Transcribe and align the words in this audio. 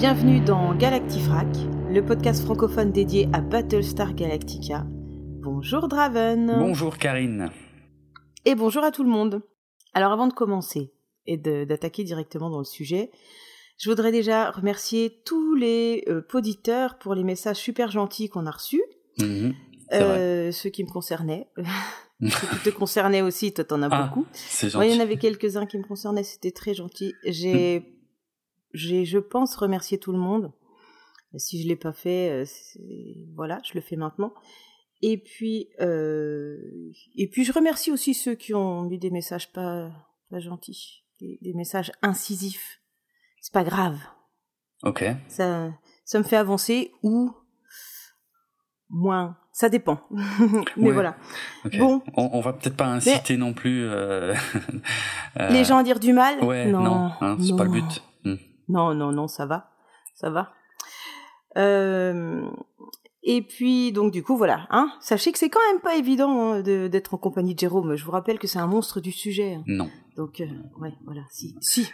Bienvenue 0.00 0.40
dans 0.40 0.74
Galactifrac, 0.74 1.46
le 1.90 2.02
podcast 2.02 2.42
francophone 2.42 2.90
dédié 2.90 3.28
à 3.34 3.42
Battlestar 3.42 4.14
Galactica. 4.14 4.86
Bonjour 4.88 5.88
Draven. 5.88 6.46
Bonjour 6.58 6.96
Karine. 6.96 7.50
Et 8.46 8.54
bonjour 8.54 8.82
à 8.82 8.92
tout 8.92 9.04
le 9.04 9.10
monde. 9.10 9.42
Alors 9.92 10.12
avant 10.12 10.26
de 10.26 10.32
commencer 10.32 10.94
et 11.26 11.36
d'attaquer 11.36 12.02
directement 12.02 12.48
dans 12.48 12.60
le 12.60 12.64
sujet, 12.64 13.10
je 13.76 13.90
voudrais 13.90 14.10
déjà 14.10 14.50
remercier 14.50 15.20
tous 15.26 15.54
les 15.54 16.02
euh, 16.08 16.22
auditeurs 16.32 16.96
pour 16.96 17.14
les 17.14 17.22
messages 17.22 17.58
super 17.58 17.90
gentils 17.90 18.30
qu'on 18.30 18.46
a 18.46 18.52
reçus. 18.52 18.82
Mhm, 19.18 19.52
euh, 19.92 20.50
ceux 20.50 20.70
qui 20.70 20.82
me 20.82 20.88
concernaient. 20.88 21.46
ceux 22.22 22.46
qui 22.46 22.56
te 22.64 22.70
concernaient 22.70 23.20
aussi, 23.20 23.52
toi 23.52 23.64
t'en 23.64 23.82
as 23.82 23.88
Ah, 23.90 24.04
beaucoup. 24.06 24.26
C'est 24.32 24.72
Moi, 24.72 24.86
il 24.86 24.94
y 24.94 24.96
en 24.96 25.02
avait 25.02 25.18
quelques-uns 25.18 25.66
qui 25.66 25.76
me 25.76 25.84
concernaient, 25.84 26.24
c'était 26.24 26.52
très 26.52 26.72
gentil. 26.72 27.12
J'ai, 27.26 27.99
j'ai, 28.72 29.04
je 29.04 29.18
pense, 29.18 29.56
remercié 29.56 29.98
tout 29.98 30.12
le 30.12 30.18
monde. 30.18 30.52
Si 31.36 31.62
je 31.62 31.68
l'ai 31.68 31.76
pas 31.76 31.92
fait, 31.92 32.30
euh, 32.30 32.44
voilà, 33.36 33.60
je 33.64 33.74
le 33.74 33.80
fais 33.80 33.96
maintenant. 33.96 34.32
Et 35.02 35.16
puis, 35.16 35.68
euh, 35.80 36.58
et 37.16 37.28
puis, 37.28 37.44
je 37.44 37.52
remercie 37.52 37.90
aussi 37.92 38.14
ceux 38.14 38.34
qui 38.34 38.52
ont 38.52 38.82
mis 38.82 38.98
des 38.98 39.10
messages 39.10 39.52
pas, 39.52 39.90
pas 40.30 40.40
gentils, 40.40 41.04
des, 41.20 41.38
des 41.40 41.54
messages 41.54 41.92
incisifs. 42.02 42.80
C'est 43.40 43.52
pas 43.54 43.64
grave, 43.64 43.96
Ok. 44.82 45.04
ça, 45.28 45.72
ça 46.04 46.18
me 46.18 46.24
fait 46.24 46.36
avancer 46.36 46.92
ou 47.02 47.30
moins. 48.88 49.36
Ça 49.52 49.68
dépend. 49.68 50.00
Mais 50.76 50.88
Ouais. 50.88 50.92
voilà. 50.92 51.16
Bon. 51.78 52.02
On, 52.16 52.30
on 52.32 52.40
va 52.40 52.52
peut-être 52.52 52.76
pas 52.76 52.86
inciter 52.86 53.36
non 53.36 53.52
plus. 53.52 53.84
euh, 53.88 54.34
euh, 55.40 55.48
Les 55.50 55.64
gens 55.64 55.78
à 55.78 55.82
dire 55.82 56.00
du 56.00 56.12
mal? 56.12 56.42
Ouais, 56.44 56.66
non, 56.70 57.10
hein, 57.20 57.36
c'est 57.40 57.56
pas 57.56 57.64
le 57.64 57.70
non. 57.70 57.86
but. 57.86 58.02
Non, 58.70 58.94
non, 58.94 59.12
non, 59.12 59.28
ça 59.28 59.46
va. 59.46 59.70
Ça 60.14 60.30
va. 60.30 60.52
Euh, 61.56 62.48
et 63.22 63.42
puis, 63.42 63.92
donc, 63.92 64.12
du 64.12 64.22
coup, 64.22 64.36
voilà. 64.36 64.66
Hein 64.70 64.92
Sachez 65.00 65.32
que 65.32 65.38
c'est 65.38 65.50
quand 65.50 65.60
même 65.72 65.80
pas 65.80 65.96
évident 65.96 66.52
hein, 66.54 66.60
d'être 66.62 67.14
en 67.14 67.18
compagnie 67.18 67.54
de 67.54 67.60
Jérôme. 67.60 67.96
Je 67.96 68.04
vous 68.04 68.10
rappelle 68.12 68.38
que 68.38 68.46
c'est 68.46 68.58
un 68.58 68.66
monstre 68.66 69.00
du 69.00 69.12
sujet. 69.12 69.54
hein. 69.54 69.64
Non. 69.66 69.90
Donc, 70.16 70.40
euh, 70.40 70.46
ouais, 70.78 70.94
voilà. 71.04 71.22
Si, 71.30 71.56
si. 71.60 71.88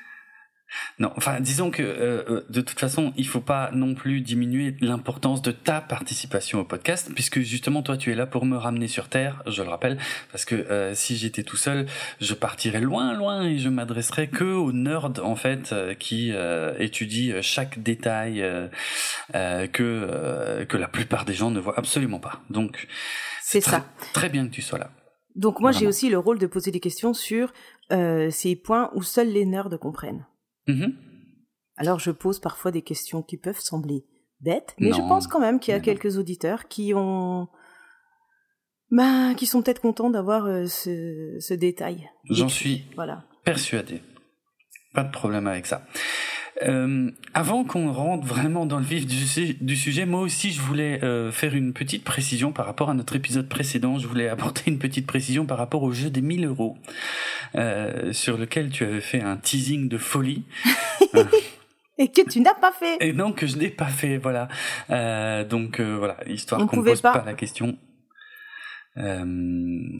Non, 0.98 1.12
enfin, 1.16 1.40
disons 1.40 1.70
que 1.70 1.82
euh, 1.82 2.24
euh, 2.28 2.46
de 2.48 2.60
toute 2.60 2.78
façon, 2.78 3.12
il 3.16 3.26
faut 3.26 3.40
pas 3.40 3.70
non 3.72 3.94
plus 3.94 4.20
diminuer 4.20 4.76
l'importance 4.80 5.42
de 5.42 5.52
ta 5.52 5.80
participation 5.80 6.60
au 6.60 6.64
podcast, 6.64 7.10
puisque 7.14 7.40
justement, 7.40 7.82
toi, 7.82 7.96
tu 7.96 8.10
es 8.12 8.14
là 8.14 8.26
pour 8.26 8.44
me 8.44 8.56
ramener 8.56 8.88
sur 8.88 9.08
Terre, 9.08 9.42
je 9.46 9.62
le 9.62 9.68
rappelle, 9.68 9.98
parce 10.32 10.44
que 10.44 10.54
euh, 10.54 10.94
si 10.94 11.16
j'étais 11.16 11.42
tout 11.44 11.56
seul, 11.56 11.86
je 12.20 12.34
partirais 12.34 12.80
loin, 12.80 13.14
loin, 13.14 13.44
et 13.44 13.58
je 13.58 13.68
m'adresserais 13.68 14.28
que 14.28 14.44
aux 14.44 14.72
nerds, 14.72 15.12
en 15.22 15.36
fait, 15.36 15.72
euh, 15.72 15.94
qui 15.94 16.32
euh, 16.32 16.74
étudient 16.78 17.40
chaque 17.42 17.82
détail 17.82 18.42
euh, 18.42 18.68
euh, 19.34 19.66
que 19.66 19.82
euh, 19.82 20.64
que 20.64 20.76
la 20.76 20.88
plupart 20.88 21.24
des 21.24 21.34
gens 21.34 21.50
ne 21.50 21.60
voient 21.60 21.78
absolument 21.78 22.20
pas. 22.20 22.40
Donc, 22.50 22.86
C'est 23.42 23.60
ça. 23.60 23.86
Très 24.12 24.28
bien 24.28 24.46
que 24.46 24.52
tu 24.52 24.62
sois 24.62 24.78
là. 24.78 24.90
Donc, 25.34 25.60
moi, 25.60 25.70
j'ai 25.70 25.86
aussi 25.86 26.08
le 26.08 26.18
rôle 26.18 26.38
de 26.38 26.46
poser 26.46 26.70
des 26.70 26.80
questions 26.80 27.12
sur 27.12 27.52
euh, 27.92 28.30
ces 28.30 28.56
points 28.56 28.90
où 28.94 29.02
seuls 29.02 29.28
les 29.28 29.44
nerds 29.44 29.68
comprennent. 29.78 30.24
Mhm. 30.66 30.94
Alors, 31.76 31.98
je 31.98 32.10
pose 32.10 32.40
parfois 32.40 32.70
des 32.70 32.82
questions 32.82 33.22
qui 33.22 33.36
peuvent 33.36 33.60
sembler 33.60 34.04
bêtes, 34.40 34.74
mais 34.78 34.92
je 34.92 34.98
pense 34.98 35.26
quand 35.26 35.40
même 35.40 35.60
qu'il 35.60 35.72
y 35.72 35.74
a 35.74 35.78
non. 35.78 35.84
quelques 35.84 36.18
auditeurs 36.18 36.68
qui 36.68 36.92
ont, 36.94 37.48
ben, 38.90 39.34
qui 39.34 39.46
sont 39.46 39.62
peut-être 39.62 39.80
contents 39.80 40.10
d'avoir 40.10 40.46
euh, 40.46 40.66
ce, 40.66 41.36
ce 41.40 41.54
détail. 41.54 42.08
J'en 42.30 42.48
suis 42.48 42.84
Voilà. 42.96 43.24
Persuadé. 43.44 44.00
Pas 44.94 45.04
de 45.04 45.10
problème 45.10 45.46
avec 45.46 45.66
ça. 45.66 45.86
Euh, 46.62 47.10
avant 47.34 47.64
qu'on 47.64 47.92
rentre 47.92 48.26
vraiment 48.26 48.64
dans 48.64 48.78
le 48.78 48.84
vif 48.84 49.06
du, 49.06 49.26
su- 49.26 49.56
du 49.60 49.76
sujet, 49.76 50.06
moi 50.06 50.20
aussi 50.20 50.52
je 50.52 50.60
voulais 50.62 51.04
euh, 51.04 51.30
faire 51.30 51.54
une 51.54 51.72
petite 51.74 52.02
précision 52.02 52.50
par 52.52 52.64
rapport 52.64 52.88
à 52.88 52.94
notre 52.94 53.14
épisode 53.14 53.48
précédent. 53.48 53.98
Je 53.98 54.06
voulais 54.06 54.28
apporter 54.28 54.62
une 54.70 54.78
petite 54.78 55.06
précision 55.06 55.44
par 55.44 55.58
rapport 55.58 55.82
au 55.82 55.92
jeu 55.92 56.08
des 56.08 56.22
1000 56.22 56.46
euros, 56.46 56.78
euh, 57.56 58.12
sur 58.12 58.38
lequel 58.38 58.70
tu 58.70 58.84
avais 58.84 59.00
fait 59.02 59.20
un 59.20 59.36
teasing 59.36 59.88
de 59.88 59.98
folie. 59.98 60.44
Et 61.98 62.08
que 62.08 62.28
tu 62.28 62.40
n'as 62.40 62.52
pas 62.54 62.72
fait. 62.72 62.98
Et 63.00 63.14
non, 63.14 63.32
que 63.32 63.46
je 63.46 63.56
n'ai 63.56 63.70
pas 63.70 63.86
fait, 63.86 64.18
voilà. 64.18 64.48
Euh, 64.90 65.44
donc 65.44 65.80
euh, 65.80 65.96
voilà, 65.96 66.18
histoire 66.26 66.60
On 66.60 66.66
qu'on 66.66 66.76
ne 66.78 66.82
pose 66.82 67.00
pas. 67.00 67.12
pas. 67.18 67.24
la 67.24 67.32
question. 67.32 67.78
Euh, 68.98 69.24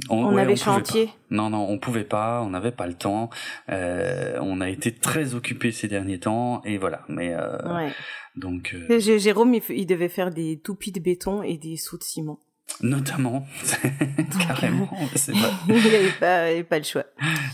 On 0.08 0.32
ouais, 0.32 0.42
avait 0.42 0.52
pouvait 0.54 0.56
chantier. 0.56 1.06
pas. 1.06 1.12
Non, 1.30 1.50
non, 1.50 1.66
on 1.68 1.78
pouvait 1.78 2.04
pas, 2.04 2.42
on 2.42 2.50
n'avait 2.50 2.70
pas 2.72 2.86
le 2.86 2.94
temps. 2.94 3.30
Euh, 3.68 4.38
on 4.40 4.60
a 4.60 4.68
été 4.70 4.92
très 4.94 5.34
occupés 5.34 5.72
ces 5.72 5.88
derniers 5.88 6.18
temps, 6.18 6.62
et 6.64 6.78
voilà. 6.78 7.02
Mais 7.08 7.34
euh, 7.34 7.74
Ouais. 7.74 7.92
donc, 8.36 8.74
Jérôme, 8.98 9.54
il, 9.68 9.86
devait 9.86 10.08
faire 10.08 10.30
des 10.30 10.58
toupies 10.62 10.92
de 10.92 11.00
béton 11.00 11.42
et 11.42 11.58
des 11.58 11.76
sauts 11.76 11.98
de 11.98 12.02
ciment. 12.04 12.38
notamment, 12.80 13.46
carrément, 14.48 14.86
vrai. 14.86 15.34
il 15.68 15.74
n'avait 15.74 16.10
pas, 16.18 16.48
il 16.50 16.54
avait 16.54 16.64
pas 16.64 16.78
le 16.78 16.84
choix. 16.84 17.04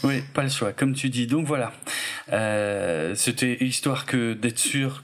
Oui, 0.05 0.23
pas 0.35 0.43
le 0.45 0.49
choix, 0.49 0.73
comme 0.73 0.95
tu 0.95 1.09
dis. 1.11 1.27
Donc 1.27 1.47
voilà, 1.47 1.73
c'était 3.15 3.57
histoire 3.65 4.07
que 4.07 4.33
d'être 4.35 4.59
sûr. 4.59 5.03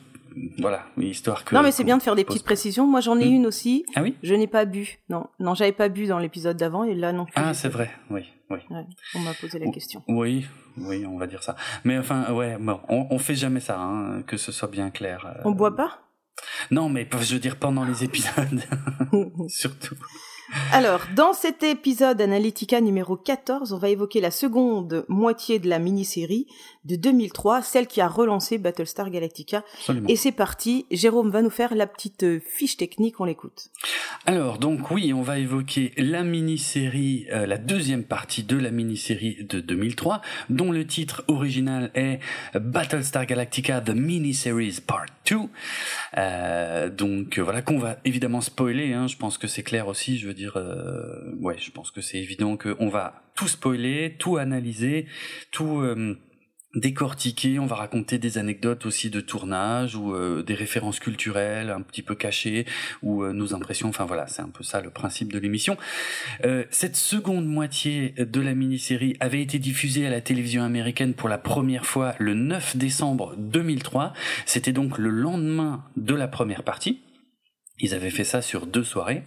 Voilà, 0.58 0.86
histoire 0.98 1.44
que. 1.44 1.54
non, 1.54 1.62
mais 1.62 1.70
c'est 1.72 1.84
bien 1.84 1.96
de 1.96 2.02
faire 2.02 2.14
des 2.16 2.24
petites 2.24 2.44
précisions. 2.44 2.86
Moi, 2.86 3.00
j'en 3.00 3.18
ai 3.18 3.26
Hmm. 3.28 3.34
une 3.34 3.46
aussi. 3.46 3.84
Ah 3.94 4.02
oui? 4.02 4.14
Je 4.22 4.34
n'ai 4.34 4.46
pas 4.46 4.64
bu. 4.64 4.98
Non, 5.08 5.26
non, 5.38 5.54
j'avais 5.54 5.72
pas 5.72 5.88
bu 5.88 6.06
dans 6.06 6.18
l'épisode 6.18 6.56
d'avant 6.56 6.84
et 6.84 6.94
là 6.94 7.12
non 7.12 7.24
plus. 7.24 7.34
Ah, 7.36 7.54
c'est 7.54 7.68
vrai. 7.68 7.90
Oui, 8.10 8.22
oui. 8.50 8.58
Ouais, 8.70 8.84
on 9.14 9.20
m'a 9.20 9.34
posé 9.34 9.58
la 9.58 9.70
question. 9.70 10.02
Oui, 10.08 10.46
oui, 10.76 11.04
on 11.06 11.16
va 11.18 11.26
dire 11.26 11.42
ça. 11.42 11.56
Mais 11.84 11.98
enfin, 11.98 12.32
ouais, 12.32 12.56
bon, 12.58 12.80
on, 12.88 13.06
on 13.10 13.18
fait 13.18 13.34
jamais 13.34 13.60
ça, 13.60 13.78
hein, 13.80 14.22
que 14.22 14.36
ce 14.36 14.52
soit 14.52 14.68
bien 14.68 14.90
clair. 14.90 15.26
euh. 15.26 15.42
On 15.44 15.52
boit 15.52 15.74
pas? 15.76 16.00
Non, 16.70 16.88
mais 16.88 17.08
je 17.20 17.34
veux 17.34 17.40
dire 17.40 17.56
pendant 17.56 17.84
les 17.84 18.04
épisodes, 18.04 18.62
surtout. 19.48 19.96
Alors, 20.72 21.00
dans 21.14 21.34
cet 21.34 21.62
épisode 21.62 22.20
Analytica 22.22 22.80
numéro 22.80 23.16
14, 23.18 23.72
on 23.74 23.78
va 23.78 23.90
évoquer 23.90 24.20
la 24.22 24.30
seconde 24.30 25.04
moitié 25.08 25.58
de 25.58 25.68
la 25.68 25.78
mini-série 25.78 26.46
de 26.88 26.96
2003, 26.96 27.62
celle 27.62 27.86
qui 27.86 28.00
a 28.00 28.08
relancé 28.08 28.58
Battlestar 28.58 29.10
Galactica. 29.10 29.64
Absolument. 29.74 30.08
Et 30.08 30.16
c'est 30.16 30.32
parti, 30.32 30.86
Jérôme 30.90 31.30
va 31.30 31.42
nous 31.42 31.50
faire 31.50 31.74
la 31.74 31.86
petite 31.86 32.22
euh, 32.22 32.40
fiche 32.40 32.76
technique, 32.76 33.20
on 33.20 33.24
l'écoute. 33.24 33.68
Alors, 34.26 34.58
donc 34.58 34.90
oui, 34.90 35.12
on 35.12 35.22
va 35.22 35.38
évoquer 35.38 35.92
la 35.98 36.24
mini-série, 36.24 37.26
euh, 37.30 37.46
la 37.46 37.58
deuxième 37.58 38.04
partie 38.04 38.42
de 38.42 38.56
la 38.56 38.70
mini-série 38.70 39.44
de 39.48 39.60
2003, 39.60 40.22
dont 40.48 40.72
le 40.72 40.86
titre 40.86 41.22
original 41.28 41.90
est 41.94 42.20
Battlestar 42.54 43.26
Galactica 43.26 43.80
The 43.80 43.90
Mini-Series 43.90 44.78
Part 44.86 45.06
2. 45.26 45.36
Euh, 46.16 46.90
donc 46.90 47.38
euh, 47.38 47.42
voilà 47.42 47.62
qu'on 47.62 47.78
va 47.78 47.98
évidemment 48.04 48.40
spoiler, 48.40 48.92
hein, 48.92 49.06
je 49.06 49.16
pense 49.16 49.38
que 49.38 49.46
c'est 49.46 49.62
clair 49.62 49.88
aussi, 49.88 50.18
je 50.18 50.26
veux 50.26 50.34
dire, 50.34 50.56
euh, 50.56 51.34
ouais, 51.40 51.56
je 51.58 51.70
pense 51.70 51.90
que 51.90 52.00
c'est 52.00 52.18
évident 52.18 52.56
qu'on 52.56 52.88
va 52.88 53.22
tout 53.34 53.48
spoiler, 53.48 54.16
tout 54.18 54.36
analyser, 54.36 55.06
tout... 55.50 55.82
décortiquer, 56.74 57.58
on 57.58 57.66
va 57.66 57.76
raconter 57.76 58.18
des 58.18 58.36
anecdotes 58.36 58.84
aussi 58.84 59.08
de 59.08 59.20
tournage 59.20 59.96
ou 59.96 60.14
euh, 60.14 60.42
des 60.42 60.54
références 60.54 61.00
culturelles 61.00 61.70
un 61.70 61.80
petit 61.80 62.02
peu 62.02 62.14
cachées 62.14 62.66
ou 63.02 63.22
euh, 63.22 63.32
nos 63.32 63.54
impressions, 63.54 63.88
enfin 63.88 64.04
voilà, 64.04 64.26
c'est 64.26 64.42
un 64.42 64.50
peu 64.50 64.62
ça 64.62 64.80
le 64.80 64.90
principe 64.90 65.32
de 65.32 65.38
l'émission. 65.38 65.78
Euh, 66.44 66.64
cette 66.70 66.96
seconde 66.96 67.46
moitié 67.46 68.14
de 68.18 68.40
la 68.40 68.54
mini-série 68.54 69.16
avait 69.20 69.40
été 69.40 69.58
diffusée 69.58 70.06
à 70.06 70.10
la 70.10 70.20
télévision 70.20 70.62
américaine 70.62 71.14
pour 71.14 71.28
la 71.28 71.38
première 71.38 71.86
fois 71.86 72.14
le 72.18 72.34
9 72.34 72.76
décembre 72.76 73.34
2003, 73.38 74.12
c'était 74.44 74.72
donc 74.72 74.98
le 74.98 75.08
lendemain 75.08 75.84
de 75.96 76.14
la 76.14 76.28
première 76.28 76.64
partie. 76.64 77.00
Ils 77.80 77.94
avaient 77.94 78.10
fait 78.10 78.24
ça 78.24 78.42
sur 78.42 78.66
deux 78.66 78.84
soirées. 78.84 79.22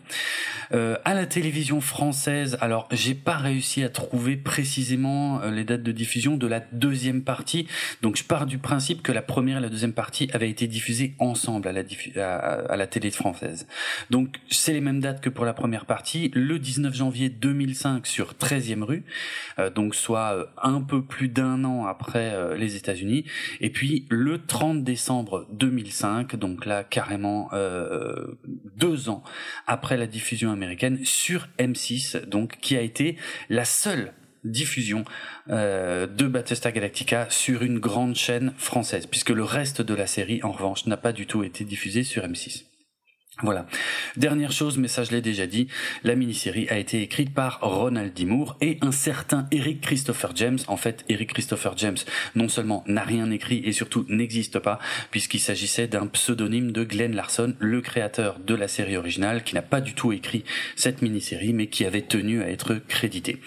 Euh, 0.74 0.98
à 1.06 1.14
la 1.14 1.26
télévision 1.26 1.82
française, 1.82 2.58
alors 2.62 2.88
j'ai 2.92 3.16
pas 3.16 3.38
réussi 3.38 3.84
à 3.84 3.90
trouver 3.90 4.38
précisément 4.38 5.42
euh, 5.42 5.52
les 5.52 5.64
dates 5.64 5.84
de 5.84 5.92
diffusion 5.92 6.38
de 6.38 6.48
la 6.48 6.62
deuxième 6.72 7.24
partie. 7.24 7.68
Donc 8.02 8.16
je 8.16 8.24
pars 8.24 8.46
du 8.46 8.58
principe 8.58 9.02
que 9.02 9.12
la 9.12 9.22
première 9.22 9.58
et 9.58 9.62
la 9.62 9.70
deuxième 9.70 9.94
partie 9.94 10.30
avaient 10.34 10.50
été 10.50 10.68
diffusées 10.68 11.16
ensemble 11.20 11.68
à 11.68 11.72
la, 11.72 11.84
à, 12.18 12.28
à 12.72 12.76
la 12.76 12.88
télé 12.88 13.12
française. 13.12 13.68
Donc 14.10 14.40
c'est 14.50 14.74
les 14.74 14.82
mêmes 14.82 15.00
dates 15.00 15.22
que 15.22 15.30
pour 15.30 15.46
la 15.46 15.54
première 15.54 15.86
partie. 15.86 16.32
Le 16.34 16.60
19 16.60 16.94
janvier 16.94 17.30
2005 17.30 18.08
sur 18.08 18.34
13e 18.34 18.84
rue, 18.84 19.04
euh, 19.60 19.70
donc 19.70 19.96
soit 19.96 20.34
euh, 20.34 20.46
un 20.62 20.82
peu 20.82 21.04
plus 21.04 21.28
d'un 21.28 21.64
an 21.64 21.86
après 21.86 22.34
euh, 22.34 22.56
les 22.56 22.76
États-Unis. 22.76 23.26
Et 23.60 23.70
puis 23.70 24.06
le 24.10 24.44
30 24.46 24.84
décembre 24.84 25.48
2005, 25.52 26.36
donc 26.36 26.66
là 26.66 26.84
carrément 26.84 27.50
deux 28.46 29.10
ans 29.10 29.24
après 29.68 29.98
la 29.98 30.08
diffusion 30.08 30.52
américaine 30.52 31.04
sur 31.04 31.48
M6, 31.60 32.26
donc 32.26 32.58
qui 32.62 32.76
a 32.76 32.82
été 32.82 33.18
la 33.50 33.66
seule 33.66 34.14
diffusion 34.44 35.06
euh, 35.50 36.08
de 36.08 36.28
Battlestar 36.28 36.72
Galactica 36.72 37.28
sur 37.30 37.62
une 37.62 37.80
grande 37.80 38.16
chaîne 38.16 38.54
française, 38.58 39.06
puisque 39.06 39.30
le 39.30 39.44
reste 39.44 39.82
de 39.82 39.94
la 39.94 40.08
série, 40.08 40.42
en 40.44 40.52
revanche, 40.52 40.88
n'a 40.88 40.98
pas 40.98 41.14
du 41.14 41.28
tout 41.28 41.44
été 41.44 41.64
diffusé 41.64 42.04
sur 42.04 42.24
M6. 42.24 42.71
Voilà. 43.44 43.66
Dernière 44.18 44.52
chose, 44.52 44.78
mais 44.78 44.88
ça 44.88 45.04
je 45.04 45.12
l'ai 45.12 45.22
déjà 45.22 45.48
dit, 45.48 45.68
la 46.04 46.16
mini-série 46.16 46.68
a 46.70 46.78
été 46.78 47.02
écrite 47.02 47.34
par 47.34 47.60
Ronald 47.62 48.14
D. 48.14 48.22
Et 48.62 48.78
un 48.82 48.92
certain 48.92 49.48
Eric 49.52 49.82
Christopher 49.82 50.32
James. 50.36 50.60
En 50.68 50.78
fait, 50.78 51.04
Eric 51.10 51.34
Christopher 51.34 51.78
James 51.78 51.98
non 52.36 52.50
seulement 52.50 52.84
n'a 52.88 53.04
rien 53.04 53.30
écrit 53.32 53.62
et 53.66 53.72
surtout 53.72 54.06
n'existe 54.10 54.60
pas, 54.60 54.80
puisqu'il 55.10 55.40
s'agissait 55.40 55.88
d'un 55.88 56.08
pseudonyme 56.08 56.72
de 56.72 56.84
Glenn 56.84 57.16
Larson, 57.16 57.56
le 57.60 57.82
créateur 57.82 58.40
de 58.40 58.56
la 58.56 58.68
série 58.68 58.98
originale, 58.98 59.44
qui 59.44 59.56
n'a 59.56 59.62
pas 59.62 59.82
du 59.82 59.94
tout 59.94 60.12
écrit 60.12 60.44
cette 60.76 61.02
mini-série, 61.02 61.54
mais 61.54 61.68
qui 61.68 61.86
avait 61.86 62.02
tenu 62.02 62.42
à 62.42 62.50
être 62.50 62.76
crédité. 62.76 63.42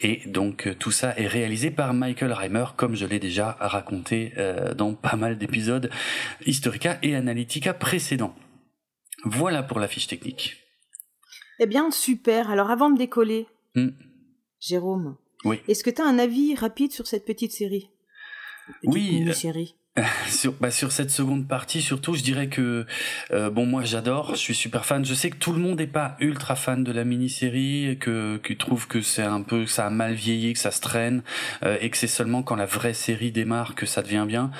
Et 0.00 0.22
donc 0.26 0.66
euh, 0.66 0.74
tout 0.78 0.90
ça 0.90 1.14
est 1.16 1.26
réalisé 1.26 1.70
par 1.70 1.94
Michael 1.94 2.32
Reimer, 2.32 2.66
comme 2.76 2.94
je 2.94 3.06
l'ai 3.06 3.18
déjà 3.18 3.56
raconté 3.60 4.32
euh, 4.36 4.74
dans 4.74 4.94
pas 4.94 5.16
mal 5.16 5.38
d'épisodes 5.38 5.90
Historica 6.46 6.98
et 7.02 7.14
Analytica 7.14 7.74
précédents. 7.74 8.34
Voilà 9.24 9.62
pour 9.62 9.78
la 9.80 9.88
fiche 9.88 10.06
technique. 10.06 10.56
Eh 11.60 11.66
bien, 11.66 11.90
super. 11.90 12.50
Alors, 12.50 12.70
avant 12.70 12.90
de 12.90 12.98
décoller, 12.98 13.46
Hmm. 13.74 13.90
Jérôme, 14.60 15.16
Oui. 15.44 15.60
est-ce 15.68 15.84
que 15.84 15.90
tu 15.90 16.00
as 16.02 16.06
un 16.06 16.18
avis 16.18 16.54
rapide 16.54 16.92
sur 16.92 17.06
cette 17.06 17.24
petite 17.24 17.52
série? 17.52 17.90
Petite 18.80 18.90
Oui, 18.94 19.08
euh, 19.08 19.12
mini-série. 19.20 19.74
Sur, 20.28 20.52
bah, 20.54 20.70
sur 20.70 20.92
cette 20.92 21.10
seconde 21.10 21.46
partie, 21.46 21.82
surtout, 21.82 22.14
je 22.14 22.22
dirais 22.22 22.48
que 22.48 22.86
euh, 23.32 23.50
bon, 23.50 23.66
moi, 23.66 23.82
j'adore, 23.84 24.32
je 24.32 24.40
suis 24.40 24.54
super 24.54 24.84
fan. 24.84 25.04
Je 25.04 25.14
sais 25.14 25.30
que 25.30 25.36
tout 25.36 25.52
le 25.52 25.58
monde 25.58 25.78
n'est 25.78 25.86
pas 25.86 26.16
ultra 26.20 26.56
fan 26.56 26.84
de 26.84 26.92
la 26.92 27.04
mini-série, 27.04 27.96
que 28.00 28.38
qui 28.38 28.56
trouve 28.56 28.86
que 28.86 29.00
c'est 29.00 29.22
un 29.22 29.42
peu, 29.42 29.64
que 29.64 29.70
ça 29.70 29.86
a 29.86 29.90
mal 29.90 30.14
vieilli, 30.14 30.52
que 30.52 30.58
ça 30.58 30.70
se 30.70 30.80
traîne, 30.80 31.22
euh, 31.64 31.76
et 31.80 31.90
que 31.90 31.96
c'est 31.96 32.06
seulement 32.06 32.42
quand 32.42 32.56
la 32.56 32.66
vraie 32.66 32.94
série 32.94 33.32
démarre 33.32 33.74
que 33.74 33.86
ça 33.86 34.02
devient 34.02 34.24
bien. 34.26 34.50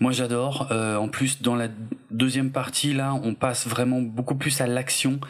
Moi, 0.00 0.12
j'adore. 0.12 0.68
Euh, 0.70 0.96
en 0.96 1.08
plus, 1.08 1.42
dans 1.42 1.56
la 1.56 1.68
deuxième 2.10 2.50
partie, 2.50 2.92
là, 2.92 3.14
on 3.14 3.34
passe 3.34 3.66
vraiment 3.66 4.00
beaucoup 4.00 4.36
plus 4.36 4.60
à 4.60 4.66
l'action. 4.66 5.20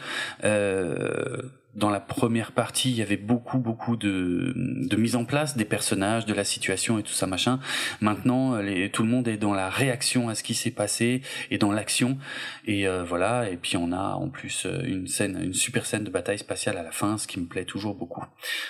Euh, 0.43 1.41
dans 1.75 1.89
la 1.91 1.99
première 1.99 2.53
partie, 2.53 2.89
il 2.89 2.97
y 2.97 3.01
avait 3.03 3.17
beaucoup, 3.17 3.59
beaucoup 3.59 3.97
de, 3.97 4.53
de 4.55 4.95
mise 4.95 5.15
en 5.15 5.25
place 5.25 5.55
des 5.55 5.65
personnages, 5.65 6.25
de 6.25 6.33
la 6.33 6.43
situation 6.43 6.97
et 6.97 7.03
tout 7.03 7.13
ça 7.13 7.27
machin. 7.27 7.59
Maintenant, 8.01 8.57
les, 8.57 8.89
tout 8.89 9.03
le 9.03 9.09
monde 9.09 9.27
est 9.27 9.37
dans 9.37 9.53
la 9.53 9.69
réaction 9.69 10.27
à 10.27 10.33
ce 10.33 10.41
qui 10.41 10.55
s'est 10.55 10.71
passé 10.71 11.21
et 11.51 11.59
dans 11.59 11.71
l'action. 11.71 12.17
Et 12.65 12.87
euh, 12.87 13.03
voilà. 13.03 13.49
Et 13.49 13.57
puis 13.57 13.77
on 13.77 13.91
a 13.91 14.15
en 14.15 14.29
plus 14.29 14.65
euh, 14.65 14.81
une 14.85 15.07
scène, 15.07 15.39
une 15.39 15.53
super 15.53 15.85
scène 15.85 16.03
de 16.03 16.09
bataille 16.09 16.39
spatiale 16.39 16.77
à 16.77 16.83
la 16.83 16.91
fin, 16.91 17.17
ce 17.17 17.27
qui 17.27 17.39
me 17.39 17.45
plaît 17.45 17.65
toujours 17.65 17.93
beaucoup. 17.93 18.25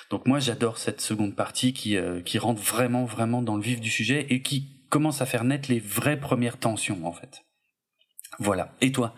Donc 0.09 0.25
moi, 0.25 0.39
j'adore 0.39 0.77
cette 0.77 0.99
seconde 0.99 1.35
partie 1.35 1.71
qui 1.71 1.95
euh, 1.95 2.21
qui 2.21 2.39
rentre 2.39 2.61
vraiment, 2.61 3.05
vraiment 3.05 3.41
dans 3.41 3.55
le 3.55 3.61
vif 3.61 3.79
du 3.79 3.89
sujet 3.89 4.27
et 4.29 4.41
qui 4.41 4.67
commence 4.89 5.21
à 5.21 5.25
faire 5.25 5.45
naître 5.45 5.71
les 5.71 5.79
vraies 5.79 6.19
premières 6.19 6.57
tensions 6.57 7.05
en 7.05 7.13
fait. 7.13 7.45
Voilà. 8.39 8.75
Et 8.81 8.91
toi, 8.91 9.15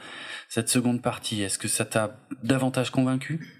cette 0.47 0.69
seconde 0.69 1.01
partie, 1.01 1.41
est-ce 1.41 1.57
que 1.57 1.67
ça 1.67 1.85
t'a 1.85 2.19
davantage 2.43 2.91
convaincu? 2.91 3.58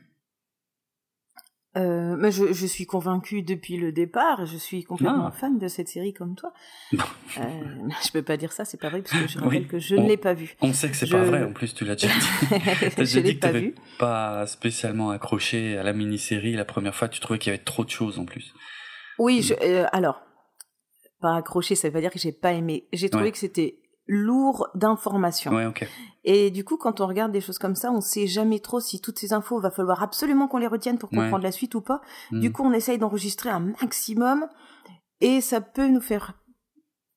Euh, 1.78 2.16
mais 2.18 2.32
je, 2.32 2.52
je 2.52 2.66
suis 2.66 2.88
convaincue 2.88 3.44
depuis 3.44 3.78
le 3.78 3.92
départ. 3.92 4.46
Je 4.48 4.58
suis 4.58 4.84
complètement 4.84 5.28
Ah. 5.28 5.32
fan 5.32 5.60
de 5.60 5.68
cette 5.68 5.88
série 5.88 6.14
comme 6.14 6.36
toi. 6.36 6.52
Euh, 7.38 7.42
je 8.06 8.12
peux 8.12 8.24
pas 8.24 8.38
dire 8.38 8.52
ça, 8.52 8.66
c'est 8.66 8.80
pas 8.82 8.90
vrai, 8.90 9.04
parce 9.04 9.12
que 9.22 9.28
je 9.28 9.38
rappelle 9.40 9.62
Oui. 9.62 9.68
que 9.68 9.78
je 9.78 9.96
On- 9.96 10.04
ne 10.04 10.08
l'ai 10.08 10.18
pas 10.18 10.34
vue. 10.34 10.56
On 10.62 10.74
sait 10.74 10.90
que 10.90 10.96
c'est 10.96 11.06
Je- 11.06 11.16
pas 11.16 11.24
vrai, 11.24 11.44
en 11.44 11.54
plus 11.54 11.76
tu 11.76 11.86
l'as 11.86 11.96
déjà 11.96 12.08
dit. 12.08 12.90
T'as 12.96 13.04
je 13.04 13.20
l'ai 13.20 13.36
pas 13.36 13.52
vue. 13.52 13.76
pas 14.00 14.48
spécialement 14.48 15.12
accroché 15.12 15.78
à 15.78 15.84
la 15.84 15.94
mini-série 15.94 16.54
la 16.54 16.66
première 16.66 16.96
fois, 16.96 17.08
tu 17.08 17.20
trouvais 17.20 17.38
qu'il 17.38 17.52
y 17.52 17.56
avait 17.56 17.64
trop 17.64 17.86
de 17.86 17.90
choses 17.92 18.18
en 18.18 18.26
plus. 18.26 18.52
Oui, 19.20 19.44
je, 19.44 19.54
euh, 19.62 19.86
alors, 19.92 20.22
pas 21.22 21.36
accroché, 21.36 21.76
ça 21.76 21.88
veut 21.90 21.94
pas 21.94 22.02
dire 22.02 22.12
que 22.12 22.20
j'ai 22.20 22.32
pas 22.32 22.54
aimé. 22.54 22.88
J'ai 22.94 23.10
trouvé 23.10 23.26
Ouais. 23.26 23.32
que 23.32 23.38
c'était 23.38 23.79
lourd 24.12 24.68
d'informations. 24.76 25.54
Ouais. 25.54 25.72
Et 26.26 26.50
du 26.52 26.66
coup, 26.66 26.76
quand 26.78 27.00
on 27.00 27.08
regarde 27.08 27.32
des 27.32 27.40
choses 27.42 27.60
comme 27.60 27.76
ça, 27.76 27.92
on 27.92 28.02
sait 28.02 28.28
jamais 28.28 28.60
trop 28.60 28.80
si 28.82 29.00
toutes 29.00 29.20
ces 29.20 29.32
infos, 29.32 29.60
va 29.62 29.72
falloir 29.72 30.04
absolument 30.04 30.48
qu'on 30.50 30.58
les 30.58 30.68
retienne 30.68 30.98
pour 30.98 31.10
Ouais. 31.14 31.20
comprendre 31.20 31.44
la 31.44 31.52
suite 31.52 31.76
ou 31.76 31.82
pas. 31.82 32.02
Mm. 32.32 32.40
Du 32.42 32.52
coup, 32.52 32.64
on 32.64 32.74
essaye 32.74 32.98
d'enregistrer 32.98 33.50
un 33.50 33.60
maximum 33.82 34.48
et 35.22 35.40
ça 35.42 35.62
peut 35.62 35.88
nous 35.88 36.02
faire 36.02 36.34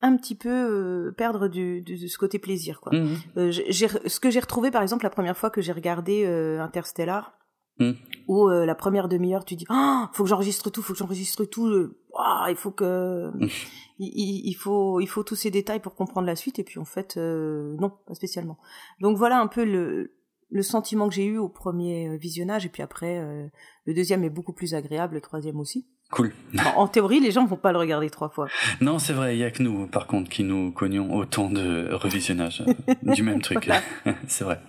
un 0.01 0.15
petit 0.17 0.35
peu 0.35 0.49
euh, 0.49 1.11
perdre 1.11 1.47
du, 1.47 1.81
du- 1.81 1.97
de 1.97 2.07
ce 2.07 2.17
côté 2.17 2.37
plaisir. 2.37 2.79
Quoi. 2.81 2.93
Mhm. 2.93 3.15
Euh, 3.37 3.51
ce 3.51 4.19
que 4.19 4.29
j'ai 4.29 4.39
retrouvé, 4.39 4.69
par 4.69 4.81
exemple, 4.81 5.03
la 5.03 5.09
première 5.09 5.35
fois 5.37 5.49
que 5.49 5.61
j'ai 5.61 5.71
regardé 5.71 6.23
euh, 6.25 6.61
Interstellar, 6.61 7.33
Mm. 7.79 7.91
où 8.27 8.49
euh, 8.49 8.65
la 8.65 8.75
première 8.75 9.07
demi-heure, 9.07 9.45
tu 9.45 9.55
dis 9.55 9.65
ah, 9.69 10.11
faut 10.13 10.23
que 10.23 10.29
j'enregistre 10.29 10.69
tout, 10.69 10.81
faut 10.81 10.93
que 10.93 10.99
j'enregistre 10.99 11.45
tout, 11.45 11.67
euh, 11.67 11.97
ouah, 12.13 12.45
il 12.49 12.55
faut 12.55 12.71
que 12.71 13.31
Mm. 13.99 14.05
il, 14.05 14.53
faut 14.53 14.99
il 14.99 15.07
faut 15.07 15.23
tous 15.23 15.35
ces 15.35 15.51
détails 15.51 15.79
pour 15.79 15.95
comprendre 15.95 16.27
la 16.27 16.35
suite 16.35 16.59
et 16.59 16.63
puis 16.63 16.79
en 16.79 16.85
fait 16.85 17.15
euh, 17.17 17.75
non, 17.79 17.91
pas 18.07 18.15
spécialement. 18.15 18.57
Donc 19.01 19.17
voilà 19.17 19.39
un 19.39 19.47
peu 19.47 19.63
le 19.63 20.13
le 20.49 20.61
sentiment 20.61 21.09
que 21.09 21.15
j'ai 21.15 21.25
eu 21.25 21.37
au 21.37 21.49
premier 21.49 22.09
euh, 22.09 22.15
visionnage 22.15 22.65
et 22.65 22.69
puis 22.69 22.83
après 22.83 23.17
euh, 23.19 23.47
le 23.85 23.93
deuxième 23.93 24.23
est 24.23 24.29
beaucoup 24.29 24.53
plus 24.53 24.73
agréable, 24.75 25.15
le 25.15 25.21
troisième 25.21 25.59
aussi. 25.59 25.87
Cool. 26.11 26.31
En, 26.75 26.87
théorie, 26.87 27.19
les 27.19 27.31
gens 27.31 27.43
vont 27.47 27.57
pas 27.57 27.71
le 27.71 27.79
regarder 27.79 28.07
trois 28.11 28.29
fois. 28.29 28.47
Non, 28.81 28.99
c'est 28.99 29.13
vrai, 29.13 29.35
il 29.35 29.39
y 29.39 29.43
a 29.43 29.49
que 29.49 29.63
nous, 29.63 29.87
par 29.87 30.05
contre, 30.05 30.29
qui 30.29 30.43
nous 30.43 30.71
cognions 30.71 31.15
autant 31.15 31.49
de 31.49 31.91
revisionnage 31.91 32.63
euh, 32.87 33.13
du 33.15 33.23
même 33.23 33.41
truc. 33.41 33.67
c'est 34.27 34.43
vrai. 34.43 34.61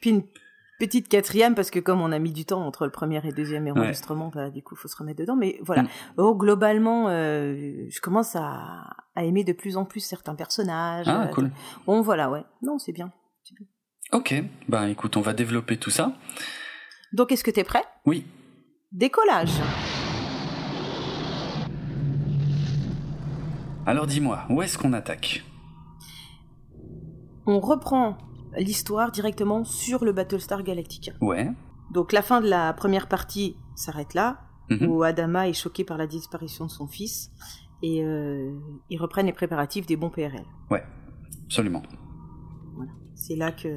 Puis 0.00 0.10
une 0.10 0.22
petite 0.78 1.08
quatrième 1.08 1.54
parce 1.54 1.70
que 1.70 1.78
comme 1.80 2.00
on 2.00 2.12
a 2.12 2.18
mis 2.18 2.32
du 2.32 2.44
temps 2.44 2.64
entre 2.64 2.84
le 2.84 2.90
premier 2.92 3.20
et 3.26 3.32
deuxième 3.32 3.66
enregistrement, 3.68 4.30
bah, 4.34 4.50
du 4.50 4.62
coup 4.62 4.76
faut 4.76 4.88
se 4.88 4.96
remettre 4.96 5.18
dedans. 5.20 5.36
Mais 5.36 5.58
voilà. 5.62 5.82
Mm. 5.82 5.88
Oh, 6.18 6.34
globalement, 6.34 7.08
euh, 7.08 7.86
je 7.88 8.00
commence 8.00 8.36
à, 8.36 8.96
à 9.14 9.24
aimer 9.24 9.44
de 9.44 9.52
plus 9.52 9.76
en 9.76 9.84
plus 9.84 10.00
certains 10.00 10.34
personnages. 10.34 11.06
Ah, 11.08 11.24
Euh, 11.24 11.34
cool. 11.34 11.50
Bon 11.86 12.00
voilà, 12.02 12.30
ouais. 12.30 12.44
Non, 12.62 12.78
c'est 12.78 12.92
bien. 12.92 13.10
Ok, 14.12 14.34
ben 14.68 14.86
écoute, 14.88 15.16
on 15.16 15.20
va 15.20 15.32
développer 15.34 15.76
tout 15.76 15.90
ça. 15.90 16.12
Donc 17.12 17.32
est-ce 17.32 17.44
que 17.44 17.50
t'es 17.50 17.64
prêt? 17.64 17.84
Oui. 18.06 18.24
Décollage. 18.92 19.52
Alors 23.86 24.06
dis-moi, 24.06 24.40
où 24.50 24.62
est-ce 24.62 24.76
qu'on 24.78 24.92
attaque? 24.92 25.44
On 27.46 27.60
reprend 27.60 28.18
l'histoire 28.56 29.10
directement 29.12 29.64
sur 29.64 30.04
le 30.04 30.12
Battlestar 30.12 30.62
Galactica. 30.62 31.12
Ouais. 31.20 31.50
Donc 31.92 32.12
la 32.12 32.22
fin 32.22 32.40
de 32.40 32.48
la 32.48 32.72
première 32.72 33.08
partie 33.08 33.56
s'arrête 33.74 34.14
là, 34.14 34.40
Mhm. 34.70 34.88
où 34.88 35.02
Adama 35.02 35.48
est 35.48 35.54
choqué 35.54 35.82
par 35.84 35.96
la 35.96 36.06
disparition 36.06 36.66
de 36.66 36.70
son 36.70 36.86
fils, 36.86 37.30
et 37.82 38.04
euh, 38.04 38.52
ils 38.90 38.98
reprennent 39.00 39.26
les 39.26 39.32
préparatifs 39.32 39.86
des 39.86 39.96
bons 39.96 40.10
PRL. 40.10 40.44
Ouais, 40.70 40.82
absolument. 41.44 41.82
Voilà. 42.76 42.92
C'est 43.14 43.36
là 43.36 43.50
que 43.52 43.68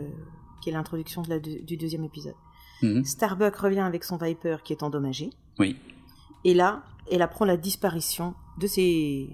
qu'est 0.62 0.72
l'introduction 0.72 1.22
de 1.22 1.40
du 1.40 1.78
deuxième 1.78 2.04
épisode. 2.04 2.36
Mhm. 2.84 3.06
Starbuck 3.06 3.56
revient 3.56 3.80
avec 3.80 4.04
son 4.04 4.18
Viper 4.18 4.58
qui 4.63 4.74
est 4.74 4.84
endommagé, 4.84 5.30
Oui. 5.60 5.78
et 6.44 6.54
là, 6.54 6.84
elle 7.10 7.22
apprend 7.22 7.46
la 7.46 7.58
disparition 7.58 8.34
de 8.60 8.68
ses 8.68 9.30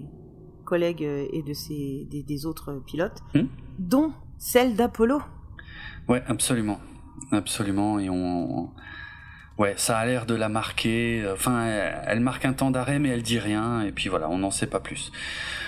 collègues 0.64 1.02
et 1.02 1.42
de 1.42 1.52
ses 1.54 2.06
des, 2.10 2.22
des 2.22 2.46
autres 2.46 2.74
pilotes, 2.86 3.20
Mhm. 3.34 3.48
dont 3.78 4.12
celle 4.38 4.76
d'Apollo. 4.76 5.20
Ouais, 6.08 6.22
absolument. 6.26 6.80
Absolument. 7.32 7.98
Et 7.98 8.08
on. 8.08 8.70
Ouais, 9.58 9.74
ça 9.76 9.98
a 9.98 10.06
l'air 10.06 10.24
de 10.24 10.36
la 10.36 10.48
marquer. 10.48 11.24
Enfin, 11.32 11.64
elle, 12.06 12.20
marque 12.20 12.44
un 12.44 12.52
temps 12.52 12.70
d'arrêt, 12.70 13.00
mais 13.00 13.08
elle 13.08 13.22
dit 13.24 13.40
rien. 13.40 13.82
Et 13.82 13.90
puis 13.90 14.08
voilà, 14.08 14.30
on 14.30 14.38
n'en 14.38 14.52
sait 14.52 14.68
pas 14.68 14.78
plus. 14.78 15.10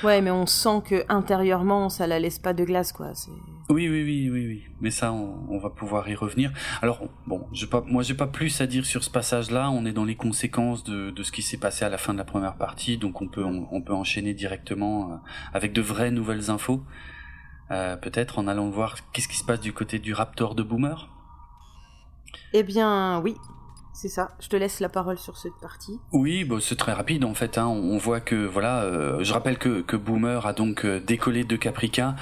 Ouais, 0.04 0.22
mais 0.22 0.30
on 0.30 0.46
sent 0.46 0.82
que 0.88 1.04
intérieurement, 1.08 1.88
ça 1.88 2.06
la 2.06 2.20
laisse 2.20 2.38
pas 2.38 2.52
de 2.52 2.64
glace, 2.64 2.92
quoi. 2.92 3.10
C'est 3.14 3.32
Oui, 3.68 3.88
oui, 3.88 4.04
oui, 4.04 4.30
oui, 4.30 4.46
oui. 4.46 4.62
Mais 4.80 4.92
ça, 4.92 5.12
on, 5.12 5.44
on 5.50 5.58
va 5.58 5.70
pouvoir 5.70 6.08
y 6.08 6.14
revenir. 6.14 6.52
Alors, 6.82 7.00
bon, 7.26 7.44
j'ai 7.52 7.66
pas, 7.66 7.82
moi, 7.84 8.04
j'ai 8.04 8.14
pas 8.14 8.28
plus 8.28 8.60
à 8.60 8.68
dire 8.68 8.86
sur 8.86 9.02
ce 9.02 9.10
passage-là. 9.10 9.72
On 9.72 9.84
est 9.84 9.92
dans 9.92 10.04
les 10.04 10.14
conséquences 10.16 10.84
de, 10.84 11.10
de 11.10 11.22
ce 11.24 11.32
qui 11.32 11.42
s'est 11.42 11.58
passé 11.58 11.84
à 11.84 11.88
la 11.88 11.98
fin 11.98 12.12
de 12.12 12.18
la 12.18 12.24
première 12.24 12.54
partie, 12.54 12.96
donc 12.96 13.20
on 13.20 13.26
peut, 13.26 13.44
on, 13.44 13.66
on 13.72 13.82
peut 13.82 13.92
enchaîner 13.92 14.34
directement 14.34 15.10
euh, 15.10 15.16
avec 15.52 15.72
de 15.72 15.80
vraies 15.82 16.12
nouvelles 16.12 16.48
infos. 16.50 16.80
Euh, 17.70 17.96
Peut-être 17.96 18.38
en 18.38 18.46
allant 18.48 18.68
voir 18.68 18.96
qu'est-ce 19.12 19.28
qui 19.28 19.36
se 19.36 19.44
passe 19.44 19.60
du 19.60 19.72
côté 19.72 19.98
du 19.98 20.12
Raptor 20.12 20.54
de 20.54 20.62
Boomer? 20.62 21.08
Eh 22.52 22.62
bien, 22.62 23.20
oui, 23.20 23.36
c'est 24.00 24.08
ça. 24.08 24.30
Je 24.40 24.48
te 24.48 24.56
laisse 24.56 24.80
la 24.80 24.88
parole 24.88 25.18
sur 25.18 25.36
cette 25.36 25.56
partie. 25.60 25.98
Oui, 26.12 26.44
bah, 26.44 26.56
c'est 26.58 26.76
très 26.76 26.92
rapide 26.92 27.22
en 27.22 27.34
fait. 27.34 27.58
Hein. 27.58 27.66
On 27.66 27.98
voit 27.98 28.20
que 28.20 28.34
voilà, 28.34 28.80
euh, 28.84 29.22
je 29.22 29.30
rappelle 29.34 29.58
que, 29.58 29.82
que 29.82 29.94
Boomer 29.94 30.46
a 30.46 30.54
donc 30.54 30.86
euh, 30.86 31.00
décollé 31.00 31.44
de 31.44 31.54
Caprica 31.56 32.16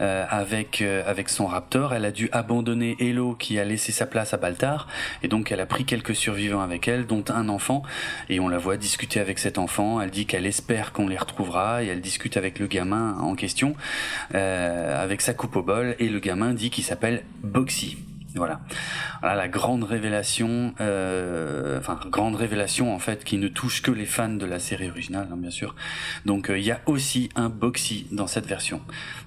euh, 0.00 0.26
avec 0.28 0.82
avec 0.82 1.28
son 1.28 1.46
Raptor. 1.46 1.94
Elle 1.94 2.04
a 2.04 2.10
dû 2.10 2.28
abandonner 2.32 2.96
Hello 2.98 3.34
qui 3.34 3.60
a 3.60 3.64
laissé 3.64 3.92
sa 3.92 4.06
place 4.06 4.34
à 4.34 4.38
Baltar 4.38 4.88
et 5.22 5.28
donc 5.28 5.52
elle 5.52 5.60
a 5.60 5.66
pris 5.66 5.84
quelques 5.84 6.16
survivants 6.16 6.62
avec 6.62 6.88
elle, 6.88 7.06
dont 7.06 7.24
un 7.28 7.48
enfant. 7.48 7.84
Et 8.28 8.40
on 8.40 8.48
la 8.48 8.58
voit 8.58 8.76
discuter 8.76 9.20
avec 9.20 9.38
cet 9.38 9.58
enfant. 9.58 10.00
Elle 10.00 10.10
dit 10.10 10.26
qu'elle 10.26 10.46
espère 10.46 10.92
qu'on 10.92 11.06
les 11.06 11.18
retrouvera 11.18 11.84
et 11.84 11.86
elle 11.86 12.00
discute 12.00 12.36
avec 12.36 12.58
le 12.58 12.66
gamin 12.66 13.16
en 13.20 13.36
question 13.36 13.76
avec 14.32 15.20
sa 15.20 15.34
coupe 15.34 15.56
au 15.56 15.62
bol 15.62 15.94
et 15.98 16.08
le 16.08 16.18
gamin 16.18 16.54
dit 16.54 16.70
qu'il 16.70 16.84
s'appelle 16.84 17.22
Boxy. 17.42 18.09
Voilà. 18.34 18.60
voilà 19.20 19.34
la 19.34 19.48
grande 19.48 19.84
révélation, 19.84 20.74
euh, 20.80 21.78
enfin 21.78 21.98
grande 22.10 22.36
révélation 22.36 22.94
en 22.94 22.98
fait 22.98 23.24
qui 23.24 23.38
ne 23.38 23.48
touche 23.48 23.82
que 23.82 23.90
les 23.90 24.06
fans 24.06 24.28
de 24.28 24.46
la 24.46 24.58
série 24.58 24.88
originale, 24.88 25.28
hein, 25.32 25.36
bien 25.36 25.50
sûr. 25.50 25.74
Donc 26.26 26.50
euh, 26.50 26.58
il 26.58 26.64
y 26.64 26.70
a 26.70 26.80
aussi 26.86 27.28
un 27.34 27.48
Boxy 27.48 28.06
dans 28.12 28.26
cette 28.26 28.46
version. 28.46 28.80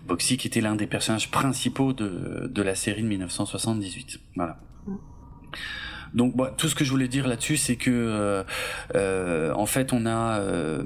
Boxy 0.08 0.38
qui 0.38 0.48
était 0.48 0.62
l'un 0.62 0.76
des 0.76 0.88
personnages 0.88 1.32
principaux 1.32 1.94
de, 1.94 2.50
de 2.52 2.62
la 2.62 2.76
série 2.76 3.04
de 3.04 3.08
1978. 3.08 4.20
Voilà. 4.36 4.58
Donc 6.14 6.36
tout 6.58 6.68
ce 6.68 6.76
que 6.76 6.86
je 6.86 6.92
voulais 6.92 7.08
dire 7.08 7.28
là-dessus, 7.28 7.58
c'est 7.58 7.76
que 7.76 7.90
euh, 7.92 8.44
euh, 8.96 9.54
en 9.54 9.66
fait 9.66 9.94
on 9.94 10.06
a 10.06 10.40
euh, 10.40 10.84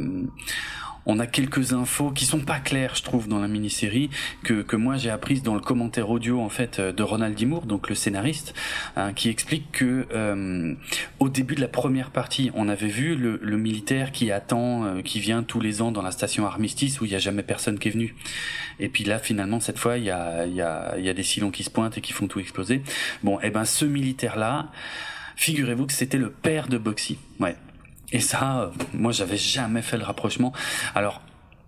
on 1.08 1.20
a 1.20 1.26
quelques 1.26 1.74
infos 1.74 2.12
qui 2.12 2.26
sont 2.26 2.42
pas 2.42 2.60
claires, 2.60 2.96
je 2.96 3.02
trouve, 3.02 3.28
dans 3.28 3.40
la 3.40 3.48
mini-série 3.48 4.10
que, 4.44 4.62
que 4.62 4.76
moi 4.76 4.98
j'ai 4.98 5.10
apprises 5.10 5.42
dans 5.42 5.56
le 5.56 5.62
commentaire 5.62 6.10
audio 6.10 6.42
en 6.42 6.50
fait 6.50 6.80
de 6.80 7.04
Ronald 7.04 7.34
Dimour, 7.34 7.66
donc 7.66 7.90
le 7.90 7.96
scénariste, 7.96 8.54
hein, 8.96 9.14
qui 9.14 9.30
explique 9.30 9.72
que 9.72 10.06
euh, 10.14 10.76
au 11.20 11.30
début 11.30 11.56
de 11.56 11.62
la 11.62 11.70
première 11.70 12.12
partie, 12.12 12.52
on 12.54 12.68
avait 12.68 12.88
vu 12.88 13.16
le, 13.16 13.40
le 13.42 13.58
militaire 13.58 14.12
qui 14.12 14.32
attend, 14.32 14.84
euh, 14.84 15.02
qui 15.02 15.20
vient 15.20 15.44
tous 15.44 15.62
les 15.62 15.82
ans 15.82 15.92
dans 15.92 16.02
la 16.02 16.12
station 16.12 16.46
Armistice 16.46 17.00
où 17.00 17.06
il 17.06 17.12
y 17.12 17.16
a 17.16 17.20
jamais 17.20 17.44
personne 17.44 17.80
qui 17.80 17.88
est 17.88 17.92
venu. 17.92 18.16
Et 18.80 18.90
puis 18.90 19.06
là, 19.06 19.18
finalement, 19.18 19.60
cette 19.60 19.80
fois, 19.80 19.98
il 19.98 20.04
y 20.04 20.12
a, 20.12 20.46
y 20.46 20.62
a, 20.62 20.98
y 21.00 21.10
a 21.10 21.14
des 21.14 21.24
silons 21.24 21.52
qui 21.52 21.64
se 21.64 21.70
pointent 21.70 21.98
et 21.98 22.02
qui 22.02 22.14
font 22.14 22.28
tout 22.28 22.40
exploser. 22.40 22.84
Bon, 23.24 23.40
et 23.40 23.48
eh 23.48 23.50
ben 23.50 23.66
ce 23.66 23.86
militaire 23.86 24.38
là. 24.38 24.72
Figurez-vous 25.38 25.86
que 25.86 25.94
c'était 25.94 26.18
le 26.18 26.32
père 26.32 26.68
de 26.68 26.80
Boxy. 26.80 27.20
Ouais. 27.40 27.56
Et 28.12 28.20
ça, 28.20 28.72
moi, 28.94 29.12
j'avais 29.12 29.38
jamais 29.38 29.82
fait 29.82 29.98
le 29.98 30.04
rapprochement. 30.04 30.54
Alors, 30.96 31.22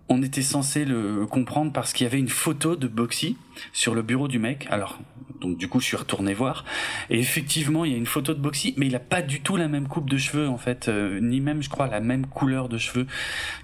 on 0.08 0.22
était 0.22 0.42
censé 0.42 0.84
le 0.84 1.24
comprendre 1.26 1.72
parce 1.72 1.92
qu'il 1.92 2.04
y 2.04 2.06
avait 2.08 2.18
une 2.18 2.28
photo 2.28 2.76
de 2.76 2.88
Boxy 2.88 3.36
sur 3.72 3.94
le 3.94 4.02
bureau 4.02 4.26
du 4.26 4.38
mec. 4.38 4.66
Alors, 4.70 4.98
donc 5.40 5.56
du 5.56 5.68
coup, 5.68 5.80
je 5.80 5.86
suis 5.86 5.96
retourné 5.96 6.34
voir. 6.34 6.64
Et 7.10 7.18
effectivement, 7.18 7.84
il 7.84 7.92
y 7.92 7.94
a 7.94 7.98
une 7.98 8.06
photo 8.06 8.34
de 8.34 8.40
Boxy, 8.40 8.74
mais 8.76 8.86
il 8.86 8.96
a 8.96 9.00
pas 9.00 9.22
du 9.22 9.40
tout 9.40 9.56
la 9.56 9.68
même 9.68 9.86
coupe 9.86 10.10
de 10.10 10.18
cheveux, 10.18 10.48
en 10.48 10.58
fait, 10.58 10.88
euh, 10.88 11.20
ni 11.20 11.40
même, 11.40 11.62
je 11.62 11.68
crois, 11.68 11.86
la 11.86 12.00
même 12.00 12.26
couleur 12.26 12.68
de 12.68 12.76
cheveux 12.76 13.06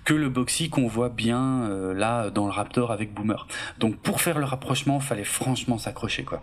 que 0.04 0.14
le 0.14 0.28
Boxy 0.28 0.70
qu'on 0.70 0.86
voit 0.86 1.08
bien 1.08 1.62
euh, 1.64 1.94
là 1.94 2.30
dans 2.30 2.46
le 2.46 2.52
Raptor 2.52 2.92
avec 2.92 3.12
Boomer. 3.12 3.48
Donc, 3.78 3.96
pour 3.96 4.20
faire 4.20 4.38
le 4.38 4.44
rapprochement, 4.44 5.00
fallait 5.00 5.24
franchement 5.24 5.78
s'accrocher, 5.78 6.24
quoi. 6.24 6.42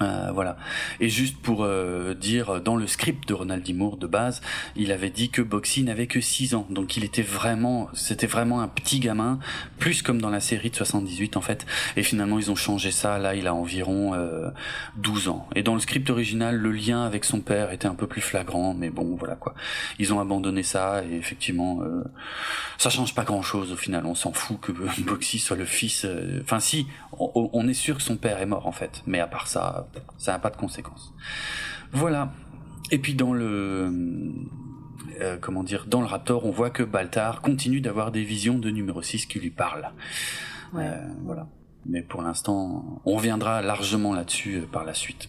Euh, 0.00 0.30
voilà. 0.32 0.56
Et 1.00 1.08
juste 1.08 1.36
pour 1.38 1.64
euh, 1.64 2.14
dire, 2.14 2.60
dans 2.60 2.76
le 2.76 2.86
script 2.86 3.28
de 3.28 3.34
Ronald 3.34 3.66
de 3.66 4.06
base, 4.06 4.40
il 4.76 4.92
avait 4.92 5.10
dit 5.10 5.30
que 5.30 5.42
Boxy 5.42 5.82
n'avait 5.82 6.06
que 6.06 6.20
6 6.20 6.54
ans. 6.54 6.66
Donc 6.70 6.96
il 6.96 7.04
était 7.04 7.22
vraiment, 7.22 7.88
c'était 7.94 8.26
vraiment 8.26 8.60
un 8.60 8.68
petit 8.68 9.00
gamin, 9.00 9.38
plus 9.78 10.02
comme 10.02 10.20
dans 10.20 10.30
la 10.30 10.40
série 10.40 10.70
de 10.70 10.76
78 10.76 11.36
en 11.36 11.40
fait. 11.40 11.66
Et 11.96 12.02
finalement 12.02 12.38
ils 12.38 12.50
ont 12.50 12.56
changé 12.56 12.90
ça, 12.90 13.18
là 13.18 13.34
il 13.34 13.46
a 13.46 13.54
environ 13.54 14.14
euh, 14.14 14.50
12 14.96 15.28
ans. 15.28 15.48
Et 15.54 15.62
dans 15.62 15.74
le 15.74 15.80
script 15.80 16.08
original, 16.10 16.56
le 16.56 16.70
lien 16.70 17.04
avec 17.04 17.24
son 17.24 17.40
père 17.40 17.72
était 17.72 17.88
un 17.88 17.94
peu 17.94 18.06
plus 18.06 18.20
flagrant, 18.20 18.74
mais 18.74 18.90
bon 18.90 19.16
voilà 19.16 19.34
quoi. 19.34 19.54
Ils 19.98 20.12
ont 20.14 20.20
abandonné 20.20 20.62
ça 20.62 21.02
et 21.04 21.16
effectivement, 21.16 21.80
euh, 21.82 22.04
ça 22.78 22.90
change 22.90 23.14
pas 23.14 23.24
grand 23.24 23.42
chose 23.42 23.72
au 23.72 23.76
final. 23.76 24.06
On 24.06 24.14
s'en 24.14 24.32
fout 24.32 24.60
que 24.60 24.72
Boxy 25.02 25.38
soit 25.38 25.56
le 25.56 25.64
fils. 25.64 26.04
euh, 26.04 26.40
Enfin 26.42 26.60
si, 26.60 26.86
on 27.18 27.66
est 27.66 27.74
sûr 27.74 27.96
que 27.96 28.02
son 28.02 28.16
père 28.16 28.40
est 28.40 28.46
mort 28.46 28.66
en 28.66 28.72
fait. 28.72 29.02
Mais 29.06 29.18
à 29.20 29.26
part 29.26 29.48
ça, 29.48 29.65
ça 30.18 30.32
n'a 30.32 30.38
pas 30.38 30.50
de 30.50 30.56
conséquences. 30.56 31.12
Voilà. 31.92 32.32
Et 32.90 32.98
puis 32.98 33.14
dans 33.14 33.32
le 33.32 33.92
euh, 35.20 35.38
comment 35.40 35.62
dire 35.62 35.86
dans 35.86 36.00
le 36.00 36.06
Raptor, 36.06 36.44
on 36.44 36.50
voit 36.50 36.70
que 36.70 36.82
Baltar 36.82 37.40
continue 37.40 37.80
d'avoir 37.80 38.12
des 38.12 38.22
visions 38.22 38.58
de 38.58 38.70
numéro 38.70 39.02
6 39.02 39.26
qui 39.26 39.40
lui 39.40 39.50
parlent. 39.50 39.90
Ouais. 40.72 40.86
Euh, 40.86 41.08
voilà. 41.24 41.48
Mais 41.88 42.02
pour 42.02 42.22
l'instant, 42.22 43.00
on 43.04 43.16
reviendra 43.16 43.62
largement 43.62 44.14
là-dessus 44.14 44.56
euh, 44.56 44.66
par 44.66 44.84
la 44.84 44.94
suite. 44.94 45.28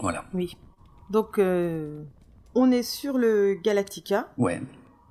Voilà. 0.00 0.24
Oui. 0.34 0.56
Donc, 1.10 1.38
euh, 1.38 2.02
on 2.54 2.70
est 2.72 2.82
sur 2.82 3.16
le 3.16 3.54
Galactica. 3.62 4.28
Ouais. 4.38 4.60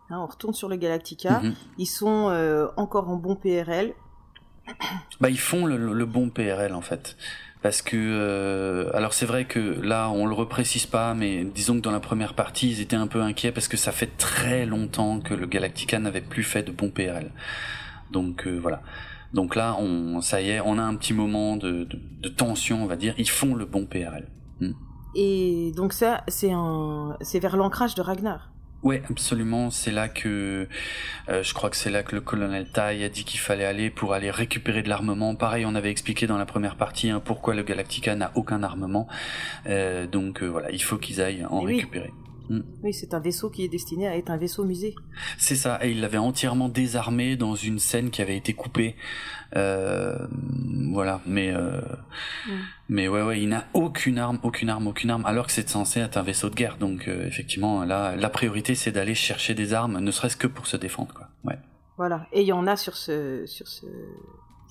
Hein, 0.10 0.20
on 0.20 0.26
retourne 0.26 0.54
sur 0.54 0.68
le 0.68 0.76
Galactica. 0.76 1.40
Mhm. 1.40 1.54
Ils 1.78 1.86
sont 1.86 2.30
euh, 2.30 2.68
encore 2.76 3.10
en 3.10 3.16
bon 3.16 3.36
PRL. 3.36 3.94
Bah 5.22 5.30
ils 5.30 5.40
font 5.40 5.68
le, 5.68 5.78
le 5.78 6.06
bon 6.06 6.30
PRL 6.30 6.74
en 6.74 6.82
fait. 6.82 7.18
Parce 7.66 7.82
que 7.82 7.98
euh, 7.98 8.96
alors 8.96 9.16
c'est 9.16 9.26
vrai 9.26 9.46
que 9.46 9.58
là 9.60 10.12
on 10.12 10.28
le 10.28 10.36
reprécise 10.36 10.86
pas, 10.86 11.16
mais 11.16 11.44
disons 11.44 11.78
que 11.78 11.80
dans 11.80 11.90
la 11.90 12.00
première 12.00 12.36
partie 12.36 12.70
ils 12.70 12.80
étaient 12.80 12.96
un 12.96 13.08
peu 13.08 13.24
inquiets 13.24 13.52
parce 13.52 13.68
que 13.68 13.76
ça 13.76 13.92
fait 13.92 14.18
très 14.18 14.68
longtemps 14.68 15.20
que 15.20 15.34
le 15.34 15.48
Galactica 15.48 15.98
n'avait 15.98 16.22
plus 16.22 16.44
fait 16.44 16.62
de 16.62 16.72
bon 16.72 16.92
PRL. 16.92 17.32
Donc 18.12 18.46
euh, 18.46 18.60
voilà. 18.62 18.84
Donc 19.34 19.56
là 19.56 19.76
on 19.80 20.22
ça 20.22 20.44
y 20.44 20.52
est, 20.52 20.62
on 20.64 20.78
a 20.78 20.84
un 20.84 20.94
petit 20.94 21.16
moment 21.16 21.58
de, 21.58 21.88
de, 22.22 22.30
tension 22.30 22.84
on 22.84 22.86
va 22.86 22.98
dire. 22.98 23.16
Ils 23.18 23.32
font 23.32 23.56
le 23.56 23.66
bon 23.66 23.88
PRL. 23.88 24.28
Hmm. 24.62 24.74
Et 25.16 25.72
donc 25.76 25.94
ça, 25.94 26.24
c'est 26.28 26.52
un, 26.52 27.18
c'est 27.22 27.40
vers 27.40 27.58
l'ancrage 27.58 27.96
de 27.96 28.04
Ragnar. 28.04 28.52
Ouais, 28.86 29.02
absolument. 29.10 29.72
C'est 29.72 29.90
là 29.90 30.08
que 30.08 30.68
euh, 31.28 31.42
je 31.42 31.54
crois 31.56 31.72
que 31.72 31.76
c'est 31.76 31.90
là 31.90 32.04
que 32.04 32.14
le 32.14 32.22
colonel 32.22 32.68
Tai 32.68 33.04
a 33.04 33.10
dit 33.10 33.26
qu'il 33.26 33.40
fallait 33.40 33.66
aller 33.66 33.90
pour 33.90 34.14
aller 34.14 34.30
récupérer 34.30 34.84
de 34.84 34.90
l'armement. 34.90 35.34
Pareil, 35.34 35.66
on 35.66 35.74
avait 35.74 35.90
expliqué 35.90 36.28
dans 36.28 36.38
la 36.38 36.46
première 36.46 36.76
partie 36.76 37.10
hein, 37.10 37.20
pourquoi 37.20 37.56
le 37.56 37.64
Galactica 37.64 38.16
n'a 38.16 38.32
aucun 38.36 38.62
armement. 38.62 39.08
Euh, 39.66 40.06
donc 40.06 40.44
euh, 40.44 40.46
voilà, 40.46 40.70
il 40.70 40.84
faut 40.84 40.98
qu'ils 40.98 41.20
aillent 41.20 41.48
en 41.50 41.64
oui. 41.64 41.84
Récupérer. 42.48 42.80
Oui, 42.84 42.94
c'est 42.94 43.14
un 43.14 43.20
vaisseau 43.20 43.50
qui 43.50 43.64
est 43.64 43.68
destiné 43.68 44.08
à 44.08 44.18
être 44.18 44.30
un 44.30 44.38
vaisseau 44.38 44.64
musée. 44.64 44.96
C'est 45.38 45.56
ça, 45.56 45.80
et 45.86 45.92
il 45.92 46.02
l'avait 46.02 46.18
entièrement 46.18 46.70
désarmé 46.70 47.36
dans 47.36 47.56
une 47.56 47.80
scène 47.80 48.10
qui 48.10 48.22
avait 48.22 48.38
été 48.38 48.54
coupée. 48.54 48.96
Euh, 49.56 50.28
voilà, 50.92 51.22
mais 51.26 51.52
euh, 51.52 51.82
Mm. 52.48 52.52
mais 52.90 53.08
ouais 53.08 53.22
ouais, 53.22 53.42
il 53.42 53.50
n'a 53.50 53.66
aucune 53.74 54.18
arme, 54.18 54.40
aucune 54.44 54.70
arme, 54.70 54.88
aucune 54.88 55.10
arme, 55.10 55.26
alors 55.26 55.48
que 55.48 55.52
c'est 55.52 55.68
censé 55.70 56.00
être 56.00 56.18
un 56.18 56.24
vaisseau 56.24 56.50
de 56.50 56.56
guerre. 56.56 56.78
Donc 56.78 57.08
euh, 57.08 57.26
effectivement, 57.28 57.84
là, 57.84 58.16
la 58.16 58.30
priorité 58.30 58.76
c'est 58.76 58.92
d'aller 58.92 59.16
chercher 59.16 59.54
des 59.54 59.74
armes, 59.74 60.00
ne 60.00 60.12
serait-ce 60.12 60.38
que 60.38 60.48
pour 60.48 60.68
se 60.68 60.78
défendre, 60.78 61.14
quoi. 61.14 61.30
Ouais. 61.44 61.58
Voilà. 61.98 62.28
Et 62.34 62.42
il 62.42 62.48
y 62.48 62.52
en 62.52 62.68
a 62.68 62.76
sur 62.76 62.96
ce, 62.98 63.46
sur 63.46 63.68
ce, 63.68 63.86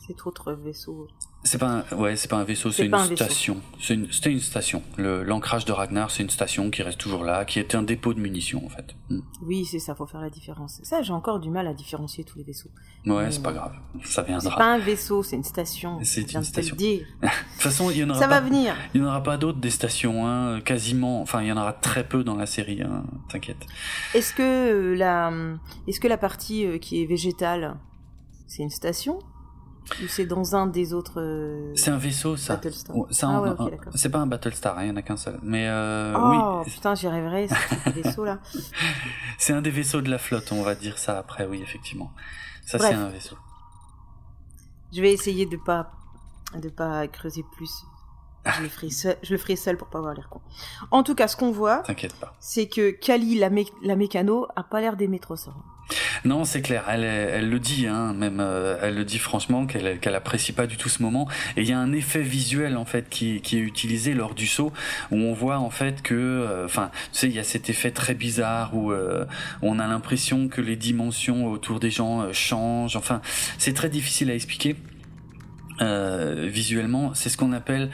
cet 0.06 0.26
autre 0.26 0.52
vaisseau. 0.52 1.08
C'est 1.46 1.58
pas 1.58 1.84
un, 1.90 1.96
ouais, 1.96 2.16
c'est 2.16 2.28
pas 2.30 2.38
un 2.38 2.44
vaisseau, 2.44 2.70
C'est 2.70 2.78
c'est 2.78 2.84
une 2.86 2.90
pas 2.92 3.00
un 3.02 3.06
vaisseau. 3.06 3.16
station. 3.16 3.60
C'est 3.78 3.92
une, 3.94 4.10
c'était 4.10 4.32
une 4.32 4.40
station. 4.40 4.82
Le, 4.96 5.22
l'ancrage 5.22 5.66
de 5.66 5.72
Ragnar, 5.72 6.10
c'est 6.10 6.22
une 6.22 6.30
station 6.30 6.70
qui 6.70 6.82
reste 6.82 6.96
toujours 6.98 7.22
là, 7.22 7.44
qui 7.44 7.58
était 7.60 7.76
un 7.76 7.82
dépôt 7.82 8.14
de 8.14 8.20
munitions 8.20 8.64
en 8.64 8.70
fait. 8.70 8.96
Mm. 9.10 9.18
Oui, 9.42 9.66
c'est 9.66 9.78
ça, 9.78 9.94
faut 9.94 10.06
faire 10.06 10.22
la 10.22 10.30
différence. 10.30 10.80
Ça, 10.82 11.02
j'ai 11.02 11.12
encore 11.12 11.40
du 11.40 11.50
mal 11.50 11.66
à 11.66 11.74
différencier 11.74 12.24
tous 12.24 12.38
les 12.38 12.44
vaisseaux. 12.44 12.70
Ouais, 13.04 13.30
c'est 13.30 13.42
pas 13.42 13.52
grave, 13.52 13.74
ça 14.04 14.22
C'est 14.22 14.26
viendra. 14.28 14.56
pas 14.56 14.72
un 14.72 14.78
vaisseau, 14.78 15.22
c'est 15.22 15.36
une 15.36 15.44
station. 15.44 15.98
C'est 16.02 16.32
une 16.32 16.40
de 16.40 16.44
station. 16.46 16.76
De 16.80 16.98
toute 17.00 17.30
façon, 17.58 17.90
il 17.90 17.98
y 17.98 18.04
en 18.04 18.08
aura 18.08 18.18
Ça 18.20 18.26
pas. 18.26 18.40
va 18.40 18.46
venir. 18.46 18.74
Il 18.94 19.02
n'y 19.02 19.06
en 19.06 19.10
aura 19.10 19.22
pas 19.22 19.36
d'autres 19.36 19.58
des 19.60 19.68
stations, 19.70 20.26
hein, 20.26 20.62
quasiment. 20.62 21.20
Enfin, 21.20 21.42
il 21.42 21.48
y 21.48 21.52
en 21.52 21.58
aura 21.58 21.74
très 21.74 22.08
peu 22.08 22.24
dans 22.24 22.36
la 22.36 22.46
série, 22.46 22.80
hein, 22.80 23.04
t'inquiète. 23.28 23.66
Est-ce 24.14 24.32
que 24.32 24.42
euh, 24.42 24.96
la, 24.96 25.30
est-ce 25.86 26.00
que 26.00 26.08
la 26.08 26.16
partie 26.16 26.64
euh, 26.66 26.78
qui 26.78 27.02
est 27.02 27.06
végétale, 27.06 27.76
c'est 28.46 28.62
une 28.62 28.70
station? 28.70 29.18
C'est 30.08 30.26
dans 30.26 30.56
un 30.56 30.66
des 30.66 30.92
autres 30.94 31.20
euh, 31.20 31.72
C'est 31.76 31.90
un 31.90 31.98
vaisseau, 31.98 32.36
ça. 32.36 32.54
Battlestar 32.56 32.96
Ah 33.22 33.40
ouais, 33.42 33.78
c'est 33.94 34.08
pas 34.08 34.18
un 34.18 34.26
Battlestar, 34.26 34.78
hein, 34.78 34.84
il 34.84 34.88
y 34.88 34.90
en 34.90 34.96
a 34.96 35.02
qu'un 35.02 35.16
seul. 35.16 35.38
Mais 35.42 35.66
euh, 35.68 36.14
Oh 36.16 36.62
oui, 36.64 36.70
putain, 36.72 36.94
j'y 36.94 37.06
rêverais, 37.08 37.48
ce 37.48 37.90
vaisseau 37.90 38.24
là. 38.24 38.38
c'est 39.38 39.52
un 39.52 39.62
des 39.62 39.70
vaisseaux 39.70 40.00
de 40.00 40.10
la 40.10 40.18
flotte, 40.18 40.52
on 40.52 40.62
va 40.62 40.74
dire 40.74 40.98
ça 40.98 41.18
après, 41.18 41.46
oui, 41.46 41.60
effectivement. 41.62 42.12
Ça, 42.66 42.78
c'est 42.78 42.94
un 42.94 43.08
vaisseau. 43.10 43.36
Je 44.92 45.00
vais 45.02 45.12
essayer 45.12 45.44
de 45.46 45.56
pas, 45.56 45.90
de 46.54 46.68
pas 46.68 47.06
creuser 47.08 47.44
plus. 47.56 47.70
Je 48.46 48.62
le 48.62 48.68
ferai 48.68 48.90
seul, 48.90 49.16
je 49.22 49.32
le 49.32 49.38
ferai 49.38 49.56
seul 49.56 49.76
pour 49.78 49.88
pas 49.88 49.98
avoir 49.98 50.12
l'air 50.14 50.28
con. 50.28 50.40
En 50.90 51.02
tout 51.02 51.14
cas, 51.14 51.28
ce 51.28 51.36
qu'on 51.36 51.50
voit, 51.50 51.78
T'inquiète 51.78 52.14
pas. 52.14 52.34
c'est 52.40 52.68
que 52.68 52.90
Kali, 52.90 53.38
la, 53.38 53.48
mé- 53.50 53.70
la 53.82 53.96
mécano, 53.96 54.46
a 54.54 54.62
pas 54.62 54.80
l'air 54.82 54.96
d'aimer 54.96 55.18
trop 55.18 55.34
ça. 55.36 55.54
Non, 56.24 56.44
c'est 56.44 56.62
clair. 56.62 56.84
Elle, 56.88 57.48
le 57.48 57.58
dit, 57.58 57.86
hein, 57.86 58.14
même. 58.14 58.40
euh, 58.40 58.78
elle 58.82 58.94
le 58.94 59.04
dit 59.04 59.18
franchement 59.18 59.66
qu'elle 59.66 59.98
qu'elle 59.98 60.14
apprécie 60.14 60.52
pas 60.52 60.66
du 60.66 60.76
tout 60.76 60.88
ce 60.88 61.02
moment. 61.02 61.28
Et 61.56 61.62
il 61.62 61.68
y 61.68 61.72
a 61.72 61.78
un 61.78 61.92
effet 61.92 62.22
visuel 62.22 62.76
en 62.76 62.84
fait 62.84 63.08
qui, 63.08 63.36
est 63.36 63.52
utilisé 63.54 64.14
lors 64.14 64.34
du 64.34 64.46
saut 64.46 64.72
où 65.10 65.16
on 65.16 65.32
voit 65.32 65.58
en 65.58 65.70
fait 65.70 66.02
que, 66.02 66.14
euh, 66.14 66.64
enfin, 66.64 66.90
tu 67.12 67.18
sais, 67.18 67.26
il 67.28 67.34
y 67.34 67.38
a 67.38 67.44
cet 67.44 67.68
effet 67.70 67.90
très 67.90 68.14
bizarre 68.14 68.74
où 68.74 68.92
euh, 68.92 69.26
on 69.62 69.78
a 69.78 69.86
l'impression 69.86 70.48
que 70.48 70.60
les 70.60 70.76
dimensions 70.76 71.46
autour 71.46 71.80
des 71.80 71.90
gens 71.90 72.32
changent. 72.32 72.96
Enfin, 72.96 73.20
c'est 73.58 73.74
très 73.74 73.88
difficile 73.88 74.30
à 74.30 74.34
expliquer. 74.34 74.76
Euh, 75.80 76.46
visuellement, 76.48 77.14
c'est 77.14 77.28
ce 77.28 77.36
qu'on 77.36 77.52
appelle, 77.52 77.90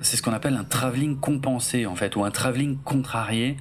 c'est 0.00 0.16
ce 0.16 0.22
qu'on 0.22 0.32
appelle 0.32 0.56
un 0.56 0.64
travelling 0.64 1.18
compensé 1.18 1.86
en 1.86 1.94
fait, 1.94 2.16
ou 2.16 2.24
un 2.24 2.30
travelling 2.30 2.78
contrarié. 2.78 3.56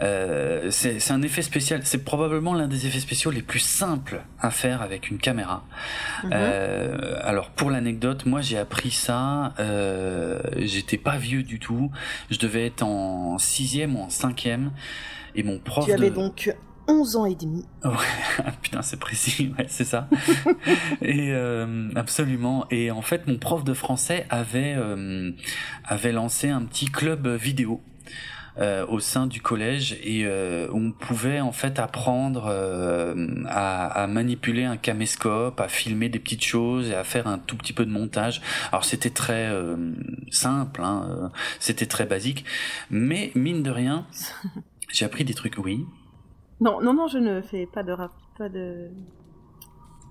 Euh, 0.00 0.70
c'est 0.70 1.00
c'est 1.00 1.12
un 1.12 1.22
effet 1.22 1.42
spécial. 1.42 1.80
C'est 1.84 2.04
probablement 2.04 2.54
l'un 2.54 2.68
des 2.68 2.86
effets 2.86 3.00
spéciaux 3.00 3.30
les 3.30 3.42
plus 3.42 3.60
simples 3.60 4.22
à 4.40 4.50
faire 4.50 4.82
avec 4.82 5.10
une 5.10 5.18
caméra. 5.18 5.64
Mhm. 6.24 6.30
Euh, 6.32 7.20
alors 7.22 7.50
pour 7.50 7.70
l'anecdote, 7.70 8.26
moi 8.26 8.42
j'ai 8.42 8.58
appris 8.58 8.90
ça. 8.90 9.54
Euh, 9.58 10.40
J'étais 10.56 10.98
pas 10.98 11.16
vieux 11.16 11.42
du 11.42 11.58
tout. 11.58 11.90
Je 12.30 12.38
devais 12.38 12.66
être 12.66 12.82
en 12.82 13.38
sixième 13.38 13.96
ou 13.96 14.02
en 14.02 14.10
cinquième. 14.10 14.70
Et 15.34 15.42
mon 15.42 15.58
prof 15.58 15.86
tu 15.86 15.92
avais 15.92 16.10
de... 16.10 16.14
donc 16.14 16.54
11 16.90 17.16
ans 17.16 17.26
et 17.26 17.36
demi. 17.36 17.64
Ouais, 17.84 17.92
putain, 18.62 18.82
c'est 18.82 18.98
précis, 18.98 19.52
ouais, 19.58 19.66
c'est 19.68 19.84
ça. 19.84 20.08
et 21.02 21.32
euh, 21.32 21.88
absolument. 21.94 22.66
Et 22.70 22.90
en 22.90 23.02
fait, 23.02 23.26
mon 23.26 23.38
prof 23.38 23.64
de 23.64 23.74
français 23.74 24.26
avait 24.28 24.74
euh, 24.76 25.30
avait 25.84 26.12
lancé 26.12 26.48
un 26.48 26.62
petit 26.62 26.86
club 26.86 27.28
vidéo. 27.28 27.80
Euh, 28.58 28.84
au 28.88 28.98
sein 28.98 29.28
du 29.28 29.40
collège 29.40 29.96
et 30.02 30.24
euh, 30.26 30.68
on 30.72 30.90
pouvait 30.90 31.40
en 31.40 31.52
fait 31.52 31.78
apprendre 31.78 32.46
euh, 32.48 33.14
à, 33.46 33.86
à, 33.86 34.06
manipuler 34.08 34.64
un 34.64 34.76
caméscope, 34.76 35.60
à 35.60 35.68
filmer 35.68 36.08
des 36.08 36.18
petites 36.18 36.44
choses 36.44 36.90
et 36.90 36.94
à 36.94 37.04
faire 37.04 37.28
un 37.28 37.38
tout 37.38 37.56
petit 37.56 37.72
peu 37.72 37.86
de 37.86 37.92
montage. 37.92 38.42
Alors 38.72 38.84
c'était 38.84 39.10
très 39.10 39.48
simple, 40.30 40.82
hein, 40.82 41.30
c'était 41.60 41.86
très 41.86 42.06
basique, 42.06 42.44
mais 42.90 43.30
mine 43.36 43.62
de 43.62 43.70
rien, 43.70 44.04
j'ai 44.92 45.04
appris 45.04 45.24
des 45.24 45.34
trucs. 45.34 45.56
Oui. 45.56 45.86
Non, 46.60 46.80
non, 46.80 46.92
non, 46.94 47.08
je 47.08 47.18
ne 47.18 47.40
fais 47.40 47.66
pas 47.66 47.82
de 47.82 47.92
rap, 47.92 48.12
pas 48.36 48.48
de 48.48 48.90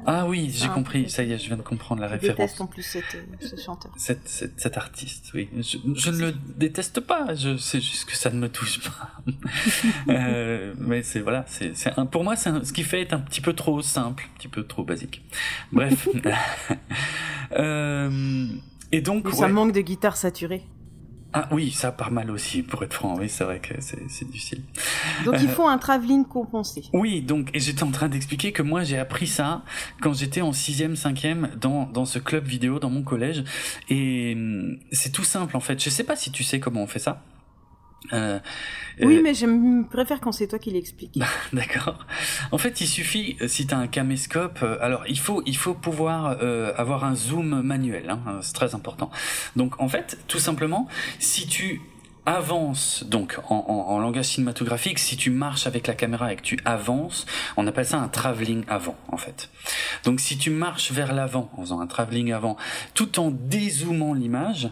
ah 0.06 0.26
oui, 0.28 0.50
j'ai 0.54 0.70
compris. 0.70 1.10
Ça 1.10 1.24
y 1.24 1.34
est, 1.34 1.38
je 1.38 1.48
viens 1.48 1.58
de 1.58 1.62
comprendre 1.62 2.02
la 2.02 2.08
je 2.08 2.14
référence. 2.14 2.38
déteste 2.38 2.62
en 2.62 2.68
plus 2.68 2.84
cette, 2.84 3.18
ce 3.42 3.56
chanteur. 3.58 3.92
Cet, 3.98 4.78
artiste, 4.78 5.32
oui. 5.34 5.50
Je, 5.58 5.78
je, 5.94 6.12
ne 6.12 6.28
le 6.28 6.34
déteste 6.56 7.02
pas. 7.02 7.36
Je 7.36 7.58
c'est 7.58 7.82
juste 7.82 8.06
que 8.06 8.16
ça 8.16 8.30
ne 8.30 8.40
me 8.40 8.48
touche 8.48 8.80
pas. 8.82 9.12
euh, 10.10 10.74
mais 10.78 11.04
c'est 11.04 11.20
voilà, 11.20 11.44
c'est 11.48 11.74
pour 12.12 12.24
moi, 12.24 12.36
c'est 12.36 12.64
ce 12.64 12.72
qui 12.72 12.84
fait 12.84 13.02
est 13.02 13.14
un 13.14 13.20
petit 13.20 13.42
peu 13.42 13.54
trop 13.54 13.82
simple, 13.82 14.24
un 14.34 14.38
petit 14.38 14.48
peu 14.48 14.64
trop 14.64 14.84
basique. 14.84 15.22
Bref. 15.74 16.08
euh, 17.52 18.48
et 18.92 19.02
donc, 19.02 19.26
Mais 19.26 19.32
ça 19.34 19.48
ouais. 19.48 19.52
manque 19.52 19.74
de 19.74 19.82
guitare 19.82 20.16
saturée. 20.16 20.64
Ah 21.32 21.48
oui, 21.52 21.72
ça 21.72 21.92
part 21.92 22.12
mal 22.12 22.32
aussi, 22.32 22.64
pour 22.64 22.84
être 22.84 22.94
franc. 22.94 23.16
Oui, 23.20 23.30
c'est 23.30 23.44
vrai 23.44 23.60
que 23.60 23.76
c'est 23.80 24.26
difficile. 24.26 24.64
Donc 25.26 25.36
il 25.42 25.48
faut 25.48 25.68
un 25.68 25.78
travelling 25.78 26.26
compensé. 26.26 26.84
Oui, 26.94 27.22
donc 27.22 27.52
et 27.54 27.60
j'étais 27.60 27.84
en 27.84 27.92
train 27.92 28.10
d'expliquer 28.10 28.52
que 28.52 28.64
moi 28.64 28.84
j'ai 28.84 28.98
appris 28.98 29.28
ça 29.28 29.64
quand 30.02 30.14
j'étais 30.14 30.42
en 30.42 30.54
sixième, 30.54 30.96
cinquième 30.96 31.52
dans 31.60 31.86
dans 31.86 32.06
ce 32.06 32.18
club 32.18 32.46
vidéo 32.46 32.80
dans 32.80 32.90
mon 32.90 33.04
collège 33.04 33.44
et 33.90 34.34
hum, 34.36 34.78
c'est 34.92 35.12
tout 35.12 35.24
simple 35.24 35.56
en 35.56 35.60
fait. 35.60 35.82
Je 35.84 35.90
sais 35.90 36.04
pas 36.04 36.16
si 36.16 36.32
tu 36.32 36.44
sais 36.44 36.60
comment 36.60 36.82
on 36.82 36.88
fait 36.88 37.00
ça. 37.00 37.22
Euh, 38.14 38.40
Oui, 39.02 39.18
euh, 39.18 39.22
mais 39.24 39.34
je 39.34 39.84
préfère 39.90 40.20
quand 40.22 40.32
c'est 40.32 40.48
toi 40.48 40.58
qui 40.60 40.72
l'expliques. 40.72 41.20
D'accord. 41.54 42.06
En 42.52 42.58
fait, 42.58 42.82
il 42.82 42.88
suffit 42.88 43.38
euh, 43.42 43.48
si 43.48 43.68
tu 43.68 43.74
as 43.74 43.78
un 43.78 43.88
caméscope. 43.88 44.60
euh, 44.64 44.78
alors, 44.82 45.04
il 45.08 45.20
faut 45.20 45.44
il 45.46 45.58
faut 45.58 45.74
pouvoir 45.74 46.38
euh, 46.42 46.74
avoir 46.78 47.04
un 47.04 47.16
zoom 47.16 47.62
manuel. 47.62 48.10
Hein, 48.10 48.40
c'est 48.42 48.54
très 48.54 48.74
important. 48.76 49.12
Donc, 49.56 49.80
en 49.82 49.88
fait, 49.90 50.18
tout 50.28 50.40
simplement, 50.40 50.88
si 51.20 51.48
tu 51.48 51.82
avances 52.26 53.04
donc 53.08 53.40
en, 53.50 53.56
en, 53.68 53.94
en 53.94 54.00
langage 54.00 54.26
cinématographique, 54.26 55.00
si 55.00 55.18
tu 55.18 55.32
marches 55.32 55.66
avec 55.66 55.88
la 55.88 55.96
caméra 55.96 56.32
et 56.32 56.36
que 56.36 56.42
tu 56.44 56.60
avances, 56.64 57.26
on 57.58 57.66
appelle 57.66 57.86
ça 57.88 57.98
un 57.98 58.08
travelling 58.08 58.66
avant 58.68 58.96
en 59.08 59.18
fait. 59.18 59.50
Donc 60.04 60.20
si 60.20 60.38
tu 60.38 60.52
marches 60.52 60.92
vers 60.92 61.14
l'avant 61.16 61.50
en 61.58 61.62
faisant 61.62 61.80
un 61.80 61.88
travelling 61.88 62.32
avant, 62.32 62.56
tout 62.94 63.20
en 63.20 63.32
dézoomant 63.32 64.14
l'image, 64.14 64.70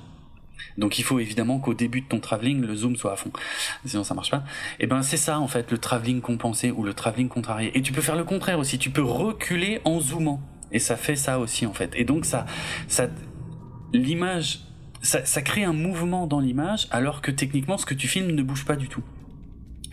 donc 0.77 0.99
il 0.99 1.03
faut 1.03 1.19
évidemment 1.19 1.59
qu'au 1.59 1.73
début 1.73 2.01
de 2.01 2.07
ton 2.07 2.19
travelling, 2.19 2.61
le 2.61 2.75
zoom 2.75 2.95
soit 2.95 3.13
à 3.13 3.15
fond. 3.15 3.31
Sinon 3.85 4.03
ça 4.03 4.13
marche 4.13 4.29
pas. 4.29 4.43
Et 4.79 4.87
ben 4.87 5.01
c'est 5.01 5.17
ça 5.17 5.39
en 5.39 5.47
fait 5.47 5.71
le 5.71 5.77
travelling 5.77 6.21
compensé 6.21 6.71
ou 6.71 6.83
le 6.83 6.93
travelling 6.93 7.29
contrarié. 7.29 7.75
Et 7.77 7.81
tu 7.81 7.93
peux 7.93 8.01
faire 8.01 8.15
le 8.15 8.23
contraire 8.23 8.59
aussi. 8.59 8.77
Tu 8.77 8.91
peux 8.91 9.03
reculer 9.03 9.81
en 9.85 9.99
zoomant. 9.99 10.41
Et 10.71 10.79
ça 10.79 10.95
fait 10.95 11.15
ça 11.15 11.39
aussi 11.39 11.65
en 11.65 11.73
fait. 11.73 11.91
Et 11.95 12.03
donc 12.03 12.25
ça, 12.25 12.45
ça, 12.87 13.07
l'image, 13.93 14.59
ça, 15.01 15.25
ça 15.25 15.41
crée 15.41 15.63
un 15.63 15.73
mouvement 15.73 16.27
dans 16.27 16.39
l'image 16.39 16.87
alors 16.91 17.21
que 17.21 17.31
techniquement 17.31 17.77
ce 17.77 17.85
que 17.85 17.93
tu 17.95 18.07
filmes 18.07 18.31
ne 18.31 18.43
bouge 18.43 18.65
pas 18.65 18.75
du 18.75 18.87
tout. 18.87 19.03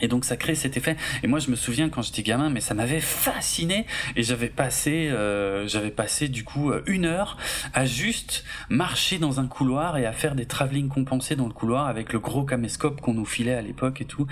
Et 0.04 0.08
donc 0.08 0.26
ça 0.26 0.36
crée 0.36 0.54
cet 0.54 0.76
effet. 0.76 0.96
Et 1.22 1.26
moi 1.26 1.38
je 1.38 1.50
me 1.50 1.56
souviens 1.56 1.88
quand 1.88 2.02
j'étais 2.02 2.22
gamin, 2.22 2.50
mais 2.50 2.60
ça 2.60 2.74
m'avait 2.74 3.00
fasciné. 3.00 3.86
Et 4.16 4.22
j'avais 4.22 4.50
passé, 4.50 5.08
euh, 5.08 5.66
j'avais 5.66 5.90
passé 5.90 6.28
du 6.28 6.44
coup 6.44 6.70
euh, 6.70 6.82
une 6.86 7.06
heure 7.06 7.38
à 7.72 7.86
juste 7.86 8.44
marcher 8.68 9.16
dans 9.16 9.40
un 9.40 9.46
couloir 9.46 9.96
et 9.96 10.04
à 10.04 10.12
faire 10.12 10.34
des 10.34 10.44
travelling 10.44 10.88
compensés 10.88 11.36
dans 11.36 11.46
le 11.46 11.54
couloir 11.54 11.86
avec 11.86 12.12
le 12.12 12.18
gros 12.18 12.44
caméscope 12.44 13.00
qu'on 13.00 13.14
nous 13.14 13.24
filait 13.24 13.54
à 13.54 13.62
l'époque 13.62 14.02
et 14.02 14.04
tout. 14.04 14.26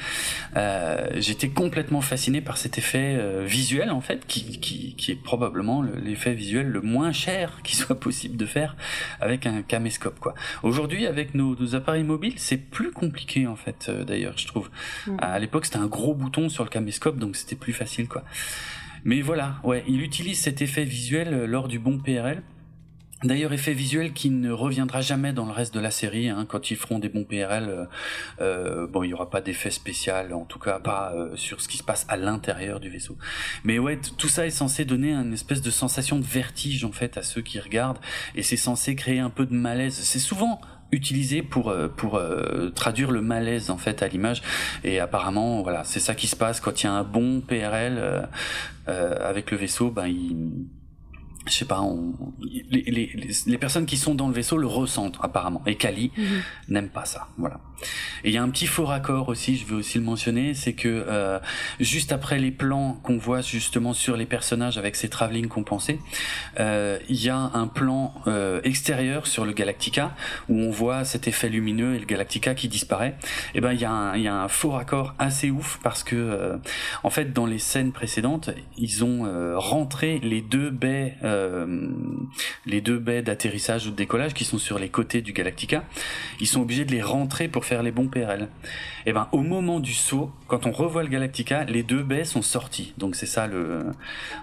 Euh, 0.56 1.08
J'étais 1.16 1.48
complètement 1.48 2.02
fasciné 2.02 2.42
par 2.42 2.58
cet 2.58 2.76
effet 2.76 3.16
euh, 3.18 3.44
visuel 3.46 3.90
en 3.90 4.02
fait, 4.02 4.26
qui, 4.26 4.60
qui, 4.60 4.94
qui 4.94 5.10
est 5.10 5.22
probablement 5.22 5.80
l'effet 5.82 6.34
visuel 6.34 6.66
le 6.66 6.82
moins 6.82 7.12
cher 7.12 7.60
qui 7.64 7.76
soit 7.76 7.98
possible 7.98 8.36
de 8.36 8.44
faire 8.44 8.76
avec 9.20 9.46
un 9.46 9.62
caméscope 9.62 10.20
quoi. 10.20 10.34
Aujourd'hui 10.62 11.06
avec 11.06 11.34
nos, 11.34 11.56
nos 11.56 11.74
appareils 11.74 12.04
mobiles, 12.04 12.34
c'est 12.36 12.58
plus 12.58 12.92
compliqué 12.92 13.46
en 13.46 13.56
fait 13.56 13.90
d'ailleurs 14.06 14.36
je 14.36 14.46
trouve. 14.46 14.68
Mm. 15.06 15.16
À 15.18 15.38
l'époque 15.38 15.61
c'était 15.66 15.78
un 15.78 15.86
gros 15.86 16.14
bouton 16.14 16.48
sur 16.48 16.64
le 16.64 16.70
caméscope 16.70 17.18
donc 17.18 17.36
c'était 17.36 17.56
plus 17.56 17.72
facile 17.72 18.08
quoi. 18.08 18.24
Mais 19.04 19.20
voilà, 19.20 19.56
ouais, 19.64 19.84
il 19.88 20.00
utilise 20.00 20.40
cet 20.40 20.62
effet 20.62 20.84
visuel 20.84 21.34
euh, 21.34 21.46
lors 21.46 21.68
du 21.68 21.78
bon 21.78 21.98
PRL. 21.98 22.42
D'ailleurs, 23.24 23.52
effet 23.52 23.72
visuel 23.72 24.12
qui 24.12 24.30
ne 24.30 24.50
reviendra 24.50 25.00
jamais 25.00 25.32
dans 25.32 25.46
le 25.46 25.52
reste 25.52 25.72
de 25.72 25.78
la 25.78 25.92
série. 25.92 26.28
Hein, 26.28 26.44
quand 26.48 26.72
ils 26.72 26.76
feront 26.76 26.98
des 26.98 27.08
bons 27.08 27.22
PRL, 27.22 27.68
euh, 27.68 27.84
euh, 28.40 28.86
bon, 28.88 29.04
il 29.04 29.10
y 29.10 29.14
aura 29.14 29.30
pas 29.30 29.40
d'effet 29.40 29.70
spécial, 29.70 30.34
en 30.34 30.44
tout 30.44 30.58
cas 30.58 30.80
pas 30.80 31.14
sur 31.36 31.60
ce 31.60 31.68
qui 31.68 31.78
se 31.78 31.84
passe 31.84 32.04
à 32.08 32.16
l'intérieur 32.16 32.80
du 32.80 32.90
vaisseau. 32.90 33.16
Mais 33.62 33.78
ouais, 33.78 34.00
tout 34.18 34.26
ça 34.28 34.44
est 34.44 34.50
censé 34.50 34.84
donner 34.84 35.12
une 35.12 35.32
espèce 35.32 35.62
de 35.62 35.70
sensation 35.70 36.18
de 36.18 36.24
vertige 36.24 36.84
en 36.84 36.90
fait 36.90 37.16
à 37.16 37.22
ceux 37.22 37.42
qui 37.42 37.60
regardent, 37.60 38.00
et 38.34 38.42
c'est 38.42 38.56
censé 38.56 38.96
créer 38.96 39.20
un 39.20 39.30
peu 39.30 39.46
de 39.46 39.54
malaise. 39.54 39.94
C'est 39.94 40.18
souvent 40.18 40.60
utilisé 40.92 41.42
pour 41.42 41.70
euh, 41.70 41.88
pour 41.88 42.16
euh, 42.16 42.70
traduire 42.70 43.10
le 43.10 43.22
malaise 43.22 43.70
en 43.70 43.78
fait 43.78 44.02
à 44.02 44.08
l'image. 44.08 44.42
Et 44.84 45.00
apparemment 45.00 45.62
voilà 45.62 45.84
c'est 45.84 46.00
ça 46.00 46.14
qui 46.14 46.28
se 46.28 46.36
passe. 46.36 46.60
Quand 46.60 46.82
il 46.82 46.86
y 46.86 46.88
a 46.88 46.92
un 46.92 47.02
bon 47.02 47.40
PRL 47.40 47.96
euh, 47.98 48.22
euh, 48.88 49.28
avec 49.28 49.50
le 49.50 49.56
vaisseau 49.56 49.90
ben 49.90 50.06
il 50.06 50.66
je 51.46 51.52
sais 51.52 51.64
pas, 51.64 51.80
on, 51.80 52.14
les, 52.70 52.82
les, 52.82 53.12
les, 53.46 53.58
personnes 53.58 53.86
qui 53.86 53.96
sont 53.96 54.14
dans 54.14 54.28
le 54.28 54.34
vaisseau 54.34 54.56
le 54.56 54.66
ressentent 54.66 55.18
apparemment. 55.22 55.62
Et 55.66 55.76
Kali 55.76 56.10
Mhm. 56.16 56.42
n'aime 56.68 56.88
pas 56.88 57.04
ça. 57.04 57.28
Voilà. 57.38 57.60
Et 58.24 58.28
il 58.28 58.34
y 58.34 58.38
a 58.38 58.42
un 58.42 58.50
petit 58.50 58.66
faux 58.66 58.84
raccord 58.84 59.28
aussi, 59.28 59.56
je 59.56 59.66
veux 59.66 59.76
aussi 59.78 59.98
le 59.98 60.04
mentionner, 60.04 60.54
c'est 60.54 60.72
que 60.74 60.88
euh, 60.88 61.38
juste 61.80 62.12
après 62.12 62.38
les 62.38 62.52
plans 62.52 63.00
qu'on 63.02 63.18
voit 63.18 63.40
justement 63.40 63.92
sur 63.92 64.16
les 64.16 64.26
personnages 64.26 64.78
avec 64.78 64.94
ces 64.94 65.08
travelling 65.08 65.48
compensés, 65.48 65.98
euh, 66.60 66.98
il 67.08 67.20
y 67.22 67.28
a 67.28 67.36
un 67.36 67.66
plan 67.66 68.14
euh, 68.28 68.60
extérieur 68.62 69.26
sur 69.26 69.44
le 69.44 69.52
Galactica 69.52 70.14
où 70.48 70.56
on 70.58 70.70
voit 70.70 71.04
cet 71.04 71.26
effet 71.26 71.48
lumineux 71.48 71.94
et 71.96 71.98
le 71.98 72.06
Galactica 72.06 72.54
qui 72.54 72.68
disparaît. 72.68 73.16
Et 73.54 73.60
ben 73.60 73.72
il 73.72 73.80
y 73.80 73.84
a 73.84 73.90
un, 73.90 74.16
il 74.16 74.22
y 74.22 74.28
a 74.28 74.34
un 74.34 74.48
faux 74.48 74.70
raccord 74.70 75.14
assez 75.18 75.50
ouf 75.50 75.80
parce 75.82 76.04
que 76.04 76.14
euh, 76.16 76.56
en 77.02 77.10
fait 77.10 77.32
dans 77.32 77.46
les 77.46 77.58
scènes 77.58 77.90
précédentes 77.92 78.50
ils 78.76 79.02
ont 79.04 79.26
euh, 79.26 79.58
rentré 79.58 80.20
les 80.22 80.40
deux 80.40 80.70
baies 80.70 81.16
euh, 81.24 81.31
les 82.66 82.80
deux 82.80 82.98
baies 82.98 83.22
d'atterrissage 83.22 83.86
ou 83.86 83.90
de 83.90 83.96
décollage 83.96 84.34
qui 84.34 84.44
sont 84.44 84.58
sur 84.58 84.78
les 84.78 84.88
côtés 84.88 85.22
du 85.22 85.32
Galactica 85.32 85.84
ils 86.40 86.46
sont 86.46 86.60
obligés 86.60 86.84
de 86.84 86.92
les 86.92 87.02
rentrer 87.02 87.48
pour 87.48 87.64
faire 87.64 87.82
les 87.82 87.92
bons 87.92 88.08
PRL 88.08 88.48
et 89.06 89.12
ben 89.12 89.28
au 89.32 89.42
moment 89.42 89.80
du 89.80 89.94
saut 89.94 90.30
quand 90.48 90.66
on 90.66 90.72
revoit 90.72 91.02
le 91.02 91.08
Galactica 91.08 91.64
les 91.64 91.82
deux 91.82 92.02
baies 92.02 92.24
sont 92.24 92.42
sorties. 92.42 92.94
Donc 92.98 93.16
c'est 93.16 93.26
ça 93.26 93.46
le 93.46 93.86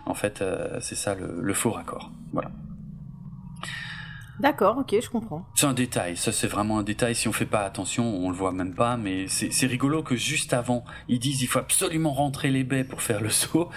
en 0.05 0.13
fait 0.13 0.41
euh, 0.41 0.79
c'est 0.81 0.95
ça 0.95 1.15
le 1.15 1.53
faux 1.53 1.71
raccord. 1.71 2.11
Voilà 2.33 2.51
D'accord, 4.39 4.77
ok, 4.77 4.95
je 5.01 5.09
comprends. 5.09 5.45
c'est 5.53 5.65
un 5.65 5.73
détail, 5.73 6.15
ça 6.15 6.31
c'est 6.31 6.47
vraiment 6.47 6.79
un 6.79 6.83
détail. 6.83 7.13
Si 7.13 7.27
on 7.27 7.33
fait 7.33 7.45
pas 7.45 7.61
attention, 7.65 8.05
on 8.05 8.29
le 8.29 8.35
voit 8.35 8.53
même 8.53 8.73
pas. 8.73 8.95
Mais 8.95 9.27
c'est 9.27 9.65
rigolo 9.65 10.01
que 10.01 10.15
juste 10.15 10.53
avant, 10.53 10.85
ils 11.09 11.19
disent 11.19 11.41
il 11.41 11.47
faut 11.47 11.59
absolument 11.59 12.13
rentrer 12.13 12.49
les 12.49 12.63
baies 12.63 12.85
pour 12.85 13.01
faire 13.01 13.19
le 13.21 13.29
saut. 13.29 13.69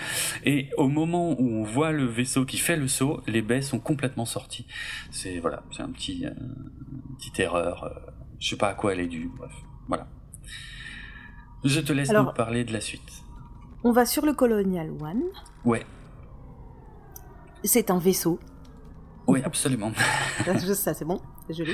Et 0.45 0.71
au 0.77 0.87
moment 0.89 1.33
où 1.33 1.49
on 1.61 1.65
voit 1.65 1.91
le 1.91 2.05
vaisseau 2.07 2.45
qui 2.45 2.59
fait 2.59 2.77
le 2.77 2.87
saut, 2.87 3.21
les 3.27 3.43
baies 3.43 3.63
sont 3.63 3.81
complètement 3.81 4.25
sorties. 4.25 4.67
C'est 5.11 5.41
voilà, 5.41 5.65
c'est 5.73 5.83
un 5.83 5.91
petit, 5.91 6.27
euh, 6.27 6.31
petite 7.19 7.41
erreur. 7.41 7.83
euh, 7.85 7.91
je 8.39 8.49
sais 8.51 8.57
pas 8.57 8.69
à 8.69 8.75
quoi 8.75 8.93
elle 8.93 9.01
est 9.01 9.07
due. 9.09 9.31
Bref, 9.37 9.53
voilà. 9.89 10.07
Je 11.65 11.81
te 11.81 11.93
laisse 11.93 12.11
Alors- 12.11 12.27
nous 12.27 12.33
parler 12.33 12.65
de 12.65 12.73
la 12.73 12.81
suite. 12.81 13.03
On 13.85 13.91
va 13.91 14.07
sur 14.07 14.25
le 14.25 14.33
Colonial 14.33 14.91
One. 15.01 15.23
Ouais, 15.65 15.85
C'est 17.65 17.91
un 17.91 17.99
vaisseau. 17.99 18.39
Oui, 19.27 19.41
absolument. 19.45 19.93
Ça, 20.75 20.95
c'est 20.95 21.05
bon, 21.05 21.21
c'est 21.47 21.55
joli. 21.55 21.73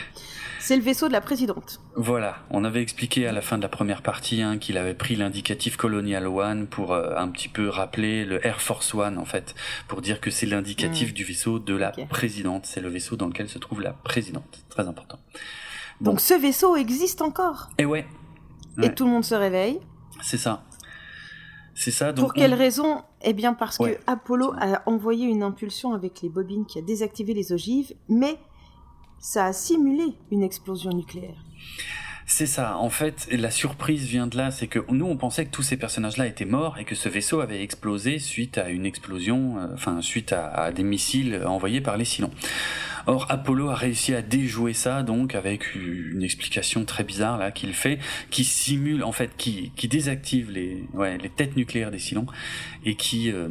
C'est 0.61 0.77
le 0.77 0.83
vaisseau 0.83 1.09
de 1.09 1.13
la 1.13 1.21
présidente. 1.21 1.81
Voilà, 1.97 2.37
on 2.51 2.65
avait 2.65 2.83
expliqué 2.83 3.27
à 3.27 3.33
la 3.33 3.41
fin 3.41 3.57
de 3.57 3.63
la 3.63 3.69
première 3.69 4.03
partie 4.03 4.43
hein, 4.43 4.59
qu'il 4.59 4.77
avait 4.77 4.95
pris 4.95 5.17
l'indicatif 5.17 5.77
Colonial 5.77 6.27
One 6.27 6.67
pour 6.67 6.93
euh, 6.93 7.15
un 7.17 7.29
petit 7.29 7.49
peu 7.49 7.69
rappeler 7.69 8.25
le 8.25 8.45
Air 8.47 8.61
Force 8.61 8.93
One 8.95 9.19
en 9.19 9.25
fait, 9.25 9.55
pour 9.87 10.03
dire 10.03 10.21
que 10.21 10.31
c'est 10.31 10.47
l'indicatif 10.47 11.11
Mm. 11.11 11.15
du 11.15 11.25
vaisseau 11.25 11.59
de 11.59 11.75
la 11.75 11.93
présidente. 12.11 12.67
C'est 12.67 12.81
le 12.81 12.89
vaisseau 12.89 13.17
dans 13.17 13.27
lequel 13.29 13.49
se 13.49 13.59
trouve 13.59 13.81
la 13.81 13.93
présidente. 13.93 14.65
Très 14.69 14.87
important. 14.87 15.19
Bon. 16.01 16.11
Donc 16.13 16.21
ce 16.21 16.35
vaisseau 16.35 16.77
existe 16.77 17.23
encore. 17.23 17.71
Et 17.79 17.85
ouais, 17.85 18.07
Et 18.83 18.93
tout 18.95 19.05
le 19.07 19.11
monde 19.11 19.25
se 19.25 19.35
réveille. 19.35 19.81
c'est 20.23 20.39
ça. 20.39 20.65
C'est 21.75 21.91
ça. 21.93 22.13
Donc 22.13 22.25
Pour 22.27 22.35
quelle 22.35 22.55
on- 22.55 22.59
raison 22.59 23.03
Eh 23.23 23.33
bien 23.33 23.55
parce 23.55 23.79
Ouais. 23.79 23.95
que 23.97 24.01
Apollo 24.07 24.55
a 24.61 24.83
envoyé 24.87 25.27
une 25.27 25.43
impulsion 25.43 25.93
avec 25.93 26.23
les 26.23 26.29
bobines 26.29 26.67
qui 26.67 26.79
a 26.79 26.83
désactivé 26.83 27.35
les 27.35 27.53
ogives, 27.53 27.93
mais 28.09 28.37
ça 29.19 29.47
a 29.47 29.53
simulé 29.53 30.15
une 30.31 30.43
explosion 30.43 30.91
nucléaire. 30.91 31.37
C'est 32.31 32.47
ça. 32.47 32.77
En 32.77 32.91
fait, 32.91 33.27
la 33.33 33.51
surprise 33.51 34.05
vient 34.05 34.27
de 34.27 34.37
là, 34.37 34.51
c'est 34.51 34.67
que 34.67 34.81
nous, 34.91 35.07
on 35.07 35.17
pensait 35.17 35.47
que 35.47 35.51
tous 35.51 35.63
ces 35.63 35.79
personnages-là 35.79 36.27
étaient 36.27 36.45
morts 36.45 36.77
et 36.79 36.85
que 36.85 36.95
ce 36.95 37.09
vaisseau 37.09 37.41
avait 37.41 37.63
explosé 37.63 38.19
suite 38.19 38.59
à 38.59 38.69
une 38.69 38.85
explosion, 38.85 39.59
euh, 39.59 39.69
enfin 39.73 40.03
suite 40.03 40.35
à, 40.35 40.71
des 40.71 40.83
missiles 40.83 41.43
envoyés 41.47 41.81
par 41.81 41.97
les 41.97 42.05
Cylons. 42.05 42.31
Or, 43.07 43.27
Apollo 43.29 43.71
a 43.71 43.75
réussi 43.75 44.15
à 44.15 44.23
déjouer 44.23 44.73
ça, 44.73 45.03
donc 45.03 45.35
avec 45.35 45.75
une 45.75 46.23
explication 46.23 46.85
très 46.85 47.05
bizarre 47.05 47.39
là 47.39 47.51
qu'il 47.51 47.73
fait, 47.75 47.99
qui 48.31 48.45
simule, 48.45 49.05
en 49.05 49.13
fait, 49.13 49.31
qui, 49.37 49.73
qui 49.77 49.89
désactive 49.89 50.51
les, 50.51 50.85
ouais, 50.95 51.19
les 51.19 51.31
têtes 51.31 51.57
nucléaires 51.57 51.91
des 51.91 51.99
Cylons 51.99 52.27
et 52.85 52.95
qui 52.95 53.31
euh, 53.31 53.49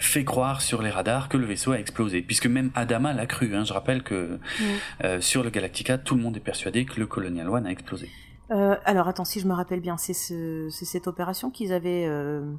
fait 0.00 0.24
croire 0.24 0.60
sur 0.60 0.82
les 0.82 0.90
radars 0.90 1.28
que 1.28 1.36
le 1.36 1.46
vaisseau 1.46 1.72
a 1.72 1.78
explosé, 1.78 2.22
puisque 2.22 2.46
même 2.46 2.70
Adama 2.74 3.12
l'a 3.12 3.26
cru. 3.26 3.54
Hein. 3.54 3.64
Je 3.64 3.72
rappelle 3.72 4.02
que 4.02 4.38
euh, 5.04 5.20
sur 5.20 5.42
le 5.42 5.50
Galactica, 5.50 5.98
tout 5.98 6.14
le 6.14 6.22
monde 6.22 6.36
est 6.36 6.40
persuadé 6.40 6.84
que 6.84 7.00
le 7.00 7.06
Colonial 7.06 7.48
One 7.48 7.66
a 7.66 7.70
explosé. 7.70 8.10
Euh, 8.52 8.76
alors 8.84 9.08
attends, 9.08 9.24
si 9.24 9.40
je 9.40 9.48
me 9.48 9.54
rappelle 9.54 9.80
bien, 9.80 9.96
c'est 9.96 10.12
ce, 10.12 10.68
cette 10.70 11.08
opération 11.08 11.50
qu'ils 11.50 11.72
avaient 11.72 12.06
euh, 12.06 12.52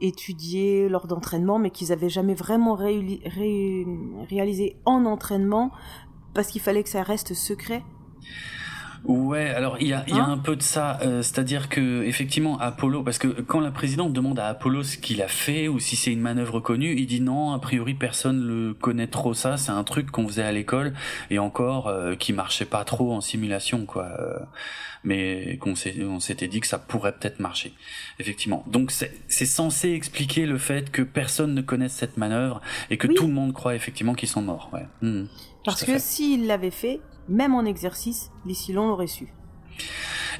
étudiée 0.00 0.88
lors 0.88 1.06
d'entraînement, 1.06 1.58
mais 1.58 1.70
qu'ils 1.70 1.92
avaient 1.92 2.08
jamais 2.08 2.34
vraiment 2.34 2.74
réalisé 2.74 4.76
en 4.84 5.04
entraînement 5.04 5.72
parce 6.34 6.48
qu'il 6.48 6.60
fallait 6.60 6.82
que 6.82 6.88
ça 6.88 7.02
reste 7.02 7.34
secret? 7.34 7.82
Ouais, 9.04 9.48
alors 9.48 9.78
il 9.80 9.88
y 9.88 9.92
a, 9.92 10.04
y 10.08 10.12
a 10.12 10.24
hein 10.24 10.32
un 10.32 10.38
peu 10.38 10.54
de 10.54 10.62
ça, 10.62 11.00
euh, 11.02 11.22
c'est-à-dire 11.22 11.68
que 11.68 12.04
effectivement 12.04 12.58
Apollo, 12.60 13.02
parce 13.02 13.18
que 13.18 13.26
quand 13.26 13.58
la 13.58 13.72
présidente 13.72 14.12
demande 14.12 14.38
à 14.38 14.46
Apollo 14.46 14.84
ce 14.84 14.96
qu'il 14.96 15.22
a 15.22 15.28
fait 15.28 15.66
ou 15.66 15.80
si 15.80 15.96
c'est 15.96 16.12
une 16.12 16.20
manœuvre 16.20 16.60
connue, 16.60 16.94
il 16.96 17.06
dit 17.06 17.20
non, 17.20 17.52
a 17.52 17.58
priori 17.58 17.94
personne 17.94 18.40
le 18.46 18.74
connaît 18.74 19.08
trop 19.08 19.34
ça, 19.34 19.56
c'est 19.56 19.72
un 19.72 19.82
truc 19.82 20.12
qu'on 20.12 20.28
faisait 20.28 20.44
à 20.44 20.52
l'école 20.52 20.92
et 21.30 21.40
encore 21.40 21.88
euh, 21.88 22.14
qui 22.14 22.32
marchait 22.32 22.64
pas 22.64 22.84
trop 22.84 23.12
en 23.12 23.20
simulation 23.20 23.86
quoi, 23.86 24.04
euh, 24.20 24.38
mais 25.02 25.58
qu'on 25.60 25.74
on 26.02 26.20
s'était 26.20 26.46
dit 26.46 26.60
que 26.60 26.68
ça 26.68 26.78
pourrait 26.78 27.12
peut-être 27.12 27.40
marcher, 27.40 27.74
effectivement. 28.20 28.62
Donc 28.68 28.92
c'est 28.92 29.46
censé 29.46 29.90
expliquer 29.90 30.46
le 30.46 30.58
fait 30.58 30.92
que 30.92 31.02
personne 31.02 31.54
ne 31.54 31.60
connaisse 31.60 31.92
cette 31.92 32.18
manœuvre 32.18 32.60
et 32.88 32.98
que 32.98 33.08
tout 33.08 33.26
le 33.26 33.32
monde 33.32 33.52
croit 33.52 33.74
effectivement 33.74 34.14
qu'ils 34.14 34.28
sont 34.28 34.42
morts. 34.42 34.70
Ouais. 34.72 34.86
Mmh. 35.00 35.24
Parce 35.64 35.84
que 35.84 35.98
s'il 35.98 36.46
l'avait 36.46 36.70
fait, 36.70 37.00
même 37.28 37.54
en 37.54 37.64
exercice, 37.64 38.30
les 38.46 38.54
Cylons 38.54 38.88
l'auraient 38.88 39.06
su. 39.06 39.28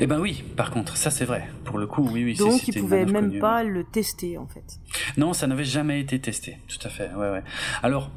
Eh 0.01 0.07
ben 0.07 0.19
oui, 0.19 0.43
par 0.57 0.71
contre, 0.71 0.97
ça 0.97 1.11
c'est 1.11 1.25
vrai. 1.25 1.49
Pour 1.65 1.79
le 1.79 1.87
coup, 1.87 2.09
oui, 2.11 2.25
oui. 2.25 2.35
Donc 2.35 2.67
ils 2.67 2.81
pouvaient 2.81 3.05
même 3.05 3.39
pas 3.39 3.63
le 3.63 3.85
tester 3.85 4.39
en 4.39 4.47
fait. 4.47 4.81
Non, 5.17 5.33
ça 5.33 5.47
n'avait 5.47 5.65
jamais 5.65 6.01
été 6.01 6.19
testé. 6.19 6.59
Tout 6.69 6.87
à 6.87 6.89
fait. 6.89 7.11
Ouais, 7.15 7.31
ouais. 7.31 7.43
Alors, 7.83 8.11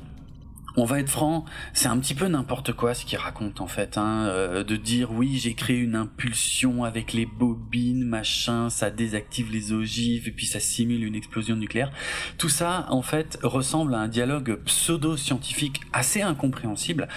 on 0.78 0.84
va 0.84 1.00
être 1.00 1.10
franc, 1.10 1.46
c'est 1.74 1.88
un 1.88 1.98
petit 2.00 2.14
peu 2.14 2.28
n'importe 2.28 2.74
quoi 2.74 2.94
ce 2.94 3.06
qu'il 3.06 3.18
raconte 3.18 3.62
en 3.62 3.68
fait, 3.68 3.98
hein, 3.98 4.26
euh, 4.28 4.64
de 4.64 4.76
dire 4.76 5.12
oui 5.12 5.38
j'ai 5.38 5.54
créé 5.54 5.78
une 5.78 5.96
impulsion 5.96 6.84
avec 6.84 7.14
les 7.14 7.26
bobines, 7.26 8.04
machin, 8.04 8.70
ça 8.70 8.90
désactive 8.90 9.52
les 9.52 9.72
ogives 9.72 10.28
et 10.28 10.32
puis 10.32 10.46
ça 10.46 10.60
simule 10.60 11.06
une 11.06 11.16
explosion 11.16 11.56
nucléaire. 11.56 11.92
Tout 12.38 12.50
ça 12.50 12.88
en 12.90 13.02
fait 13.02 13.40
ressemble 13.42 13.96
à 13.96 14.00
un 14.00 14.10
dialogue 14.10 14.60
pseudo-scientifique 14.66 15.82
assez 15.94 16.22
incompréhensible 16.22 17.08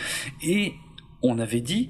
et 0.43 0.75
on 1.23 1.39
avait 1.39 1.61
dit 1.61 1.89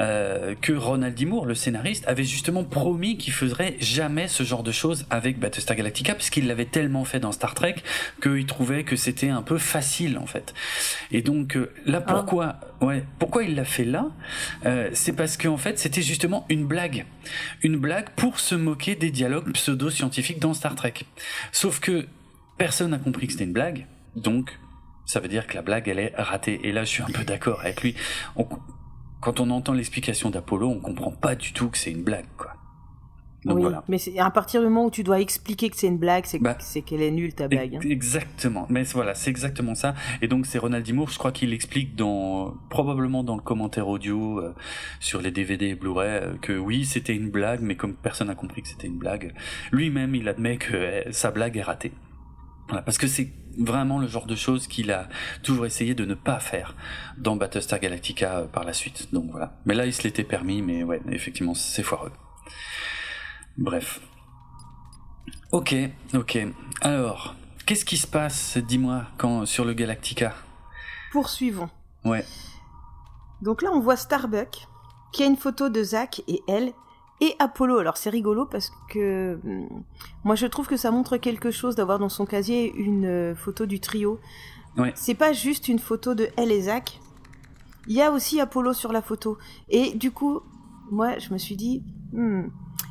euh, 0.00 0.54
que 0.60 0.72
Ronald 0.72 1.14
D. 1.14 1.24
Moore, 1.24 1.46
le 1.46 1.54
scénariste, 1.54 2.06
avait 2.06 2.24
justement 2.24 2.64
promis 2.64 3.16
qu'il 3.16 3.32
ferait 3.32 3.76
jamais 3.80 4.28
ce 4.28 4.42
genre 4.42 4.62
de 4.62 4.72
choses 4.72 5.06
avec 5.08 5.38
Battlestar 5.38 5.76
Galactica, 5.76 6.14
parce 6.14 6.28
qu'il 6.28 6.46
l'avait 6.46 6.66
tellement 6.66 7.04
fait 7.04 7.18
dans 7.18 7.32
Star 7.32 7.54
Trek 7.54 7.76
qu'il 8.22 8.44
trouvait 8.44 8.84
que 8.84 8.96
c'était 8.96 9.30
un 9.30 9.42
peu 9.42 9.56
facile 9.58 10.18
en 10.18 10.26
fait. 10.26 10.54
Et 11.10 11.22
donc 11.22 11.56
euh, 11.56 11.72
là, 11.86 12.02
ah. 12.06 12.12
pourquoi, 12.12 12.60
ouais, 12.82 13.04
pourquoi 13.18 13.44
il 13.44 13.54
l'a 13.54 13.64
fait 13.64 13.84
là 13.84 14.10
euh, 14.66 14.90
C'est 14.92 15.14
parce 15.14 15.36
qu'en 15.36 15.56
fait, 15.56 15.78
c'était 15.78 16.02
justement 16.02 16.44
une 16.50 16.66
blague, 16.66 17.06
une 17.62 17.76
blague 17.76 18.10
pour 18.10 18.40
se 18.40 18.54
moquer 18.54 18.94
des 18.94 19.10
dialogues 19.10 19.52
pseudo-scientifiques 19.52 20.38
dans 20.38 20.52
Star 20.52 20.74
Trek. 20.74 20.94
Sauf 21.52 21.80
que 21.80 22.06
personne 22.58 22.90
n'a 22.90 22.98
compris 22.98 23.26
que 23.26 23.32
c'était 23.32 23.44
une 23.44 23.52
blague, 23.52 23.86
donc 24.16 24.58
ça 25.06 25.20
veut 25.20 25.28
dire 25.28 25.46
que 25.46 25.54
la 25.54 25.62
blague, 25.62 25.88
elle 25.88 26.00
est 26.00 26.12
ratée. 26.16 26.60
Et 26.64 26.72
là, 26.72 26.84
je 26.84 26.90
suis 26.90 27.02
un 27.02 27.06
peu 27.06 27.24
d'accord 27.24 27.60
avec 27.60 27.80
lui. 27.82 27.94
quand 29.20 29.40
on 29.40 29.50
entend 29.50 29.72
l'explication 29.72 30.30
d'Apollo, 30.30 30.68
on 30.68 30.80
comprend 30.80 31.12
pas 31.12 31.34
du 31.34 31.52
tout 31.52 31.68
que 31.68 31.78
c'est 31.78 31.92
une 31.92 32.02
blague, 32.02 32.26
quoi. 32.36 32.52
Donc 33.46 33.58
oui, 33.58 33.62
voilà. 33.62 33.84
mais 33.86 33.98
à 34.18 34.30
partir 34.32 34.60
du 34.60 34.66
moment 34.66 34.86
où 34.86 34.90
tu 34.90 35.04
dois 35.04 35.20
expliquer 35.20 35.70
que 35.70 35.76
c'est 35.76 35.86
une 35.86 35.98
blague, 35.98 36.24
c'est 36.26 36.40
bah, 36.40 36.58
qu'elle 36.84 37.00
est 37.00 37.12
nulle 37.12 37.32
ta 37.32 37.46
blague. 37.46 37.76
Hein. 37.76 37.80
Exactement. 37.88 38.66
Mais 38.68 38.82
voilà, 38.82 39.14
c'est 39.14 39.30
exactement 39.30 39.76
ça. 39.76 39.94
Et 40.20 40.26
donc 40.26 40.46
c'est 40.46 40.58
Ronald 40.58 40.84
Dimour, 40.84 41.10
je 41.10 41.18
crois 41.18 41.30
qu'il 41.30 41.52
explique 41.52 41.94
dans 41.94 42.54
probablement 42.70 43.22
dans 43.22 43.36
le 43.36 43.42
commentaire 43.42 43.86
audio 43.86 44.40
euh, 44.40 44.52
sur 44.98 45.22
les 45.22 45.30
DVD 45.30 45.66
et 45.66 45.74
Blu-ray 45.76 46.08
euh, 46.08 46.34
que 46.42 46.58
oui, 46.58 46.84
c'était 46.84 47.14
une 47.14 47.30
blague, 47.30 47.60
mais 47.60 47.76
comme 47.76 47.94
personne 47.94 48.26
n'a 48.26 48.34
compris 48.34 48.62
que 48.62 48.68
c'était 48.68 48.88
une 48.88 48.98
blague, 48.98 49.32
lui-même 49.70 50.16
il 50.16 50.28
admet 50.28 50.56
que 50.56 50.74
euh, 50.74 51.12
sa 51.12 51.30
blague 51.30 51.56
est 51.56 51.62
ratée. 51.62 51.92
Parce 52.68 52.98
que 52.98 53.06
c'est 53.06 53.32
vraiment 53.58 53.98
le 53.98 54.06
genre 54.06 54.26
de 54.26 54.34
choses 54.34 54.66
qu'il 54.66 54.90
a 54.90 55.08
toujours 55.42 55.66
essayé 55.66 55.94
de 55.94 56.04
ne 56.04 56.14
pas 56.14 56.40
faire 56.40 56.74
dans 57.16 57.36
Battlestar 57.36 57.78
Galactica 57.78 58.38
euh, 58.38 58.46
par 58.46 58.64
la 58.64 58.72
suite. 58.72 59.08
Donc 59.12 59.30
voilà. 59.30 59.56
Mais 59.64 59.74
là, 59.74 59.86
il 59.86 59.94
se 59.94 60.02
l'était 60.02 60.24
permis, 60.24 60.62
mais 60.62 60.82
ouais, 60.84 61.00
effectivement, 61.10 61.54
c'est 61.54 61.82
foireux. 61.82 62.12
Bref. 63.56 64.00
Ok, 65.52 65.74
ok. 66.14 66.38
Alors, 66.80 67.34
qu'est-ce 67.64 67.84
qui 67.84 67.96
se 67.96 68.06
passe, 68.06 68.58
dis-moi, 68.58 69.04
quand 69.16 69.46
sur 69.46 69.64
le 69.64 69.72
Galactica? 69.72 70.34
Poursuivons. 71.12 71.70
Ouais. 72.04 72.24
Donc 73.42 73.62
là, 73.62 73.70
on 73.72 73.80
voit 73.80 73.96
Starbuck, 73.96 74.66
qui 75.12 75.22
a 75.22 75.26
une 75.26 75.36
photo 75.36 75.68
de 75.68 75.82
Zach 75.82 76.22
et 76.28 76.42
elle, 76.48 76.72
et 77.20 77.34
Apollo. 77.38 77.78
Alors 77.78 77.96
c'est 77.96 78.10
rigolo 78.10 78.46
parce 78.46 78.72
que 78.90 79.38
hmm, 79.42 79.68
moi 80.24 80.34
je 80.34 80.46
trouve 80.46 80.66
que 80.66 80.76
ça 80.76 80.90
montre 80.90 81.16
quelque 81.16 81.50
chose 81.50 81.74
d'avoir 81.74 81.98
dans 81.98 82.08
son 82.08 82.26
casier 82.26 82.72
une 82.74 83.06
euh, 83.06 83.34
photo 83.34 83.66
du 83.66 83.80
trio. 83.80 84.20
Ouais. 84.76 84.92
C'est 84.94 85.14
pas 85.14 85.32
juste 85.32 85.68
une 85.68 85.78
photo 85.78 86.14
de 86.14 86.28
elle 86.36 86.52
et 86.52 86.62
Zach. 86.62 87.00
Il 87.88 87.94
y 87.94 88.02
a 88.02 88.10
aussi 88.10 88.40
Apollo 88.40 88.72
sur 88.72 88.92
la 88.92 89.00
photo. 89.00 89.38
Et 89.68 89.94
du 89.94 90.10
coup, 90.10 90.40
moi 90.90 91.18
je 91.18 91.32
me 91.32 91.38
suis 91.38 91.56
dit, 91.56 91.82
hmm, 92.12 92.42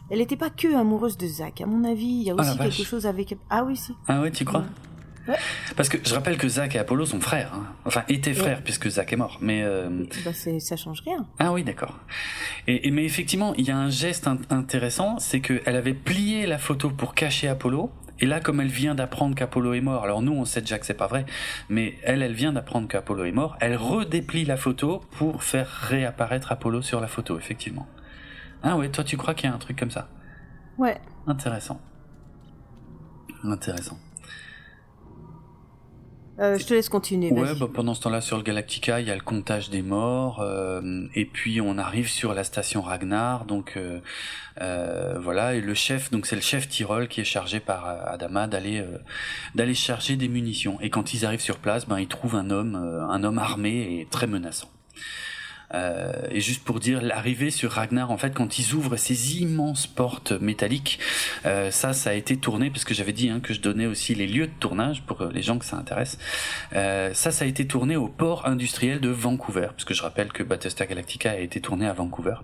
elle 0.09 0.19
n'était 0.19 0.37
pas 0.37 0.49
que 0.49 0.75
amoureuse 0.75 1.17
de 1.17 1.27
Zach. 1.27 1.61
À 1.61 1.65
mon 1.65 1.83
avis, 1.83 2.05
il 2.05 2.23
y 2.23 2.31
a 2.31 2.35
ah, 2.37 2.41
aussi 2.41 2.57
quelque 2.57 2.83
chose 2.83 3.05
avec. 3.05 3.37
Ah 3.49 3.63
oui, 3.63 3.75
si. 3.75 3.93
Ah 4.07 4.21
oui, 4.21 4.31
tu 4.31 4.45
crois? 4.45 4.63
Parce 5.75 5.89
que 5.89 5.97
je 6.03 6.13
rappelle 6.13 6.37
que 6.37 6.47
Zach 6.47 6.75
et 6.75 6.79
Apollo 6.79 7.05
sont 7.05 7.19
frères, 7.19 7.51
hein. 7.53 7.67
enfin 7.85 8.03
étaient 8.09 8.33
frères 8.33 8.61
puisque 8.63 8.89
Zach 8.89 9.11
est 9.11 9.17
mort. 9.17 9.39
Mais 9.41 9.63
euh... 9.63 10.05
bah 10.23 10.31
ça 10.33 10.75
change 10.75 11.01
rien. 11.01 11.27
Ah 11.39 11.51
oui, 11.51 11.63
d'accord. 11.63 11.99
Et, 12.67 12.91
mais 12.91 13.05
effectivement, 13.05 13.53
il 13.55 13.65
y 13.65 13.71
a 13.71 13.77
un 13.77 13.89
geste 13.89 14.27
intéressant, 14.49 15.19
c'est 15.19 15.41
qu'elle 15.41 15.75
avait 15.75 15.93
plié 15.93 16.45
la 16.45 16.57
photo 16.57 16.89
pour 16.89 17.15
cacher 17.15 17.47
Apollo. 17.47 17.91
Et 18.21 18.25
là, 18.25 18.39
comme 18.39 18.61
elle 18.61 18.69
vient 18.69 18.95
d'apprendre 18.95 19.35
qu'Apollo 19.35 19.73
est 19.73 19.81
mort, 19.81 20.03
alors 20.03 20.21
nous 20.21 20.31
on 20.31 20.45
sait 20.45 20.61
déjà 20.61 20.79
que 20.79 20.85
c'est 20.85 20.93
pas 20.93 21.07
vrai, 21.07 21.25
mais 21.67 21.95
elle, 22.01 22.21
elle 22.21 22.33
vient 22.33 22.53
d'apprendre 22.53 22.87
qu'Apollo 22.87 23.25
est 23.25 23.33
mort, 23.33 23.57
elle 23.59 23.75
redéplie 23.75 24.45
la 24.45 24.55
photo 24.55 25.01
pour 25.11 25.43
faire 25.43 25.67
réapparaître 25.67 26.49
Apollo 26.53 26.81
sur 26.81 27.01
la 27.01 27.07
photo, 27.07 27.37
effectivement. 27.37 27.87
Ah 28.63 28.77
ouais, 28.77 28.87
toi 28.87 29.03
tu 29.03 29.17
crois 29.17 29.33
qu'il 29.33 29.49
y 29.49 29.51
a 29.51 29.55
un 29.55 29.59
truc 29.59 29.77
comme 29.77 29.91
ça? 29.91 30.07
Ouais. 30.77 30.97
Intéressant. 31.27 31.81
Intéressant. 33.43 33.99
Euh, 36.39 36.57
je 36.57 36.65
te 36.65 36.73
laisse 36.73 36.89
continuer. 36.89 37.31
Ouais, 37.31 37.55
bah, 37.55 37.67
pendant 37.73 37.93
ce 37.93 38.01
temps-là, 38.01 38.19
sur 38.19 38.35
le 38.35 38.43
Galactica, 38.43 38.99
il 38.99 39.07
y 39.07 39.11
a 39.11 39.15
le 39.15 39.21
comptage 39.21 39.69
des 39.69 39.81
morts, 39.81 40.41
euh, 40.41 41.07
et 41.15 41.25
puis 41.25 41.61
on 41.61 41.77
arrive 41.77 42.09
sur 42.09 42.33
la 42.33 42.43
station 42.43 42.81
Ragnar, 42.81 43.45
donc 43.45 43.73
euh, 43.77 43.99
euh 44.61 45.17
voilà, 45.19 45.55
et 45.55 45.61
le 45.61 45.73
chef, 45.73 46.11
donc 46.11 46.25
c'est 46.25 46.35
le 46.35 46.41
chef 46.41 46.67
Tyrol 46.67 47.07
qui 47.07 47.21
est 47.21 47.25
chargé 47.25 47.61
par 47.61 47.87
euh, 47.87 47.97
Adama 48.05 48.47
d'aller 48.47 48.79
euh, 48.79 48.97
d'aller 49.55 49.75
charger 49.75 50.17
des 50.17 50.27
munitions. 50.27 50.77
Et 50.81 50.89
quand 50.89 51.13
ils 51.13 51.25
arrivent 51.25 51.39
sur 51.39 51.57
place, 51.57 51.87
ben 51.87 51.99
ils 51.99 52.07
trouvent 52.07 52.35
un 52.35 52.49
homme, 52.49 52.75
un 52.75 53.23
homme 53.23 53.37
armé 53.37 53.99
et 53.99 54.07
très 54.09 54.27
menaçant. 54.27 54.69
Euh, 55.73 56.13
et 56.29 56.41
juste 56.41 56.63
pour 56.63 56.79
dire, 56.79 57.01
l'arrivée 57.01 57.51
sur 57.51 57.71
Ragnar, 57.71 58.11
en 58.11 58.17
fait, 58.17 58.33
quand 58.33 58.59
ils 58.59 58.73
ouvrent 58.73 58.97
ces 58.97 59.37
immenses 59.37 59.87
portes 59.87 60.31
métalliques, 60.31 60.99
euh, 61.45 61.71
ça, 61.71 61.93
ça 61.93 62.11
a 62.11 62.13
été 62.13 62.37
tourné, 62.37 62.69
parce 62.69 62.85
que 62.85 62.93
j'avais 62.93 63.13
dit 63.13 63.29
hein, 63.29 63.39
que 63.39 63.53
je 63.53 63.61
donnais 63.61 63.85
aussi 63.85 64.15
les 64.15 64.27
lieux 64.27 64.47
de 64.47 64.53
tournage 64.59 65.01
pour 65.03 65.23
les 65.25 65.41
gens 65.41 65.57
que 65.57 65.65
ça 65.65 65.77
intéresse. 65.77 66.17
Euh, 66.73 67.13
ça, 67.13 67.31
ça 67.31 67.45
a 67.45 67.47
été 67.47 67.65
tourné 67.67 67.95
au 67.95 68.07
port 68.07 68.45
industriel 68.47 68.99
de 68.99 69.09
Vancouver, 69.09 69.67
parce 69.71 69.85
que 69.85 69.93
je 69.93 70.03
rappelle 70.03 70.31
que 70.31 70.43
Battlestar 70.43 70.87
Galactica 70.87 71.31
a 71.31 71.37
été 71.37 71.61
tourné 71.61 71.87
à 71.87 71.93
Vancouver. 71.93 72.35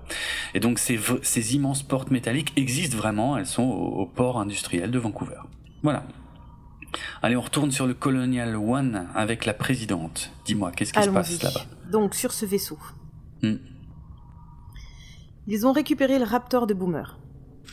Et 0.54 0.60
donc 0.60 0.80
ces, 0.80 1.00
ces 1.22 1.56
immenses 1.56 1.84
portes 1.84 2.12
métalliques 2.12 2.54
existent 2.56 2.98
vraiment, 2.98 3.38
elles 3.38 3.46
sont 3.46 3.64
au, 3.64 4.06
port 4.06 4.40
industriel 4.40 4.92
de 4.92 5.00
Vancouver. 5.00 5.38
Voilà. 5.84 6.04
Allez, 7.22 7.38
on 7.38 7.42
retourne 7.42 7.72
sur 7.72 7.88
le 7.88 7.94
Colonial 7.94 8.56
One 8.56 9.08
avec 9.16 9.46
la 9.46 9.54
présidente. 9.54 10.32
Dis-moi, 10.46 10.72
qu'est-ce 10.72 10.92
qui 10.92 11.02
se 11.02 11.10
passe 11.10 11.42
là-bas? 11.42 11.66
Donc, 11.90 12.16
sur 12.16 12.34
ce 12.34 12.46
vaisseau, 12.46 12.78
Hmm. 13.44 13.56
Ils 15.48 15.66
ont 15.66 15.72
récupéré 15.72 16.20
le 16.20 16.26
Raptor 16.26 16.68
de 16.68 16.74
Boomer. 16.74 17.18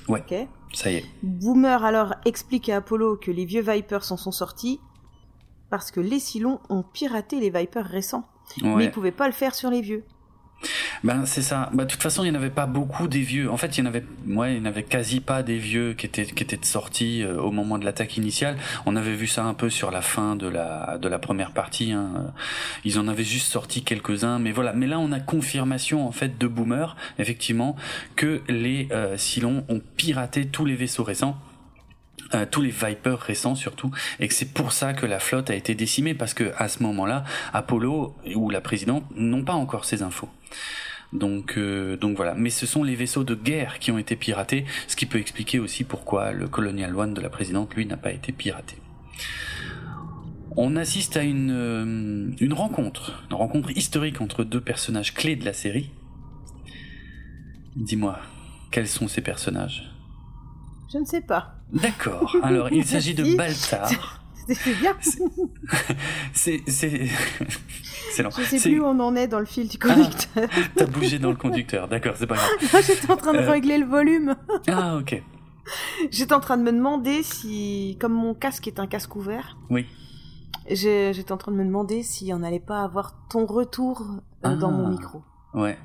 Ouais. 0.09 0.49
Ça 0.73 0.91
y 0.91 0.97
est. 0.97 1.05
Boomer 1.23 1.85
alors 1.85 2.15
explique 2.25 2.69
à 2.69 2.77
Apollo 2.77 3.17
que 3.17 3.31
les 3.31 3.45
vieux 3.45 3.63
Vipers 3.63 4.05
s'en 4.05 4.17
sont 4.17 4.33
sortis 4.33 4.81
parce 5.71 5.91
que 5.91 6.01
les 6.01 6.19
Cylons 6.19 6.61
ont 6.71 6.83
piraté 6.83 7.41
les 7.41 7.51
Vipers 7.51 7.87
récents. 7.87 8.27
Mais 8.63 8.85
ils 8.85 8.91
pouvaient 8.91 9.13
pas 9.13 9.27
le 9.27 9.35
faire 9.35 9.55
sur 9.55 9.71
les 9.71 9.83
vieux. 9.83 10.05
Ben 11.05 11.25
c'est 11.27 11.43
ça. 11.43 11.71
Ben, 11.73 11.85
de 11.85 11.91
toute 11.91 12.03
façon, 12.03 12.25
il 12.25 12.31
n'y 12.31 12.37
en 12.37 12.41
avait 12.41 12.51
pas 12.51 12.67
beaucoup 12.67 13.07
des 13.07 13.21
vieux. 13.21 13.51
En 13.51 13.57
fait, 13.57 13.79
il 13.79 13.81
y 13.81 13.83
en 13.85 13.87
avait, 13.87 14.05
ouais, 14.27 14.55
il 14.55 14.61
n'y 14.61 14.67
en 14.67 14.71
avait 14.71 14.83
quasi 14.83 15.21
pas 15.21 15.43
des 15.43 15.59
vieux 15.59 15.95
qui 15.95 16.07
étaient 16.07 16.27
qui 16.27 16.43
étaient 16.43 16.59
sortis 16.63 17.23
euh, 17.23 17.41
au 17.41 17.51
moment 17.51 17.79
de 17.79 17.85
l'attaque 17.85 18.17
initiale. 18.17 18.57
On 18.85 18.97
avait 18.97 19.15
vu 19.15 19.27
ça 19.27 19.45
un 19.45 19.55
peu 19.55 19.71
sur 19.71 19.91
la 19.91 20.03
fin 20.03 20.37
de 20.37 20.49
la 20.49 20.99
de 20.99 21.09
la 21.09 21.19
première 21.19 21.53
partie. 21.53 21.93
Hein. 21.93 22.33
Ils 22.85 22.99
en 22.99 23.09
avaient 23.09 23.25
juste 23.25 23.53
sorti 23.53 23.83
quelques-uns, 23.85 24.39
mais 24.39 24.53
voilà. 24.53 24.73
Mais 24.73 24.87
là, 24.87 24.99
on 24.99 25.13
a 25.13 25.21
confirmation 25.21 26.07
en 26.07 26.13
fait 26.13 26.39
de 26.39 26.47
Boomer, 26.47 26.97
effectivement, 27.19 27.77
que 28.17 28.43
les 28.49 28.89
euh, 28.91 29.17
Cylons 29.17 29.65
ont 29.69 29.81
piraté 29.97 30.47
tous 30.47 30.65
les 30.65 30.75
vaisseaux 30.75 31.05
récents. 31.05 31.39
Euh, 32.35 32.45
tous 32.51 32.61
les 32.61 32.71
Vipers 32.71 33.19
récents 33.19 33.55
surtout, 33.55 33.91
et 34.21 34.29
que 34.29 34.35
c'est 34.35 34.53
pour 34.53 34.73
ça 34.73 34.93
que 34.93 35.07
la 35.07 35.19
flotte 35.19 35.49
a 35.49 35.55
été 35.55 35.75
décimée, 35.75 36.13
parce 36.13 36.35
que 36.35 36.53
à 36.59 36.69
ce 36.69 36.83
moment-là, 36.83 37.25
Apollo 37.55 38.17
ou 38.35 38.51
la 38.51 38.61
présidente 38.61 39.05
n'ont 39.17 39.45
pas 39.45 39.55
encore 39.55 39.87
ces 39.87 40.03
infos. 40.03 40.29
Donc, 41.15 41.57
euh, 41.57 41.97
donc 41.97 42.17
voilà. 42.17 42.35
Mais 42.35 42.51
ce 42.51 42.67
sont 42.67 42.83
les 42.83 42.95
vaisseaux 42.95 43.25
de 43.25 43.35
guerre 43.35 43.79
qui 43.79 43.91
ont 43.91 43.99
été 43.99 44.15
piratés, 44.15 44.67
ce 44.89 44.97
qui 44.97 45.07
peut 45.07 45.19
expliquer 45.19 45.59
aussi 45.59 45.85
pourquoi 45.85 46.33
le 46.33 46.49
Colonial 46.49 46.95
One 46.95 47.15
de 47.15 47.21
la 47.23 47.31
présidente, 47.31 47.75
lui, 47.75 47.87
n'a 47.87 47.97
pas 47.97 48.13
été 48.13 48.31
piraté. 48.33 48.77
On 50.57 50.77
assiste 50.77 51.17
à 51.17 51.23
une, 51.23 51.51
euh, 51.51 52.31
une 52.41 52.53
rencontre, 52.53 53.23
une 53.31 53.37
rencontre 53.37 53.71
historique 53.71 54.21
entre 54.21 54.45
deux 54.45 54.61
personnages 54.61 55.15
clés 55.15 55.37
de 55.37 55.45
la 55.47 55.53
série. 55.55 55.93
Dis-moi, 57.77 58.19
quels 58.71 58.89
sont 58.89 59.09
ces 59.09 59.23
personnages? 59.23 59.91
Je 60.93 60.99
ne 60.99 61.05
sais 61.05 61.21
pas. 61.21 61.58
D'accord. 61.73 62.35
Alors, 62.43 62.71
il 62.73 62.85
s'agit 62.85 63.15
de 63.15 63.37
Baltar. 63.37 63.91
C'est 64.51 64.75
bien. 64.81 64.97
C'est 66.33 66.63
c'est 66.67 66.89
lent. 68.23 68.31
Je 68.37 68.43
sais 68.45 68.59
plus 68.61 68.81
où 68.81 68.85
on 68.85 68.99
en 69.01 69.15
est 69.15 69.29
dans 69.29 69.41
le 69.41 69.45
fil 69.47 69.69
du 69.69 69.79
conducteur. 69.79 70.49
T'as 70.75 70.87
bougé 70.87 71.19
dans 71.19 71.31
le 71.31 71.37
conducteur, 71.37 71.87
d'accord, 71.89 72.15
c'est 72.17 72.27
pas 72.27 72.37
grave. 72.37 72.83
J'étais 72.87 73.11
en 73.11 73.17
train 73.17 73.33
de 73.35 73.39
Euh. 73.39 73.51
régler 73.51 73.77
le 73.79 73.85
volume. 73.87 74.35
Ah 74.67 74.97
ok. 74.97 75.23
J'étais 76.11 76.33
en 76.33 76.41
train 76.41 76.57
de 76.57 76.63
me 76.63 76.73
demander 76.73 77.23
si, 77.23 77.99
comme 78.01 78.15
mon 78.15 78.33
casque 78.35 78.67
est 78.67 78.81
un 78.81 78.87
casque 78.87 79.15
ouvert, 79.17 79.59
Oui. 79.69 79.87
j'étais 80.71 81.31
en 81.33 81.37
train 81.37 81.53
de 81.53 81.57
me 81.59 81.65
demander 81.65 82.03
si 82.03 82.33
on 82.33 82.39
n'allait 82.39 82.59
pas 82.59 82.83
avoir 82.83 83.15
ton 83.29 83.45
retour 83.45 84.03
euh, 84.47 84.57
dans 84.57 84.69
Ah. 84.69 84.73
mon 84.73 84.89
micro. 84.89 85.23
Ouais. 85.53 85.77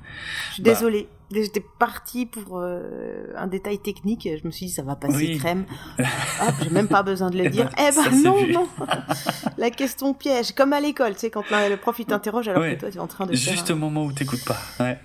Je 0.48 0.54
suis 0.54 0.62
Bah. 0.62 0.70
désolée. 0.70 1.06
J'étais 1.30 1.64
partie 1.78 2.26
pour 2.26 2.58
euh, 2.60 3.32
un 3.36 3.46
détail 3.46 3.78
technique. 3.78 4.28
Je 4.40 4.46
me 4.46 4.52
suis 4.52 4.66
dit, 4.66 4.72
ça 4.72 4.82
va 4.82 4.94
passer 4.94 5.16
Oui. 5.16 5.38
crème. 5.38 5.64
Hop, 5.98 6.54
j'ai 6.62 6.70
même 6.70 6.86
pas 6.86 7.02
besoin 7.02 7.30
de 7.30 7.38
le 7.38 7.46
Eh 7.46 7.50
dire. 7.50 7.70
ben, 7.76 7.90
Eh 7.90 7.94
ben 8.10 8.22
non, 8.22 8.46
non. 8.46 8.68
La 9.58 9.70
question 9.70 10.14
piège, 10.14 10.52
comme 10.52 10.72
à 10.72 10.80
l'école, 10.80 11.14
tu 11.14 11.20
sais, 11.20 11.30
quand 11.30 11.42
le 11.50 11.76
prof 11.76 11.98
il 11.98 12.06
t'interroge 12.06 12.48
alors 12.48 12.62
Ouais. 12.62 12.74
que 12.76 12.80
toi 12.80 12.90
tu 12.90 12.98
es 12.98 13.00
en 13.00 13.06
train 13.06 13.26
de 13.26 13.34
faire 13.34 13.52
Juste 13.52 13.70
au 13.70 13.76
moment 13.76 14.04
où 14.04 14.12
t'écoutes 14.12 14.44
pas. 14.44 14.58
Ouais. 14.80 14.98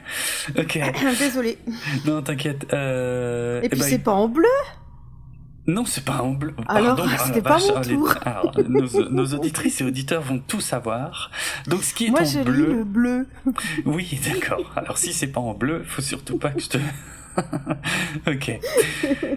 Ok. 0.57 0.79
Désolée. 1.19 1.57
Non, 2.05 2.21
t'inquiète. 2.21 2.71
Euh... 2.73 3.61
Et 3.61 3.65
eh 3.65 3.69
puis 3.69 3.79
ben, 3.79 3.85
c'est 3.87 3.99
pas 3.99 4.13
en 4.13 4.27
bleu. 4.27 4.45
Non, 5.69 5.85
c'est 5.85 6.03
pas 6.03 6.21
en 6.21 6.31
bleu. 6.31 6.53
Alors, 6.67 6.95
Pardon, 6.95 7.11
ah, 7.13 7.17
c'était 7.25 7.41
pas 7.41 7.59
mon 7.59 7.75
ah, 7.75 7.81
les- 7.81 7.93
tour. 7.95 8.13
alors, 8.25 8.51
nos, 8.67 9.09
nos 9.09 9.33
auditrices 9.35 9.81
et 9.81 9.83
auditeurs 9.83 10.21
vont 10.23 10.39
tout 10.39 10.61
savoir. 10.61 11.29
Donc, 11.67 11.83
ce 11.83 11.93
qui 11.93 12.07
est 12.07 12.09
Moi 12.09 12.21
en 12.21 12.43
bleu. 12.43 12.65
le 12.77 12.83
bleu. 12.83 13.27
Oui, 13.85 14.19
d'accord. 14.27 14.71
Alors 14.75 14.97
si 14.97 15.13
c'est 15.13 15.27
pas 15.27 15.39
en 15.41 15.53
bleu, 15.53 15.83
faut 15.85 16.01
surtout 16.01 16.37
pas 16.37 16.49
que 16.49 16.61
je 16.61 16.69
te. 16.69 16.77
ok. 18.27 18.59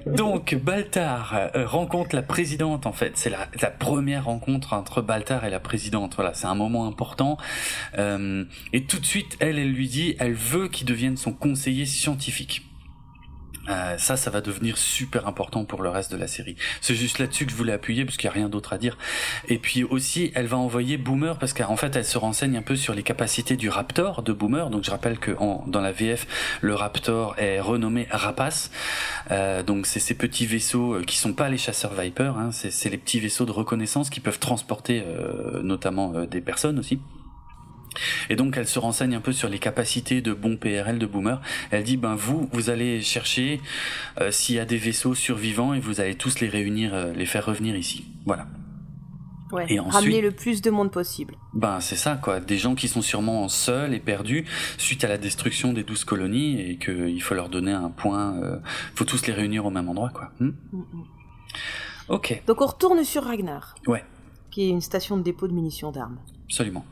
Donc 0.07 0.55
Baltar 0.57 1.35
euh, 1.55 1.67
rencontre 1.67 2.17
la 2.17 2.23
présidente 2.23 2.87
en 2.87 2.93
fait. 2.93 3.13
C'est 3.17 3.31
la, 3.31 3.47
la 3.61 3.71
première 3.71 4.25
rencontre 4.25 4.73
entre 4.73 5.03
Baltar 5.03 5.45
et 5.45 5.51
la 5.51 5.61
présidente. 5.61 6.15
Voilà, 6.17 6.35
c'est 6.35 6.47
un 6.47 6.55
moment 6.55 6.87
important. 6.87 7.37
Euh, 7.99 8.45
et 8.73 8.85
tout 8.85 8.99
de 8.99 9.05
suite, 9.07 9.37
elle, 9.41 9.59
elle 9.59 9.73
lui 9.73 9.89
dit, 9.89 10.17
elle 10.19 10.35
veut 10.35 10.69
qu'il 10.69 10.87
devienne 10.87 11.17
son 11.17 11.33
conseiller 11.33 11.87
scientifique. 11.87 12.63
Euh, 13.69 13.97
ça, 13.99 14.17
ça 14.17 14.31
va 14.31 14.41
devenir 14.41 14.77
super 14.77 15.27
important 15.29 15.65
pour 15.65 15.83
le 15.83 15.89
reste 15.89 16.11
de 16.11 16.17
la 16.17 16.27
série. 16.27 16.57
C'est 16.81 16.95
juste 16.95 17.19
là-dessus 17.19 17.47
que 17.47 17.53
je 17.53 17.57
voulais 17.57 17.73
appuyer 17.73 18.05
parce 18.05 18.17
qu'il 18.17 18.29
n'y 18.29 18.33
a 18.33 18.35
rien 18.35 18.49
d'autre 18.49 18.73
à 18.73 18.79
dire. 18.79 18.99
Et 19.49 19.59
puis 19.59 19.85
aussi, 19.85 20.33
elle 20.35 20.47
va 20.47 20.57
envoyer 20.57 20.97
Boomer 20.97 21.39
parce 21.39 21.53
qu'en 21.53 21.77
fait, 21.77 21.95
elle 21.97 22.05
se 22.05 22.19
renseigne 22.19 22.57
un 22.57 22.63
peu 22.63 22.77
sur 22.77 22.95
les 22.95 23.03
capacités 23.03 23.57
du 23.57 23.69
Raptor 23.69 24.23
de 24.23 24.33
Boomer. 24.33 24.69
Donc, 24.71 24.85
je 24.85 24.91
rappelle 24.91 25.19
que 25.19 25.33
dans 25.67 25.81
la 25.81 25.93
VF, 25.93 26.27
le 26.61 26.75
Raptor 26.75 27.35
est 27.39 27.61
renommé 27.61 28.09
Rapace. 28.11 28.71
Euh, 29.31 29.63
donc, 29.63 29.87
c'est 29.87 30.01
ces 30.01 30.15
petits 30.15 30.47
vaisseaux 30.47 30.95
euh, 30.95 31.05
qui 31.05 31.17
sont 31.17 31.33
pas 31.33 31.49
les 31.49 31.59
chasseurs 31.59 31.95
Viper. 31.95 32.33
Hein, 32.37 32.51
c'est 32.53 32.73
c'est 32.73 32.91
les 32.91 32.99
petits 32.99 33.21
vaisseaux 33.21 33.47
de 33.47 33.53
reconnaissance 33.53 34.11
qui 34.11 34.21
peuvent 34.21 34.41
transporter 34.41 35.05
euh, 35.07 35.63
notamment 35.63 36.13
euh, 36.15 36.27
des 36.27 36.41
personnes 36.41 36.79
aussi. 36.79 36.99
Et 38.31 38.37
donc 38.37 38.57
elle 38.57 38.67
se 38.67 38.79
renseigne 38.79 39.15
un 39.15 39.21
peu 39.21 39.33
sur 39.33 39.49
les 39.49 39.59
capacités 39.59 40.21
de 40.23 40.33
bon 40.33 40.57
PRL 40.57 40.99
de 40.99 41.07
Boomer. 41.07 41.41
Elle 41.71 41.85
dit 41.85 41.97
ben 41.97 42.15
vous 42.15 42.49
vous 42.53 42.71
allez 42.71 43.01
chercher 43.03 43.61
euh, 44.21 44.31
s'il 44.31 44.55
y 44.57 44.59
a 44.59 44.65
des 44.65 44.79
vaisseaux 44.79 45.15
survivants 45.15 45.75
et 45.75 45.81
vous 45.81 46.01
allez 46.01 46.15
tous 46.15 46.41
les 46.41 46.49
réunir, 46.49 46.95
euh, 46.95 47.13
les 47.13 47.27
faire 47.27 47.45
revenir 47.47 47.77
ici. 47.77 48.05
Voilà. 48.27 48.47
Ouais. 49.53 49.67
Et 49.69 49.79
ensuite- 49.79 49.95
Ramener 49.95 50.21
le 50.23 50.31
plus 50.31 50.63
de 50.63 50.71
monde 50.71 50.91
possible. 50.91 51.35
Ben 51.53 51.81
c'est 51.81 51.97
ça 51.97 52.17
quoi, 52.17 52.41
des 52.41 52.57
gens 52.57 52.75
qui 52.75 52.89
sont 52.89 53.03
sûrement 53.03 53.47
seuls 53.51 53.93
et 53.93 53.99
perdus 54.01 54.47
suite 54.79 55.05
à 55.05 55.09
la 55.09 55.19
destruction 55.19 55.75
des 55.75 55.83
douze 55.83 56.05
colonies 56.05 56.59
et 56.59 56.79
qu'il 56.79 57.21
faut 57.23 57.35
leur 57.35 57.51
donner 57.51 57.73
un 57.73 57.91
point, 57.91 58.35
euh, 58.43 58.57
faut 58.95 59.05
tous 59.05 59.27
les 59.27 59.35
réunir 59.35 59.67
au 59.67 59.71
même 59.71 59.91
endroit 59.91 60.09
quoi. 60.09 60.31
Hmm 60.41 60.53
Mm, 60.73 60.79
mm. 60.79 61.05
ok, 62.09 62.43
Donc 62.47 62.63
on 62.63 62.67
retourne 62.67 63.05
sur 63.05 63.25
Ragnar, 63.25 63.75
ouais, 63.87 64.03
qui 64.51 64.63
est 64.65 64.69
une 64.71 64.81
station 64.81 65.19
de 65.19 65.23
dépôt 65.23 65.47
de 65.49 65.53
munitions 65.53 65.93
d'armes. 65.93 66.17
absolument. 66.47 66.87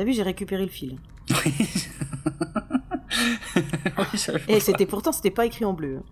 T'as 0.00 0.06
vu, 0.06 0.14
j'ai 0.14 0.22
récupéré 0.22 0.62
le 0.64 0.70
fil. 0.70 0.96
Oui. 1.44 1.52
Et 4.48 4.58
c'était 4.58 4.86
pourtant, 4.86 5.12
c'était 5.12 5.30
pas 5.30 5.44
écrit 5.44 5.66
en 5.66 5.74
bleu. 5.74 5.98
hein. 5.98 6.04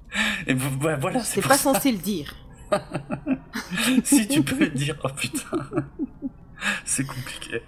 Et 0.47 0.53
ouais, 0.53 0.97
voilà, 1.01 1.21
c'est 1.21 1.41
pas 1.41 1.57
ça. 1.57 1.73
censé 1.73 1.91
le 1.91 1.97
dire. 1.97 2.35
si 4.05 4.29
tu 4.29 4.43
peux 4.43 4.59
le 4.59 4.69
dire, 4.69 4.99
oh 5.05 5.09
putain. 5.17 5.59
C'est 6.85 7.07
compliqué. 7.07 7.63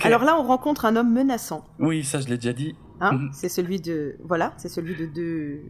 Alors 0.00 0.24
là, 0.24 0.38
on 0.40 0.42
rencontre 0.42 0.86
un 0.86 0.96
homme 0.96 1.12
menaçant. 1.12 1.66
Oui, 1.78 2.02
ça 2.02 2.18
je 2.22 2.28
l'ai 2.28 2.36
déjà 2.38 2.54
dit. 2.54 2.74
Hein 3.02 3.12
Mhm. 3.12 3.30
C'est 3.34 3.50
celui 3.50 3.78
de, 3.78 4.16
voilà, 4.24 4.54
c'est 4.56 4.70
celui 4.70 4.96
de 4.96 5.04
deux, 5.04 5.60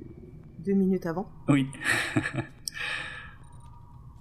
deux 0.61 0.74
minutes 0.74 1.06
avant. 1.06 1.28
Oui. 1.48 1.66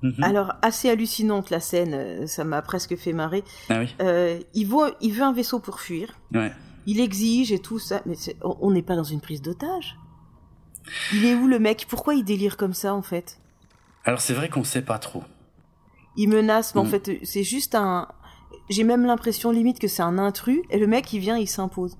Mhm. 0.03 0.23
Alors 0.23 0.53
assez 0.61 0.89
hallucinante 0.89 1.49
la 1.49 1.59
scène, 1.59 1.93
euh, 1.93 2.27
ça 2.27 2.43
m'a 2.43 2.61
presque 2.61 2.95
fait 2.95 3.13
marrer. 3.13 3.43
Ah 3.69 3.79
oui. 3.79 3.95
Euh, 4.01 4.39
il 4.53 4.67
veut, 4.67 4.93
il 5.01 5.11
veut 5.13 5.23
un 5.23 5.33
vaisseau 5.33 5.59
pour 5.59 5.79
fuir. 5.79 6.13
Ouais. 6.33 6.51
Il 6.85 6.99
exige 6.99 7.51
et 7.51 7.59
tout 7.59 7.79
ça, 7.79 8.01
mais 8.05 8.15
on 8.43 8.71
n'est 8.71 8.83
pas 8.83 8.95
dans 8.95 9.03
une 9.03 9.19
prise 9.21 9.41
d'otage. 9.41 9.97
Il 11.13 11.25
est 11.25 11.35
où 11.35 11.47
le 11.47 11.59
mec? 11.59 11.85
Pourquoi 11.89 12.13
il 12.15 12.23
délire 12.23 12.55
comme 12.57 12.73
ça 12.73 12.93
en 12.93 13.01
fait? 13.01 13.39
Alors 14.05 14.21
c'est 14.21 14.33
vrai 14.33 14.47
qu'on 14.49 14.63
sait 14.63 14.81
pas 14.83 14.99
trop. 14.99 15.23
Il 16.15 16.29
menace, 16.29 16.75
mais 16.75 16.81
en 16.81 16.85
Mm. 16.85 16.89
fait 16.89 17.19
c'est 17.23 17.43
juste 17.43 17.75
un. 17.75 18.07
J'ai 18.69 18.83
même 18.83 19.05
l'impression 19.05 19.51
limite 19.51 19.79
que 19.79 19.87
c'est 19.87 20.01
un 20.03 20.17
intrus 20.17 20.61
et 20.69 20.77
le 20.77 20.87
mec 20.87 21.11
il 21.11 21.19
vient, 21.19 21.37
il 21.37 21.47
s'impose. 21.47 21.97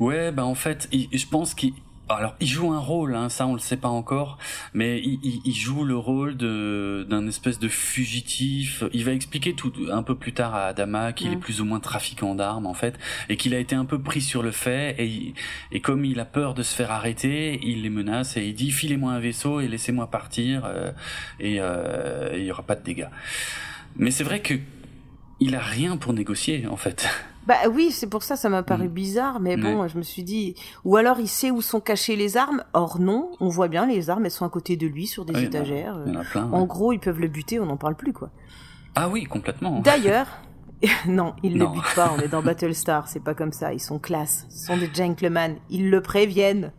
Ouais, 0.00 0.32
bah 0.32 0.44
en 0.44 0.54
fait, 0.54 0.88
il- 0.92 1.08
je 1.16 1.26
pense 1.26 1.54
qu'il 1.54 1.72
alors 2.16 2.34
il 2.40 2.46
joue 2.46 2.72
un 2.72 2.78
rôle, 2.78 3.14
hein, 3.14 3.28
ça 3.28 3.46
on 3.46 3.54
le 3.54 3.60
sait 3.60 3.76
pas 3.76 3.88
encore, 3.88 4.38
mais 4.74 4.98
il, 5.00 5.18
il- 5.22 5.40
il 5.44 5.54
joue 5.54 5.84
le 5.84 5.96
rôle 5.96 6.36
d'un 6.36 7.26
espèce 7.26 7.58
de 7.58 7.68
fugitif. 7.68 8.84
Il 8.92 9.04
va 9.04 9.12
expliquer 9.12 9.54
tout 9.54 9.72
un 9.90 10.02
peu 10.02 10.14
plus 10.14 10.32
tard 10.32 10.54
à 10.54 10.66
Adama 10.66 11.12
qu'il 11.12 11.30
Mm. 11.30 11.32
est 11.34 11.36
plus 11.36 11.60
ou 11.60 11.64
moins 11.64 11.80
trafiquant 11.80 12.34
d'armes 12.34 12.66
en 12.66 12.74
fait, 12.74 12.98
et 13.28 13.36
qu'il 13.36 13.54
a 13.54 13.58
été 13.58 13.74
un 13.74 13.84
peu 13.84 14.00
pris 14.00 14.20
sur 14.20 14.42
le 14.42 14.50
fait, 14.50 14.94
et, 14.98 15.34
et 15.72 15.80
comme 15.80 16.04
il 16.04 16.18
a 16.20 16.24
peur 16.24 16.54
de 16.54 16.62
se 16.62 16.74
faire 16.74 16.90
arrêter, 16.90 17.60
il 17.62 17.82
les 17.82 17.90
menace 17.90 18.36
et 18.36 18.46
il 18.46 18.54
dit 18.54 18.70
filez-moi 18.70 19.12
un 19.12 19.20
vaisseau 19.20 19.60
et 19.60 19.68
laissez-moi 19.68 20.10
partir, 20.10 20.64
euh, 20.64 20.92
et 21.40 21.56
euh, 21.60 22.30
il 22.34 22.44
y 22.44 22.50
aura 22.52 22.62
pas 22.62 22.74
de 22.74 22.82
dégâts. 22.84 23.08
Mais 23.96 24.10
c'est 24.10 24.24
vrai 24.24 24.40
que 24.40 24.54
il 25.42 25.54
a 25.54 25.60
rien 25.60 25.96
pour 25.96 26.12
négocier 26.12 26.66
en 26.66 26.76
fait. 26.76 27.06
Bah 27.44 27.56
oui, 27.68 27.90
c'est 27.90 28.06
pour 28.06 28.22
ça 28.22 28.36
ça 28.36 28.48
m'a 28.48 28.62
paru 28.62 28.86
Mm. 28.86 28.92
bizarre, 28.92 29.40
mais 29.40 29.56
bon, 29.56 29.88
je 29.88 29.98
me 29.98 30.02
suis 30.04 30.22
dit, 30.22 30.54
ou 30.84 30.94
alors 30.96 31.18
il 31.18 31.26
sait 31.26 31.50
où 31.50 31.60
sont 31.60 31.80
cachées 31.80 32.14
les 32.14 32.36
armes. 32.36 32.62
Or 32.72 33.00
non, 33.00 33.32
on 33.40 33.48
voit 33.48 33.66
bien 33.66 33.84
les 33.84 34.10
armes, 34.10 34.24
elles 34.26 34.30
sont 34.30 34.44
à 34.44 34.48
côté 34.48 34.76
de 34.76 34.86
lui 34.86 35.08
sur 35.08 35.24
des 35.24 35.34
a- 35.34 35.40
étagères. 35.42 35.98
Il 36.06 36.12
y 36.12 36.16
en 36.16 36.20
a 36.20 36.24
plein. 36.24 36.48
En 36.52 36.60
ouais. 36.60 36.66
gros, 36.68 36.92
ils 36.92 37.00
peuvent 37.00 37.18
le 37.18 37.26
buter, 37.26 37.58
on 37.58 37.66
n'en 37.66 37.76
parle 37.76 37.96
plus 37.96 38.12
quoi. 38.12 38.30
Ah 38.94 39.08
oui, 39.08 39.24
complètement. 39.24 39.80
D'ailleurs, 39.84 40.28
non, 41.08 41.34
ils 41.42 41.58
Non. 41.58 41.70
le 41.70 41.80
butent 41.80 41.94
pas, 41.96 42.12
on 42.16 42.20
est 42.20 42.28
dans 42.28 42.42
Battlestar, 42.42 43.08
c'est 43.08 43.18
pas 43.24 43.34
comme 43.34 43.52
ça, 43.52 43.72
ils 43.74 43.80
sont 43.80 43.98
classe, 43.98 44.46
ce 44.48 44.66
sont 44.66 44.76
des 44.76 44.90
gentlemen, 44.94 45.56
ils 45.68 45.90
le 45.90 46.00
préviennent. 46.00 46.70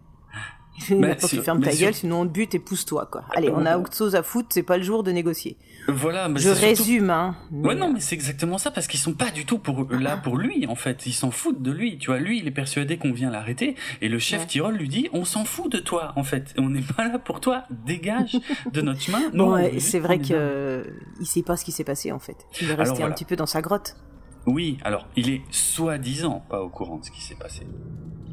Il 0.90 0.96
Mais 1.00 1.18
faut 1.20 1.28
que 1.28 1.36
tu 1.36 1.42
fermes 1.42 1.62
ta 1.62 1.74
gueule, 1.74 1.94
sinon 1.94 2.22
on 2.22 2.26
te 2.28 2.32
bute 2.32 2.56
et 2.56 2.60
pousse-toi, 2.60 3.08
quoi. 3.12 3.24
Allez, 3.36 3.50
on 3.52 3.66
a 3.66 3.78
autre 3.78 3.96
chose 3.96 4.16
à 4.16 4.24
foutre, 4.24 4.50
c'est 4.52 4.64
pas 4.64 4.78
le 4.78 4.84
jour 4.84 5.04
de 5.04 5.12
négocier. 5.12 5.58
Voilà, 5.88 6.30
mais 6.30 6.40
Je 6.40 6.50
surtout- 6.50 6.62
résume, 6.62 7.10
hein. 7.10 7.36
Ouais, 7.52 7.76
non, 7.76 7.92
mais 7.92 8.00
c'est 8.00 8.16
exactement 8.16 8.58
ça, 8.58 8.72
parce 8.72 8.88
qu'ils 8.88 9.00
sont 9.02 9.14
pas 9.14 9.32
du 9.32 9.46
tout 9.46 9.58
pour, 9.60 9.86
là 9.92 10.16
pour 10.18 10.38
lui, 10.38 10.66
en 10.68 10.76
fait. 10.76 11.06
Ils 11.06 11.12
s'en 11.14 11.30
foutent 11.30 11.62
de 11.62 11.72
lui. 11.72 11.98
Tu 11.98 12.08
vois, 12.08 12.20
lui, 12.20 12.40
il 12.40 12.48
est 12.48 12.52
persuadé 12.52 12.98
qu'on 12.98 13.12
vient 13.12 13.30
l'arrêter, 13.30 13.76
et 14.02 14.08
le 14.08 14.18
chef 14.18 14.42
Ouais. 14.42 14.48
Tyrol 14.48 14.76
lui 14.76 14.88
dit, 14.88 15.10
on 15.14 15.26
s'en 15.26 15.44
fout 15.46 15.72
de 15.72 15.80
toi, 15.80 16.14
en 16.16 16.24
fait. 16.24 16.54
On 16.58 16.70
n'est 16.70 16.82
pas 16.82 17.08
là 17.08 17.20
pour 17.20 17.40
toi. 17.42 17.64
Dégage 17.86 18.40
de 18.72 18.82
notre 18.82 19.02
chemin. 19.02 19.20
Nous, 19.34 19.44
Bon, 19.46 19.54
ouais, 19.56 19.80
c'est 19.80 20.00
vrai 20.00 20.20
que 20.20 20.28
euh, 20.32 20.84
il 21.20 21.26
sait 21.28 21.44
pas 21.44 21.58
ce 21.58 21.66
qui 21.66 21.72
s'est 21.74 21.84
passé 21.84 22.12
en 22.14 22.20
fait. 22.20 22.38
Il 22.62 22.68
est 22.70 22.72
Alors, 22.74 22.80
resté 22.80 22.96
voilà. 23.00 23.12
un 23.12 23.14
petit 23.14 23.26
peu 23.26 23.36
dans 23.36 23.46
sa 23.46 23.62
grotte. 23.62 23.96
Oui, 24.45 24.77
alors 24.84 25.08
il 25.15 25.29
est 25.29 25.41
soi-disant 25.51 26.41
pas 26.49 26.62
au 26.62 26.69
courant 26.69 26.97
de 26.97 27.06
ce 27.06 27.12
qui 27.12 27.21
s'est 27.21 27.36
passé. 27.36 27.65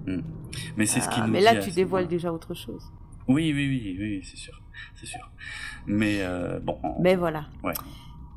Hmm. 0.06 0.20
Mais 0.76 0.86
c'est 0.86 1.00
ce 1.00 1.06
Ah, 1.10 1.14
qu'il 1.14 1.22
nous 1.24 1.30
mais 1.30 1.40
là, 1.40 1.54
dit 1.54 1.68
tu 1.68 1.72
dévoiles 1.74 2.08
déjà 2.08 2.32
autre 2.32 2.54
chose. 2.54 2.82
Oui, 3.28 3.52
oui, 3.54 3.68
oui, 3.68 3.96
oui, 4.00 4.20
c'est 4.24 4.36
sûr, 4.36 4.60
c'est 4.96 5.06
sûr. 5.06 5.30
Mais 5.86 6.18
euh, 6.22 6.58
bon, 6.60 6.78
Mais 7.00 7.14
voilà. 7.14 7.46
Ouais. 7.62 7.74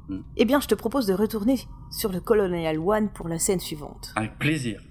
Mm. 0.09 0.17
Eh 0.38 0.45
bien, 0.45 0.59
je 0.59 0.67
te 0.67 0.75
propose 0.75 1.07
de 1.07 1.13
retourner 1.13 1.57
sur 1.89 2.12
le 2.12 2.19
Colonial 2.19 2.77
One 2.77 3.09
pour 3.09 3.27
la 3.27 3.39
scène 3.39 3.59
suivante. 3.59 4.13
avec 4.15 4.38
plaisir. 4.38 4.81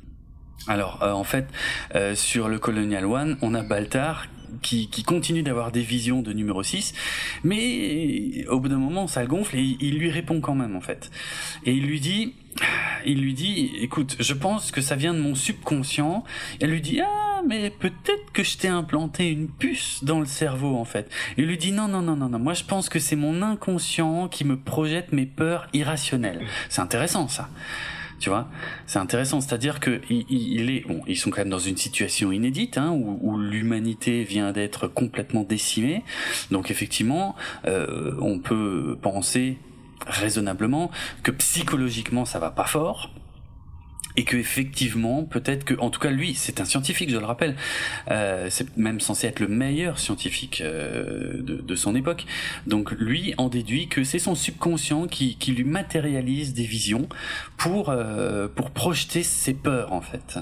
Alors, 0.68 1.02
euh, 1.02 1.12
en 1.12 1.24
fait, 1.24 1.46
euh, 1.94 2.14
sur 2.14 2.48
le 2.48 2.58
Colonial 2.58 3.04
One, 3.04 3.36
on 3.42 3.54
a 3.54 3.62
Baltar 3.62 4.26
qui, 4.60 4.88
qui 4.88 5.02
continue 5.02 5.42
d'avoir 5.42 5.72
des 5.72 5.82
visions 5.82 6.22
de 6.22 6.32
numéro 6.32 6.62
6, 6.62 6.94
mais 7.44 8.46
au 8.48 8.60
bout 8.60 8.68
d'un 8.68 8.78
moment, 8.78 9.06
ça 9.06 9.22
le 9.22 9.28
gonfle 9.28 9.56
et 9.56 9.76
il, 9.80 9.98
lui 9.98 10.10
répond 10.10 10.40
quand 10.40 10.54
même, 10.54 10.76
en 10.76 10.80
fait. 10.80 11.10
Et 11.64 11.72
il 11.72 11.86
lui 11.86 12.00
dit, 12.00 12.34
il 13.06 13.20
lui 13.20 13.34
dit, 13.34 13.72
écoute, 13.80 14.16
je 14.20 14.34
pense 14.34 14.70
que 14.70 14.80
ça 14.80 14.96
vient 14.96 15.14
de 15.14 15.20
mon 15.20 15.34
subconscient. 15.34 16.24
Elle 16.60 16.70
lui 16.70 16.80
dit, 16.80 17.00
ah, 17.00 17.42
mais 17.46 17.70
peut-être 17.70 18.32
que 18.32 18.42
je 18.42 18.58
t'ai 18.58 18.68
implanté 18.68 19.30
une 19.30 19.48
puce 19.48 20.04
dans 20.04 20.20
le 20.20 20.26
cerveau, 20.26 20.76
en 20.76 20.84
fait. 20.84 21.10
Il 21.36 21.46
lui 21.46 21.58
dit, 21.58 21.72
non, 21.72 21.88
non, 21.88 22.02
non, 22.02 22.16
non, 22.16 22.28
non, 22.28 22.38
moi 22.38 22.54
je 22.54 22.64
pense 22.64 22.88
que 22.88 22.98
c'est 22.98 23.16
mon 23.16 23.42
inconscient 23.42 24.28
qui 24.28 24.44
me 24.44 24.56
projette 24.56 25.12
mes 25.12 25.26
peurs 25.26 25.66
irrationnelles. 25.72 26.46
C'est 26.68 26.80
intéressant, 26.80 27.28
ça. 27.28 27.48
Tu 28.22 28.28
vois, 28.28 28.46
c'est 28.86 29.00
intéressant, 29.00 29.40
c'est-à-dire 29.40 29.80
que 29.80 30.00
il, 30.08 30.84
ils 31.08 31.16
sont 31.16 31.30
quand 31.30 31.40
même 31.40 31.50
dans 31.50 31.58
une 31.58 31.76
situation 31.76 32.30
inédite, 32.30 32.78
hein, 32.78 32.92
où, 32.92 33.18
où 33.20 33.36
l'humanité 33.36 34.22
vient 34.22 34.52
d'être 34.52 34.86
complètement 34.86 35.42
décimée. 35.42 36.04
Donc 36.52 36.70
effectivement, 36.70 37.34
euh, 37.66 38.14
on 38.20 38.38
peut 38.38 38.96
penser 39.02 39.58
raisonnablement 40.06 40.92
que 41.24 41.32
psychologiquement 41.32 42.24
ça 42.24 42.38
va 42.38 42.52
pas 42.52 42.66
fort. 42.66 43.10
Et 44.16 44.24
que 44.24 44.36
effectivement, 44.36 45.24
peut-être 45.24 45.64
que, 45.64 45.74
en 45.78 45.90
tout 45.90 46.00
cas, 46.00 46.10
lui, 46.10 46.34
c'est 46.34 46.60
un 46.60 46.64
scientifique, 46.64 47.10
je 47.10 47.18
le 47.18 47.24
rappelle. 47.24 47.56
Euh, 48.10 48.48
c'est 48.50 48.76
même 48.76 49.00
censé 49.00 49.26
être 49.26 49.40
le 49.40 49.48
meilleur 49.48 49.98
scientifique 49.98 50.60
euh, 50.60 51.40
de, 51.42 51.74
son 51.74 51.94
époque. 51.94 52.26
Donc 52.66 52.90
lui 52.92 53.34
en 53.38 53.48
déduit 53.48 53.88
que 53.88 54.04
c'est 54.04 54.18
son 54.18 54.34
subconscient 54.34 55.06
qui, 55.06 55.36
lui 55.48 55.64
matérialise 55.64 56.54
des 56.54 56.64
visions 56.64 57.08
pour 57.56 57.88
euh, 57.88 58.48
pour 58.48 58.70
projeter 58.70 59.22
ses 59.22 59.54
peurs 59.54 59.92
en 59.92 60.00
fait. 60.00 60.38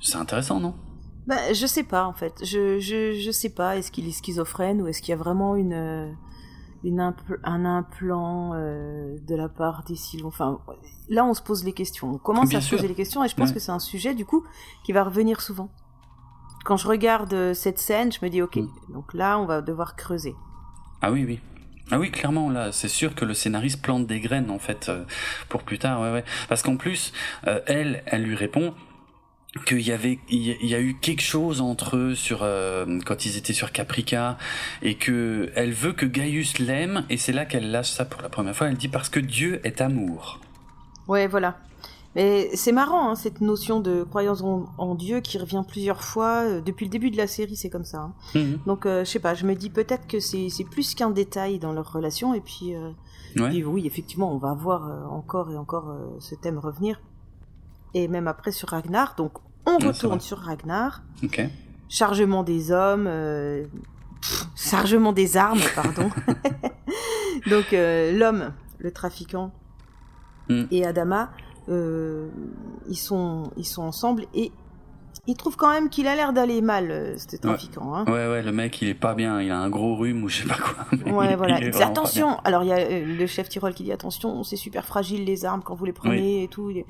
C'est 0.00 0.16
intéressant, 0.16 0.60
non? 0.60 0.74
Bah, 1.26 1.52
je 1.52 1.66
sais 1.66 1.84
pas, 1.84 2.04
en 2.04 2.12
fait. 2.12 2.34
Je, 2.44 2.80
je, 2.80 3.30
sais 3.30 3.50
pas. 3.50 3.76
Est-ce 3.76 3.92
qu'il 3.92 4.08
est 4.08 4.12
schizophrène 4.12 4.82
ou 4.82 4.88
est-ce 4.88 5.00
qu'il 5.00 5.10
y 5.10 5.14
a 5.14 5.16
vraiment 5.16 5.54
une, 5.54 6.16
une 6.84 6.98
impl- 7.00 7.38
un 7.44 7.64
implant 7.64 8.52
euh, 8.54 9.16
de 9.28 9.34
la 9.34 9.48
part 9.48 9.84
des 9.84 9.94
Sylons 9.96 10.28
Enfin, 10.28 10.58
là, 11.08 11.24
on 11.24 11.34
se 11.34 11.42
pose 11.42 11.64
les 11.64 11.72
questions. 11.72 12.10
On 12.14 12.18
commence 12.18 12.48
Bien 12.48 12.58
à 12.58 12.62
se 12.62 12.74
poser 12.74 12.88
les 12.88 12.94
questions 12.94 13.22
et 13.24 13.28
je 13.28 13.36
pense 13.36 13.48
Ouais. 13.50 13.54
que 13.54 13.60
c'est 13.60 13.70
un 13.72 13.78
sujet, 13.78 14.14
du 14.14 14.24
coup, 14.24 14.44
qui 14.84 14.92
va 14.92 15.04
revenir 15.04 15.40
souvent. 15.40 15.70
Quand 16.64 16.76
je 16.76 16.86
regarde 16.88 17.32
euh, 17.34 17.54
cette 17.54 17.78
scène, 17.78 18.12
je 18.12 18.18
me 18.22 18.28
dis, 18.30 18.42
ok, 18.42 18.56
Mm. 18.56 18.68
donc 18.92 19.14
là, 19.14 19.38
on 19.38 19.46
va 19.46 19.60
devoir 19.62 19.96
creuser. 19.96 20.34
Ah 21.00 21.10
oui, 21.12 21.24
oui. 21.24 21.40
Ah 21.90 21.98
oui, 21.98 22.10
clairement, 22.10 22.48
là, 22.48 22.72
c'est 22.72 22.88
sûr 22.88 23.14
que 23.14 23.24
le 23.24 23.34
scénariste 23.34 23.82
plante 23.82 24.06
des 24.06 24.20
graines, 24.20 24.50
en 24.50 24.58
fait, 24.60 24.88
euh, 24.88 25.04
pour 25.48 25.62
plus 25.64 25.78
tard, 25.78 26.00
ouais, 26.00 26.12
ouais. 26.12 26.24
Parce 26.48 26.62
qu'en 26.62 26.76
plus, 26.76 27.12
euh, 27.48 27.60
elle, 27.66 28.02
elle 28.06 28.22
lui 28.22 28.36
répond 28.36 28.72
qu'il 29.66 29.80
y 29.86 29.92
avait, 29.92 30.18
il 30.30 30.42
y 30.46 30.50
a- 30.52 30.56
il 30.62 30.68
y 30.68 30.74
a 30.74 30.80
eu 30.80 30.94
quelque 30.94 31.22
chose 31.22 31.60
entre 31.60 31.96
eux 31.96 32.14
sur, 32.14 32.40
euh, 32.42 32.98
quand 33.04 33.26
ils 33.26 33.36
étaient 33.36 33.52
sur 33.52 33.70
Caprica, 33.72 34.38
et 34.80 34.94
que 34.96 35.50
elle 35.54 35.72
veut 35.72 35.92
que 35.92 36.06
Gaius 36.06 36.58
l'aime, 36.58 37.04
et 37.10 37.16
c'est 37.18 37.32
là 37.32 37.44
qu'elle 37.44 37.70
lâche 37.70 37.90
ça 37.90 38.04
pour 38.06 38.22
la 38.22 38.28
première 38.30 38.56
fois, 38.56 38.68
elle 38.68 38.76
dit 38.78 38.88
parce 38.88 39.08
que 39.10 39.20
Dieu 39.20 39.60
est 39.64 39.80
amour. 39.80 40.40
Ouais, 41.08 41.26
voilà. 41.26 41.58
Mais 42.14 42.50
c'est 42.54 42.72
marrant, 42.72 43.08
hein, 43.10 43.14
cette 43.14 43.40
notion 43.40 43.80
de 43.80 44.02
croyance 44.04 44.42
en, 44.42 44.66
en 44.76 44.94
Dieu 44.94 45.20
qui 45.20 45.38
revient 45.38 45.62
plusieurs 45.66 46.02
fois. 46.02 46.42
euh, 46.44 46.60
Depuis 46.60 46.84
le 46.84 46.90
début 46.90 47.10
de 47.10 47.16
la 47.16 47.26
série, 47.26 47.56
c'est 47.56 47.70
comme 47.70 47.84
ça. 47.86 47.98
hein. 48.00 48.12
Mhm. 48.34 48.58
Donc, 48.66 48.84
euh, 48.84 49.02
je 49.04 49.10
sais 49.10 49.18
pas, 49.18 49.32
je 49.34 49.46
me 49.46 49.54
dis 49.54 49.70
peut-être 49.70 50.06
que 50.06 50.20
c'est 50.20 50.48
plus 50.70 50.94
qu'un 50.94 51.08
détail 51.10 51.58
dans 51.58 51.72
leur 51.72 51.90
relation. 51.90 52.34
Et 52.34 52.40
puis, 52.42 52.74
euh, 52.74 52.90
Ouais. 53.36 53.48
puis 53.48 53.64
oui, 53.64 53.86
effectivement, 53.86 54.30
on 54.34 54.36
va 54.38 54.52
voir 54.52 55.10
encore 55.10 55.50
et 55.50 55.56
encore 55.56 55.90
ce 56.20 56.34
thème 56.34 56.58
revenir. 56.58 57.00
Et 57.94 58.08
même 58.08 58.28
après 58.28 58.52
sur 58.52 58.68
Ragnar. 58.70 59.14
Donc, 59.16 59.32
on 59.66 59.76
Ouais, 59.78 59.86
retourne 59.88 60.20
sur 60.20 60.38
Ragnar. 60.38 61.02
Ok. 61.22 61.40
Chargement 61.88 62.42
des 62.42 62.72
hommes. 62.72 63.06
euh, 63.06 63.64
pff, 64.20 64.46
chargement 64.56 65.12
des 65.12 65.36
armes, 65.36 65.60
pardon. 65.74 66.10
Donc, 67.50 67.72
euh, 67.72 68.12
l'homme, 68.16 68.52
le 68.78 68.90
trafiquant, 68.92 69.52
Mm. 70.48 70.62
et 70.72 70.84
Adama, 70.84 71.30
euh, 71.68 72.28
ils, 72.88 72.96
sont, 72.96 73.52
ils 73.56 73.64
sont 73.64 73.82
ensemble 73.82 74.24
et 74.34 74.50
ils 75.28 75.36
trouvent 75.36 75.56
quand 75.56 75.70
même 75.70 75.88
qu'il 75.88 76.08
a 76.08 76.16
l'air 76.16 76.32
d'aller 76.32 76.60
mal, 76.60 76.90
euh, 76.90 77.16
ce 77.16 77.36
trafiquant. 77.36 77.94
Hein. 77.94 78.04
Ouais, 78.06 78.26
ouais, 78.28 78.42
le 78.42 78.50
mec, 78.50 78.82
il 78.82 78.88
est 78.88 78.94
pas 78.94 79.14
bien, 79.14 79.40
il 79.40 79.52
a 79.52 79.58
un 79.60 79.70
gros 79.70 79.94
rhume 79.94 80.24
ou 80.24 80.28
je 80.28 80.42
sais 80.42 80.48
pas 80.48 80.56
quoi. 80.56 80.84
Ouais, 81.12 81.30
il- 81.30 81.36
voilà. 81.36 81.60
il 81.60 81.66
Il 81.66 81.70
dit, 81.70 81.80
attention 81.82 82.38
Alors, 82.40 82.64
il 82.64 82.70
y 82.70 82.72
a 82.72 82.78
euh, 82.78 83.16
le 83.16 83.26
chef 83.28 83.48
Tyrol 83.48 83.72
qui 83.72 83.84
dit 83.84 83.92
attention, 83.92 84.42
c'est 84.42 84.56
super 84.56 84.84
fragile 84.84 85.24
les 85.24 85.44
armes 85.44 85.62
quand 85.62 85.76
vous 85.76 85.84
les 85.84 85.92
prenez 85.92 86.42
et 86.42 86.48
tout. 86.48 86.70
Il 86.70 86.78
est- 86.78 86.86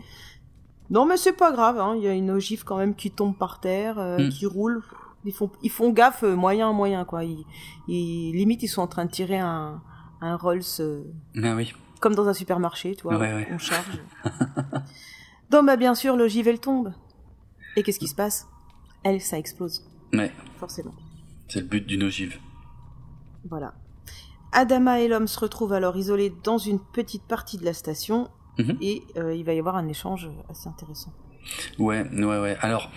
Non, 0.91 1.07
mais 1.07 1.17
c'est 1.17 1.33
pas 1.33 1.53
grave, 1.53 1.79
hein. 1.79 1.95
il 1.97 2.03
y 2.03 2.09
a 2.09 2.13
une 2.13 2.31
ogive 2.31 2.65
quand 2.65 2.77
même 2.77 2.95
qui 2.95 3.11
tombe 3.11 3.37
par 3.37 3.61
terre, 3.61 3.99
euh, 3.99 4.19
Mm. 4.19 4.29
qui 4.31 4.47
roule. 4.47 4.83
Ils 5.25 5.33
font, 5.33 5.51
ils 5.63 5.71
font 5.71 5.91
gaffe 5.91 6.25
euh, 6.25 6.35
moyen, 6.35 6.73
moyen, 6.73 7.05
quoi. 7.05 7.25
Ils, 7.25 7.45
ils- 7.89 8.33
limite, 8.33 8.63
ils 8.63 8.69
sont 8.69 8.83
en 8.83 8.89
train 8.89 9.05
de 9.05 9.11
tirer 9.11 9.39
un, 9.39 9.81
un 10.21 10.37
Rolls 10.37 10.63
euh. 10.81 11.05
Ah 11.43 11.55
oui. 11.55 11.73
comme 12.01 12.15
dans 12.15 12.27
un 12.29 12.35
supermarché, 12.35 12.97
tu 12.97 13.05
vois. 13.05 13.17
Ouais, 13.17 13.33
ouais. 13.33 13.49
On 13.53 13.59
charge. 13.59 14.03
Donc, 15.51 15.67
bah, 15.67 15.77
bien 15.77 15.95
sûr, 15.95 16.17
l'ogive, 16.17 16.49
elle 16.49 16.59
tombe. 16.61 16.93
Et 17.77 17.83
qu'est-ce 17.83 17.99
qui 17.99 18.09
se 18.09 18.15
passe? 18.15 18.49
Elle, 19.05 19.21
ça 19.21 19.39
explose, 19.39 19.85
Ouais, 20.13 20.31
forcément. 20.59 20.93
c'est 21.49 21.61
le 21.61 21.67
but 21.67 21.87
d'une 21.87 22.03
ogive. 22.05 22.39
Voilà. 23.49 23.75
Adama 24.53 25.01
et 25.01 25.09
l'homme 25.09 25.27
se 25.27 25.39
retrouvent 25.41 25.73
alors 25.73 25.97
isolés 25.97 26.35
dans 26.45 26.59
une 26.59 26.79
petite 26.79 27.23
partie 27.25 27.57
de 27.59 27.65
la 27.65 27.73
station 27.73 28.29
Mhm. 28.59 28.77
et 28.81 29.03
euh, 29.17 29.35
il 29.35 29.45
va 29.45 29.53
y 29.55 29.59
avoir 29.59 29.77
un 29.77 29.89
échange 29.89 30.29
assez 30.51 30.69
intéressant. 30.69 31.13
Ouais, 31.79 32.07
ouais, 32.13 32.39
ouais. 32.39 32.57
Alors, 32.61 32.91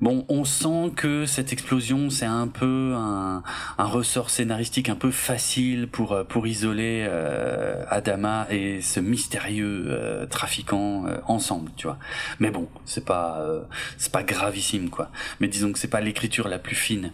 bon, 0.00 0.24
on 0.28 0.44
sent 0.44 0.92
que 0.96 1.26
cette 1.26 1.52
explosion, 1.52 2.08
c'est 2.10 2.24
un 2.26 2.48
peu 2.48 2.94
un, 2.96 3.42
un 3.76 3.84
ressort 3.84 4.30
scénaristique 4.30 4.88
un 4.88 4.94
peu 4.94 5.10
facile 5.10 5.88
pour 5.88 6.12
euh, 6.12 6.24
pour 6.24 6.46
isoler 6.46 7.04
euh, 7.08 7.84
Adama 7.90 8.46
et 8.50 8.80
ce 8.80 9.00
mystérieux 9.00 9.84
euh, 9.88 10.26
trafiquant 10.26 11.06
euh, 11.06 11.18
ensemble, 11.26 11.70
tu 11.76 11.86
vois. 11.88 11.98
Mais 12.38 12.50
bon, 12.50 12.68
c'est 12.86 13.04
pas 13.04 13.40
euh, 13.40 13.62
c'est 13.98 14.12
pas 14.12 14.22
gravissime, 14.22 14.88
quoi. 14.88 15.10
Mais 15.40 15.48
disons 15.48 15.72
que 15.72 15.78
c'est 15.78 15.88
pas 15.88 16.00
l'écriture 16.00 16.48
la 16.48 16.58
plus 16.58 16.76
fine. 16.76 17.10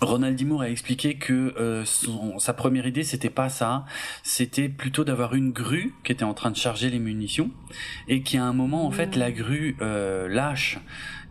Ronald 0.00 0.36
D. 0.36 0.44
Moore 0.44 0.62
a 0.62 0.70
expliqué 0.70 1.14
que 1.14 1.54
euh, 1.58 1.84
son, 1.84 2.38
sa 2.38 2.52
première 2.52 2.86
idée 2.86 3.04
c'était 3.04 3.30
pas 3.30 3.48
ça, 3.48 3.84
c'était 4.22 4.68
plutôt 4.68 5.04
d'avoir 5.04 5.34
une 5.34 5.52
grue 5.52 5.94
qui 6.04 6.12
était 6.12 6.24
en 6.24 6.34
train 6.34 6.50
de 6.50 6.56
charger 6.56 6.90
les 6.90 6.98
munitions 6.98 7.50
et 8.08 8.22
qui 8.22 8.36
à 8.36 8.44
un 8.44 8.52
moment 8.52 8.86
en 8.86 8.90
fait 8.90 9.14
Mm. 9.16 9.18
la 9.18 9.32
grue 9.32 9.76
euh, 9.80 10.28
lâche 10.28 10.78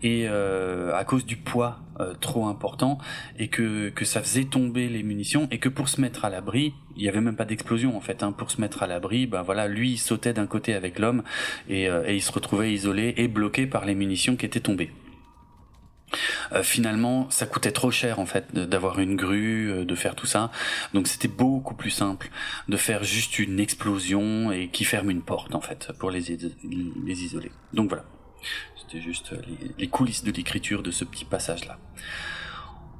et 0.02 0.26
euh, 0.28 0.94
à 0.96 1.06
cause 1.06 1.26
du 1.26 1.38
poids 1.38 1.80
euh, 2.00 2.14
trop 2.20 2.48
important 2.48 2.98
et 3.40 3.48
que 3.48 3.90
que 3.90 4.06
ça 4.06 4.22
faisait 4.22 4.46
tomber 4.46 4.90
les 4.90 5.04
munitions 5.04 5.48
et 5.52 5.60
que 5.60 5.70
pour 5.70 5.90
se 5.90 6.02
mettre 6.02 6.26
à 6.26 6.30
l'abri 6.30 6.74
il 6.96 7.04
y 7.04 7.10
avait 7.10 7.22
même 7.22 7.36
pas 7.36 7.46
d'explosion 7.46 7.96
en 7.96 8.02
fait 8.02 8.24
hein, 8.24 8.32
pour 8.32 8.52
se 8.52 8.60
mettre 8.60 8.84
à 8.84 8.88
l'abri 8.88 9.28
bah 9.28 9.44
voilà 9.44 9.68
lui 9.68 9.92
il 9.94 9.98
sautait 9.98 10.34
d'un 10.34 10.48
côté 10.48 10.74
avec 10.74 11.00
l'homme 11.00 11.24
et, 11.70 11.90
euh, 11.90 12.04
et 12.06 12.16
il 12.16 12.22
se 12.22 12.32
retrouvait 12.32 12.74
isolé 12.74 13.14
et 13.18 13.28
bloqué 13.28 13.66
par 13.66 13.86
les 13.86 13.96
munitions 13.96 14.36
qui 14.36 14.46
étaient 14.46 14.60
tombées 14.60 14.92
euh, 16.52 16.64
finalement, 16.64 17.30
ça 17.30 17.46
coûtait 17.46 17.72
trop 17.72 17.92
cher 17.92 18.20
en 18.20 18.26
fait 18.26 18.54
d'avoir 18.54 19.00
une 19.00 19.16
grue, 19.16 19.72
euh, 19.72 19.86
de 19.86 19.96
faire 19.96 20.16
tout 20.16 20.26
ça. 20.26 20.52
Donc 20.94 21.08
c'était 21.08 21.28
beaucoup 21.28 21.76
plus 21.76 21.92
simple 21.92 22.30
de 22.68 22.78
faire 22.78 23.04
juste 23.04 23.40
une 23.40 23.60
explosion 23.60 24.52
et 24.52 24.70
qui 24.70 24.86
ferme 24.86 25.10
une 25.10 25.22
porte 25.22 25.56
en 25.56 25.62
fait 25.62 25.92
pour 26.00 26.12
les, 26.12 26.38
les 27.06 27.24
isoler. 27.24 27.52
Donc 27.74 27.90
voilà, 27.90 28.06
c'était 28.76 29.02
juste 29.02 29.34
euh, 29.34 29.42
les, 29.48 29.72
les 29.78 29.88
coulisses 29.88 30.24
de 30.24 30.32
l'écriture 30.32 30.84
de 30.84 30.92
ce 30.92 31.04
petit 31.06 31.26
passage 31.26 31.66
là. 31.66 31.78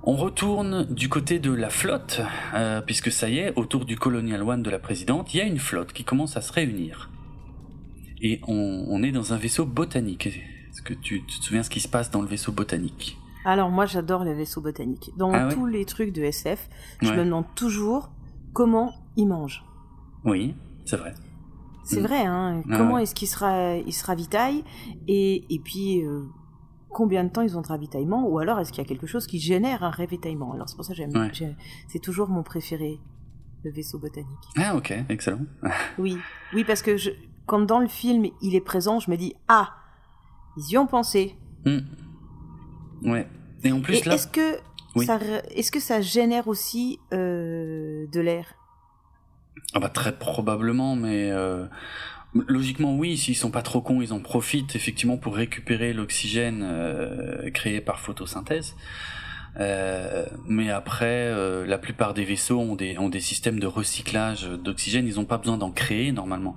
On 0.06 0.18
retourne 0.18 0.86
du 0.94 1.08
côté 1.08 1.40
de 1.40 1.50
la 1.50 1.70
flotte, 1.70 2.20
euh, 2.54 2.82
puisque 2.82 3.10
ça 3.10 3.30
y 3.30 3.38
est, 3.38 3.54
autour 3.56 3.86
du 3.86 3.96
Colonial 3.96 4.44
One 4.44 4.62
de 4.62 4.70
la 4.70 4.80
présidente, 4.80 5.34
il 5.34 5.38
y 5.38 5.40
a 5.40 5.46
une 5.46 5.60
flotte 5.60 5.94
qui 5.94 6.04
commence 6.04 6.36
à 6.36 6.42
se 6.42 6.52
réunir. 6.52 7.10
Et 8.22 8.42
on, 8.46 8.86
on 8.90 9.02
est 9.02 9.14
dans 9.14 9.32
un 9.32 9.38
vaisseau 9.38 9.66
botanique. 9.66 10.28
Est-ce 10.74 10.82
que 10.82 10.94
tu, 10.94 11.24
tu 11.26 11.40
te 11.40 11.44
souviens 11.46 11.64
ce 11.64 11.70
qui 11.70 11.80
se 11.80 11.88
passe 11.88 12.10
dans 12.12 12.22
le 12.22 12.28
vaisseau 12.28 12.52
botanique 12.52 13.18
Alors 13.46 13.70
moi 13.70 13.86
j'adore 13.86 14.24
les 14.24 14.34
vaisseaux 14.34 14.62
botaniques. 14.62 15.12
Dans 15.18 15.32
Ah 15.32 15.48
ouais 15.48 15.54
tous 15.54 15.66
les 15.68 15.86
trucs 15.86 16.12
de 16.14 16.24
SF, 16.24 16.68
je 17.02 17.10
Ouais. 17.10 17.18
me 17.18 17.26
demande 17.26 17.46
toujours 17.56 18.10
comment 18.54 18.94
ils 19.16 19.28
mangent. 19.28 19.64
Oui, 20.26 20.56
c'est 20.86 20.98
vrai. 20.98 21.14
C'est 21.84 22.00
Mm. 22.00 22.04
vrai, 22.04 22.26
hein 22.26 22.64
Ah 22.72 22.78
Comment 22.78 22.96
ouais. 22.96 23.04
est-ce 23.04 23.14
qu'ils 23.14 23.28
se, 23.28 24.06
ravitaillent 24.06 24.64
et, 25.08 25.44
et 25.54 25.60
puis 25.60 26.02
euh, 26.04 26.24
combien 26.90 27.24
de 27.26 27.30
temps 27.30 27.42
ils 27.42 27.58
ont 27.58 27.62
de 27.62 27.68
ravitaillement 27.68 28.26
ou 28.28 28.40
alors 28.40 28.60
est-ce 28.60 28.72
qu'il 28.72 28.82
y 28.82 28.86
a 28.86 28.88
quelque 28.88 29.06
chose 29.08 29.28
qui 29.28 29.40
génère 29.40 29.84
un 29.84 29.90
ravitaillement? 29.92 30.54
Alors 30.54 30.70
c'est 30.70 30.76
pour 30.76 30.86
ça 30.86 30.94
que 30.94 30.98
j'aime. 30.98 31.54
C'est 31.88 32.00
toujours 32.00 32.30
mon 32.30 32.42
préféré. 32.44 33.00
le 33.66 33.72
vaisseau 33.72 33.98
botanique. 34.00 34.28
Ah 34.58 34.76
ok, 34.76 34.94
excellent. 35.10 35.46
oui, 35.98 36.18
oui, 36.54 36.64
parce 36.66 36.82
que 36.82 36.98
je, 36.98 37.12
quand 37.46 37.62
dans 37.62 37.80
le 37.80 37.88
film 37.88 38.26
il 38.42 38.56
est 38.56 38.62
présent, 38.62 39.00
je 39.00 39.10
me 39.12 39.16
dis 39.18 39.36
ah, 39.48 39.70
ils 40.58 40.72
y 40.72 40.78
ont 40.78 40.88
pensé. 40.88 41.36
Hmm. 41.66 41.80
Ouais. 43.04 43.28
Et 43.64 43.72
en 43.72 43.82
plus 43.82 44.06
là. 44.06 44.16
Est-ce 44.16 44.28
que 44.28 44.58
ça, 45.06 45.20
est-ce 45.56 45.72
que 45.72 45.80
ça 45.80 46.02
génère 46.02 46.48
aussi 46.48 47.00
euh, 47.14 48.06
de 48.12 48.20
l'air? 48.20 48.56
Ah 49.74 49.80
bah 49.80 49.90
très 49.90 50.18
probablement, 50.18 50.96
mais 50.96 51.32
euh, 51.32 51.66
logiquement 52.48 52.96
oui. 52.96 53.18
S'ils 53.18 53.36
sont 53.36 53.52
pas 53.52 53.62
trop 53.62 53.82
cons, 53.82 54.02
ils 54.02 54.14
en 54.14 54.20
profitent 54.20 54.76
effectivement 54.76 55.18
pour 55.18 55.36
récupérer 55.36 55.94
l'oxygène 55.94 56.62
euh, 56.64 57.50
créé 57.52 57.82
par 57.82 58.00
photosynthèse. 58.00 58.76
Euh, 59.60 60.26
mais 60.48 60.72
après, 60.72 61.28
euh, 61.28 61.66
la 61.66 61.78
plupart 61.78 62.14
des 62.14 62.26
vaisseaux 62.26 62.60
ont 62.60 62.76
des, 62.76 62.98
ont 62.98 63.10
des 63.10 63.20
systèmes 63.20 63.60
de 63.60 63.68
recyclage 63.68 64.50
d'oxygène. 64.50 65.08
Ils 65.08 65.16
n'ont 65.16 65.26
pas 65.26 65.38
besoin 65.38 65.58
d'en 65.58 65.72
créer 65.72 66.12
normalement. 66.12 66.56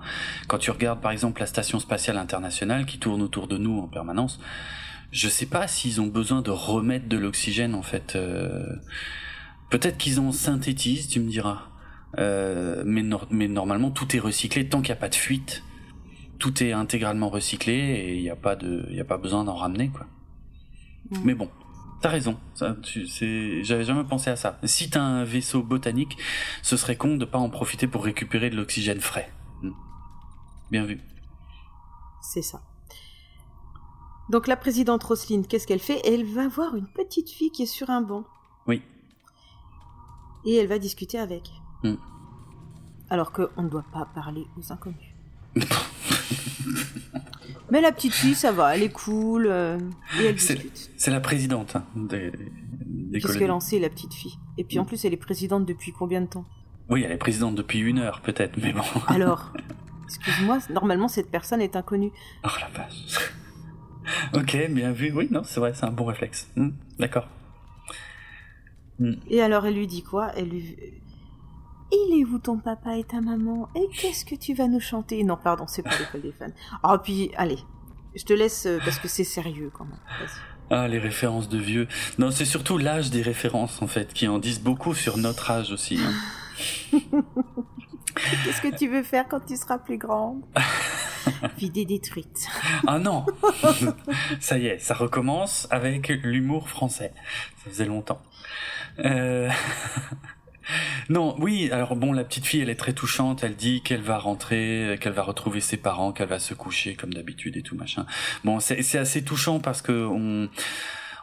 Quand 0.49 0.59
tu 0.59 0.71
regardes 0.71 1.01
par 1.01 1.11
exemple 1.11 1.41
la 1.41 1.47
station 1.47 1.79
spatiale 1.79 2.17
internationale 2.17 2.87
qui 2.87 2.99
tourne 2.99 3.23
autour 3.23 3.49
de 3.49 3.59
nous 3.59 3.79
en 3.79 3.89
permanence, 3.89 4.41
je 5.13 5.29
sais 5.29 5.47
pas 5.47 5.69
s'ils 5.69 6.01
ont 6.01 6.07
besoin 6.07 6.43
de 6.43 6.51
remettre 6.51 7.09
de 7.09 7.17
l'oxygène 7.17 7.75
en 7.75 7.83
fait. 7.83 8.17
Euh, 8.17 8.65
peut-être 9.71 9.99
qu'ils 9.99 10.19
en 10.21 10.33
synthétisent, 10.33 11.09
tu 11.09 11.21
me 11.21 11.29
diras. 11.29 11.69
mais, 12.17 13.03
mais 13.31 13.49
normalement 13.49 13.91
tout 13.91 14.17
est 14.17 14.21
recyclé 14.21 14.69
tant 14.69 14.81
qu'il 14.81 14.93
n'y 14.93 14.99
a 14.99 15.01
pas 15.01 15.11
de 15.11 15.15
fuite. 15.15 15.63
Tout 16.39 16.63
est 16.63 16.73
intégralement 16.73 17.31
recyclé 17.31 17.73
et 17.73 18.17
il 18.17 18.23
n'y 18.23 18.31
a 18.31 18.37
pas 18.37 18.57
de, 18.57 18.87
il 18.91 19.01
a 19.01 19.05
pas 19.05 19.17
besoin 19.17 19.45
d'en 19.45 19.55
ramener 19.55 19.89
quoi. 19.89 20.07
Mm. 21.11 21.19
Mais 21.25 21.35
bon, 21.35 21.49
T'as 22.01 22.11
raison, 22.11 22.39
j'avais 22.55 23.85
jamais 23.85 24.05
pensé 24.05 24.31
à 24.31 24.37
ça. 24.37 24.59
Si 24.65 24.91
t'as 24.91 25.01
un 25.01 25.25
vaisseau 25.25 25.63
botanique, 25.63 26.19
ce 26.63 26.77
serait 26.77 26.97
con 26.97 27.17
de 27.17 27.25
pas 27.25 27.39
en 27.39 27.49
profiter 27.49 27.87
pour 27.87 28.05
récupérer 28.05 28.51
de 28.51 28.57
l'oxygène 28.57 29.01
frais. 29.01 29.33
Hmm. 29.63 29.73
Bien 30.71 30.85
vu. 30.85 31.01
C'est 32.21 32.43
ça. 32.43 32.61
Donc 34.29 34.47
la 34.47 34.57
présidente 34.57 35.05
Roselyne, 35.05 35.47
qu'est-ce 35.47 35.67
qu'elle 35.67 35.81
fait? 35.81 36.01
Elle 36.05 36.25
va 36.25 36.49
voir 36.49 36.75
une 36.77 36.87
petite 36.87 37.31
fille 37.31 37.51
qui 37.51 37.63
est 37.63 37.67
sur 37.67 37.89
un 37.91 38.03
banc. 38.03 38.25
Oui. 38.67 38.83
Et 40.45 40.57
elle 40.57 40.67
va 40.67 40.79
discuter 40.79 41.19
avec. 41.19 41.51
Hmm. 41.83 41.95
Alors 43.09 43.33
qu'on 43.33 43.63
ne 43.63 43.69
doit 43.69 43.87
pas 43.93 44.07
parler 44.15 44.47
aux 44.59 44.73
inconnus. 44.73 45.15
Mais 47.71 47.81
la 47.81 47.93
petite 47.93 48.15
fille, 48.15 48.35
ça 48.35 48.53
va, 48.53 48.77
elle 48.77 48.83
est 48.83 48.93
cool, 48.93 49.47
euh, 49.49 49.79
et 50.21 50.27
elle 50.27 50.35
discute. 50.35 50.91
C'est 50.97 51.11
la 51.11 51.21
présidente 51.21 51.75
hein, 51.77 51.85
des, 51.97 52.31
Qu'est-ce 53.13 53.39
qu'elle 53.39 53.51
en 53.51 53.61
sait, 53.61 53.79
la 53.79 53.89
petite 53.89 54.15
fille? 54.15 54.39
Et 54.59 54.65
puis 54.65 54.79
en 54.79 54.85
plus, 54.85 55.05
elle 55.05 55.13
est 55.13 55.19
présidente 55.19 55.67
depuis 55.67 55.93
combien 55.93 56.21
de 56.21 56.27
temps? 56.27 56.45
Oui, 56.89 57.03
elle 57.03 57.13
est 57.13 57.19
présidente 57.19 57.57
depuis 57.57 57.81
une 57.81 57.99
heure, 57.99 58.21
peut-être, 58.21 58.57
mais 58.63 58.73
bon. 58.73 58.83
Alors, 59.09 59.53
excuse-moi, 60.05 60.59
normalement, 60.71 61.09
cette 61.09 61.31
personne 61.31 61.61
est 61.61 61.75
inconnue. 61.75 62.13
Oh 62.45 62.49
la 62.61 62.69
vache. 62.69 63.33
ok, 64.35 64.71
bien 64.71 64.93
vu. 64.93 65.13
Oui, 65.13 65.29
non, 65.31 65.43
c'est 65.45 65.59
vrai, 65.59 65.75
c'est 65.75 65.87
un 65.87 65.91
bon 65.91 66.05
réflexe. 66.05 66.49
Hmm, 66.55 66.71
d'accord. 66.99 67.29
Hmm. 69.01 69.15
Et 69.29 69.43
alors, 69.43 69.67
elle 69.67 69.75
lui 69.75 69.89
dit 69.89 70.05
quoi? 70.05 70.31
Elle 70.37 70.49
lui 70.51 70.77
il 71.93 72.21
est 72.21 72.25
où 72.25 72.39
ton 72.39 72.59
papa 72.59 72.97
et 72.97 73.05
ta 73.05 73.21
maman 73.21 73.69
Et 73.75 73.89
qu'est-ce 73.97 74.25
que 74.25 74.35
tu 74.35 74.55
vas 74.55 74.67
nous 74.67 74.81
chanter? 74.81 75.23
Non, 75.25 75.37
pardon, 75.37 75.67
c'est 75.67 75.83
pas 75.83 75.91
l'école 75.99 76.23
des 76.23 76.33
fans. 76.33 76.53
Ah, 76.83 76.99
puis, 76.99 77.31
allez, 77.37 77.59
je 78.15 78.25
te 78.25 78.33
laisse 78.33 78.67
euh, 78.67 78.79
parce 78.85 78.99
que 78.99 79.09
c'est 79.09 79.25
sérieux 79.25 79.71
quand 79.73 79.85
même. 79.85 79.99
Ah, 80.71 80.89
les 80.89 80.99
références 80.99 81.49
de 81.49 81.59
vieux. 81.59 81.87
Non, 82.19 82.31
c'est 82.31 82.45
surtout 82.45 82.79
l'âge 82.79 83.11
des 83.11 83.23
références, 83.23 83.81
en 83.83 83.87
fait, 83.87 84.13
qui 84.13 84.27
en 84.27 84.39
disent 84.39 84.61
beaucoup 84.61 84.95
sur 84.95 85.17
notre 85.17 85.51
âge 85.51 85.71
aussi. 85.71 86.01
Hein. 86.01 86.13
Qu'est-ce 88.45 88.63
que 88.63 88.75
tu 88.77 88.89
veux 88.89 89.03
faire 89.03 89.27
quand 89.29 89.41
tu 89.41 89.57
seras 89.57 89.79
plus 89.79 89.99
grande? 89.99 90.43
Vidée 91.59 91.85
détruite. 91.85 92.49
ah 92.87 92.99
non 92.99 93.27
Ça 94.41 94.59
y 94.59 94.67
est, 94.67 94.79
ça 94.79 94.95
recommence 94.95 95.69
avec 95.71 96.09
l'humour 96.09 96.69
français. 96.69 97.13
Ça 97.65 97.71
faisait 97.71 97.85
longtemps. 97.85 98.23
Euh... 99.01 99.51
Non, 101.09 101.37
oui, 101.39 101.71
alors 101.71 101.97
bon, 101.97 102.13
la 102.13 102.25
petite 102.25 102.47
fille, 102.47 102.61
elle 102.61 102.71
est 102.71 102.75
très 102.77 102.93
touchante, 102.93 103.45
elle 103.45 103.57
dit 103.57 103.83
qu'elle 103.83 104.03
va 104.03 104.19
rentrer, 104.19 104.99
qu'elle 105.01 105.13
va 105.13 105.23
retrouver 105.23 105.61
ses 105.61 105.77
parents, 105.77 106.13
qu'elle 106.13 106.29
va 106.29 106.39
se 106.39 106.55
coucher 106.55 106.95
comme 106.95 107.15
d'habitude 107.15 107.57
et 107.57 107.63
tout 107.63 107.77
machin. 107.77 108.07
Bon, 108.45 108.61
c'est 108.61 108.99
assez 108.99 109.23
touchant 109.23 109.61
parce 109.61 109.83
que 109.83 109.93
on 109.93 110.49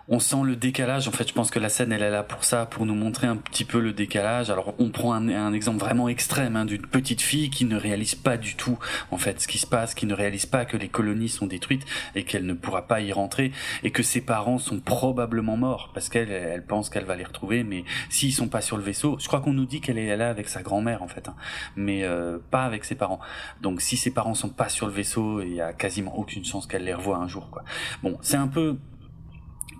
on 0.10 0.20
sent 0.20 0.44
le 0.44 0.56
décalage. 0.56 1.08
En 1.08 1.12
fait, 1.12 1.28
je 1.28 1.34
pense 1.34 1.50
que 1.50 1.60
la 1.60 1.70
scène, 1.70 1.92
elle 1.92 2.04
est 2.04 2.10
là 2.10 2.24
pour 2.24 2.44
ça, 2.44 2.66
pour 2.66 2.86
nous 2.86 2.96
montrer 2.96 3.28
un 3.28 3.38
petit 3.38 3.66
peu 3.66 3.80
le 3.80 3.94
décalage. 3.94 4.50
Alors, 4.50 4.74
on 4.80 4.90
prend 4.90 5.14
un, 5.14 5.54
exemple 5.54 5.80
vraiment 5.80 6.10
extrême 6.10 6.56
hein, 6.56 6.66
d'une 6.66 6.82
petite 6.82 7.22
fille 7.22 7.50
qui 7.50 7.66
ne 7.66 7.78
réalise 7.78 8.16
pas 8.16 8.38
du 8.38 8.56
tout, 8.56 8.78
en 9.12 9.18
fait, 9.18 9.42
ce 9.42 9.48
qui 9.48 9.58
se 9.58 9.68
passe, 9.68 9.94
qui 9.94 10.06
ne 10.06 10.14
réalise 10.14 10.46
pas 10.46 10.66
que 10.66 10.78
les 10.78 10.90
colonies 10.90 11.30
sont 11.30 11.48
détruites 11.48 11.86
et 12.16 12.24
qu'elle 12.24 12.46
ne 12.46 12.54
pourra 12.54 12.88
pas 12.88 13.02
y 13.02 13.12
rentrer 13.12 13.52
et 13.84 13.92
que 13.92 14.04
ses 14.04 14.22
parents 14.22 14.58
sont 14.58 14.80
probablement 14.80 15.58
morts 15.58 15.92
parce 15.94 16.10
qu'elle 16.10 16.32
elle 16.32 16.66
pense 16.66 16.90
qu'elle 16.90 17.06
va 17.06 17.16
les 17.16 17.24
retrouver. 17.24 17.64
Mais 17.64 17.84
s'ils 18.10 18.34
sont 18.34 18.48
pas 18.48 18.62
sur 18.62 18.78
le 18.78 18.84
vaisseau, 18.84 19.18
je 19.20 19.28
crois 19.28 19.42
qu'on 19.42 19.54
nous 19.54 19.66
dit 19.66 19.82
qu'elle 19.82 19.98
est 19.98 20.16
là 20.18 20.30
avec 20.30 20.50
sa 20.50 20.62
grand-mère, 20.62 21.02
en 21.04 21.08
fait, 21.08 21.28
hein, 21.28 21.36
mais 21.76 22.04
euh, 22.04 22.40
pas 22.52 22.64
avec 22.64 22.84
ses 22.86 22.96
parents. 22.96 23.20
Donc, 23.62 23.82
si 23.82 23.96
ses 23.98 24.12
parents 24.12 24.34
sont 24.34 24.50
pas 24.50 24.70
sur 24.70 24.88
le 24.88 24.94
vaisseau, 24.94 25.42
il 25.42 25.54
y 25.54 25.62
a 25.62 25.74
quasiment 25.74 26.18
aucune 26.18 26.44
chance 26.44 26.68
qu'elle 26.68 26.84
les 26.84 26.94
revoie 26.94 27.18
un 27.18 27.28
jour, 27.28 27.50
quoi. 27.50 27.64
Bon, 28.02 28.18
c'est 28.22 28.38
un 28.38 28.48
peu 28.48 28.78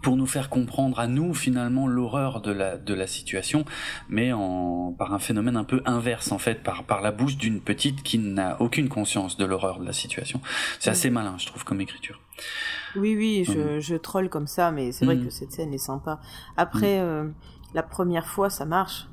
pour 0.04 0.16
nous 0.16 0.28
faire 0.28 0.50
comprendre 0.50 1.00
à 1.00 1.08
nous 1.08 1.34
finalement 1.34 1.88
l'horreur 1.88 2.42
de 2.42 2.52
la 2.52 2.78
de 2.78 2.94
la 2.94 3.08
situation, 3.08 3.66
mais 4.10 4.32
en 4.34 4.94
par 4.96 5.14
un 5.14 5.20
phénomène 5.20 5.58
un 5.58 5.64
peu 5.64 5.82
inverse 5.86 6.32
en 6.32 6.38
fait, 6.38 6.62
par 6.62 6.84
par 6.84 7.02
la 7.02 7.12
bouche 7.12 7.38
d'une 7.38 7.62
petite 7.62 8.04
qui 8.04 8.20
n'a 8.20 8.62
aucune 8.62 8.90
conscience 8.90 9.38
de 9.38 9.46
l'horreur 9.46 9.80
de 9.80 9.86
la 9.86 9.94
situation. 9.94 10.42
C'est 10.80 10.92
assez 10.92 11.10
malin, 11.10 11.36
je 11.38 11.48
trouve, 11.48 11.64
comme 11.64 11.82
écriture. 11.82 12.20
Oui, 12.96 13.16
oui, 13.18 13.46
je, 13.46 13.80
je 13.80 13.96
troll 13.96 14.30
comme 14.30 14.48
ça, 14.48 14.72
mais 14.72 14.92
c'est 14.92 15.06
vrai 15.06 15.16
mm. 15.16 15.26
que 15.26 15.30
cette 15.32 15.52
scène 15.52 15.74
est 15.74 15.80
sympa. 15.80 16.20
Après, 16.58 17.00
mm. 17.00 17.04
euh, 17.04 17.30
la 17.74 17.84
première 17.84 18.28
fois, 18.28 18.50
ça 18.50 18.66
marche. 18.66 19.08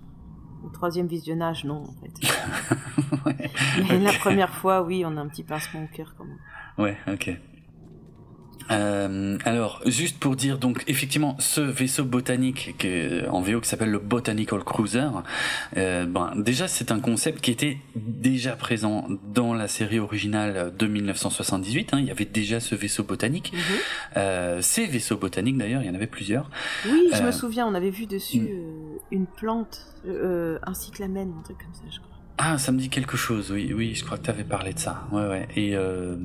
Le 0.63 0.71
troisième 0.73 1.07
visionnage, 1.07 1.65
non, 1.65 1.85
en 1.85 1.95
fait. 2.03 3.35
mais 3.89 3.99
la 3.99 4.13
première 4.13 4.51
fois, 4.51 4.83
oui, 4.83 5.05
on 5.07 5.17
a 5.17 5.21
un 5.21 5.29
petit 5.29 5.43
pincement 5.43 5.85
au 5.85 5.97
cœur 5.97 6.15
quand 6.19 6.25
même. 6.25 6.39
Ouais, 6.77 6.99
ok. 7.11 7.31
Euh, 8.71 9.39
alors, 9.45 9.81
juste 9.87 10.19
pour 10.19 10.37
dire, 10.37 10.59
donc 10.59 10.85
effectivement, 10.87 11.37
ce 11.39 11.61
vaisseau 11.61 12.05
botanique 12.05 12.75
en 13.31 13.41
VO 13.41 13.61
qui 13.61 13.69
s'appelle 13.69 13.91
le 13.91 13.99
Botanical 13.99 14.63
Cruiser, 14.65 15.09
euh, 15.77 16.07
ben, 16.07 16.33
déjà 16.37 16.69
c'est 16.69 16.93
un 16.93 17.01
concept 17.01 17.41
qui 17.41 17.51
était 17.51 17.79
déjà 17.97 18.57
présent 18.57 19.07
dans 19.33 19.55
la 19.55 19.69
série 19.69 19.99
originale 19.99 20.73
de 20.77 20.87
1978. 20.87 21.95
Hein, 21.95 22.01
il 22.01 22.07
y 22.07 22.11
avait 22.11 22.25
déjà 22.25 22.61
ce 22.61 22.75
vaisseau 22.75 23.05
botanique. 23.05 23.53
Mhm. 23.53 23.61
euh, 24.17 24.63
ces 24.63 24.87
vaisseaux 24.87 25.17
botaniques 25.17 25.59
d'ailleurs, 25.59 25.83
il 25.83 25.87
y 25.87 25.91
en 25.91 25.95
avait 25.95 26.07
plusieurs. 26.07 26.51
Oui, 26.87 27.09
je 27.13 27.23
me 27.23 27.29
euh, 27.29 27.33
souviens, 27.33 27.67
on 27.67 27.75
avait 27.75 27.91
vu 27.91 28.07
dessus 28.07 28.41
mm. 28.41 28.49
euh, 28.51 28.99
une 29.11 29.27
plante, 29.27 29.87
un 30.07 30.75
cyclamen, 30.75 31.33
un 31.39 31.43
truc 31.43 31.59
comme 31.59 31.75
ça, 31.75 31.83
je 31.91 31.99
crois. 31.99 32.10
Ah, 32.43 32.57
ça 32.57 32.73
me 32.73 32.79
dit 32.79 32.89
quelque 32.89 33.19
chose, 33.19 33.53
oui, 33.53 33.75
oui, 33.77 33.95
je 33.95 34.03
crois 34.03 34.17
que 34.17 34.23
tu 34.23 34.31
avais 34.31 34.45
parlé 34.45 34.73
de 34.73 34.79
ça. 34.79 35.07
Ouais, 35.13 35.27
ouais. 35.27 35.47
Et, 35.57 35.77
euh, 35.77 36.17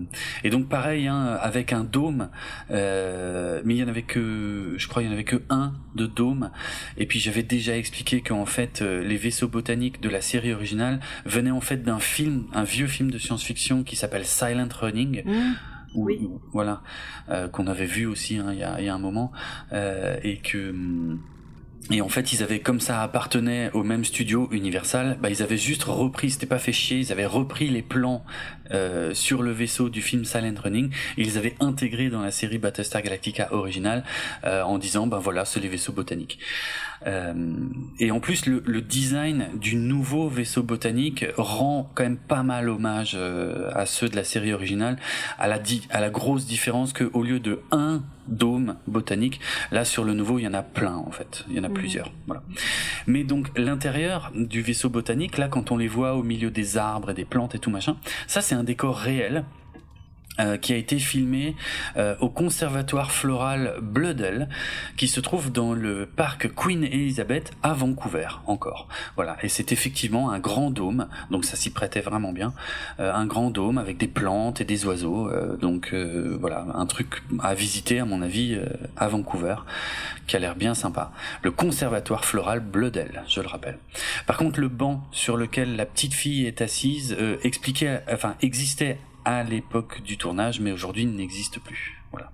et 0.46 0.50
donc 0.50 0.70
pareil, 0.70 1.10
hein, 1.10 1.38
avec 1.42 1.74
un 1.74 1.84
dôme, 1.84 2.30
euh, 2.72 3.62
mais 3.66 3.76
il 3.76 3.80
y 3.80 3.84
en 3.84 3.90
avait 3.90 4.04
que, 4.04 4.76
je 4.78 4.88
crois, 4.88 5.04
il 5.04 5.08
y 5.08 5.10
en 5.10 5.12
avait 5.12 5.26
que 5.26 5.42
un 5.50 5.74
de 5.94 6.06
dôme. 6.06 6.52
Et 6.98 7.06
puis 7.06 7.20
j'avais 7.20 7.44
déjà 7.44 7.76
expliqué 7.76 8.22
qu'en 8.22 8.46
fait, 8.46 8.82
euh, 8.82 9.04
les 9.04 9.18
vaisseaux 9.18 9.50
botaniques 9.50 10.00
de 10.00 10.08
la 10.08 10.22
série 10.22 10.54
originale 10.54 11.02
venaient 11.26 11.52
en 11.52 11.60
fait 11.60 11.84
d'un 11.84 12.00
film, 12.00 12.46
un 12.54 12.64
vieux 12.64 12.88
film 12.88 13.12
de 13.12 13.18
science-fiction 13.18 13.84
qui 13.84 13.98
s'appelle 13.98 14.24
Silent 14.24 14.70
Running. 14.74 15.22
Mmh. 15.26 15.54
oui. 15.96 16.30
voilà, 16.54 16.82
euh, 17.28 17.50
qu'on 17.50 17.68
avait 17.68 17.88
vu 17.88 18.06
aussi 18.06 18.38
hein, 18.38 18.54
il, 18.54 18.60
y 18.60 18.64
a, 18.64 18.80
il 18.80 18.86
y 18.86 18.90
a 18.90 18.96
un 18.96 19.00
moment, 19.00 19.34
euh, 19.74 20.16
et 20.24 20.38
que 20.38 20.70
hum, 20.70 21.20
et 21.92 22.02
en 22.02 22.10
fait, 22.10 22.34
ils 22.34 22.42
avaient, 22.42 22.60
comme 22.60 22.80
ça 22.80 23.04
appartenait 23.04 23.70
au 23.74 23.84
même 23.84 24.06
studio 24.06 24.50
Universal, 24.52 25.18
bah, 25.22 25.30
ils 25.30 25.44
avaient 25.44 25.58
juste 25.58 25.84
repris, 25.84 26.32
c'était 26.32 26.48
pas 26.48 26.58
fait 26.58 26.74
chier, 26.74 26.98
ils 26.98 27.12
avaient 27.12 27.28
repris 27.28 27.70
les 27.70 27.84
plans 27.84 28.26
euh, 28.72 29.14
sur 29.14 29.44
le 29.44 29.52
vaisseau 29.52 29.90
du 29.90 30.02
film 30.02 30.26
Silent 30.26 30.56
Running, 30.62 30.92
ils 31.18 31.38
avaient 31.38 31.56
intégré 31.60 32.10
dans 32.10 32.22
la 32.22 32.32
série 32.32 32.58
Battlestar 32.58 33.02
Galactica 33.02 33.54
originale 33.54 34.04
euh, 34.44 34.64
en 34.64 34.78
disant, 34.78 35.08
ben 35.08 35.20
voilà, 35.20 35.46
c'est 35.46 35.60
les 35.60 35.68
vaisseaux 35.68 35.94
botaniques. 35.94 36.40
Euh, 37.06 37.34
et 38.00 38.12
en 38.12 38.20
plus, 38.20 38.46
le, 38.46 38.64
le, 38.66 38.82
design 38.82 39.48
du 39.56 39.76
nouveau 39.76 40.28
vaisseau 40.30 40.64
botanique 40.64 41.26
rend 41.38 41.92
quand 41.94 42.04
même 42.04 42.18
pas 42.18 42.44
mal 42.44 42.70
hommage 42.70 43.18
à 43.74 43.86
ceux 43.86 44.10
de 44.10 44.16
la 44.16 44.24
série 44.24 44.54
originale, 44.54 44.98
à 45.38 45.48
la, 45.48 45.60
à 45.90 46.00
la 46.02 46.10
grosse 46.10 46.46
différence 46.46 46.94
que 46.94 47.10
au 47.14 47.24
lieu 47.24 47.40
de 47.40 47.62
un 47.72 48.02
dôme 48.28 48.76
botanique, 48.88 49.40
là 49.72 49.86
sur 49.86 50.04
le 50.04 50.14
nouveau, 50.14 50.40
il 50.40 50.44
y 50.44 50.48
en 50.48 50.54
a 50.54 50.64
plein 50.64 50.96
en 50.96 51.12
fait, 51.12 51.46
il 51.50 51.56
y 51.56 51.60
en 51.60 51.64
a 51.64 51.70
mmh. 51.70 51.74
plusieurs. 51.74 52.12
Voilà. 52.28 52.44
Mais 53.08 53.24
donc 53.24 53.52
l'intérieur 53.58 54.32
du 54.34 54.62
vaisseau 54.62 54.90
botanique, 54.90 55.38
là 55.38 55.48
quand 55.48 55.72
on 55.72 55.78
les 55.78 55.88
voit 55.88 56.16
au 56.16 56.24
milieu 56.24 56.50
des 56.50 56.78
arbres 56.78 57.12
et 57.12 57.14
des 57.14 57.26
plantes 57.26 57.56
et 57.56 57.60
tout 57.60 57.70
machin, 57.70 57.98
ça 58.28 58.42
c'est 58.42 58.55
un 58.56 58.64
décor 58.64 58.98
réel 58.98 59.46
Euh, 60.38 60.58
qui 60.58 60.74
a 60.74 60.76
été 60.76 61.00
filmé 61.00 61.56
euh, 61.96 62.14
au 62.20 62.28
conservatoire 62.28 63.14
floral 63.14 63.76
Bloodel, 63.82 64.50
qui 64.98 65.08
se 65.08 65.22
trouve 65.22 65.50
dans 65.50 65.72
le 65.72 66.06
parc 66.06 66.54
Queen 66.54 66.84
Elizabeth 66.84 67.54
à 67.64 67.72
Vancouver 67.72 68.28
encore. 68.46 68.90
Voilà, 69.16 69.38
et 69.44 69.48
c'est 69.48 69.72
effectivement 69.72 70.32
un 70.32 70.40
grand 70.40 70.72
dôme, 70.72 71.08
donc 71.32 71.46
ça 71.46 71.56
s'y 71.56 71.70
prêtait 71.70 72.02
vraiment 72.02 72.34
bien, 72.34 72.54
euh, 73.00 73.14
un 73.14 73.26
grand 73.26 73.50
dôme 73.50 73.78
avec 73.78 73.96
des 73.96 74.10
plantes 74.10 74.60
et 74.60 74.66
des 74.66 74.86
oiseaux, 74.86 75.32
donc 75.62 75.94
voilà, 75.94 76.66
un 76.74 76.86
truc 76.86 77.24
à 77.40 77.54
visiter 77.54 78.02
à 78.02 78.06
mon 78.06 78.22
avis 78.22 78.60
à 78.98 79.08
Vancouver, 79.08 79.56
qui 80.28 80.36
a 80.36 80.40
l'air 80.40 80.58
bien 80.58 80.74
sympa. 80.74 81.14
Le 81.44 81.52
conservatoire 81.52 82.26
floral 82.26 82.60
Bloodel, 82.60 83.24
je 83.30 83.40
le 83.40 83.48
rappelle. 83.48 83.78
Par 84.28 84.36
contre, 84.36 84.60
le 84.60 84.68
banc 84.68 85.08
sur 85.12 85.38
lequel 85.38 85.78
la 85.78 85.86
petite 85.86 86.14
fille 86.14 86.46
est 86.46 86.62
assise 86.62 87.16
expliquait, 87.44 88.02
enfin 88.12 88.36
existait 88.42 88.98
à 89.26 89.44
l'époque 89.44 90.02
du 90.04 90.18
tournage, 90.18 90.60
mais 90.60 90.72
aujourd'hui 90.72 91.06
n'existe 91.06 91.60
plus. 91.60 92.02
Voilà. 92.12 92.32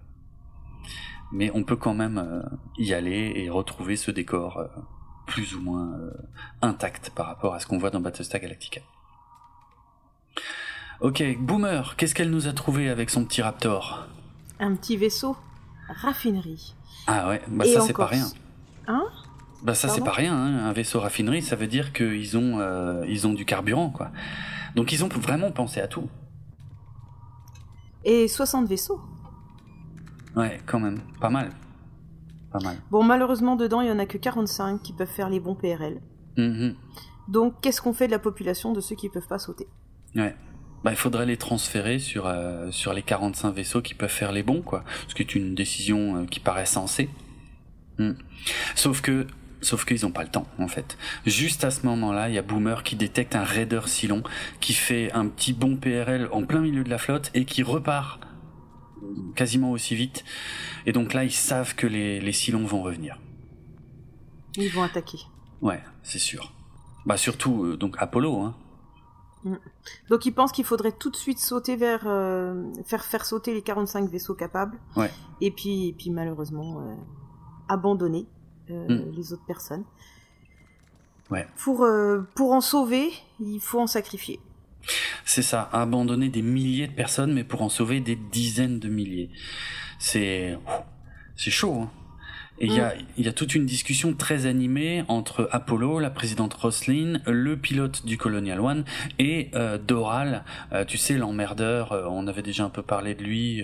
Mais 1.31 1.49
on 1.55 1.63
peut 1.63 1.77
quand 1.77 1.93
même 1.93 2.17
euh, 2.17 2.41
y 2.77 2.93
aller 2.93 3.31
et 3.35 3.49
retrouver 3.49 3.95
ce 3.95 4.11
décor 4.11 4.57
euh, 4.57 4.67
plus 5.25 5.55
ou 5.55 5.61
moins 5.61 5.93
euh, 5.93 6.11
intact 6.61 7.09
par 7.11 7.25
rapport 7.25 7.55
à 7.55 7.59
ce 7.59 7.65
qu'on 7.65 7.77
voit 7.77 7.89
dans 7.89 8.01
Battlestar 8.01 8.41
Galactica. 8.41 8.81
Ok, 10.99 11.23
Boomer, 11.39 11.95
qu'est-ce 11.95 12.13
qu'elle 12.13 12.29
nous 12.29 12.47
a 12.47 12.53
trouvé 12.53 12.89
avec 12.89 13.09
son 13.09 13.25
petit 13.25 13.41
Raptor? 13.41 14.05
Un 14.59 14.75
petit 14.75 14.97
vaisseau 14.97 15.35
raffinerie. 15.89 16.75
Ah 17.07 17.27
ouais, 17.29 17.41
bah 17.47 17.65
ça 17.65 17.81
c'est 17.81 17.93
pas 17.93 18.05
rien. 18.05 18.27
Hein? 18.87 19.05
Bah 19.63 19.73
ça 19.73 19.89
c'est 19.89 20.03
pas 20.03 20.11
rien, 20.11 20.33
hein. 20.35 20.65
un 20.65 20.73
vaisseau 20.73 20.99
raffinerie, 20.99 21.41
ça 21.41 21.55
veut 21.55 21.65
dire 21.67 21.91
qu'ils 21.91 22.37
ont 22.37 23.03
ils 23.05 23.25
ont 23.25 23.33
du 23.33 23.45
carburant 23.45 23.89
quoi. 23.89 24.11
Donc 24.75 24.91
ils 24.91 25.03
ont 25.03 25.07
vraiment 25.07 25.51
pensé 25.51 25.81
à 25.81 25.87
tout. 25.87 26.07
Et 28.03 28.27
60 28.27 28.67
vaisseaux. 28.67 28.99
Ouais, 30.35 30.59
quand 30.65 30.79
même. 30.79 30.99
Pas 31.19 31.29
mal. 31.29 31.51
Pas 32.51 32.59
mal. 32.59 32.77
Bon, 32.89 33.03
malheureusement, 33.03 33.55
dedans, 33.55 33.81
il 33.81 33.85
n'y 33.85 33.91
en 33.91 33.99
a 33.99 34.05
que 34.05 34.17
45 34.17 34.81
qui 34.81 34.93
peuvent 34.93 35.07
faire 35.07 35.29
les 35.29 35.39
bons 35.39 35.55
PRL. 35.55 36.01
Mm-hmm. 36.37 36.75
Donc, 37.27 37.55
qu'est-ce 37.61 37.81
qu'on 37.81 37.93
fait 37.93 38.07
de 38.07 38.11
la 38.11 38.19
population 38.19 38.73
de 38.73 38.81
ceux 38.81 38.95
qui 38.95 39.07
ne 39.07 39.11
peuvent 39.11 39.27
pas 39.27 39.39
sauter? 39.39 39.67
Ouais. 40.15 40.35
Bah, 40.83 40.91
il 40.91 40.97
faudrait 40.97 41.25
les 41.25 41.37
transférer 41.37 41.99
sur, 41.99 42.25
euh, 42.25 42.71
sur 42.71 42.93
les 42.93 43.03
45 43.03 43.51
vaisseaux 43.51 43.81
qui 43.81 43.93
peuvent 43.93 44.09
faire 44.09 44.31
les 44.31 44.43
bons, 44.43 44.61
quoi. 44.61 44.83
Ce 45.07 45.15
qui 45.15 45.21
est 45.21 45.35
une 45.35 45.53
décision 45.53 46.17
euh, 46.17 46.25
qui 46.25 46.39
paraît 46.39 46.65
sensée. 46.65 47.09
Mm. 47.99 48.13
Sauf 48.75 49.01
que 49.01 49.27
Sauf 49.62 49.86
qu'ils 49.86 50.01
n'ont 50.03 50.12
pas 50.12 50.24
le 50.24 50.30
temps, 50.30 50.47
en 50.57 50.68
fait. 50.68 50.97
Juste 51.26 51.64
à 51.64 51.72
ce 51.72 51.86
moment-là, 51.86 52.30
il 52.30 52.36
y 52.36 52.38
a 52.39 52.41
Boomer 52.41 52.84
qui 52.84 52.95
détecte 52.95 53.36
un 53.36 53.43
raider 53.43 53.82
Silon 53.86 54.24
qui 54.59 54.74
fait 54.74 55.12
un 55.12 55.28
petit 55.28 55.53
bon 55.53 55.78
PRL 55.78 56.30
en 56.32 56.43
plein 56.45 56.62
milieu 56.62 56.84
de 56.84 56.89
la 56.89 56.97
flotte 56.97 57.30
et 57.36 57.45
qui 57.45 57.62
repart 57.62 58.20
quasiment 59.36 59.72
aussi 59.72 59.95
vite. 59.95 60.24
Et 60.86 60.93
donc 60.93 61.14
là, 61.14 61.24
ils 61.24 61.32
savent 61.32 61.76
que 61.76 61.86
les, 61.86 62.20
les 62.20 62.32
Silons 62.32 62.66
vont 62.66 62.82
revenir. 62.82 63.20
Ils 64.57 64.70
vont 64.70 64.84
attaquer. 64.84 65.20
Ouais, 65.62 65.82
c'est 66.03 66.20
sûr. 66.20 66.53
Bah 67.05 67.18
surtout 67.18 67.66
euh, 67.66 67.78
donc 67.78 67.95
Apollo. 67.99 68.39
Hein. 68.41 68.55
Mm. 69.43 69.55
Donc 70.09 70.26
ils 70.26 70.34
pensent 70.34 70.51
qu'il 70.51 70.66
faudrait 70.66 70.91
tout 70.91 71.09
de 71.09 71.16
suite 71.16 71.39
sauter 71.39 71.76
vers 71.76 72.03
euh, 72.05 72.72
faire 72.86 73.03
faire 73.03 73.26
sauter 73.26 73.53
les 73.53 73.62
45 73.62 74.09
vaisseaux 74.09 74.36
capables. 74.36 74.80
Ouais. 74.95 75.12
Et 75.39 75.51
puis 75.51 75.89
et 75.89 75.93
puis 75.93 76.09
malheureusement 76.09 76.82
euh, 76.82 76.95
abandonner 77.70 78.28
euh, 78.70 78.88
hmm. 78.88 79.12
les 79.16 79.34
autres 79.34 79.45
personnes. 79.45 79.84
Ouais. 81.30 81.47
Pour, 81.57 81.84
euh, 81.84 82.28
pour 82.36 82.51
en 82.51 82.62
sauver, 82.62 83.09
il 83.39 83.59
faut 83.59 83.80
en 83.80 83.88
sacrifier. 83.88 84.39
C'est 85.26 85.43
ça, 85.43 85.70
abandonner 85.72 86.30
des 86.30 86.41
milliers 86.41 86.88
de 86.88 86.93
personnes, 86.93 87.34
mais 87.34 87.43
pour 87.43 87.62
en 87.62 87.70
sauver 87.70 88.01
des 88.01 88.16
dizaines 88.16 88.80
de 88.80 88.89
milliers. 88.89 89.30
C'est, 89.99 90.57
c'est 91.36 91.51
chaud. 91.51 91.84
Hein. 91.84 91.91
Et 92.62 92.68
il 92.68 92.74
y, 92.74 92.80
a, 92.80 92.93
mm. 92.93 93.24
y 93.24 93.28
a 93.28 93.34
toute 93.34 93.55
une 93.55 93.66
discussion 93.66 94.14
très 94.14 94.45
animée 94.45 95.03
entre 95.07 95.49
Apollo, 95.51 95.99
la 95.99 96.12
présidente 96.12 96.53
Roslin, 96.53 97.20
le 97.26 97.57
pilote 97.57 98.05
du 98.05 98.20
Colonial 98.20 98.59
One 98.59 98.86
et 99.18 99.49
euh, 99.55 99.80
Doral, 99.80 100.43
euh, 100.72 100.86
tu 100.86 100.99
sais 100.99 101.18
l'emmerdeur. 101.18 101.91
Euh, 101.91 102.05
on 102.07 102.28
avait 102.28 102.43
déjà 102.43 102.64
un 102.64 102.70
peu 102.70 102.84
parlé 102.84 103.16
de 103.16 103.24
lui 103.24 103.64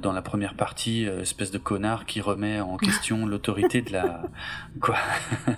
dans 0.00 0.12
la 0.12 0.20
première 0.20 0.54
partie, 0.54 1.04
espèce 1.04 1.52
de 1.52 1.58
connard 1.58 2.04
qui 2.04 2.20
remet 2.20 2.60
en 2.60 2.76
question 2.88 3.24
l'autorité 3.24 3.82
de 3.82 3.92
la 3.92 4.22
quoi, 4.80 4.96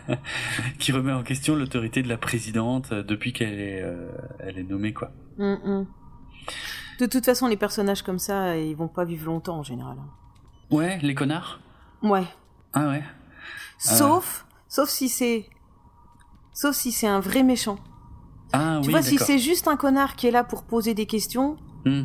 qui 0.78 0.92
remet 0.92 1.12
en 1.12 1.22
question 1.22 1.56
l'autorité 1.56 2.02
de 2.02 2.08
la 2.08 2.18
présidente 2.18 2.92
depuis 2.92 3.32
qu'elle 3.32 3.58
est 3.58 3.84
elle 4.40 4.58
est 4.58 4.68
nommée 4.68 4.92
quoi. 4.92 5.12
Mm, 5.38 5.54
mm. 5.64 5.86
De 7.00 7.06
toute 7.06 7.24
façon, 7.24 7.48
les 7.48 7.56
personnages 7.56 8.02
comme 8.02 8.18
ça, 8.18 8.56
ils 8.56 8.76
vont 8.76 8.88
pas 8.88 9.04
vivre 9.04 9.26
longtemps 9.26 9.58
en 9.58 9.62
général. 9.62 9.96
Ouais, 10.70 10.98
les 11.02 11.14
connards? 11.14 11.58
Ouais. 12.04 12.26
Ah 12.74 12.88
ouais. 12.88 13.02
Sauf, 13.78 14.46
sauf 14.68 14.88
si 14.88 15.08
c'est, 15.08 15.46
sauf 16.52 16.76
si 16.76 16.92
c'est 16.92 17.06
un 17.06 17.20
vrai 17.20 17.42
méchant. 17.42 17.78
Ah 18.52 18.78
tu 18.82 18.86
oui. 18.86 18.92
vois, 18.92 19.02
si 19.02 19.18
c'est 19.18 19.38
juste 19.38 19.66
un 19.66 19.76
connard 19.76 20.14
qui 20.14 20.26
est 20.28 20.30
là 20.30 20.44
pour 20.44 20.62
poser 20.64 20.94
des 20.94 21.06
questions, 21.06 21.56
hmm. 21.84 22.02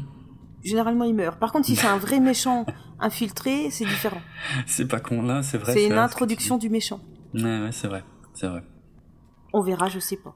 généralement 0.63 1.03
il 1.03 1.13
meurt. 1.13 1.37
Par 1.37 1.51
contre, 1.51 1.67
si 1.67 1.75
c'est 1.75 1.87
un 1.87 1.97
vrai 1.97 2.19
méchant 2.19 2.65
infiltré, 2.99 3.69
c'est 3.71 3.85
différent. 3.85 4.21
C'est 4.65 4.87
pas 4.87 4.99
con 4.99 5.21
là, 5.21 5.43
c'est 5.43 5.57
vrai. 5.57 5.73
C'est 5.73 5.85
une 5.85 5.97
introduction 5.97 6.57
du 6.57 6.69
méchant. 6.69 7.01
Ouais, 7.33 7.43
ouais, 7.43 7.71
c'est 7.71 7.87
vrai, 7.87 8.03
c'est 8.33 8.47
vrai. 8.47 8.63
On 9.53 9.61
verra, 9.61 9.89
je 9.89 9.99
sais 9.99 10.17
pas. 10.17 10.35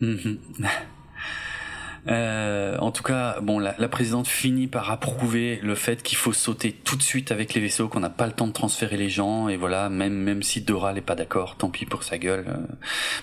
Mhm. 0.00 0.38
Euh, 2.08 2.76
en 2.78 2.90
tout 2.90 3.04
cas, 3.04 3.38
bon, 3.40 3.60
la, 3.60 3.76
la, 3.78 3.88
présidente 3.88 4.26
finit 4.26 4.66
par 4.66 4.90
approuver 4.90 5.60
le 5.62 5.76
fait 5.76 6.02
qu'il 6.02 6.18
faut 6.18 6.32
sauter 6.32 6.72
tout 6.72 6.96
de 6.96 7.02
suite 7.02 7.30
avec 7.30 7.54
les 7.54 7.60
vaisseaux, 7.60 7.88
qu'on 7.88 8.00
n'a 8.00 8.10
pas 8.10 8.26
le 8.26 8.32
temps 8.32 8.48
de 8.48 8.52
transférer 8.52 8.96
les 8.96 9.08
gens, 9.08 9.48
et 9.48 9.56
voilà, 9.56 9.88
même 9.88 10.14
même 10.14 10.42
si 10.42 10.62
Dora 10.62 10.92
n'est 10.92 11.00
pas 11.00 11.14
d'accord, 11.14 11.56
tant 11.56 11.70
pis 11.70 11.86
pour 11.86 12.02
sa 12.02 12.18
gueule. 12.18 12.44
Euh. 12.48 12.74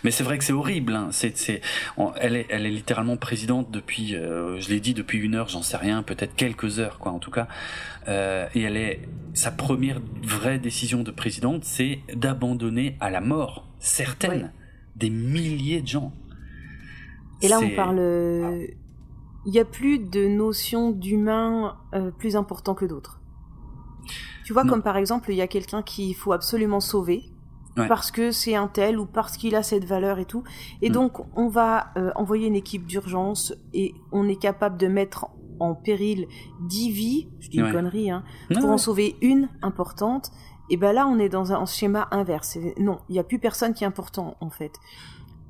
Mais 0.03 0.11
c'est 0.11 0.23
vrai 0.23 0.37
que 0.37 0.45
c'est 0.45 0.53
horrible. 0.53 0.95
Hein. 0.95 1.09
C'est, 1.11 1.37
c'est, 1.37 1.61
elle 2.21 2.37
est, 2.37 2.45
elle 2.49 2.65
est 2.65 2.71
littéralement 2.71 3.17
présidente 3.17 3.69
depuis, 3.69 4.15
euh, 4.15 4.59
je 4.61 4.69
l'ai 4.69 4.79
dit 4.79 4.93
depuis 4.93 5.19
une 5.19 5.35
heure, 5.35 5.49
j'en 5.49 5.61
sais 5.61 5.77
rien, 5.77 6.01
peut-être 6.01 6.35
quelques 6.35 6.79
heures, 6.79 6.99
quoi, 6.99 7.11
en 7.11 7.19
tout 7.19 7.31
cas. 7.31 7.47
Euh, 8.07 8.47
et 8.55 8.61
elle 8.61 8.77
est, 8.77 9.01
sa 9.33 9.51
première 9.51 9.99
vraie 10.23 10.57
décision 10.57 11.03
de 11.03 11.11
présidente, 11.11 11.65
c'est 11.65 11.99
d'abandonner 12.13 12.95
à 13.01 13.09
la 13.09 13.19
mort 13.19 13.67
certaines, 13.79 14.53
des 14.95 15.09
milliers 15.09 15.81
de 15.81 15.87
gens. 15.87 16.13
Et 17.41 17.47
là, 17.47 17.59
on 17.61 17.75
parle. 17.75 17.99
Il 19.45 19.51
n'y 19.51 19.59
a 19.59 19.65
plus 19.65 19.99
de 19.99 20.27
notion 20.27 20.91
d'humain 20.91 21.77
euh, 21.95 22.11
plus 22.11 22.35
important 22.35 22.75
que 22.75 22.85
d'autres. 22.85 23.21
Tu 24.45 24.53
vois, 24.53 24.65
comme 24.65 24.81
par 24.81 24.97
exemple, 24.97 25.31
il 25.31 25.37
y 25.37 25.41
a 25.41 25.47
quelqu'un 25.47 25.81
qu'il 25.81 26.15
faut 26.15 26.33
absolument 26.33 26.79
sauver. 26.79 27.23
Parce 27.87 28.11
que 28.11 28.31
c'est 28.31 28.55
un 28.55 28.67
tel 28.67 28.99
ou 28.99 29.05
parce 29.05 29.37
qu'il 29.37 29.55
a 29.55 29.63
cette 29.63 29.85
valeur 29.85 30.19
et 30.19 30.25
tout. 30.25 30.43
Et 30.81 30.89
mm. 30.89 30.93
donc, 30.93 31.19
on 31.37 31.47
va 31.47 31.91
euh, 31.95 32.11
envoyer 32.15 32.47
une 32.47 32.55
équipe 32.55 32.85
d'urgence 32.85 33.53
et 33.73 33.93
on 34.11 34.27
est 34.27 34.35
capable 34.35 34.77
de 34.77 34.87
mettre 34.87 35.27
en 35.61 35.75
péril 35.75 36.27
dix 36.61 36.91
vies, 36.91 37.29
je 37.39 37.49
dis 37.49 37.59
une 37.59 37.71
connerie, 37.71 38.11
hein, 38.11 38.23
pour 38.53 38.69
en 38.69 38.77
sauver 38.77 39.15
une 39.21 39.47
importante. 39.61 40.31
Et 40.69 40.77
ben 40.77 40.91
là, 40.91 41.07
on 41.07 41.19
est 41.19 41.29
dans 41.29 41.53
un 41.53 41.65
schéma 41.65 42.09
inverse. 42.11 42.57
Non, 42.77 42.99
il 43.07 43.13
n'y 43.13 43.19
a 43.19 43.23
plus 43.23 43.39
personne 43.39 43.73
qui 43.73 43.83
est 43.83 43.87
important, 43.87 44.35
en 44.41 44.49
fait. 44.49 44.73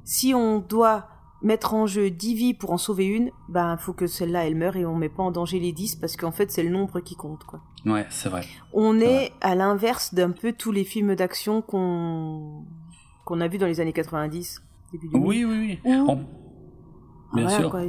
Si 0.03 0.33
on 0.33 0.59
doit 0.59 1.07
mettre 1.41 1.73
en 1.73 1.87
jeu 1.87 2.09
10 2.09 2.33
vies 2.35 2.53
pour 2.53 2.71
en 2.71 2.77
sauver 2.77 3.05
une, 3.05 3.31
ben 3.47 3.77
faut 3.77 3.93
que 3.93 4.07
celle-là 4.07 4.45
elle 4.45 4.55
meure 4.55 4.75
et 4.75 4.85
on 4.85 4.95
met 4.95 5.09
pas 5.09 5.23
en 5.23 5.31
danger 5.31 5.59
les 5.59 5.71
10 5.71 5.95
parce 5.95 6.15
qu'en 6.15 6.31
fait 6.31 6.51
c'est 6.51 6.63
le 6.63 6.69
nombre 6.69 6.99
qui 6.99 7.15
compte 7.15 7.43
quoi. 7.43 7.61
Ouais, 7.85 8.05
c'est 8.09 8.29
vrai. 8.29 8.45
On 8.73 8.99
est 8.99 9.31
à 9.41 9.55
l'inverse 9.55 10.13
d'un 10.13 10.31
peu 10.31 10.53
tous 10.53 10.71
les 10.71 10.83
films 10.83 11.15
d'action 11.15 11.61
qu'on 11.61 12.65
qu'on 13.25 13.41
a 13.41 13.47
vu 13.47 13.57
dans 13.57 13.67
les 13.67 13.79
années 13.79 13.93
90, 13.93 14.63
début 14.91 15.09
Oui, 15.13 15.45
oui, 15.45 15.79
oui. 15.85 15.93
Bien 17.33 17.49
sûr. 17.49 17.69
Quoi, 17.69 17.83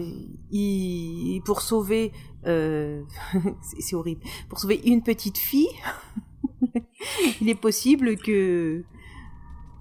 il... 0.51 1.41
pour 1.45 1.63
sauver 1.63 2.13
euh... 2.47 3.03
c'est 3.79 3.97
horrible. 3.97 4.23
Pour 4.49 4.59
sauver 4.59 4.81
une 4.85 5.03
petite 5.03 5.39
fille, 5.39 5.69
il 7.41 7.49
est 7.49 7.61
possible 7.61 8.17
que 8.17 8.85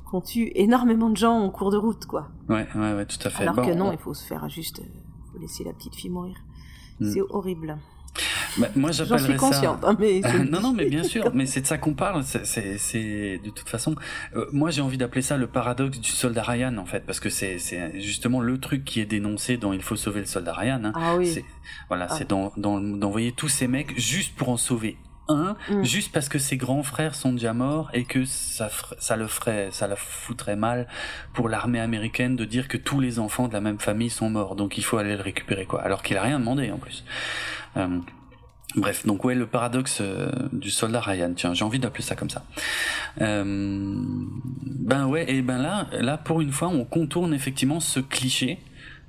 qu'on 0.09 0.21
tue 0.21 0.51
énormément 0.55 1.09
de 1.09 1.17
gens 1.17 1.37
en 1.39 1.49
cours 1.49 1.71
de 1.71 1.77
route, 1.77 2.05
quoi. 2.05 2.29
Ouais, 2.49 2.67
ouais, 2.75 2.93
ouais, 2.93 3.05
tout 3.05 3.19
à 3.25 3.29
fait. 3.29 3.43
Alors 3.43 3.55
que 3.55 3.73
non, 3.73 3.91
il 3.91 3.97
faut 3.97 4.13
se 4.13 4.25
faire 4.25 4.49
juste, 4.49 4.79
euh, 4.79 5.31
faut 5.31 5.39
laisser 5.39 5.63
la 5.63 5.73
petite 5.73 5.95
fille 5.95 6.09
mourir. 6.09 6.35
Hmm. 6.99 7.11
C'est 7.11 7.21
horrible. 7.21 7.77
Bah, 8.57 8.67
moi, 8.75 8.91
j'appellerais 8.91 9.19
ça. 9.19 9.25
suis 9.27 9.37
consciente, 9.37 9.83
hein, 9.83 9.95
mais 9.99 10.21
non, 10.49 10.61
non, 10.61 10.73
mais 10.73 10.85
bien 10.89 11.03
sûr, 11.13 11.31
mais 11.33 11.45
c'est 11.45 11.61
de 11.61 11.67
ça 11.67 11.77
qu'on 11.77 11.93
parle. 11.93 12.23
C'est 12.23 13.39
de 13.43 13.49
toute 13.51 13.69
façon, 13.69 13.95
euh, 14.35 14.47
moi, 14.51 14.71
j'ai 14.71 14.81
envie 14.81 14.97
d'appeler 14.97 15.21
ça 15.21 15.37
le 15.37 15.47
paradoxe 15.47 15.99
du 15.99 16.09
soldat 16.09 16.43
Ryan, 16.43 16.77
en 16.77 16.85
fait, 16.85 17.05
parce 17.05 17.19
que 17.19 17.29
c'est 17.29 17.59
justement 17.99 18.41
le 18.41 18.59
truc 18.59 18.83
qui 18.83 18.99
est 18.99 19.05
dénoncé 19.05 19.57
dans 19.57 19.73
Il 19.73 19.83
faut 19.83 19.95
sauver 19.95 20.21
le 20.21 20.25
soldat 20.25 20.53
Ryan. 20.53 20.81
Hein. 20.85 20.91
Ah 20.95 21.15
oui. 21.17 21.43
Voilà, 21.87 22.07
ah. 22.09 22.15
c'est 22.17 22.27
d'envoyer 22.27 23.31
tous 23.31 23.49
ces 23.49 23.67
mecs 23.67 23.97
juste 23.99 24.35
pour 24.35 24.49
en 24.49 24.57
sauver 24.57 24.97
mm. 25.29 25.83
juste 25.83 26.11
parce 26.11 26.29
que 26.29 26.39
ses 26.39 26.57
grands 26.57 26.83
frères 26.83 27.15
sont 27.15 27.33
déjà 27.33 27.53
morts 27.53 27.89
et 27.93 28.03
que 28.03 28.25
ça, 28.25 28.69
ça 28.99 29.15
le 29.15 29.27
ferait, 29.27 29.69
ça 29.71 29.87
la 29.87 29.95
foutrait 29.95 30.55
mal 30.55 30.87
pour 31.33 31.49
l'armée 31.49 31.79
américaine 31.79 32.35
de 32.35 32.45
dire 32.45 32.67
que 32.67 32.77
tous 32.77 32.99
les 32.99 33.19
enfants 33.19 33.47
de 33.47 33.53
la 33.53 33.61
même 33.61 33.79
famille 33.79 34.09
sont 34.09 34.29
morts, 34.29 34.55
donc 34.55 34.77
il 34.77 34.83
faut 34.83 34.97
aller 34.97 35.15
le 35.15 35.23
récupérer 35.23 35.65
quoi, 35.65 35.81
alors 35.81 36.03
qu'il 36.03 36.17
a 36.17 36.21
rien 36.21 36.39
demandé 36.39 36.71
en 36.71 36.77
plus. 36.77 37.03
Euh, 37.77 37.99
Bref, 38.75 39.05
donc 39.05 39.25
ouais, 39.25 39.33
le 39.33 39.47
paradoxe 39.47 39.97
euh, 39.99 40.29
du 40.53 40.69
soldat 40.69 41.01
Ryan. 41.01 41.33
Tiens, 41.35 41.55
j'ai 41.55 41.65
envie 41.65 41.79
d'appeler 41.79 42.03
ça 42.03 42.15
comme 42.15 42.29
ça. 42.29 42.43
Euh, 43.19 43.43
ben 43.43 45.07
ouais, 45.07 45.25
et 45.31 45.41
ben 45.41 45.57
là, 45.57 45.87
là 45.99 46.17
pour 46.17 46.39
une 46.41 46.51
fois, 46.51 46.67
on 46.67 46.85
contourne 46.85 47.33
effectivement 47.33 47.79
ce 47.79 47.99
cliché, 47.99 48.59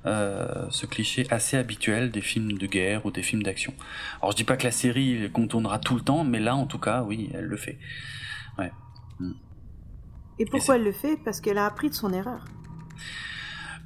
euh, 0.05 0.65
ce 0.69 0.85
cliché 0.85 1.27
assez 1.29 1.57
habituel 1.57 2.11
des 2.11 2.21
films 2.21 2.57
de 2.57 2.67
guerre 2.67 3.05
ou 3.05 3.11
des 3.11 3.21
films 3.21 3.43
d'action. 3.43 3.73
Alors 4.21 4.31
je 4.31 4.37
dis 4.37 4.43
pas 4.43 4.57
que 4.57 4.63
la 4.63 4.71
série 4.71 5.29
contournera 5.31 5.79
tout 5.79 5.95
le 5.95 6.01
temps, 6.01 6.23
mais 6.23 6.39
là, 6.39 6.55
en 6.55 6.65
tout 6.65 6.79
cas, 6.79 7.03
oui, 7.03 7.29
elle 7.33 7.45
le 7.45 7.57
fait. 7.57 7.77
Ouais. 8.57 8.71
Et 10.39 10.45
pourquoi 10.45 10.77
elle 10.77 10.83
le 10.83 10.91
fait? 10.91 11.17
Parce 11.23 11.39
qu'elle 11.39 11.57
a 11.57 11.65
appris 11.65 11.89
de 11.89 11.93
son 11.93 12.11
erreur. 12.13 12.45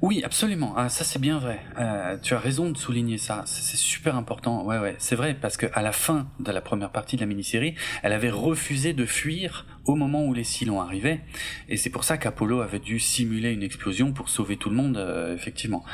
Oui, 0.02 0.22
absolument. 0.24 0.74
Ah, 0.76 0.88
ça 0.90 1.04
c'est 1.04 1.18
bien 1.18 1.38
vrai. 1.38 1.60
Euh, 1.78 2.18
tu 2.22 2.34
as 2.34 2.38
raison 2.38 2.70
de 2.70 2.76
souligner 2.76 3.16
ça. 3.16 3.42
C'est 3.46 3.76
super 3.76 4.16
important. 4.16 4.64
Ouais, 4.64 4.78
ouais, 4.78 4.94
c'est 4.98 5.16
vrai 5.16 5.34
parce 5.34 5.56
que 5.56 5.66
à 5.72 5.80
la 5.80 5.92
fin 5.92 6.28
de 6.38 6.52
la 6.52 6.60
première 6.60 6.90
partie 6.90 7.16
de 7.16 7.22
la 7.22 7.26
mini-série, 7.26 7.74
elle 8.02 8.12
avait 8.12 8.30
refusé 8.30 8.92
de 8.92 9.06
fuir 9.06 9.64
au 9.86 9.94
moment 9.94 10.24
où 10.24 10.34
les 10.34 10.44
Cylons 10.44 10.80
arrivaient, 10.80 11.20
et 11.68 11.76
c'est 11.76 11.90
pour 11.90 12.04
ça 12.04 12.18
qu'Apollo 12.18 12.60
avait 12.60 12.78
dû 12.78 13.00
simuler 13.00 13.52
une 13.52 13.62
explosion 13.62 14.12
pour 14.12 14.28
sauver 14.28 14.56
tout 14.56 14.70
le 14.70 14.76
monde, 14.76 14.96
euh, 14.96 15.34
effectivement. 15.34 15.84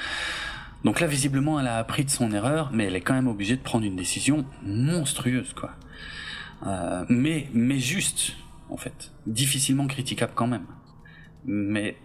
Donc 0.84 1.00
là, 1.00 1.06
visiblement, 1.06 1.60
elle 1.60 1.68
a 1.68 1.78
appris 1.78 2.04
de 2.04 2.10
son 2.10 2.32
erreur, 2.32 2.70
mais 2.72 2.84
elle 2.84 2.96
est 2.96 3.00
quand 3.00 3.14
même 3.14 3.28
obligée 3.28 3.56
de 3.56 3.62
prendre 3.62 3.84
une 3.84 3.96
décision 3.96 4.44
monstrueuse, 4.64 5.52
quoi. 5.52 5.72
Euh, 6.66 7.04
mais, 7.08 7.48
mais 7.52 7.78
juste, 7.78 8.34
en 8.68 8.76
fait, 8.76 9.12
difficilement 9.26 9.86
critiquable 9.86 10.32
quand 10.34 10.46
même. 10.46 10.66
Mais 11.44 11.96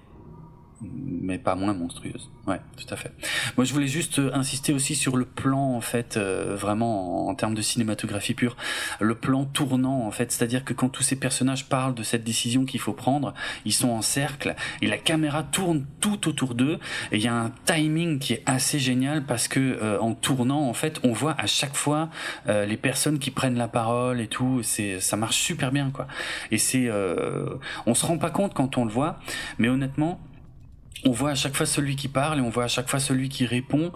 mais 0.81 1.37
pas 1.37 1.55
moins 1.55 1.73
monstrueuse. 1.73 2.29
Ouais, 2.45 2.61
tout 2.77 2.93
à 2.93 2.95
fait. 2.95 3.11
Moi, 3.57 3.65
je 3.65 3.73
voulais 3.73 3.87
juste 3.87 4.19
euh, 4.19 4.31
insister 4.33 4.73
aussi 4.73 4.95
sur 4.95 5.17
le 5.17 5.25
plan, 5.25 5.75
en 5.75 5.81
fait, 5.81 6.17
euh, 6.17 6.55
vraiment 6.55 7.27
en, 7.27 7.35
termes 7.35 7.55
de 7.55 7.61
cinématographie 7.61 8.35
pure, 8.35 8.55
le 8.99 9.15
plan 9.15 9.45
tournant, 9.45 10.05
en 10.05 10.11
fait, 10.11 10.31
c'est-à-dire 10.31 10.63
que 10.63 10.73
quand 10.73 10.89
tous 10.89 11.03
ces 11.03 11.17
personnages 11.17 11.67
parlent 11.67 11.95
de 11.95 12.03
cette 12.03 12.23
décision 12.23 12.65
qu'il 12.65 12.79
faut 12.79 12.93
prendre, 12.93 13.33
ils 13.65 13.73
sont 13.73 13.89
en 13.89 14.01
cercle 14.01 14.55
et 14.81 14.87
la 14.87 14.97
caméra 14.97 15.43
tourne 15.43 15.85
tout 15.99 16.27
autour 16.27 16.55
d'eux. 16.55 16.79
Et 17.11 17.17
il 17.17 17.23
y 17.23 17.27
a 17.27 17.35
un 17.35 17.51
timing 17.65 18.19
qui 18.19 18.33
est 18.33 18.43
assez 18.45 18.79
génial 18.79 19.25
parce 19.25 19.47
que 19.47 19.59
euh, 19.59 19.99
en 19.99 20.13
tournant, 20.13 20.69
en 20.69 20.73
fait, 20.73 20.99
on 21.03 21.11
voit 21.11 21.35
à 21.37 21.47
chaque 21.47 21.75
fois 21.75 22.09
les 22.47 22.77
personnes 22.77 23.19
qui 23.19 23.31
prennent 23.31 23.57
la 23.57 23.67
parole 23.67 24.21
et 24.21 24.27
tout. 24.27 24.61
C'est, 24.63 24.99
ça 24.99 25.17
marche 25.17 25.37
super 25.37 25.71
bien, 25.71 25.89
quoi. 25.91 26.07
Et 26.51 26.57
c'est, 26.57 26.89
on 27.85 27.93
se 27.93 28.05
rend 28.05 28.17
pas 28.17 28.29
compte 28.29 28.53
quand 28.53 28.77
on 28.77 28.85
le 28.85 28.91
voit, 28.91 29.19
mais 29.57 29.67
honnêtement 29.69 30.19
on 31.05 31.11
voit 31.11 31.31
à 31.31 31.35
chaque 31.35 31.55
fois 31.55 31.65
celui 31.65 31.95
qui 31.95 32.07
parle 32.07 32.39
et 32.39 32.41
on 32.41 32.49
voit 32.49 32.65
à 32.65 32.67
chaque 32.67 32.89
fois 32.89 32.99
celui 32.99 33.29
qui 33.29 33.45
répond. 33.45 33.91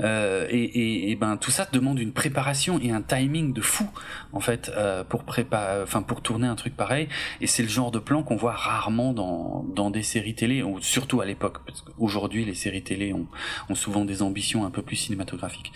Euh, 0.00 0.46
et, 0.50 1.10
et, 1.10 1.16
ben 1.16 1.36
tout 1.36 1.50
ça 1.50 1.66
demande 1.70 1.98
une 1.98 2.12
préparation 2.12 2.80
et 2.80 2.90
un 2.90 3.02
timing 3.02 3.52
de 3.52 3.60
fou 3.60 3.88
en 4.32 4.40
fait 4.40 4.70
euh, 4.76 5.04
pour 5.04 5.24
préparer 5.24 5.82
enfin 5.82 6.02
pour 6.02 6.22
tourner 6.22 6.46
un 6.46 6.56
truc 6.56 6.76
pareil. 6.76 7.08
Et 7.40 7.46
c'est 7.46 7.62
le 7.62 7.68
genre 7.68 7.90
de 7.90 7.98
plan 7.98 8.22
qu'on 8.22 8.36
voit 8.36 8.54
rarement 8.54 9.12
dans, 9.12 9.64
dans 9.74 9.90
des 9.90 10.02
séries 10.02 10.34
télé 10.34 10.62
ou 10.62 10.80
surtout 10.80 11.20
à 11.20 11.26
l'époque 11.26 11.58
parce 11.66 11.82
qu'aujourd'hui 11.82 12.44
les 12.44 12.54
séries 12.54 12.82
télé 12.82 13.12
ont, 13.12 13.26
ont 13.68 13.74
souvent 13.74 14.04
des 14.04 14.22
ambitions 14.22 14.64
un 14.64 14.70
peu 14.70 14.82
plus 14.82 14.96
cinématographiques. 14.96 15.72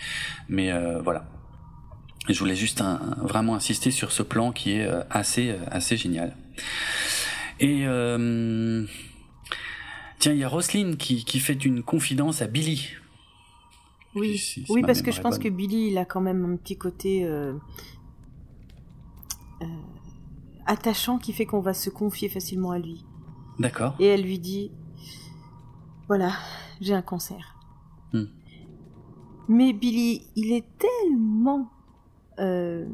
Mais 0.49 0.71
euh, 0.71 1.01
voilà. 1.01 1.25
Je 2.29 2.37
voulais 2.37 2.55
juste 2.55 2.83
vraiment 3.17 3.55
insister 3.55 3.89
sur 3.89 4.11
ce 4.11 4.21
plan 4.21 4.51
qui 4.51 4.73
est 4.73 4.85
euh, 4.85 5.01
assez 5.09 5.55
assez 5.71 5.97
génial. 5.97 6.35
Et 7.59 7.83
euh, 7.85 8.85
Tiens, 10.21 10.33
il 10.33 10.37
y 10.37 10.43
a 10.43 10.49
Roselyne 10.49 10.97
qui, 10.97 11.25
qui, 11.25 11.39
fait 11.39 11.65
une 11.65 11.81
confidence 11.81 12.43
à 12.43 12.47
Billy. 12.47 12.89
Oui, 14.13 14.39
oui 14.69 14.83
parce 14.83 15.01
que 15.01 15.11
je 15.11 15.19
pense 15.19 15.39
que 15.39 15.49
Billy, 15.49 15.87
il 15.87 15.97
a 15.97 16.05
quand 16.05 16.21
même 16.21 16.45
un 16.45 16.57
petit 16.57 16.77
côté 16.77 17.25
euh, 17.25 17.53
euh, 19.63 19.65
attachant 20.67 21.17
qui 21.17 21.33
fait 21.33 21.47
qu'on 21.47 21.59
va 21.59 21.73
se 21.73 21.89
confier 21.89 22.29
facilement 22.29 22.69
à 22.69 22.77
lui. 22.77 23.03
D'accord. 23.57 23.95
Et 23.99 24.05
elle 24.05 24.21
lui 24.21 24.37
dit, 24.37 24.71
voilà, 26.07 26.33
j'ai 26.81 26.93
un 26.93 27.01
cancer. 27.01 27.55
Hmm. 28.13 28.25
Mais 29.47 29.73
Billy, 29.73 30.27
il 30.35 30.51
est 30.51 30.65
tellement 30.77 31.71
euh, 32.37 32.87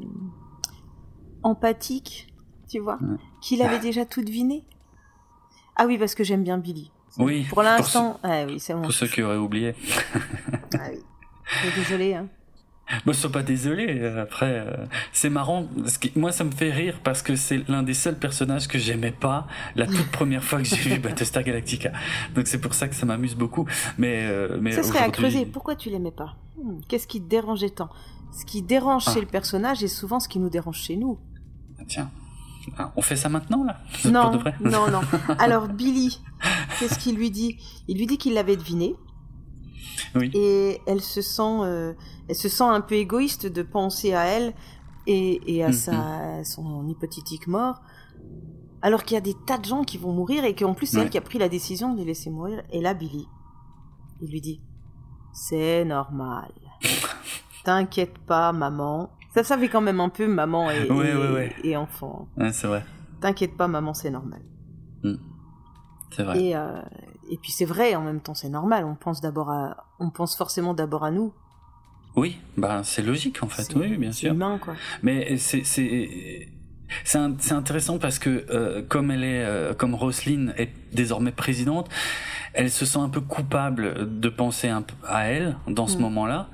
empathique, 1.44 2.34
tu 2.70 2.80
vois, 2.80 3.00
qu'il 3.42 3.62
avait 3.64 3.80
déjà 3.80 4.06
tout 4.06 4.24
deviné. 4.24 4.64
Ah 5.76 5.88
oui, 5.88 5.98
parce 5.98 6.16
que 6.16 6.24
j'aime 6.24 6.46
bien 6.46 6.58
Billy. 6.58 6.90
Oui. 7.18 7.46
Pour 7.50 7.64
l'instant, 7.64 8.20
ah 8.24 8.44
oui, 8.46 8.60
c'est 8.60 8.74
bon. 8.74 8.84
Pour 8.84 8.94
ceux 8.94 9.08
qui 9.08 9.22
auraient 9.22 9.38
oublié. 9.38 9.76
ah 10.74 10.90
oui. 10.92 11.00
Désolé. 11.76 12.14
Hein. 12.14 12.28
Moi, 13.06 13.14
je 13.14 13.20
suis 13.20 13.30
pas 13.30 13.44
désolé. 13.44 14.06
Après, 14.06 14.64
euh, 14.66 14.86
c'est 15.12 15.30
marrant. 15.30 15.68
Moi, 16.16 16.32
ça 16.32 16.44
me 16.46 16.52
fait 16.52 16.72
rire 16.72 17.00
parce 17.04 17.22
que 17.22 17.36
c'est 17.36 17.68
l'un 17.68 17.84
des 17.84 17.94
seuls 17.94 18.18
personnages 18.18 18.68
que 18.68 18.80
j'aimais 18.80 19.12
pas 19.12 19.48
la 19.76 19.88
toute 19.88 20.10
première 20.10 20.44
fois 20.44 20.60
que 20.60 20.66
j'ai 20.66 20.78
vu 20.78 21.00
Battlestar 21.00 21.44
Galactica. 21.44 21.92
Donc 22.34 22.48
c'est 22.48 22.60
pour 22.60 22.74
ça 22.74 22.88
que 22.88 22.96
ça 22.96 23.06
m'amuse 23.06 23.36
beaucoup. 23.36 23.66
Mais, 23.98 24.26
euh, 24.26 24.58
mais 24.62 24.72
ça 24.72 24.84
serait 24.84 25.00
à 25.00 25.10
creuser. 25.10 25.46
Pourquoi 25.46 25.76
tu 25.76 25.90
l'aimais 25.90 26.12
pas? 26.12 26.38
Hmm, 26.62 26.80
Qu'est-ce 26.88 27.08
qui 27.08 27.22
te 27.22 27.28
dérangeait 27.28 27.72
tant? 27.72 27.90
Ce 28.32 28.46
qui 28.46 28.62
dérange 28.62 29.04
ah. 29.08 29.14
chez 29.14 29.20
le 29.20 29.28
personnage 29.28 29.84
est 29.84 29.90
souvent 29.90 30.20
ce 30.20 30.30
qui 30.30 30.40
nous 30.40 30.50
dérange 30.50 30.80
chez 30.80 30.96
nous. 30.96 31.20
Tiens. 31.88 32.10
Ah, 32.78 32.92
on 32.96 33.02
fait 33.02 33.16
ça 33.16 33.30
maintenant 33.30 33.64
là? 33.64 33.78
Non, 34.06 34.32
non, 34.62 34.92
non. 34.92 35.02
Alors 35.40 35.68
Billy, 35.68 36.22
qu'est-ce 36.80 37.00
qu'il 37.00 37.16
lui 37.16 37.32
dit? 37.32 37.58
Il 37.88 37.98
lui 37.98 38.08
dit 38.08 38.18
qu'il 38.18 38.34
l'avait 38.34 38.58
deviné. 38.58 38.96
Oui. 40.16 40.32
Et 40.34 40.82
elle 40.86 41.02
se 41.02 41.22
sent, 41.22 41.42
euh, 41.62 41.94
elle 42.28 42.36
se 42.36 42.50
sent 42.50 42.64
un 42.64 42.82
peu 42.82 42.96
égoïste 42.96 43.48
de 43.48 43.64
penser 43.64 44.14
à 44.14 44.26
elle 44.26 44.54
et, 45.08 45.64
à, 45.64 45.72
sa, 45.72 45.92
mm-hmm. 45.92 46.44
son 46.44 46.88
hypothétique 46.88 47.48
mort, 47.48 47.82
alors 48.82 49.04
qu'il 49.04 49.16
y 49.16 49.18
a 49.18 49.22
des 49.22 49.36
tas 49.46 49.58
de 49.58 49.66
gens 49.66 49.84
qui 49.84 49.98
vont 49.98 50.12
mourir 50.12 50.44
et 50.44 50.54
qu'en 50.54 50.74
plus 50.74 50.88
c'est 50.88 51.00
elle 51.00 51.10
qui 51.10 51.18
a 51.18 51.22
pris 51.22 51.40
la 51.40 51.50
décision 51.50 51.94
de 51.94 52.00
les 52.00 52.06
laisser 52.06 52.30
mourir. 52.30 52.62
Et 52.72 52.82
là, 52.82 52.94
Billy, 52.94 53.28
il 54.22 54.32
lui 54.32 54.42
dit, 54.42 54.62
c'est 55.34 55.86
normal. 55.86 56.52
T'inquiète 57.64 58.18
pas, 58.20 58.52
maman, 58.52 59.10
ça, 59.38 59.44
ça 59.44 59.58
fait 59.58 59.70
quand 59.70 59.82
même 59.82 60.00
un 60.00 60.10
peu 60.10 60.28
maman 60.28 60.72
et, 60.72 60.88
et, 61.64 61.78
enfant. 61.78 62.28
c'est 62.52 62.68
vrai. 62.68 62.84
T'inquiète 63.22 63.56
pas, 63.56 63.68
maman, 63.68 63.94
c'est 63.94 64.10
normal. 64.10 64.42
Hmm. 65.04 65.16
C'est 66.16 66.24
vrai. 66.24 66.42
Et, 66.42 66.56
euh, 66.56 66.82
et 67.30 67.38
puis 67.38 67.52
c'est 67.52 67.66
vrai, 67.66 67.96
en 67.96 68.02
même 68.02 68.22
temps, 68.22 68.34
c'est 68.34 68.50
normal. 68.50 68.86
On 68.86 68.96
pense 68.96 69.22
d'abord 69.22 69.52
à, 69.52 69.86
on 70.00 70.10
pense 70.10 70.36
forcément 70.36 70.74
d'abord 70.74 71.04
à 71.04 71.12
nous. 71.12 71.34
Oui, 72.16 72.40
bah 72.58 72.82
c'est 72.84 73.04
logique 73.04 73.44
en 73.44 73.48
fait. 73.48 73.76
Oui, 73.76 73.96
bien 73.98 74.12
sûr. 74.12 74.34
Humain, 74.34 74.58
quoi. 74.58 74.74
Mais 75.04 75.38
c'est 75.38 76.50
c'est 77.04 77.52
intéressant 77.52 77.98
parce 77.98 78.20
que 78.20 78.46
euh, 78.50 78.82
comme 78.88 79.12
elle 79.12 79.24
est 79.24 79.44
euh, 79.44 79.74
comme 79.74 79.96
Roselyne 79.96 80.54
est 80.58 80.70
désormais 80.94 81.32
présidente, 81.32 81.90
elle 82.54 82.72
se 82.72 82.86
sent 82.86 83.00
un 83.00 83.10
peu 83.10 83.22
coupable 83.22 84.20
de 84.20 84.30
penser 84.30 84.70
un 84.70 84.84
à 85.06 85.26
elle 85.26 85.58
dans 85.68 85.88
ce 85.88 85.98
mm. 85.98 86.02
moment-là. 86.02 86.50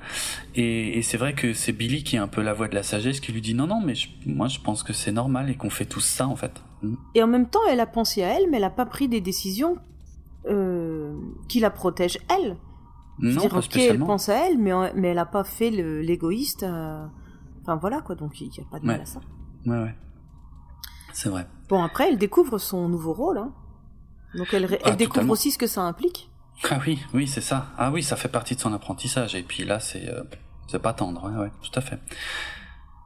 Et, 0.54 1.02
c'est 1.02 1.16
vrai 1.16 1.34
que 1.34 1.52
c'est 1.52 1.72
Billy 1.72 2.02
qui 2.02 2.16
est 2.16 2.18
un 2.18 2.28
peu 2.28 2.42
la 2.42 2.52
voix 2.52 2.68
de 2.68 2.74
la 2.74 2.82
sagesse 2.82 3.20
qui 3.20 3.32
lui 3.32 3.40
dit 3.40 3.54
non, 3.54 3.66
non, 3.66 3.80
mais 3.80 3.94
moi 4.26 4.48
je 4.48 4.60
pense 4.60 4.82
que 4.82 4.92
c'est 4.92 5.12
normal 5.12 5.50
et 5.50 5.54
qu'on 5.54 5.70
fait 5.70 5.86
tout 5.86 6.00
ça 6.00 6.26
en 6.26 6.36
fait. 6.36 6.62
Mm. 6.82 6.94
Et 7.14 7.22
en 7.22 7.26
même 7.26 7.48
temps, 7.48 7.60
elle 7.70 7.80
a 7.80 7.86
pensé 7.86 8.22
à 8.22 8.36
elle, 8.36 8.50
mais 8.50 8.56
elle 8.56 8.62
n'a 8.62 8.70
pas 8.70 8.86
pris 8.86 9.08
des 9.08 9.20
décisions 9.20 9.76
euh, 10.48 11.14
qui 11.48 11.60
la 11.60 11.70
protègent 11.70 12.18
elle. 12.28 12.56
Non, 13.20 13.48
pas 13.48 13.60
elle 13.76 14.00
pense 14.00 14.28
à 14.28 14.48
elle, 14.48 14.58
mais, 14.58 14.72
mais 14.96 15.08
elle 15.08 15.16
n'a 15.16 15.26
pas 15.26 15.44
fait 15.44 15.70
l'égoïste. 15.70 16.64
Enfin 17.62 17.76
voilà 17.76 18.00
quoi, 18.00 18.16
donc 18.16 18.40
il 18.40 18.48
n'y 18.48 18.58
a 18.58 18.68
pas 18.68 18.80
de 18.80 18.86
mal 18.86 19.00
à 19.00 19.06
ça. 19.06 19.20
Ouais, 19.64 19.78
ouais. 19.78 19.94
C'est 21.14 21.28
vrai. 21.28 21.46
Bon, 21.68 21.82
après, 21.82 22.08
elle 22.08 22.18
découvre 22.18 22.58
son 22.58 22.88
nouveau 22.88 23.12
rôle. 23.12 23.38
Hein. 23.38 23.52
Donc 24.34 24.52
elle, 24.52 24.64
elle 24.64 24.80
ah, 24.84 24.90
découvre 24.96 25.30
aussi 25.30 25.52
ce 25.52 25.58
que 25.58 25.68
ça 25.68 25.82
implique. 25.82 26.28
Ah 26.70 26.78
oui, 26.86 26.98
oui, 27.14 27.28
c'est 27.28 27.40
ça. 27.40 27.68
Ah 27.78 27.90
oui, 27.90 28.02
ça 28.02 28.16
fait 28.16 28.28
partie 28.28 28.56
de 28.56 28.60
son 28.60 28.72
apprentissage. 28.74 29.34
Et 29.34 29.42
puis 29.42 29.64
là, 29.64 29.78
c'est 29.80 30.08
euh, 30.08 30.24
c'est 30.66 30.80
pas 30.80 30.92
tendre, 30.92 31.24
ouais, 31.24 31.38
ouais, 31.38 31.52
tout 31.62 31.78
à 31.78 31.80
fait. 31.80 32.00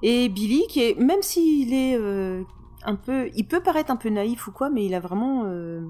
Et 0.03 0.29
Billy, 0.29 0.63
qui 0.69 0.81
est, 0.81 0.99
même 0.99 1.23
s'il 1.23 1.75
est 1.75 1.97
euh, 1.99 2.43
un 2.85 2.95
peu, 2.95 3.31
il 3.35 3.45
peut 3.45 3.61
paraître 3.61 3.91
un 3.91 3.97
peu 3.97 4.09
naïf 4.09 4.47
ou 4.47 4.53
quoi, 4.53 4.71
mais 4.71 4.87
il 4.87 4.95
a 4.95 5.01
vraiment 5.01 5.43
euh, 5.45 5.87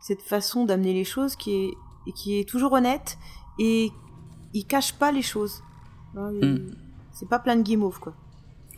cette 0.00 0.22
façon 0.22 0.64
d'amener 0.64 0.92
les 0.92 1.04
choses 1.04 1.34
qui 1.34 1.54
est, 1.54 2.12
qui 2.14 2.38
est 2.38 2.48
toujours 2.48 2.72
honnête 2.72 3.16
et 3.58 3.90
il 4.52 4.66
cache 4.66 4.92
pas 4.94 5.12
les 5.12 5.22
choses. 5.22 5.62
Hmm. 6.14 6.56
C'est 7.12 7.28
pas 7.28 7.38
plein 7.38 7.56
de 7.56 7.62
guimauve, 7.62 8.00
quoi. 8.00 8.14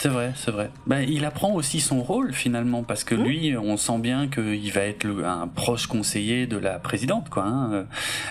C'est 0.01 0.09
vrai, 0.09 0.32
c'est 0.34 0.51
vrai. 0.51 0.70
Ben, 0.86 1.07
il 1.07 1.26
apprend 1.26 1.53
aussi 1.53 1.78
son 1.78 2.03
rôle 2.03 2.32
finalement 2.32 2.82
parce 2.82 3.05
que 3.05 3.14
mmh. 3.14 3.22
lui, 3.22 3.57
on 3.59 3.76
sent 3.76 3.98
bien 3.98 4.28
qu'il 4.28 4.72
va 4.72 4.80
être 4.80 5.07
un 5.07 5.46
proche 5.46 5.88
conseiller 5.88 6.46
de 6.46 6.57
la 6.57 6.78
présidente, 6.78 7.28
quoi. 7.28 7.44
Hein. 7.44 7.84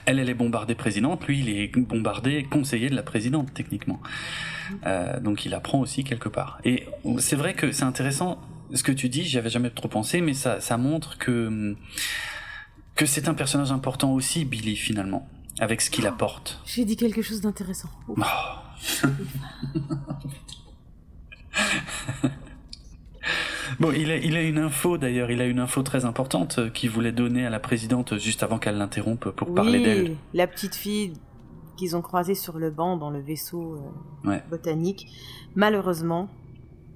Elle, 0.08 0.18
elle 0.18 0.30
est 0.30 0.34
bombardée 0.34 0.74
présidente, 0.74 1.28
lui, 1.28 1.42
il 1.42 1.50
est 1.50 1.78
bombardé 1.78 2.44
conseiller 2.46 2.90
de 2.90 2.96
la 2.96 3.04
présidente 3.04 3.54
techniquement. 3.54 4.02
Euh, 4.88 5.20
donc, 5.20 5.46
il 5.46 5.54
apprend 5.54 5.80
aussi 5.80 6.04
quelque 6.04 6.28
part. 6.28 6.60
Et 6.66 6.88
c'est 7.20 7.36
vrai 7.36 7.54
que 7.54 7.72
c'est 7.72 7.84
intéressant 7.84 8.42
ce 8.74 8.82
que 8.82 8.92
tu 8.92 9.08
dis. 9.08 9.26
J'y 9.26 9.38
avais 9.38 9.52
jamais 9.52 9.70
trop 9.70 9.90
pensé, 9.90 10.22
mais 10.22 10.34
ça, 10.34 10.62
ça 10.62 10.78
montre 10.78 11.20
que 11.20 11.76
que 12.96 13.06
c'est 13.06 13.30
un 13.30 13.36
personnage 13.36 13.72
important 13.72 14.14
aussi, 14.14 14.44
Billy 14.44 14.76
finalement, 14.76 15.30
avec 15.60 15.82
ce 15.82 15.92
qu'il 15.92 16.06
oh, 16.06 16.10
apporte. 16.10 16.60
J'ai 16.66 16.84
dit 16.84 16.98
quelque 16.98 17.22
chose 17.22 17.42
d'intéressant. 17.42 17.90
Oh. 18.08 18.16
Bon, 23.80 23.94
il 23.94 24.12
a, 24.12 24.18
il 24.18 24.36
a 24.36 24.42
une 24.42 24.58
info 24.58 24.98
d'ailleurs, 24.98 25.32
il 25.32 25.42
a 25.42 25.46
une 25.46 25.60
info 25.60 25.84
très 25.84 26.04
importante 26.04 26.60
euh, 26.60 26.70
qu'il 26.70 26.90
voulait 26.90 27.14
donner 27.14 27.46
à 27.46 27.50
la 27.50 27.60
présidente 27.60 28.18
juste 28.18 28.44
avant 28.44 28.60
qu'elle 28.60 28.78
l'interrompe 28.78 29.30
pour 29.30 29.54
parler 29.54 29.80
d'elle. 29.80 30.18
La 30.34 30.48
petite 30.48 30.76
fille 30.76 31.14
qu'ils 31.78 31.96
ont 31.96 32.02
croisée 32.02 32.36
sur 32.36 32.58
le 32.58 32.72
banc 32.72 32.98
dans 32.98 33.10
le 33.10 33.22
vaisseau 33.22 33.82
euh, 34.26 34.38
botanique. 34.50 35.08
Malheureusement, 35.56 36.28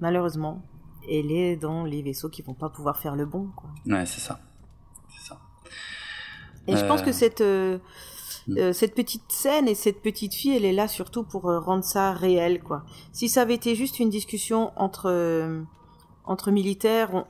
malheureusement, 0.00 0.62
elle 1.10 1.32
est 1.32 1.56
dans 1.56 1.84
les 1.84 2.02
vaisseaux 2.02 2.28
qui 2.28 2.42
vont 2.42 2.54
pas 2.54 2.68
pouvoir 2.68 2.98
faire 2.98 3.16
le 3.16 3.24
bon. 3.24 3.48
Quoi. 3.56 3.70
Ouais, 3.86 4.04
c'est 4.04 4.20
ça. 4.20 4.40
Ça. 5.20 5.40
Et 6.66 6.76
je 6.76 6.84
pense 6.84 7.00
que 7.00 7.10
euh, 7.42 7.78
cette, 8.46 8.56
mm. 8.56 8.72
cette 8.72 8.94
petite 8.94 9.30
scène 9.30 9.68
et 9.68 9.74
cette 9.74 10.00
petite 10.02 10.34
fille, 10.34 10.56
elle 10.56 10.64
est 10.64 10.72
là 10.72 10.88
surtout 10.88 11.24
pour 11.24 11.42
rendre 11.42 11.84
ça 11.84 12.12
réel. 12.12 12.62
quoi. 12.62 12.84
Si 13.12 13.28
ça 13.28 13.42
avait 13.42 13.54
été 13.54 13.74
juste 13.74 13.98
une 14.00 14.10
discussion 14.10 14.72
entre 14.76 15.62
entre 16.26 16.50
militaires, 16.50 17.26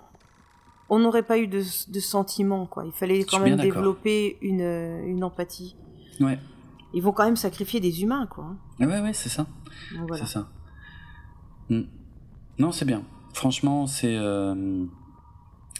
on 0.89 0.99
n'aurait 0.99 1.23
pas 1.23 1.39
eu 1.39 1.47
de, 1.47 1.63
de 1.89 2.01
sentiment, 2.01 2.67
quoi. 2.67 2.85
Il 2.85 2.93
fallait 2.93 3.25
quand 3.25 3.41
même 3.41 3.57
développer 3.57 4.39
une, 4.41 4.61
une 4.61 5.25
empathie. 5.25 5.77
Ouais. 6.21 6.39
Ils 6.93 7.03
vont 7.03 7.13
quand 7.13 7.25
même 7.25 7.37
sacrifier 7.37 7.81
des 7.81 8.03
humains, 8.03 8.27
quoi. 8.27 8.55
Ouais, 8.79 8.87
ouais, 8.87 9.13
c'est 9.13 9.29
ça. 9.29 9.47
C'est 10.17 10.27
ça. 10.27 10.49
Hmm. 11.69 11.83
Non, 12.59 12.71
c'est 12.71 12.85
bien. 12.85 13.03
Franchement, 13.33 13.87
c'est. 13.87 14.17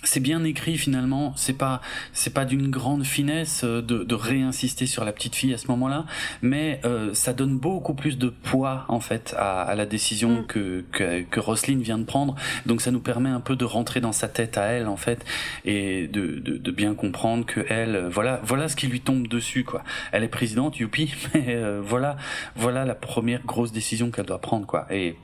Euh, 0.05 0.15
c'est 0.15 0.21
bien 0.21 0.45
écrit 0.45 0.77
finalement. 0.79 1.33
C'est 1.37 1.55
pas 1.55 1.81
c'est 2.13 2.33
pas 2.33 2.45
d'une 2.45 2.71
grande 2.71 3.05
finesse 3.05 3.63
euh, 3.65 3.83
de, 3.83 4.05
de, 4.05 4.15
réinsister 4.15 4.87
sur 4.87 5.05
la 5.05 5.13
petite 5.13 5.35
fille 5.35 5.53
à 5.55 5.59
ce 5.59 5.69
moment-là, 5.69 6.07
mais 6.43 6.81
euh, 6.85 7.13
ça 7.15 7.33
donne 7.33 7.59
beaucoup 7.59 7.95
plus 7.95 8.19
de 8.19 8.29
poids 8.29 8.85
en 8.89 9.01
fait 9.01 9.35
à, 9.39 9.63
à 9.63 9.75
la 9.75 9.87
décision 9.87 10.43
mm. 10.43 10.47
que, 10.47 10.85
que 10.93 11.23
que 11.23 11.41
Roselyne 11.41 11.83
vient 11.83 11.99
de 11.99 12.05
prendre. 12.05 12.35
Donc 12.67 12.81
ça 12.81 12.91
nous 12.91 13.01
permet 13.01 13.29
un 13.29 13.41
peu 13.41 13.57
de 13.57 13.65
rentrer 13.65 14.01
dans 14.01 14.13
sa 14.13 14.29
tête 14.29 14.59
à 14.59 14.65
elle 14.65 14.87
en 14.87 14.97
fait 14.97 15.25
et 15.65 16.09
de, 16.09 16.39
de, 16.39 16.57
de 16.57 16.71
bien 16.71 16.95
comprendre 16.95 17.45
que 17.47 17.65
elle 17.69 17.97
euh, 17.97 18.09
voilà 18.09 18.41
voilà 18.45 18.69
ce 18.69 18.77
qui 18.77 18.87
lui 18.87 19.01
tombe 19.01 19.27
dessus 19.29 19.65
quoi. 19.65 19.83
Elle 20.13 20.25
est 20.25 20.29
présidente, 20.29 20.79
youpi, 20.79 21.15
mais 21.35 21.55
euh, 21.55 21.81
voilà 21.83 22.17
voilà 22.57 22.85
la 22.85 22.95
première 22.95 23.43
grosse 23.45 23.73
décision 23.73 24.11
qu'elle 24.11 24.27
doit 24.27 24.41
prendre 24.41 24.67
quoi. 24.67 24.87
Et 24.91 25.17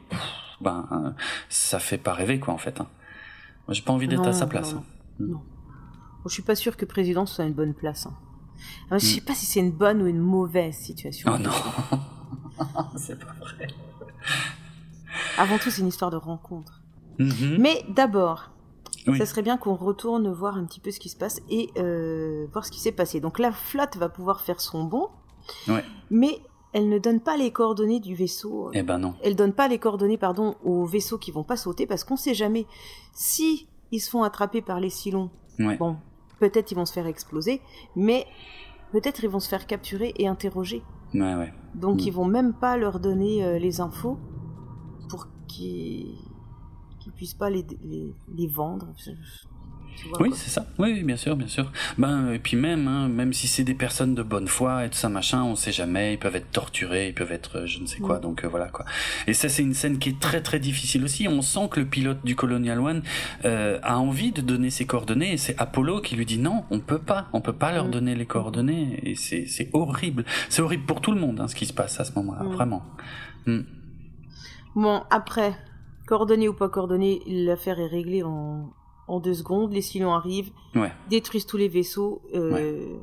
ben 0.61 1.15
ça 1.49 1.79
fait 1.79 1.99
pas 1.99 2.13
rêver 2.13 2.39
quoi 2.39 2.53
en 2.53 2.59
fait. 2.59 2.81
Hein 2.81 2.89
j'ai 3.69 3.83
pas 3.83 3.93
envie 3.93 4.09
d'être 4.09 4.27
à 4.27 4.33
sa 4.33 4.47
place. 4.47 4.75
Non. 4.75 4.83
Hmm. 5.19 5.31
non. 5.33 5.41
je 6.27 6.33
suis 6.33 6.43
pas 6.43 6.55
sûr 6.55 6.77
que 6.77 6.85
président 6.85 7.27
soit 7.27 7.45
une 7.45 7.53
bonne 7.53 7.75
place. 7.75 8.07
Hein. 8.07 8.15
ne 8.91 8.99
je 8.99 9.05
sais 9.05 9.21
hmm. 9.21 9.25
pas 9.25 9.35
si 9.35 9.47
c'est 9.47 9.61
une 9.61 9.73
bonne 9.73 10.03
ou 10.03 10.07
une 10.07 10.19
mauvaise 10.19 10.77
situation. 10.77 11.33
Oh 11.35 11.39
non, 11.39 11.51
c'est 12.97 13.19
pas 13.19 13.33
vrai. 13.41 13.69
Avant 15.39 15.59
tout, 15.59 15.71
c'est 15.71 15.81
une 15.81 15.89
histoire 15.89 16.11
de 16.11 16.17
rencontre. 16.17 16.81
Mm-hmm. 17.19 17.59
Mais 17.59 17.85
d'abord, 17.89 18.51
ça 19.17 19.27
serait 19.27 19.43
bien 19.43 19.57
qu'on 19.57 19.75
retourne 19.75 20.31
voir 20.31 20.57
un 20.57 20.65
petit 20.65 20.81
peu 20.81 20.91
ce 20.91 21.01
qui 21.01 21.09
se 21.09 21.17
passe 21.17 21.41
et 21.49 21.71
euh, 21.79 22.47
voir 22.53 22.65
ce 22.65 22.71
qui 22.71 22.81
s'est 22.81 22.93
passé. 22.93 23.21
Donc 23.21 23.39
la 23.39 23.53
flotte 23.53 23.97
va 23.97 24.09
pouvoir 24.09 24.41
faire 24.41 24.61
son 24.61 24.85
bond, 24.85 25.09
ouais. 25.69 25.85
mais 26.11 26.41
elle 26.73 26.89
ne 26.89 26.99
donne 26.99 27.21
pas 27.21 27.37
les 27.37 27.51
coordonnées 27.51 28.01
du 28.01 28.15
vaisseau. 28.15 28.71
Eh 28.73 28.83
ben 28.83 28.99
non. 28.99 29.15
Elle 29.23 29.37
donne 29.37 29.53
pas 29.53 29.69
les 29.69 29.79
coordonnées, 29.79 30.19
pardon, 30.19 30.55
aux 30.65 30.85
vaisseaux 30.85 31.19
qui 31.19 31.31
vont 31.31 31.43
pas 31.43 31.57
sauter 31.57 31.87
parce 31.87 32.05
qu'on 32.05 32.17
sait 32.17 32.35
jamais 32.35 32.67
si 33.13 33.69
ils 33.91 34.01
se 34.01 34.11
font 34.11 34.23
attraper 34.23 34.63
par 34.63 34.81
les 34.81 34.91
silons. 34.91 35.31
Bon, 35.59 35.97
peut-être 36.39 36.71
ils 36.71 36.75
vont 36.75 36.87
se 36.87 36.93
faire 36.93 37.07
exploser, 37.07 37.61
mais 37.95 38.27
peut-être 38.93 39.25
ils 39.25 39.31
vont 39.31 39.41
se 39.41 39.49
faire 39.49 39.67
capturer 39.67 40.15
et 40.17 40.27
interroger. 40.27 40.83
Ouais, 41.13 41.35
ouais. 41.35 41.53
Donc 41.75 41.97
mm. 41.97 42.07
ils 42.07 42.13
vont 42.13 42.25
même 42.25 42.55
pas 42.55 42.77
leur 42.77 43.01
donner 43.01 43.45
euh, 43.45 43.59
les 43.59 43.81
infos 43.81 44.19
pour 45.09 45.27
qu'ils 45.49 46.17
qu'ils 47.01 47.13
puissent 47.13 47.35
pas 47.35 47.51
les, 47.51 47.67
les, 47.83 48.47
vendre 48.47 48.93
oui, 50.19 50.31
c'est 50.35 50.51
ça. 50.51 50.67
Oui, 50.79 51.03
bien 51.03 51.17
sûr, 51.17 51.37
bien 51.37 51.49
sûr. 51.49 51.71
Ben 51.99 52.33
et 52.33 52.39
puis 52.39 52.57
même, 52.57 52.89
hein, 52.89 53.09
même 53.09 53.33
si 53.33 53.47
c'est 53.47 53.65
des 53.65 53.75
personnes 53.75 54.15
de 54.15 54.23
bonne 54.23 54.49
foi 54.49 54.85
et 54.85 54.91
tout 54.91 54.97
ça 54.97 55.09
machin, 55.09 55.43
on 55.43 55.55
sait 55.55 55.73
jamais. 55.73 56.15
Ils 56.15 56.19
peuvent 56.19 56.37
être 56.37 56.51
torturés, 56.51 57.09
ils 57.09 57.15
peuvent 57.15 57.33
être 57.33 57.59
euh, 57.59 57.67
je 57.67 57.81
ne 57.81 57.87
sais 57.87 57.99
quoi. 57.99 58.19
Donc 58.19 58.45
euh, 58.45 58.49
voilà 58.49 58.69
quoi. 58.69 58.85
Et 59.27 59.35
ça, 59.35 59.49
c'est 59.49 59.63
une 59.63 59.75
scène 59.75 59.99
qui 59.99 60.11
est 60.11 60.21
très 60.21 60.43
très 60.43 60.59
difficile 60.59 61.05
aussi. 61.05 61.29
On 61.29 61.43
sent 61.43 61.69
que 61.71 61.81
le 61.81 61.87
pilote 61.87 62.25
du 62.25 62.37
Colonial 62.37 62.81
One 62.81 63.03
euh, 63.45 63.79
a 63.83 63.99
envie 63.99 64.33
de 64.33 64.41
donner 64.41 64.71
ses 64.71 64.87
coordonnées 64.87 65.33
et 65.33 65.37
c'est 65.37 65.59
Apollo 65.59 66.01
qui 66.01 66.17
lui 66.17 66.27
dit 66.27 66.39
non, 66.39 66.65
on 66.71 66.81
peut 66.81 66.99
pas, 66.99 67.29
on 67.33 67.41
peut 67.41 67.53
pas 67.53 67.73
leur 67.73 67.87
mm. 67.87 67.91
donner 67.91 68.15
les 68.15 68.27
coordonnées. 68.27 69.01
Et 69.03 69.15
c'est 69.15 69.47
c'est 69.47 69.71
horrible. 69.73 70.25
C'est 70.49 70.63
horrible 70.63 70.85
pour 70.85 71.01
tout 71.01 71.13
le 71.13 71.21
monde 71.21 71.41
hein, 71.41 71.49
ce 71.49 71.55
qui 71.55 71.67
se 71.67 71.73
passe 71.73 72.01
à 72.01 72.05
ce 72.05 72.13
moment-là, 72.15 72.45
mm. 72.45 72.53
vraiment. 72.53 72.83
Mm. 73.47 73.61
Bon 74.77 75.03
après, 75.11 75.53
coordonnées 76.07 76.49
ou 76.49 76.55
pas 76.55 76.69
coordonnées, 76.69 77.21
l'affaire 77.27 77.81
est 77.81 77.87
réglée 77.87 78.23
en 78.23 78.73
en 79.11 79.19
deux 79.19 79.35
secondes, 79.35 79.73
les 79.73 79.83
Silons 79.83 80.15
arrivent, 80.15 80.53
détruisent 81.09 81.47
tous 81.47 81.57
les 81.57 81.69
vaisseaux 81.69 82.23
euh, 82.33 82.97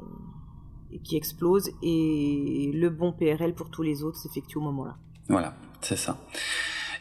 qui 1.04 1.18
explosent 1.18 1.70
et 1.84 2.72
le 2.74 2.90
bon 2.90 3.12
PRL 3.12 3.54
pour 3.54 3.70
tous 3.70 3.84
les 3.84 4.04
autres 4.04 4.18
s'effectue 4.18 4.58
au 4.58 4.62
moment-là. 4.62 4.96
Voilà, 5.28 5.56
c'est 5.82 5.98
ça. 5.98 6.18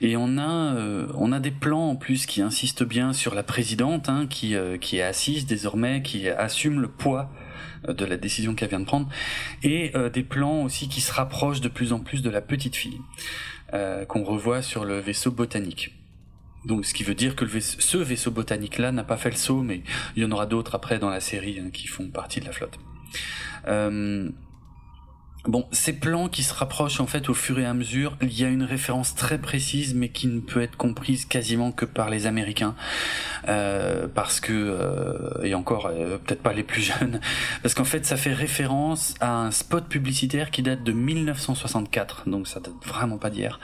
Et 0.01 0.17
on 0.17 0.37
a, 0.37 0.75
euh, 0.75 1.07
on 1.15 1.31
a 1.33 1.39
des 1.39 1.53
plans 1.53 1.91
en 1.91 1.97
plus 1.97 2.27
qui 2.27 2.43
insistent 2.43 2.83
bien 2.83 3.13
sur 3.13 3.35
la 3.35 3.45
présidente, 3.45 4.09
hein, 4.09 4.27
qui, 4.29 4.57
euh, 4.57 4.77
qui 4.77 4.97
est 4.97 5.03
assise 5.03 5.47
désormais, 5.47 6.03
qui 6.03 6.29
assume 6.29 6.81
le 6.81 6.89
poids 6.89 7.31
de 7.87 8.05
la 8.05 8.17
décision 8.17 8.57
qu'elle 8.57 8.71
vient 8.71 8.81
de 8.81 8.85
prendre, 8.85 9.09
et 9.63 9.93
des 10.13 10.25
plans 10.25 10.65
aussi 10.65 10.89
qui 10.89 11.01
se 11.01 11.13
rapprochent 11.13 11.61
de 11.61 11.69
plus 11.69 11.93
en 11.93 12.01
plus 12.01 12.21
de 12.21 12.31
la 12.31 12.41
petite 12.41 12.75
fille, 12.75 13.01
qu'on 13.71 14.25
revoit 14.25 14.61
sur 14.61 14.85
le 14.85 14.99
vaisseau 14.99 15.31
botanique. 15.31 15.96
Donc, 16.67 16.85
ce 16.85 16.93
qui 16.93 17.05
veut 17.05 17.15
dire 17.15 17.37
que 17.37 17.47
ce 17.61 17.97
vaisseau 17.97 18.33
botanique-là 18.33 18.91
n'a 18.91 19.05
pas 19.05 19.17
fait 19.17 19.31
le 19.31 19.37
saut, 19.37 19.63
mais 19.63 19.83
il 20.17 20.25
y 20.25 20.27
en 20.27 20.33
aura 20.33 20.47
d'autres 20.47 20.75
après 20.75 20.99
dans 20.99 21.11
la 21.11 21.21
série 21.21 21.61
hein, 21.61 21.71
qui 21.73 21.87
font 21.87 22.09
partie 22.09 22.41
de 22.41 22.45
la 22.45 22.51
flotte. 22.51 22.77
Euh, 23.69 24.29
Bon, 25.49 25.65
ces 25.71 25.93
plans 25.93 26.29
qui 26.29 26.43
se 26.43 26.53
rapprochent 26.53 26.99
en 26.99 27.07
fait 27.07 27.29
au 27.29 27.35
fur 27.35 27.61
et 27.61 27.65
à 27.65 27.73
mesure, 27.73 28.17
il 28.21 28.37
y 28.37 28.45
a 28.45 28.49
une 28.49 28.65
référence 28.65 29.15
très 29.15 29.39
précise 29.39 29.95
mais 29.95 30.09
qui 30.09 30.27
ne 30.27 30.41
peut 30.41 30.61
être 30.61 30.77
comprise 30.77 31.25
quasiment 31.25 31.71
que 31.71 31.85
par 31.85 32.11
les 32.11 32.27
Américains, 32.27 32.75
euh, 33.47 34.09
parce 34.13 34.41
que 34.41 34.53
euh, 34.53 35.45
et 35.45 35.55
encore 35.55 35.87
euh, 35.87 36.19
peut-être 36.19 36.43
pas 36.43 36.53
les 36.53 36.65
plus 36.65 36.83
jeunes, 36.99 37.21
parce 37.63 37.75
qu'en 37.75 37.85
fait 37.85 38.05
ça 38.05 38.17
fait 38.17 38.33
référence 38.33 39.15
à 39.21 39.37
un 39.37 39.53
spot 39.53 39.87
publicitaire 39.87 40.51
qui 40.51 40.63
date 40.63 40.83
de 40.83 40.91
1964, 40.91 42.29
donc 42.29 42.49
ça 42.49 42.59
date 42.59 42.75
vraiment 42.85 43.19
pas 43.19 43.31
d'hier. 43.31 43.61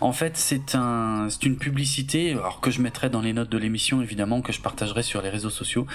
En 0.00 0.12
fait 0.12 0.36
c'est 0.36 0.76
un 0.76 1.26
c'est 1.28 1.44
une 1.44 1.56
publicité, 1.56 2.32
alors 2.32 2.60
que 2.60 2.70
je 2.70 2.80
mettrai 2.80 3.10
dans 3.10 3.20
les 3.20 3.32
notes 3.32 3.50
de 3.50 3.58
l'émission 3.58 4.00
évidemment 4.00 4.42
que 4.42 4.52
je 4.52 4.60
partagerai 4.60 5.02
sur 5.02 5.22
les 5.22 5.30
réseaux 5.30 5.50
sociaux. 5.50 5.88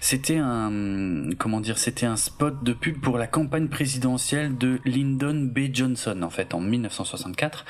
C'était 0.00 0.38
un 0.38 1.30
comment 1.38 1.60
dire, 1.60 1.78
c'était 1.78 2.06
un 2.06 2.16
spot 2.16 2.62
de 2.62 2.72
pub 2.72 3.00
pour 3.00 3.18
la 3.18 3.26
campagne 3.26 3.66
présidentielle 3.66 4.56
de 4.56 4.75
Lyndon 4.84 5.50
B. 5.52 5.72
Johnson, 5.72 6.22
en 6.22 6.30
fait, 6.30 6.54
en 6.54 6.60
1964, 6.60 7.64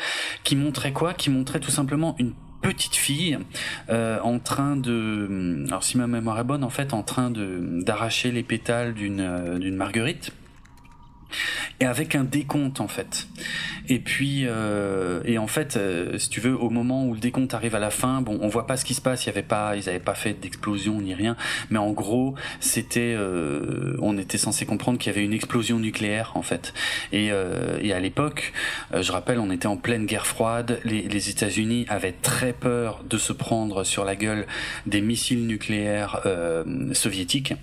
qui 0.44 0.56
montrait 0.56 0.92
quoi? 0.92 1.14
Qui 1.14 1.30
montrait 1.30 1.60
tout 1.60 1.70
simplement 1.70 2.16
une 2.18 2.32
petite 2.62 2.96
fille 2.96 3.38
euh, 3.90 4.18
en 4.20 4.38
train 4.38 4.76
de, 4.76 5.64
alors 5.68 5.84
si 5.84 5.98
ma 5.98 6.06
mémoire 6.06 6.38
est 6.40 6.44
bonne, 6.44 6.64
en 6.64 6.70
fait, 6.70 6.94
en 6.94 7.02
train 7.02 7.30
d'arracher 7.30 8.32
les 8.32 8.42
pétales 8.42 8.94
d'une 8.94 9.20
euh, 9.20 9.58
d'une 9.58 9.76
marguerite 9.76 10.32
et 11.80 11.84
avec 11.84 12.14
un 12.14 12.24
décompte 12.24 12.80
en 12.80 12.88
fait. 12.88 13.28
Et 13.88 13.98
puis 13.98 14.44
euh, 14.46 15.20
et 15.24 15.38
en 15.38 15.46
fait, 15.46 15.76
euh, 15.76 16.18
si 16.18 16.28
tu 16.28 16.40
veux, 16.40 16.56
au 16.56 16.70
moment 16.70 17.06
où 17.06 17.14
le 17.14 17.20
décompte 17.20 17.54
arrive 17.54 17.74
à 17.74 17.78
la 17.78 17.90
fin, 17.90 18.20
bon, 18.20 18.38
on 18.40 18.48
voit 18.48 18.66
pas 18.66 18.76
ce 18.76 18.84
qui 18.84 18.94
se 18.94 19.00
passe. 19.00 19.24
Il 19.24 19.26
y 19.28 19.30
avait 19.30 19.42
pas, 19.42 19.76
ils 19.76 19.88
avaient 19.88 19.98
pas 19.98 20.14
fait 20.14 20.34
d'explosion 20.34 21.00
ni 21.00 21.14
rien. 21.14 21.36
Mais 21.70 21.78
en 21.78 21.92
gros, 21.92 22.34
c'était, 22.60 23.14
euh, 23.16 23.96
on 24.00 24.18
était 24.18 24.38
censé 24.38 24.66
comprendre 24.66 24.98
qu'il 24.98 25.12
y 25.12 25.14
avait 25.14 25.24
une 25.24 25.32
explosion 25.32 25.78
nucléaire 25.78 26.32
en 26.34 26.42
fait. 26.42 26.74
Et, 27.12 27.30
euh, 27.30 27.78
et 27.82 27.92
à 27.92 28.00
l'époque, 28.00 28.52
euh, 28.94 29.02
je 29.02 29.12
rappelle, 29.12 29.38
on 29.38 29.50
était 29.50 29.66
en 29.66 29.76
pleine 29.76 30.06
guerre 30.06 30.26
froide. 30.26 30.80
Les, 30.84 31.02
les 31.02 31.30
États-Unis 31.30 31.86
avaient 31.88 32.14
très 32.22 32.52
peur 32.52 33.04
de 33.08 33.18
se 33.18 33.32
prendre 33.32 33.84
sur 33.84 34.04
la 34.04 34.16
gueule 34.16 34.46
des 34.86 35.00
missiles 35.00 35.46
nucléaires 35.46 36.20
soviétiques. 36.92 37.54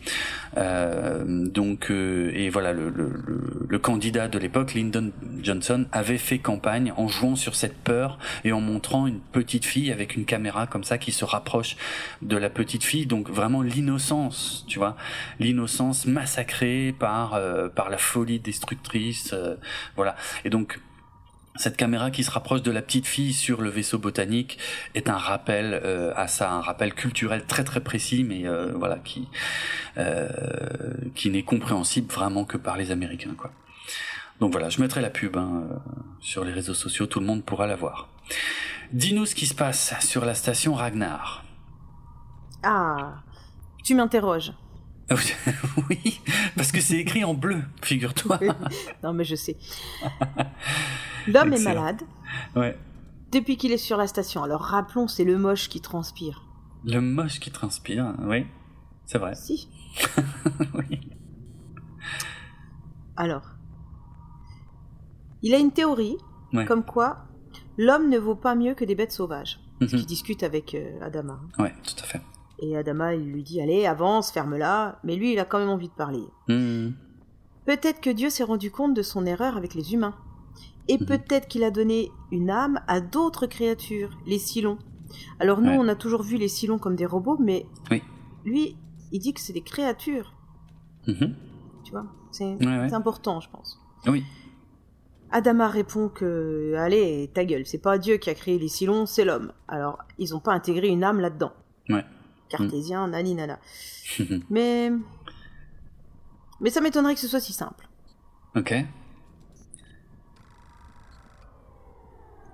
donc 0.56 1.90
et 1.90 2.50
voilà 2.50 2.74
le, 2.74 2.90
le 2.90 3.63
candidat 3.80 4.28
de 4.28 4.38
l'époque, 4.40 4.74
Lyndon 4.74 5.12
Johnson, 5.42 5.86
avait 5.92 6.18
fait 6.18 6.40
campagne 6.40 6.94
en 6.98 7.08
jouant 7.08 7.36
sur 7.36 7.56
cette 7.56 7.78
peur 7.78 8.18
et 8.44 8.52
en 8.52 8.62
montrant 8.62 9.08
une 9.08 9.20
petite 9.20 9.66
fille 9.66 9.92
avec 9.92 10.16
une 10.16 10.26
caméra 10.26 10.68
comme 10.68 10.84
ça 10.84 10.98
qui 10.98 11.12
se 11.12 11.26
rapproche 11.26 11.76
de 12.22 12.38
la 12.38 12.50
petite 12.50 12.84
fille. 12.84 13.06
Donc 13.06 13.30
vraiment 13.30 13.62
l'innocence, 13.62 14.66
tu 14.68 14.80
vois, 14.80 14.96
l'innocence 15.40 16.06
massacrée 16.06 16.96
par 16.98 17.34
euh, 17.34 17.70
par 17.70 17.90
la 17.90 17.98
folie 17.98 18.40
destructrice, 18.40 19.34
euh, 19.34 19.56
voilà. 19.96 20.16
Et 20.46 20.50
donc 20.50 20.80
cette 21.56 21.78
caméra 21.78 22.12
qui 22.12 22.24
se 22.24 22.32
rapproche 22.32 22.62
de 22.62 22.72
la 22.72 22.82
petite 22.82 23.06
fille 23.06 23.34
sur 23.34 23.62
le 23.62 23.70
vaisseau 23.70 24.00
botanique 24.00 24.58
est 24.96 25.10
un 25.10 25.18
rappel 25.18 25.80
euh, 25.84 26.14
à 26.16 26.28
ça, 26.28 26.52
un 26.52 26.62
rappel 26.62 26.94
culturel 26.94 27.46
très 27.46 27.64
très 27.64 27.82
précis, 27.82 28.24
mais 28.24 28.46
voilà 28.76 28.98
qui 28.98 29.28
qui 31.16 31.30
n'est 31.30 31.44
compréhensible 31.44 32.12
vraiment 32.12 32.46
que 32.46 32.58
par 32.58 32.78
les 32.78 32.92
Américains. 32.92 33.36
Donc 34.40 34.52
voilà, 34.52 34.70
je 34.70 34.82
mettrai 34.82 35.02
la 35.02 35.10
pub 35.10 35.38
hein, 35.38 35.64
euh, 35.72 35.76
sur 36.20 36.44
les 36.44 36.52
réseaux 36.52 36.74
sociaux, 36.74 37.06
tout 37.06 37.20
le 37.20 37.26
monde 37.26 37.44
pourra 37.44 37.68
la 37.68 37.76
voir. 37.76 38.10
Dis-nous 38.92 39.26
ce 39.26 39.36
qui 39.36 39.46
se 39.46 39.56
passe 39.56 39.94
sur 40.02 40.26
la 40.26 40.36
station 40.36 40.74
Ragnar. 40.74 41.44
Ah, 42.64 43.22
tu 43.84 43.96
m'interroges. 43.96 44.52
oui, 45.90 46.22
parce 46.56 46.72
que 46.72 46.82
c'est 46.82 46.98
écrit 46.98 47.24
en 47.24 47.34
bleu, 47.34 47.62
figure-toi. 47.82 48.40
non, 49.04 49.14
mais 49.14 49.24
je 49.24 49.36
sais. 49.36 49.58
L'homme 51.28 51.54
est 51.54 51.64
malade. 51.64 52.02
Ouais. 52.56 52.78
Depuis 53.32 53.58
qu'il 53.58 53.72
est 53.72 53.78
sur 53.78 53.98
la 53.98 54.08
station. 54.08 54.44
Alors 54.44 54.62
rappelons, 54.62 55.08
c'est 55.08 55.24
le 55.24 55.38
moche 55.38 55.70
qui 55.70 55.82
transpire. 55.82 56.44
Le 56.86 57.00
moche 57.00 57.40
qui 57.40 57.52
transpire, 57.52 58.14
oui, 58.22 58.46
c'est 59.06 59.18
vrai. 59.18 59.36
Si. 59.36 59.70
oui. 60.74 61.00
Alors, 63.16 63.44
il 65.42 65.54
a 65.54 65.58
une 65.58 65.72
théorie 65.72 66.18
comme 66.68 66.86
quoi 66.86 67.26
l'homme 67.78 68.10
ne 68.10 68.18
vaut 68.18 68.36
pas 68.36 68.56
mieux 68.56 68.76
que 68.76 68.86
des 68.86 68.96
bêtes 68.96 69.12
sauvages. 69.12 69.60
Mm 69.82 69.88
Qui 69.88 70.06
discute 70.06 70.44
avec 70.44 70.76
euh, 70.76 71.02
Adama. 71.02 71.40
Oui, 71.58 71.70
tout 71.84 71.96
à 72.04 72.06
fait. 72.06 72.22
Et 72.64 72.78
Adama, 72.78 73.14
il 73.14 73.30
lui 73.30 73.44
dit 73.44 73.60
Allez, 73.60 73.86
avance, 73.86 74.32
ferme-la. 74.32 75.00
Mais 75.04 75.16
lui, 75.16 75.34
il 75.34 75.40
a 75.40 75.46
quand 75.46 75.60
même 75.60 75.70
envie 75.70 75.90
de 75.90 75.94
parler. 75.94 76.24
Mhm. 76.48 76.94
Peut-être 77.66 78.00
que 78.00 78.10
Dieu 78.10 78.30
s'est 78.30 78.44
rendu 78.44 78.72
compte 78.72 78.94
de 78.94 79.02
son 79.02 79.26
erreur 79.26 79.58
avec 79.58 79.74
les 79.74 79.94
humains. 79.94 80.16
Et 80.88 80.98
mhm. 80.98 81.06
peut-être 81.06 81.48
qu'il 81.48 81.64
a 81.64 81.72
donné 81.72 82.10
une 82.32 82.50
âme 82.50 82.80
à 82.88 83.02
d'autres 83.02 83.48
créatures, 83.48 84.18
les 84.26 84.38
Silons. 84.38 84.78
Alors 85.40 85.62
nous, 85.62 85.72
on 85.72 85.88
a 85.88 85.96
toujours 85.96 86.24
vu 86.24 86.38
les 86.38 86.48
Silons 86.48 86.80
comme 86.80 86.96
des 86.96 87.06
robots, 87.06 87.38
mais 87.40 87.66
lui, 88.46 88.76
il 89.12 89.20
dit 89.20 89.34
que 89.34 89.42
c'est 89.42 89.54
des 89.54 89.62
créatures. 89.62 90.34
Mhm. 91.08 91.36
Tu 91.84 91.92
vois 91.92 92.06
C'est 92.32 92.94
important, 92.94 93.42
je 93.42 93.50
pense. 93.50 93.80
Oui. 94.08 94.24
Adama 95.32 95.68
répond 95.68 96.10
que, 96.10 96.76
allez, 96.78 97.30
ta 97.34 97.44
gueule, 97.44 97.66
c'est 97.66 97.82
pas 97.82 97.98
Dieu 97.98 98.18
qui 98.18 98.30
a 98.30 98.36
créé 98.36 98.58
les 98.58 98.68
Silons, 98.68 99.06
c'est 99.06 99.26
l'homme. 99.26 99.52
Alors, 99.68 99.98
ils 100.18 100.32
n'ont 100.32 100.40
pas 100.40 100.54
intégré 100.54 100.88
une 100.88 101.04
âme 101.04 101.20
là-dedans. 101.20 101.54
Ouais. 101.90 102.06
Cartésien, 102.50 103.08
nani 103.08 103.36
nana. 103.36 103.60
mais. 104.50 104.92
Mais 106.62 106.70
ça 106.70 106.82
m'étonnerait 106.82 107.16
que 107.16 107.20
ce 107.20 107.28
soit 107.28 107.40
si 107.40 107.54
simple. 107.54 107.88
Ok. 108.56 108.74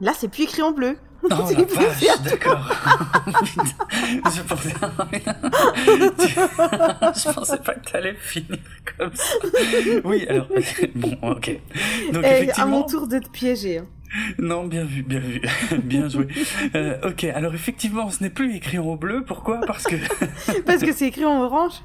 Là, 0.02 0.14
c'est 0.18 0.30
plus 0.30 0.44
écrit 0.44 0.62
en 0.62 0.72
bleu. 0.72 0.98
Oh 1.24 1.28
la 1.30 1.38
vache, 1.38 2.22
d'accord. 2.24 2.66
je 3.44 4.42
pensais... 4.42 4.74
je 7.16 7.34
pensais 7.34 7.58
pas 7.58 7.74
que 7.74 7.92
t'allais 7.92 8.16
finir 8.16 8.60
comme 8.98 9.14
ça. 9.14 9.34
Oui, 10.06 10.26
alors, 10.30 10.48
bon, 10.96 11.18
ok. 11.22 11.60
Donc, 12.14 12.24
Et 12.24 12.28
effectivement... 12.28 12.64
à 12.64 12.66
mon 12.66 12.84
tour 12.84 13.08
de 13.08 13.20
te 13.20 13.30
piéger. 13.30 13.82
Non, 14.38 14.66
bien 14.66 14.86
vu, 14.86 15.04
bien 15.04 15.20
vu, 15.20 15.42
bien 15.84 16.10
joué. 16.10 16.28
Euh, 16.76 16.98
ok, 17.04 17.24
alors 17.26 17.54
effectivement, 17.54 18.10
ce 18.10 18.24
n'est 18.24 18.30
plus 18.30 18.56
écrit 18.56 18.80
en 18.80 18.96
bleu. 18.96 19.24
Pourquoi? 19.24 19.62
Parce 19.68 19.84
que 19.84 19.96
parce 20.66 20.82
que 20.84 20.92
c'est 20.94 21.08
écrit 21.08 21.26
en 21.26 21.42
orange? 21.44 21.82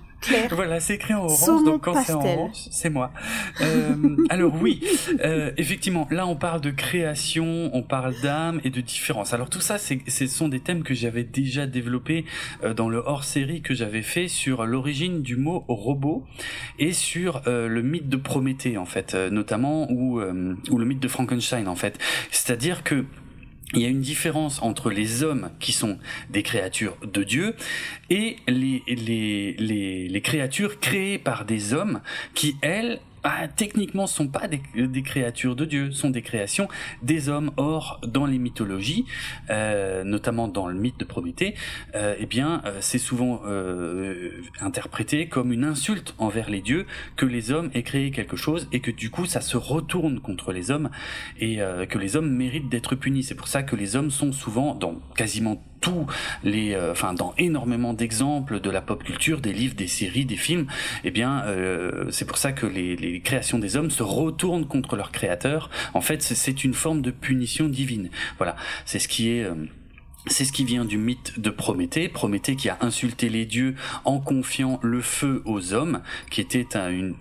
Voilà, 0.51 0.81
c'est 0.81 0.95
écrit 0.95 1.15
en 1.15 1.25
orange, 1.25 1.65
donc 1.65 1.85
quand 1.85 2.03
c'est 2.03 2.13
en 2.13 2.25
orange, 2.25 2.69
c'est 2.71 2.91
moi. 2.91 3.13
Euh, 3.61 4.17
alors 4.31 4.55
oui, 4.61 4.83
euh, 5.25 5.53
effectivement, 5.57 6.07
là 6.11 6.27
on 6.27 6.37
parle 6.37 6.61
de 6.61 6.71
création, 6.71 7.71
on 7.73 7.83
parle 7.83 8.15
d'âme 8.23 8.61
et 8.65 8.71
de 8.71 8.81
différence. 8.81 9.35
Alors 9.35 9.51
tout 9.51 9.61
ça, 9.61 9.77
ce 9.79 10.27
sont 10.27 10.49
des 10.49 10.61
thèmes 10.61 10.83
que 10.83 10.95
j'avais 10.95 11.25
déjà 11.25 11.67
développés 11.67 12.25
euh, 12.63 12.75
dans 12.75 12.89
le 12.89 12.99
hors-série 12.99 13.61
que 13.63 13.75
j'avais 13.75 14.03
fait 14.03 14.29
sur 14.29 14.65
l'origine 14.65 15.23
du 15.23 15.37
mot 15.37 15.65
robot 15.69 16.25
et 16.79 16.93
sur 16.93 17.43
euh, 17.47 17.69
le 17.69 17.83
mythe 17.83 18.09
de 18.09 18.17
Prométhée 18.17 18.79
en 18.79 18.87
fait, 18.87 19.15
euh, 19.15 19.31
notamment 19.31 19.91
ou 19.91 20.21
ou 20.71 20.79
le 20.79 20.85
mythe 20.85 21.01
de 21.01 21.09
Frankenstein 21.09 21.69
en 21.69 21.77
fait. 21.77 21.99
C'est-à-dire 22.31 22.83
que 22.83 23.05
il 23.75 23.83
y 23.83 23.87
a 23.87 23.89
une 23.89 24.01
différence 24.01 24.63
entre 24.63 24.91
les 24.91 25.23
hommes 25.23 25.51
qui 25.61 25.73
sont 25.73 25.99
des 26.31 26.43
créatures 26.43 26.97
de 27.05 27.25
Dieu 27.25 27.55
et 28.11 28.37
les, 28.47 30.21
créatures 30.23 30.81
créées 30.81 31.19
par 31.19 31.45
des 31.45 31.75
hommes 31.75 32.01
qui, 32.35 32.57
elles, 32.63 33.01
ah, 33.27 33.49
techniquement 33.49 34.07
sont 34.07 34.29
pas 34.29 34.49
des, 34.49 35.03
créatures 35.03 35.57
de 35.57 35.65
Dieu, 35.65 35.93
sont 35.93 36.11
des 36.11 36.21
créations 36.21 36.69
des 37.03 37.31
hommes. 37.31 37.53
Or, 37.57 37.99
dans 38.07 38.27
les 38.27 38.39
mythologies, 38.39 39.07
euh, 39.49 40.05
notamment 40.05 40.47
dans 40.47 40.67
le 40.67 40.75
mythe 40.75 41.01
de 41.01 41.07
Prométhée, 41.07 41.55
euh, 41.95 42.17
eh 42.19 42.27
bien, 42.27 42.61
euh, 42.67 42.79
c'est 42.81 42.99
souvent 42.99 43.41
euh, 43.47 44.43
interprété 44.61 45.27
comme 45.27 45.53
une 45.53 45.65
insulte 45.65 46.15
envers 46.19 46.51
les 46.51 46.61
dieux 46.61 46.87
que 47.17 47.25
les 47.25 47.51
hommes 47.51 47.71
aient 47.73 47.83
créé 47.83 48.11
quelque 48.11 48.37
chose 48.37 48.69
et 48.73 48.81
que 48.81 48.91
du 48.91 49.11
coup, 49.11 49.25
ça 49.25 49.41
se 49.41 49.57
retourne 49.57 50.21
contre 50.21 50.53
les 50.53 50.71
hommes 50.71 50.91
et 51.41 51.59
que 51.89 51.99
les 51.99 52.17
hommes 52.17 52.31
méritent 52.31 52.69
d'être 52.69 52.95
punis. 52.95 53.23
C'est 53.23 53.35
pour 53.35 53.49
ça 53.49 53.63
que 53.63 53.75
les 53.75 53.97
hommes 53.97 54.11
sont 54.11 54.33
souvent, 54.33 54.75
dans 54.75 54.97
quasiment 55.17 55.63
tous 55.85 56.07
les, 56.43 56.73
euh, 56.73 56.93
enfin 56.93 57.13
dans 57.13 57.35
énormément 57.37 57.93
d'exemples 57.93 58.59
de 58.59 58.71
la 58.71 58.81
pop 58.81 59.05
culture, 59.05 59.43
des 59.43 59.53
livres, 59.53 59.75
des 59.75 59.87
séries, 59.87 60.25
des 60.25 60.37
films, 60.37 60.67
eh 61.05 61.11
bien 61.11 61.45
euh, 61.45 62.11
c'est 62.11 62.25
pour 62.25 62.39
ça 62.39 62.53
que 62.53 62.65
les, 62.65 63.21
créations 63.21 63.59
des 63.59 63.77
hommes 63.77 63.91
se 63.91 64.03
retournent 64.03 64.67
contre 64.67 64.97
leur 64.97 65.13
créateur. 65.13 65.69
En 65.93 66.01
fait, 66.01 66.23
c'est 66.23 66.65
une 66.65 66.73
forme 66.73 67.03
de 67.03 67.11
punition 67.11 67.69
divine. 67.69 68.09
Voilà, 68.39 68.57
c'est 68.87 68.99
ce 68.99 69.09
qui 69.09 69.29
est 69.29 69.45
euh, 69.45 69.55
c'est 70.27 70.47
ce 70.47 70.53
qui 70.53 70.65
vient 70.65 70.87
du 70.87 70.97
mythe 70.97 71.39
de 71.39 71.51
Prométhée, 71.51 72.09
Prométhée 72.09 72.57
qui 72.57 72.71
a 72.71 72.79
insulté 72.81 73.29
les 73.29 73.45
dieux 73.45 73.75
en 74.07 74.21
confiant 74.21 74.81
le 74.83 75.03
feu 75.03 75.43
aux 75.45 75.75
hommes, 75.75 76.01
qui 76.31 76.41
était 76.41 76.67
une 76.75 77.15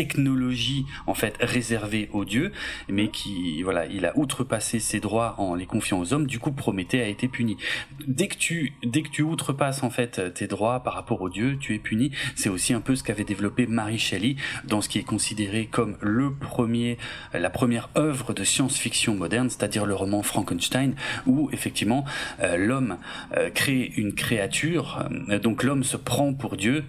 technologie 0.00 0.86
en 1.06 1.12
fait 1.12 1.36
réservée 1.40 2.08
aux 2.14 2.24
dieux, 2.24 2.52
mais 2.88 3.08
qui 3.08 3.62
voilà, 3.62 3.84
il 3.84 4.06
a 4.06 4.16
outrepassé 4.16 4.78
ses 4.78 4.98
droits 4.98 5.34
en 5.36 5.54
les 5.54 5.66
confiant 5.66 6.00
aux 6.00 6.14
hommes. 6.14 6.26
Du 6.26 6.38
coup, 6.38 6.52
Prométhée 6.52 7.02
a 7.02 7.06
été 7.06 7.28
puni. 7.28 7.58
Dès 8.06 8.28
que 8.28 8.36
tu 8.36 8.72
dès 8.82 9.02
que 9.02 9.10
tu 9.10 9.20
outrepasses 9.20 9.82
en 9.82 9.90
fait 9.90 10.32
tes 10.32 10.46
droits 10.46 10.80
par 10.82 10.94
rapport 10.94 11.20
aux 11.20 11.28
dieux, 11.28 11.58
tu 11.60 11.74
es 11.74 11.78
puni. 11.78 12.12
C'est 12.34 12.48
aussi 12.48 12.72
un 12.72 12.80
peu 12.80 12.96
ce 12.96 13.02
qu'avait 13.02 13.24
développé 13.24 13.66
Mary 13.66 13.98
Shelley 13.98 14.36
dans 14.64 14.80
ce 14.80 14.88
qui 14.88 14.98
est 14.98 15.04
considéré 15.04 15.66
comme 15.66 15.98
le 16.00 16.32
premier 16.32 16.96
la 17.34 17.50
première 17.50 17.90
œuvre 17.98 18.32
de 18.32 18.42
science-fiction 18.42 19.14
moderne, 19.14 19.50
c'est-à-dire 19.50 19.84
le 19.84 19.94
roman 19.94 20.22
Frankenstein, 20.22 20.94
où 21.26 21.50
effectivement 21.52 22.06
euh, 22.42 22.56
l'homme 22.56 22.96
euh, 23.36 23.50
crée 23.50 23.92
une 23.98 24.14
créature, 24.14 25.04
donc 25.42 25.62
l'homme 25.62 25.84
se 25.84 25.98
prend 25.98 26.32
pour 26.32 26.56
Dieu 26.56 26.84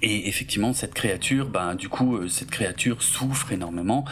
et 0.00 0.28
effectivement, 0.28 0.72
cette 0.72 0.94
créature, 0.94 1.48
ben 1.48 1.74
du 1.74 1.88
coup, 1.88 2.16
euh, 2.16 2.28
cette 2.28 2.50
créature 2.50 3.02
souffre 3.02 3.52
énormément. 3.52 4.04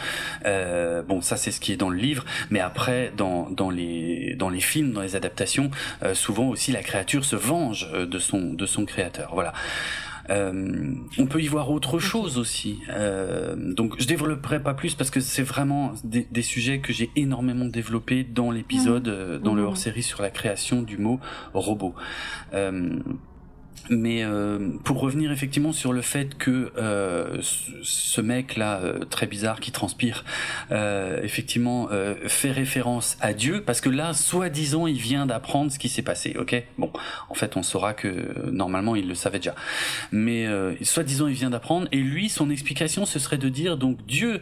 Euh, 0.45 1.01
bon, 1.01 1.21
ça 1.21 1.37
c'est 1.37 1.51
ce 1.51 1.59
qui 1.59 1.71
est 1.71 1.77
dans 1.77 1.89
le 1.89 1.97
livre, 1.97 2.25
mais 2.49 2.59
après, 2.59 3.11
dans, 3.17 3.49
dans 3.49 3.69
les 3.69 4.35
dans 4.37 4.49
les 4.49 4.61
films, 4.61 4.91
dans 4.91 5.01
les 5.01 5.15
adaptations, 5.15 5.71
euh, 6.03 6.13
souvent 6.13 6.49
aussi 6.49 6.71
la 6.71 6.83
créature 6.83 7.25
se 7.25 7.35
venge 7.35 7.89
euh, 7.93 8.05
de 8.05 8.19
son 8.19 8.53
de 8.53 8.65
son 8.65 8.85
créateur. 8.85 9.31
Voilà. 9.33 9.53
Euh, 10.29 10.93
on 11.17 11.25
peut 11.25 11.41
y 11.41 11.47
voir 11.47 11.71
autre 11.71 11.99
chose 11.99 12.37
aussi. 12.37 12.79
Euh, 12.89 13.55
donc 13.73 13.95
je 13.99 14.05
développerai 14.05 14.61
pas 14.61 14.73
plus 14.73 14.93
parce 14.93 15.09
que 15.09 15.19
c'est 15.19 15.43
vraiment 15.43 15.93
des, 16.03 16.27
des, 16.31 16.41
sujets 16.41 16.79
que 16.79 16.93
j'ai 16.93 17.09
énormément 17.15 17.65
développés 17.65 18.23
dans 18.23 18.51
l'épisode, 18.51 19.41
dans 19.43 19.55
le 19.55 19.63
mmh. 19.63 19.65
hors-série 19.65 20.03
sur 20.03 20.21
la 20.21 20.29
création 20.29 20.83
du 20.83 20.97
mot 20.97 21.19
robot. 21.53 21.95
Euh, 22.53 22.99
mais 23.91 24.23
euh, 24.23 24.57
pour 24.83 24.99
revenir 24.99 25.31
effectivement 25.31 25.73
sur 25.73 25.91
le 25.91 26.01
fait 26.01 26.37
que 26.37 26.71
euh, 26.77 27.37
ce 27.41 28.21
mec 28.21 28.55
là 28.55 28.79
euh, 28.79 28.99
très 28.99 29.27
bizarre 29.27 29.59
qui 29.59 29.71
transpire 29.71 30.23
effectivement 31.23 31.89
fait 32.27 32.51
référence 32.51 33.17
à 33.19 33.33
Dieu 33.33 33.61
parce 33.65 33.81
que 33.81 33.89
là 33.89 34.13
soi-disant 34.13 34.87
il 34.87 34.97
vient 34.97 35.25
d'apprendre 35.25 35.71
ce 35.71 35.77
qui 35.77 35.89
s'est 35.89 36.01
passé 36.01 36.35
ok? 36.39 36.63
Bon 36.77 36.91
en 37.29 37.33
fait 37.33 37.57
on 37.57 37.63
saura 37.63 37.93
que 37.93 38.49
normalement 38.49 38.95
il 38.95 39.07
le 39.07 39.15
savait 39.15 39.39
déjà. 39.39 39.55
Mais 40.11 40.47
soi-disant 40.81 41.27
il 41.27 41.33
vient 41.33 41.49
d'apprendre 41.49 41.87
et 41.91 41.97
lui 41.97 42.29
son 42.29 42.49
explication 42.49 43.05
ce 43.05 43.19
serait 43.19 43.37
de 43.37 43.49
dire 43.49 43.77
donc 43.77 43.97
Dieu 44.05 44.41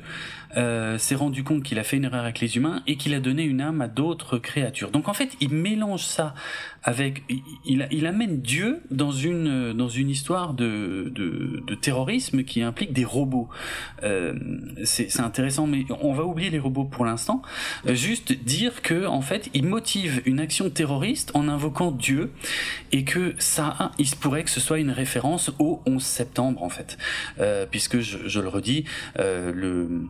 s'est 0.55 1.15
rendu 1.15 1.43
compte 1.43 1.63
qu'il 1.63 1.79
a 1.79 1.83
fait 1.83 1.97
une 1.97 2.05
erreur 2.05 2.23
avec 2.23 2.39
les 2.39 2.57
humains 2.57 2.81
et 2.87 2.95
qu'il 2.95 3.13
a 3.13 3.19
donné 3.19 3.43
une 3.43 3.61
âme 3.61 3.81
à 3.81 3.87
d'autres 3.87 4.37
créatures 4.37 4.91
donc 4.91 5.07
en 5.07 5.13
fait 5.13 5.29
il 5.41 5.53
mélange 5.53 6.03
ça 6.03 6.33
avec 6.83 7.23
il, 7.65 7.87
il 7.91 8.05
amène 8.05 8.41
Dieu 8.41 8.81
dans 8.89 9.11
une 9.11 9.73
dans 9.73 9.89
une 9.89 10.09
histoire 10.09 10.53
de, 10.53 11.11
de, 11.13 11.63
de 11.65 11.75
terrorisme 11.75 12.43
qui 12.43 12.61
implique 12.61 12.93
des 12.93 13.05
robots. 13.05 13.49
Euh, 14.03 14.33
c'est 14.83 15.19
intéressant, 15.19 15.67
mais 15.67 15.85
on 16.01 16.13
va 16.13 16.23
oublier 16.23 16.49
les 16.49 16.59
robots 16.59 16.85
pour 16.85 17.05
l'instant. 17.05 17.41
Euh, 17.87 17.95
juste 17.95 18.33
dire 18.33 18.81
que 18.81 19.05
en 19.05 19.21
fait, 19.21 19.49
il 19.53 19.65
motive 19.65 20.21
une 20.25 20.39
action 20.39 20.69
terroriste 20.69 21.31
en 21.33 21.47
invoquant 21.47 21.91
Dieu 21.91 22.31
et 22.91 23.03
que 23.03 23.35
ça, 23.39 23.91
il 23.97 24.07
se 24.07 24.15
pourrait 24.15 24.43
que 24.43 24.49
ce 24.49 24.59
soit 24.59 24.79
une 24.79 24.91
référence 24.91 25.51
au 25.59 25.81
11 25.85 26.01
septembre 26.01 26.63
en 26.63 26.69
fait, 26.69 26.97
euh, 27.39 27.65
puisque 27.69 27.99
je, 27.99 28.27
je, 28.27 28.39
le 28.39 28.47
redis, 28.47 28.85
euh, 29.19 29.51
le 29.53 30.07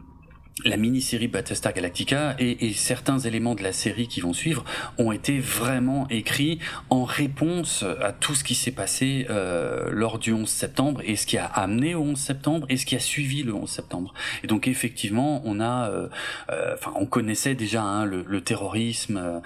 la 0.66 0.78
mini-série 0.78 1.28
Battlestar 1.28 1.74
Galactica 1.74 2.36
et, 2.40 2.74
certains 2.74 3.20
éléments 3.20 3.56
de 3.56 3.64
la 3.64 3.74
série 3.74 4.08
qui 4.08 4.22
vont 4.22 4.34
suivre 4.34 4.64
ont 4.98 5.12
été 5.12 5.40
vraiment 5.40 6.08
écrits 6.10 6.60
en 6.90 7.04
réponse 7.04 7.84
à 8.02 8.12
tout 8.12 8.36
ce 8.36 8.44
qui 8.44 8.56
s'est 8.56 8.72
passé 8.72 9.26
euh, 9.30 9.90
lors 9.92 10.20
du 10.20 10.34
11 10.34 10.48
septembre 10.48 11.02
et 11.06 11.16
ce 11.16 11.26
qui 11.26 11.38
a 11.38 11.46
amené 11.46 11.96
au 11.96 12.02
11 12.02 12.18
septembre 12.18 12.66
et 12.70 12.78
ce 12.78 12.86
qui 12.86 12.96
a 12.96 13.00
suivi 13.00 13.44
le 13.44 13.54
11 13.54 13.70
septembre. 13.70 14.14
Et 14.44 14.48
donc 14.48 14.68
effectivement, 14.68 15.42
on 15.46 15.60
a, 15.60 15.90
euh, 15.90 16.08
euh, 16.52 16.76
enfin, 16.76 16.94
on 16.96 17.06
connaissait 17.06 17.56
déjà 17.56 17.82
hein, 17.82 18.06
le, 18.06 18.40
terrorisme 18.42 19.42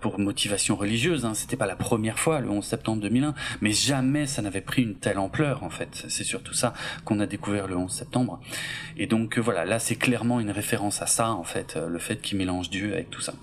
pour 0.00 0.18
motivation 0.20 0.76
religieuse. 0.76 1.24
Hein, 1.24 1.34
C'était 1.34 1.56
pas 1.56 1.66
la 1.66 1.76
première 1.76 2.18
fois 2.18 2.40
le 2.40 2.48
11 2.48 2.64
septembre 2.64 3.02
2001, 3.02 3.34
mais 3.60 3.72
jamais 3.72 4.26
ça 4.26 4.42
n'avait 4.42 4.60
pris 4.60 4.82
une 4.82 4.94
telle 4.94 5.18
ampleur 5.18 5.64
en 5.64 5.70
fait. 5.70 6.04
C'est 6.08 6.24
surtout 6.24 6.54
ça 6.54 6.72
qu'on 7.04 7.18
a 7.20 7.26
découvert 7.26 7.66
le 7.66 7.76
11 7.76 7.90
septembre. 7.90 8.40
Et 8.96 9.06
donc 9.06 9.38
voilà, 9.38 9.64
là 9.64 9.78
c'est 9.78 9.96
clairement 9.96 10.40
une 10.40 10.47
référence 10.52 11.02
à 11.02 11.06
ça, 11.06 11.30
en 11.32 11.44
fait, 11.44 11.76
euh, 11.76 11.88
le 11.88 11.98
fait 11.98 12.16
qu'il 12.16 12.38
mélange 12.38 12.70
Dieu 12.70 12.92
avec 12.92 13.10
tout 13.10 13.20
ça. 13.20 13.34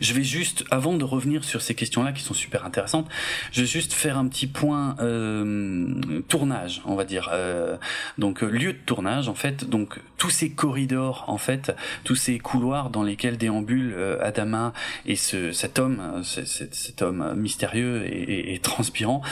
Je 0.00 0.12
vais 0.14 0.24
juste, 0.24 0.64
avant 0.70 0.94
de 0.94 1.04
revenir 1.04 1.44
sur 1.44 1.62
ces 1.62 1.74
questions-là 1.74 2.12
qui 2.12 2.22
sont 2.22 2.34
super 2.34 2.64
intéressantes, 2.64 3.08
je 3.52 3.62
vais 3.62 3.66
juste 3.66 3.92
faire 3.92 4.18
un 4.18 4.28
petit 4.28 4.46
point 4.46 4.96
euh, 5.00 6.22
tournage, 6.28 6.82
on 6.84 6.94
va 6.94 7.04
dire. 7.04 7.30
Euh, 7.32 7.76
donc 8.16 8.42
lieu 8.42 8.72
de 8.72 8.78
tournage, 8.78 9.28
en 9.28 9.34
fait. 9.34 9.68
Donc 9.68 10.00
tous 10.16 10.30
ces 10.30 10.50
corridors, 10.50 11.24
en 11.28 11.38
fait, 11.38 11.74
tous 12.04 12.16
ces 12.16 12.38
couloirs 12.38 12.90
dans 12.90 13.02
lesquels 13.02 13.38
déambulent 13.38 13.94
euh, 13.96 14.18
Adama 14.20 14.72
et 15.06 15.16
ce, 15.16 15.52
cet 15.52 15.78
homme, 15.78 16.00
euh, 16.00 16.22
cet, 16.22 17.02
homme 17.02 17.34
mystérieux 17.36 18.04
et, 18.06 18.54
et, 18.54 18.58
transpirant, 18.58 19.22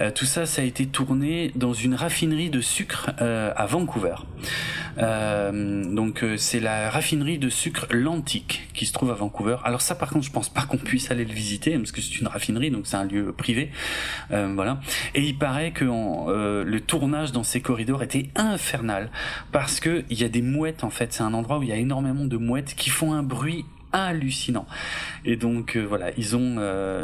euh, 0.00 0.10
tout 0.10 0.26
ça, 0.26 0.46
ça 0.46 0.62
a 0.62 0.64
été 0.64 0.86
tourné 0.86 1.50
dans 1.56 1.72
une 1.72 1.94
raffinerie 1.94 2.50
de 2.50 2.60
sucre 2.60 3.10
à 3.18 3.66
Vancouver. 3.66 4.16
donc 4.96 6.24
c'est 6.36 6.60
la 6.60 6.90
raffinerie 6.90 7.38
de 7.38 7.48
sucre 7.48 7.86
Lantique 7.90 8.68
qui 8.74 8.86
se 8.86 8.92
trouve 8.92 9.10
à 9.10 9.14
Vancouver. 9.14 9.56
Alors 9.64 9.80
ça, 9.84 9.94
par 9.94 10.10
contre, 10.10 10.24
je 10.24 10.30
pense 10.30 10.48
pas 10.48 10.62
qu'on 10.62 10.78
puisse 10.78 11.10
aller 11.10 11.24
le 11.24 11.32
visiter 11.32 11.76
parce 11.76 11.92
que 11.92 12.00
c'est 12.00 12.18
une 12.18 12.26
raffinerie, 12.26 12.70
donc 12.70 12.86
c'est 12.86 12.96
un 12.96 13.04
lieu 13.04 13.32
privé, 13.32 13.70
euh, 14.30 14.52
voilà. 14.54 14.80
Et 15.14 15.22
il 15.22 15.36
paraît 15.36 15.72
que 15.72 15.84
euh, 15.84 16.64
le 16.64 16.80
tournage 16.80 17.32
dans 17.32 17.42
ces 17.44 17.60
corridors 17.60 18.02
était 18.02 18.30
infernal 18.34 19.10
parce 19.52 19.80
que 19.80 20.04
il 20.10 20.20
y 20.20 20.24
a 20.24 20.28
des 20.28 20.42
mouettes 20.42 20.84
en 20.84 20.90
fait. 20.90 21.12
C'est 21.12 21.22
un 21.22 21.34
endroit 21.34 21.58
où 21.58 21.62
il 21.62 21.68
y 21.68 21.72
a 21.72 21.76
énormément 21.76 22.24
de 22.24 22.36
mouettes 22.36 22.74
qui 22.74 22.90
font 22.90 23.12
un 23.12 23.22
bruit 23.22 23.66
hallucinant. 23.92 24.66
Et 25.24 25.36
donc 25.36 25.76
euh, 25.76 25.82
voilà, 25.82 26.10
ils 26.16 26.34
ont 26.34 26.56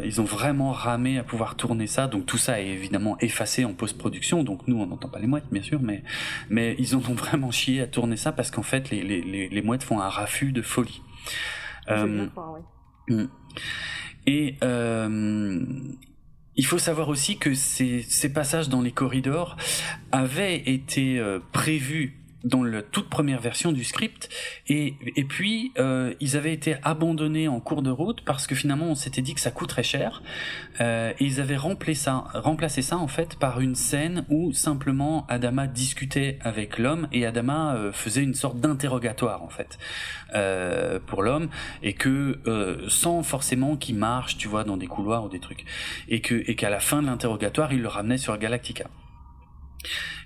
ils 0.03 0.21
ont 0.21 0.25
vraiment 0.25 0.73
ramé 0.73 1.19
à 1.19 1.23
pouvoir 1.23 1.57
tourner 1.57 1.87
ça. 1.87 2.07
Donc 2.07 2.27
tout 2.27 2.39
ça 2.39 2.61
est 2.61 2.69
évidemment 2.69 3.17
effacé 3.21 3.65
en 3.65 3.75
post-production. 3.75 4.43
Donc 4.43 4.67
nous 4.67 4.79
on 4.79 4.87
n'entend 4.87 5.09
pas 5.09 5.19
les 5.19 5.27
mouettes 5.27 5.51
bien 5.53 5.63
sûr, 5.63 5.81
mais 5.83 6.03
mais 6.49 6.77
ils 6.79 6.97
ont 6.97 7.01
vraiment 7.01 7.51
chié 7.51 7.83
à 7.83 7.87
tourner 7.87 8.17
ça 8.17 8.33
parce 8.33 8.51
qu'en 8.51 8.63
fait 8.63 8.91
les, 8.91 9.63
mouettes 9.63 9.85
font 9.85 10.01
un 10.01 10.09
raffut 10.09 10.53
de 10.53 10.63
folie. 10.63 11.03
Euh, 11.91 12.29
mm. 13.09 13.29
Et 14.27 14.57
euh, 14.63 15.59
il 16.57 16.67
faut 16.67 16.79
savoir 16.79 17.09
aussi 17.09 17.39
que 17.39 17.55
ces, 17.55 18.03
ces, 18.03 18.33
passages 18.33 18.69
dans 18.69 18.83
les 18.83 18.93
corridors 18.93 19.57
avaient 20.13 20.59
été 20.59 21.19
euh, 21.19 21.41
prévus 21.53 22.20
dans 22.45 22.63
la 22.63 22.83
toute 22.83 23.09
première 23.09 23.41
version 23.41 23.73
du 23.73 23.85
script. 23.85 24.29
Et, 24.69 24.95
et 25.17 25.25
puis 25.25 25.73
euh, 25.79 26.15
ils 26.21 26.37
avaient 26.37 26.53
été 26.53 26.77
abandonnés 26.83 27.49
en 27.49 27.61
cours 27.61 27.83
de 27.83 27.91
route 27.91 28.23
parce 28.25 28.47
que 28.47 28.55
finalement 28.55 28.87
on 28.87 28.95
s'était 28.95 29.23
dit 29.23 29.35
que 29.35 29.41
ça 29.41 29.51
coûterait 29.51 29.83
cher. 29.83 30.23
Euh, 30.81 31.13
et 31.19 31.25
ils 31.25 31.41
avaient 31.41 31.57
remplacé 31.57 31.95
ça, 31.95 32.25
remplacé 32.35 32.83
ça 32.83 32.99
en 32.99 33.09
fait 33.09 33.37
par 33.37 33.61
une 33.61 33.75
scène 33.75 34.25
où 34.29 34.53
simplement 34.53 35.27
Adama 35.29 35.67
discutait 35.67 36.39
avec 36.43 36.79
l'homme 36.79 37.09
et 37.13 37.27
Adama 37.27 37.75
euh, 37.75 37.93
faisait 37.93 38.23
une 38.23 38.35
sorte 38.35 38.61
d'interrogatoire 38.61 39.43
en 39.43 39.49
fait 39.49 39.79
euh, 40.35 40.99
pour 41.05 41.23
l'homme 41.23 41.49
et 41.83 41.95
que 41.95 42.39
euh, 42.47 42.89
sans 42.89 43.23
forcément 43.23 43.77
qu'il 43.77 43.97
marche 43.97 44.37
tu 44.37 44.49
vois 44.49 44.65
dans 44.65 44.77
des 44.77 44.87
couloirs 44.87 45.25
ou 45.25 45.29
des 45.29 45.41
trucs. 45.41 45.65
Et 46.09 46.21
que 46.21 46.43
et 46.47 46.55
qu'à 46.55 46.71
la 46.71 46.81
fin 46.81 47.03
de 47.03 47.07
l'interrogatoire 47.07 47.73
il 47.73 47.83
le 47.83 47.89
ramenait 47.89 48.19
sur 48.19 48.37
Galactica 48.39 48.85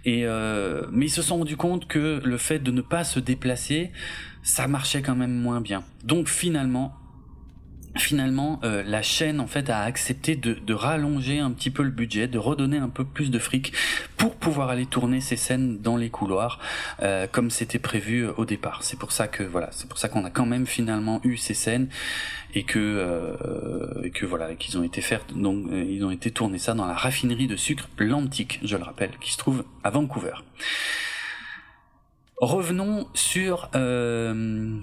et 0.05 0.27
euh, 0.27 0.87
mais 0.91 1.07
ils 1.07 1.11
se 1.11 1.23
sont 1.23 1.39
rendu 1.39 1.57
compte 1.57 1.87
que 1.87 2.21
le 2.25 2.39
fait 2.39 2.59
de 2.59 2.71
ne 2.71 2.81
pas 2.81 3.05
se 3.05 3.21
déplacer, 3.21 3.93
ça 4.43 4.67
marchait 4.69 5.03
quand 5.03 5.17
même 5.17 5.35
moins 5.35 5.61
bien. 5.61 5.85
Donc 6.05 6.29
finalement, 6.29 6.95
finalement, 7.97 8.61
euh, 8.65 8.83
la 8.85 9.03
chaîne 9.03 9.41
en 9.41 9.47
fait 9.47 9.71
a 9.71 9.81
accepté 9.81 10.37
de, 10.37 10.55
de, 10.55 10.75
rallonger 10.75 11.39
un 11.39 11.51
petit 11.51 11.71
peu 11.71 11.83
le 11.83 11.91
budget, 11.91 12.27
de 12.27 12.39
redonner 12.39 12.79
un 12.79 12.89
peu 12.89 13.05
plus 13.05 13.31
de 13.31 13.39
fric 13.39 13.73
pour 14.17 14.35
pouvoir 14.37 14.71
aller 14.71 14.87
tourner 14.87 15.21
ces 15.21 15.37
scènes 15.37 15.79
dans 15.81 15.97
les 15.97 16.11
couloirs 16.11 16.59
euh, 17.03 17.27
comme 17.31 17.51
c'était 17.51 17.79
prévu 17.79 18.27
euh, 18.27 18.33
au 18.37 18.45
départ. 18.45 18.83
C'est 18.83 18.99
pour 18.99 19.13
ça 19.13 19.29
que 19.29 19.43
voilà, 19.43 19.69
c'est 19.73 19.89
pour 19.89 19.99
ça 19.99 20.09
qu'on 20.09 20.25
a 20.25 20.31
quand 20.31 20.47
même 20.47 20.67
finalement 20.67 21.21
eu 21.25 21.37
ces 21.37 21.55
scènes 21.55 21.89
et 22.55 22.65
que 22.65 22.79
euh, 22.79 24.03
et 24.05 24.11
que 24.11 24.27
voilà, 24.27 24.55
qu'ils 24.55 24.79
ont 24.79 24.83
été 24.83 25.01
faire 25.01 25.21
donc 25.35 25.67
euh, 25.71 25.85
ils 25.85 26.05
ont 26.05 26.11
été 26.11 26.31
tournés 26.31 26.59
ça 26.59 26.75
dans 26.75 26.87
la 26.87 26.95
raffinerie 26.95 27.47
de 27.47 27.57
sucre 27.57 27.89
Lantique, 27.99 28.61
je 28.63 28.77
le 28.77 28.85
rappelle, 28.85 29.11
qui 29.21 29.33
se 29.33 29.39
trouve 29.39 29.65
à 29.83 29.91
Vancouver. 29.91 30.35
Revenons 32.37 33.09
sur 33.15 33.71
euh, 33.75 34.79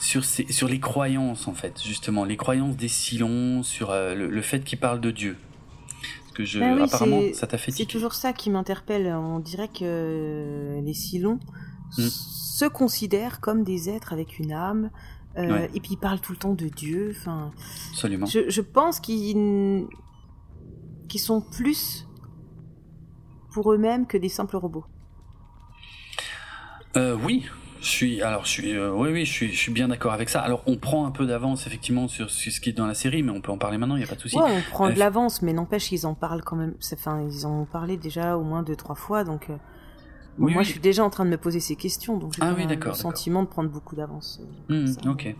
sur, 0.00 0.24
ces, 0.24 0.50
sur 0.52 0.68
les 0.68 0.80
croyances 0.80 1.48
en 1.48 1.54
fait, 1.54 1.82
justement, 1.82 2.24
les 2.24 2.36
croyances 2.36 2.76
des 2.76 2.88
Silons, 2.88 3.62
sur 3.62 3.90
euh, 3.90 4.14
le, 4.14 4.42
fait 4.42 4.64
qu'ils 4.64 4.78
parlent 4.78 5.00
de 5.00 5.10
Dieu. 5.10 5.36
que 6.34 6.44
je, 6.44 6.58
bah 6.58 6.84
apparemment, 6.84 7.22
ça 7.32 7.46
t'a 7.46 7.58
fait. 7.58 7.70
C'est 7.70 7.86
toujours 7.86 8.14
ça 8.14 8.32
qui 8.32 8.50
m'interpelle. 8.50 9.06
On 9.08 9.40
dirait 9.40 9.68
que 9.68 10.80
les 10.82 10.94
Silons 10.94 11.40
hmm. 11.98 12.08
se 12.08 12.64
considèrent 12.66 13.40
comme 13.40 13.64
des 13.64 13.88
êtres 13.88 14.12
avec 14.12 14.38
une 14.38 14.52
âme. 14.52 14.90
Euh, 15.38 15.68
et 15.74 15.80
puis 15.80 15.92
ils 15.92 15.98
parlent 15.98 16.20
tout 16.20 16.32
le 16.32 16.38
temps 16.38 16.54
de 16.54 16.68
Dieu. 16.68 17.14
Enfin, 17.14 17.52
Absolument. 17.90 18.24
Je, 18.24 18.48
je 18.48 18.60
pense 18.62 19.00
qu'ils 19.00 19.86
qu'ils 21.08 21.20
sont 21.20 21.40
plus 21.40 22.06
pour 23.52 23.72
eux-mêmes 23.72 24.06
que 24.06 24.16
des 24.16 24.28
simples 24.28 24.56
robots. 24.56 24.86
Euh, 26.96 27.16
oui, 27.22 27.46
je 27.86 27.90
suis, 27.92 28.22
alors, 28.22 28.44
je 28.44 28.50
suis, 28.50 28.72
euh, 28.76 28.90
oui, 28.90 29.10
oui, 29.12 29.24
je 29.24 29.32
suis, 29.32 29.52
je 29.52 29.58
suis 29.58 29.72
bien 29.72 29.88
d'accord 29.88 30.12
avec 30.12 30.28
ça. 30.28 30.40
Alors, 30.40 30.62
on 30.66 30.76
prend 30.76 31.06
un 31.06 31.12
peu 31.12 31.24
d'avance 31.24 31.66
effectivement 31.66 32.08
sur, 32.08 32.30
ce 32.30 32.60
qui 32.60 32.70
est 32.70 32.72
dans 32.72 32.86
la 32.86 32.94
série, 32.94 33.22
mais 33.22 33.30
on 33.30 33.40
peut 33.40 33.52
en 33.52 33.58
parler 33.58 33.78
maintenant. 33.78 33.94
Il 33.96 34.00
n'y 34.00 34.04
a 34.04 34.08
pas 34.08 34.16
de 34.16 34.20
souci. 34.20 34.36
Ouais, 34.36 34.42
on 34.44 34.70
prend 34.70 34.88
de 34.88 34.92
euh, 34.92 34.96
l'avance, 34.96 35.40
mais 35.40 35.52
n'empêche, 35.52 35.92
ils 35.92 36.04
en 36.06 36.14
parlent 36.14 36.42
quand 36.42 36.56
même. 36.56 36.74
Enfin, 36.92 37.22
ils 37.22 37.46
en 37.46 37.60
ont 37.60 37.64
parlé 37.64 37.96
déjà 37.96 38.36
au 38.36 38.42
moins 38.42 38.62
deux, 38.62 38.76
trois 38.76 38.96
fois, 38.96 39.22
donc. 39.22 39.50
Euh, 39.50 39.56
oui, 40.38 40.52
moi, 40.52 40.64
je 40.64 40.72
suis 40.72 40.80
déjà 40.80 41.02
en 41.02 41.08
train 41.08 41.24
de 41.24 41.30
me 41.30 41.38
poser 41.38 41.60
ces 41.60 41.76
questions, 41.76 42.18
donc 42.18 42.34
j'ai 42.34 42.42
ah, 42.42 42.52
oui, 42.54 42.66
le 42.66 42.92
sentiment 42.92 43.42
de 43.42 43.48
prendre 43.48 43.70
beaucoup 43.70 43.96
d'avance. 43.96 44.42
Mmh, 44.68 45.08
ok. 45.08 45.34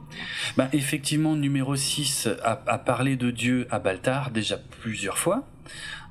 Bah, 0.57 0.68
effectivement, 0.72 1.36
numéro 1.36 1.76
6 1.76 2.28
a, 2.42 2.62
a 2.66 2.78
parlé 2.78 3.16
de 3.16 3.30
Dieu 3.30 3.66
à 3.70 3.78
Baltar 3.78 4.30
déjà 4.30 4.57
plusieurs 4.57 5.18
fois. 5.18 5.47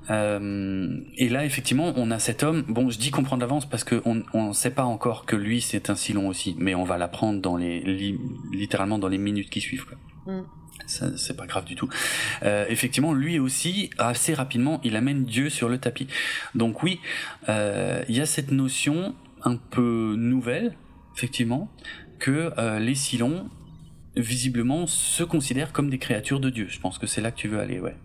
Euh, 0.10 1.00
et 1.18 1.30
là, 1.30 1.46
effectivement, 1.46 1.94
on 1.96 2.12
a 2.12 2.20
cet 2.20 2.44
homme. 2.44 2.64
Bon, 2.68 2.90
je 2.90 3.00
dis 3.00 3.12
qu'on 3.12 3.24
prend 3.24 3.38
d'avance 3.38 3.68
parce 3.68 3.84
qu'on 3.84 4.24
on 4.34 4.54
sait 4.54 4.72
pas 4.72 4.86
encore 4.86 5.26
que 5.26 5.36
lui 5.36 5.62
c'est 5.62 5.90
un 5.90 5.96
Silon 5.96 6.28
aussi, 6.28 6.56
mais 6.60 6.76
on 6.76 6.84
va 6.84 6.98
l'apprendre 6.98 7.42
dans 7.42 7.58
les 7.58 8.18
littéralement 8.52 9.00
dans 9.00 9.08
les 9.08 9.18
minutes 9.18 9.50
qui 9.50 9.62
suivent. 9.62 9.86
Quoi. 9.86 10.34
Mm. 10.34 10.44
C'est 10.88 11.36
pas 11.36 11.48
grave 11.48 11.66
du 11.66 11.76
tout. 11.76 11.90
Euh, 12.44 12.66
effectivement, 12.70 13.14
lui 13.14 13.40
aussi, 13.40 13.90
assez 13.98 14.36
rapidement, 14.36 14.80
il 14.84 14.96
amène 14.96 15.26
Dieu 15.26 15.50
sur 15.50 15.68
le 15.68 15.80
tapis. 15.80 16.08
Donc 16.54 16.84
oui, 16.84 17.00
euh, 17.50 18.04
il 18.08 18.16
y 18.16 18.22
a 18.22 18.28
cette 18.28 18.52
notion 18.52 19.16
un 19.44 19.56
peu 19.56 20.16
nouvelle, 20.16 20.76
effectivement, 21.16 21.72
que 22.20 22.52
les 22.80 22.94
Silons, 22.94 23.50
visiblement, 24.16 24.86
se 24.86 25.24
considèrent 25.24 25.74
comme 25.74 25.90
des 25.90 25.98
créatures 25.98 26.40
de 26.40 26.52
Dieu. 26.52 26.68
Je 26.70 26.80
pense 26.80 27.00
que 27.00 27.08
c'est 27.08 27.22
là 27.22 27.32
que 27.32 27.38
tu 27.38 27.48
veux 27.48 27.60
aller, 27.60 27.80
ouais. 27.80 27.96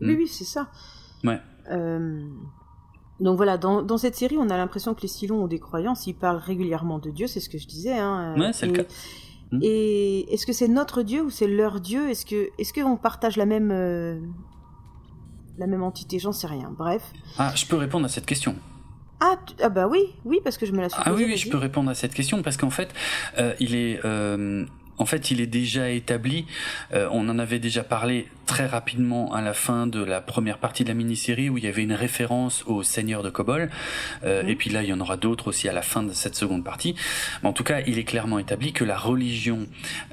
Oui, 0.00 0.14
mm. 0.14 0.16
oui, 0.16 0.28
c'est 0.28 0.44
ça. 0.44 0.70
Ouais. 1.24 1.40
Euh, 1.70 2.26
donc 3.20 3.36
voilà, 3.36 3.58
dans, 3.58 3.82
dans, 3.82 3.98
cette 3.98 4.14
série, 4.14 4.36
on 4.38 4.48
a 4.48 4.56
l'impression 4.56 4.94
que 4.94 5.02
les 5.02 5.08
Silons 5.08 5.44
ont 5.44 5.48
des 5.48 5.58
croyances, 5.58 6.06
ils 6.06 6.14
parlent 6.14 6.38
régulièrement 6.38 6.98
de 6.98 7.10
Dieu, 7.10 7.26
c'est 7.26 7.40
ce 7.40 7.48
que 7.48 7.58
je 7.58 7.66
disais. 7.66 7.98
Hein, 7.98 8.38
ouais, 8.38 8.52
c'est 8.52 8.66
le 8.66 8.72
cas. 8.72 8.84
Hmm. 9.50 9.60
Et 9.62 10.32
est-ce 10.32 10.46
que 10.46 10.52
c'est 10.52 10.68
notre 10.68 11.02
Dieu 11.02 11.22
ou 11.22 11.30
c'est 11.30 11.48
leur 11.48 11.80
Dieu? 11.80 12.10
Est-ce 12.10 12.26
que 12.26 12.50
est-ce 12.58 12.72
qu'on 12.72 12.96
partage 12.96 13.36
la 13.36 13.46
même 13.46 13.70
euh, 13.72 14.20
la 15.56 15.66
même 15.66 15.82
entité? 15.82 16.18
J'en 16.18 16.32
sais 16.32 16.46
rien. 16.46 16.70
Bref. 16.76 17.02
Ah, 17.38 17.52
je 17.54 17.64
peux 17.64 17.76
répondre 17.76 18.04
à 18.04 18.08
cette 18.08 18.26
question. 18.26 18.54
Ah, 19.20 19.36
ah 19.62 19.68
bah 19.68 19.88
oui, 19.88 20.14
oui, 20.24 20.40
parce 20.44 20.58
que 20.58 20.66
je 20.66 20.72
me 20.72 20.80
la 20.80 20.88
suis. 20.88 21.02
Ah 21.04 21.12
oui, 21.12 21.24
oui, 21.26 21.36
je 21.36 21.48
peux 21.50 21.56
répondre 21.56 21.90
à 21.90 21.94
cette 21.94 22.14
question 22.14 22.42
parce 22.42 22.56
qu'en 22.56 22.70
fait, 22.70 22.92
euh, 23.38 23.54
il 23.58 23.74
est 23.74 24.00
en 24.98 25.06
fait, 25.06 25.30
il 25.30 25.40
est 25.40 25.46
déjà 25.46 25.90
établi. 25.90 26.46
Euh, 26.92 27.08
on 27.12 27.28
en 27.28 27.38
avait 27.38 27.58
déjà 27.58 27.84
parlé 27.84 28.28
très 28.46 28.66
rapidement 28.66 29.32
à 29.34 29.42
la 29.42 29.52
fin 29.52 29.86
de 29.86 30.02
la 30.02 30.20
première 30.20 30.58
partie 30.58 30.82
de 30.82 30.88
la 30.88 30.94
mini-série 30.94 31.50
où 31.50 31.58
il 31.58 31.64
y 31.64 31.66
avait 31.66 31.82
une 31.82 31.92
référence 31.92 32.64
au 32.66 32.82
Seigneur 32.82 33.22
de 33.22 33.30
Kobol. 33.30 33.70
Euh, 34.24 34.42
et 34.46 34.56
puis 34.56 34.70
là, 34.70 34.82
il 34.82 34.88
y 34.88 34.92
en 34.92 35.00
aura 35.00 35.16
d'autres 35.16 35.48
aussi 35.48 35.68
à 35.68 35.72
la 35.72 35.82
fin 35.82 36.02
de 36.02 36.12
cette 36.12 36.34
seconde 36.34 36.64
partie. 36.64 36.94
Mais 37.42 37.48
en 37.48 37.52
tout 37.52 37.64
cas, 37.64 37.80
il 37.86 37.98
est 37.98 38.04
clairement 38.04 38.38
établi 38.38 38.72
que 38.72 38.84
la 38.84 38.96
religion 38.96 39.66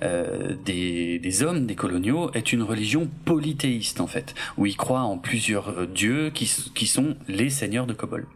euh, 0.04 0.54
des, 0.66 1.20
des, 1.20 1.44
hommes, 1.44 1.66
des 1.66 1.76
coloniaux, 1.76 2.32
est 2.34 2.52
une 2.52 2.64
religion 2.64 3.10
polythéiste 3.26 4.02
en 4.02 4.08
fait, 4.08 4.36
où 4.58 4.66
ils 4.66 4.78
croient 4.78 5.02
en 5.02 5.18
plusieurs 5.18 5.88
dieux 5.88 6.30
qui, 6.30 6.52
qui 6.74 6.88
sont 6.88 7.16
les 7.28 7.50
seigneurs 7.50 7.88
de 7.88 7.94
Kobol. 7.94 8.28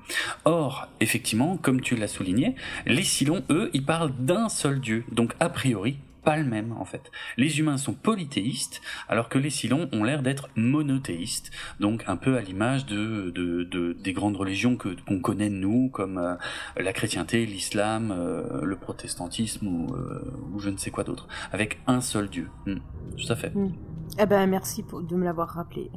Or, 0.45 0.88
effectivement, 1.02 1.58
comme 1.58 1.82
tu 1.82 1.95
l'as 1.95 2.08
souligné, 2.08 2.56
les 2.86 3.04
Silons, 3.04 3.43
eux, 3.50 3.70
ils 3.74 3.86
parlent 3.86 4.14
d'un 4.18 4.50
seul 4.50 4.80
dieu. 4.80 5.04
Donc, 5.12 5.34
a 5.39 5.50
priori, 5.50 5.97
pas 6.24 6.38
le 6.38 6.43
même 6.43 6.72
en 6.74 6.86
fait. 6.86 7.11
Les 7.38 7.59
humains 7.59 7.78
sont 7.78 7.93
polythéistes, 7.93 8.82
alors 9.07 9.30
que 9.30 9.38
les 9.38 9.49
Silons 9.49 9.89
ont 9.91 10.03
l'air 10.03 10.22
d'être 10.22 10.49
monothéistes, 10.55 11.51
donc 11.80 12.03
un 12.07 12.17
peu 12.17 12.38
à 12.38 12.41
l'image 12.41 12.86
de, 12.86 13.32
de, 13.32 13.93
des 13.93 14.13
grandes 14.13 14.36
religions 14.36 14.76
que 14.76 14.89
qu'on 15.05 15.20
connaît 15.20 15.49
nous, 15.49 15.89
comme 15.89 16.17
euh, 16.17 16.36
la 16.78 16.93
chrétienté, 16.93 17.45
l'islam, 17.45 18.11
euh, 18.11 18.63
le 18.63 18.76
protestantisme 18.76 19.67
ou, 19.67 19.93
euh, 19.95 20.34
ou, 20.53 20.59
je 20.59 20.70
ne 20.70 20.78
sais 20.78 20.91
quoi 20.91 21.03
d'autre, 21.03 21.28
avec 21.51 21.80
un 21.88 22.01
seul 22.01 22.30
Dieu. 22.30 22.49
Hmm. 22.65 22.80
Tout 23.17 23.32
à 23.32 23.36
fait. 23.36 23.55
Hmm. 23.55 23.74
Eh 24.20 24.26
ben 24.26 24.47
merci 24.47 24.84
pour, 24.84 25.01
de 25.01 25.15
me 25.15 25.24
l'avoir 25.24 25.49
rappelé. 25.49 25.89